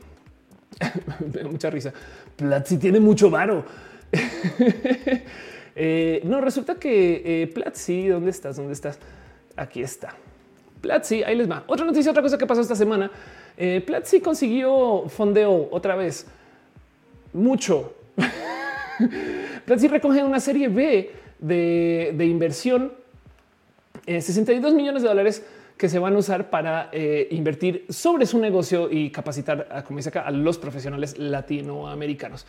mucha 1.51 1.71
risa. 1.71 1.93
Platzi 2.37 2.79
tiene 2.79 3.01
mucho 3.01 3.31
varo. 3.31 3.65
Eh, 5.79 6.23
no, 6.25 6.41
resulta 6.41 6.77
que 6.77 7.43
eh, 7.43 7.47
Platzi, 7.49 8.09
¿dónde 8.09 8.31
estás? 8.31 8.57
¿Dónde 8.57 8.73
estás? 8.73 8.99
Aquí 9.57 9.83
está. 9.83 10.17
Platzi, 10.81 11.23
ahí 11.23 11.37
les 11.37 11.51
va. 11.51 11.65
Otra 11.67 11.85
noticia, 11.85 12.11
otra 12.11 12.23
cosa 12.23 12.39
que 12.39 12.47
pasó 12.47 12.63
esta 12.63 12.75
semana. 12.75 13.11
Eh, 13.59 13.83
Platzi 13.87 14.21
consiguió 14.21 15.05
fondeo 15.09 15.69
otra 15.71 15.95
vez. 15.95 16.27
Mucho. 17.35 17.93
Platzi 19.67 19.89
recoge 19.89 20.25
una 20.25 20.41
serie 20.41 20.69
B 20.69 21.11
de, 21.41 22.25
inversión, 22.25 22.95
62 24.07 24.73
millones 24.73 25.03
de 25.03 25.09
dólares 25.09 25.45
que 25.77 25.91
se 25.91 25.99
van 25.99 26.15
a 26.15 26.19
usar 26.19 26.49
para 26.49 26.91
invertir 27.29 27.85
sobre 27.91 28.25
su 28.25 28.39
negocio 28.39 28.91
y 28.91 29.11
capacitar, 29.11 29.85
como 29.87 29.99
dice 29.99 30.09
acá, 30.09 30.23
a 30.23 30.31
los 30.31 30.57
profesionales 30.57 31.19
latinoamericanos. 31.19 32.47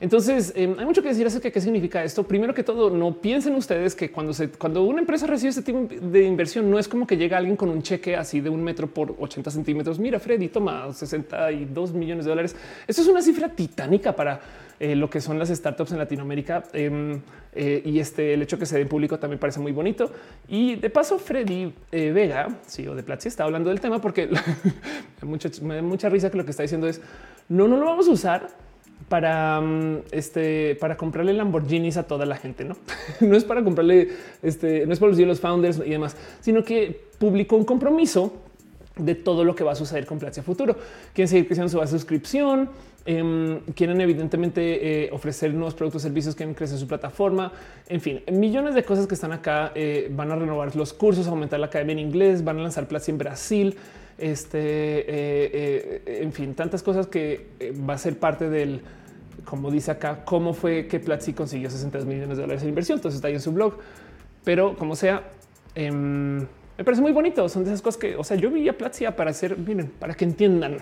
Entonces 0.00 0.52
em, 0.54 0.78
hay 0.78 0.84
mucho 0.84 1.02
que 1.02 1.08
decir 1.08 1.26
acerca 1.26 1.48
de 1.48 1.52
qué 1.52 1.60
significa 1.60 2.04
esto. 2.04 2.22
Primero 2.22 2.54
que 2.54 2.62
todo, 2.62 2.88
no 2.90 3.20
piensen 3.20 3.54
ustedes 3.56 3.96
que 3.96 4.12
cuando 4.12 4.32
se, 4.32 4.48
cuando 4.48 4.84
una 4.84 5.00
empresa 5.00 5.26
recibe 5.26 5.50
este 5.50 5.62
tipo 5.62 5.88
de 5.90 6.22
inversión, 6.24 6.70
no 6.70 6.78
es 6.78 6.86
como 6.86 7.06
que 7.06 7.16
llega 7.16 7.36
alguien 7.36 7.56
con 7.56 7.68
un 7.68 7.82
cheque 7.82 8.14
así 8.14 8.40
de 8.40 8.48
un 8.48 8.62
metro 8.62 8.86
por 8.86 9.16
80 9.18 9.50
centímetros. 9.50 9.98
Mira, 9.98 10.20
Freddy 10.20 10.48
toma 10.48 10.92
62 10.92 11.92
millones 11.92 12.24
de 12.24 12.28
dólares. 12.30 12.54
Esto 12.86 13.02
es 13.02 13.08
una 13.08 13.22
cifra 13.22 13.48
titánica 13.48 14.14
para 14.14 14.40
eh, 14.78 14.94
lo 14.94 15.10
que 15.10 15.20
son 15.20 15.36
las 15.36 15.48
startups 15.48 15.90
en 15.90 15.98
Latinoamérica. 15.98 16.62
Em, 16.72 17.20
eh, 17.52 17.82
y 17.84 17.98
este 17.98 18.34
el 18.34 18.42
hecho 18.42 18.56
que 18.56 18.66
se 18.66 18.76
dé 18.76 18.82
en 18.82 18.88
público 18.88 19.18
también 19.18 19.40
parece 19.40 19.58
muy 19.58 19.72
bonito. 19.72 20.12
Y 20.46 20.76
de 20.76 20.90
paso, 20.90 21.18
Freddy 21.18 21.72
eh, 21.90 22.12
Vega, 22.12 22.60
CEO 22.68 22.94
de 22.94 23.02
Platzi, 23.02 23.26
está 23.26 23.42
hablando 23.42 23.70
del 23.70 23.80
tema 23.80 24.00
porque 24.00 24.28
me 25.62 25.74
da 25.74 25.82
mucha 25.82 26.08
risa 26.08 26.30
que 26.30 26.36
lo 26.36 26.44
que 26.44 26.52
está 26.52 26.62
diciendo 26.62 26.86
es 26.86 27.00
no, 27.48 27.66
no 27.66 27.78
lo 27.78 27.86
vamos 27.86 28.06
a 28.06 28.12
usar 28.12 28.67
para 29.08 29.60
mm, 29.60 30.02
este, 30.12 30.76
para 30.76 30.96
comprarle 30.96 31.32
Lamborghinis 31.32 31.96
a 31.96 32.04
toda 32.04 32.26
la 32.26 32.36
gente. 32.36 32.64
No, 32.64 32.76
no 33.20 33.36
es 33.36 33.44
para 33.44 33.64
comprarle 33.64 34.08
este, 34.42 34.86
no 34.86 34.92
es 34.92 34.98
para 34.98 35.12
los 35.12 35.40
founders 35.40 35.80
y 35.84 35.90
demás, 35.90 36.16
sino 36.40 36.62
que 36.64 37.08
publicó 37.18 37.56
un 37.56 37.64
compromiso 37.64 38.32
de 38.98 39.14
todo 39.14 39.44
lo 39.44 39.54
que 39.54 39.64
va 39.64 39.72
a 39.72 39.74
suceder 39.74 40.06
con 40.06 40.18
Platzi 40.18 40.42
futuro. 40.42 40.76
Quieren 41.14 41.28
seguir 41.28 41.46
creciendo 41.46 41.70
su 41.70 41.86
suscripción, 41.86 42.68
em, 43.06 43.60
quieren 43.74 44.00
evidentemente 44.00 45.04
eh, 45.04 45.10
ofrecer 45.12 45.54
nuevos 45.54 45.74
productos, 45.74 46.02
servicios, 46.02 46.34
quieren 46.34 46.54
crecer 46.54 46.78
su 46.78 46.86
plataforma, 46.86 47.52
en 47.88 48.00
fin, 48.00 48.22
millones 48.30 48.74
de 48.74 48.82
cosas 48.82 49.06
que 49.06 49.14
están 49.14 49.32
acá. 49.32 49.72
Eh, 49.74 50.08
van 50.10 50.30
a 50.30 50.36
renovar 50.36 50.74
los 50.76 50.92
cursos, 50.92 51.26
aumentar 51.26 51.60
la 51.60 51.66
academia 51.66 51.92
en 51.92 52.00
inglés, 52.00 52.44
van 52.44 52.58
a 52.58 52.62
lanzar 52.62 52.86
Platzi 52.86 53.12
en 53.12 53.18
Brasil. 53.18 53.76
Este, 54.18 54.58
eh, 54.58 56.02
en 56.22 56.32
fin, 56.32 56.54
tantas 56.54 56.82
cosas 56.82 57.06
que 57.06 57.46
va 57.88 57.94
a 57.94 57.98
ser 57.98 58.18
parte 58.18 58.50
del 58.50 58.80
como 59.48 59.70
dice 59.70 59.90
acá, 59.90 60.24
cómo 60.26 60.52
fue 60.52 60.86
que 60.88 61.00
Platzi 61.00 61.32
consiguió 61.32 61.70
62 61.70 62.06
millones 62.06 62.36
de 62.36 62.42
dólares 62.42 62.62
en 62.62 62.68
inversión. 62.68 62.98
Entonces 62.98 63.16
está 63.16 63.28
ahí 63.28 63.34
en 63.34 63.40
su 63.40 63.52
blog. 63.52 63.78
pero 64.44 64.76
como 64.76 64.94
sea, 64.94 65.22
em, 65.74 66.38
me 66.76 66.84
parece 66.84 67.00
muy 67.00 67.12
bonito. 67.12 67.48
Son 67.48 67.64
de 67.64 67.70
esas 67.70 67.80
cosas 67.80 67.98
que, 67.98 68.14
o 68.16 68.24
sea, 68.24 68.36
yo 68.36 68.50
vi 68.50 68.68
a 68.68 68.76
Platzi 68.76 69.06
para 69.16 69.30
hacer, 69.30 69.56
miren, 69.56 69.90
para 69.98 70.14
que 70.14 70.24
entiendan. 70.24 70.76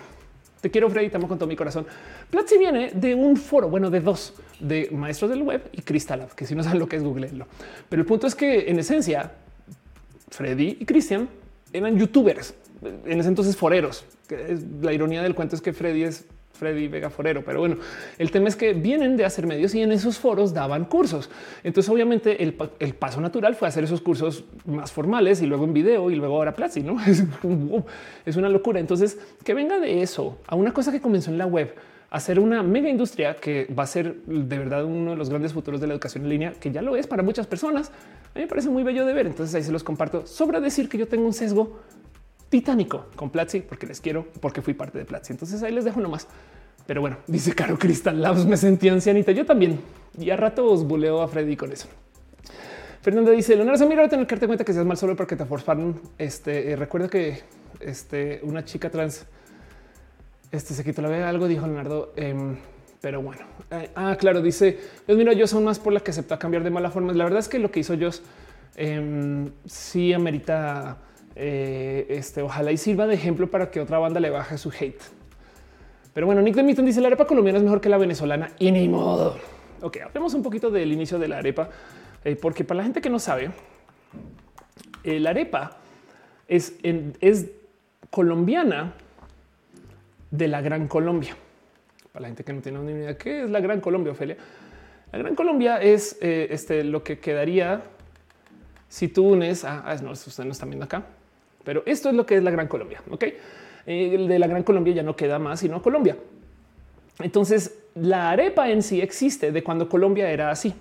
Te 0.61 0.71
quiero, 0.71 0.91
Freddy, 0.91 1.11
te 1.11 1.17
amo 1.17 1.29
con 1.29 1.39
todo 1.39 1.49
mi 1.49 1.55
corazón. 1.55 1.87
Platzi 2.29 2.59
viene 2.59 2.91
de 2.93 3.15
un 3.15 3.37
foro, 3.37 3.69
bueno, 3.69 3.89
de 3.89 4.01
dos, 4.01 4.35
de 4.59 4.89
maestros 4.91 5.31
del 5.31 5.43
web 5.43 5.63
y 5.73 5.83
Crystal 5.83 6.27
que 6.35 6.45
si 6.45 6.57
no 6.57 6.65
saben 6.65 6.81
lo 6.81 6.89
que 6.89 6.97
es, 6.97 7.05
googleenlo. 7.05 7.47
Pero 7.89 8.03
el 8.03 8.07
punto 8.07 8.27
es 8.27 8.35
que 8.35 8.69
en 8.69 8.81
esencia, 8.81 9.33
Freddy 10.29 10.79
y 10.81 10.85
Cristian 10.85 11.29
eran 11.73 11.97
youtubers, 11.97 12.55
en 12.83 13.21
ese 13.21 13.29
entonces 13.29 13.57
foreros. 13.57 14.05
La 14.81 14.93
ironía 14.93 15.23
del 15.23 15.37
cuento 15.37 15.55
es 15.55 15.63
que 15.63 15.73
Freddy 15.73 16.03
es 16.03 16.27
Freddy 16.57 16.89
Vega 16.89 17.11
Forero. 17.11 17.45
Pero 17.45 17.61
bueno, 17.61 17.77
el 18.19 18.31
tema 18.31 18.49
es 18.49 18.57
que 18.57 18.73
vienen 18.73 19.17
de 19.17 19.25
hacer 19.25 19.47
medios 19.47 19.75
y 19.75 19.83
en 19.83 19.93
esos 19.93 20.19
foros 20.19 20.53
daban 20.53 20.85
cursos. 20.87 21.31
Entonces, 21.63 21.91
obviamente, 21.91 22.43
el, 22.43 22.55
paso 22.95 23.21
natural 23.21 23.55
fue 23.55 23.69
hacer 23.69 23.85
esos 23.85 24.01
cursos 24.01 24.45
más 24.65 24.91
formales 24.91 25.43
y 25.43 25.47
luego 25.47 25.65
en 25.65 25.73
video 25.73 26.11
y 26.11 26.17
luego 26.17 26.37
ahora 26.37 26.55
Platzi, 26.55 26.83
no 26.83 26.97
es, 28.27 28.37
una 28.37 28.49
locura. 28.49 28.81
Entonces, 28.81 29.19
que 29.45 29.55
venga 29.55 29.79
de 29.79 30.03
eso 30.03 30.39
a 30.47 30.57
una 30.57 30.73
cosa 30.73 30.91
que 30.91 31.01
comenzó 31.01 31.31
en 31.31 31.39
la 31.39 31.47
web, 31.47 31.75
hacer 32.11 32.41
una 32.41 32.63
mega 32.63 32.89
industria 32.89 33.35
que 33.35 33.67
va 33.67 33.83
a 33.83 33.87
ser 33.87 34.23
de 34.25 34.59
verdad 34.59 34.85
uno 34.85 35.11
de 35.11 35.17
los 35.17 35.29
grandes 35.29 35.53
futuros 35.53 35.81
de 35.81 35.87
la 35.87 35.95
educación 35.95 36.25
en 36.25 36.31
línea, 36.31 36.53
que 36.53 36.71
ya 36.71 36.83
lo 36.83 36.97
es 36.97 37.07
para 37.07 37.23
muchas 37.23 37.47
personas. 37.47 37.89
A 38.35 38.39
mí 38.39 38.43
me 38.43 38.47
parece 38.47 38.69
muy 38.69 38.83
bello 38.83 39.05
de 39.05 39.13
ver. 39.13 39.27
Entonces 39.27 39.55
ahí 39.55 39.63
se 39.63 39.73
los 39.73 39.85
comparto. 39.85 40.27
Sobra 40.27 40.61
decir 40.61 40.89
que 40.89 40.99
yo 40.99 41.09
tengo 41.09 41.27
un 41.27 41.33
sesgo 41.33 41.81
titánico 42.49 43.07
con 43.17 43.31
Platzi 43.31 43.61
porque 43.61 43.87
les 43.87 44.01
quiero, 44.01 44.27
porque 44.41 44.63
fui 44.63 44.75
parte 44.75 44.99
de 44.99 45.05
Platzi. 45.05 45.33
Entonces 45.33 45.63
ahí 45.63 45.73
les 45.73 45.85
dejo 45.85 46.01
nomás. 46.01 46.27
Pero 46.87 47.01
bueno, 47.01 47.19
dice 47.27 47.55
Caro 47.55 47.79
Crystal 47.79 48.21
Labs, 48.21 48.47
me 48.47 48.57
sentí 48.57 48.89
ancianita. 48.89 49.33
Yo 49.33 49.45
también. 49.45 49.81
Y 50.19 50.31
a 50.31 50.37
rato 50.37 50.65
os 50.65 50.85
buleo 50.85 51.21
a 51.21 51.29
Freddy 51.29 51.57
con 51.57 51.73
eso. 51.73 51.89
Fernanda 53.03 53.31
dice, 53.31 53.55
Leonardo, 53.55 53.79
se 53.79 53.87
mira 53.87 54.09
tener 54.09 54.27
que 54.27 54.35
darte 54.35 54.47
cuenta 54.47 54.65
que 54.65 54.73
seas 54.73 54.85
mal 54.85 54.97
solo 54.97 55.15
porque 55.15 55.37
te 55.37 55.45
forzaron. 55.45 56.01
Este 56.19 56.73
eh, 56.73 56.77
recuerda 56.77 57.09
que 57.09 57.43
este, 57.81 58.41
una 58.43 58.65
chica 58.65 58.91
trans 58.91 59.27
este 60.51 60.75
se 60.75 60.85
quitó 60.85 61.03
la 61.03 61.09
vega 61.09 61.29
algo, 61.29 61.47
dijo 61.47 61.67
Leonardo. 61.67 62.13
Em, 62.17 62.57
pero 63.01 63.23
bueno, 63.23 63.43
eh, 63.71 63.91
ah, 63.95 64.17
claro, 64.19 64.43
dice, 64.43 64.79
pues 65.05 65.17
mira, 65.17 65.33
yo 65.35 65.47
son 65.47 65.65
más 65.65 65.79
por 65.79 65.93
la 65.93 66.01
que 66.01 66.11
acepta 66.11 66.39
cambiar 66.39 66.65
de 66.65 66.71
mala 66.71 66.91
forma. 66.91 67.13
La 67.13 67.25
verdad 67.25 67.41
es 67.41 67.49
que 67.49 67.59
lo 67.59 67.71
que 67.71 67.81
hizo 67.81 67.95
yo 67.95 68.11
eh, 68.75 69.51
sí 69.67 70.13
amerita 70.13 70.99
eh, 71.39 72.07
este, 72.09 72.41
ojalá 72.41 72.73
y 72.73 72.79
sirva 72.79 73.07
de 73.07 73.15
ejemplo 73.15 73.51
para 73.51 73.71
que 73.71 73.79
otra 73.79 73.99
banda 73.99 74.21
le 74.21 74.31
baje 74.31 74.57
su 74.57 74.71
hate. 74.71 75.03
Pero 76.15 76.27
bueno, 76.27 76.41
Nick 76.41 76.57
de 76.57 76.83
dice 76.83 77.03
la 77.03 77.09
arepa 77.09 77.27
colombiana 77.27 77.59
es 77.59 77.63
mejor 77.63 77.83
que 77.83 77.91
la 77.91 77.99
venezolana 77.99 78.53
y 78.59 78.73
ni 78.73 78.89
modo. 78.89 79.37
Ok, 79.83 79.99
hablemos 79.99 80.33
un 80.33 80.43
poquito 80.43 80.71
del 80.71 80.91
inicio 80.91 81.19
de 81.19 81.29
la 81.29 81.39
arepa, 81.39 81.69
eh, 82.25 82.37
porque 82.37 82.65
para 82.65 82.79
la 82.79 82.85
gente 82.85 83.03
que 83.03 83.11
no 83.11 83.19
sabe, 83.19 83.51
eh, 85.05 85.21
la 85.21 85.31
arepa 85.31 85.77
es, 86.49 86.75
es 87.21 87.51
colombiana 88.09 88.95
de 90.31 90.49
la 90.49 90.63
Gran 90.63 90.89
Colombia. 90.89 91.37
Para 92.13 92.23
la 92.23 92.29
gente 92.29 92.45
que 92.45 92.53
no 92.55 92.63
tiene 92.63 92.79
ni 92.79 92.93
idea 92.93 93.19
qué 93.19 93.43
es 93.43 93.51
la 93.51 93.61
Gran 93.61 93.83
Colombia, 93.83 94.13
Ofelia. 94.13 94.39
La 95.13 95.19
Gran 95.19 95.35
Colombia 95.35 95.83
es 95.83 96.17
este, 96.23 96.83
lo 96.83 97.05
que 97.05 97.19
quedaría 97.19 97.83
si 98.89 99.09
tú 99.09 99.29
unes 99.29 99.65
a, 99.65 99.83
ah, 99.87 99.97
no, 99.97 100.13
ustedes 100.13 100.39
no 100.47 100.53
están 100.53 100.71
viendo 100.71 100.87
acá, 100.87 101.05
pero 101.67 101.83
esto 101.85 102.09
es 102.09 102.15
lo 102.15 102.25
que 102.25 102.37
es 102.37 102.45
la 102.45 102.53
Gran 102.53 102.69
Colombia. 102.69 103.03
Ok, 103.11 103.25
el 103.87 104.29
de 104.29 104.39
la 104.39 104.47
Gran 104.47 104.63
Colombia 104.63 104.95
ya 104.95 105.03
no 105.03 105.17
queda 105.17 105.41
más, 105.41 105.59
sino 105.59 105.83
Colombia. 105.83 106.17
Entonces, 107.19 107.77
la 107.97 108.31
arepa 108.31 108.71
en 108.71 108.85
sí 108.85 109.01
existe 109.01 109.51
de 109.51 109.65
cuando 109.65 109.89
Colombia 109.89 110.31
era 110.31 110.53
así. 110.53 110.73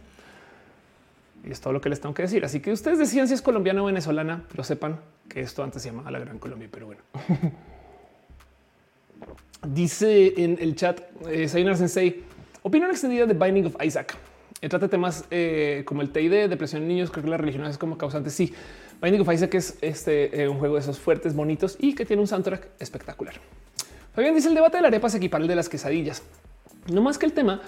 Y 1.43 1.51
es 1.51 1.59
todo 1.59 1.73
lo 1.73 1.81
que 1.81 1.89
les 1.89 1.99
tengo 1.99 2.13
que 2.13 2.21
decir. 2.21 2.45
Así 2.45 2.59
que 2.59 2.71
ustedes 2.71 2.99
decían 2.99 3.27
si 3.27 3.33
es 3.33 3.41
colombiana 3.41 3.81
o 3.81 3.87
venezolana, 3.87 4.43
pero 4.47 4.63
sepan 4.63 4.99
que 5.27 5.41
esto 5.41 5.63
antes 5.63 5.81
se 5.81 5.89
llamaba 5.89 6.11
la 6.11 6.19
Gran 6.19 6.37
Colombia. 6.37 6.69
Pero 6.71 6.85
bueno, 6.85 7.01
dice 9.67 10.35
en 10.37 10.59
el 10.61 10.75
chat 10.75 11.01
eh, 11.27 11.47
Sayonara 11.47 11.77
Sensei, 11.77 12.23
opinión 12.61 12.91
extendida 12.91 13.25
de 13.25 13.33
Binding 13.33 13.65
of 13.65 13.83
Isaac. 13.83 14.15
Trata 14.69 14.87
temas 14.87 15.25
eh, 15.31 15.83
como 15.85 16.01
el 16.01 16.11
TID, 16.11 16.49
depresión 16.49 16.83
en 16.83 16.87
niños. 16.89 17.11
Creo 17.11 17.23
que 17.23 17.29
la 17.29 17.37
religión 17.37 17.65
es 17.65 17.77
como 17.77 17.97
causante. 17.97 18.29
Sí, 18.29 18.53
Binding 19.01 19.21
of 19.21 19.33
Isaac 19.33 19.53
es 19.55 19.77
este 19.81 20.43
eh, 20.43 20.47
un 20.47 20.57
juego 20.57 20.75
de 20.75 20.81
esos 20.81 20.99
fuertes, 20.99 21.35
bonitos 21.35 21.77
y 21.79 21.95
que 21.95 22.05
tiene 22.05 22.21
un 22.21 22.27
soundtrack 22.27 22.69
espectacular. 22.79 23.35
Fabián 24.13 24.33
dice 24.33 24.47
el 24.47 24.55
debate 24.55 24.77
de 24.77 24.81
la 24.81 24.87
arepa 24.87 25.09
se 25.09 25.17
equipara 25.17 25.41
al 25.41 25.47
de 25.47 25.55
las 25.55 25.69
quesadillas. 25.69 26.23
No 26.91 27.01
más 27.01 27.17
que 27.17 27.25
el 27.25 27.33
tema 27.33 27.61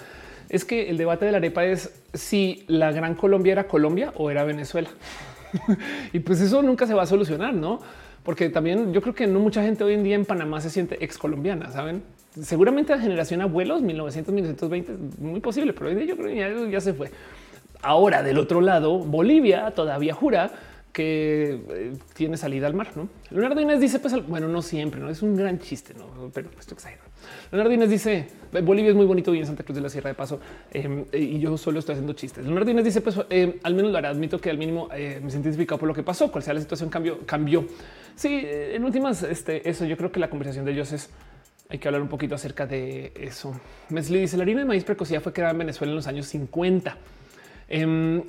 es 0.48 0.64
que 0.64 0.88
el 0.88 0.96
debate 0.96 1.26
de 1.26 1.32
la 1.32 1.38
arepa 1.38 1.64
es 1.64 1.92
si 2.14 2.64
la 2.68 2.90
Gran 2.92 3.14
Colombia 3.14 3.52
era 3.52 3.68
Colombia 3.68 4.12
o 4.16 4.30
era 4.30 4.44
Venezuela. 4.44 4.88
y 6.12 6.20
pues 6.20 6.40
eso 6.40 6.62
nunca 6.62 6.86
se 6.86 6.94
va 6.94 7.02
a 7.02 7.06
solucionar, 7.06 7.52
¿no? 7.52 7.80
Porque 8.22 8.48
también 8.48 8.92
yo 8.92 9.02
creo 9.02 9.14
que 9.14 9.26
no 9.26 9.40
mucha 9.40 9.62
gente 9.62 9.84
hoy 9.84 9.94
en 9.94 10.04
día 10.04 10.14
en 10.14 10.24
Panamá 10.24 10.60
se 10.60 10.70
siente 10.70 11.02
ex 11.04 11.18
colombiana, 11.18 11.70
¿saben? 11.70 12.02
Seguramente 12.40 12.94
la 12.94 13.00
generación 13.00 13.40
abuelos, 13.42 13.82
1900, 13.82 14.34
1920, 14.34 15.22
muy 15.22 15.40
posible, 15.40 15.72
pero 15.72 15.88
hoy 15.88 15.94
día 15.94 16.04
yo 16.04 16.16
creo 16.16 16.34
que 16.64 16.70
ya 16.70 16.80
se 16.80 16.94
fue. 16.94 17.10
Ahora, 17.82 18.22
del 18.22 18.38
otro 18.38 18.60
lado, 18.60 18.98
Bolivia 18.98 19.70
todavía 19.70 20.14
jura 20.14 20.50
que 20.92 21.60
eh, 21.70 21.92
tiene 22.14 22.36
salida 22.36 22.66
al 22.66 22.74
mar. 22.74 22.88
¿no? 22.96 23.08
Leonardo 23.30 23.60
Inés 23.60 23.80
dice, 23.80 23.98
pues 23.98 24.14
bueno, 24.26 24.48
no 24.48 24.62
siempre, 24.62 25.00
no 25.00 25.10
es 25.10 25.22
un 25.22 25.36
gran 25.36 25.58
chiste, 25.58 25.94
no, 25.94 26.30
pero 26.32 26.50
esto 26.58 26.74
exagero. 26.74 27.02
Leonardo 27.50 27.72
Inés 27.72 27.90
dice 27.90 28.28
Bolivia 28.62 28.90
es 28.90 28.96
muy 28.96 29.06
bonito 29.06 29.34
y 29.34 29.38
en 29.38 29.46
Santa 29.46 29.62
Cruz 29.64 29.76
de 29.76 29.82
la 29.82 29.88
Sierra 29.88 30.08
de 30.08 30.14
Paso 30.14 30.40
em, 30.70 31.04
y 31.12 31.38
yo 31.38 31.56
solo 31.58 31.78
estoy 31.78 31.94
haciendo 31.94 32.12
chistes. 32.14 32.44
Leonardo 32.44 32.70
Inés 32.70 32.84
dice, 32.84 33.00
pues 33.00 33.16
em, 33.30 33.54
al 33.62 33.74
menos 33.74 33.92
lo 33.92 33.98
haré. 33.98 34.08
Admito 34.08 34.40
que 34.40 34.50
al 34.50 34.58
mínimo 34.58 34.88
eh, 34.92 35.20
me 35.22 35.30
sentí 35.30 35.48
identificado 35.48 35.78
por 35.78 35.88
lo 35.88 35.94
que 35.94 36.02
pasó, 36.02 36.30
cual 36.30 36.42
sea 36.42 36.54
la 36.54 36.60
situación 36.60 36.88
cambió, 36.88 37.18
cambió. 37.26 37.66
Sí, 38.16 38.40
en 38.42 38.84
últimas, 38.84 39.22
este, 39.22 39.68
eso 39.68 39.84
yo 39.84 39.96
creo 39.96 40.10
que 40.10 40.18
la 40.18 40.30
conversación 40.30 40.64
de 40.64 40.72
ellos 40.72 40.92
es 40.92 41.10
hay 41.70 41.78
que 41.78 41.88
hablar 41.88 42.00
un 42.00 42.08
poquito 42.08 42.34
acerca 42.34 42.66
de 42.66 43.12
eso. 43.14 43.52
Mesli 43.90 44.20
dice 44.20 44.36
la 44.36 44.42
harina 44.44 44.60
de 44.60 44.66
maíz 44.66 44.84
precocida 44.84 45.20
fue 45.20 45.32
creada 45.32 45.52
en 45.52 45.58
Venezuela 45.58 45.90
en 45.90 45.96
los 45.96 46.06
años 46.06 46.26
50. 46.26 46.96
Um, 47.70 48.22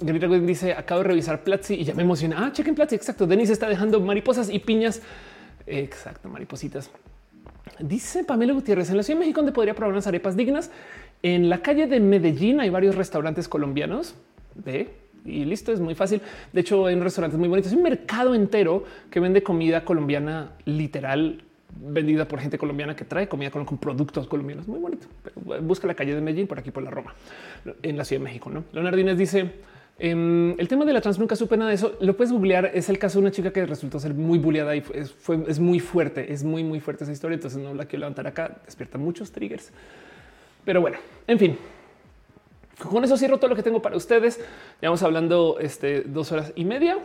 dice 0.45 0.73
acabo 0.73 1.01
de 1.01 1.07
revisar 1.07 1.43
Platzi 1.43 1.75
y 1.75 1.83
ya 1.85 1.93
me 1.93 2.03
emociona. 2.03 2.45
Ah, 2.45 2.51
chequen 2.51 2.75
Platzi. 2.75 2.95
Exacto. 2.95 3.25
Denis 3.25 3.49
está 3.49 3.69
dejando 3.69 3.99
mariposas 4.01 4.49
y 4.49 4.59
piñas. 4.59 5.01
Exacto, 5.65 6.27
maripositas. 6.29 6.89
Dice 7.79 8.23
Pamela 8.23 8.53
Gutiérrez 8.53 8.89
en 8.89 8.97
la 8.97 9.03
Ciudad 9.03 9.19
de 9.19 9.25
México, 9.25 9.39
donde 9.39 9.53
podría 9.53 9.73
probar 9.73 9.93
unas 9.93 10.07
arepas 10.07 10.35
dignas. 10.35 10.71
En 11.23 11.49
la 11.49 11.61
calle 11.61 11.87
de 11.87 11.99
Medellín 11.99 12.59
hay 12.59 12.69
varios 12.69 12.95
restaurantes 12.95 13.47
colombianos. 13.47 14.15
Ve 14.55 14.89
y 15.25 15.45
listo, 15.45 15.71
es 15.71 15.79
muy 15.79 15.95
fácil. 15.95 16.21
De 16.51 16.61
hecho, 16.61 16.85
hay 16.85 16.95
un 16.95 17.01
restaurante 17.01 17.37
muy 17.37 17.47
bonito. 17.47 17.67
Es 17.67 17.73
un 17.73 17.83
mercado 17.83 18.35
entero 18.35 18.83
que 19.09 19.19
vende 19.19 19.43
comida 19.43 19.85
colombiana 19.85 20.51
literal 20.65 21.43
vendida 21.81 22.27
por 22.27 22.39
gente 22.39 22.57
colombiana 22.57 22.95
que 22.95 23.05
trae 23.05 23.27
comida 23.27 23.51
con, 23.51 23.65
productos 23.77 24.27
colombianos. 24.27 24.67
Muy 24.67 24.79
bonito. 24.79 25.07
busca 25.61 25.87
la 25.87 25.93
calle 25.93 26.13
de 26.13 26.21
Medellín 26.21 26.47
por 26.47 26.59
aquí 26.59 26.71
por 26.71 26.83
la 26.83 26.91
Roma, 26.91 27.13
en 27.81 27.97
la 27.97 28.05
Ciudad 28.05 28.21
de 28.21 28.25
México. 28.25 28.49
¿no? 28.49 28.63
Leonardo 28.73 28.99
Inés 28.99 29.17
dice 29.17 29.51
em, 29.97 30.59
el 30.59 30.67
tema 30.67 30.85
de 30.85 30.93
la 30.93 31.01
trans 31.01 31.19
nunca 31.19 31.35
supe 31.35 31.57
nada 31.57 31.69
de 31.69 31.75
eso. 31.75 31.97
Lo 32.01 32.15
puedes 32.15 32.31
googlear. 32.31 32.71
Es 32.73 32.89
el 32.89 32.99
caso 32.99 33.19
de 33.19 33.23
una 33.23 33.31
chica 33.31 33.51
que 33.51 33.65
resultó 33.65 33.99
ser 33.99 34.13
muy 34.13 34.39
bulliada 34.39 34.75
y 34.75 34.81
fue, 34.81 35.43
es 35.47 35.59
muy 35.59 35.79
fuerte. 35.79 36.31
Es 36.31 36.43
muy, 36.43 36.63
muy 36.63 36.79
fuerte 36.79 37.03
esa 37.05 37.13
historia. 37.13 37.35
Entonces 37.35 37.61
no 37.61 37.73
la 37.73 37.85
quiero 37.85 38.01
levantar 38.01 38.27
acá. 38.27 38.57
Despierta 38.65 38.97
muchos 38.97 39.31
triggers. 39.31 39.71
Pero 40.65 40.81
bueno, 40.81 40.97
en 41.25 41.39
fin, 41.39 41.57
con 42.77 43.03
eso 43.03 43.17
cierro 43.17 43.37
todo 43.37 43.49
lo 43.49 43.55
que 43.55 43.63
tengo 43.63 43.81
para 43.81 43.95
ustedes. 43.95 44.39
vamos 44.81 45.01
hablando 45.03 45.57
este, 45.59 46.01
dos 46.01 46.31
horas 46.31 46.51
y 46.55 46.65
media 46.65 46.97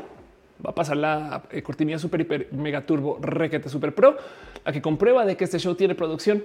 va 0.65 0.71
a 0.71 0.75
pasar 0.75 0.97
la 0.97 1.43
eh, 1.51 1.63
cortinilla 1.63 1.99
super 1.99 2.21
hiper 2.21 2.49
mega 2.53 2.87
turbo 2.87 3.19
requete 3.21 3.69
super 3.69 3.95
pro, 3.95 4.17
la 4.65 4.73
que 4.73 4.81
comprueba 4.81 5.25
de 5.27 5.37
que 5.37 5.45
este 5.45 5.59
show 5.59 5.75
tiene 5.75 5.95
producción. 5.95 6.43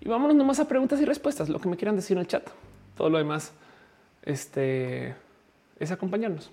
Y 0.00 0.08
vámonos 0.08 0.34
nomás 0.34 0.58
a 0.60 0.66
preguntas 0.66 1.00
y 1.00 1.04
respuestas, 1.04 1.48
lo 1.48 1.60
que 1.60 1.68
me 1.68 1.76
quieran 1.76 1.94
decir 1.94 2.16
en 2.16 2.22
el 2.22 2.26
chat. 2.26 2.48
Todo 2.96 3.10
lo 3.10 3.18
demás 3.18 3.52
este, 4.22 5.14
es 5.78 5.90
acompañarnos. 5.90 6.50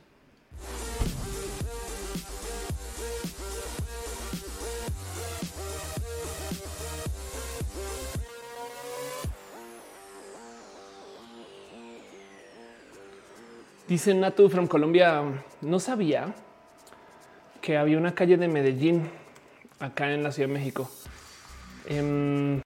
Dice 13.87 14.13
Natu 14.13 14.49
from 14.49 14.67
Colombia, 14.67 15.23
no 15.61 15.79
sabía 15.79 16.35
que 17.67 17.75
había 17.75 17.97
una 17.97 18.15
calle 18.15 18.37
de 18.37 18.47
Medellín 18.47 19.01
acá 19.81 20.13
en 20.13 20.23
la 20.23 20.31
Ciudad 20.31 20.47
de 20.47 20.53
México. 20.53 20.89
Em, 21.85 22.61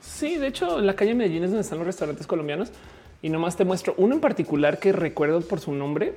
sí, 0.00 0.38
de 0.38 0.46
hecho, 0.46 0.80
la 0.80 0.96
calle 0.96 1.10
de 1.10 1.16
Medellín 1.16 1.44
es 1.44 1.50
donde 1.50 1.60
están 1.60 1.76
los 1.76 1.86
restaurantes 1.86 2.26
colombianos 2.26 2.70
y 3.20 3.28
nomás 3.28 3.54
te 3.58 3.66
muestro 3.66 3.92
uno 3.98 4.14
en 4.14 4.22
particular 4.22 4.78
que 4.78 4.92
recuerdo 4.92 5.42
por 5.42 5.60
su 5.60 5.72
nombre, 5.72 6.14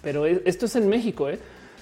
pero 0.00 0.26
esto 0.26 0.66
es 0.66 0.76
en 0.76 0.88
México. 0.88 1.28
¿eh? 1.28 1.40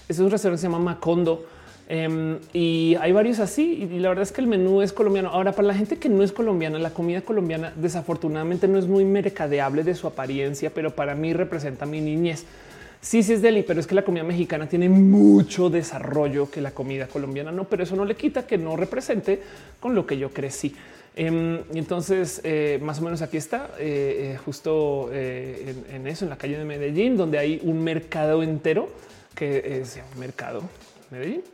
es 0.08 0.18
un 0.20 0.30
restaurante 0.30 0.62
se 0.62 0.68
llama 0.68 0.78
Macondo 0.78 1.44
em, 1.86 2.38
y 2.54 2.96
hay 2.98 3.12
varios 3.12 3.38
así. 3.38 3.86
Y 3.92 3.98
la 3.98 4.08
verdad 4.08 4.22
es 4.22 4.32
que 4.32 4.40
el 4.40 4.46
menú 4.46 4.80
es 4.80 4.94
colombiano. 4.94 5.28
Ahora, 5.28 5.52
para 5.52 5.68
la 5.68 5.74
gente 5.74 5.98
que 5.98 6.08
no 6.08 6.22
es 6.22 6.32
colombiana, 6.32 6.78
la 6.78 6.94
comida 6.94 7.20
colombiana 7.20 7.74
desafortunadamente 7.76 8.68
no 8.68 8.78
es 8.78 8.86
muy 8.86 9.04
mercadeable 9.04 9.84
de 9.84 9.94
su 9.96 10.06
apariencia, 10.06 10.70
pero 10.70 10.94
para 10.94 11.14
mí 11.14 11.34
representa 11.34 11.84
mi 11.84 12.00
niñez 12.00 12.46
Sí, 13.06 13.22
sí 13.22 13.34
es 13.34 13.40
deli, 13.40 13.62
pero 13.62 13.78
es 13.78 13.86
que 13.86 13.94
la 13.94 14.02
comida 14.02 14.24
mexicana 14.24 14.68
tiene 14.68 14.88
mucho 14.88 15.70
desarrollo 15.70 16.50
que 16.50 16.60
la 16.60 16.72
comida 16.72 17.06
colombiana 17.06 17.52
no, 17.52 17.62
pero 17.62 17.84
eso 17.84 17.94
no 17.94 18.04
le 18.04 18.16
quita 18.16 18.48
que 18.48 18.58
no 18.58 18.76
represente 18.76 19.40
con 19.78 19.94
lo 19.94 20.04
que 20.04 20.18
yo 20.18 20.30
crecí. 20.30 20.74
Em, 21.14 21.60
y 21.72 21.78
entonces, 21.78 22.40
eh, 22.42 22.80
más 22.82 22.98
o 22.98 23.02
menos 23.02 23.22
aquí 23.22 23.36
está, 23.36 23.70
eh, 23.78 24.32
eh, 24.34 24.38
justo 24.44 25.08
en, 25.12 26.04
eso, 26.08 26.24
en 26.24 26.30
la 26.30 26.36
calle 26.36 26.58
de 26.58 26.64
Medellín, 26.64 27.16
donde 27.16 27.38
hay 27.38 27.60
un 27.62 27.84
mercado 27.84 28.42
entero 28.42 28.88
que 29.36 29.78
es 29.78 30.00
mercado 30.18 30.62
Medellín. 31.12 31.44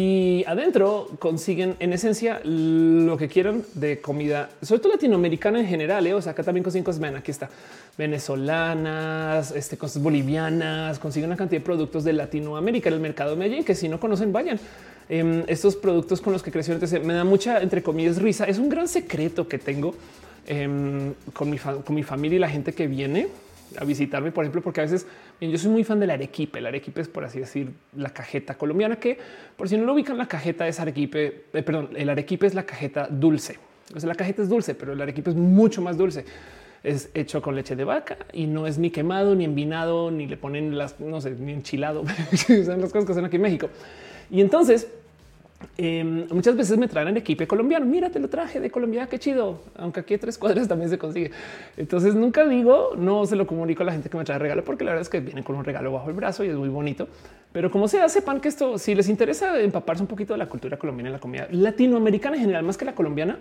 Y 0.00 0.44
adentro 0.46 1.08
consiguen 1.18 1.74
en 1.80 1.92
esencia 1.92 2.40
lo 2.44 3.16
que 3.16 3.26
quieran 3.26 3.64
de 3.74 4.00
comida, 4.00 4.48
sobre 4.62 4.80
todo 4.80 4.92
latinoamericana 4.92 5.58
en 5.58 5.66
general. 5.66 6.06
O 6.12 6.22
sea, 6.22 6.32
acá 6.32 6.44
también 6.44 6.62
consiguen 6.62 6.84
cosas. 6.84 7.00
Ven, 7.00 7.16
aquí 7.16 7.32
está 7.32 7.50
venezolanas, 7.96 9.50
este, 9.50 9.76
cosas 9.76 10.00
bolivianas, 10.00 11.00
consiguen 11.00 11.30
una 11.30 11.36
cantidad 11.36 11.60
de 11.60 11.64
productos 11.64 12.04
de 12.04 12.12
Latinoamérica 12.12 12.90
en 12.90 12.94
el 12.94 13.00
mercado 13.00 13.32
de 13.32 13.38
Medellín 13.38 13.64
que 13.64 13.74
si 13.74 13.88
no 13.88 13.98
conocen, 13.98 14.32
vayan. 14.32 14.60
Em, 15.08 15.42
estos 15.48 15.74
productos 15.74 16.20
con 16.20 16.32
los 16.32 16.44
que 16.44 16.52
creció 16.52 16.74
entonces 16.74 17.02
me 17.02 17.14
da 17.14 17.24
mucha, 17.24 17.60
entre 17.60 17.82
comillas, 17.82 18.22
risa. 18.22 18.44
Es 18.44 18.58
un 18.58 18.68
gran 18.68 18.86
secreto 18.86 19.48
que 19.48 19.58
tengo 19.58 19.96
em, 20.46 21.12
con, 21.32 21.50
mi 21.50 21.58
con 21.58 21.96
mi 21.96 22.04
familia 22.04 22.36
y 22.36 22.38
la 22.38 22.48
gente 22.48 22.72
que 22.72 22.86
viene 22.86 23.26
a 23.76 23.84
visitarme, 23.84 24.32
por 24.32 24.44
ejemplo, 24.44 24.62
porque 24.62 24.80
a 24.80 24.84
veces 24.84 25.06
yo 25.40 25.58
soy 25.58 25.70
muy 25.70 25.84
fan 25.84 26.00
del 26.00 26.10
arequipe. 26.10 26.58
El 26.58 26.66
arequipe 26.66 27.00
es, 27.00 27.08
por 27.08 27.24
así 27.24 27.40
decir, 27.40 27.70
la 27.96 28.10
cajeta 28.10 28.56
colombiana 28.56 28.96
que, 28.96 29.18
por 29.56 29.68
si 29.68 29.76
no 29.76 29.84
lo 29.84 29.94
ubican, 29.94 30.16
la 30.16 30.26
cajeta 30.26 30.66
es 30.66 30.80
arequipe, 30.80 31.44
eh, 31.52 31.62
perdón, 31.62 31.90
el 31.96 32.08
arequipe 32.08 32.46
es 32.46 32.54
la 32.54 32.64
cajeta 32.64 33.08
dulce. 33.08 33.58
O 33.94 34.00
sea, 34.00 34.08
la 34.08 34.14
cajeta 34.14 34.42
es 34.42 34.48
dulce, 34.48 34.74
pero 34.74 34.92
el 34.92 35.00
arequipe 35.00 35.30
es 35.30 35.36
mucho 35.36 35.82
más 35.82 35.96
dulce 35.96 36.24
es 36.82 37.10
hecho 37.14 37.42
con 37.42 37.56
leche 37.56 37.76
de 37.76 37.84
vaca 37.84 38.18
y 38.32 38.46
no 38.46 38.66
es 38.66 38.78
ni 38.78 38.90
quemado, 38.90 39.34
ni 39.34 39.44
envinado, 39.44 40.10
ni 40.10 40.26
le 40.26 40.36
ponen 40.36 40.78
las, 40.78 41.00
no 41.00 41.20
sé, 41.20 41.32
ni 41.32 41.52
enchilado. 41.52 42.04
Son 42.36 42.80
las 42.80 42.92
cosas 42.92 43.04
que 43.04 43.12
hacen 43.12 43.24
aquí 43.24 43.36
en 43.36 43.42
México. 43.42 43.68
Y 44.30 44.40
entonces, 44.40 44.88
em, 45.76 46.26
muchas 46.30 46.56
veces 46.56 46.78
me 46.78 46.88
traen 46.88 47.16
equipo 47.16 47.46
colombiano. 47.46 47.86
Mira, 47.86 48.10
te 48.10 48.18
lo 48.18 48.28
traje 48.28 48.60
de 48.60 48.70
Colombia. 48.70 49.06
Qué 49.06 49.18
chido. 49.18 49.60
Aunque 49.76 50.00
aquí 50.00 50.18
tres 50.18 50.38
cuadras 50.38 50.68
también 50.68 50.90
se 50.90 50.98
consigue. 50.98 51.30
Entonces 51.76 52.14
nunca 52.14 52.46
digo, 52.46 52.92
no 52.96 53.26
se 53.26 53.36
lo 53.36 53.46
comunico 53.46 53.82
a 53.82 53.86
la 53.86 53.92
gente 53.92 54.08
que 54.08 54.16
me 54.16 54.24
trae 54.24 54.38
regalo, 54.38 54.64
porque 54.64 54.84
la 54.84 54.92
verdad 54.92 55.02
es 55.02 55.08
que 55.08 55.20
viene 55.20 55.42
con 55.42 55.56
un 55.56 55.64
regalo 55.64 55.92
bajo 55.92 56.08
el 56.08 56.16
brazo 56.16 56.44
y 56.44 56.48
es 56.48 56.56
muy 56.56 56.68
bonito. 56.68 57.08
Pero 57.52 57.70
como 57.70 57.88
sea, 57.88 58.08
sepan 58.08 58.40
que 58.40 58.48
esto, 58.48 58.78
si 58.78 58.94
les 58.94 59.08
interesa 59.08 59.60
empaparse 59.60 60.02
un 60.02 60.08
poquito 60.08 60.34
de 60.34 60.38
la 60.38 60.46
cultura 60.46 60.76
colombiana 60.76 61.10
la 61.10 61.18
comida 61.18 61.48
latinoamericana 61.50 62.36
en 62.36 62.42
general, 62.42 62.64
más 62.64 62.76
que 62.76 62.84
la 62.84 62.94
colombiana, 62.94 63.38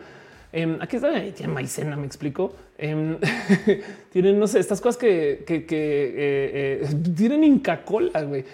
Em, 0.51 0.77
aquí 0.81 0.95
está, 0.95 1.11
tiene 1.33 1.53
maicena, 1.53 1.95
me 1.95 2.05
explico. 2.05 2.55
Em, 2.77 3.17
tienen, 4.11 4.39
no 4.39 4.47
sé, 4.47 4.59
estas 4.59 4.79
cosas 4.79 4.97
que, 4.97 5.43
eh, 5.47 5.65
eh, 5.69 6.87
tienen 7.15 7.43
Inca 7.43 7.83
Cola, 7.83 8.21
güey. 8.23 8.45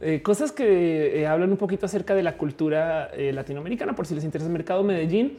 Eh, 0.00 0.22
cosas 0.22 0.52
que 0.52 1.26
hablan 1.26 1.50
un 1.50 1.56
poquito 1.56 1.86
acerca 1.86 2.14
de 2.14 2.22
la 2.22 2.36
cultura 2.36 3.10
latinoamericana, 3.16 3.94
por 3.94 4.06
si 4.06 4.14
les 4.14 4.24
interesa 4.24 4.46
el 4.46 4.52
mercado 4.52 4.82
Medellín, 4.84 5.38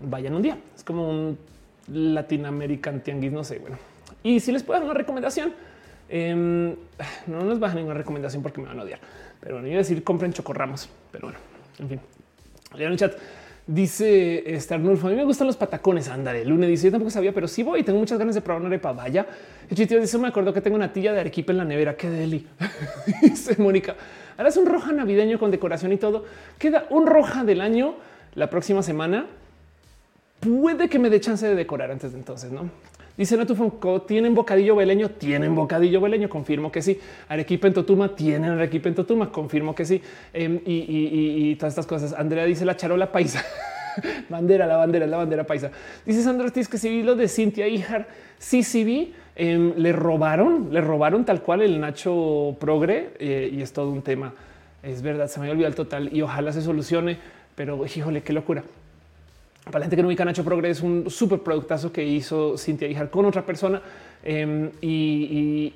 vayan 0.00 0.34
un 0.34 0.42
día. 0.42 0.58
Es 0.74 0.84
como 0.84 1.08
un 1.08 1.38
Latinoamerican 1.88 3.00
tianguis, 3.00 3.32
no 3.32 3.44
sé, 3.44 3.58
bueno. 3.58 3.78
Y 4.22 4.40
si 4.40 4.52
les 4.52 4.62
puedo 4.62 4.80
dar 4.80 4.88
una 4.88 4.98
recomendación, 4.98 5.52
em, 6.08 6.74
no 7.26 7.44
nos 7.44 7.60
bajen 7.60 7.78
ninguna 7.78 7.94
recomendación 7.94 8.42
porque 8.42 8.60
me 8.60 8.68
van 8.68 8.80
a 8.80 8.82
odiar. 8.82 8.98
Pero 9.40 9.56
bueno, 9.56 9.68
iba 9.68 9.76
a 9.76 9.78
decir 9.78 10.02
compren 10.02 10.32
chocorramos, 10.32 10.88
pero 11.12 11.28
bueno, 11.28 11.38
en 11.78 11.88
fin. 11.88 12.00
Lean 12.74 12.92
el 12.92 12.98
chat. 12.98 13.14
Dice 13.66 14.54
Star 14.56 14.78
Nulfo, 14.78 15.08
a 15.08 15.10
mí 15.10 15.16
me 15.16 15.24
gustan 15.24 15.48
los 15.48 15.56
patacones. 15.56 16.08
Ándale, 16.08 16.44
Lune 16.44 16.68
dice, 16.68 16.86
yo 16.86 16.92
tampoco 16.92 17.10
sabía, 17.10 17.32
pero 17.32 17.48
sí 17.48 17.64
voy. 17.64 17.82
Tengo 17.82 17.98
muchas 17.98 18.16
ganas 18.16 18.36
de 18.36 18.40
probar 18.40 18.60
una 18.60 18.68
arepa. 18.68 18.92
Vaya. 18.92 19.26
El 19.68 19.76
chitio 19.76 20.00
dice, 20.00 20.18
me 20.18 20.28
acuerdo 20.28 20.52
que 20.52 20.60
tengo 20.60 20.76
una 20.76 20.92
tilla 20.92 21.12
de 21.12 21.20
arequipa 21.20 21.50
en 21.50 21.58
la 21.58 21.64
nevera. 21.64 21.96
Qué 21.96 22.08
deli. 22.08 22.46
dice 23.22 23.60
Mónica, 23.60 23.96
es 24.38 24.56
un 24.56 24.66
roja 24.66 24.92
navideño 24.92 25.40
con 25.40 25.50
decoración 25.50 25.92
y 25.92 25.96
todo. 25.96 26.24
Queda 26.58 26.86
un 26.90 27.06
roja 27.06 27.42
del 27.42 27.60
año 27.60 27.96
la 28.36 28.48
próxima 28.50 28.84
semana. 28.84 29.26
Puede 30.38 30.88
que 30.88 31.00
me 31.00 31.10
dé 31.10 31.20
chance 31.20 31.48
de 31.48 31.56
decorar 31.56 31.90
antes 31.90 32.12
de 32.12 32.18
entonces, 32.18 32.52
¿no? 32.52 32.70
Dice 33.16 33.36
Natufonco, 33.38 34.02
¿tienen 34.02 34.34
bocadillo 34.34 34.76
veleño? 34.76 35.08
Tienen 35.10 35.54
bocadillo 35.54 36.02
veleño, 36.02 36.28
confirmo 36.28 36.70
que 36.70 36.82
sí. 36.82 37.00
Arequipa 37.28 37.66
en 37.66 37.72
Totuma, 37.72 38.14
tienen 38.14 38.50
Arequipa 38.50 38.90
en 38.90 38.94
Totuma, 38.94 39.32
confirmo 39.32 39.74
que 39.74 39.86
sí. 39.86 40.02
Em, 40.34 40.60
y, 40.66 41.54
todas 41.56 41.72
estas 41.72 41.86
cosas. 41.86 42.12
Andrea 42.12 42.44
dice 42.44 42.66
la 42.66 42.76
charola 42.76 43.10
paisa. 43.10 43.42
bandera, 44.28 44.66
la 44.66 44.76
bandera, 44.76 45.06
la 45.06 45.16
bandera 45.16 45.44
paisa. 45.44 45.70
Dice 46.04 46.22
Sandra 46.22 46.44
Ortiz 46.44 46.68
que 46.68 46.76
si 46.76 46.90
vi 46.90 47.02
lo 47.02 47.14
de 47.16 47.28
Cintia 47.28 47.66
Ijar, 47.66 48.06
sí, 48.38 48.62
sí 48.62 48.84
vi. 48.84 49.14
Em, 49.34 49.72
le 49.76 49.92
robaron, 49.92 50.68
le 50.70 50.82
robaron 50.82 51.24
tal 51.24 51.40
cual 51.40 51.62
el 51.62 51.80
Nacho 51.80 52.56
Progre 52.60 53.12
eh, 53.18 53.50
y 53.50 53.62
es 53.62 53.72
todo 53.72 53.90
un 53.90 54.02
tema. 54.02 54.34
Es 54.82 55.00
verdad, 55.00 55.28
se 55.28 55.40
me 55.40 55.50
olvidó 55.50 55.66
el 55.66 55.74
total 55.74 56.10
y 56.14 56.20
ojalá 56.20 56.52
se 56.52 56.60
solucione, 56.60 57.18
pero 57.54 57.82
híjole, 57.86 58.22
qué 58.22 58.34
locura. 58.34 58.62
Para 59.66 59.80
la 59.80 59.84
gente 59.86 59.96
que 59.96 60.02
no 60.02 60.08
ubica 60.08 60.24
Nacho 60.24 60.44
Progre 60.44 60.70
es 60.70 60.80
un 60.80 61.10
súper 61.10 61.40
productazo 61.40 61.90
que 61.90 62.04
hizo 62.04 62.56
Cintia 62.56 62.86
Ijar 62.86 63.10
con 63.10 63.24
otra 63.24 63.44
persona 63.44 63.82
em, 64.22 64.70
y, 64.80 65.72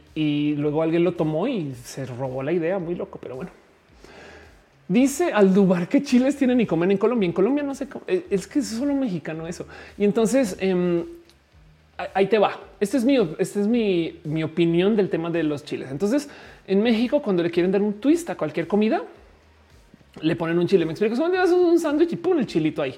luego 0.56 0.82
alguien 0.82 1.02
lo 1.02 1.14
tomó 1.14 1.48
y 1.48 1.74
se 1.74 2.06
robó 2.06 2.40
la 2.44 2.52
idea. 2.52 2.78
Muy 2.78 2.94
loco, 2.94 3.18
pero 3.20 3.34
bueno. 3.34 3.50
Dice 4.86 5.32
Aldubar 5.32 5.88
que 5.88 6.04
chiles 6.04 6.36
tienen 6.36 6.60
y 6.60 6.66
comen 6.66 6.92
en 6.92 6.98
Colombia. 6.98 7.26
En 7.26 7.32
Colombia 7.32 7.64
no 7.64 7.74
sé, 7.74 7.88
eh, 8.06 8.26
es 8.30 8.46
que 8.46 8.60
es 8.60 8.68
solo 8.68 8.94
mexicano 8.94 9.48
eso. 9.48 9.66
Y 9.98 10.04
entonces 10.04 10.56
em, 10.60 11.04
ahí 12.14 12.28
te 12.28 12.38
va. 12.38 12.60
Este 12.78 12.96
es 12.96 13.04
mi, 13.04 13.16
este 13.38 13.60
es 13.60 13.66
mi, 13.66 14.20
mi 14.22 14.44
opinión 14.44 14.94
del 14.94 15.10
tema 15.10 15.30
de 15.30 15.42
los 15.42 15.64
chiles. 15.64 15.90
Entonces 15.90 16.30
en 16.68 16.80
México, 16.80 17.20
cuando 17.20 17.42
le 17.42 17.50
quieren 17.50 17.72
dar 17.72 17.82
un 17.82 17.94
twist 17.94 18.30
a 18.30 18.36
cualquier 18.36 18.68
comida, 18.68 19.02
le 20.22 20.36
ponen 20.36 20.60
un 20.60 20.68
chile. 20.68 20.84
Me 20.84 20.92
explico. 20.92 21.16
Son 21.16 21.32
un 21.32 21.80
sándwich 21.80 22.12
y 22.12 22.16
pon 22.16 22.38
el 22.38 22.46
chilito 22.46 22.82
ahí. 22.82 22.94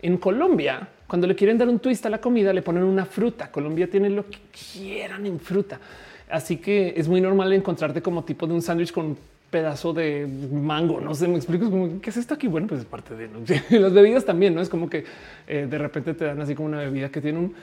En 0.00 0.16
Colombia, 0.18 0.88
cuando 1.06 1.26
le 1.26 1.34
quieren 1.34 1.58
dar 1.58 1.68
un 1.68 1.78
twist 1.78 2.04
a 2.06 2.10
la 2.10 2.20
comida, 2.20 2.52
le 2.52 2.62
ponen 2.62 2.84
una 2.84 3.04
fruta. 3.04 3.50
Colombia 3.50 3.88
tiene 3.90 4.10
lo 4.10 4.26
que 4.26 4.38
quieran 4.72 5.26
en 5.26 5.40
fruta. 5.40 5.80
Así 6.30 6.58
que 6.58 6.94
es 6.96 7.08
muy 7.08 7.20
normal 7.20 7.52
encontrarte 7.52 8.02
como 8.02 8.24
tipo 8.24 8.46
de 8.46 8.52
un 8.52 8.62
sándwich 8.62 8.92
con 8.92 9.06
un 9.06 9.18
pedazo 9.50 9.92
de 9.92 10.28
mango. 10.52 11.00
No 11.00 11.14
sé, 11.14 11.26
me 11.26 11.36
explico 11.36 11.70
como 11.70 12.00
qué 12.00 12.10
es 12.10 12.16
esto 12.16 12.34
aquí. 12.34 12.46
Bueno, 12.46 12.66
pues 12.66 12.80
es 12.80 12.86
parte 12.86 13.14
de 13.14 13.28
las 13.80 13.92
bebidas 13.92 14.24
también. 14.24 14.54
No 14.54 14.60
es 14.60 14.68
como 14.68 14.88
que 14.88 15.04
eh, 15.46 15.66
de 15.68 15.78
repente 15.78 16.14
te 16.14 16.26
dan 16.26 16.40
así 16.40 16.54
como 16.54 16.68
una 16.68 16.78
bebida 16.78 17.08
que 17.08 17.20
tiene 17.20 17.38
un 17.38 17.54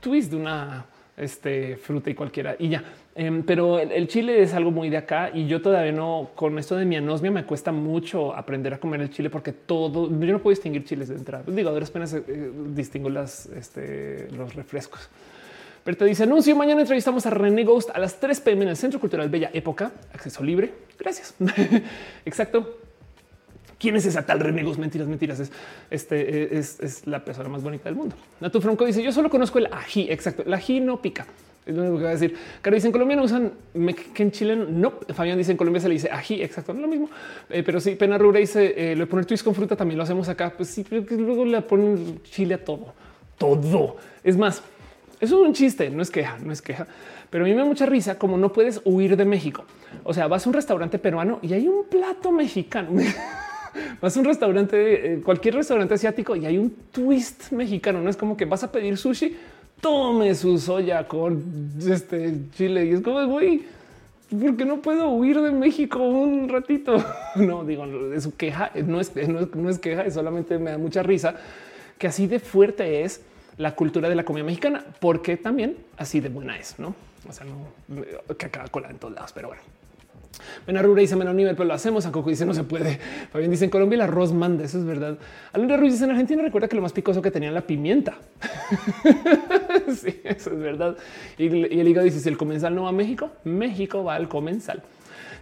twist 0.00 0.30
de 0.30 0.36
una 0.36 0.86
este, 1.16 1.76
fruta 1.76 2.10
y 2.10 2.14
cualquiera 2.14 2.56
y 2.58 2.68
ya. 2.68 2.84
Em, 3.16 3.44
pero 3.44 3.78
el, 3.78 4.08
chile 4.08 4.42
es 4.42 4.54
algo 4.54 4.72
muy 4.72 4.90
de 4.90 4.96
acá 4.96 5.30
y 5.32 5.46
yo 5.46 5.62
todavía 5.62 5.92
no, 5.92 6.30
con 6.34 6.58
esto 6.58 6.74
de 6.74 6.84
mi 6.84 6.96
anosmia 6.96 7.30
me 7.30 7.44
cuesta 7.44 7.70
mucho 7.70 8.34
aprender 8.34 8.74
a 8.74 8.78
comer 8.78 9.00
el 9.02 9.10
chile 9.10 9.30
porque 9.30 9.52
todo, 9.52 10.10
yo 10.10 10.32
no 10.32 10.40
puedo 10.40 10.52
distinguir 10.52 10.84
chiles 10.84 11.08
de 11.08 11.14
entrada. 11.14 11.44
Digo, 11.46 11.72
de 11.72 11.84
apenas 11.84 12.12
eh, 12.12 12.52
distingo 12.70 13.08
las, 13.08 13.46
este, 13.46 14.28
los 14.32 14.54
refrescos. 14.54 15.08
Pero 15.84 15.96
te 15.98 16.06
dice 16.06 16.24
anuncio. 16.24 16.56
Mañana 16.56 16.80
entrevistamos 16.80 17.26
a 17.26 17.30
René 17.30 17.62
Ghost 17.62 17.90
a 17.90 17.98
las 17.98 18.18
3 18.18 18.40
pm 18.40 18.62
en 18.64 18.70
el 18.70 18.76
Centro 18.76 18.98
Cultural 18.98 19.28
Bella 19.28 19.50
Época. 19.52 19.92
Acceso 20.12 20.42
libre. 20.42 20.72
Gracias. 20.98 21.34
Exacto. 22.24 22.78
¿Quién 23.78 23.96
es 23.96 24.06
esa 24.06 24.24
tal 24.24 24.40
Renegos? 24.40 24.78
Mentiras, 24.78 25.06
mentiras. 25.06 25.40
Es, 25.40 25.52
este, 25.90 26.44
eh, 26.44 26.58
es, 26.58 27.06
la 27.06 27.22
persona 27.22 27.50
más 27.50 27.62
bonita 27.62 27.84
del 27.84 27.96
mundo. 27.96 28.16
Natu 28.40 28.62
Franco 28.62 28.86
dice: 28.86 29.02
Yo 29.02 29.12
solo 29.12 29.28
conozco 29.28 29.58
el 29.58 29.66
ají. 29.66 30.10
Exacto. 30.10 30.42
El 30.46 30.54
ají 30.54 30.80
no 30.80 31.02
pica. 31.02 31.26
Es 31.66 31.74
lo 31.74 31.82
único 31.82 31.98
que 31.98 32.04
va 32.04 32.10
a 32.10 32.12
decir. 32.12 32.36
Caro 32.60 32.74
dice 32.74 32.88
en 32.88 32.92
Colombia 32.92 33.16
no 33.16 33.24
usan 33.24 33.52
que 34.14 34.22
en 34.22 34.30
Chile 34.30 34.56
no. 34.56 34.94
Fabián 35.14 35.38
dice 35.38 35.52
en 35.52 35.56
Colombia 35.56 35.80
se 35.80 35.88
le 35.88 35.94
dice 35.94 36.10
ají. 36.10 36.42
Exacto. 36.42 36.72
No 36.72 36.80
es 36.80 36.82
lo 36.82 36.88
mismo. 36.88 37.10
Eh, 37.48 37.62
pero 37.62 37.80
sí, 37.80 37.94
Pena 37.94 38.18
Rura 38.18 38.38
dice 38.38 38.92
eh, 38.92 38.96
lo 38.96 39.06
de 39.06 39.24
twist 39.24 39.44
con 39.44 39.54
fruta 39.54 39.74
también 39.76 39.96
lo 39.96 40.04
hacemos 40.04 40.28
acá. 40.28 40.52
Pues 40.54 40.68
sí, 40.68 40.84
pero 40.88 41.04
luego 41.16 41.44
le 41.44 41.62
ponen 41.62 42.22
chile 42.24 42.54
a 42.54 42.64
todo. 42.64 42.92
Todo. 43.38 43.96
Es 44.22 44.36
más, 44.36 44.62
eso 45.20 45.40
es 45.40 45.46
un 45.48 45.54
chiste. 45.54 45.88
No 45.90 46.02
es 46.02 46.10
queja, 46.10 46.38
no 46.38 46.52
es 46.52 46.60
queja. 46.60 46.86
Pero 47.30 47.44
a 47.44 47.48
mí 47.48 47.54
me 47.54 47.62
da 47.62 47.64
mucha 47.64 47.86
risa 47.86 48.18
como 48.18 48.36
no 48.36 48.52
puedes 48.52 48.80
huir 48.84 49.16
de 49.16 49.24
México. 49.24 49.64
O 50.04 50.12
sea, 50.12 50.28
vas 50.28 50.46
a 50.46 50.50
un 50.50 50.54
restaurante 50.54 50.98
peruano 50.98 51.38
y 51.42 51.52
hay 51.54 51.66
un 51.66 51.84
plato 51.88 52.30
mexicano. 52.30 52.90
vas 54.00 54.16
a 54.16 54.20
un 54.20 54.26
restaurante, 54.26 55.14
eh, 55.14 55.20
cualquier 55.20 55.54
restaurante 55.54 55.94
asiático 55.94 56.36
y 56.36 56.46
hay 56.46 56.58
un 56.58 56.70
twist 56.92 57.50
mexicano. 57.52 58.00
No 58.00 58.10
es 58.10 58.16
como 58.16 58.36
que 58.36 58.44
vas 58.44 58.62
a 58.62 58.70
pedir 58.70 58.96
sushi, 58.96 59.36
tome 59.80 60.34
su 60.34 60.58
soya 60.58 61.06
con 61.06 61.72
este 61.86 62.34
chile 62.52 62.86
y 62.86 62.90
es 62.92 63.00
como 63.00 63.26
güey, 63.26 63.62
porque 64.30 64.64
no 64.64 64.80
puedo 64.80 65.10
huir 65.10 65.40
de 65.40 65.50
México 65.50 65.98
un 66.00 66.48
ratito. 66.48 66.96
No 67.36 67.64
digo, 67.64 67.86
de 67.86 68.20
su 68.20 68.36
queja 68.36 68.70
no 68.86 69.00
es, 69.00 69.12
no 69.54 69.68
es 69.68 69.78
queja, 69.78 70.02
es 70.02 70.14
solamente 70.14 70.56
me 70.58 70.70
da 70.70 70.78
mucha 70.78 71.02
risa 71.02 71.34
que 71.98 72.06
así 72.06 72.26
de 72.26 72.38
fuerte 72.38 73.02
es 73.02 73.22
la 73.56 73.74
cultura 73.74 74.08
de 74.08 74.14
la 74.14 74.24
comida 74.24 74.44
mexicana, 74.44 74.84
porque 75.00 75.36
también 75.36 75.76
así 75.96 76.20
de 76.20 76.28
buena 76.28 76.58
es, 76.58 76.78
no? 76.78 76.94
O 77.28 77.32
sea, 77.32 77.46
no 77.46 78.34
que 78.36 78.46
acaba 78.46 78.68
cola 78.68 78.90
en 78.90 78.98
todos 78.98 79.14
lados, 79.14 79.32
pero 79.32 79.48
bueno. 79.48 79.62
Rura 80.66 81.00
dice 81.00 81.16
menos 81.16 81.34
nivel, 81.34 81.56
pero 81.56 81.66
lo 81.66 81.74
hacemos. 81.74 82.06
A 82.06 82.12
Coco 82.12 82.30
dice 82.30 82.46
no 82.46 82.54
se 82.54 82.64
puede. 82.64 82.98
Fabián 83.32 83.50
dice 83.50 83.64
en 83.64 83.70
Colombia 83.70 83.96
el 83.96 84.02
arroz 84.02 84.32
manda. 84.32 84.64
Eso 84.64 84.78
es 84.78 84.84
verdad. 84.84 85.18
Alondra 85.52 85.76
Ruiz 85.76 85.92
dice 85.92 86.04
en 86.04 86.10
Argentina 86.10 86.42
recuerda 86.42 86.68
que 86.68 86.76
lo 86.76 86.82
más 86.82 86.92
picoso 86.92 87.22
que 87.22 87.30
tenía 87.30 87.50
la 87.50 87.62
pimienta. 87.62 88.18
sí, 89.94 90.20
eso 90.24 90.50
es 90.50 90.58
verdad. 90.58 90.96
Y, 91.38 91.46
el 91.46 91.88
hígado 91.88 92.04
dice 92.04 92.20
si 92.20 92.28
el 92.28 92.36
comensal 92.36 92.74
no 92.74 92.84
va 92.84 92.90
a 92.90 92.92
México, 92.92 93.30
México 93.44 94.04
va 94.04 94.14
al 94.14 94.28
comensal. 94.28 94.82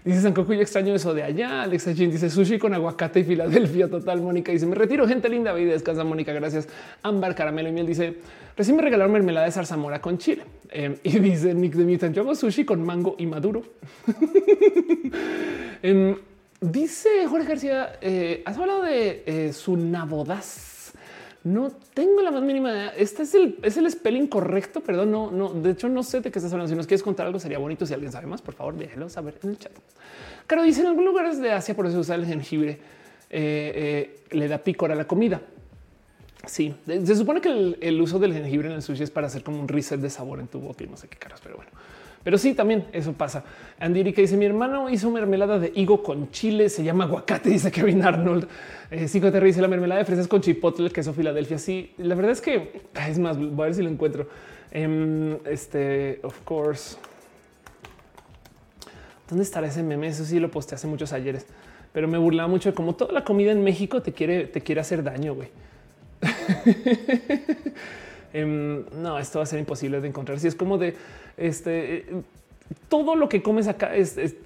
Dice 0.04 0.20
San 0.20 0.32
Coco, 0.32 0.52
extraño 0.52 0.94
eso 0.94 1.14
de 1.14 1.22
allá. 1.22 1.62
Alexa 1.62 1.94
Chin 1.94 2.10
dice 2.10 2.28
sushi 2.28 2.58
con 2.58 2.74
aguacate 2.74 3.20
y 3.20 3.24
Filadelfia. 3.24 3.88
Total. 3.88 4.20
Mónica 4.20 4.50
dice 4.50 4.66
me 4.66 4.74
retiro. 4.74 5.06
Gente 5.06 5.28
linda. 5.28 5.52
Vida 5.52 5.72
descansa. 5.72 6.02
Mónica, 6.02 6.32
gracias. 6.32 6.68
Ámbar, 7.02 7.36
caramelo 7.36 7.68
y 7.68 7.72
miel 7.72 7.86
dice 7.86 8.16
recién 8.56 8.76
me 8.76 8.82
regalaron 8.82 9.12
mermelada 9.12 9.46
de 9.46 9.52
zarzamora 9.52 10.00
con 10.00 10.18
chile. 10.18 10.44
Em, 10.70 10.96
y 11.02 11.18
dice 11.18 11.54
Nick 11.54 11.74
de 11.74 11.84
Mutant, 11.84 12.14
yo 12.14 12.22
hago 12.22 12.34
sushi 12.34 12.64
con 12.64 12.84
mango 12.84 13.14
y 13.18 13.26
maduro. 13.26 13.62
Em, 15.84 16.16
dice 16.60 17.26
Jorge 17.28 17.48
García, 17.48 17.98
eh, 18.00 18.42
has 18.44 18.56
hablado 18.56 18.82
de 18.82 19.24
eh, 19.26 19.52
su 19.52 19.76
nabodas. 19.76 20.81
No 21.44 21.70
tengo 21.94 22.22
la 22.22 22.30
más 22.30 22.42
mínima 22.42 22.70
idea. 22.70 22.88
Este 22.96 23.24
es 23.24 23.34
el, 23.34 23.58
es 23.62 23.76
el 23.76 23.90
spelling 23.90 24.28
correcto. 24.28 24.80
Perdón, 24.80 25.10
no, 25.10 25.30
no. 25.30 25.52
De 25.52 25.70
hecho, 25.70 25.88
no 25.88 26.02
sé 26.02 26.20
de 26.20 26.30
qué 26.30 26.38
estás 26.38 26.52
hablando. 26.52 26.70
Si 26.70 26.76
nos 26.76 26.86
quieres 26.86 27.02
contar 27.02 27.26
algo, 27.26 27.40
sería 27.40 27.58
bonito. 27.58 27.84
Si 27.84 27.94
alguien 27.94 28.12
sabe 28.12 28.26
más, 28.26 28.40
por 28.40 28.54
favor, 28.54 28.76
déjelo 28.76 29.08
saber 29.08 29.38
en 29.42 29.50
el 29.50 29.58
chat. 29.58 29.72
Claro, 30.46 30.62
dice 30.62 30.82
en 30.82 30.88
algunos 30.88 31.12
lugares 31.12 31.40
de 31.40 31.52
Asia, 31.52 31.74
por 31.74 31.86
eso 31.86 31.98
usa 31.98 32.14
el 32.14 32.26
jengibre, 32.26 32.78
eh, 33.30 34.20
le 34.30 34.48
da 34.48 34.58
picor 34.58 34.92
a 34.92 34.94
la 34.94 35.06
comida. 35.06 35.40
Sí, 36.46 36.74
se 36.86 37.14
supone 37.14 37.40
que 37.40 37.76
el, 37.80 38.00
uso 38.00 38.18
del 38.18 38.32
jengibre 38.32 38.68
en 38.68 38.74
el 38.74 38.82
sushi 38.82 39.04
es 39.04 39.10
para 39.10 39.28
hacer 39.28 39.44
como 39.44 39.60
un 39.60 39.68
reset 39.68 40.00
de 40.00 40.10
sabor 40.10 40.40
en 40.40 40.48
tu 40.48 40.58
boca 40.58 40.82
y 40.82 40.88
no 40.88 40.96
sé 40.96 41.08
qué 41.08 41.16
caras, 41.16 41.40
pero 41.40 41.56
bueno. 41.56 41.70
Pero 42.24 42.38
sí, 42.38 42.54
también 42.54 42.86
eso 42.92 43.12
pasa. 43.12 43.44
Andy 43.80 44.12
que 44.12 44.22
dice 44.22 44.36
mi 44.36 44.44
hermano 44.44 44.88
hizo 44.88 45.10
mermelada 45.10 45.58
de 45.58 45.72
higo 45.74 46.02
con 46.02 46.30
chile, 46.30 46.68
se 46.68 46.84
llama 46.84 47.04
aguacate, 47.04 47.48
dice 47.50 47.70
Kevin 47.70 48.02
Arnold. 48.02 48.46
Eh, 48.90 49.06
te 49.08 49.40
dice 49.40 49.60
la 49.60 49.68
mermelada 49.68 50.00
de 50.00 50.04
fresas 50.04 50.28
con 50.28 50.40
chipotle, 50.40 50.90
queso 50.90 51.12
Filadelfia. 51.12 51.58
Sí, 51.58 51.92
la 51.98 52.14
verdad 52.14 52.32
es 52.32 52.40
que 52.40 52.82
es 53.08 53.18
más, 53.18 53.36
voy 53.38 53.62
a 53.62 53.66
ver 53.66 53.74
si 53.74 53.82
lo 53.82 53.88
encuentro. 53.88 54.28
Em, 54.70 55.38
este, 55.46 56.20
of 56.22 56.38
course. 56.44 56.96
¿Dónde 59.28 59.44
estará 59.44 59.66
ese 59.66 59.82
meme? 59.82 60.06
Eso 60.08 60.24
sí 60.24 60.38
lo 60.38 60.50
posté 60.50 60.74
hace 60.74 60.86
muchos 60.86 61.12
ayeres, 61.12 61.46
pero 61.92 62.06
me 62.06 62.18
burlaba 62.18 62.48
mucho 62.48 62.70
de 62.70 62.74
cómo 62.74 62.94
toda 62.94 63.12
la 63.12 63.24
comida 63.24 63.50
en 63.50 63.64
México 63.64 64.02
te 64.02 64.12
quiere, 64.12 64.46
te 64.46 64.60
quiere 64.60 64.80
hacer 64.80 65.02
daño, 65.02 65.34
güey. 65.34 65.48
Em, 68.32 68.84
no, 69.00 69.18
esto 69.18 69.38
va 69.38 69.44
a 69.44 69.46
ser 69.46 69.58
imposible 69.58 70.00
de 70.00 70.08
encontrar. 70.08 70.38
Si 70.38 70.48
es 70.48 70.54
como 70.54 70.78
de 70.78 70.94
este, 71.36 71.96
eh, 71.96 72.22
todo 72.88 73.14
lo 73.14 73.28
que 73.28 73.42
comes 73.42 73.68
acá 73.68 73.92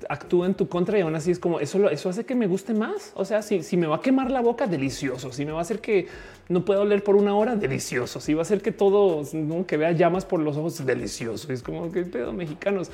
actúa 0.09 0.47
en 0.47 0.55
tu 0.55 0.69
contra 0.69 0.99
y 0.99 1.03
aún 1.03 1.15
así 1.15 1.31
es 1.31 1.39
como 1.39 1.61
eso, 1.61 1.89
eso 1.91 2.09
hace 2.09 2.25
que 2.25 2.35
me 2.35 2.47
guste 2.47 2.75
más. 2.75 3.13
O 3.15 3.25
sea, 3.25 3.43
si, 3.43 3.63
si 3.63 3.77
me 3.77 3.87
va 3.87 3.97
a 3.97 4.01
quemar 4.01 4.31
la 4.31 4.41
boca, 4.41 4.67
delicioso. 4.67 5.33
Si 5.33 5.45
me 5.45 5.53
va 5.53 5.59
a 5.59 5.63
hacer 5.63 5.81
que 5.81 6.09
no 6.49 6.65
pueda 6.65 6.81
oler 6.81 7.03
por 7.03 7.17
una 7.17 7.35
hora, 7.35 7.57
delicioso. 7.57 8.21
Si 8.21 8.35
va 8.35 8.41
a 8.41 8.43
hacer 8.43 8.63
que 8.63 8.73
todo 8.73 9.23
que 9.67 9.77
vea 9.77 9.93
llamas 9.93 10.25
por 10.25 10.41
los 10.41 10.57
ojos, 10.57 10.85
delicioso. 10.85 11.53
Es 11.53 11.63
como 11.63 11.91
que 11.91 12.03
pedo 12.05 12.33
mexicanos. 12.33 12.91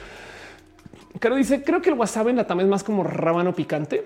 Claro, 1.19 1.37
dice, 1.37 1.62
creo 1.62 1.81
que 1.83 1.91
el 1.91 1.99
wasabi 1.99 2.31
en 2.31 2.37
la 2.37 2.47
tama 2.47 2.62
es 2.62 2.69
más 2.69 2.83
como 2.83 3.05
rábano 3.05 3.55
picante. 3.55 4.05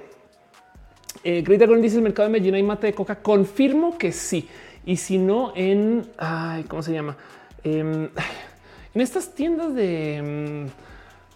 Eh, 1.24 1.42
Greta 1.42 1.66
dice 1.66 1.96
el 1.96 2.02
mercado 2.02 2.28
de 2.28 2.32
Medellín 2.32 2.54
hay 2.54 2.62
mate 2.62 2.88
de 2.88 2.94
coca. 2.94 3.16
Confirmo 3.16 3.96
que 3.98 4.12
sí. 4.12 4.48
Y 4.86 4.96
si 4.96 5.18
no, 5.18 5.52
en 5.56 6.06
¿cómo 6.68 6.82
se 6.82 6.92
llama? 6.92 7.16
Em, 7.64 8.08
en 8.94 9.00
estas 9.00 9.34
tiendas 9.34 9.74
de 9.74 10.16
em, 10.16 10.68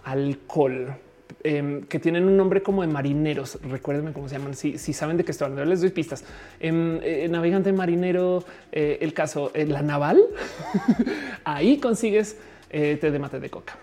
alcohol 0.04 0.94
em, 1.42 1.82
que 1.82 1.98
tienen 1.98 2.24
un 2.26 2.36
nombre 2.36 2.62
como 2.62 2.82
de 2.82 2.88
marineros. 2.88 3.58
Recuérdenme 3.62 4.12
cómo 4.12 4.28
se 4.28 4.38
llaman. 4.38 4.54
Si, 4.54 4.78
saben 4.78 5.16
de 5.16 5.24
qué 5.24 5.32
estoy 5.32 5.46
hablando, 5.46 5.68
les 5.68 5.80
doy 5.80 5.90
pistas. 5.90 6.24
Eh, 6.60 7.26
navegante 7.28 7.72
marinero, 7.72 8.44
eh, 8.70 8.98
el 9.00 9.12
caso, 9.12 9.50
la 9.54 9.82
naval. 9.82 10.22
Ahí 11.44 11.78
consigues 11.78 12.36
té 12.70 13.10
de 13.10 13.18
mate 13.18 13.40
de 13.40 13.50
coca. 13.50 13.76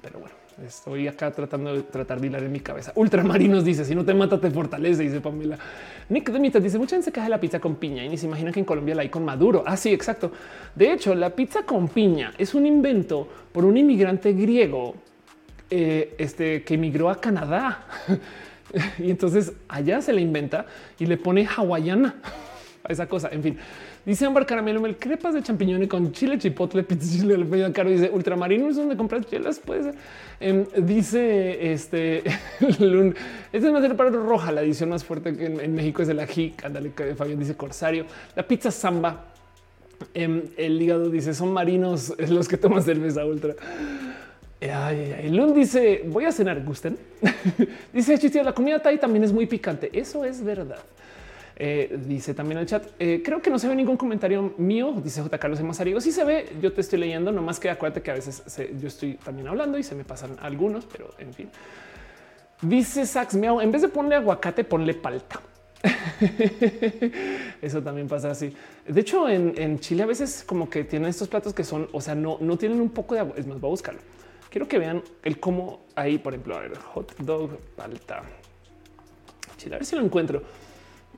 pero 0.00 0.18
bueno. 0.18 0.43
Estoy 0.62 1.08
acá 1.08 1.32
tratando 1.32 1.74
de 1.74 1.82
tratar 1.82 2.20
de 2.20 2.28
hilar 2.28 2.42
en 2.44 2.52
mi 2.52 2.60
cabeza. 2.60 2.92
Ultramarinos 2.94 3.64
dice: 3.64 3.84
Si 3.84 3.94
no 3.94 4.04
te 4.04 4.14
mata, 4.14 4.40
te 4.40 4.50
fortalece. 4.50 5.02
Dice 5.02 5.20
Pamela. 5.20 5.58
Nick 6.08 6.30
Demita 6.30 6.60
dice: 6.60 6.78
Mucha 6.78 6.96
gente 6.96 7.10
se 7.10 7.20
de 7.20 7.28
la 7.28 7.40
pizza 7.40 7.58
con 7.58 7.74
piña 7.76 8.04
y 8.04 8.08
ni 8.08 8.16
se 8.16 8.26
imagina 8.26 8.52
que 8.52 8.60
en 8.60 8.66
Colombia 8.66 8.94
la 8.94 9.02
hay 9.02 9.08
con 9.08 9.24
maduro. 9.24 9.64
Ah, 9.66 9.76
exacto. 9.84 10.30
De 10.74 10.92
hecho, 10.92 11.14
la 11.14 11.30
pizza 11.30 11.64
con 11.64 11.88
piña 11.88 12.32
es 12.38 12.54
un 12.54 12.66
invento 12.66 13.28
por 13.52 13.64
un 13.64 13.76
inmigrante 13.76 14.32
griego 14.32 14.94
eh, 15.70 16.14
este, 16.18 16.62
que 16.62 16.74
emigró 16.74 17.10
a 17.10 17.20
Canadá. 17.20 17.86
y 18.98 19.10
entonces 19.10 19.52
allá 19.68 20.00
se 20.02 20.12
la 20.12 20.20
inventa 20.20 20.66
y 20.98 21.06
le 21.06 21.16
pone 21.16 21.46
hawaiana 21.46 22.14
a 22.84 22.92
esa 22.92 23.08
cosa. 23.08 23.28
En 23.32 23.42
fin, 23.42 23.58
Dice 24.04 24.26
Amber 24.26 24.44
Caramelo, 24.44 24.84
el 24.84 24.98
crepas 24.98 25.32
de 25.32 25.42
champiñones 25.42 25.88
con 25.88 26.12
chile, 26.12 26.38
chipotle, 26.38 26.82
pizza, 26.84 27.10
chile, 27.10 27.38
le 27.38 27.72
caro. 27.72 27.88
Dice 27.88 28.10
ultramarino 28.10 28.68
es 28.68 28.76
donde 28.76 28.96
compras 28.96 29.26
chelas. 29.26 29.58
Puede 29.58 29.84
ser. 29.84 29.94
Em, 30.40 30.66
dice 30.76 31.72
este 31.72 32.22
Lun, 32.80 33.14
este 33.52 33.66
es 33.66 33.72
más 33.72 33.94
para 33.94 34.10
roja. 34.10 34.52
La 34.52 34.62
edición 34.62 34.90
más 34.90 35.04
fuerte 35.04 35.34
que 35.34 35.46
en, 35.46 35.74
México 35.74 36.02
es 36.02 36.08
el 36.10 36.20
ají. 36.20 36.54
Ándale, 36.62 36.90
Fabián 37.16 37.38
dice 37.38 37.56
Corsario. 37.56 38.04
La 38.36 38.46
pizza 38.46 38.70
samba. 38.70 39.30
Em, 40.12 40.42
el 40.58 40.80
hígado 40.82 41.08
dice 41.08 41.32
son 41.32 41.52
marinos 41.52 42.12
los 42.28 42.46
que 42.46 42.58
toman 42.58 42.82
cerveza 42.82 43.24
ultra. 43.24 43.54
Ay, 44.60 45.14
ay, 45.18 45.52
dice 45.54 46.02
voy 46.06 46.26
a 46.26 46.32
cenar. 46.32 46.62
Gusten. 46.62 46.98
dice 47.92 48.18
chiste 48.18 48.44
la 48.44 48.52
comida 48.52 48.80
Thai 48.80 48.98
también 48.98 49.24
es 49.24 49.32
muy 49.32 49.46
picante. 49.46 49.88
Eso 49.94 50.26
es 50.26 50.44
verdad. 50.44 50.80
Eh, 51.56 51.98
dice 52.06 52.34
también 52.34 52.58
el 52.58 52.66
chat. 52.66 52.84
Eh, 52.98 53.22
creo 53.24 53.40
que 53.40 53.50
no 53.50 53.58
se 53.58 53.68
ve 53.68 53.76
ningún 53.76 53.96
comentario 53.96 54.54
mío. 54.58 54.94
Dice 55.02 55.22
J. 55.22 55.38
Carlos 55.38 55.60
Mazarigo. 55.62 56.00
Si 56.00 56.12
se 56.12 56.24
ve, 56.24 56.52
yo 56.60 56.72
te 56.72 56.80
estoy 56.80 56.98
leyendo. 56.98 57.30
No 57.32 57.42
más 57.42 57.60
que 57.60 57.70
acuérdate 57.70 58.02
que 58.02 58.10
a 58.10 58.14
veces 58.14 58.42
yo 58.80 58.88
estoy 58.88 59.14
también 59.14 59.48
hablando 59.48 59.78
y 59.78 59.82
se 59.82 59.94
me 59.94 60.04
pasan 60.04 60.36
algunos, 60.40 60.86
pero 60.86 61.10
en 61.18 61.32
fin. 61.32 61.50
Dice 62.62 63.06
Sax 63.06 63.34
Miau. 63.34 63.60
En 63.60 63.70
vez 63.70 63.82
de 63.82 63.88
ponerle 63.88 64.16
aguacate, 64.16 64.64
ponle 64.64 64.94
palta. 64.94 65.40
Eso 67.62 67.82
también 67.82 68.08
pasa 68.08 68.30
así. 68.30 68.54
De 68.86 69.00
hecho, 69.00 69.28
en, 69.28 69.78
Chile 69.80 70.02
a 70.02 70.06
veces 70.06 70.42
como 70.46 70.68
que 70.68 70.84
tienen 70.84 71.08
estos 71.08 71.28
platos 71.28 71.52
que 71.52 71.62
son, 71.62 71.88
o 71.92 72.00
sea, 72.00 72.14
no, 72.14 72.38
no 72.40 72.56
tienen 72.56 72.80
un 72.80 72.90
poco 72.90 73.14
de 73.14 73.20
agua. 73.20 73.34
Es 73.36 73.46
más, 73.46 73.60
voy 73.60 73.68
a 73.68 73.70
buscarlo. 73.70 74.00
Quiero 74.50 74.66
que 74.66 74.78
vean 74.78 75.02
el 75.22 75.38
cómo 75.38 75.80
ahí, 75.94 76.18
por 76.18 76.32
ejemplo, 76.32 76.56
a 76.56 76.60
ver, 76.60 76.78
hot 76.78 77.16
dog, 77.18 77.58
palta. 77.76 78.22
Chile, 79.56 79.74
a 79.74 79.78
ver 79.78 79.86
si 79.86 79.96
lo 79.96 80.02
encuentro 80.02 80.42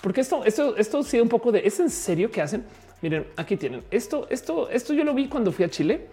porque 0.03 0.21
esto, 0.21 0.45
esto, 0.45 0.77
esto 0.77 1.03
sido 1.03 1.23
un 1.23 1.29
poco 1.29 1.53
de 1.53 1.67
es 1.67 1.81
en 1.81 1.91
serio 1.91 2.31
que 2.31 2.43
hacen. 2.43 2.65
Miren, 3.03 3.27
aquí 3.37 3.57
tienen 3.57 3.83
esto, 3.91 4.27
esto, 4.31 4.71
esto 4.71 4.95
yo 4.95 5.05
lo 5.05 5.15
vi 5.15 5.29
cuando 5.29 5.53
fui 5.53 5.65
a 5.65 5.69
Chile 5.69 6.07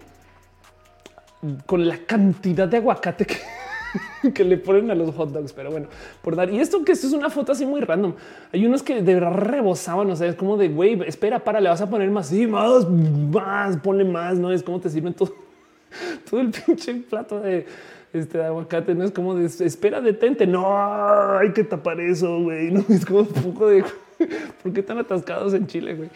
con 1.66 1.86
la 1.86 1.98
cantidad 1.98 2.66
de 2.66 2.78
aguacate 2.78 3.26
que, 4.34 4.44
le 4.44 4.56
ponen 4.56 4.90
a 4.90 4.94
los 4.94 5.14
hot 5.14 5.30
dogs. 5.30 5.52
Pero 5.52 5.70
bueno, 5.70 5.88
por 6.22 6.36
dar 6.36 6.50
y 6.50 6.58
esto 6.58 6.84
que 6.84 6.92
esto 6.92 7.06
es 7.06 7.12
una 7.12 7.30
foto 7.30 7.52
así 7.52 7.66
muy 7.66 7.80
random. 7.80 8.14
Hay 8.52 8.66
unos 8.66 8.82
que 8.82 9.02
de 9.02 9.14
verdad 9.14 9.32
rebosaban. 9.32 10.10
O 10.10 10.16
sea, 10.16 10.28
es 10.28 10.34
como 10.34 10.56
de 10.56 10.68
güey, 10.68 11.00
espera, 11.06 11.42
para, 11.42 11.60
le 11.60 11.68
vas 11.68 11.80
a 11.80 11.90
poner 11.90 12.10
más 12.10 12.32
y 12.32 12.46
más, 12.46 12.88
más, 12.88 13.76
ponle 13.78 14.04
más. 14.04 14.38
No 14.38 14.52
es 14.52 14.62
como 14.62 14.80
te 14.80 14.88
sirven 14.88 15.14
todo, 15.14 15.34
todo 16.30 16.40
el 16.40 16.50
pinche 16.50 16.94
plato 16.94 17.40
de 17.40 17.66
este 18.14 18.42
aguacate. 18.42 18.94
No 18.94 19.04
es 19.04 19.10
como 19.10 19.34
de 19.34 19.46
espera, 19.46 20.00
detente. 20.00 20.46
No 20.46 21.38
hay 21.38 21.52
que 21.52 21.64
tapar 21.64 22.00
eso. 22.00 22.40
Güey, 22.40 22.70
no 22.70 22.84
es 22.88 23.04
como 23.04 23.20
un 23.20 23.26
poco 23.26 23.68
de 23.68 23.84
por 24.62 24.72
qué 24.72 24.80
están 24.80 24.98
atascados 24.98 25.54
en 25.54 25.66
Chile. 25.66 25.94
Güey, 25.94 26.10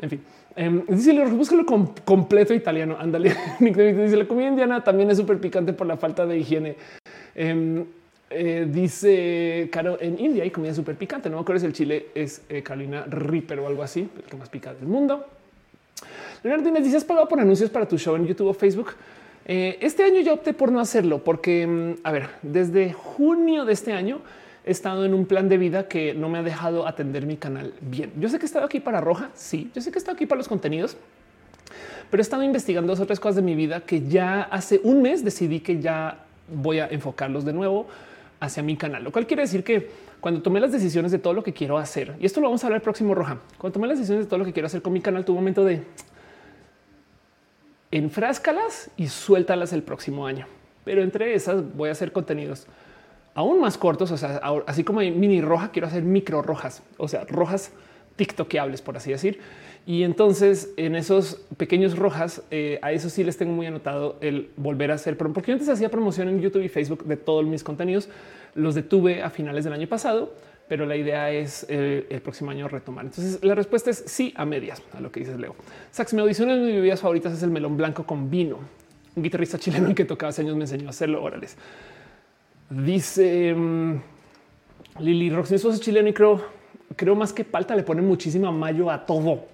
en 0.00 0.10
fin. 0.10 0.20
Um, 0.54 0.82
dice, 0.86 1.24
búscalo 1.24 1.64
con 1.64 1.94
completo 2.04 2.54
italiano. 2.54 2.96
Ándale. 2.98 3.34
dice 3.60 4.16
la 4.16 4.26
comida 4.26 4.48
indiana 4.48 4.84
también 4.84 5.10
es 5.10 5.16
súper 5.16 5.38
picante 5.38 5.72
por 5.72 5.86
la 5.86 5.96
falta 5.96 6.26
de 6.26 6.38
higiene. 6.38 6.76
Em, 7.34 7.84
eh, 8.34 8.66
dice 8.68 9.68
Caro 9.70 9.98
en 10.00 10.18
India 10.18 10.42
hay 10.42 10.50
comida 10.50 10.74
súper 10.74 10.96
picante. 10.96 11.28
No 11.28 11.36
me 11.36 11.42
acuerdo 11.42 11.60
si 11.60 11.66
el 11.66 11.72
chile 11.72 12.06
es 12.14 12.42
eh, 12.48 12.62
Carolina 12.62 13.04
Reaper 13.06 13.60
o 13.60 13.66
algo 13.66 13.82
así, 13.82 14.08
el 14.16 14.22
que 14.24 14.36
más 14.36 14.48
pica 14.48 14.72
del 14.74 14.86
mundo. 14.86 15.26
Leonardo 16.42 16.70
dice: 16.80 16.96
¿Has 16.96 17.04
pagado 17.04 17.28
por 17.28 17.40
anuncios 17.40 17.70
para 17.70 17.86
tu 17.86 17.98
show 17.98 18.16
en 18.16 18.26
YouTube 18.26 18.48
o 18.48 18.54
Facebook? 18.54 18.94
Eh, 19.44 19.78
este 19.80 20.04
año 20.04 20.20
ya 20.20 20.32
opté 20.32 20.52
por 20.52 20.70
no 20.70 20.80
hacerlo 20.80 21.24
porque, 21.24 21.66
mm, 21.66 21.94
a 22.04 22.12
ver, 22.12 22.28
desde 22.42 22.92
junio 22.92 23.64
de 23.64 23.72
este 23.72 23.92
año 23.92 24.20
he 24.64 24.70
estado 24.70 25.04
en 25.04 25.14
un 25.14 25.26
plan 25.26 25.48
de 25.48 25.58
vida 25.58 25.88
que 25.88 26.14
no 26.14 26.28
me 26.28 26.38
ha 26.38 26.42
dejado 26.42 26.86
atender 26.86 27.26
mi 27.26 27.36
canal 27.36 27.74
bien. 27.80 28.12
Yo 28.18 28.28
sé 28.28 28.38
que 28.38 28.44
he 28.44 28.46
estado 28.46 28.64
aquí 28.64 28.78
para 28.78 29.00
Roja, 29.00 29.30
sí, 29.34 29.70
yo 29.74 29.82
sé 29.82 29.90
que 29.90 29.98
he 29.98 30.00
estado 30.00 30.14
aquí 30.14 30.26
para 30.26 30.38
los 30.38 30.48
contenidos, 30.48 30.96
pero 32.10 32.20
he 32.20 32.22
estado 32.22 32.42
investigando 32.44 32.92
otras 32.92 33.18
cosas 33.18 33.36
de 33.36 33.42
mi 33.42 33.54
vida 33.54 33.80
que 33.80 34.06
ya 34.06 34.42
hace 34.42 34.80
un 34.84 35.02
mes 35.02 35.24
decidí 35.24 35.60
que 35.60 35.80
ya 35.80 36.24
voy 36.52 36.78
a 36.78 36.86
enfocarlos 36.86 37.44
de 37.44 37.52
nuevo 37.52 37.88
hacia 38.38 38.62
mi 38.62 38.76
canal, 38.76 39.02
lo 39.02 39.10
cual 39.10 39.26
quiere 39.26 39.42
decir 39.42 39.64
que 39.64 39.88
cuando 40.20 40.40
tomé 40.40 40.60
las 40.60 40.70
decisiones 40.70 41.10
de 41.10 41.18
todo 41.18 41.32
lo 41.32 41.42
que 41.42 41.52
quiero 41.52 41.78
hacer, 41.78 42.14
y 42.20 42.26
esto 42.26 42.40
lo 42.40 42.46
vamos 42.46 42.62
a 42.62 42.68
hablar 42.68 42.76
el 42.76 42.82
próximo 42.82 43.14
Roja, 43.14 43.38
cuando 43.58 43.74
tomé 43.74 43.88
las 43.88 43.98
decisiones 43.98 44.26
de 44.26 44.28
todo 44.28 44.38
lo 44.38 44.44
que 44.44 44.52
quiero 44.52 44.66
hacer 44.66 44.82
con 44.82 44.92
mi 44.92 45.00
canal, 45.00 45.24
tuve 45.24 45.34
un 45.38 45.42
momento 45.42 45.64
de 45.64 45.82
enfráscalas 47.92 48.90
y 48.96 49.06
suéltalas 49.06 49.72
el 49.72 49.84
próximo 49.84 50.26
año. 50.26 50.46
Pero 50.84 51.02
entre 51.02 51.34
esas 51.34 51.76
voy 51.76 51.90
a 51.90 51.92
hacer 51.92 52.10
contenidos 52.10 52.66
aún 53.34 53.60
más 53.60 53.78
cortos. 53.78 54.10
O 54.10 54.16
sea, 54.16 54.40
así 54.66 54.84
como 54.84 55.00
hay 55.00 55.10
mini 55.10 55.40
roja, 55.40 55.70
quiero 55.70 55.86
hacer 55.86 56.02
micro 56.02 56.42
rojas, 56.42 56.82
o 56.96 57.08
sea, 57.08 57.24
rojas 57.24 57.72
tiktokeables, 58.16 58.82
por 58.82 58.96
así 58.96 59.10
decir. 59.10 59.40
Y 59.84 60.04
entonces 60.04 60.72
en 60.76 60.94
esos 60.94 61.40
pequeños 61.56 61.98
rojas, 61.98 62.42
eh, 62.50 62.78
a 62.82 62.92
eso 62.92 63.10
sí 63.10 63.24
les 63.24 63.36
tengo 63.36 63.52
muy 63.52 63.66
anotado 63.66 64.16
el 64.20 64.50
volver 64.56 64.92
a 64.92 64.94
hacer, 64.94 65.16
porque 65.16 65.52
antes 65.52 65.68
hacía 65.68 65.90
promoción 65.90 66.28
en 66.28 66.40
YouTube 66.40 66.62
y 66.62 66.68
Facebook 66.68 67.04
de 67.04 67.16
todos 67.16 67.44
mis 67.44 67.64
contenidos. 67.64 68.08
Los 68.54 68.74
detuve 68.74 69.22
a 69.22 69.30
finales 69.30 69.64
del 69.64 69.72
año 69.72 69.88
pasado, 69.88 70.34
pero 70.72 70.86
la 70.86 70.96
idea 70.96 71.30
es 71.30 71.66
eh, 71.68 72.06
el 72.08 72.22
próximo 72.22 72.50
año 72.50 72.66
retomar. 72.66 73.04
Entonces 73.04 73.44
la 73.44 73.54
respuesta 73.54 73.90
es 73.90 74.04
sí 74.06 74.32
a 74.38 74.46
medias 74.46 74.82
a 74.94 75.02
lo 75.02 75.12
que 75.12 75.20
dices, 75.20 75.38
Leo. 75.38 75.54
Sax 75.90 76.16
dice 76.26 76.44
una 76.44 76.56
de 76.56 76.62
mis 76.62 76.74
bebidas 76.76 76.98
favoritas 76.98 77.34
es 77.34 77.42
el 77.42 77.50
melón 77.50 77.76
blanco 77.76 78.06
con 78.06 78.30
vino. 78.30 78.58
Un 79.14 79.22
guitarrista 79.22 79.58
chileno 79.58 79.94
que 79.94 80.06
tocaba 80.06 80.30
hace 80.30 80.40
años 80.40 80.56
me 80.56 80.62
enseñó 80.62 80.86
a 80.86 80.88
hacerlo. 80.88 81.22
Órales. 81.22 81.58
Dice 82.70 83.52
um, 83.52 84.00
Lili 84.98 85.28
Roxy, 85.28 85.56
eso 85.56 85.68
es 85.68 85.78
chileno 85.78 86.08
y 86.08 86.14
creo, 86.14 86.42
creo 86.96 87.16
más 87.16 87.34
que 87.34 87.44
palta 87.44 87.76
le 87.76 87.82
pone 87.82 88.00
muchísima 88.00 88.50
mayo 88.50 88.90
a 88.90 89.04
todo. 89.04 89.44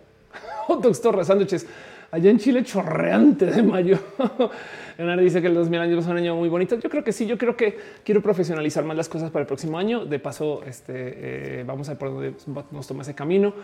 Sándwiches 1.24 1.66
allá 2.12 2.30
en 2.30 2.38
Chile 2.38 2.62
chorreante 2.62 3.46
de 3.46 3.60
mayo. 3.64 3.98
Leonardo 4.98 5.22
dice 5.22 5.40
que 5.40 5.46
el 5.46 5.54
2000 5.54 5.80
años 5.80 6.04
es 6.04 6.10
un 6.10 6.16
año 6.16 6.34
muy 6.34 6.48
bonito. 6.48 6.76
Yo 6.76 6.90
creo 6.90 7.04
que 7.04 7.12
sí, 7.12 7.24
yo 7.24 7.38
creo 7.38 7.56
que 7.56 7.78
quiero 8.04 8.20
profesionalizar 8.20 8.84
más 8.84 8.96
las 8.96 9.08
cosas 9.08 9.30
para 9.30 9.42
el 9.42 9.46
próximo 9.46 9.78
año. 9.78 10.04
De 10.04 10.18
paso, 10.18 10.64
este, 10.66 11.60
eh, 11.60 11.64
vamos 11.64 11.88
a 11.88 11.92
ver 11.92 11.98
por 11.98 12.10
dónde 12.10 12.34
nos 12.72 12.86
toma 12.88 13.02
ese 13.02 13.14
camino. 13.14 13.54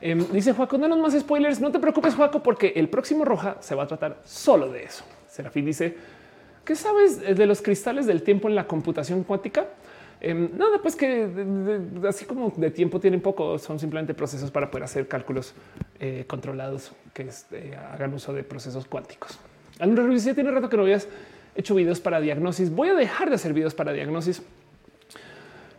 Em, 0.00 0.24
dice 0.30 0.52
Juaco, 0.52 0.78
no 0.78 0.96
más 0.96 1.18
spoilers. 1.18 1.60
No 1.60 1.72
te 1.72 1.80
preocupes, 1.80 2.14
Juaco, 2.14 2.44
porque 2.44 2.74
el 2.76 2.88
próximo 2.88 3.24
Roja 3.24 3.56
se 3.58 3.74
va 3.74 3.82
a 3.82 3.86
tratar 3.88 4.20
solo 4.22 4.70
de 4.70 4.84
eso. 4.84 5.04
Serafín 5.26 5.64
dice, 5.64 5.96
¿qué 6.64 6.76
sabes 6.76 7.20
de 7.20 7.46
los 7.46 7.60
cristales 7.60 8.06
del 8.06 8.22
tiempo 8.22 8.48
en 8.48 8.54
la 8.54 8.68
computación 8.68 9.24
cuántica? 9.24 9.66
Em, 10.20 10.48
nada, 10.56 10.78
pues 10.80 10.94
que 10.94 11.28
así 12.08 12.24
como 12.24 12.52
de 12.56 12.70
tiempo 12.70 13.00
tienen 13.00 13.20
poco, 13.20 13.58
son 13.58 13.80
simplemente 13.80 14.14
procesos 14.14 14.52
para 14.52 14.70
poder 14.70 14.84
hacer 14.84 15.08
cálculos 15.08 15.54
eh, 15.98 16.24
controlados 16.28 16.92
que 17.12 17.24
este, 17.24 17.74
hagan 17.74 18.14
uso 18.14 18.32
de 18.32 18.44
procesos 18.44 18.86
cuánticos. 18.86 19.40
Alumno 19.78 20.06
Ruiz, 20.06 20.24
tiene 20.34 20.50
rato 20.50 20.68
que 20.68 20.76
no 20.76 20.82
habías 20.82 21.08
hecho 21.54 21.74
videos 21.74 22.00
para 22.00 22.20
diagnosis. 22.20 22.70
Voy 22.70 22.88
a 22.88 22.94
dejar 22.94 23.28
de 23.28 23.36
hacer 23.36 23.52
videos 23.52 23.74
para 23.74 23.92
diagnosis. 23.92 24.42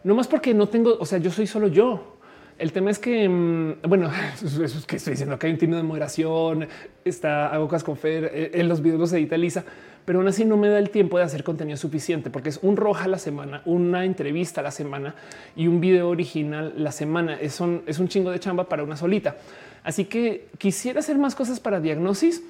No 0.04 0.16
más 0.16 0.28
porque 0.28 0.54
no 0.54 0.68
tengo, 0.68 0.98
o 1.00 1.06
sea, 1.06 1.18
yo 1.20 1.32
soy 1.32 1.48
solo 1.48 1.68
yo. 1.68 2.18
El 2.58 2.72
tema 2.72 2.92
es 2.92 3.00
que, 3.00 3.28
mm, 3.28 3.82
bueno, 3.88 4.10
eso 4.36 4.64
es 4.64 4.86
que 4.86 4.98
estoy 4.98 5.12
diciendo 5.12 5.38
que 5.40 5.48
hay 5.48 5.54
un 5.54 5.60
tino 5.60 5.78
de 5.78 5.84
moderación, 5.84 6.68
está 7.04 7.48
hago 7.48 7.68
cosas 7.68 7.84
con 7.84 7.98
Fer, 7.98 8.32
eh, 8.34 8.52
en 8.54 8.70
los 8.70 8.82
videos 8.82 9.00
los 9.00 9.14
edita 9.14 9.38
Lisa 9.38 9.66
pero 10.06 10.20
aún 10.20 10.28
así 10.28 10.46
no 10.46 10.56
me 10.56 10.70
da 10.70 10.78
el 10.78 10.92
tiempo 10.92 11.18
de 11.18 11.24
hacer 11.24 11.44
contenido 11.44 11.78
suficiente 11.78 12.30
porque 12.30 12.50
es 12.50 12.60
un 12.62 12.78
roja 12.78 13.06
a 13.06 13.08
la 13.08 13.18
semana, 13.18 13.64
una 13.66 14.06
entrevista 14.06 14.62
a 14.62 14.64
la 14.64 14.72
semana 14.72 15.16
y 15.56 15.68
un 15.68 15.82
video 15.82 16.10
original 16.10 16.74
la 16.78 16.92
semana. 16.92 17.40
Es 17.42 17.60
un, 17.60 17.82
es 17.88 17.98
un 17.98 18.08
chingo 18.08 18.30
de 18.30 18.40
chamba 18.40 18.70
para 18.70 18.84
una 18.84 18.96
solita. 18.96 19.36
Así 19.84 20.06
que 20.06 20.48
quisiera 20.60 21.00
hacer 21.00 21.18
más 21.18 21.34
cosas 21.34 21.60
para 21.60 21.80
diagnosis, 21.80 22.44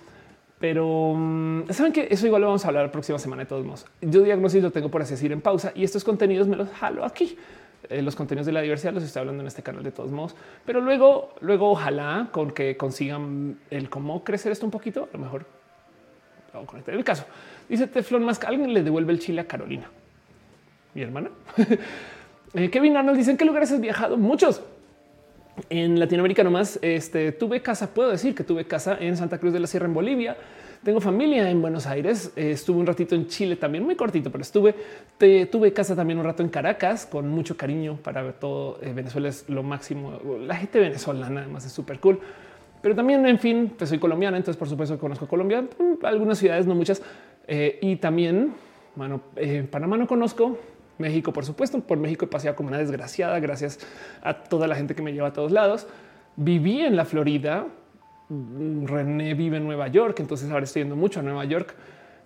pero 0.60 1.14
mm, 1.16 1.70
saben 1.72 1.92
que 1.92 2.08
eso 2.10 2.26
igual 2.26 2.42
lo 2.42 2.48
vamos 2.48 2.66
a 2.66 2.70
hablar 2.70 2.86
la 2.86 2.92
próxima 2.92 3.20
semana 3.20 3.44
de 3.44 3.50
todos 3.50 3.66
modos. 3.66 3.86
Yo 4.02 4.22
diagnosis 4.22 4.64
lo 4.64 4.72
tengo 4.72 4.90
por 4.90 5.02
así 5.02 5.14
decir 5.14 5.32
en 5.32 5.42
pausa 5.42 5.72
y 5.76 5.84
estos 5.84 6.04
contenidos 6.04 6.48
me 6.48 6.56
los 6.56 6.70
jalo 6.70 7.06
aquí. 7.06 7.38
Eh, 7.90 8.02
los 8.02 8.16
contenidos 8.16 8.48
de 8.48 8.52
la 8.52 8.62
diversidad 8.62 8.94
los 8.94 9.04
estoy 9.04 9.20
hablando 9.20 9.42
en 9.42 9.48
este 9.48 9.62
canal 9.62 9.84
de 9.84 9.92
todos 9.92 10.12
modos, 10.12 10.36
pero 10.66 10.82
luego, 10.82 11.36
luego 11.42 11.70
ojalá 11.70 12.30
con 12.32 12.50
que 12.50 12.78
consigan 12.78 13.60
el 13.70 13.90
cómo 13.90 14.24
crecer 14.24 14.52
esto 14.52 14.66
un 14.66 14.72
poquito, 14.72 15.08
a 15.14 15.18
lo 15.18 15.24
mejor 15.24 15.46
con 16.66 16.82
el 16.88 17.04
caso. 17.04 17.26
Dice 17.68 17.88
Teflon 17.88 18.24
más 18.24 18.40
que 18.40 18.48
alguien 18.48 18.74
le 18.74 18.82
devuelve 18.82 19.12
el 19.12 19.20
chile 19.20 19.42
a 19.42 19.48
Carolina, 19.48 19.90
mi 20.94 21.02
hermana. 21.02 21.30
eh, 22.54 22.70
Kevin 22.70 22.96
Arnold 22.96 23.18
dicen 23.18 23.36
qué 23.36 23.46
lugares 23.46 23.72
has 23.72 23.82
viajado? 23.82 24.16
Muchos. 24.18 24.62
En 25.70 26.00
Latinoamérica 26.00 26.44
nomás 26.44 26.78
este, 26.82 27.32
tuve 27.32 27.62
casa, 27.62 27.94
puedo 27.94 28.10
decir 28.10 28.36
que 28.36 28.44
tuve 28.44 28.66
casa 28.66 28.98
en 29.00 29.16
Santa 29.16 29.38
Cruz 29.38 29.54
de 29.54 29.60
la 29.60 29.68
Sierra 29.68 29.86
en 29.86 29.94
Bolivia. 29.94 30.36
Tengo 30.84 31.02
familia 31.02 31.50
en 31.50 31.62
Buenos 31.62 31.88
Aires. 31.88 32.32
Eh, 32.36 32.52
estuve 32.52 32.78
un 32.78 32.86
ratito 32.86 33.16
en 33.16 33.28
Chile 33.28 33.56
también, 33.56 33.84
muy 33.84 33.96
cortito, 33.96 34.32
pero 34.32 34.42
estuve. 34.44 34.76
tuve 35.50 35.74
casa 35.74 35.96
también 35.96 36.20
un 36.20 36.26
rato 36.26 36.44
en 36.44 36.50
Caracas 36.50 37.06
con 37.06 37.28
mucho 37.28 37.58
cariño 37.58 37.98
para 38.04 38.34
todo. 38.34 38.78
Eh, 38.84 38.92
Venezuela 38.94 39.30
es 39.30 39.50
lo 39.50 39.64
máximo. 39.64 40.20
La 40.46 40.56
gente 40.56 40.80
venezolana 40.80 41.42
además 41.42 41.66
es 41.66 41.72
súper 41.72 42.00
cool. 42.00 42.20
Pero 42.84 42.94
también, 42.94 43.26
en 43.26 43.40
fin, 43.40 43.74
pues 43.76 43.90
soy 43.90 43.98
colombiana, 43.98 44.38
entonces 44.38 44.60
por 44.60 44.70
supuesto 44.70 45.00
conozco 45.00 45.28
Colombia, 45.28 45.62
mm, 45.62 46.06
algunas 46.06 46.38
ciudades, 46.38 46.68
no 46.68 46.76
muchas. 46.76 47.02
Eh, 47.48 47.80
y 47.82 47.96
también, 47.96 48.54
bueno, 48.96 49.22
Panamá 49.72 49.98
no 49.98 50.06
conozco, 50.06 50.60
México, 50.98 51.34
por 51.34 51.46
supuesto, 51.46 51.80
por 51.82 51.98
México 51.98 52.28
he 52.32 52.56
como 52.56 52.70
una 52.70 52.78
desgraciada 52.78 53.40
gracias 53.40 53.80
a 54.22 54.34
toda 54.34 54.68
la 54.68 54.76
gente 54.76 54.96
que 54.96 55.02
me 55.02 55.14
lleva 55.14 55.30
a 55.30 55.34
todos 55.34 55.52
lados. 55.52 55.88
Viví 56.36 56.82
en 56.82 56.96
la 56.96 57.06
Florida, 57.06 57.68
René 58.30 59.34
vive 59.34 59.58
en 59.58 59.66
Nueva 59.66 59.88
York, 59.88 60.20
entonces 60.20 60.50
ahora 60.52 60.66
estoy 60.66 60.82
yendo 60.82 60.96
mucho 60.96 61.20
a 61.20 61.24
Nueva 61.24 61.46
York. 61.46 61.76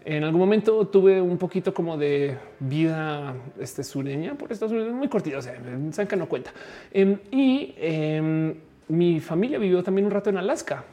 En 0.05 0.23
algún 0.23 0.39
momento 0.39 0.87
tuve 0.87 1.21
un 1.21 1.37
poquito 1.37 1.73
como 1.73 1.97
de 1.97 2.37
vida 2.59 3.35
este, 3.59 3.83
sureña 3.83 4.35
por 4.35 4.51
Estados 4.51 4.71
Unidos, 4.71 4.93
muy 4.93 5.09
cortito, 5.09 5.37
o 5.37 5.41
sea, 5.41 5.59
saben 5.91 6.19
no 6.19 6.29
cuenta. 6.29 6.51
Em, 6.91 7.17
y 7.31 7.75
em, 7.77 8.55
mi 8.87 9.19
familia 9.19 9.59
vivió 9.59 9.83
también 9.83 10.05
un 10.05 10.11
rato 10.11 10.29
en 10.29 10.37
Alaska, 10.37 10.85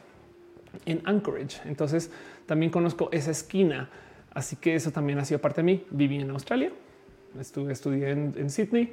en 0.84 1.00
Anchorage. 1.04 1.60
Entonces 1.66 2.10
también 2.46 2.70
conozco 2.70 3.08
esa 3.12 3.30
esquina. 3.30 3.88
Así 4.34 4.56
que 4.56 4.74
eso 4.74 4.90
también 4.90 5.18
ha 5.18 5.24
sido 5.24 5.40
parte 5.40 5.62
de 5.62 5.64
mí. 5.64 5.84
Viví 5.90 6.16
en 6.20 6.30
Australia, 6.30 6.70
estuve, 7.40 7.72
estudié 7.72 8.10
en, 8.10 8.50
Sydney 8.50 8.92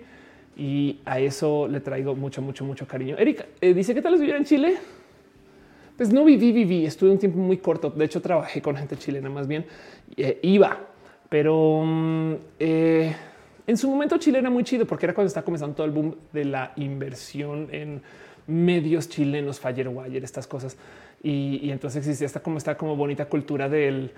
y 0.56 1.00
a 1.06 1.20
eso 1.20 1.68
le 1.68 1.80
traigo 1.80 2.16
mucho, 2.16 2.42
mucho, 2.42 2.66
mucho 2.66 2.88
cariño. 2.88 3.16
Erika 3.18 3.46
eh, 3.62 3.74
dice: 3.74 3.94
¿Qué 3.94 4.02
tal 4.02 4.14
es 4.14 4.20
vivir 4.20 4.36
en 4.36 4.46
Chile? 4.46 4.78
Pues 5.98 6.12
no 6.12 6.26
viví, 6.26 6.52
viví, 6.52 6.86
estuve 6.86 7.12
un 7.12 7.20
tiempo 7.20 7.38
muy 7.40 7.58
corto. 7.58 7.90
De 7.90 8.06
hecho, 8.06 8.22
trabajé 8.22 8.62
con 8.62 8.76
gente 8.76 8.98
chilena 8.98 9.30
más 9.30 9.48
bien. 9.48 9.66
Eh, 10.18 10.40
iba, 10.42 10.78
pero 11.30 11.84
mm, 11.86 12.34
eh, 12.60 13.16
en 13.68 13.78
su 13.78 13.90
momento 13.90 14.18
Chile 14.18 14.40
era 14.40 14.50
muy 14.50 14.64
chido 14.64 14.86
porque 14.86 15.06
era 15.06 15.14
cuando 15.14 15.28
estaba 15.28 15.46
comenzando 15.46 15.76
todo 15.76 15.86
el 15.86 15.92
boom 15.92 16.16
de 16.32 16.46
la 16.46 16.74
inversión 16.78 17.68
en 17.72 18.02
medios 18.48 19.08
chilenos, 19.08 19.60
Firewire, 19.60 20.24
estas 20.24 20.48
cosas. 20.48 20.78
Y, 21.22 21.70
entonces 21.70 22.00
existía 22.00 22.26
esta 22.26 22.42
como 22.42 22.58
esta 22.58 22.76
como 22.76 22.96
bonita 22.96 23.26
cultura 23.26 23.70
del 23.70 24.12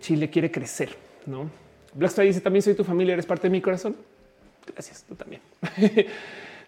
Chile 0.00 0.28
quiere 0.28 0.50
crecer, 0.50 0.90
no? 1.26 1.69
Blackstar 1.94 2.24
dice 2.24 2.40
también 2.40 2.62
soy 2.62 2.74
tu 2.74 2.84
familia, 2.84 3.14
eres 3.14 3.26
parte 3.26 3.48
de 3.48 3.50
mi 3.50 3.60
corazón. 3.60 3.96
Gracias, 4.72 5.04
tú 5.08 5.14
también. 5.14 5.42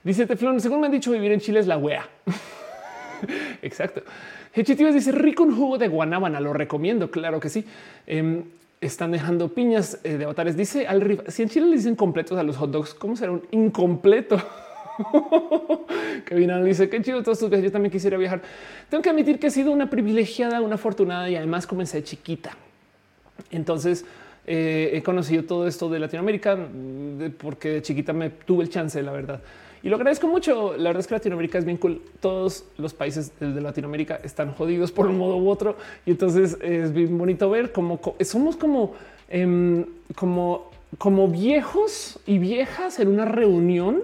dice 0.04 0.26
Teflón, 0.26 0.60
según 0.60 0.80
me 0.80 0.86
han 0.86 0.92
dicho, 0.92 1.10
vivir 1.12 1.32
en 1.32 1.40
Chile 1.40 1.60
es 1.60 1.66
la 1.66 1.78
wea. 1.78 2.08
Exacto. 3.62 4.02
Hechitivas 4.54 4.94
dice 4.94 5.12
rico 5.12 5.44
un 5.44 5.56
jugo 5.56 5.78
de 5.78 5.88
guanábana, 5.88 6.40
lo 6.40 6.52
recomiendo, 6.52 7.10
claro 7.10 7.40
que 7.40 7.48
sí. 7.48 7.64
Em, 8.06 8.44
están 8.80 9.12
dejando 9.12 9.48
piñas 9.48 9.98
eh, 10.02 10.18
de 10.18 10.24
avatares. 10.24 10.56
Dice 10.56 10.86
al 10.86 11.22
si 11.28 11.42
en 11.42 11.48
Chile 11.48 11.66
le 11.66 11.76
dicen 11.76 11.94
completos 11.94 12.36
a 12.38 12.42
los 12.42 12.56
hot 12.56 12.70
dogs, 12.70 12.94
¿cómo 12.94 13.16
será 13.16 13.32
un 13.32 13.42
incompleto? 13.52 14.42
Kevin 16.26 16.64
dice 16.64 16.90
qué 16.90 17.00
chido 17.00 17.22
todos 17.22 17.38
estos 17.38 17.48
viajes. 17.48 17.64
Yo 17.64 17.72
también 17.72 17.92
quisiera 17.92 18.18
viajar. 18.18 18.42
Tengo 18.90 19.02
que 19.02 19.08
admitir 19.08 19.38
que 19.38 19.46
he 19.46 19.50
sido 19.50 19.70
una 19.70 19.88
privilegiada, 19.88 20.60
una 20.60 20.74
afortunada 20.74 21.30
y 21.30 21.36
además 21.36 21.66
comencé 21.66 22.02
chiquita. 22.02 22.56
Entonces 23.50 24.04
eh, 24.46 24.90
he 24.94 25.02
conocido 25.02 25.44
todo 25.44 25.66
esto 25.66 25.88
de 25.88 25.98
Latinoamérica 25.98 26.58
porque 27.38 27.70
de 27.70 27.82
chiquita 27.82 28.12
me 28.12 28.30
tuve 28.30 28.64
el 28.64 28.70
chance, 28.70 29.00
la 29.02 29.12
verdad. 29.12 29.40
Y 29.82 29.88
lo 29.88 29.96
agradezco 29.96 30.28
mucho. 30.28 30.76
La 30.76 30.90
verdad 30.90 31.00
es 31.00 31.06
que 31.06 31.14
Latinoamérica 31.14 31.58
es 31.58 31.64
bien 31.64 31.76
cool. 31.76 32.02
Todos 32.20 32.64
los 32.78 32.94
países 32.94 33.32
de 33.40 33.60
Latinoamérica 33.60 34.20
están 34.22 34.52
jodidos 34.52 34.92
por 34.92 35.06
un 35.06 35.18
modo 35.18 35.36
u 35.36 35.48
otro. 35.48 35.76
Y 36.06 36.12
entonces 36.12 36.56
es 36.60 36.92
bien 36.92 37.18
bonito 37.18 37.50
ver 37.50 37.72
cómo 37.72 38.00
somos 38.20 38.56
como, 38.56 38.94
em, 39.28 39.84
como, 40.14 40.70
como 40.98 41.28
viejos 41.28 42.20
y 42.26 42.38
viejas 42.38 43.00
en 43.00 43.08
una 43.08 43.24
reunión 43.24 44.02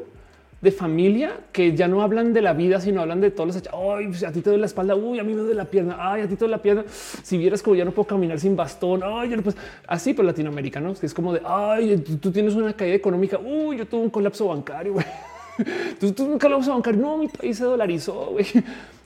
de 0.61 0.73
familia 0.73 1.39
que 1.53 1.77
ya 1.77 1.87
no 1.87 2.03
hablan 2.03 2.33
de 2.33 2.43
la 2.43 2.53
vida, 2.53 2.81
sino 2.81 3.01
hablan 3.01 3.21
de 3.21 3.31
todos 3.31 3.55
los. 3.55 3.63
Ay, 3.73 4.09
pues, 4.09 4.25
a 4.25 4.33
ti 4.33 4.41
te 4.41 4.51
duele 4.51 4.63
la 4.63 4.67
espalda. 4.67 4.97
Uy, 4.97 5.19
a 5.21 5.25
mí 5.25 5.33
me 5.33 5.41
duele 5.41 5.55
la 5.55 5.67
pierna. 5.67 5.97
Ay, 5.99 6.23
a 6.23 6.25
ti 6.25 6.35
te 6.35 6.41
duele 6.41 6.57
la 6.57 6.63
pierna. 6.63 6.85
Si 6.89 7.39
vieras 7.39 7.63
como 7.63 7.77
ya 7.77 7.85
no 7.85 7.93
puedo 7.93 8.09
caminar 8.09 8.41
sin 8.41 8.57
bastón. 8.57 9.03
Ay, 9.05 9.37
pues 9.37 9.57
así 9.87 10.15
por 10.15 10.25
Latinoamérica, 10.25 10.81
no? 10.81 10.95
Es 11.01 11.15
como 11.15 11.33
de 11.33 11.43
ay, 11.45 11.99
tú 12.21 12.33
tienes 12.33 12.55
una 12.55 12.73
caída 12.73 12.97
económica. 12.97 13.39
Uy, 13.39 13.79
yo 13.79 13.87
tuve 13.87 14.03
un 14.03 14.11
colapso 14.11 14.49
bancario. 14.49 14.95
Tú, 15.99 16.13
tú 16.13 16.25
un 16.25 16.39
colapso 16.39 16.71
bancario. 16.73 17.01
No, 17.01 17.19
mi 17.19 17.27
país 17.27 17.57
se 17.59 17.65
dolarizó. 17.65 18.37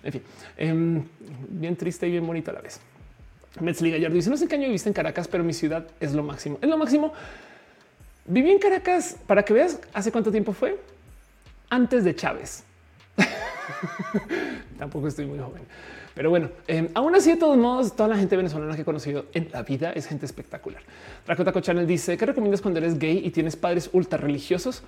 En 0.04 0.10
fin, 0.10 0.22
em, 0.56 1.04
bien 1.48 1.76
triste 1.76 2.08
y 2.08 2.10
bien 2.10 2.26
bonito 2.26 2.50
a 2.50 2.54
la 2.54 2.60
vez. 2.60 2.80
Metzli 3.60 3.88
Gallardo 3.92 4.16
dice: 4.16 4.30
No 4.30 4.36
sé 4.36 4.48
qué 4.48 4.56
año 4.56 4.66
viviste 4.66 4.88
en 4.88 4.94
Caracas, 4.94 5.28
pero 5.28 5.44
mi 5.44 5.52
ciudad 5.52 5.86
es 6.00 6.12
lo 6.12 6.24
máximo. 6.24 6.58
Es 6.60 6.68
lo 6.68 6.76
máximo. 6.76 7.12
Viví 8.26 8.50
en 8.50 8.58
Caracas 8.58 9.16
para 9.28 9.44
que 9.44 9.52
veas 9.52 9.78
hace 9.94 10.10
cuánto 10.10 10.32
tiempo 10.32 10.52
fue 10.52 10.76
antes 11.72 12.04
de 12.04 12.14
Chávez. 12.14 12.64
Tampoco 14.78 15.08
estoy 15.08 15.24
muy 15.24 15.38
joven. 15.38 15.62
Pero 16.14 16.28
bueno, 16.28 16.50
em, 16.66 16.88
aún 16.92 17.14
así, 17.14 17.30
de 17.30 17.38
todos 17.38 17.56
modos, 17.56 17.96
toda 17.96 18.10
la 18.10 18.18
gente 18.18 18.36
venezolana 18.36 18.76
que 18.76 18.82
he 18.82 18.84
conocido 18.84 19.24
en 19.32 19.48
la 19.52 19.62
vida 19.62 19.90
es 19.92 20.06
gente 20.06 20.26
espectacular. 20.26 20.82
Draco 21.26 21.60
Channel 21.60 21.86
dice: 21.86 22.18
¿Qué 22.18 22.26
recomiendas 22.26 22.60
cuando 22.60 22.78
eres 22.78 22.98
gay 22.98 23.22
y 23.24 23.30
tienes 23.30 23.56
padres 23.56 23.88
ultra 23.94 24.18
religiosos? 24.18 24.82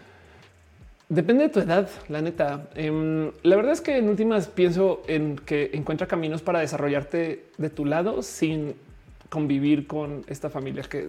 Depende 1.09 1.45
de 1.45 1.49
tu 1.49 1.61
edad, 1.61 1.89
la 2.09 2.21
neta. 2.21 2.69
Em, 2.75 3.31
la 3.43 3.57
verdad 3.57 3.73
es 3.73 3.81
que 3.81 3.97
en 3.97 4.11
últimas 4.11 4.49
pienso 4.49 5.03
en 5.07 5.37
que 5.37 5.71
encuentra 5.73 6.07
caminos 6.07 6.43
para 6.43 6.61
desarrollarte 6.61 7.47
de 7.57 7.71
tu 7.71 7.87
lado 7.87 8.21
sin 8.21 8.75
convivir 9.31 9.87
con 9.87 10.23
esta 10.27 10.51
familia 10.51 10.83
que 10.83 11.09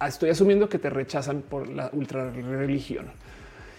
estoy 0.00 0.30
asumiendo 0.30 0.70
que 0.70 0.78
te 0.78 0.88
rechazan 0.88 1.42
por 1.42 1.68
la 1.68 1.90
ultra 1.92 2.30
religión. 2.30 3.10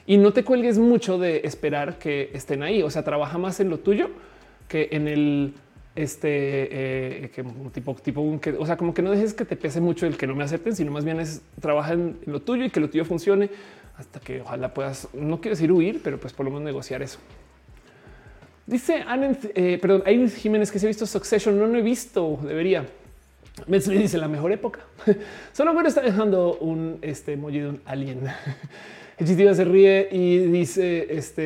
Y 0.06 0.18
no 0.18 0.34
te 0.34 0.44
cuelgues 0.44 0.78
mucho 0.78 1.18
de 1.18 1.42
esperar 1.44 1.98
que 1.98 2.32
estén 2.34 2.64
ahí. 2.64 2.82
O 2.84 2.90
sea, 2.90 3.04
trabaja 3.04 3.38
más 3.38 3.60
en 3.60 3.70
lo 3.70 3.80
tuyo 3.80 4.10
que 4.68 4.90
en 4.92 5.08
el 5.08 5.54
este 5.96 7.26
eh, 7.26 7.30
que 7.30 7.44
tipo, 7.74 7.96
tipo, 7.96 8.40
que, 8.40 8.52
o 8.52 8.66
sea, 8.66 8.78
como 8.78 8.94
que 8.94 9.02
no 9.02 9.12
dejes 9.12 9.34
que 9.34 9.44
te 9.44 9.58
pese 9.58 9.82
mucho 9.82 10.06
el 10.06 10.18
que 10.18 10.26
no 10.26 10.36
me 10.36 10.44
acepten, 10.44 10.76
sino 10.76 10.92
más 10.92 11.04
bien 11.04 11.20
es 11.20 11.42
trabaja 11.60 11.94
en, 11.94 12.18
lo 12.26 12.42
tuyo 12.42 12.64
y 12.64 12.70
que 12.70 12.80
lo 12.80 12.90
tuyo 12.90 13.04
funcione 13.04 13.50
hasta 13.98 14.20
que 14.20 14.42
ojalá 14.42 14.74
puedas, 14.74 15.10
no 15.14 15.42
quiero 15.42 15.56
decir 15.56 15.72
huir, 15.72 16.00
pero 16.02 16.18
pues 16.18 16.32
por 16.32 16.46
lo 16.46 16.52
menos 16.52 16.64
negociar 16.64 17.02
eso. 17.02 17.20
Dice 18.66 19.04
Anne, 19.06 19.38
eh, 19.54 19.78
perdón, 19.82 20.04
hay 20.06 20.30
Jiménez 20.30 20.72
que 20.72 20.80
se 20.80 20.86
ha 20.86 20.88
visto 20.88 21.06
Succession, 21.06 21.60
no 21.60 21.68
lo 21.68 21.78
he 21.78 21.82
visto, 21.82 22.40
debería. 22.42 22.86
Me 23.68 23.80
dice 23.80 24.18
la 24.18 24.30
mejor 24.30 24.54
época. 24.54 24.80
Solo 25.52 25.74
bueno 25.74 25.90
está 25.90 26.02
dejando 26.02 26.56
un 26.56 27.00
este 27.02 27.36
un 27.36 27.82
alien. 27.86 28.22
El 29.22 29.56
se 29.56 29.66
ríe 29.66 30.09
y 30.11 30.40
dice 30.40 31.06
este, 31.16 31.43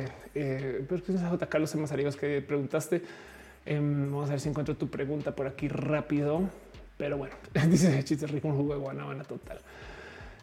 eh, 0.00 0.08
eh, 0.34 0.82
pero 0.88 1.02
es 1.06 1.20
J. 1.20 1.46
Carlos 1.46 1.74
Mazariegos 1.76 2.16
que 2.16 2.40
preguntaste. 2.40 3.02
Em, 3.66 4.10
vamos 4.10 4.30
a 4.30 4.32
ver 4.32 4.40
si 4.40 4.48
encuentro 4.48 4.76
tu 4.76 4.88
pregunta 4.88 5.34
por 5.34 5.46
aquí 5.46 5.68
rápido. 5.68 6.40
Pero 6.96 7.18
bueno, 7.18 7.34
dice 7.68 8.02
chiste 8.02 8.26
rico 8.26 8.48
un 8.48 8.56
jugo 8.56 8.72
de 8.72 8.80
guanabana 8.80 9.24
total. 9.24 9.58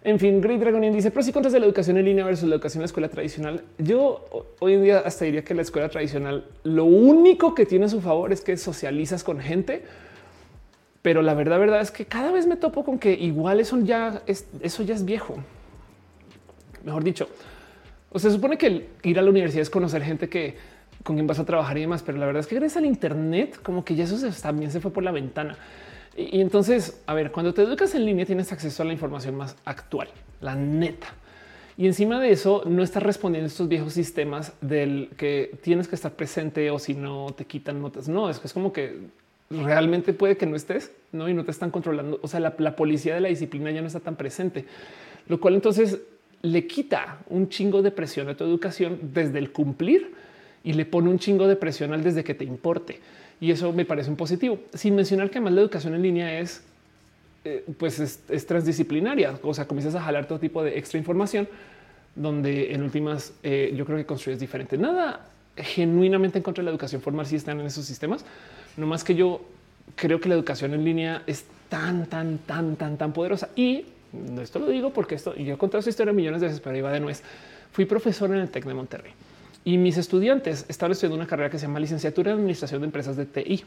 En 0.04 0.20
fin, 0.20 0.40
Great 0.42 0.60
Dragonian 0.60 0.94
dice 0.94 1.10
pros 1.10 1.28
y 1.28 1.32
contras 1.32 1.54
de 1.54 1.60
la 1.60 1.66
educación 1.66 1.98
en 1.98 2.06
línea 2.06 2.24
versus 2.24 2.48
la 2.48 2.54
educación 2.54 2.82
en 2.82 2.84
la 2.84 2.86
escuela 2.86 3.10
tradicional. 3.10 3.64
Yo 3.80 4.54
hoy 4.60 4.74
en 4.74 4.84
día 4.84 5.00
hasta 5.00 5.26
diría 5.26 5.44
que 5.44 5.56
la 5.56 5.64
escuela 5.64 5.90
tradicional 5.90 6.46
lo 6.62 6.86
único 6.86 7.56
que 7.56 7.66
tiene 7.66 7.86
a 7.86 7.90
su 7.90 8.00
favor 8.00 8.32
es 8.32 8.42
que 8.42 8.56
socializas 8.58 9.24
con 9.24 9.40
gente, 9.40 9.86
pero 11.02 11.24
la 11.24 11.34
verdad, 11.34 11.60
verdad 11.60 11.82
es 11.82 11.90
que 11.90 12.06
cada 12.06 12.32
vez 12.32 12.46
me 12.46 12.58
topo 12.58 12.86
con 12.86 13.00
que 13.00 13.14
igual 13.14 13.60
eso 13.60 13.80
ya 13.80 14.22
es, 14.28 14.46
eso 14.62 14.84
ya 14.84 14.94
es 14.94 15.04
viejo. 15.04 15.44
Mejor 16.84 17.04
dicho, 17.04 17.28
o 18.12 18.20
se 18.20 18.32
supone 18.32 18.58
que 18.58 18.88
ir 19.04 19.20
a 19.20 19.22
la 19.22 19.30
universidad 19.30 19.62
es 19.62 19.70
conocer 19.70 20.04
gente 20.04 20.30
que 20.30 20.56
con 21.04 21.16
quien 21.16 21.28
vas 21.28 21.40
a 21.40 21.46
trabajar 21.46 21.78
y 21.78 21.82
demás, 21.82 22.04
pero 22.04 22.18
la 22.18 22.26
verdad 22.26 22.42
es 22.42 22.48
que 22.48 22.56
gracias 22.56 22.78
al 22.78 22.86
Internet, 22.86 23.60
como 23.64 23.86
que 23.86 23.96
ya 23.96 24.04
eso 24.04 24.18
también 24.42 24.72
se 24.72 24.80
fue 24.80 24.92
por 24.92 25.04
la 25.04 25.12
ventana. 25.12 25.58
Y, 26.18 26.42
entonces, 26.42 27.02
a 27.06 27.14
ver, 27.14 27.32
cuando 27.32 27.54
te 27.54 27.62
educas 27.62 27.96
en 27.96 28.06
línea 28.06 28.26
tienes 28.26 28.52
acceso 28.52 28.84
a 28.84 28.86
la 28.86 28.94
información 28.94 29.36
más 29.36 29.56
actual, 29.64 30.10
la 30.42 30.56
neta. 30.56 31.08
Y 31.78 31.88
encima 31.88 32.20
de 32.20 32.32
eso, 32.32 32.64
no 32.66 32.84
estás 32.84 33.04
respondiendo 33.04 33.48
estos 33.48 33.70
viejos 33.70 33.94
sistemas 33.94 34.52
del 34.60 35.12
que 35.16 35.58
tienes 35.62 35.88
que 35.88 35.96
estar 35.96 36.12
presente 36.12 36.70
o 36.72 36.80
si 36.80 36.94
no 36.94 37.28
te 37.38 37.46
quitan 37.46 37.82
notas. 37.82 38.10
No, 38.10 38.30
es, 38.30 38.42
es 38.44 38.52
como 38.52 38.74
que 38.74 39.00
realmente 39.50 40.12
puede 40.12 40.36
que 40.36 40.46
no 40.46 40.58
estés, 40.58 40.92
no 41.14 41.30
y 41.30 41.34
no 41.34 41.46
te 41.46 41.52
están 41.52 41.72
controlando. 41.72 42.20
O 42.22 42.28
sea, 42.28 42.42
la 42.42 42.76
policía 42.76 43.16
de 43.16 43.22
la 43.22 43.30
disciplina 43.30 43.72
ya 43.72 43.80
no 43.80 43.88
está 43.88 44.02
tan 44.02 44.18
presente, 44.18 44.66
lo 45.30 45.40
cual 45.40 45.56
entonces 45.56 46.02
le 46.42 46.68
quita 46.68 47.20
un 47.30 47.50
chingo 47.50 47.82
de 47.82 47.92
presión 47.92 48.30
a 48.30 48.36
tu 48.36 48.44
educación 48.44 49.00
desde 49.14 49.40
el 49.40 49.52
cumplir 49.52 50.14
y 50.64 50.74
le 50.74 50.86
pone 50.86 51.10
un 51.10 51.20
chingo 51.20 51.48
de 51.48 51.56
presión 51.56 51.94
al 51.94 52.04
desde 52.04 52.24
que 52.24 52.34
te 52.34 52.44
importe. 52.44 53.00
Y 53.42 53.52
eso 53.52 53.72
me 53.72 53.86
parece 53.86 54.10
un 54.10 54.16
positivo. 54.16 54.60
Sin 54.74 54.96
mencionar 54.96 55.30
que 55.30 55.38
además 55.38 55.54
la 55.54 55.62
educación 55.62 55.96
en 55.96 56.02
línea 56.02 56.40
es, 56.40 56.64
eh, 57.46 57.66
pues 57.78 58.00
es, 58.00 58.46
transdisciplinaria. 58.46 59.40
O 59.42 59.54
sea, 59.54 59.66
comienzas 59.66 59.96
a 59.96 60.02
jalar 60.02 60.28
todo 60.28 60.40
tipo 60.40 60.64
de 60.64 60.78
extra 60.78 60.98
información 60.98 61.48
donde 62.16 62.74
en 62.74 62.84
últimas 62.84 63.34
eh, 63.44 63.74
yo 63.76 63.86
creo 63.86 63.98
que 63.98 64.06
construyes 64.06 64.40
diferente. 64.40 64.78
Nada 64.78 65.26
genuinamente 65.56 66.38
en 66.38 66.44
contra 66.44 66.62
de 66.62 66.66
la 66.66 66.72
educación 66.72 67.02
formal 67.02 67.26
si 67.26 67.36
están 67.36 67.60
en 67.60 67.68
esos 67.68 67.86
sistemas. 67.86 68.26
No 68.78 68.88
más 68.88 69.04
que 69.04 69.16
yo 69.16 69.42
creo 69.96 70.20
que 70.20 70.30
la 70.30 70.36
educación 70.36 70.74
en 70.74 70.84
línea 70.84 71.24
es 71.28 71.46
tan, 71.70 72.08
tan, 72.08 72.40
tan, 72.40 72.76
tan, 72.76 72.98
tan 72.98 73.14
poderosa. 73.14 73.50
Y 73.56 73.86
esto 74.42 74.60
lo 74.60 74.68
digo 74.68 74.92
porque 74.92 75.16
esto, 75.16 75.36
yo 75.36 75.54
he 75.54 75.58
contado 75.58 75.80
esta 75.80 75.90
historia 75.90 76.14
millones 76.14 76.42
de 76.42 76.48
veces, 76.48 76.62
pero 76.62 76.76
iba 76.76 76.92
de 76.92 77.00
nuez. 77.00 77.24
Fui 77.72 77.86
profesor 77.86 78.32
en 78.32 78.38
el 78.38 78.50
TEC 78.50 78.66
de 78.66 78.74
Monterrey 78.74 79.12
y 79.64 79.78
mis 79.78 79.98
estudiantes 79.98 80.66
estaban 80.68 80.92
estudiando 80.94 81.18
una 81.18 81.28
carrera 81.28 81.50
que 81.50 81.60
se 81.60 81.68
llama 81.68 81.80
licenciatura 81.80 82.32
en 82.32 82.38
administración 82.38 82.82
de 82.82 82.86
empresas 82.86 83.16
de 83.18 83.26
TI. 83.26 83.64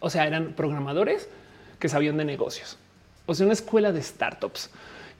O 0.00 0.10
sea, 0.10 0.26
eran 0.26 0.52
programadores 0.52 1.28
que 1.78 1.88
sabían 1.88 2.16
de 2.16 2.24
negocios. 2.24 2.76
O 3.26 3.34
sea, 3.34 3.46
una 3.46 3.54
escuela 3.54 3.92
de 3.92 4.02
startups. 4.02 4.70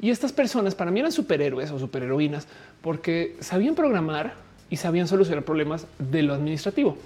Y 0.01 0.11
estas 0.11 0.33
personas 0.33 0.75
para 0.75 0.91
mí 0.91 1.01
eran 1.01 1.11
superhéroes 1.11 1.71
o 1.71 1.79
superheroínas 1.79 2.47
porque 2.81 3.37
sabían 3.41 3.75
programar 3.75 4.35
y 4.71 4.77
sabían 4.77 5.09
solucionar 5.09 5.45
problemas 5.45 5.87
de 5.99 6.23
lo 6.23 6.35
administrativo. 6.35 6.97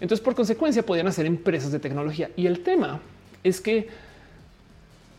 Entonces, 0.00 0.22
por 0.22 0.34
consecuencia, 0.34 0.84
podían 0.84 1.06
hacer 1.06 1.24
empresas 1.24 1.72
de 1.72 1.78
tecnología. 1.78 2.30
Y 2.36 2.46
el 2.46 2.60
tema 2.60 3.00
es 3.42 3.60
que 3.60 3.88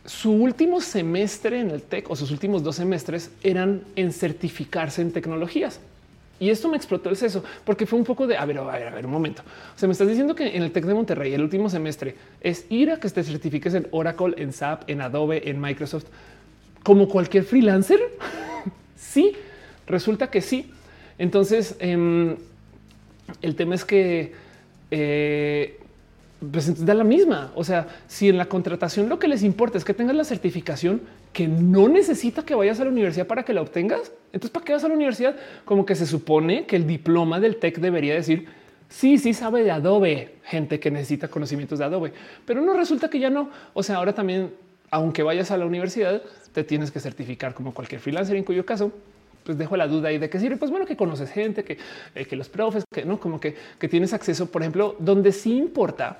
su 0.05 0.31
último 0.31 0.81
semestre 0.81 1.59
en 1.59 1.71
el 1.71 1.81
TEC 1.81 2.09
o 2.09 2.15
sus 2.15 2.31
últimos 2.31 2.63
dos 2.63 2.75
semestres 2.75 3.31
eran 3.43 3.81
en 3.95 4.13
certificarse 4.13 5.01
en 5.01 5.11
tecnologías. 5.11 5.79
Y 6.39 6.49
esto 6.49 6.67
me 6.67 6.75
explotó 6.75 7.09
el 7.09 7.15
seso 7.15 7.43
porque 7.63 7.85
fue 7.85 7.97
un 7.97 8.05
poco 8.05 8.27
de 8.27 8.37
a 8.37 8.45
ver, 8.45 8.57
a 8.57 8.63
ver, 8.63 8.87
a 8.87 8.95
ver 8.95 9.05
un 9.05 9.11
momento. 9.11 9.41
O 9.75 9.79
sea, 9.79 9.87
me 9.87 9.93
estás 9.93 10.07
diciendo 10.07 10.35
que 10.35 10.55
en 10.55 10.63
el 10.63 10.71
Tec 10.71 10.85
de 10.85 10.93
Monterrey 10.93 11.33
el 11.33 11.41
último 11.41 11.69
semestre 11.69 12.15
es 12.41 12.65
ir 12.69 12.91
a 12.91 12.99
que 12.99 13.09
te 13.09 13.23
certifiques 13.23 13.73
en 13.73 13.87
Oracle, 13.91 14.35
en 14.37 14.51
SAP, 14.51 14.89
en 14.89 15.01
Adobe, 15.01 15.49
en 15.49 15.61
Microsoft, 15.61 16.05
como 16.83 17.07
cualquier 17.07 17.45
freelancer. 17.45 17.99
sí, 18.97 19.33
resulta 19.87 20.29
que 20.29 20.41
sí. 20.41 20.71
Entonces, 21.17 21.77
em, 21.79 22.35
el 23.41 23.55
tema 23.55 23.75
es 23.75 23.85
que 23.85 24.33
eh, 24.91 25.79
pues 26.39 26.85
da 26.85 26.93
la 26.93 27.03
misma. 27.03 27.51
O 27.55 27.63
sea, 27.63 27.87
si 28.07 28.29
en 28.29 28.37
la 28.37 28.45
contratación 28.45 29.09
lo 29.09 29.19
que 29.19 29.27
les 29.27 29.43
importa 29.43 29.77
es 29.77 29.85
que 29.85 29.93
tengas 29.93 30.15
la 30.15 30.23
certificación, 30.23 31.01
que 31.33 31.47
no 31.47 31.87
necesita 31.87 32.43
que 32.43 32.55
vayas 32.55 32.79
a 32.79 32.85
la 32.85 32.91
universidad 32.91 33.27
para 33.27 33.43
que 33.43 33.53
la 33.53 33.61
obtengas. 33.61 34.11
Entonces, 34.33 34.51
¿para 34.51 34.65
qué 34.65 34.73
vas 34.73 34.83
a 34.83 34.87
la 34.87 34.95
universidad? 34.95 35.35
Como 35.65 35.85
que 35.85 35.95
se 35.95 36.05
supone 36.05 36.65
que 36.65 36.75
el 36.75 36.87
diploma 36.87 37.39
del 37.39 37.57
TEC 37.57 37.79
debería 37.79 38.13
decir, 38.13 38.47
sí, 38.89 39.17
sí 39.17 39.33
sabe 39.33 39.63
de 39.63 39.71
Adobe, 39.71 40.35
gente 40.43 40.79
que 40.79 40.91
necesita 40.91 41.27
conocimientos 41.27 41.79
de 41.79 41.85
Adobe, 41.85 42.13
pero 42.45 42.61
no 42.61 42.73
resulta 42.73 43.09
que 43.09 43.19
ya 43.19 43.29
no. 43.29 43.49
O 43.73 43.83
sea, 43.83 43.97
ahora 43.97 44.13
también, 44.13 44.53
aunque 44.91 45.23
vayas 45.23 45.51
a 45.51 45.57
la 45.57 45.65
universidad, 45.65 46.21
te 46.53 46.63
tienes 46.63 46.91
que 46.91 46.99
certificar 46.99 47.53
como 47.53 47.73
cualquier 47.73 48.01
freelancer, 48.01 48.35
en 48.35 48.43
cuyo 48.43 48.65
caso 48.65 48.91
pues 49.45 49.57
dejo 49.57 49.77
la 49.77 49.87
duda 49.87 50.09
ahí 50.09 50.17
de 50.17 50.29
qué 50.29 50.39
sirve. 50.39 50.57
Pues 50.57 50.71
bueno, 50.71 50.85
que 50.85 50.97
conoces 50.97 51.29
gente, 51.29 51.63
que, 51.63 51.77
eh, 52.15 52.25
que 52.25 52.35
los 52.35 52.49
profes, 52.49 52.83
que 52.91 53.05
no 53.05 53.19
como 53.19 53.39
que, 53.39 53.55
que 53.79 53.87
tienes 53.87 54.11
acceso, 54.13 54.47
por 54.47 54.61
ejemplo, 54.63 54.95
donde 54.99 55.31
sí 55.31 55.55
importa 55.57 56.17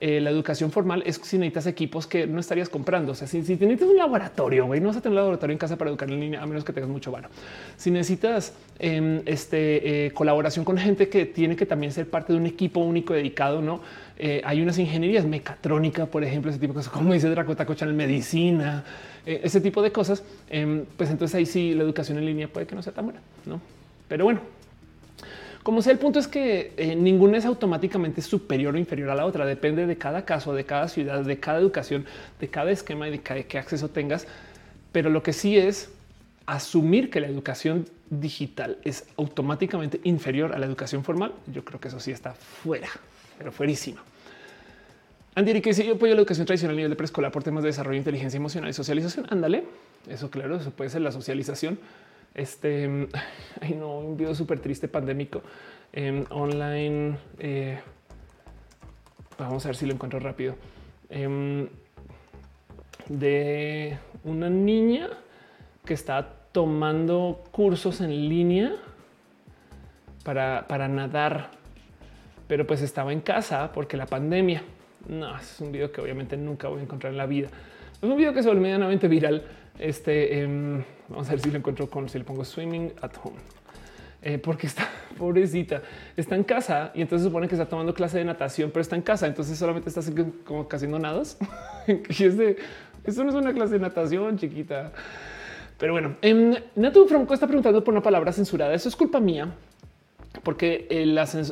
eh, 0.00 0.20
la 0.20 0.30
educación 0.30 0.70
formal 0.70 1.02
es 1.04 1.20
si 1.24 1.38
necesitas 1.38 1.66
equipos 1.66 2.06
que 2.06 2.24
no 2.24 2.38
estarías 2.38 2.68
comprando. 2.68 3.12
O 3.12 3.14
sea, 3.16 3.26
si, 3.26 3.42
si 3.42 3.54
necesitas 3.54 3.88
un 3.88 3.96
laboratorio, 3.96 4.66
güey, 4.66 4.80
no 4.80 4.88
vas 4.88 4.96
a 4.96 5.00
tener 5.00 5.10
un 5.10 5.16
laboratorio 5.16 5.52
en 5.52 5.58
casa 5.58 5.76
para 5.76 5.90
educar 5.90 6.08
en 6.08 6.20
línea, 6.20 6.40
a 6.40 6.46
menos 6.46 6.62
que 6.62 6.72
tengas 6.72 6.88
mucho 6.88 7.10
varo. 7.10 7.28
Si 7.76 7.90
necesitas 7.90 8.54
em, 8.78 9.22
este, 9.26 10.06
eh, 10.06 10.10
colaboración 10.12 10.64
con 10.64 10.78
gente 10.78 11.08
que 11.08 11.26
tiene 11.26 11.56
que 11.56 11.66
también 11.66 11.90
ser 11.90 12.08
parte 12.08 12.32
de 12.32 12.38
un 12.38 12.46
equipo 12.46 12.78
único 12.78 13.12
dedicado, 13.12 13.60
no 13.60 13.80
eh, 14.18 14.42
hay 14.44 14.60
unas 14.60 14.78
ingenierías 14.78 15.24
mecatrónica, 15.24 16.06
por 16.06 16.24
ejemplo, 16.24 16.50
ese 16.50 16.60
tipo 16.60 16.72
de 16.72 16.78
cosas, 16.78 16.92
como 16.92 17.12
dice 17.12 17.28
Draco 17.30 17.54
en 17.80 17.96
medicina, 17.96 18.84
ese 19.24 19.60
tipo 19.60 19.82
de 19.82 19.92
cosas. 19.92 20.22
Em, 20.50 20.84
pues 20.96 21.10
entonces 21.10 21.34
ahí 21.34 21.46
sí 21.46 21.74
la 21.74 21.84
educación 21.84 22.18
en 22.18 22.26
línea 22.26 22.48
puede 22.48 22.66
que 22.66 22.74
no 22.74 22.82
sea 22.82 22.92
tan 22.92 23.04
buena, 23.04 23.20
no? 23.46 23.60
Pero 24.08 24.24
bueno, 24.24 24.40
como 25.68 25.82
sea, 25.82 25.92
el 25.92 25.98
punto 25.98 26.18
es 26.18 26.26
que 26.26 26.72
eh, 26.78 26.96
ninguna 26.96 27.36
es 27.36 27.44
automáticamente 27.44 28.22
superior 28.22 28.74
o 28.74 28.78
inferior 28.78 29.10
a 29.10 29.14
la 29.14 29.26
otra. 29.26 29.44
Depende 29.44 29.86
de 29.86 29.98
cada 29.98 30.24
caso, 30.24 30.54
de 30.54 30.64
cada 30.64 30.88
ciudad, 30.88 31.22
de 31.22 31.38
cada 31.38 31.58
educación, 31.58 32.06
de 32.40 32.48
cada 32.48 32.70
esquema 32.70 33.06
y 33.06 33.10
de 33.10 33.20
qué 33.20 33.58
acceso 33.58 33.90
tengas. 33.90 34.26
Pero 34.92 35.10
lo 35.10 35.22
que 35.22 35.34
sí 35.34 35.58
es 35.58 35.90
asumir 36.46 37.10
que 37.10 37.20
la 37.20 37.26
educación 37.26 37.84
digital 38.08 38.78
es 38.82 39.04
automáticamente 39.18 40.00
inferior 40.04 40.54
a 40.54 40.58
la 40.58 40.64
educación 40.64 41.04
formal. 41.04 41.34
Yo 41.52 41.62
creo 41.66 41.78
que 41.78 41.88
eso 41.88 42.00
sí 42.00 42.12
está 42.12 42.32
fuera, 42.32 42.88
pero 43.38 43.52
fuerísima. 43.52 44.02
Andy, 45.34 45.60
que 45.60 45.72
si 45.72 45.86
yo 45.86 45.94
apoyo 45.94 46.14
la 46.14 46.20
educación 46.20 46.46
tradicional 46.46 46.74
a 46.74 46.76
nivel 46.76 46.90
de 46.90 46.96
preescolar 46.96 47.30
por 47.30 47.44
temas 47.44 47.62
de 47.62 47.68
desarrollo, 47.68 47.96
inteligencia 47.96 48.36
emocional 48.36 48.68
y 48.68 48.72
socialización, 48.72 49.26
ándale. 49.30 49.64
Eso, 50.08 50.30
claro, 50.30 50.56
eso 50.56 50.72
puede 50.72 50.90
ser 50.90 51.02
la 51.02 51.12
socialización 51.12 51.78
este, 52.34 53.08
ay 53.60 53.74
no, 53.74 53.98
un 53.98 54.16
video 54.16 54.34
súper 54.34 54.60
triste 54.60 54.88
pandémico 54.88 55.42
online. 56.30 57.16
Eh, 57.38 57.78
vamos 59.38 59.64
a 59.64 59.68
ver 59.68 59.76
si 59.76 59.86
lo 59.86 59.94
encuentro 59.94 60.20
rápido. 60.20 60.54
Em, 61.10 61.68
de 63.08 63.98
una 64.24 64.50
niña 64.50 65.08
que 65.84 65.94
está 65.94 66.34
tomando 66.52 67.42
cursos 67.50 68.00
en 68.00 68.28
línea 68.28 68.76
para, 70.24 70.66
para 70.68 70.88
nadar, 70.88 71.50
pero 72.48 72.66
pues 72.66 72.82
estaba 72.82 73.12
en 73.12 73.20
casa 73.20 73.70
porque 73.72 73.96
la 73.96 74.06
pandemia. 74.06 74.62
No, 75.06 75.36
es 75.36 75.60
un 75.60 75.70
video 75.70 75.92
que 75.92 76.00
obviamente 76.00 76.36
nunca 76.36 76.66
voy 76.68 76.80
a 76.80 76.82
encontrar 76.82 77.12
en 77.12 77.18
la 77.18 77.26
vida. 77.26 77.48
Es 77.94 78.02
un 78.02 78.16
video 78.16 78.32
que 78.32 78.42
se 78.42 78.48
volvió 78.48 78.62
medianamente 78.62 79.06
viral. 79.06 79.44
Este 79.78 80.40
em, 80.40 80.82
vamos 81.08 81.28
a 81.28 81.30
ver 81.30 81.40
si 81.40 81.50
lo 81.50 81.58
encuentro 81.58 81.88
con 81.88 82.08
si 82.08 82.18
le 82.18 82.24
pongo 82.24 82.44
swimming 82.44 82.92
at 83.00 83.12
home. 83.22 83.36
Eh, 84.20 84.38
porque 84.38 84.66
está 84.66 84.88
pobrecita, 85.18 85.82
está 86.16 86.34
en 86.34 86.42
casa 86.42 86.90
y 86.94 87.02
entonces 87.02 87.26
supone 87.26 87.46
que 87.46 87.54
está 87.54 87.66
tomando 87.66 87.94
clase 87.94 88.18
de 88.18 88.24
natación, 88.24 88.70
pero 88.72 88.80
está 88.80 88.96
en 88.96 89.02
casa, 89.02 89.28
entonces 89.28 89.56
solamente 89.56 89.88
está 89.90 90.00
como 90.44 90.66
haciendo 90.68 90.98
nados. 90.98 91.36
y 91.86 92.24
es 92.24 92.36
de 92.36 92.56
eso 93.04 93.22
no 93.22 93.30
es 93.30 93.36
una 93.36 93.52
clase 93.52 93.74
de 93.74 93.78
natación 93.78 94.36
chiquita. 94.36 94.92
Pero 95.78 95.92
bueno, 95.92 96.16
en 96.22 96.54
em, 96.54 96.62
Natu 96.74 97.06
Franco 97.06 97.32
está 97.32 97.46
preguntando 97.46 97.84
por 97.84 97.94
una 97.94 98.02
palabra 98.02 98.32
censurada. 98.32 98.74
Eso 98.74 98.88
es 98.88 98.96
culpa 98.96 99.20
mía, 99.20 99.54
porque 100.42 100.86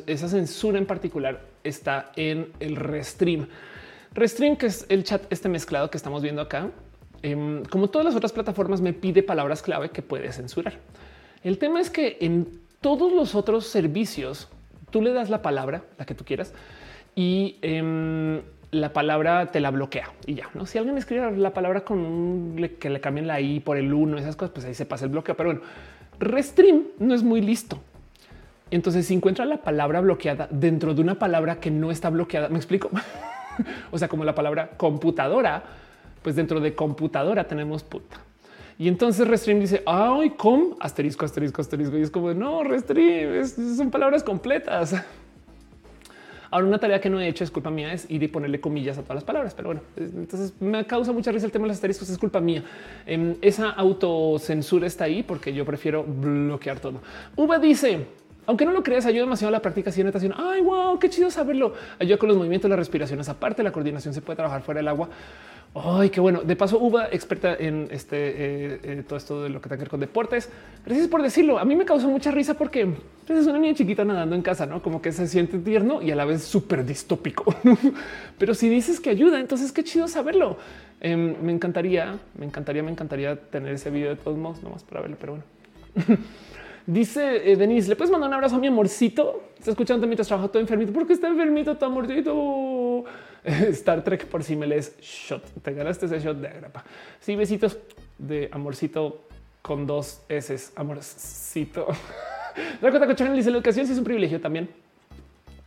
esa 0.07 0.29
censura 0.29 0.79
en 0.79 0.87
particular 0.87 1.41
está 1.65 2.13
en 2.17 2.53
el 2.61 2.77
Restream. 2.77 3.49
Restream, 4.13 4.57
que 4.57 4.67
es 4.67 4.87
el 4.89 5.05
chat 5.05 5.31
este 5.31 5.49
mezclado 5.49 5.91
que 5.91 5.97
estamos 5.97 6.23
viendo 6.23 6.41
acá, 6.41 6.71
em, 7.23 7.65
como 7.65 7.89
todas 7.89 8.05
las 8.05 8.17
otras 8.17 8.33
plataformas, 8.33 8.81
me 8.81 8.93
pide 8.93 9.23
palabras 9.23 9.63
clave 9.63 9.91
que 9.91 10.03
puede 10.03 10.33
censurar. 10.33 10.75
El 11.43 11.59
tema 11.59 11.81
es 11.81 11.91
que 11.91 12.17
en 12.21 12.61
todos 12.81 13.13
los 13.13 13.35
otros 13.35 13.67
servicios 13.67 14.49
tú 14.91 15.03
le 15.03 15.13
das 15.13 15.29
la 15.29 15.43
palabra, 15.43 15.85
la 15.99 16.07
que 16.07 16.15
tú 16.15 16.25
quieras, 16.25 16.55
y 17.15 17.59
em, 17.63 18.41
la 18.71 18.93
palabra 18.93 19.51
te 19.51 19.61
la 19.61 19.71
bloquea 19.71 20.13
y 20.27 20.35
ya. 20.35 20.49
No, 20.55 20.67
si 20.67 20.79
alguien 20.79 20.97
escribe 20.99 21.37
la 21.37 21.53
palabra 21.53 21.85
con 21.85 22.57
que 22.79 22.91
le 22.91 23.01
cambien 23.01 23.27
la 23.27 23.41
i 23.41 23.61
por 23.61 23.77
el 23.77 23.93
uno, 23.93 24.19
esas 24.19 24.37
cosas, 24.37 24.53
pues 24.53 24.67
ahí 24.67 24.75
se 24.75 24.87
pasa 24.87 25.05
el 25.05 25.11
bloqueo. 25.11 25.37
Pero 25.37 25.51
bueno, 25.51 25.63
Restream 26.19 26.85
no 26.99 27.15
es 27.15 27.23
muy 27.23 27.41
listo. 27.41 27.81
Entonces, 28.71 29.07
si 29.07 29.15
encuentra 29.15 29.45
la 29.45 29.59
palabra 29.59 30.01
bloqueada 30.01 30.49
dentro 30.51 30.93
de 30.93 31.01
una 31.01 31.19
palabra 31.19 31.61
que 31.61 31.71
no 31.71 31.93
está 31.93 32.11
bloqueada, 32.11 32.49
me 32.49 32.57
explico. 32.57 32.91
o 33.93 33.99
sea, 33.99 34.09
como 34.09 34.25
la 34.25 34.35
palabra 34.35 34.71
computadora, 34.77 35.63
pues 36.23 36.35
dentro 36.35 36.61
de 36.61 36.75
computadora 36.75 37.45
tenemos 37.45 37.85
puta. 37.85 38.17
Y 38.79 38.89
entonces 38.89 39.27
Restream 39.27 39.61
dice, 39.61 39.83
ay, 39.87 40.31
com, 40.31 40.75
asterisco, 40.81 41.25
asterisco, 41.25 41.63
asterisco. 41.63 41.97
Y 41.97 42.03
es 42.03 42.11
como, 42.11 42.35
no, 42.35 42.65
Restream, 42.65 43.47
son 43.47 43.91
palabras 43.91 44.25
completas. 44.25 44.95
Ahora, 46.51 46.67
una 46.67 46.79
tarea 46.79 47.01
que 47.01 47.09
no 47.09 47.21
he 47.21 47.29
hecho 47.29 47.45
es 47.45 47.51
culpa 47.51 47.71
mía 47.71 47.93
es 47.93 48.11
ir 48.11 48.23
y 48.23 48.29
ponerle 48.29 48.61
comillas 48.61 48.99
a 48.99 49.03
todas 49.03 49.17
las 49.17 49.25
palabras. 49.25 49.55
Pero 49.55 49.69
bueno, 49.69 49.81
entonces 49.97 50.55
me 50.61 50.85
causa 50.87 51.13
mucha 51.13 51.31
risa 51.31 51.47
el 51.47 51.53
tema 51.53 51.65
de 51.65 51.69
los 51.69 51.77
asteriscos. 51.77 52.09
Es 52.11 52.19
culpa 52.19 52.41
mía. 52.41 52.65
Em, 53.07 53.37
esa 53.41 53.71
autocensura 53.71 54.87
está 54.87 55.05
ahí 55.05 55.23
porque 55.23 55.53
yo 55.55 55.65
prefiero 55.65 56.05
bloquear 56.05 56.81
todo. 56.81 57.01
Uva 57.37 57.59
dice, 57.59 58.07
aunque 58.47 58.65
no 58.65 58.73
lo 58.73 58.83
creas, 58.83 59.07
ayuda 59.07 59.23
demasiado 59.23 59.51
la 59.51 59.61
práctica 59.61 59.91
de 59.91 60.05
natación. 60.05 60.35
Ay, 60.37 60.63
wow, 60.63 60.99
qué 60.99 61.11
chido 61.11 61.31
saberlo. 61.31 61.75
Ayuda 61.99 62.17
con 62.17 62.29
los 62.29 62.39
movimientos, 62.39 62.69
las 62.71 62.79
respiraciones. 62.79 63.29
Aparte, 63.29 63.63
la 63.63 63.73
coordinación 63.73 64.15
se 64.15 64.23
puede 64.23 64.37
trabajar 64.37 64.63
fuera 64.63 64.79
del 64.79 64.89
agua. 64.89 65.09
Ay, 65.75 66.09
qué 66.09 66.21
bueno. 66.21 66.41
De 66.43 66.57
paso, 66.57 66.79
Uva, 66.79 67.09
experta 67.11 67.55
en 67.55 67.89
este 67.91 68.17
eh, 68.17 68.81
eh, 68.83 69.05
todo 69.07 69.19
esto 69.19 69.43
de 69.43 69.51
lo 69.51 69.61
que 69.61 69.69
tenga 69.69 69.77
que 69.77 69.83
ver 69.83 69.91
con 69.91 70.01
deportes. 70.01 70.49
Gracias 70.87 71.07
por 71.09 71.21
decirlo. 71.23 71.59
A 71.59 71.65
mí 71.67 71.77
me 71.77 71.85
causó 71.85 72.09
mucha 72.09 72.31
risa 72.31 72.55
porque 72.55 72.87
pues, 73.27 73.41
es 73.41 73.47
una 73.47 73.59
niña 73.59 73.75
chiquita 73.75 74.03
nadando 74.03 74.35
en 74.35 74.43
casa, 74.43 74.65
no 74.65 74.81
como 74.81 75.03
que 75.03 75.13
se 75.13 75.27
siente 75.27 75.59
tierno 75.59 76.01
y 76.01 76.11
a 76.13 76.17
la 76.17 76.25
vez 76.25 76.45
súper 76.45 76.85
distópico. 76.87 77.55
Pero 78.39 78.55
si 78.55 78.71
dices 78.71 79.01
que 79.01 79.11
ayuda, 79.11 79.39
entonces 79.39 79.71
qué 79.73 79.85
chido 79.85 80.09
saberlo. 80.09 80.57
Em, 81.01 81.37
me 81.43 81.53
encantaría, 81.53 82.19
me 82.39 82.47
encantaría, 82.47 82.83
me 82.83 82.91
encantaría 82.91 83.37
tener 83.37 83.75
ese 83.75 83.91
video 83.91 84.11
de 84.11 84.17
todos 84.17 84.39
modos, 84.39 84.63
nomás 84.63 84.83
para 84.83 85.03
verlo, 85.03 85.17
pero 85.21 85.33
bueno. 85.35 85.45
Dice 86.87 87.51
eh, 87.51 87.57
Denise, 87.57 87.89
¿le 87.89 87.97
puedes 87.97 88.13
mandar 88.13 88.29
un 88.29 88.35
abrazo 88.35 88.57
a 88.57 88.59
mi 88.61 88.69
amorcito? 88.69 89.43
Está 89.59 89.73
escuchando 89.73 90.07
mientras 90.07 90.29
trabajo 90.29 90.49
todo 90.49 90.61
enfermito. 90.61 90.93
¿Por 90.93 91.05
qué 91.05 91.15
está 91.15 91.27
enfermito 91.27 91.77
tu 91.77 91.85
amorcito? 91.85 93.05
Star 93.45 94.05
Trek 94.05 94.27
por 94.27 94.45
si 94.45 94.55
me 94.55 94.69
lees 94.69 94.97
shot. 95.01 95.43
Te 95.63 95.73
ganaste 95.73 96.07
ese 96.07 96.21
shot 96.21 96.37
de 96.37 96.47
agrapa. 96.47 96.85
Sí, 97.19 97.35
besitos 97.35 97.77
de 98.19 98.49
amorcito 98.53 99.25
con 99.63 99.85
dos 99.85 100.23
S. 100.29 100.71
Amorcito. 100.77 101.89
Dakota 102.81 103.07
Cochón 103.07 103.35
dice 103.35 103.51
la 103.51 103.57
educación 103.57 103.85
sí 103.85 103.93
es 103.93 103.99
un 103.99 104.05
privilegio 104.05 104.41
también, 104.41 104.71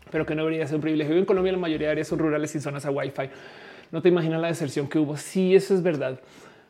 pero 0.10 0.26
que 0.26 0.34
no 0.36 0.44
debería 0.44 0.66
ser 0.68 0.76
un 0.76 0.82
privilegio. 0.82 1.18
En 1.18 1.26
Colombia 1.26 1.52
la 1.52 1.58
mayoría 1.58 1.88
de 1.88 1.92
áreas 1.92 2.08
son 2.08 2.20
rurales 2.20 2.50
sin 2.52 2.62
zonas 2.62 2.86
a 2.86 2.92
Wi-Fi. 2.92 3.30
No 3.92 4.02
te 4.02 4.08
imaginas 4.08 4.40
la 4.40 4.48
deserción 4.48 4.88
que 4.88 5.00
hubo. 5.00 5.18
Sí, 5.18 5.54
eso 5.54 5.74
es 5.74 5.84
verdad. 5.84 6.20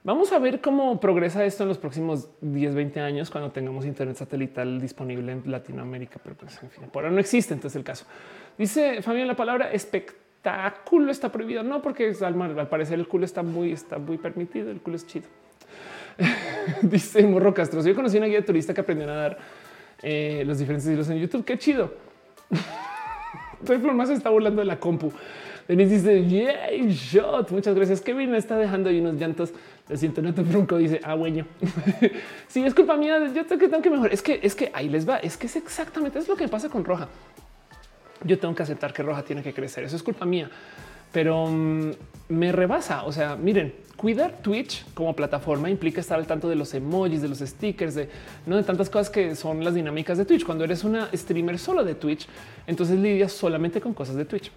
Vamos 0.03 0.31
a 0.31 0.39
ver 0.39 0.61
cómo 0.61 0.99
progresa 0.99 1.43
esto 1.43 1.63
en 1.63 1.69
los 1.69 1.77
próximos 1.77 2.29
10, 2.39 2.73
20 2.73 3.01
años 3.01 3.29
cuando 3.29 3.51
tengamos 3.51 3.85
internet 3.85 4.15
satelital 4.15 4.79
disponible 4.79 5.33
en 5.33 5.43
Latinoamérica, 5.45 6.19
pero 6.23 6.35
pues 6.35 6.59
por 6.91 7.03
ahora 7.03 7.13
no 7.13 7.19
existe. 7.19 7.53
Entonces 7.53 7.75
el 7.75 7.83
caso 7.83 8.05
dice 8.57 9.01
Fabián, 9.01 9.27
la 9.27 9.35
palabra 9.35 9.71
espectáculo 9.73 11.11
está 11.11 11.31
prohibido. 11.31 11.63
No, 11.63 11.81
porque 11.81 12.15
al, 12.21 12.41
al 12.41 12.69
parecer 12.69 12.97
el 12.97 13.07
culo 13.09 13.25
está 13.25 13.43
muy, 13.43 13.73
está 13.73 13.97
muy 13.97 14.17
permitido. 14.17 14.71
El 14.71 14.79
culo 14.79 14.95
es 14.95 15.05
chido. 15.05 15.27
dice 16.81 17.21
Morro 17.23 17.53
Castro. 17.53 17.83
Yo 17.83 17.93
conocí 17.93 18.17
una 18.17 18.27
guía 18.27 18.45
turista 18.45 18.73
que 18.73 18.81
aprendió 18.81 19.05
a 19.05 19.11
nadar 19.11 19.37
eh, 20.01 20.43
los 20.45 20.59
diferentes 20.59 20.85
estilos 20.85 21.09
en 21.09 21.17
YouTube. 21.17 21.43
Qué 21.43 21.57
chido. 21.57 21.93
Estoy 23.61 23.77
más 23.79 24.07
se 24.07 24.13
está 24.13 24.29
burlando 24.29 24.61
de 24.61 24.65
la 24.65 24.79
compu. 24.79 25.11
Denise 25.67 25.97
dice, 25.97 26.27
yay, 26.27 26.89
shot. 26.89 27.51
Muchas 27.51 27.75
gracias. 27.75 28.01
Kevin 28.01 28.33
está 28.33 28.57
dejando 28.57 28.89
ahí 28.89 28.99
unos 28.99 29.15
llantos. 29.15 29.53
No 29.89 30.33
te 30.33 30.41
bronco. 30.43 30.77
Dice, 30.77 31.01
ah, 31.03 31.15
bueno. 31.15 31.45
sí, 32.47 32.63
es 32.63 32.75
culpa 32.75 32.95
mía. 32.95 33.31
Yo 33.33 33.45
tengo 33.45 33.67
que, 33.67 33.81
que 33.81 33.89
mejor. 33.89 34.13
Es 34.13 34.21
que, 34.21 34.39
es 34.43 34.53
que 34.53 34.69
ahí 34.73 34.87
les 34.87 35.07
va. 35.07 35.17
Es 35.17 35.35
que 35.35 35.47
es 35.47 35.55
exactamente 35.55 36.19
es 36.19 36.27
lo 36.27 36.35
que 36.35 36.47
pasa 36.47 36.69
con 36.69 36.85
Roja. 36.85 37.07
Yo 38.23 38.37
tengo 38.37 38.53
que 38.53 38.63
aceptar 38.63 38.93
que 38.93 39.01
Roja 39.01 39.23
tiene 39.23 39.41
que 39.41 39.53
crecer. 39.53 39.83
Eso 39.85 39.95
es 39.95 40.03
culpa 40.03 40.25
mía, 40.25 40.49
pero 41.11 41.47
mm, 41.47 41.91
me 42.29 42.51
rebasa. 42.51 43.03
O 43.05 43.11
sea, 43.11 43.35
miren, 43.35 43.73
cuidar 43.95 44.43
Twitch 44.43 44.85
como 44.93 45.15
plataforma 45.15 45.69
implica 45.69 46.01
estar 46.01 46.19
al 46.19 46.27
tanto 46.27 46.47
de 46.47 46.55
los 46.55 46.71
emojis, 46.75 47.21
de 47.23 47.29
los 47.29 47.39
stickers, 47.39 47.95
de 47.95 48.09
no 48.45 48.57
de 48.57 48.63
tantas 48.63 48.89
cosas 48.89 49.09
que 49.09 49.35
son 49.35 49.63
las 49.63 49.73
dinámicas 49.73 50.19
de 50.19 50.25
Twitch. 50.25 50.45
Cuando 50.45 50.65
eres 50.65 50.83
una 50.83 51.09
streamer 51.15 51.57
solo 51.57 51.83
de 51.83 51.95
Twitch, 51.95 52.27
entonces 52.67 52.99
lidias 52.99 53.31
solamente 53.31 53.81
con 53.81 53.95
cosas 53.95 54.15
de 54.15 54.25
Twitch. 54.25 54.51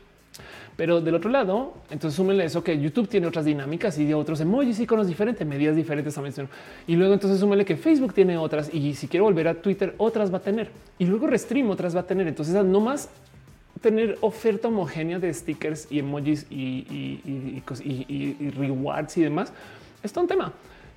Pero 0.77 1.01
del 1.01 1.15
otro 1.15 1.31
lado, 1.31 1.75
entonces 1.91 2.17
súmenle 2.17 2.45
eso 2.45 2.65
que 2.65 2.79
YouTube 2.79 3.09
tiene 3.09 3.27
otras 3.27 3.45
dinámicas 3.45 3.99
y 3.99 4.13
otros 4.15 4.41
emojis, 4.41 4.81
iconos 4.81 5.07
diferentes, 5.07 5.47
medidas 5.47 5.77
diferentes 5.77 6.15
también. 6.15 6.49
Y 6.87 6.97
luego 6.97 7.13
entonces 7.13 7.39
súmenle 7.39 7.65
que 7.65 7.77
Facebook 7.77 8.15
tiene 8.15 8.39
otras 8.39 8.73
y 8.73 8.95
si 8.95 9.07
quiero 9.07 9.25
volver 9.25 9.49
a 9.49 9.55
Twitter, 9.55 9.95
otras 9.99 10.33
va 10.33 10.39
a 10.39 10.41
tener 10.41 10.71
y 10.99 11.05
luego 11.05 11.27
Restream 11.27 11.69
otras 11.71 11.95
va 11.95 12.01
a 12.01 12.07
tener. 12.07 12.27
Entonces 12.27 12.55
no 12.65 12.81
más 12.81 13.11
tener 13.83 14.17
oferta 14.21 14.69
homogénea 14.69 15.19
de 15.19 15.35
stickers 15.35 15.89
y 15.91 15.99
emojis 15.99 16.47
y, 16.49 17.63
rewards 18.57 19.19
y 19.19 19.23
demás. 19.23 19.53
Es 20.03 20.17
un 20.17 20.27
tema 20.27 20.53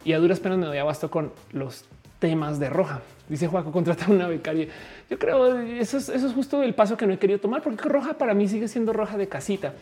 y 0.05 0.13
a 0.13 0.19
duras 0.19 0.39
penas 0.39 0.57
me 0.57 0.67
doy 0.67 0.77
abasto 0.77 1.09
con 1.09 1.33
los 1.51 1.85
temas 2.19 2.59
de 2.59 2.69
roja. 2.69 3.01
Dice 3.27 3.47
Juaco, 3.47 3.71
contratar 3.71 4.11
una 4.11 4.27
becaria. 4.27 4.67
Yo 5.09 5.17
creo 5.17 5.59
eso 5.59 5.97
es, 5.97 6.09
eso 6.09 6.27
es 6.27 6.33
justo 6.33 6.61
el 6.61 6.75
paso 6.75 6.95
que 6.95 7.07
no 7.07 7.13
he 7.13 7.17
querido 7.17 7.39
tomar 7.39 7.61
porque 7.61 7.87
roja 7.89 8.13
para 8.13 8.33
mí 8.33 8.47
sigue 8.47 8.67
siendo 8.67 8.93
roja 8.93 9.17
de 9.17 9.27
casita. 9.27 9.73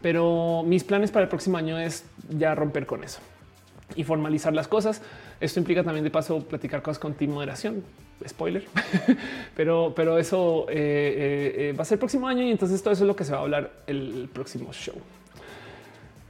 Pero 0.00 0.64
mis 0.66 0.82
planes 0.82 1.12
para 1.12 1.24
el 1.24 1.28
próximo 1.28 1.56
año 1.56 1.78
es 1.78 2.04
ya 2.28 2.54
romper 2.54 2.86
con 2.86 3.04
eso 3.04 3.20
y 3.94 4.04
formalizar 4.04 4.52
las 4.52 4.66
cosas. 4.66 5.00
Esto 5.40 5.60
implica 5.60 5.84
también 5.84 6.04
de 6.04 6.10
paso 6.10 6.40
platicar 6.40 6.82
cosas 6.82 6.98
con 6.98 7.14
team 7.14 7.32
moderación. 7.32 7.84
Spoiler, 8.26 8.64
pero, 9.56 9.92
pero 9.96 10.16
eso 10.16 10.66
eh, 10.68 10.74
eh, 10.74 11.54
eh, 11.56 11.72
va 11.76 11.82
a 11.82 11.84
ser 11.84 11.96
el 11.96 11.98
próximo 11.98 12.28
año 12.28 12.44
y 12.44 12.52
entonces 12.52 12.80
todo 12.80 12.92
eso 12.92 13.02
es 13.02 13.08
lo 13.08 13.16
que 13.16 13.24
se 13.24 13.32
va 13.32 13.38
a 13.38 13.40
hablar 13.42 13.72
el 13.88 14.28
próximo 14.32 14.72
show. 14.72 14.94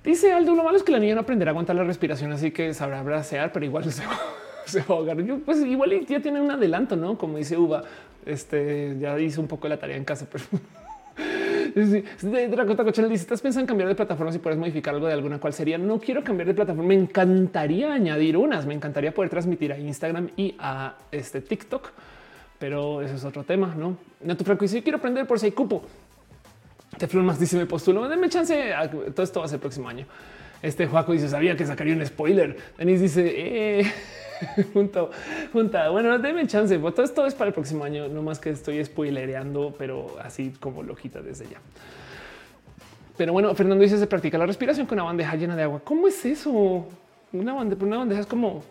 Dice 0.03 0.33
Aldo, 0.33 0.55
lo 0.55 0.65
malo 0.65 0.77
es 0.77 0.83
que 0.83 0.91
la 0.91 0.99
niña 0.99 1.15
no 1.15 1.21
aprenderá 1.21 1.51
a 1.51 1.53
aguantar 1.53 1.77
la 1.77 1.85
respiración, 1.85 2.33
así 2.33 2.51
que 2.51 2.73
sabrá 2.73 3.03
bracear, 3.03 3.53
pero 3.53 3.67
igual 3.67 3.85
se 4.67 4.81
va 4.81 4.87
a 4.89 4.93
ahogar. 4.93 5.21
Yo, 5.23 5.39
pues 5.39 5.59
igual 5.61 6.07
ya 6.07 6.21
tiene 6.21 6.41
un 6.41 6.51
adelanto, 6.51 6.97
no? 6.97 7.19
Como 7.19 7.39
dice 7.39 7.57
Uva, 7.57 7.83
este 8.25 8.97
ya 8.99 9.19
hizo 9.19 9.41
un 9.41 9.49
poco 9.49 9.69
la 9.69 9.79
tarea 9.79 9.97
en 9.97 10.05
casa, 10.05 10.27
pero 10.31 10.45
Dracota 12.51 12.85
Cochel 12.85 13.09
dice: 13.09 13.23
Estás 13.23 13.41
pensando 13.41 13.63
en 13.63 13.67
cambiar 13.67 13.89
de 13.89 13.95
plataforma 13.95 14.33
si 14.33 14.39
puedes 14.39 14.59
modificar 14.59 14.95
algo 14.95 15.07
de 15.07 15.13
alguna 15.15 15.39
cual 15.39 15.53
sería. 15.53 15.79
No 15.79 15.99
quiero 15.99 16.23
cambiar 16.23 16.49
de 16.49 16.55
plataforma. 16.55 16.89
Me 16.89 16.95
encantaría 16.95 17.93
añadir 17.93 18.37
unas. 18.37 18.67
Me 18.67 18.75
encantaría 18.75 19.13
poder 19.13 19.31
transmitir 19.31 19.73
a 19.73 19.79
Instagram 19.79 20.31
y 20.37 20.55
a 20.59 20.97
este 21.11 21.41
TikTok, 21.41 21.91
pero 22.59 23.03
eso 23.03 23.15
es 23.15 23.25
otro 23.25 23.45
tema. 23.45 23.75
No, 23.77 23.97
no 24.21 24.37
tu 24.37 24.45
Franco 24.45 24.63
dice: 24.63 24.83
Quiero 24.83 24.99
aprender 24.99 25.27
por 25.27 25.39
si 25.39 25.47
hay 25.47 25.53
cupo. 25.53 25.83
Te 26.99 27.17
más 27.17 27.41
dice: 27.41 27.57
Me 27.57 27.67
postulo. 27.67 28.09
Denme 28.09 28.29
chance. 28.29 28.73
Todo 29.15 29.23
esto 29.23 29.41
va 29.41 29.47
a 29.47 29.49
ser 29.49 29.57
el 29.57 29.61
próximo 29.61 29.89
año. 29.89 30.07
Este 30.63 30.87
Juaco 30.87 31.13
dice: 31.13 31.29
Sabía 31.29 31.57
que 31.57 31.67
sacaría 31.67 31.95
un 31.95 32.05
spoiler. 32.05 32.57
Denis 32.77 33.01
dice: 33.01 33.33
eh. 33.81 33.93
junto, 34.73 35.11
junta. 35.53 35.91
Bueno, 35.91 36.19
déme 36.19 36.47
chance. 36.47 36.79
Todo 36.79 37.03
esto 37.03 37.27
es 37.27 37.35
para 37.35 37.49
el 37.49 37.55
próximo 37.55 37.85
año. 37.85 38.09
No 38.09 38.23
más 38.23 38.39
que 38.39 38.51
estoy 38.51 38.85
spoilereando, 38.85 39.75
pero 39.79 40.17
así 40.23 40.53
como 40.61 40.83
loquita 40.83 41.21
desde 41.23 41.47
ya. 41.49 41.59
Pero 43.17 43.33
bueno, 43.33 43.55
Fernando 43.55 43.83
dice 43.83 43.99
se 43.99 44.07
practica 44.07 44.39
la 44.39 44.47
respiración 44.47 44.87
con 44.87 44.99
una 44.99 45.05
bandeja 45.05 45.37
llena 45.37 45.57
de 45.57 45.63
agua. 45.63 45.81
¿Cómo 45.85 46.09
es 46.09 46.25
eso? 46.25 46.87
Una 47.33 47.55
bandeja, 47.55 47.85
una 47.85 47.99
bandeja 47.99 48.21
es 48.21 48.27
como 48.27 48.63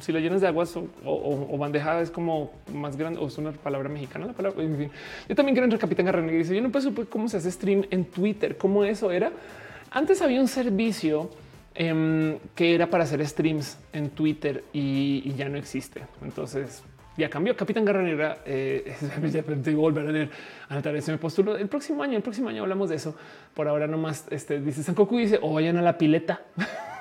Si 0.00 0.12
lo 0.12 0.18
llenas 0.18 0.40
de 0.40 0.48
aguas 0.48 0.74
o, 0.76 1.58
bandeja 1.58 2.00
es 2.00 2.10
como 2.10 2.52
más 2.72 2.96
grande 2.96 3.20
o 3.20 3.26
es 3.26 3.36
una 3.38 3.52
palabra 3.52 3.88
mexicana. 3.88 4.26
La 4.26 4.32
palabra, 4.32 4.62
en 4.62 4.76
fin. 4.76 4.90
Yo 5.28 5.34
también 5.34 5.54
quiero 5.54 5.64
entrar 5.66 5.80
Capitán 5.80 6.06
Garrón 6.06 6.28
y 6.30 6.32
dice: 6.32 6.54
Yo 6.54 6.62
no 6.62 6.70
puedo 6.70 6.88
suponer 6.88 7.08
cómo 7.08 7.28
se 7.28 7.36
hace 7.36 7.50
stream 7.50 7.84
en 7.90 8.06
Twitter, 8.06 8.56
cómo 8.56 8.84
eso 8.84 9.10
era. 9.10 9.30
Antes 9.90 10.22
había 10.22 10.40
un 10.40 10.48
servicio 10.48 11.30
em, 11.74 12.38
que 12.54 12.74
era 12.74 12.88
para 12.88 13.04
hacer 13.04 13.24
streams 13.26 13.78
en 13.92 14.10
Twitter 14.10 14.64
y, 14.72 15.32
ya 15.34 15.48
no 15.48 15.58
existe. 15.58 16.02
Entonces 16.22 16.82
ya 17.16 17.28
cambió. 17.28 17.56
Capitán 17.56 17.84
Garranera, 17.84 18.38
eh, 18.44 18.94
volver 19.76 20.06
a 20.06 20.12
leer, 20.12 20.30
anotar 20.68 20.94
ese 20.96 21.12
me 21.12 21.18
postulo 21.18 21.56
el 21.56 21.68
próximo 21.68 22.02
año. 22.02 22.16
El 22.16 22.22
próximo 22.22 22.48
año 22.48 22.62
hablamos 22.62 22.88
de 22.88 22.96
eso. 22.96 23.16
Por 23.54 23.68
ahora 23.68 23.86
nomás 23.86 24.26
este, 24.30 24.60
dice 24.60 24.82
San 24.82 24.94
Cocu 24.94 25.18
dice 25.18 25.38
o 25.42 25.54
vayan 25.54 25.76
a 25.76 25.82
la 25.82 25.98
pileta. 25.98 26.42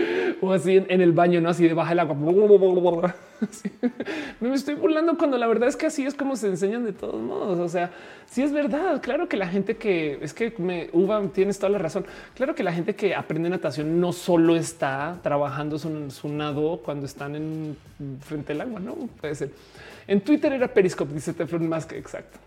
o 0.40 0.52
así 0.52 0.76
en, 0.76 1.00
el 1.00 1.12
baño, 1.12 1.40
no 1.40 1.48
así 1.48 1.66
de 1.66 1.74
baja 1.74 1.92
el 1.92 2.00
agua. 2.00 2.14
Me 4.40 4.54
estoy 4.54 4.74
burlando 4.74 5.16
cuando 5.16 5.38
la 5.38 5.46
verdad 5.46 5.68
es 5.68 5.76
que 5.76 5.86
así 5.86 6.04
es 6.04 6.14
como 6.14 6.36
se 6.36 6.48
enseñan 6.48 6.84
de 6.84 6.92
todos 6.92 7.20
modos. 7.20 7.58
O 7.58 7.68
sea, 7.68 7.90
si 8.26 8.42
es 8.42 8.52
verdad. 8.52 9.00
Claro 9.00 9.28
que 9.28 9.36
la 9.36 9.46
gente 9.46 9.76
que 9.76 10.18
es 10.20 10.34
que 10.34 10.52
me 10.58 10.90
uva 10.92 11.22
tienes 11.32 11.58
toda 11.58 11.70
la 11.70 11.78
razón. 11.78 12.04
Claro 12.34 12.54
que 12.54 12.62
la 12.62 12.72
gente 12.72 12.94
que 12.94 13.14
aprende 13.14 13.48
natación 13.48 14.00
no 14.00 14.12
solo 14.12 14.56
está 14.56 15.18
trabajando 15.22 15.78
su, 15.78 16.28
nado 16.28 16.80
cuando 16.84 17.06
están 17.06 17.36
en 17.36 17.76
frente 18.20 18.52
al 18.52 18.62
agua. 18.62 18.80
No 18.80 18.94
puede 19.20 19.34
ser. 19.34 19.50
En 20.06 20.20
Twitter 20.20 20.52
era 20.52 20.68
Periscope, 20.68 21.12
dice 21.12 21.32
Teflon 21.32 21.68
más 21.68 21.86
que 21.86 21.98
exacto. 21.98 22.38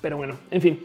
Pero 0.00 0.16
bueno, 0.16 0.38
en 0.50 0.62
fin, 0.62 0.80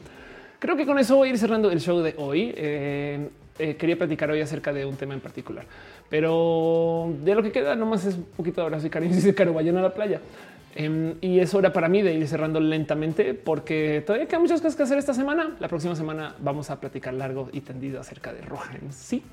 creo 0.60 0.76
que 0.76 0.86
con 0.86 1.00
eso 1.00 1.16
voy 1.16 1.30
a 1.30 1.32
ir 1.32 1.38
cerrando 1.38 1.72
el 1.72 1.80
show 1.80 2.02
de 2.02 2.16
hoy. 2.18 2.54
Eh, 2.56 3.30
eh, 3.58 3.76
quería 3.76 3.98
platicar 3.98 4.30
hoy 4.30 4.42
acerca 4.42 4.74
de 4.74 4.86
un 4.86 4.96
tema 4.96 5.14
en 5.14 5.22
particular, 5.22 5.66
pero 6.10 7.14
de 7.24 7.36
lo 7.36 7.42
que 7.42 7.52
queda 7.52 7.76
nomás 7.76 8.06
es 8.06 8.16
un 8.16 8.26
poquito 8.26 8.62
de 8.62 8.68
abrazo 8.68 8.88
y 8.88 8.90
cariño. 8.90 9.16
Dice 9.16 9.34
Caro, 9.34 9.54
vayan 9.54 9.78
a 9.78 9.82
la 9.82 9.94
playa. 9.94 10.20
Em, 10.78 11.16
y 11.22 11.40
es 11.40 11.54
hora 11.54 11.72
para 11.72 11.88
mí 11.88 12.02
de 12.02 12.14
ir 12.14 12.28
cerrando 12.28 12.60
lentamente 12.60 13.34
porque 13.34 14.04
todavía 14.06 14.28
quedan 14.28 14.42
muchas 14.42 14.60
cosas 14.60 14.76
que 14.76 14.84
hacer 14.84 14.98
esta 14.98 15.14
semana. 15.14 15.56
La 15.60 15.70
próxima 15.70 15.96
semana 15.96 16.36
vamos 16.40 16.70
a 16.70 16.82
platicar 16.82 17.14
largo 17.14 17.50
y 17.54 17.62
tendido 17.62 18.02
acerca 18.02 18.34
de 18.34 18.42
Roja 18.42 18.76
en 18.76 18.92
sí. 18.92 19.24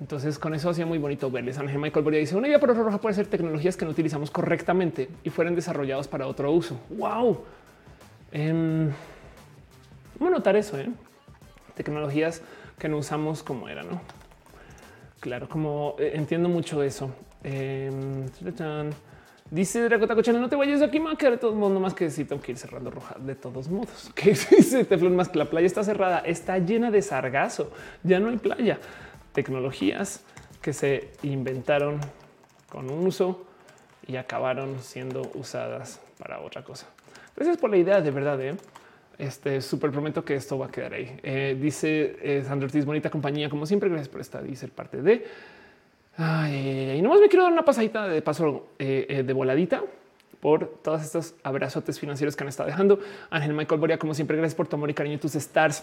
Entonces, 0.00 0.40
con 0.40 0.54
eso 0.54 0.68
hacía 0.68 0.84
muy 0.84 0.98
bonito 0.98 1.30
verles. 1.30 1.56
Ángel 1.58 1.78
Michael 1.78 2.04
Boria 2.04 2.18
dice: 2.18 2.36
Una 2.36 2.48
idea 2.48 2.58
para 2.58 2.74
Roja 2.74 3.00
puede 3.00 3.14
ser 3.14 3.28
tecnologías 3.28 3.76
que 3.76 3.84
no 3.84 3.92
utilizamos 3.92 4.32
correctamente 4.32 5.08
y 5.22 5.30
fueran 5.30 5.54
desarrollados 5.54 6.08
para 6.08 6.26
otro 6.26 6.50
uso. 6.50 6.80
Wow. 6.90 7.44
Eh, 8.32 8.90
vamos 10.18 10.34
a 10.34 10.36
notar 10.36 10.56
eso. 10.56 10.76
¿eh? 10.78 10.90
Tecnologías 11.76 12.42
que 12.78 12.88
no 12.88 12.98
usamos 12.98 13.42
como 13.42 13.68
era, 13.68 13.82
¿no? 13.82 14.00
Claro, 15.20 15.48
como 15.48 15.96
eh, 15.98 16.12
entiendo 16.14 16.48
mucho 16.48 16.82
eso. 16.82 17.10
Em, 17.42 18.26
dice 19.50 19.82
Dracota 19.82 20.14
Cochana, 20.14 20.38
no 20.38 20.48
te 20.48 20.56
vayas 20.56 20.82
aquí, 20.82 21.00
más 21.00 21.16
que 21.16 21.30
de 21.30 21.38
todo 21.38 21.54
mundo 21.54 21.80
más 21.80 21.94
que 21.94 22.04
necesito 22.04 22.40
que 22.40 22.52
ir 22.52 22.58
cerrando 22.58 22.90
roja 22.90 23.16
de 23.18 23.34
todos 23.34 23.68
modos. 23.68 24.10
Que 24.14 24.30
dice 24.30 24.84
Teflon 24.84 25.16
más 25.16 25.28
que 25.28 25.38
la 25.38 25.46
playa 25.46 25.66
está 25.66 25.82
cerrada, 25.84 26.18
está 26.20 26.58
llena 26.58 26.90
de 26.90 27.02
sargazo, 27.02 27.70
ya 28.02 28.20
no 28.20 28.28
hay 28.28 28.36
playa. 28.36 28.78
Tecnologías 29.32 30.22
que 30.60 30.72
se 30.72 31.12
inventaron 31.22 32.00
con 32.68 32.90
un 32.90 33.06
uso 33.06 33.46
y 34.06 34.16
acabaron 34.16 34.80
siendo 34.82 35.22
usadas 35.34 36.00
para 36.18 36.40
otra 36.40 36.62
cosa. 36.62 36.86
Gracias 37.34 37.58
por 37.58 37.70
la 37.70 37.76
idea, 37.76 38.00
de 38.00 38.10
verdad. 38.10 38.40
¿eh? 38.40 38.56
Este 39.18 39.62
súper 39.62 39.90
prometo 39.90 40.24
que 40.24 40.34
esto 40.34 40.58
va 40.58 40.66
a 40.66 40.70
quedar 40.70 40.92
ahí. 40.92 41.18
Eh, 41.22 41.56
dice 41.60 42.16
eh, 42.20 42.44
Sandro 42.46 42.66
Ortiz, 42.66 42.84
bonita 42.84 43.08
compañía, 43.08 43.48
como 43.48 43.64
siempre. 43.64 43.88
Gracias 43.88 44.08
por 44.08 44.20
estar 44.20 44.46
y 44.46 44.54
ser 44.56 44.70
parte 44.70 45.00
de. 45.00 45.26
y 46.18 47.00
nomás 47.02 47.20
me 47.20 47.28
quiero 47.28 47.44
dar 47.44 47.52
una 47.52 47.64
pasadita 47.64 48.08
de 48.08 48.20
paso 48.20 48.68
eh, 48.78 49.22
de 49.26 49.32
voladita 49.32 49.82
por 50.40 50.66
todos 50.82 51.02
estos 51.02 51.34
abrazotes 51.42 51.98
financieros 51.98 52.36
que 52.36 52.44
han 52.44 52.48
estado 52.48 52.68
dejando. 52.68 53.00
Ángel 53.30 53.54
Michael 53.54 53.80
Boria, 53.80 53.98
como 53.98 54.12
siempre, 54.12 54.36
gracias 54.36 54.54
por 54.54 54.68
tu 54.68 54.76
amor 54.76 54.90
y 54.90 54.94
cariño 54.94 55.18
tus 55.18 55.34
stars. 55.34 55.82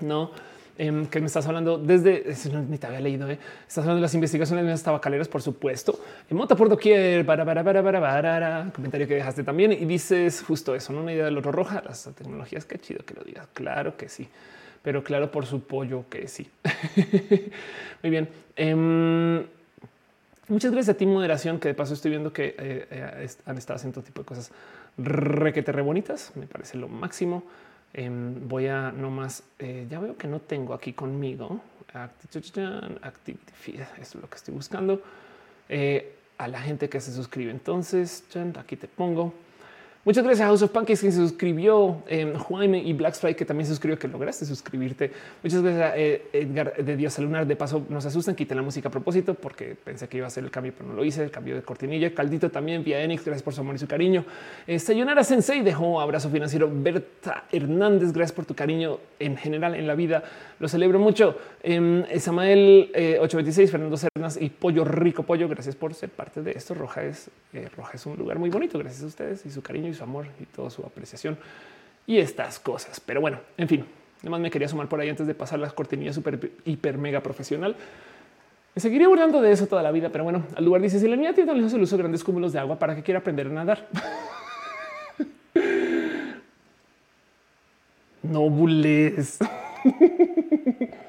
No, 0.00 0.30
Em, 0.78 1.06
que 1.06 1.20
me 1.20 1.26
estás 1.26 1.46
hablando 1.46 1.78
desde 1.78 2.34
ni 2.68 2.76
te 2.76 2.86
había 2.86 3.00
leído. 3.00 3.30
¿eh? 3.30 3.38
Estás 3.62 3.78
hablando 3.78 3.96
de 3.96 4.02
las 4.02 4.14
investigaciones 4.14 4.62
de 4.62 4.70
las 4.70 4.82
tabacaleras, 4.82 5.26
por 5.26 5.40
supuesto. 5.40 5.98
En 6.28 6.36
Mota 6.36 6.54
por 6.54 6.68
doquier, 6.68 7.24
para, 7.24 7.46
para, 7.46 7.64
para, 7.64 7.82
para, 7.82 8.00
para, 8.00 8.72
comentario 8.74 9.08
que 9.08 9.14
dejaste 9.14 9.42
también 9.42 9.72
y 9.72 9.86
dices 9.86 10.42
justo 10.46 10.74
eso, 10.74 10.92
no 10.92 11.00
una 11.00 11.14
idea 11.14 11.24
del 11.24 11.38
oro 11.38 11.50
roja, 11.50 11.82
las 11.86 12.04
tecnologías. 12.14 12.66
Qué 12.66 12.78
chido 12.78 13.04
que 13.06 13.14
lo 13.14 13.22
digas. 13.22 13.48
Claro 13.54 13.96
que 13.96 14.10
sí, 14.10 14.28
pero 14.82 15.02
claro 15.02 15.30
por 15.30 15.46
su 15.46 15.62
pollo 15.62 16.04
que 16.10 16.28
sí. 16.28 16.50
Muy 18.02 18.10
bien. 18.10 18.28
Em, 18.54 19.46
muchas 20.48 20.72
gracias 20.72 20.94
a 20.94 20.98
ti, 20.98 21.06
moderación, 21.06 21.58
que 21.58 21.68
de 21.68 21.74
paso 21.74 21.94
estoy 21.94 22.10
viendo 22.10 22.34
que 22.34 22.54
eh, 22.58 22.86
eh, 22.90 23.28
han 23.46 23.56
estado 23.56 23.76
haciendo 23.76 24.02
tipo 24.02 24.20
de 24.20 24.26
cosas 24.26 24.52
requete 24.98 25.72
re 25.72 25.80
bonitas. 25.80 26.32
Me 26.34 26.46
parece 26.46 26.76
lo 26.76 26.88
máximo. 26.88 27.44
Em, 27.94 28.48
voy 28.48 28.66
a 28.66 28.92
nomás, 28.92 29.42
eh, 29.58 29.86
ya 29.88 30.00
veo 30.00 30.16
que 30.16 30.28
no 30.28 30.40
tengo 30.40 30.74
aquí 30.74 30.92
conmigo. 30.92 31.60
Activity 31.94 33.80
es 34.00 34.14
lo 34.14 34.28
que 34.28 34.36
estoy 34.36 34.54
buscando. 34.54 35.00
Eh, 35.68 36.16
a 36.38 36.48
la 36.48 36.60
gente 36.60 36.88
que 36.88 37.00
se 37.00 37.12
suscribe. 37.12 37.50
Entonces, 37.50 38.24
aquí 38.58 38.76
te 38.76 38.88
pongo 38.88 39.32
Muchas 40.06 40.22
gracias 40.22 40.44
a 40.44 40.46
House 40.50 40.62
of 40.62 40.70
Pancakes 40.70 41.00
que 41.00 41.10
se 41.10 41.18
suscribió, 41.18 41.96
eh, 42.06 42.32
y 42.84 42.92
Blackstrike 42.92 43.36
que 43.38 43.44
también 43.44 43.66
se 43.66 43.72
suscribió, 43.72 43.98
que 43.98 44.06
lograste 44.06 44.44
suscribirte. 44.44 45.10
Muchas 45.42 45.62
gracias 45.62 45.82
a 45.82 45.98
eh, 45.98 46.22
Edgar 46.32 46.76
de 46.76 46.96
Dios 46.96 47.18
Lunar. 47.18 47.44
De 47.44 47.56
paso, 47.56 47.84
nos 47.88 48.06
asustan, 48.06 48.36
quiten 48.36 48.56
la 48.56 48.62
música 48.62 48.86
a 48.86 48.92
propósito 48.92 49.34
porque 49.34 49.74
pensé 49.74 50.06
que 50.06 50.18
iba 50.18 50.26
a 50.26 50.28
hacer 50.28 50.44
el 50.44 50.52
cambio, 50.52 50.72
pero 50.78 50.88
no 50.88 50.94
lo 50.94 51.04
hice. 51.04 51.24
El 51.24 51.32
cambio 51.32 51.56
de 51.56 51.62
cortinilla. 51.62 52.14
Caldito 52.14 52.50
también, 52.50 52.84
vía 52.84 53.02
Enix. 53.02 53.24
Gracias 53.24 53.42
por 53.42 53.52
su 53.52 53.62
amor 53.62 53.74
y 53.74 53.78
su 53.78 53.88
cariño. 53.88 54.24
Eh, 54.68 54.78
Sayonara 54.78 55.24
Sensei 55.24 55.62
dejó 55.62 56.00
abrazo 56.00 56.30
financiero. 56.30 56.70
Berta 56.72 57.42
Hernández, 57.50 58.12
gracias 58.12 58.36
por 58.36 58.46
tu 58.46 58.54
cariño 58.54 59.00
en 59.18 59.36
general 59.36 59.74
en 59.74 59.88
la 59.88 59.96
vida. 59.96 60.22
Lo 60.60 60.68
celebro 60.68 61.00
mucho. 61.00 61.36
Em, 61.64 62.04
eh, 62.08 62.20
Samael 62.20 62.92
826, 62.94 63.72
Fernando 63.72 63.96
Cernas 63.96 64.40
y 64.40 64.50
Pollo 64.50 64.84
Rico 64.84 65.24
Pollo. 65.24 65.48
Gracias 65.48 65.74
por 65.74 65.94
ser 65.94 66.10
parte 66.10 66.42
de 66.42 66.52
esto. 66.52 66.74
Roja 66.74 67.02
es, 67.02 67.28
Roja 67.76 67.94
es 67.94 68.06
un 68.06 68.16
lugar 68.16 68.38
muy 68.38 68.50
bonito. 68.50 68.78
Gracias 68.78 69.02
a 69.02 69.06
ustedes 69.06 69.44
y 69.44 69.50
su 69.50 69.62
cariño 69.62 69.95
su 69.96 70.04
amor 70.04 70.26
y 70.40 70.44
toda 70.44 70.70
su 70.70 70.82
apreciación 70.82 71.36
y 72.06 72.18
estas 72.18 72.58
cosas. 72.58 73.00
Pero 73.00 73.20
bueno, 73.20 73.40
en 73.56 73.68
fin, 73.68 73.84
además 74.20 74.40
me 74.40 74.50
quería 74.50 74.68
sumar 74.68 74.88
por 74.88 75.00
ahí 75.00 75.08
antes 75.08 75.26
de 75.26 75.34
pasar 75.34 75.58
las 75.58 75.72
cortinillas 75.72 76.14
súper 76.14 76.52
hiper 76.64 76.98
mega 76.98 77.20
profesional. 77.22 77.74
Me 78.74 78.80
seguiré 78.80 79.06
burlando 79.06 79.40
de 79.40 79.52
eso 79.52 79.66
toda 79.66 79.82
la 79.82 79.90
vida, 79.90 80.10
pero 80.10 80.24
bueno, 80.24 80.44
al 80.54 80.64
lugar 80.64 80.82
dice 80.82 81.00
si 81.00 81.08
la 81.08 81.16
niña 81.16 81.32
tiene 81.32 81.50
el 81.52 81.64
uso 81.64 81.96
de 81.96 82.02
grandes 82.02 82.22
cúmulos 82.22 82.52
de 82.52 82.58
agua 82.58 82.78
para 82.78 82.94
que 82.94 83.02
quiera 83.02 83.20
aprender 83.20 83.46
a 83.46 83.50
nadar. 83.50 83.88
no 88.22 88.50
bulles. 88.50 89.38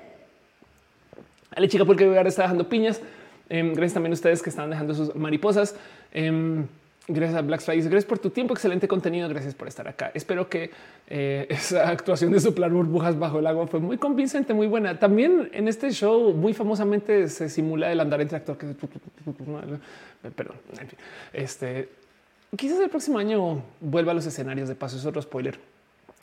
Ale 1.55 1.67
chica, 1.67 1.85
porque 1.85 2.05
ahora 2.05 2.29
está 2.29 2.43
dejando 2.43 2.69
piñas. 2.69 3.01
Em, 3.49 3.73
gracias 3.73 3.95
también 3.95 4.11
a 4.11 4.15
ustedes 4.15 4.43
que 4.43 4.49
están 4.49 4.69
dejando 4.69 4.93
sus 4.93 5.15
mariposas. 5.15 5.75
Em, 6.11 6.67
Gracias 7.09 7.39
a 7.39 7.41
Black 7.41 7.61
Friday. 7.61 7.83
Gracias 7.83 8.03
por 8.03 8.19
tu 8.19 8.31
tiempo. 8.31 8.53
Excelente 8.53 8.85
contenido. 8.85 9.29
Gracias 9.29 9.55
por 9.55 9.69
estar 9.69 9.87
acá. 9.87 10.11
Espero 10.13 10.49
que 10.49 10.71
eh, 11.07 11.47
esa 11.49 11.87
actuación 11.87 12.33
de 12.33 12.41
soplar 12.41 12.69
burbujas 12.69 13.17
bajo 13.17 13.39
el 13.39 13.47
agua 13.47 13.65
fue 13.67 13.79
muy 13.79 13.97
convincente, 13.97 14.53
muy 14.53 14.67
buena. 14.67 14.99
También 14.99 15.49
en 15.53 15.69
este 15.69 15.91
show 15.91 16.33
muy 16.33 16.53
famosamente 16.53 17.29
se 17.29 17.47
simula 17.47 17.93
el 17.93 18.01
andar 18.01 18.19
entre 18.19 18.37
actor 18.37 18.57
perdón. 18.57 20.57
En 20.81 20.87
fin, 20.87 20.99
este 21.31 21.89
quizás 22.57 22.79
el 22.79 22.89
próximo 22.89 23.19
año 23.19 23.63
vuelva 23.79 24.11
a 24.11 24.15
los 24.15 24.25
escenarios 24.25 24.67
de 24.67 24.75
paso. 24.75 24.97
Es 24.97 25.05
otro 25.05 25.21
spoiler. 25.21 25.57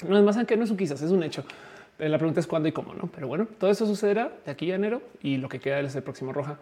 No 0.06 0.18
es 0.18 0.24
más, 0.24 0.36
aunque 0.36 0.56
no 0.56 0.64
es 0.64 0.70
un 0.70 0.76
quizás, 0.76 1.00
es 1.00 1.10
un 1.10 1.22
hecho. 1.22 1.44
La 1.96 2.18
pregunta 2.18 2.40
es 2.40 2.46
cuándo 2.46 2.68
y 2.68 2.72
cómo, 2.72 2.92
no? 2.92 3.06
Pero 3.06 3.26
bueno, 3.26 3.46
todo 3.58 3.70
eso 3.70 3.86
sucederá 3.86 4.32
de 4.44 4.52
aquí 4.52 4.70
a 4.70 4.74
enero 4.74 5.00
y 5.22 5.38
lo 5.38 5.48
que 5.48 5.60
queda 5.60 5.80
es 5.80 5.94
el 5.94 6.02
próximo 6.02 6.32
Roja, 6.32 6.58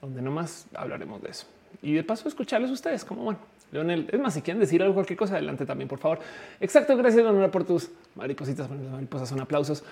donde 0.00 0.22
no 0.22 0.30
más 0.30 0.66
hablaremos 0.74 1.20
de 1.20 1.30
eso 1.30 1.46
y 1.82 1.94
de 1.94 2.04
paso 2.04 2.28
escucharles 2.28 2.70
ustedes 2.70 3.04
como 3.04 3.24
bueno. 3.24 3.38
Leonel, 3.72 4.08
es 4.10 4.20
más, 4.20 4.34
si 4.34 4.42
quieren 4.42 4.60
decir 4.60 4.82
algo, 4.82 4.94
cualquier 4.94 5.16
cosa, 5.16 5.34
adelante 5.34 5.64
también, 5.64 5.88
por 5.88 5.98
favor. 5.98 6.18
Exacto, 6.58 6.96
gracias, 6.96 7.22
Leonel, 7.22 7.50
por 7.50 7.64
tus 7.64 7.90
maripositas. 8.16 8.68
mariposas 8.68 9.28
son 9.28 9.40
aplausos. 9.40 9.84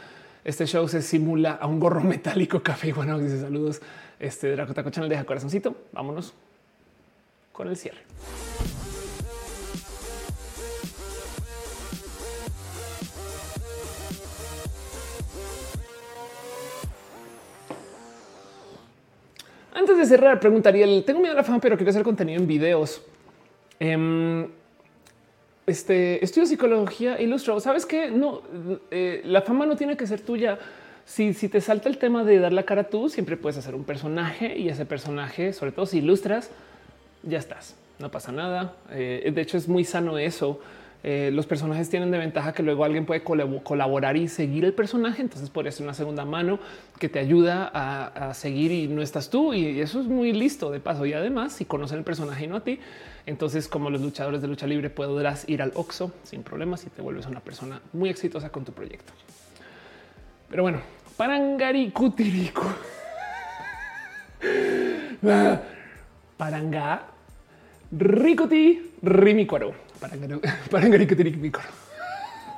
Este 0.44 0.66
show 0.66 0.88
se 0.88 1.02
simula 1.02 1.52
a 1.52 1.66
un 1.66 1.78
gorro 1.78 2.00
metálico 2.04 2.62
café. 2.62 2.92
Bueno, 2.92 3.18
dice 3.18 3.40
saludos. 3.40 3.80
Este 4.18 4.50
Draco 4.50 4.74
Taco 4.74 4.90
Channel 4.90 5.08
deja 5.08 5.24
corazoncito. 5.24 5.76
Vámonos 5.92 6.34
con 7.52 7.68
el 7.68 7.76
cierre. 7.76 8.00
Antes 19.78 19.96
de 19.96 20.06
cerrar, 20.06 20.40
preguntaría, 20.40 20.86
tengo 21.04 21.20
miedo 21.20 21.34
a 21.34 21.36
la 21.36 21.44
fama, 21.44 21.60
pero 21.60 21.76
quiero 21.76 21.90
hacer 21.90 22.02
contenido 22.02 22.40
en 22.40 22.48
videos. 22.48 23.00
Em, 23.78 24.48
este 25.68 26.24
estudio 26.24 26.48
psicología 26.48 27.20
ilustrado. 27.22 27.60
Sabes 27.60 27.86
que 27.86 28.10
no, 28.10 28.42
eh, 28.90 29.22
la 29.24 29.42
fama 29.42 29.66
no 29.66 29.76
tiene 29.76 29.96
que 29.96 30.04
ser 30.04 30.20
tuya. 30.20 30.58
si, 31.04 31.32
si 31.32 31.48
te 31.48 31.60
salta 31.60 31.88
el 31.88 31.96
tema 31.96 32.24
de 32.24 32.40
dar 32.40 32.52
la 32.52 32.64
cara 32.64 32.90
tú, 32.90 33.08
siempre 33.08 33.36
puedes 33.36 33.56
hacer 33.56 33.76
un 33.76 33.84
personaje 33.84 34.58
y 34.58 34.68
ese 34.68 34.84
personaje, 34.84 35.52
sobre 35.52 35.70
todo 35.70 35.86
si 35.86 35.98
ilustras, 35.98 36.50
ya 37.22 37.38
estás, 37.38 37.76
no 38.00 38.10
pasa 38.10 38.32
nada. 38.32 38.74
Eh, 38.90 39.30
de 39.32 39.40
hecho, 39.40 39.56
es 39.56 39.68
muy 39.68 39.84
sano 39.84 40.18
eso. 40.18 40.58
Eh, 41.04 41.30
los 41.32 41.46
personajes 41.46 41.88
tienen 41.88 42.10
de 42.10 42.18
ventaja 42.18 42.52
que 42.52 42.62
luego 42.62 42.84
alguien 42.84 43.06
puede 43.06 43.22
colaborar 43.22 44.16
y 44.16 44.28
seguir 44.28 44.64
el 44.64 44.74
personaje. 44.74 45.22
Entonces 45.22 45.48
podría 45.50 45.70
ser 45.70 45.84
una 45.84 45.94
segunda 45.94 46.24
mano 46.24 46.58
que 46.98 47.08
te 47.08 47.18
ayuda 47.18 47.70
a, 47.72 48.34
seguir 48.34 48.72
y 48.72 48.88
no 48.88 49.02
estás 49.02 49.30
tú. 49.30 49.54
Y 49.54 49.80
eso 49.80 50.00
es 50.00 50.06
muy 50.06 50.32
listo 50.32 50.70
de 50.70 50.80
paso. 50.80 51.06
Y 51.06 51.12
además, 51.12 51.52
si 51.52 51.64
conocen 51.64 51.98
el 51.98 52.04
personaje 52.04 52.44
y 52.44 52.48
no 52.48 52.56
a 52.56 52.64
ti, 52.64 52.80
entonces 53.26 53.68
como 53.68 53.90
los 53.90 54.00
luchadores 54.00 54.42
de 54.42 54.48
lucha 54.48 54.66
libre 54.66 54.90
podrás 54.90 55.48
ir 55.48 55.62
al 55.62 55.72
Oxo 55.74 56.12
sin 56.24 56.42
problemas 56.42 56.84
y 56.84 56.90
te 56.90 57.02
vuelves 57.02 57.26
una 57.26 57.40
persona 57.40 57.80
muy 57.92 58.10
exitosa 58.10 58.50
con 58.50 58.64
tu 58.64 58.72
proyecto. 58.72 59.12
Pero 60.50 60.62
bueno, 60.62 60.80
Parangari 61.16 61.90
Kutiriku. 61.90 62.62
Paranga 66.36 67.02
Ricoti 67.90 68.92
Rimicuaro. 69.02 69.87
Parangari 70.00 71.06
Kutiriku. 71.08 71.58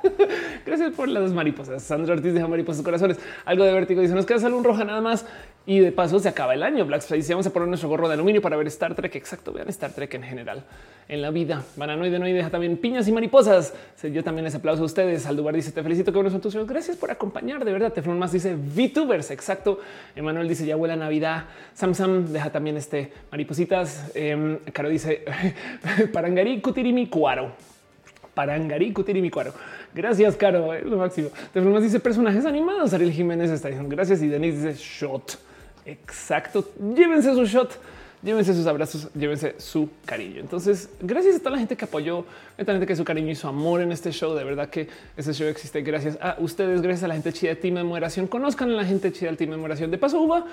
Gracias 0.65 0.93
por 0.93 1.07
las 1.07 1.31
mariposas. 1.31 1.83
Sandra 1.83 2.13
Ortiz 2.13 2.33
deja 2.33 2.47
mariposas 2.47 2.83
corazones. 2.83 3.19
Algo 3.45 3.63
de 3.63 3.73
vértigo 3.73 4.01
dice: 4.01 4.15
Nos 4.15 4.25
queda 4.25 4.39
salud 4.39 4.63
roja 4.63 4.83
nada 4.83 5.01
más. 5.01 5.25
Y 5.65 5.79
de 5.79 5.91
paso 5.91 6.17
se 6.19 6.27
acaba 6.27 6.55
el 6.55 6.63
año. 6.63 6.85
Black 6.85 7.03
Friday. 7.03 7.29
Vamos 7.29 7.45
a 7.45 7.53
poner 7.53 7.67
nuestro 7.67 7.87
gorro 7.87 8.07
de 8.07 8.15
aluminio 8.15 8.41
para 8.41 8.57
ver 8.57 8.65
Star 8.67 8.95
Trek. 8.95 9.15
Exacto. 9.15 9.53
Vean 9.53 9.69
Star 9.69 9.91
Trek 9.91 10.11
en 10.15 10.23
general 10.23 10.63
en 11.07 11.21
la 11.21 11.29
vida. 11.29 11.63
Bananoide 11.75 12.17
no 12.17 12.25
deja 12.25 12.49
también 12.49 12.77
piñas 12.77 13.07
y 13.07 13.11
mariposas. 13.11 13.73
Yo 14.01 14.23
también 14.23 14.45
les 14.45 14.55
aplauso 14.55 14.81
a 14.81 14.85
ustedes. 14.85 15.27
Aldubar 15.27 15.53
dice: 15.53 15.71
Te 15.71 15.83
felicito 15.83 16.11
que 16.11 16.15
buenos 16.15 16.33
son 16.33 16.41
tus 16.41 16.55
Gracias 16.65 16.97
por 16.97 17.11
acompañar. 17.11 17.63
De 17.63 17.71
verdad. 17.71 17.93
Teflon 17.93 18.17
más 18.17 18.31
dice 18.31 18.55
VTubers. 18.55 19.29
Exacto. 19.29 19.79
Emanuel 20.15 20.47
dice: 20.47 20.65
Ya 20.65 20.75
huele 20.75 20.97
Navidad. 20.97 21.45
Sam 21.75 21.93
Sam 21.93 22.25
deja 22.33 22.51
también 22.51 22.77
este 22.77 23.13
maripositas. 23.29 24.11
Eh, 24.15 24.57
Caro 24.73 24.89
dice: 24.89 25.25
Parangari 26.11 26.59
Kutirimi 26.59 27.05
Cuaro. 27.05 27.51
Parangari 28.33 28.91
Kutirimi 28.91 29.29
Cuaro. 29.29 29.53
Gracias, 29.93 30.35
Caro. 30.37 30.73
Es 30.73 30.85
lo 30.85 30.97
máximo. 30.97 31.29
De 31.53 31.81
dice 31.81 31.99
personajes 31.99 32.47
animados. 32.47 32.93
Ariel 32.93 33.11
Jiménez 33.11 33.51
está 33.51 33.67
diciendo 33.67 33.93
gracias. 33.93 34.23
Y 34.23 34.27
Denis 34.27 34.63
dice 34.63 34.73
shot. 34.81 35.50
Exacto. 35.85 36.71
Llévense 36.95 37.33
su 37.33 37.45
shot. 37.45 37.79
Llévense 38.23 38.53
sus 38.53 38.67
abrazos, 38.67 39.07
llévense 39.15 39.55
su 39.57 39.89
cariño. 40.05 40.41
Entonces, 40.41 40.89
gracias 41.01 41.37
a 41.37 41.39
toda 41.39 41.51
la 41.51 41.57
gente 41.57 41.75
que 41.75 41.85
apoyó, 41.85 42.19
a 42.55 42.63
la 42.63 42.65
gente 42.65 42.85
que 42.85 42.95
su 42.95 43.03
cariño 43.03 43.31
y 43.31 43.35
su 43.35 43.47
amor 43.47 43.81
en 43.81 43.91
este 43.91 44.11
show. 44.11 44.35
De 44.35 44.43
verdad 44.43 44.69
que 44.69 44.87
este 45.17 45.33
show 45.33 45.47
existe 45.47 45.81
gracias 45.81 46.19
a 46.21 46.35
ustedes, 46.37 46.83
gracias 46.83 47.03
a 47.03 47.07
la 47.07 47.15
gente 47.15 47.33
chida 47.33 47.49
de 47.49 47.55
Team 47.55 47.73
Memoración. 47.73 48.27
Conozcan 48.27 48.69
a 48.69 48.73
la 48.73 48.85
gente 48.85 49.11
chida 49.11 49.29
del 49.29 49.37
Team 49.37 49.49
Memoración. 49.49 49.89
De 49.89 49.97
paso, 49.97 50.21
Uva, 50.21 50.45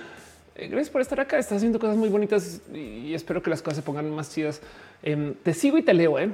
eh, 0.57 0.69
gracias 0.69 0.89
por 0.89 1.03
estar 1.03 1.21
acá. 1.21 1.39
Estás 1.39 1.59
haciendo 1.59 1.79
cosas 1.79 1.99
muy 1.99 2.09
bonitas 2.09 2.63
y 2.73 3.13
espero 3.13 3.43
que 3.43 3.51
las 3.51 3.61
cosas 3.61 3.77
se 3.77 3.83
pongan 3.83 4.11
más 4.13 4.33
chidas. 4.35 4.63
Em, 5.03 5.35
te 5.35 5.53
sigo 5.53 5.77
y 5.77 5.83
te 5.83 5.93
leo. 5.93 6.19
¿eh? 6.19 6.31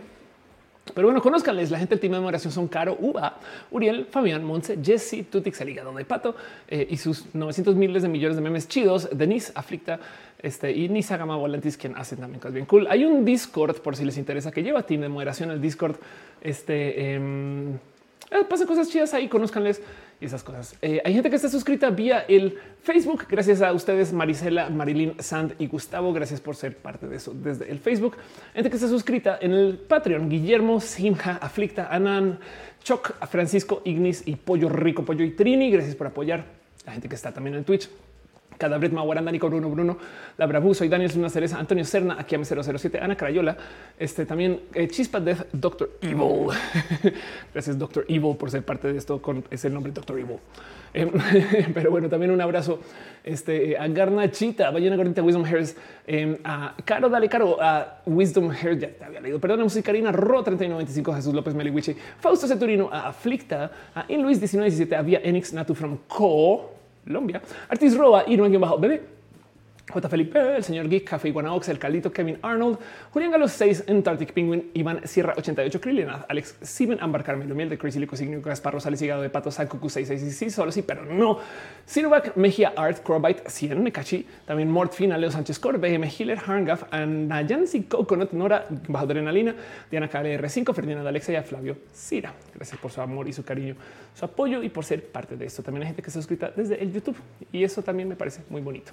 Pero 0.92 1.06
bueno, 1.06 1.22
conozcanles 1.22 1.70
la 1.70 1.78
gente 1.78 1.94
del 1.94 2.00
team 2.00 2.12
de 2.12 2.18
memoración 2.18 2.52
son 2.52 2.68
Caro, 2.68 2.96
Uva, 3.00 3.38
Uriel, 3.70 4.06
Fabián, 4.10 4.44
Monse, 4.44 4.78
Jesse, 4.82 5.24
Tutix, 5.30 5.60
el 5.62 5.70
hígado 5.70 5.92
de 5.94 6.04
pato 6.04 6.36
eh, 6.68 6.86
y 6.90 6.98
sus 6.98 7.34
900 7.34 7.74
miles 7.74 8.02
de 8.02 8.08
millones 8.08 8.36
de 8.36 8.42
memes 8.42 8.68
chidos, 8.68 9.08
Denise, 9.10 9.52
Aflicta 9.54 9.98
este, 10.42 10.72
y 10.72 10.90
Nisa 10.90 11.16
Gama 11.16 11.36
Volantis, 11.36 11.78
quien 11.78 11.96
hacen 11.96 12.18
también 12.18 12.38
cosas 12.38 12.54
bien 12.54 12.66
cool. 12.66 12.86
Hay 12.90 13.04
un 13.04 13.24
Discord 13.24 13.80
por 13.80 13.96
si 13.96 14.04
les 14.04 14.18
interesa 14.18 14.52
que 14.52 14.62
lleva 14.62 14.82
team 14.82 15.00
de 15.00 15.08
moderación 15.08 15.50
el 15.50 15.60
Discord. 15.60 15.96
Este 16.42 17.16
eh, 17.16 18.44
pasen 18.48 18.66
cosas 18.66 18.88
chidas 18.90 19.14
ahí, 19.14 19.28
conozcanles 19.28 19.80
esas 20.24 20.42
cosas. 20.42 20.76
Eh, 20.82 21.00
hay 21.04 21.14
gente 21.14 21.30
que 21.30 21.36
está 21.36 21.48
suscrita 21.48 21.90
vía 21.90 22.24
el 22.28 22.58
Facebook. 22.82 23.26
Gracias 23.28 23.62
a 23.62 23.72
ustedes, 23.72 24.12
Marisela, 24.12 24.70
Marilyn, 24.70 25.14
Sand 25.20 25.54
y 25.58 25.66
Gustavo. 25.66 26.12
Gracias 26.12 26.40
por 26.40 26.56
ser 26.56 26.76
parte 26.76 27.06
de 27.06 27.16
eso 27.16 27.32
desde 27.34 27.70
el 27.70 27.78
Facebook. 27.78 28.16
Gente 28.54 28.70
que 28.70 28.76
está 28.76 28.88
suscrita 28.88 29.38
en 29.40 29.52
el 29.52 29.78
Patreon. 29.78 30.28
Guillermo, 30.28 30.80
Simja, 30.80 31.36
Aflicta, 31.36 31.88
Anan, 31.90 32.38
Choc, 32.82 33.12
Francisco, 33.26 33.82
Ignis 33.84 34.22
y 34.26 34.36
Pollo 34.36 34.68
Rico, 34.68 35.04
Pollo 35.04 35.24
y 35.24 35.30
Trini. 35.30 35.70
Gracias 35.70 35.94
por 35.94 36.06
apoyar. 36.06 36.44
La 36.86 36.92
gente 36.92 37.08
que 37.08 37.14
está 37.14 37.32
también 37.32 37.56
en 37.56 37.64
Twitch. 37.64 37.88
Cadabret 38.58 38.92
Maguaranda, 38.92 39.30
Nico 39.30 39.48
Bruno 39.48 39.68
Bruno, 39.70 39.96
La 40.36 40.46
Brabu, 40.46 40.74
soy 40.74 40.88
Daniel 40.88 41.10
Luna 41.14 41.28
Cereza, 41.28 41.58
Antonio 41.58 41.84
Serna, 41.84 42.16
aquí 42.18 42.34
a 42.34 42.44
007, 42.44 42.98
Ana 43.00 43.16
Crayola, 43.16 43.56
este 43.98 44.26
también 44.26 44.60
eh, 44.74 44.88
Chispa 44.88 45.20
Death, 45.20 45.46
Doctor 45.52 45.90
Evil. 46.00 46.48
Gracias, 47.52 47.78
Doctor 47.78 48.04
Evil, 48.08 48.36
por 48.36 48.50
ser 48.50 48.64
parte 48.64 48.92
de 48.92 48.98
esto 48.98 49.20
con 49.20 49.44
ese 49.50 49.70
nombre, 49.70 49.92
Doctor 49.92 50.18
Evil. 50.18 50.38
Em, 50.92 51.10
pero 51.74 51.90
bueno, 51.90 52.08
también 52.08 52.30
un 52.30 52.40
abrazo 52.40 52.80
este, 53.24 53.76
a 53.76 53.88
Garnachita, 53.88 54.70
Ballena 54.70 54.96
Gordita, 54.96 55.22
Wisdom 55.22 55.44
Hairs, 55.44 55.76
em, 56.06 56.36
a 56.44 56.74
Caro, 56.84 57.08
dale 57.08 57.28
Caro, 57.28 57.60
a 57.60 58.00
Wisdom 58.06 58.50
Hairs, 58.50 58.80
ya 58.80 58.88
te 58.88 59.04
había 59.04 59.20
leído, 59.20 59.40
perdón, 59.40 59.68
Karina 59.82 60.12
Ro 60.12 60.42
3995, 60.42 61.14
Jesús 61.14 61.34
López 61.34 61.54
Meliwichi, 61.54 61.96
Fausto 62.20 62.46
Ceturino, 62.46 62.88
a 62.92 63.08
Aflicta, 63.08 63.70
a 63.94 64.04
In 64.08 64.22
Luis 64.22 64.38
1917, 64.38 64.94
a 64.94 65.28
Enix 65.28 65.52
Natu 65.52 65.74
from 65.74 65.98
Co. 66.06 66.70
Colombia. 67.04 67.42
Artis 67.68 67.96
Roa, 67.96 68.24
Irma 68.26 68.48
bajo 68.58 68.78
bebé. 68.78 69.02
J. 69.94 70.08
Felipe, 70.08 70.56
el 70.56 70.64
señor 70.64 70.88
Geek, 70.88 71.08
Café 71.08 71.28
Iguanaox, 71.28 71.68
el 71.68 71.78
Caldito, 71.78 72.10
Kevin 72.10 72.36
Arnold, 72.42 72.78
Julián 73.12 73.30
Galo 73.30 73.46
6, 73.46 73.84
Antarctic 73.88 74.32
Penguin, 74.32 74.72
Iván 74.74 75.06
Sierra 75.06 75.34
88, 75.36 75.80
Krillinath, 75.80 76.24
Alex 76.28 76.56
Sieben, 76.62 76.98
Ambar 77.00 77.22
Carmelo 77.22 77.54
Miel 77.54 77.68
de 77.68 77.78
Crazy 77.78 78.00
Lico 78.00 78.16
Signo, 78.16 78.40
Gaspar 78.40 78.74
Rosales, 78.74 78.98
de 78.98 79.30
Pato, 79.30 79.52
San 79.52 79.68
Cucu 79.68 79.88
666, 79.88 80.52
solo 80.52 80.72
sí, 80.72 80.82
pero 80.82 81.04
no. 81.04 81.38
Sinovac, 81.86 82.36
Mejía 82.36 82.72
Art, 82.76 83.04
Crobite 83.04 83.48
100, 83.48 83.80
Mecachi, 83.80 84.26
también 84.44 84.68
Mort 84.68 84.92
Fina, 84.92 85.16
Leo 85.16 85.30
Sánchez 85.30 85.60
Cor, 85.60 85.78
BM 85.78 86.10
Hiller, 86.18 86.38
Harngaf, 86.44 86.92
Anayansi, 86.92 87.84
Coconut, 87.84 88.32
Nora, 88.32 88.66
Bajo 88.88 89.04
Adrenalina, 89.04 89.54
Diana 89.88 90.10
KLR5, 90.10 90.74
Ferdinand 90.74 91.06
Alexia, 91.06 91.42
Flavio 91.44 91.76
Cira. 91.94 92.34
Gracias 92.52 92.80
por 92.80 92.90
su 92.90 93.00
amor 93.00 93.28
y 93.28 93.32
su 93.32 93.44
cariño, 93.44 93.76
su 94.12 94.24
apoyo 94.24 94.60
y 94.60 94.70
por 94.70 94.84
ser 94.84 95.06
parte 95.06 95.36
de 95.36 95.46
esto. 95.46 95.62
También 95.62 95.82
hay 95.82 95.88
gente 95.88 96.02
que 96.02 96.08
está 96.08 96.20
suscrita 96.20 96.52
desde 96.54 96.82
el 96.82 96.92
YouTube 96.92 97.16
y 97.52 97.62
eso 97.62 97.82
también 97.82 98.08
me 98.08 98.16
parece 98.16 98.42
muy 98.48 98.60
bonito. 98.60 98.92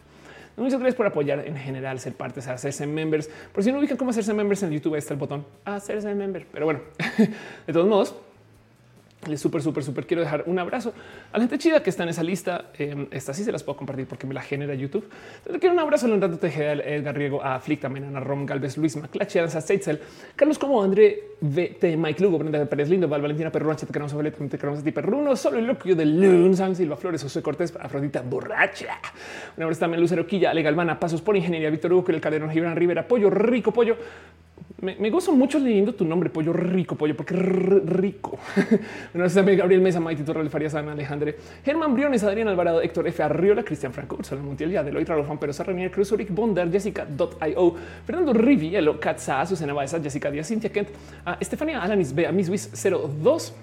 Muchas 0.57 0.79
gracias 0.79 0.95
por 0.95 1.05
apoyar 1.05 1.47
en 1.47 1.55
general, 1.57 1.99
ser 1.99 2.13
parte, 2.13 2.39
o 2.39 2.51
hacerse 2.51 2.85
members. 2.85 3.29
Por 3.53 3.63
si 3.63 3.71
no 3.71 3.79
ubican 3.79 3.97
cómo 3.97 4.11
hacerse 4.11 4.33
members 4.33 4.63
en 4.63 4.71
YouTube, 4.71 4.93
ahí 4.93 4.99
está 4.99 5.13
el 5.13 5.19
botón 5.19 5.45
hacerse 5.65 6.13
member. 6.13 6.45
Pero 6.51 6.65
bueno, 6.65 6.81
de 7.67 7.73
todos 7.73 7.87
modos, 7.87 8.15
les 9.27 9.39
súper, 9.39 9.61
súper, 9.61 9.83
súper 9.83 10.05
quiero 10.05 10.21
dejar 10.21 10.43
un 10.47 10.57
abrazo 10.59 10.93
a 11.31 11.37
la 11.37 11.43
gente 11.43 11.57
chida 11.57 11.83
que 11.83 11.89
está 11.89 12.03
en 12.03 12.09
esa 12.09 12.23
lista. 12.23 12.65
Eh, 12.77 13.07
sí 13.11 13.43
se 13.43 13.51
las 13.51 13.63
puedo 13.63 13.77
compartir 13.77 14.07
porque 14.07 14.27
me 14.27 14.33
la 14.33 14.41
genera 14.41 14.73
YouTube. 14.73 15.07
Entonces, 15.37 15.59
quiero 15.59 15.73
un 15.73 15.79
abrazo 15.79 16.05
a 16.05 16.09
Leonardo 16.09 16.37
Tejeda, 16.37 16.73
Edgar 16.73 17.15
Riego, 17.15 17.43
a 17.43 17.59
Flick, 17.59 17.81
también 17.81 18.15
a 18.15 18.19
Rom 18.19 18.45
Galvez, 18.45 18.77
Luis 18.77 18.95
Maclachi, 18.97 19.39
a 19.39 19.47
Seitzel, 19.47 20.01
Carlos 20.35 20.57
Como, 20.57 20.81
André 20.83 21.31
VT, 21.41 21.97
Mike 21.97 22.21
Lugo, 22.23 22.37
Brenda 22.37 22.65
Pérez 22.65 22.89
Lindo, 22.89 23.07
Val 23.07 23.21
Valentina 23.21 23.51
Perrón, 23.51 23.75
te 23.75 23.87
queremos 23.87 24.13
a 24.13 24.17
te 24.21 24.57
queremos 24.57 24.79
a 24.79 24.83
ti, 24.83 24.91
Perruno, 24.91 25.35
solo 25.35 25.57
el 25.57 25.65
loco 25.65 25.89
de 25.93 26.05
Lun, 26.05 26.55
San 26.55 26.75
Silva 26.75 26.95
Flores, 26.95 27.23
José 27.23 27.41
Cortés, 27.41 27.73
Afrodita 27.79 28.21
Borracha. 28.21 28.99
Un 29.57 29.63
abrazo 29.63 29.79
también 29.79 30.01
Lucero 30.01 30.25
Quilla, 30.27 30.51
Ale 30.51 30.61
Galvana, 30.61 30.99
Pasos 30.99 31.21
por 31.21 31.35
Ingeniería, 31.35 31.69
Víctor 31.69 31.93
Hugo, 31.93 32.05
el 32.09 32.21
Calderón, 32.21 32.51
Gibran 32.51 32.75
Rivera, 32.75 33.07
Pollo, 33.07 33.29
Rico 33.29 33.71
Pollo, 33.71 33.97
me, 34.79 35.09
gozo 35.09 35.33
mucho 35.33 35.59
leyendo 35.59 35.93
tu 35.93 36.05
nombre, 36.05 36.29
pollo 36.29 36.53
rico, 36.53 36.95
pollo, 36.95 37.15
porque 37.15 37.35
rico. 37.35 38.39
bueno, 39.13 39.29
también 39.29 39.57
Gabriel 39.57 39.81
Mesa, 39.81 39.99
Maite 39.99 40.23
Torre, 40.23 40.49
Farías, 40.49 40.75
Ana 40.75 40.93
Alejandre, 40.93 41.35
Germán 41.63 41.93
Briones, 41.93 42.23
Adrián 42.23 42.47
Alvarado, 42.47 42.81
Héctor 42.81 43.07
F. 43.07 43.23
Arriola, 43.23 43.63
Cristian 43.63 43.93
Franco, 43.93 44.17
Ursula 44.17 44.41
Montiel, 44.41 44.71
Yadeloy, 44.71 45.03
Raúl 45.03 45.25
Juan 45.25 45.37
Pérez, 45.37 45.59
Renier 45.59 45.91
Cruz, 45.91 46.11
Uric 46.11 46.31
Bonder, 46.31 46.71
Jessica.io, 46.71 47.75
Fernando 48.05 48.33
Rivielo, 48.33 48.99
Katza, 48.99 49.45
Susana 49.45 49.73
Baeza, 49.73 49.99
Jessica 49.99 50.31
Díaz, 50.31 50.47
Cintia 50.47 50.71
Kent, 50.71 50.89
a 51.25 51.37
Estefania 51.39 51.81
Alanis 51.81 52.13
B, 52.13 52.25
a 52.25 52.31
Miss 52.31 52.49
Wiz 52.49 52.71
02, 52.73 53.53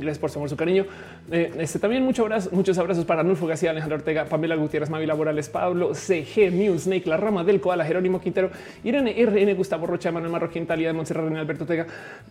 Gracias 0.00 0.18
por 0.18 0.30
su 0.30 0.38
amor, 0.38 0.48
su 0.48 0.56
cariño. 0.56 0.86
Eh, 1.30 1.52
este 1.58 1.78
también 1.78 2.02
muchos 2.02 2.24
abrazos, 2.24 2.52
muchos 2.52 2.78
abrazos 2.78 3.04
para 3.04 3.22
Nulfo 3.22 3.46
García, 3.46 3.70
Alejandro 3.70 3.98
Ortega, 3.98 4.24
Pamela 4.24 4.54
Gutiérrez, 4.56 4.88
Mavi 4.90 5.06
Laborales, 5.06 5.48
Pablo 5.48 5.94
CG, 5.94 6.50
Mew, 6.50 6.78
Snake, 6.78 7.08
La 7.08 7.16
Rama 7.16 7.44
del 7.44 7.60
Koala, 7.60 7.84
Jerónimo 7.84 8.20
Quintero, 8.20 8.50
Irene 8.82 9.14
RN, 9.24 9.54
Gustavo 9.54 9.86
Rocha, 9.86 10.10
Manuel 10.10 10.32
Marroquín, 10.32 10.66
Talia 10.66 10.88
de 10.88 10.94
Montserrat, 10.94 11.24
René 11.24 11.38
Alberto 11.38 11.64
Ortega, 11.64 11.86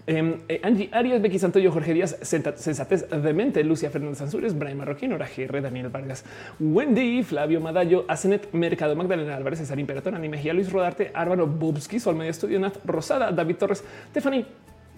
em, 0.08 0.38
eh, 0.48 0.60
Angie 0.64 0.90
Arias, 0.92 1.22
Becky 1.22 1.38
Santoyo, 1.38 1.72
Jorge 1.72 1.94
Díaz, 1.94 2.18
Sensatez 2.22 3.08
Demente, 3.10 3.64
Lucia 3.64 3.90
Fernández 3.90 4.22
Ansúrez, 4.22 4.58
Brian 4.58 4.78
Marroquín, 4.78 5.14
Hora 5.14 5.28
GR, 5.28 5.62
Daniel 5.62 5.90
Vargas, 5.90 6.26
Wendy, 6.60 7.24
Flavio 7.24 7.62
Madallo, 7.62 8.06
Asenet 8.08 8.52
Mercado, 8.54 8.96
Magdalena 8.96 9.36
Álvarez, 9.36 9.60
César 9.60 9.80
Imperator, 9.80 10.16
Ani 10.16 10.30
Mejía, 10.30 10.54
Luis 10.54 10.72
Rodarte, 10.72 11.12
Álvaro 11.14 11.46
Bubsky, 11.46 12.00
Sol 12.00 12.16
Media 12.16 12.32
Estudio, 12.32 12.60
Nat 12.60 12.74
Rosada, 12.86 13.32
David 13.32 13.56
Torres, 13.58 13.84
Stephanie 14.10 14.46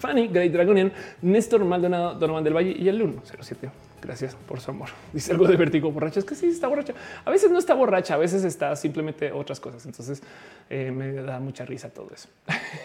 Fanny, 0.02 0.28
Great 0.28 0.52
Dragonian, 0.52 0.92
Néstor 1.22 1.64
Maldonado, 1.64 2.16
Donovan 2.16 2.44
del 2.44 2.56
Valle 2.56 2.76
y 2.78 2.90
el 2.90 2.98
107. 2.98 3.70
Gracias 4.02 4.36
por 4.36 4.60
su 4.60 4.72
amor. 4.72 4.90
Dice 5.14 5.32
algo 5.32 5.48
de 5.48 5.56
vértigo 5.56 5.92
borracha. 5.92 6.20
Es 6.20 6.26
que 6.26 6.36
sí 6.36 6.48
está 6.48 6.68
borracha. 6.68 6.94
A 7.24 7.30
veces 7.30 7.52
no 7.52 7.60
está 7.60 7.76
borracha, 7.76 8.16
a 8.16 8.18
veces 8.18 8.44
está 8.44 8.76
simplemente 8.76 9.32
otras 9.32 9.60
cosas. 9.60 9.86
Entonces 9.86 10.22
eh, 10.70 10.92
me 10.92 11.14
da 11.14 11.40
mucha 11.40 11.66
risa 11.66 11.90
todo 11.90 12.10
eso. 12.14 12.28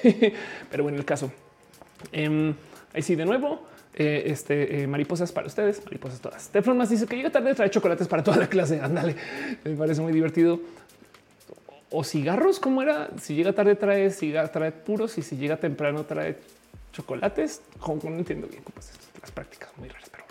Pero 0.70 0.82
bueno, 0.82 0.98
el 0.98 1.04
caso. 1.04 1.32
Eh, 2.12 2.54
ahí 2.92 3.02
sí, 3.02 3.16
de 3.16 3.24
nuevo, 3.24 3.66
Eh, 3.98 4.24
este 4.30 4.82
eh, 4.82 4.86
mariposas 4.86 5.32
para 5.32 5.46
ustedes, 5.46 5.82
mariposas 5.86 6.20
todas. 6.20 6.50
Teflon 6.50 6.76
más 6.76 6.90
dice 6.90 7.06
que 7.06 7.16
llega 7.16 7.30
tarde, 7.30 7.54
trae 7.54 7.70
chocolates 7.70 8.06
para 8.06 8.22
toda 8.22 8.36
la 8.36 8.46
clase. 8.46 8.78
Ándale, 8.82 9.16
me 9.64 9.74
parece 9.74 10.02
muy 10.02 10.12
divertido. 10.12 10.60
O 11.90 12.04
cigarros, 12.04 12.60
¿cómo 12.60 12.82
era? 12.82 13.08
Si 13.18 13.34
llega 13.34 13.54
tarde, 13.54 13.74
trae 13.74 14.10
cigarros, 14.10 14.52
trae 14.52 14.70
puros 14.70 15.16
y 15.16 15.22
si 15.22 15.38
llega 15.38 15.56
temprano, 15.56 16.04
trae 16.04 16.36
chocolates. 16.96 17.60
Como 17.78 18.00
no 18.04 18.16
entiendo 18.16 18.48
bien 18.48 18.62
es 18.78 18.92
las 19.20 19.30
prácticas 19.30 19.70
muy 19.76 19.88
raras, 19.88 20.10
pero 20.10 20.24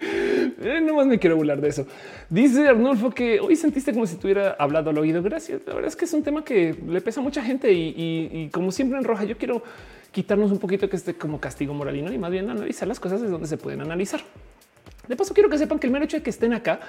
eh, 0.62 0.80
no 0.80 0.94
más 0.94 1.06
me 1.06 1.18
quiero 1.18 1.36
burlar 1.36 1.60
de 1.60 1.68
eso. 1.68 1.86
Dice 2.30 2.68
Arnulfo 2.68 3.10
que 3.10 3.40
hoy 3.40 3.56
sentiste 3.56 3.92
como 3.92 4.06
si 4.06 4.16
tuviera 4.16 4.56
hablado 4.58 4.90
al 4.90 4.98
oído. 4.98 5.22
Gracias. 5.22 5.62
La 5.66 5.74
verdad 5.74 5.88
es 5.88 5.96
que 5.96 6.04
es 6.04 6.12
un 6.12 6.22
tema 6.22 6.44
que 6.44 6.76
le 6.86 7.00
pesa 7.00 7.20
a 7.20 7.22
mucha 7.22 7.42
gente 7.42 7.72
y, 7.72 8.48
como 8.52 8.70
siempre 8.70 8.98
en 8.98 9.04
roja, 9.04 9.24
yo 9.24 9.36
quiero 9.36 9.62
quitarnos 10.12 10.52
un 10.52 10.58
poquito 10.58 10.88
que 10.88 10.96
esté 10.96 11.14
como 11.14 11.40
castigo 11.40 11.74
moralino 11.74 12.12
y 12.12 12.18
más 12.18 12.30
bien 12.30 12.48
analizar 12.48 12.86
las 12.86 13.00
cosas 13.00 13.20
desde 13.20 13.32
donde 13.32 13.48
se 13.48 13.56
pueden 13.56 13.80
analizar. 13.80 14.20
De 15.08 15.16
paso, 15.16 15.34
quiero 15.34 15.48
que 15.48 15.58
sepan 15.58 15.78
que 15.78 15.86
el 15.86 15.92
mero 15.92 16.04
hecho 16.04 16.16
de 16.16 16.22
que 16.22 16.30
estén 16.30 16.52
acá 16.52 16.80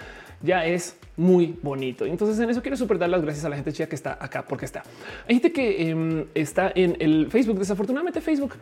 ya 0.41 0.65
es 0.65 0.97
muy 1.15 1.57
bonito. 1.61 2.05
Entonces, 2.05 2.39
en 2.39 2.49
eso 2.49 2.61
quiero 2.61 2.77
super 2.77 2.97
dar 2.97 3.09
las 3.09 3.21
gracias 3.21 3.45
a 3.45 3.49
la 3.49 3.55
gente 3.55 3.73
chida 3.73 3.87
que 3.87 3.95
está 3.95 4.17
acá 4.19 4.43
porque 4.43 4.65
está. 4.65 4.83
Hay 5.27 5.35
gente 5.35 5.51
que 5.51 5.89
em, 5.89 6.25
está 6.33 6.71
en 6.75 6.95
el 6.99 7.27
Facebook. 7.31 7.59
Desafortunadamente, 7.59 8.21
Facebook 8.21 8.55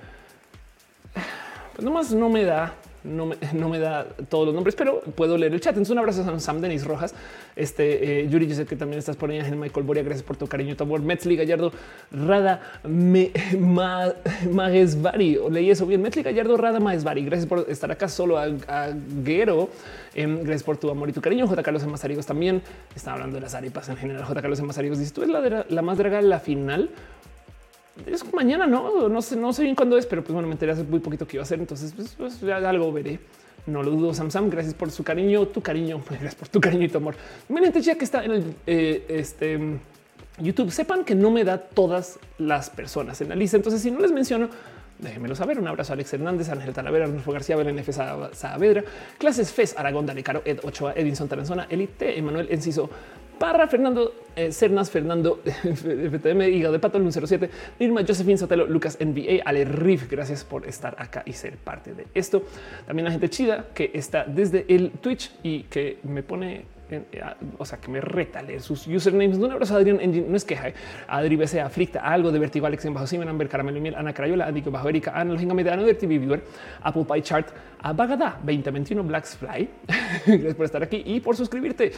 pues 1.75 1.83
nomás 1.83 2.13
no 2.13 2.29
me 2.29 2.43
da 2.45 2.73
no 3.53 3.69
me, 3.69 3.79
da 3.79 4.05
todos 4.29 4.47
los 4.47 4.55
nombres, 4.55 4.75
pero 4.75 5.01
puedo 5.01 5.37
leer 5.37 5.53
el 5.53 5.61
chat. 5.61 5.73
Entonces, 5.73 5.91
un 5.91 5.99
abrazo 5.99 6.23
a 6.29 6.39
Sam 6.39 6.61
Denis 6.61 6.85
Rojas, 6.85 7.13
este 7.55 8.21
eh, 8.21 8.27
Yuri. 8.27 8.47
Yo 8.47 8.55
sé 8.55 8.65
que 8.65 8.75
también 8.75 8.99
estás 8.99 9.15
por 9.15 9.29
ahí. 9.29 9.41
Michael 9.51 9.85
Boria, 9.85 10.03
gracias 10.03 10.23
por 10.23 10.37
tu 10.37 10.47
cariño, 10.47 10.75
tu 10.75 10.83
amor. 10.83 11.01
Metzli 11.01 11.35
Gallardo, 11.35 11.71
Rada 12.11 12.61
me, 12.83 13.31
ma, 13.59 14.13
Magesvari. 14.51 15.39
Leí 15.51 15.69
eso 15.69 15.85
bien. 15.85 16.01
Metzli 16.01 16.23
Gallardo, 16.23 16.57
Rada 16.57 16.79
Magesvari. 16.79 17.23
Gracias 17.25 17.47
por 17.47 17.65
estar 17.69 17.91
acá 17.91 18.07
solo 18.07 18.37
a, 18.37 18.47
Guero. 19.23 19.69
Em, 20.13 20.37
gracias 20.39 20.63
por 20.63 20.77
tu 20.77 20.89
amor 20.89 21.09
y 21.09 21.13
tu 21.13 21.21
cariño. 21.21 21.47
J. 21.47 21.61
Carlos 21.61 21.85
Mazarigos 21.85 22.25
también 22.25 22.61
está 22.95 23.13
hablando 23.13 23.35
de 23.35 23.41
las 23.41 23.53
arepas 23.53 23.89
en 23.89 23.97
general. 23.97 24.23
J. 24.23 24.41
Carlos 24.41 24.61
Mazarigos 24.61 24.99
dice: 24.99 25.13
Tú 25.13 25.23
es 25.23 25.29
la, 25.29 25.65
la 25.67 25.81
más 25.81 25.97
draga 25.97 26.21
la 26.21 26.39
final 26.39 26.89
es 28.05 28.33
mañana, 28.33 28.67
no, 28.67 29.07
no 29.09 29.21
sé, 29.21 29.35
no 29.35 29.53
sé 29.53 29.63
bien 29.63 29.75
cuándo 29.75 29.97
es, 29.97 30.05
pero 30.05 30.23
pues 30.23 30.33
bueno, 30.33 30.47
me 30.47 30.53
enteré 30.53 30.73
hace 30.73 30.83
muy 30.83 30.99
poquito 30.99 31.27
que 31.27 31.37
iba 31.37 31.43
a 31.43 31.45
hacer. 31.45 31.59
Entonces, 31.59 31.93
pues, 31.95 32.15
pues 32.17 32.39
ya 32.41 32.57
algo 32.57 32.91
veré. 32.91 33.19
No 33.67 33.81
lo 33.81 33.91
dudo, 33.91 34.13
Sam 34.13 34.29
Sam. 34.29 34.49
Gracias 34.49 34.73
por 34.73 34.91
su 34.91 35.03
cariño, 35.03 35.47
tu 35.47 35.61
cariño. 35.61 36.01
Gracias 36.09 36.35
por 36.35 36.47
tu 36.47 36.61
cariño 36.61 36.85
y 36.85 36.89
tu 36.89 36.97
amor. 36.97 37.15
Miren, 37.49 37.71
ya 37.73 37.95
que 37.95 38.05
está 38.05 38.23
en 38.23 38.31
el 38.31 38.55
eh, 38.67 39.05
este, 39.09 39.59
YouTube, 40.39 40.71
sepan 40.71 41.03
que 41.03 41.15
no 41.15 41.31
me 41.31 41.43
da 41.43 41.57
todas 41.57 42.19
las 42.37 42.69
personas 42.69 43.19
en 43.21 43.29
la 43.29 43.35
lista. 43.35 43.57
Entonces, 43.57 43.81
si 43.81 43.89
no 43.89 43.99
les 43.99 44.11
menciono, 44.11 44.49
déjenmelo 44.99 45.35
saber. 45.35 45.59
Un 45.59 45.67
abrazo 45.67 45.93
a 45.93 45.95
Alex 45.95 46.13
Hernández, 46.13 46.49
Ángel 46.49 46.73
Talavera, 46.73 47.07
Rufo 47.07 47.31
García, 47.31 47.55
Belén 47.55 47.79
F. 47.79 47.91
Saavedra, 47.91 48.83
Clases 49.17 49.51
FES, 49.51 49.77
Aragón, 49.77 50.05
Dani 50.05 50.21
Caro, 50.21 50.41
Ed 50.45 50.59
Ochoa, 50.63 50.93
Edinson 50.95 51.27
Taranzona, 51.27 51.67
Elite, 51.69 52.17
Emanuel 52.17 52.47
Enciso, 52.51 52.89
Parra, 53.37 53.67
Fernando 53.67 54.13
eh, 54.35 54.51
Cernas, 54.51 54.89
Fernando 54.89 55.39
FTM, 55.45 56.41
Hígado 56.49 56.73
de 56.73 56.79
Pato, 56.79 56.99
07, 56.99 57.49
Irma, 57.79 58.01
Josephine 58.05 58.37
Sotelo, 58.37 58.65
Lucas 58.65 58.97
NBA, 58.99 59.43
Ale 59.45 59.65
Riff. 59.65 60.09
Gracias 60.09 60.43
por 60.43 60.67
estar 60.67 60.95
acá 60.99 61.23
y 61.25 61.33
ser 61.33 61.57
parte 61.57 61.93
de 61.93 62.07
esto. 62.13 62.43
También 62.85 63.05
la 63.05 63.11
gente 63.11 63.29
chida 63.29 63.67
que 63.73 63.91
está 63.93 64.25
desde 64.25 64.65
el 64.67 64.91
Twitch 64.91 65.31
y 65.43 65.63
que 65.63 65.99
me 66.03 66.23
pone 66.23 66.75
eh, 66.91 67.03
o 67.57 67.65
sea, 67.65 67.79
que 67.79 67.89
me 67.89 67.99
reta 67.99 68.41
leer 68.41 68.61
sus 68.61 68.85
usernames. 68.87 69.37
Un 69.37 69.51
abrazo 69.51 69.73
a 69.73 69.77
Adrián 69.77 69.99
Engine, 69.99 70.27
no 70.29 70.35
es 70.35 70.45
queja. 70.45 70.69
Eh. 70.69 70.73
Adri 71.07 71.35
BC, 71.35 71.59
Aflicta, 71.61 72.01
algo 72.01 72.31
de 72.31 72.37
Vertigo, 72.37 72.67
Alex 72.67 72.85
en 72.85 72.93
bajo 72.93 73.07
Simen, 73.07 73.27
Amber, 73.27 73.49
Caramelo 73.49 73.77
y 73.77 73.81
Miel, 73.81 73.95
Ana 73.95 74.13
Crayola, 74.13 74.45
Adico 74.45 74.69
bajo 74.69 74.87
Erika, 74.89 75.11
Ana 75.19 75.33
Lógica 75.33 75.53
Mediano 75.53 75.83
TV 75.83 76.19
Viewer, 76.19 76.43
Apple 76.83 77.05
Pie 77.05 77.21
Chart, 77.23 77.47
a 77.81 77.93
Bagada 77.93 78.39
2021, 78.43 79.03
Blacks 79.03 79.35
Fly. 79.35 79.69
Gracias 80.27 80.55
por 80.55 80.65
estar 80.65 80.83
aquí 80.83 81.01
y 81.05 81.19
por 81.19 81.35
suscribirte 81.35 81.91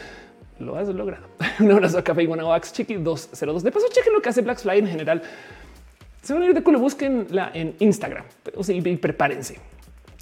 lo 0.58 0.76
has 0.76 0.88
logrado. 0.88 1.26
Un 1.60 1.72
abrazo 1.72 1.98
a 1.98 2.04
Café 2.04 2.26
Wax 2.26 2.72
Chiqui 2.72 2.94
202. 2.94 3.62
De 3.62 3.72
paso, 3.72 3.86
chequen 3.90 4.12
lo 4.12 4.20
que 4.20 4.28
hace 4.28 4.42
Blackfly 4.42 4.78
en 4.78 4.86
general. 4.86 5.22
Se 6.22 6.34
van 6.34 6.42
a 6.42 6.46
ir 6.46 6.54
de 6.54 6.62
culo, 6.62 6.78
busquenla 6.78 7.50
en 7.54 7.74
Instagram 7.78 8.24
o 8.54 8.62
sea, 8.62 8.76
y 8.76 8.96
prepárense. 8.96 9.58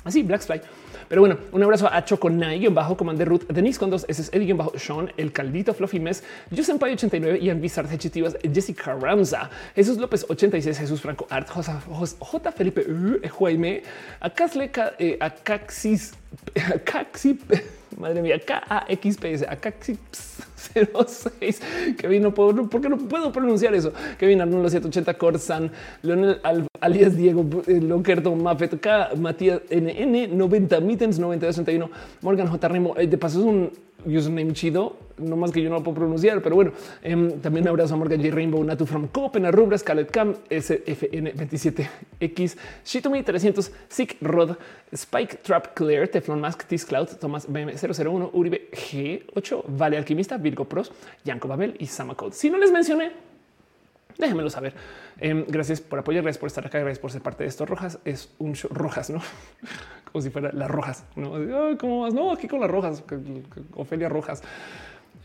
Así, 0.04 0.22
Blackfly. 0.22 0.60
Pero 1.08 1.20
bueno, 1.20 1.38
un 1.52 1.62
abrazo 1.62 1.88
a 1.90 2.04
Choconay, 2.04 2.66
bajo 2.68 2.96
Commander 2.96 3.28
Ruth, 3.28 3.44
Denise 3.48 3.78
con 3.78 3.90
dos 3.90 4.04
S, 4.08 4.28
Eddie 4.32 4.52
bajo 4.54 4.76
Sean, 4.76 5.12
El 5.16 5.32
Caldito, 5.32 5.72
Fluffy 5.72 6.00
Mess, 6.00 6.24
Joseph 6.54 6.82
89, 6.82 7.38
Ian 7.40 7.60
Bizarre, 7.60 7.94
Hechitivas, 7.94 8.36
Jessica 8.42 8.94
Ramza, 8.94 9.48
Jesús 9.74 9.98
López 9.98 10.26
86, 10.28 10.78
Jesús 10.78 11.00
Franco 11.00 11.26
Art, 11.30 11.48
J. 11.48 12.52
Felipe, 12.52 12.84
uh, 12.88 13.20
Jaime, 13.38 13.82
Acasle, 14.20 14.70
eh, 14.98 15.16
Acaxis, 15.20 16.12
Acaxi, 16.74 17.38
madre 17.96 18.22
mía, 18.22 18.38
K-A-X-P-S, 18.38 19.46
Acaxis 19.48 19.98
06, 20.74 21.62
Kevin, 21.98 22.22
no 22.22 22.34
puedo, 22.34 22.68
¿por 22.68 22.80
qué 22.80 22.88
no 22.88 22.98
puedo 22.98 23.32
pronunciar 23.32 23.74
eso? 23.74 23.92
Kevin 24.18 24.40
Arnullo 24.40 24.68
780, 24.68 25.14
Corsan, 25.14 25.70
Leonel 26.02 26.40
alias 26.80 27.16
Diego, 27.16 27.44
eh, 27.66 27.80
Lonkerto, 27.80 28.34
Mafet, 28.34 28.78
K, 28.80 29.10
Matías 29.16 29.62
NN, 29.70 30.36
90, 30.36 30.80
Mittens 30.80 31.18
9261, 31.18 31.90
Morgan 32.22 32.48
J. 32.48 32.68
Remo, 32.68 32.94
eh, 32.96 33.06
de 33.06 33.18
paso 33.18 33.40
es 33.40 33.44
un 33.44 33.70
username 34.06 34.52
chido, 34.52 34.96
no 35.18 35.36
más 35.36 35.50
que 35.50 35.62
yo 35.62 35.68
no 35.68 35.76
lo 35.76 35.82
puedo 35.82 35.96
pronunciar, 35.96 36.42
pero 36.42 36.56
bueno, 36.56 36.72
em, 37.02 37.40
también 37.40 37.66
abrazo 37.68 37.94
a 37.94 37.96
Morgan 37.96 38.22
J. 38.22 38.34
Rainbow, 38.34 38.62
Natu 38.62 38.86
from 38.86 39.08
Copen, 39.08 39.50
Rubra, 39.52 39.78
Scarlet 39.78 40.10
Cam, 40.10 40.34
SFN27X, 40.48 42.56
Shitomi 42.84 43.22
300, 43.22 43.72
Sick 43.88 44.16
Rod, 44.20 44.56
Spike 44.94 45.38
Trap 45.42 45.74
Clear, 45.74 46.08
Teflon 46.08 46.40
Mask, 46.40 46.66
Tis 46.66 46.84
Cloud, 46.84 47.08
Thomas 47.18 47.48
BM001, 47.48 48.30
Uribe 48.32 48.70
G8, 48.70 49.64
Vale 49.68 49.96
Alquimista, 49.96 50.36
Virgo 50.36 50.64
Pros, 50.64 50.92
Yanko 51.24 51.48
Babel 51.48 51.76
y 51.78 51.86
Samacode. 51.86 52.34
Si 52.34 52.50
no 52.50 52.58
les 52.58 52.70
mencioné, 52.70 53.12
déjenmelo 54.18 54.50
saber. 54.50 54.74
Em, 55.18 55.44
gracias 55.46 55.80
por 55.80 55.98
apoyar, 55.98 56.22
gracias 56.22 56.40
por 56.40 56.46
estar 56.48 56.66
acá, 56.66 56.78
gracias 56.78 56.98
por 56.98 57.10
ser 57.10 57.22
parte 57.22 57.44
de 57.44 57.48
esto. 57.48 57.66
Rojas 57.66 57.98
es 58.04 58.34
un 58.38 58.54
show 58.54 58.70
rojas, 58.72 59.10
no 59.10 59.20
como 60.12 60.22
si 60.22 60.30
fuera 60.30 60.50
las 60.52 60.70
rojas. 60.70 61.04
No, 61.16 61.32
¿cómo 61.78 62.02
vas? 62.02 62.14
No, 62.14 62.32
aquí 62.32 62.48
con 62.48 62.60
las 62.60 62.70
rojas, 62.70 63.04
Ofelia 63.74 64.08
Rojas. 64.08 64.42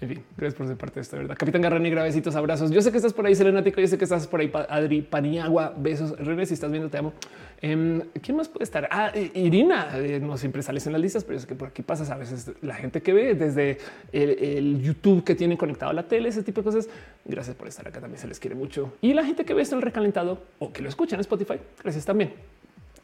En 0.02 0.10
fin, 0.10 0.24
gracias 0.36 0.58
por 0.58 0.66
ser 0.66 0.78
parte 0.78 0.96
de 0.96 1.02
esto, 1.02 1.16
¿verdad? 1.16 1.38
Capitán 1.38 1.62
Garra 1.62 1.78
Negra, 1.78 2.02
besitos, 2.02 2.36
abrazos. 2.36 2.72
Yo 2.72 2.82
sé 2.82 2.90
que 2.90 2.98
estás 2.98 3.14
por 3.14 3.24
ahí, 3.28 3.36
Selenático. 3.36 3.80
Yo 3.80 3.88
sé 3.88 4.00
que 4.00 4.06
estás 4.06 4.26
por 4.26 4.40
ahí, 4.40 4.52
Adri 4.68 5.04
Paniagua. 5.04 5.76
Besos. 5.78 6.18
René, 6.18 6.48
si 6.48 6.56
estás 6.56 6.72
viendo, 6.72 6.90
te 6.90 6.98
amo. 6.98 7.14
Em, 7.62 8.02
¿Quién 8.20 8.36
más 8.36 8.50
puede 8.50 8.64
estar? 8.64 8.90
Ah, 8.90 9.12
Irina. 9.36 9.90
Eh, 10.00 10.20
no 10.20 10.38
siempre 10.38 10.64
sales 10.64 10.88
en 10.88 10.94
las 10.94 11.02
listas, 11.02 11.24
pero 11.24 11.38
es 11.38 11.46
que 11.46 11.54
por 11.54 11.68
aquí 11.68 11.84
pasas 11.84 12.10
a 12.10 12.18
veces 12.18 12.52
la 12.64 12.74
gente 12.74 13.04
que 13.04 13.14
ve 13.14 13.36
desde 13.36 13.78
el, 14.12 14.82
YouTube 14.82 15.24
que 15.24 15.36
tiene 15.36 15.56
conectado 15.56 15.92
a 15.92 15.94
la 15.94 16.08
tele, 16.08 16.30
ese 16.30 16.42
tipo 16.42 16.62
de 16.62 16.66
cosas. 16.66 16.90
Gracias 17.24 17.56
por 17.56 17.68
estar 17.68 17.88
acá. 17.88 18.02
También 18.02 18.20
se 18.20 18.28
les 18.28 18.40
quiere 18.40 18.56
mucho. 18.56 18.94
Y 19.02 19.14
la 19.14 19.24
gente 19.24 19.46
que 19.46 19.54
ve 19.54 19.62
esto 19.62 19.76
en 19.76 19.84
recalentado 19.84 20.42
o 20.58 20.74
que 20.74 20.82
lo 20.82 20.90
escucha 20.90 21.16
en 21.16 21.20
Spotify. 21.20 21.60
Gracias 21.84 22.06
también. 22.06 22.34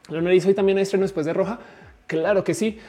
Dice 0.09 0.47
hoy 0.47 0.55
también 0.55 0.79
estreno 0.79 1.03
después 1.03 1.27
de 1.27 1.33
Roja. 1.33 1.59
Claro 2.07 2.43
que 2.43 2.55
sí. 2.55 2.79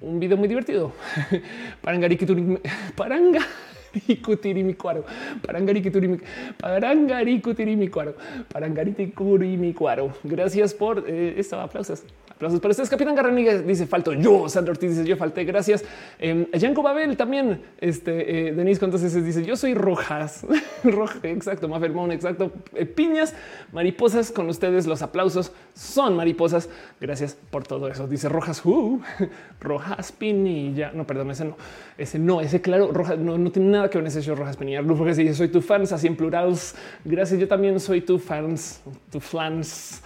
Un 0.00 0.20
video 0.20 0.36
muy 0.36 0.48
divertido. 0.48 0.92
Parangarikuturi, 1.82 2.58
parangarikutirimicuaro, 2.96 5.04
parangarikuturi, 5.46 6.20
parangarikutirimicuaro, 6.58 8.16
parangarikutirimicuaro. 8.52 10.12
Gracias 10.24 10.74
por 10.74 11.04
eh. 11.06 11.40
Aplausos. 11.52 12.02
Aplausos 12.44 12.60
para 12.60 12.72
ustedes. 12.72 12.90
Capitán 12.90 13.14
Garraniga 13.14 13.56
dice 13.62 13.86
falto 13.86 14.12
yo. 14.12 14.50
Sandro 14.50 14.72
Ortiz 14.72 14.90
dice 14.90 15.08
yo 15.08 15.16
falté. 15.16 15.44
Gracias. 15.44 15.82
Eh, 16.18 16.46
Yanko 16.52 16.82
Babel 16.82 17.16
también. 17.16 17.62
Este 17.80 18.48
eh, 18.48 18.52
Denise 18.52 18.84
entonces 18.84 19.14
dice 19.24 19.42
yo 19.46 19.56
soy 19.56 19.72
rojas. 19.72 20.44
Roja, 20.84 21.20
exacto. 21.22 21.68
Mafermón, 21.68 22.12
exacto. 22.12 22.52
Eh, 22.74 22.84
piñas, 22.84 23.34
mariposas 23.72 24.30
con 24.30 24.46
ustedes. 24.50 24.86
Los 24.86 25.00
aplausos 25.00 25.52
son 25.72 26.16
mariposas. 26.16 26.68
Gracias 27.00 27.34
por 27.50 27.66
todo 27.66 27.88
eso. 27.88 28.06
Dice 28.06 28.28
rojas. 28.28 28.60
Uh, 28.62 29.00
rojas 29.62 30.12
pinilla. 30.12 30.92
No, 30.92 31.06
perdón, 31.06 31.30
ese 31.30 31.46
no. 31.46 31.56
Ese 31.96 32.18
no, 32.18 32.42
ese 32.42 32.60
claro. 32.60 32.92
Rojas 32.92 33.18
no, 33.18 33.38
no 33.38 33.50
tiene 33.52 33.70
nada 33.70 33.88
que 33.88 33.96
ver 33.96 34.06
ese 34.08 34.34
rojas 34.34 34.58
pinilla. 34.58 34.82
Luego 34.82 35.06
que 35.06 35.14
dice 35.14 35.32
soy 35.32 35.48
tu 35.48 35.62
fans 35.62 35.92
así 35.92 36.08
en 36.08 36.16
plurals. 36.16 36.74
Gracias. 37.06 37.40
Yo 37.40 37.48
también 37.48 37.80
soy 37.80 38.02
tu 38.02 38.18
fans, 38.18 38.82
tu 39.10 39.18
flans. 39.18 40.02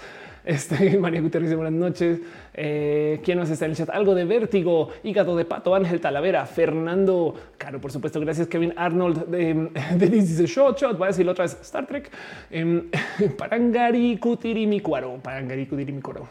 Este 0.48 0.96
María 0.98 1.20
Gutiérrez, 1.20 1.54
buenas 1.54 1.74
noches. 1.74 2.20
Eh, 2.54 3.20
¿Quién 3.22 3.36
nos 3.36 3.50
está 3.50 3.66
en 3.66 3.72
el 3.72 3.76
chat? 3.76 3.90
Algo 3.90 4.14
de 4.14 4.24
vértigo, 4.24 4.88
hígado 5.02 5.36
de 5.36 5.44
pato, 5.44 5.74
Ángel 5.74 6.00
Talavera, 6.00 6.46
Fernando, 6.46 7.34
Caro, 7.58 7.82
por 7.82 7.92
supuesto. 7.92 8.18
Gracias, 8.18 8.46
Kevin 8.46 8.72
Arnold 8.74 9.26
de, 9.26 9.68
dice 10.08 10.46
shot, 10.46 10.80
shot. 10.80 10.96
Voy 10.96 11.04
a 11.04 11.08
decirlo 11.08 11.32
otra 11.32 11.44
vez: 11.44 11.58
Star 11.60 11.86
Trek. 11.86 12.10
Eh, 12.50 12.82
Parangari 13.36 14.16
Kutirimicuaro, 14.16 15.18
Parangari 15.22 15.66
Kutirimicuaro. 15.66 16.26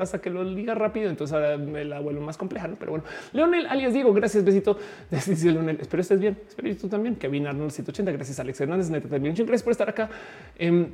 Hasta 0.00 0.20
que 0.20 0.30
lo 0.30 0.44
diga 0.54 0.76
rápido, 0.76 1.10
entonces 1.10 1.34
ahora 1.34 1.56
me 1.56 1.84
la 1.84 1.98
vuelvo 1.98 2.20
más 2.20 2.36
compleja, 2.36 2.68
¿no? 2.68 2.76
pero 2.78 2.92
bueno. 2.92 3.04
Leonel, 3.32 3.66
alias 3.66 3.92
Diego, 3.92 4.14
gracias, 4.14 4.44
besito. 4.44 4.78
Dice 5.10 5.50
Leonel, 5.50 5.78
espero 5.80 6.00
estés 6.00 6.20
bien. 6.20 6.38
Espero 6.46 6.76
tú 6.76 6.88
también. 6.88 7.16
Kevin 7.16 7.48
Arnold 7.48 7.72
180, 7.72 8.12
gracias, 8.12 8.38
Alex 8.38 8.60
Hernández, 8.60 8.88
neta 8.88 9.08
también. 9.08 9.34
Gracias 9.34 9.64
por 9.64 9.72
estar 9.72 9.88
acá. 9.88 10.08
Eh, 10.56 10.86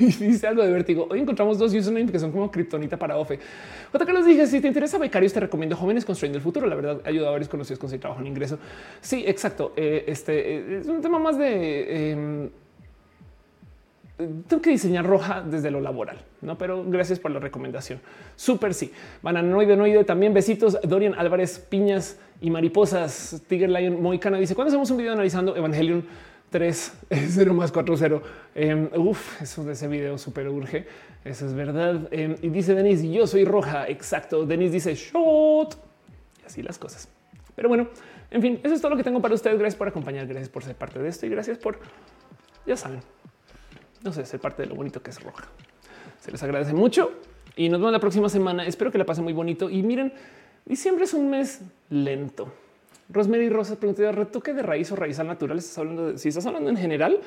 dice 0.18 0.46
algo 0.46 0.62
de 0.62 0.72
vértigo. 0.72 1.06
Hoy 1.10 1.20
encontramos 1.20 1.58
dos 1.58 1.74
usernames 1.74 2.10
que 2.10 2.18
son 2.18 2.32
como 2.32 2.50
kriptonita 2.50 2.96
para 2.98 3.16
OFE. 3.18 3.38
Otra 3.92 4.06
que 4.06 4.12
los 4.12 4.24
dije, 4.24 4.46
si 4.46 4.60
te 4.60 4.68
interesa 4.68 4.98
becarios, 4.98 5.32
te 5.32 5.40
recomiendo 5.40 5.76
Jóvenes 5.76 6.04
Construyendo 6.04 6.38
el 6.38 6.42
Futuro. 6.42 6.66
La 6.66 6.74
verdad, 6.74 7.00
ha 7.04 7.08
ayudado 7.08 7.28
a 7.28 7.32
varios 7.32 7.48
conocidos 7.48 7.78
con 7.78 7.90
su 7.90 7.98
trabajo 7.98 8.20
en 8.20 8.26
ingreso. 8.26 8.58
Sí, 9.00 9.24
exacto. 9.26 9.72
Eh, 9.76 10.04
este 10.06 10.56
eh, 10.56 10.78
es 10.80 10.86
un 10.86 11.00
tema 11.02 11.18
más 11.18 11.38
de... 11.38 12.12
Em, 12.12 12.50
tengo 14.48 14.60
que 14.60 14.70
diseñar 14.70 15.06
roja 15.06 15.40
desde 15.40 15.70
lo 15.70 15.80
laboral, 15.80 16.18
no? 16.42 16.58
Pero 16.58 16.84
gracias 16.86 17.18
por 17.18 17.30
la 17.30 17.40
recomendación. 17.40 18.00
Súper 18.36 18.74
sí. 18.74 18.92
Bananoide, 19.22 19.76
noide 19.76 20.04
también. 20.04 20.34
Besitos. 20.34 20.78
Dorian 20.82 21.14
Álvarez, 21.14 21.58
piñas 21.58 22.18
y 22.42 22.50
mariposas. 22.50 23.42
Tiger 23.48 23.70
Lion 23.70 24.02
Moicana 24.02 24.36
dice: 24.36 24.54
Cuando 24.54 24.68
hacemos 24.68 24.90
un 24.90 24.98
video 24.98 25.14
analizando 25.14 25.56
Evangelion 25.56 26.04
3 26.50 26.92
0 27.10 27.54
más 27.54 27.72
4 27.72 27.96
0? 27.96 28.22
Eh, 28.54 28.90
uf, 28.96 29.40
eso 29.40 29.64
de 29.64 29.72
ese 29.72 29.88
video 29.88 30.18
súper 30.18 30.48
urge. 30.48 30.86
Eso 31.24 31.46
es 31.46 31.54
verdad. 31.54 32.08
Em, 32.10 32.36
y 32.42 32.48
dice 32.48 32.74
Denis: 32.74 33.02
Yo 33.02 33.26
soy 33.26 33.44
roja. 33.44 33.88
Exacto. 33.88 34.44
Denis 34.46 34.72
dice 34.72 34.94
shot 34.94 35.76
y 36.42 36.46
así 36.46 36.62
las 36.62 36.78
cosas. 36.78 37.08
Pero 37.54 37.68
bueno, 37.68 37.88
en 38.30 38.42
fin, 38.42 38.60
eso 38.62 38.74
es 38.74 38.80
todo 38.80 38.90
lo 38.90 38.96
que 38.96 39.04
tengo 39.04 39.20
para 39.20 39.34
ustedes. 39.34 39.58
Gracias 39.58 39.78
por 39.78 39.88
acompañar. 39.88 40.26
Gracias 40.26 40.48
por 40.48 40.64
ser 40.64 40.74
parte 40.74 40.98
de 40.98 41.08
esto 41.08 41.26
y 41.26 41.28
gracias 41.28 41.58
por, 41.58 41.78
ya 42.66 42.76
saben, 42.76 43.00
no 44.02 44.12
sé, 44.12 44.24
ser 44.24 44.40
parte 44.40 44.62
de 44.62 44.68
lo 44.68 44.74
bonito 44.74 45.02
que 45.02 45.10
es 45.10 45.22
roja. 45.22 45.46
Se 46.20 46.30
les 46.30 46.42
agradece 46.42 46.72
mucho 46.72 47.12
y 47.56 47.68
nos 47.68 47.80
vemos 47.80 47.92
la 47.92 48.00
próxima 48.00 48.28
semana. 48.28 48.64
Espero 48.66 48.90
que 48.90 48.98
la 48.98 49.04
pasen 49.04 49.24
muy 49.24 49.32
bonito. 49.32 49.68
Y 49.68 49.82
miren, 49.82 50.12
diciembre 50.64 51.04
es 51.04 51.14
un 51.14 51.30
mes 51.30 51.60
lento. 51.90 52.52
Rosemary 53.12 53.48
Rosas 53.48 53.76
pregunta 53.76 54.12
retoque 54.12 54.52
de 54.52 54.62
raíz 54.62 54.90
o 54.92 54.96
raíz 54.96 55.18
al 55.18 55.26
natural. 55.26 55.58
Estás 55.58 55.78
hablando 55.78 56.12
de 56.12 56.18
si 56.18 56.28
estás 56.28 56.46
hablando 56.46 56.70
en 56.70 56.76
general, 56.76 57.20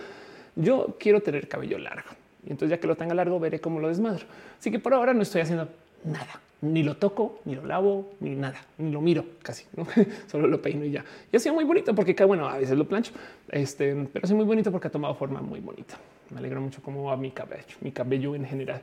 yo 0.55 0.95
quiero 0.99 1.21
tener 1.21 1.47
cabello 1.47 1.77
largo 1.77 2.09
y 2.45 2.51
entonces 2.51 2.69
ya 2.69 2.79
que 2.79 2.87
lo 2.87 2.95
tenga 2.95 3.13
largo 3.13 3.39
veré 3.39 3.59
cómo 3.59 3.79
lo 3.79 3.87
desmadro. 3.87 4.25
Así 4.59 4.71
que 4.71 4.79
por 4.79 4.93
ahora 4.93 5.13
no 5.13 5.21
estoy 5.21 5.41
haciendo 5.41 5.67
nada, 6.03 6.39
ni 6.63 6.81
lo 6.81 6.95
toco, 6.95 7.41
ni 7.43 7.55
lo 7.55 7.65
lavo, 7.65 8.13
ni 8.21 8.35
nada, 8.35 8.55
ni 8.77 8.89
lo 8.89 9.01
miro 9.01 9.25
casi, 9.41 9.65
¿no? 9.75 9.85
solo 10.27 10.47
lo 10.47 10.61
peino 10.61 10.85
y 10.85 10.91
ya. 10.91 11.03
Y 11.31 11.35
ha 11.35 11.39
sido 11.39 11.53
muy 11.55 11.65
bonito 11.65 11.93
porque 11.93 12.15
bueno, 12.25 12.47
a 12.47 12.57
veces 12.57 12.77
lo 12.77 12.87
plancho, 12.87 13.11
este, 13.49 14.07
pero 14.11 14.25
es 14.25 14.31
muy 14.31 14.45
bonito 14.45 14.71
porque 14.71 14.87
ha 14.87 14.91
tomado 14.91 15.13
forma 15.13 15.41
muy 15.41 15.59
bonita. 15.59 15.97
Me 16.29 16.39
alegra 16.39 16.59
mucho 16.59 16.81
cómo 16.81 17.03
va 17.03 17.17
mi 17.17 17.31
cabello, 17.31 17.75
mi 17.81 17.91
cabello 17.91 18.33
en 18.33 18.45
general. 18.45 18.81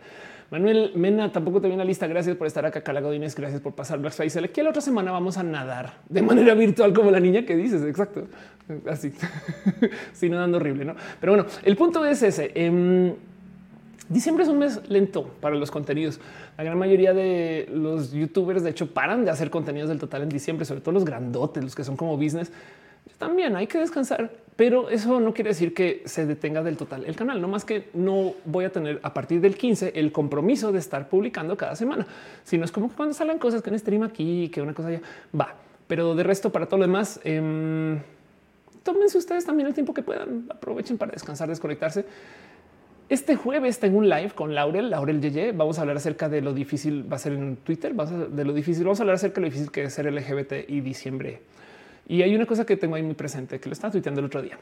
Manuel 0.51 0.93
Mena 0.95 1.33
tampoco 1.33 1.61
te 1.61 1.69
viene 1.69 1.83
la 1.83 1.87
lista. 1.87 2.07
Gracias 2.07 2.37
por 2.37 2.47
estar 2.47 2.67
acá. 2.67 2.83
Calagodines, 2.83 3.35
gracias 3.35 3.61
por 3.61 3.73
pasar 3.75 3.99
Black 3.99 4.13
Friday. 4.13 4.49
Que 4.49 4.63
la 4.63 4.71
otra 4.71 4.83
semana 4.83 5.13
vamos 5.13 5.39
a 5.39 5.43
nadar 5.43 5.95
de 6.09 6.23
manera 6.23 6.55
virtual, 6.55 6.93
como 6.93 7.11
la 7.11 7.21
niña 7.21 7.47
que 7.47 7.57
dices. 7.57 7.83
Exacto. 7.83 8.27
Así, 8.89 9.13
sí, 10.13 10.29
nadando 10.29 10.59
horrible, 10.59 10.85
no? 10.85 10.95
Pero 11.21 11.33
bueno, 11.35 11.49
el 11.63 11.77
punto 11.77 12.05
es 12.05 12.23
ese. 12.23 12.53
Eh, 12.55 13.15
diciembre 14.11 14.45
es 14.45 14.51
un 14.51 14.59
mes 14.59 14.89
lento 14.91 15.31
para 15.41 15.57
los 15.57 15.71
contenidos. 15.71 16.21
La 16.59 16.65
gran 16.65 16.79
mayoría 16.79 17.15
de 17.15 17.67
los 17.73 18.13
youtubers, 18.13 18.63
de 18.63 18.71
hecho, 18.71 18.93
paran 18.93 19.25
de 19.25 19.31
hacer 19.31 19.49
contenidos 19.49 19.89
del 19.89 19.99
total 19.99 20.23
en 20.23 20.29
diciembre, 20.29 20.67
sobre 20.67 20.83
todo 20.83 20.93
los 20.93 21.07
grandotes, 21.07 21.65
los 21.65 21.75
que 21.75 21.85
son 21.85 21.97
como 21.97 22.19
business 22.19 22.53
también 23.19 23.55
hay 23.55 23.67
que 23.67 23.79
descansar, 23.79 24.31
pero 24.57 24.89
eso 24.89 25.21
no 25.21 25.35
quiere 25.35 25.51
decir 25.51 25.75
que 25.75 26.03
se 26.07 26.25
detenga 26.25 26.63
del 26.63 26.79
total 26.79 27.05
el 27.05 27.17
canal, 27.17 27.41
no 27.41 27.49
más 27.49 27.67
que 27.67 27.91
no 27.93 28.35
voy 28.47 28.65
a 28.65 28.73
tener 28.73 28.99
a 29.03 29.13
partir 29.13 29.43
del 29.43 29.57
15 29.57 29.93
el 29.95 30.11
compromiso 30.11 30.73
de 30.73 30.79
estar 30.79 31.09
publicando 31.09 31.57
cada 31.57 31.77
semana, 31.77 32.07
sino 32.45 32.65
es 32.65 32.73
como 32.73 32.89
que 32.89 32.97
cuando 32.97 33.15
salen 33.15 33.39
cosas 33.39 33.63
que 33.63 33.71
un 33.71 33.79
stream 33.79 34.03
aquí, 34.05 34.49
que 34.49 34.63
una 34.63 34.73
cosa 34.73 34.91
ya 34.91 35.01
va, 35.39 35.55
pero 35.87 36.15
de 36.15 36.23
resto 36.23 36.51
para 36.51 36.67
todo 36.67 36.79
lo 36.79 36.87
demás, 36.87 37.21
eh, 37.25 38.01
tómense 38.83 39.19
ustedes 39.19 39.45
también 39.45 39.67
el 39.67 39.75
tiempo 39.75 39.93
que 39.93 40.03
puedan, 40.03 40.47
aprovechen 40.49 40.97
para 40.97 41.13
descansar, 41.13 41.49
desconectarse. 41.49 42.07
Este 43.11 43.37
jueves 43.37 43.79
tengo 43.79 43.99
un 43.99 44.09
live 44.09 44.31
con 44.31 44.55
Laurel, 44.55 44.89
Laurel 44.89 45.21
Yeye. 45.21 45.53
Vamos 45.53 45.77
a 45.77 45.83
hablar 45.83 45.99
acerca 45.99 46.31
de 46.31 46.41
lo 46.41 46.55
difícil, 46.55 47.13
va 47.13 47.17
a 47.17 47.19
ser 47.19 47.35
en 47.35 47.57
Twitter, 47.57 47.93
a 47.99 48.07
de 48.07 48.45
lo 48.45 48.55
difícil. 48.55 48.85
Vamos 48.85 49.01
a 49.01 49.03
hablar 49.03 49.17
acerca 49.17 49.35
de 49.35 49.41
lo 49.43 49.47
difícil 49.47 49.71
que 49.71 49.83
es 49.83 49.93
ser 49.93 50.11
LGBT 50.11 50.69
y 50.69 50.81
diciembre 50.81 51.41
y 52.11 52.23
hay 52.23 52.35
una 52.35 52.45
cosa 52.45 52.67
que 52.67 52.77
tengo 52.77 52.97
ahí 52.97 53.05
muy 53.05 53.15
presente 53.15 53.61
que 53.61 53.69
lo 53.69 53.73
estaba 53.73 53.93
tuiteando 53.93 54.19
el 54.19 54.27
otro 54.27 54.43
día. 54.43 54.59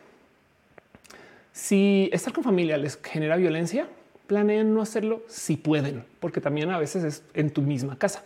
Si 1.50 2.10
estar 2.12 2.30
con 2.34 2.44
familia 2.44 2.76
les 2.76 3.00
genera 3.02 3.36
violencia, 3.36 3.88
planeen 4.26 4.74
no 4.74 4.82
hacerlo 4.82 5.22
si 5.28 5.56
pueden, 5.56 6.04
porque 6.20 6.42
también 6.42 6.70
a 6.70 6.78
veces 6.78 7.04
es 7.04 7.22
en 7.32 7.50
tu 7.50 7.62
misma 7.62 7.96
casa. 7.96 8.22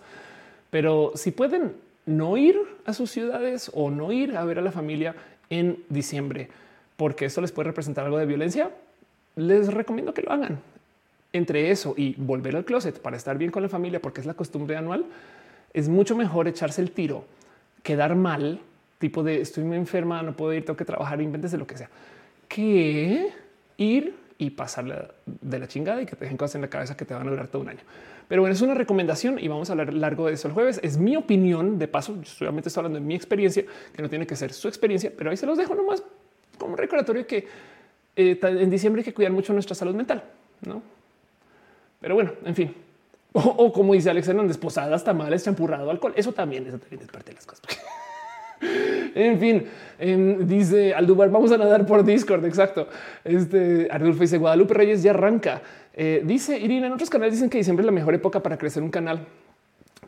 Pero 0.71 1.13
si 1.15 1.31
pueden 1.31 1.77
no 2.05 2.37
ir 2.37 2.59
a 2.85 2.93
sus 2.95 3.13
ciudades 3.13 3.71
o 3.75 3.93
no 3.93 4.11
ir 4.11 4.37
a 4.37 4.45
ver 4.45 4.59
a 4.59 4.63
la 4.63 4.73
familia 4.73 5.15
en 5.51 5.79
diciembre, 5.89 6.49
porque 6.97 7.27
eso 7.27 7.41
les 7.41 7.53
puede 7.53 7.69
representar 7.69 8.05
algo 8.05 8.19
de 8.19 8.27
violencia, 8.27 8.73
les 9.37 9.73
recomiendo 9.73 10.15
que 10.15 10.23
lo 10.23 10.33
hagan. 10.33 10.61
Entre 11.33 11.71
eso 11.71 11.95
y 11.97 12.15
volver 12.19 12.57
al 12.57 12.65
closet 12.65 13.01
para 13.01 13.17
estar 13.17 13.39
bien 13.39 13.51
con 13.51 13.63
la 13.63 13.69
familia, 13.69 14.01
porque 14.01 14.21
es 14.21 14.27
la 14.27 14.35
costumbre 14.35 14.77
anual, 14.77 15.07
es 15.73 15.89
mucho 15.89 16.15
mejor 16.15 16.49
echarse 16.49 16.83
el 16.83 16.91
tiro, 16.91 17.25
quedar 17.83 18.15
mal 18.15 18.61
tipo 19.03 19.25
de 19.25 19.41
estoy 19.41 19.65
muy 19.65 19.77
enferma, 19.77 20.23
no 20.23 20.37
puedo 20.37 20.53
ir, 20.53 20.65
tengo 20.65 20.77
que 20.77 20.85
trabajar, 20.85 21.21
inventes 21.21 21.51
de 21.51 21.59
lo 21.59 21.67
que 21.67 21.77
sea, 21.77 21.89
que 22.47 23.31
ir 23.77 24.15
y 24.39 24.51
pasarle 24.51 24.95
de 25.27 25.59
la 25.59 25.67
chingada 25.67 26.01
y 26.01 26.07
que 26.07 26.15
te 26.15 26.25
dejen 26.25 26.37
cosas 26.37 26.55
en 26.55 26.61
la 26.61 26.69
cabeza 26.69 26.97
que 26.97 27.05
te 27.05 27.13
van 27.13 27.27
a 27.27 27.31
durar 27.31 27.49
todo 27.49 27.63
un 27.63 27.69
año. 27.69 27.81
Pero 28.29 28.43
bueno, 28.43 28.55
es 28.55 28.63
una 28.63 28.75
recomendación 28.75 29.39
y 29.41 29.49
vamos 29.49 29.69
a 29.69 29.73
hablar 29.73 29.93
largo 29.93 30.29
de 30.29 30.35
eso 30.35 30.47
el 30.47 30.55
jueves. 30.55 30.79
Es 30.83 30.97
mi 30.99 31.17
opinión. 31.17 31.79
De 31.79 31.89
paso, 31.89 32.17
yo 32.17 32.25
solamente 32.25 32.69
estoy 32.69 32.81
hablando 32.81 33.01
de 33.01 33.05
mi 33.05 33.15
experiencia, 33.15 33.65
que 33.95 34.03
no 34.03 34.09
tiene 34.09 34.27
que 34.27 34.37
ser 34.37 34.53
su 34.53 34.69
experiencia, 34.69 35.13
pero 35.17 35.31
ahí 35.31 35.37
se 35.37 35.47
los 35.47 35.59
dejo 35.59 35.75
nomás 35.75 36.03
como 36.59 36.77
recordatorio 36.77 37.27
que 37.27 37.47
eh, 38.17 38.39
en 38.43 38.71
diciembre 38.71 39.01
hay 39.01 39.05
que 39.05 39.15
cuidar 39.15 39.33
mucho 39.33 39.53
nuestra 39.53 39.75
salud 39.75 39.95
mental, 39.95 40.23
no? 40.67 40.83
Pero 42.01 42.15
bueno, 42.15 42.33
en 42.45 42.55
fin, 42.55 42.75
o, 43.33 43.73
como 43.73 43.95
dice 43.95 44.11
Alex 44.11 44.29
Hernández, 44.29 44.59
posadas, 44.59 45.05
tamales, 45.05 45.45
champurrado, 45.45 45.91
alcohol. 45.91 46.13
Eso 46.17 46.33
también, 46.33 46.67
eso 46.67 46.79
también 46.79 47.03
es 47.03 47.09
parte 47.09 47.31
de 47.31 47.37
las 47.37 47.47
cosas. 47.47 47.65
en 49.15 49.39
fin, 49.39 49.67
em, 49.99 50.47
dice 50.47 50.95
Aldubar, 50.95 51.31
vamos 51.31 51.51
a 51.53 51.59
nadar 51.59 51.87
por 51.87 52.05
Discord. 52.05 52.45
Exacto. 52.45 52.89
Este 53.25 53.89
Ardulfo 53.91 54.21
dice 54.21 54.39
Guadalupe 54.39 54.75
Reyes 54.75 55.03
ya 55.03 55.13
arranca. 55.13 55.63
Eh, 55.95 56.23
dice 56.25 56.59
Irina, 56.59 56.87
en 56.87 56.93
otros 56.93 57.09
canales 57.09 57.35
dicen 57.35 57.49
que 57.49 57.59
diciembre 57.59 57.83
es 57.83 57.87
la 57.87 57.93
mejor 57.93 58.15
época 58.15 58.41
para 58.41 58.59
crecer 58.59 58.83
un 58.83 58.91
canal. 58.91 59.27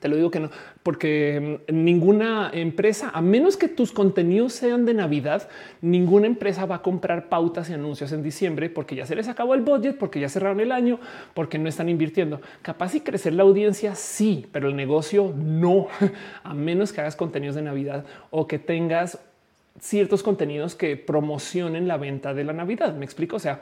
Te 0.01 0.09
lo 0.09 0.17
digo 0.17 0.31
que 0.31 0.41
no, 0.41 0.51
porque 0.83 1.61
mm, 1.69 1.85
ninguna 1.85 2.51
empresa, 2.53 3.11
a 3.15 3.23
menos 3.23 3.57
que 3.57 3.69
tus 3.69 3.93
contenidos 3.93 4.53
sean 4.53 4.85
de 4.85 4.93
Navidad, 4.93 5.49
ninguna 5.81 6.27
empresa 6.27 6.67
va 6.67 6.77
a 6.77 6.83
comprar 6.83 7.29
pautas 7.29 7.71
y 7.71 7.75
anuncios 7.75 8.13
en 8.13 8.23
diciembre 8.23 8.69
porque 8.71 8.97
ya 8.97 9.07
se 9.07 9.15
les 9.15 9.29
acabó 9.29 9.55
el 9.55 9.63
budget, 9.63 9.97
porque 9.97 10.21
ya 10.21 10.29
cerraron 10.29 10.61
el 10.61 10.73
año, 10.73 10.99
porque 11.33 11.59
no 11.59 11.69
están 11.69 11.89
invirtiendo. 11.89 12.41
Capaz 12.63 12.95
y 12.97 13.01
crecer 13.01 13.35
la 13.35 13.45
audiencia, 13.45 13.95
sí, 13.95 14.47
pero 14.53 14.69
el 14.69 14.77
negocio 14.77 15.33
no, 15.37 15.87
a 16.43 16.55
menos 16.55 16.93
que 16.93 17.01
hagas 17.01 17.17
contenidos 17.17 17.55
de 17.55 17.63
Navidad 17.63 18.05
o 18.31 18.47
que 18.47 18.59
tengas 18.59 19.19
ciertos 19.81 20.23
contenidos 20.23 20.75
que 20.75 20.97
promocionen 20.97 21.89
la 21.89 21.97
venta 21.97 22.35
de 22.35 22.45
la 22.45 22.53
Navidad. 22.53 22.95
Me 22.95 23.05
explico. 23.05 23.37
O 23.37 23.41
sea, 23.41 23.61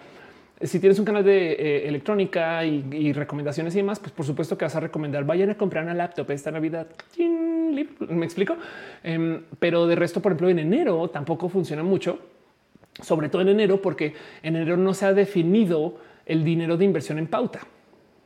si 0.64 0.80
tienes 0.80 0.98
un 0.98 1.04
canal 1.04 1.24
de 1.24 1.52
eh, 1.52 1.88
electrónica 1.88 2.64
y, 2.64 3.12
recomendaciones 3.12 3.74
y 3.74 3.78
demás, 3.78 3.98
pues 3.98 4.12
por 4.12 4.24
supuesto 4.24 4.56
que 4.56 4.64
vas 4.64 4.76
a 4.76 4.80
recomendar 4.80 5.24
vayan 5.24 5.50
a 5.50 5.56
comprar 5.56 5.84
una 5.84 5.94
laptop 5.94 6.30
esta 6.30 6.50
Navidad. 6.50 6.86
Me 8.08 8.24
explico. 8.24 8.56
Em, 9.02 9.42
pero 9.58 9.86
de 9.86 9.96
resto, 9.96 10.20
por 10.20 10.32
ejemplo, 10.32 10.50
en 10.50 10.58
enero 10.58 11.08
tampoco 11.08 11.48
funciona 11.48 11.82
mucho, 11.82 12.18
sobre 13.00 13.28
todo 13.28 13.42
en 13.42 13.48
enero, 13.48 13.80
porque 13.80 14.14
en 14.42 14.56
enero 14.56 14.76
no 14.76 14.94
se 14.94 15.06
ha 15.06 15.14
definido 15.14 15.98
el 16.26 16.44
dinero 16.44 16.76
de 16.76 16.84
inversión 16.84 17.18
en 17.18 17.26
pauta, 17.26 17.60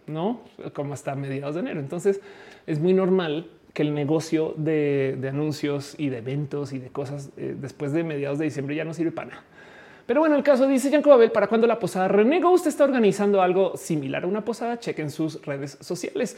no 0.07 0.43
como 0.73 0.95
hasta 0.95 1.15
mediados 1.15 1.55
de 1.55 1.61
enero. 1.61 1.81
Entonces 1.81 2.21
es 2.67 2.81
muy 2.81 2.93
normal 2.93 3.47
que 3.73 3.83
el 3.83 3.95
negocio 3.95 4.55
de, 4.57 5.19
anuncios 5.29 5.95
y 5.99 6.09
de 6.09 6.19
eventos 6.19 6.73
y 6.73 6.79
de 6.79 6.89
cosas 6.89 7.31
eh, 7.37 7.55
después 7.61 7.93
de 7.93 8.05
mediados 8.05 8.39
de 8.39 8.47
diciembre 8.47 8.75
ya 8.75 8.85
no 8.85 8.95
sirve 8.95 9.13
para 9.13 9.29
nada. 9.29 9.45
Pero 10.07 10.21
bueno, 10.21 10.37
el 10.37 10.45
caso 10.45 10.69
dice 10.69 10.89
Yanko 10.89 11.11
Babel, 11.11 11.33
¿para 11.33 11.49
cuando 11.49 11.67
la 11.67 11.79
posada? 11.79 12.07
René 12.07 12.45
Usted 12.45 12.69
está 12.69 12.85
organizando 12.85 13.43
algo 13.43 13.77
similar 13.77 14.23
a 14.23 14.27
una 14.29 14.45
posada. 14.45 14.79
Chequen 14.79 15.11
sus 15.11 15.45
redes 15.45 15.77
sociales. 15.81 16.37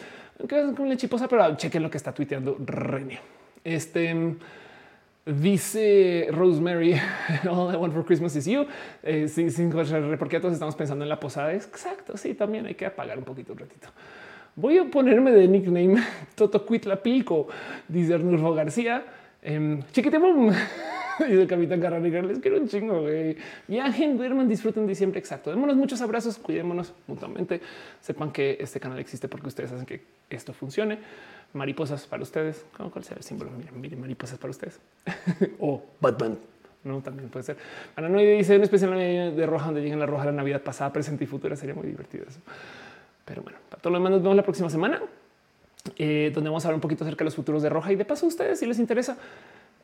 Que 0.48 0.72
con 0.74 0.96
chiposa, 0.96 1.28
pero 1.28 1.54
chequen 1.56 1.82
lo 1.82 1.90
que 1.90 1.98
está 1.98 2.12
tuiteando 2.12 2.56
René. 2.58 3.20
Este 3.62 4.36
dice 5.26 6.28
Rosemary, 6.30 6.94
All 7.50 7.74
I 7.74 7.76
want 7.76 7.92
for 7.92 8.04
Christmas 8.04 8.34
is 8.36 8.46
you. 8.46 8.66
Eh, 9.02 9.28
sin, 9.28 9.50
sin 9.50 9.70
porque 10.18 10.40
todos 10.40 10.54
estamos 10.54 10.74
pensando 10.74 11.04
en 11.04 11.10
la 11.10 11.20
posada. 11.20 11.52
Exacto. 11.52 12.16
Sí, 12.16 12.32
también 12.34 12.64
hay 12.64 12.74
que 12.74 12.86
apagar 12.86 13.18
un 13.18 13.24
poquito 13.24 13.52
un 13.52 13.58
ratito. 13.58 13.88
Voy 14.56 14.78
a 14.78 14.84
ponerme 14.84 15.30
de 15.30 15.46
nickname 15.46 16.02
Toto 16.34 16.64
Pilco, 16.64 17.48
dice 17.86 18.14
Arnulfo 18.14 18.54
García. 18.54 19.04
Eh, 19.42 19.80
y 21.28 21.32
el 21.32 21.46
capitán 21.46 21.80
Carrera, 21.80 22.22
les 22.22 22.38
quiero 22.38 22.58
un 22.58 22.68
chingo. 22.68 23.02
Güey. 23.02 23.36
Viajen, 23.66 24.16
duerman, 24.16 24.48
disfruten 24.48 24.86
diciembre. 24.86 25.18
Exacto. 25.18 25.50
Démonos 25.50 25.76
muchos 25.76 26.00
abrazos, 26.00 26.38
cuidémonos 26.38 26.92
mutuamente. 27.06 27.60
Sepan 28.00 28.30
que 28.30 28.58
este 28.60 28.80
canal 28.80 28.98
existe 28.98 29.28
porque 29.28 29.48
ustedes 29.48 29.72
hacen 29.72 29.86
que 29.86 30.02
esto 30.30 30.52
funcione. 30.52 30.98
Mariposas 31.54 32.06
para 32.06 32.22
ustedes. 32.22 32.64
¿Cuál 32.76 33.04
sea 33.04 33.16
el 33.16 33.22
símbolo? 33.22 33.50
Miren, 33.74 34.00
mariposas 34.00 34.38
para 34.38 34.50
ustedes 34.50 34.80
o 35.58 35.82
Batman. 36.00 36.38
no 36.84 37.00
también 37.00 37.28
puede 37.28 37.44
ser. 37.44 37.56
Paranoide 37.94 38.36
dice 38.36 38.56
un 38.56 38.62
especial 38.62 38.90
de 38.92 39.46
roja 39.46 39.66
donde 39.66 39.80
lleguen 39.80 39.98
la 39.98 40.06
roja 40.06 40.26
la 40.26 40.32
Navidad 40.32 40.62
pasada, 40.62 40.92
presente 40.92 41.24
y 41.24 41.26
futura. 41.26 41.56
Sería 41.56 41.74
muy 41.74 41.86
divertido 41.86 42.24
eso. 42.28 42.40
Pero 43.24 43.42
bueno, 43.42 43.58
para 43.68 43.82
todo 43.82 43.92
lo 43.92 43.98
demás 43.98 44.12
nos 44.12 44.22
vemos 44.22 44.36
la 44.36 44.42
próxima 44.42 44.70
semana, 44.70 45.02
eh, 45.96 46.30
donde 46.34 46.48
vamos 46.48 46.64
a 46.64 46.68
hablar 46.68 46.76
un 46.76 46.80
poquito 46.80 47.04
acerca 47.04 47.18
de 47.18 47.26
los 47.26 47.34
futuros 47.34 47.62
de 47.62 47.68
roja 47.68 47.92
y 47.92 47.96
de 47.96 48.04
paso 48.04 48.24
a 48.26 48.28
ustedes 48.28 48.58
si 48.58 48.66
les 48.66 48.78
interesa. 48.78 49.18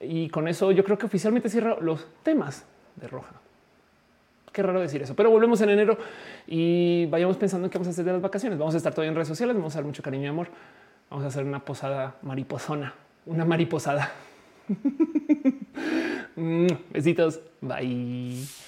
Y 0.01 0.29
con 0.29 0.49
eso 0.49 0.73
yo 0.73 0.85
creo 0.85 0.99
que 0.99 1.07
oficialmente 1.07 1.49
cierro 1.49 1.81
los 1.81 2.07
temas 2.23 2.65
de 2.97 3.09
roja. 3.09 3.35
Qué 4.53 4.63
raro 4.63 4.81
decir 4.81 5.03
eso, 5.03 5.17
pero 5.17 5.31
volvemos 5.31 5.61
en 5.63 5.71
enero 5.71 5.99
y 6.47 7.07
vayamos 7.07 7.37
pensando 7.37 7.67
en 7.67 7.71
qué 7.71 7.79
vamos 7.79 7.89
a 7.89 7.91
hacer 7.91 8.05
de 8.05 8.13
las 8.13 8.23
vacaciones. 8.23 8.59
Vamos 8.59 8.75
a 8.75 8.77
estar 8.77 8.93
todavía 8.93 9.11
en 9.11 9.17
redes 9.17 9.29
sociales, 9.29 9.57
vamos 9.57 9.75
a 9.75 9.79
dar 9.79 9.85
mucho 9.85 10.03
cariño 10.03 10.25
y 10.25 10.29
amor. 10.29 10.49
Vamos 11.11 11.25
a 11.25 11.29
hacer 11.29 11.45
una 11.45 11.65
posada 11.65 12.17
mariposona, 12.23 12.95
una 13.27 13.45
mariposada. 13.45 14.13
Mm, 16.37 16.67
besitos. 16.91 17.41
Bye. 17.61 18.64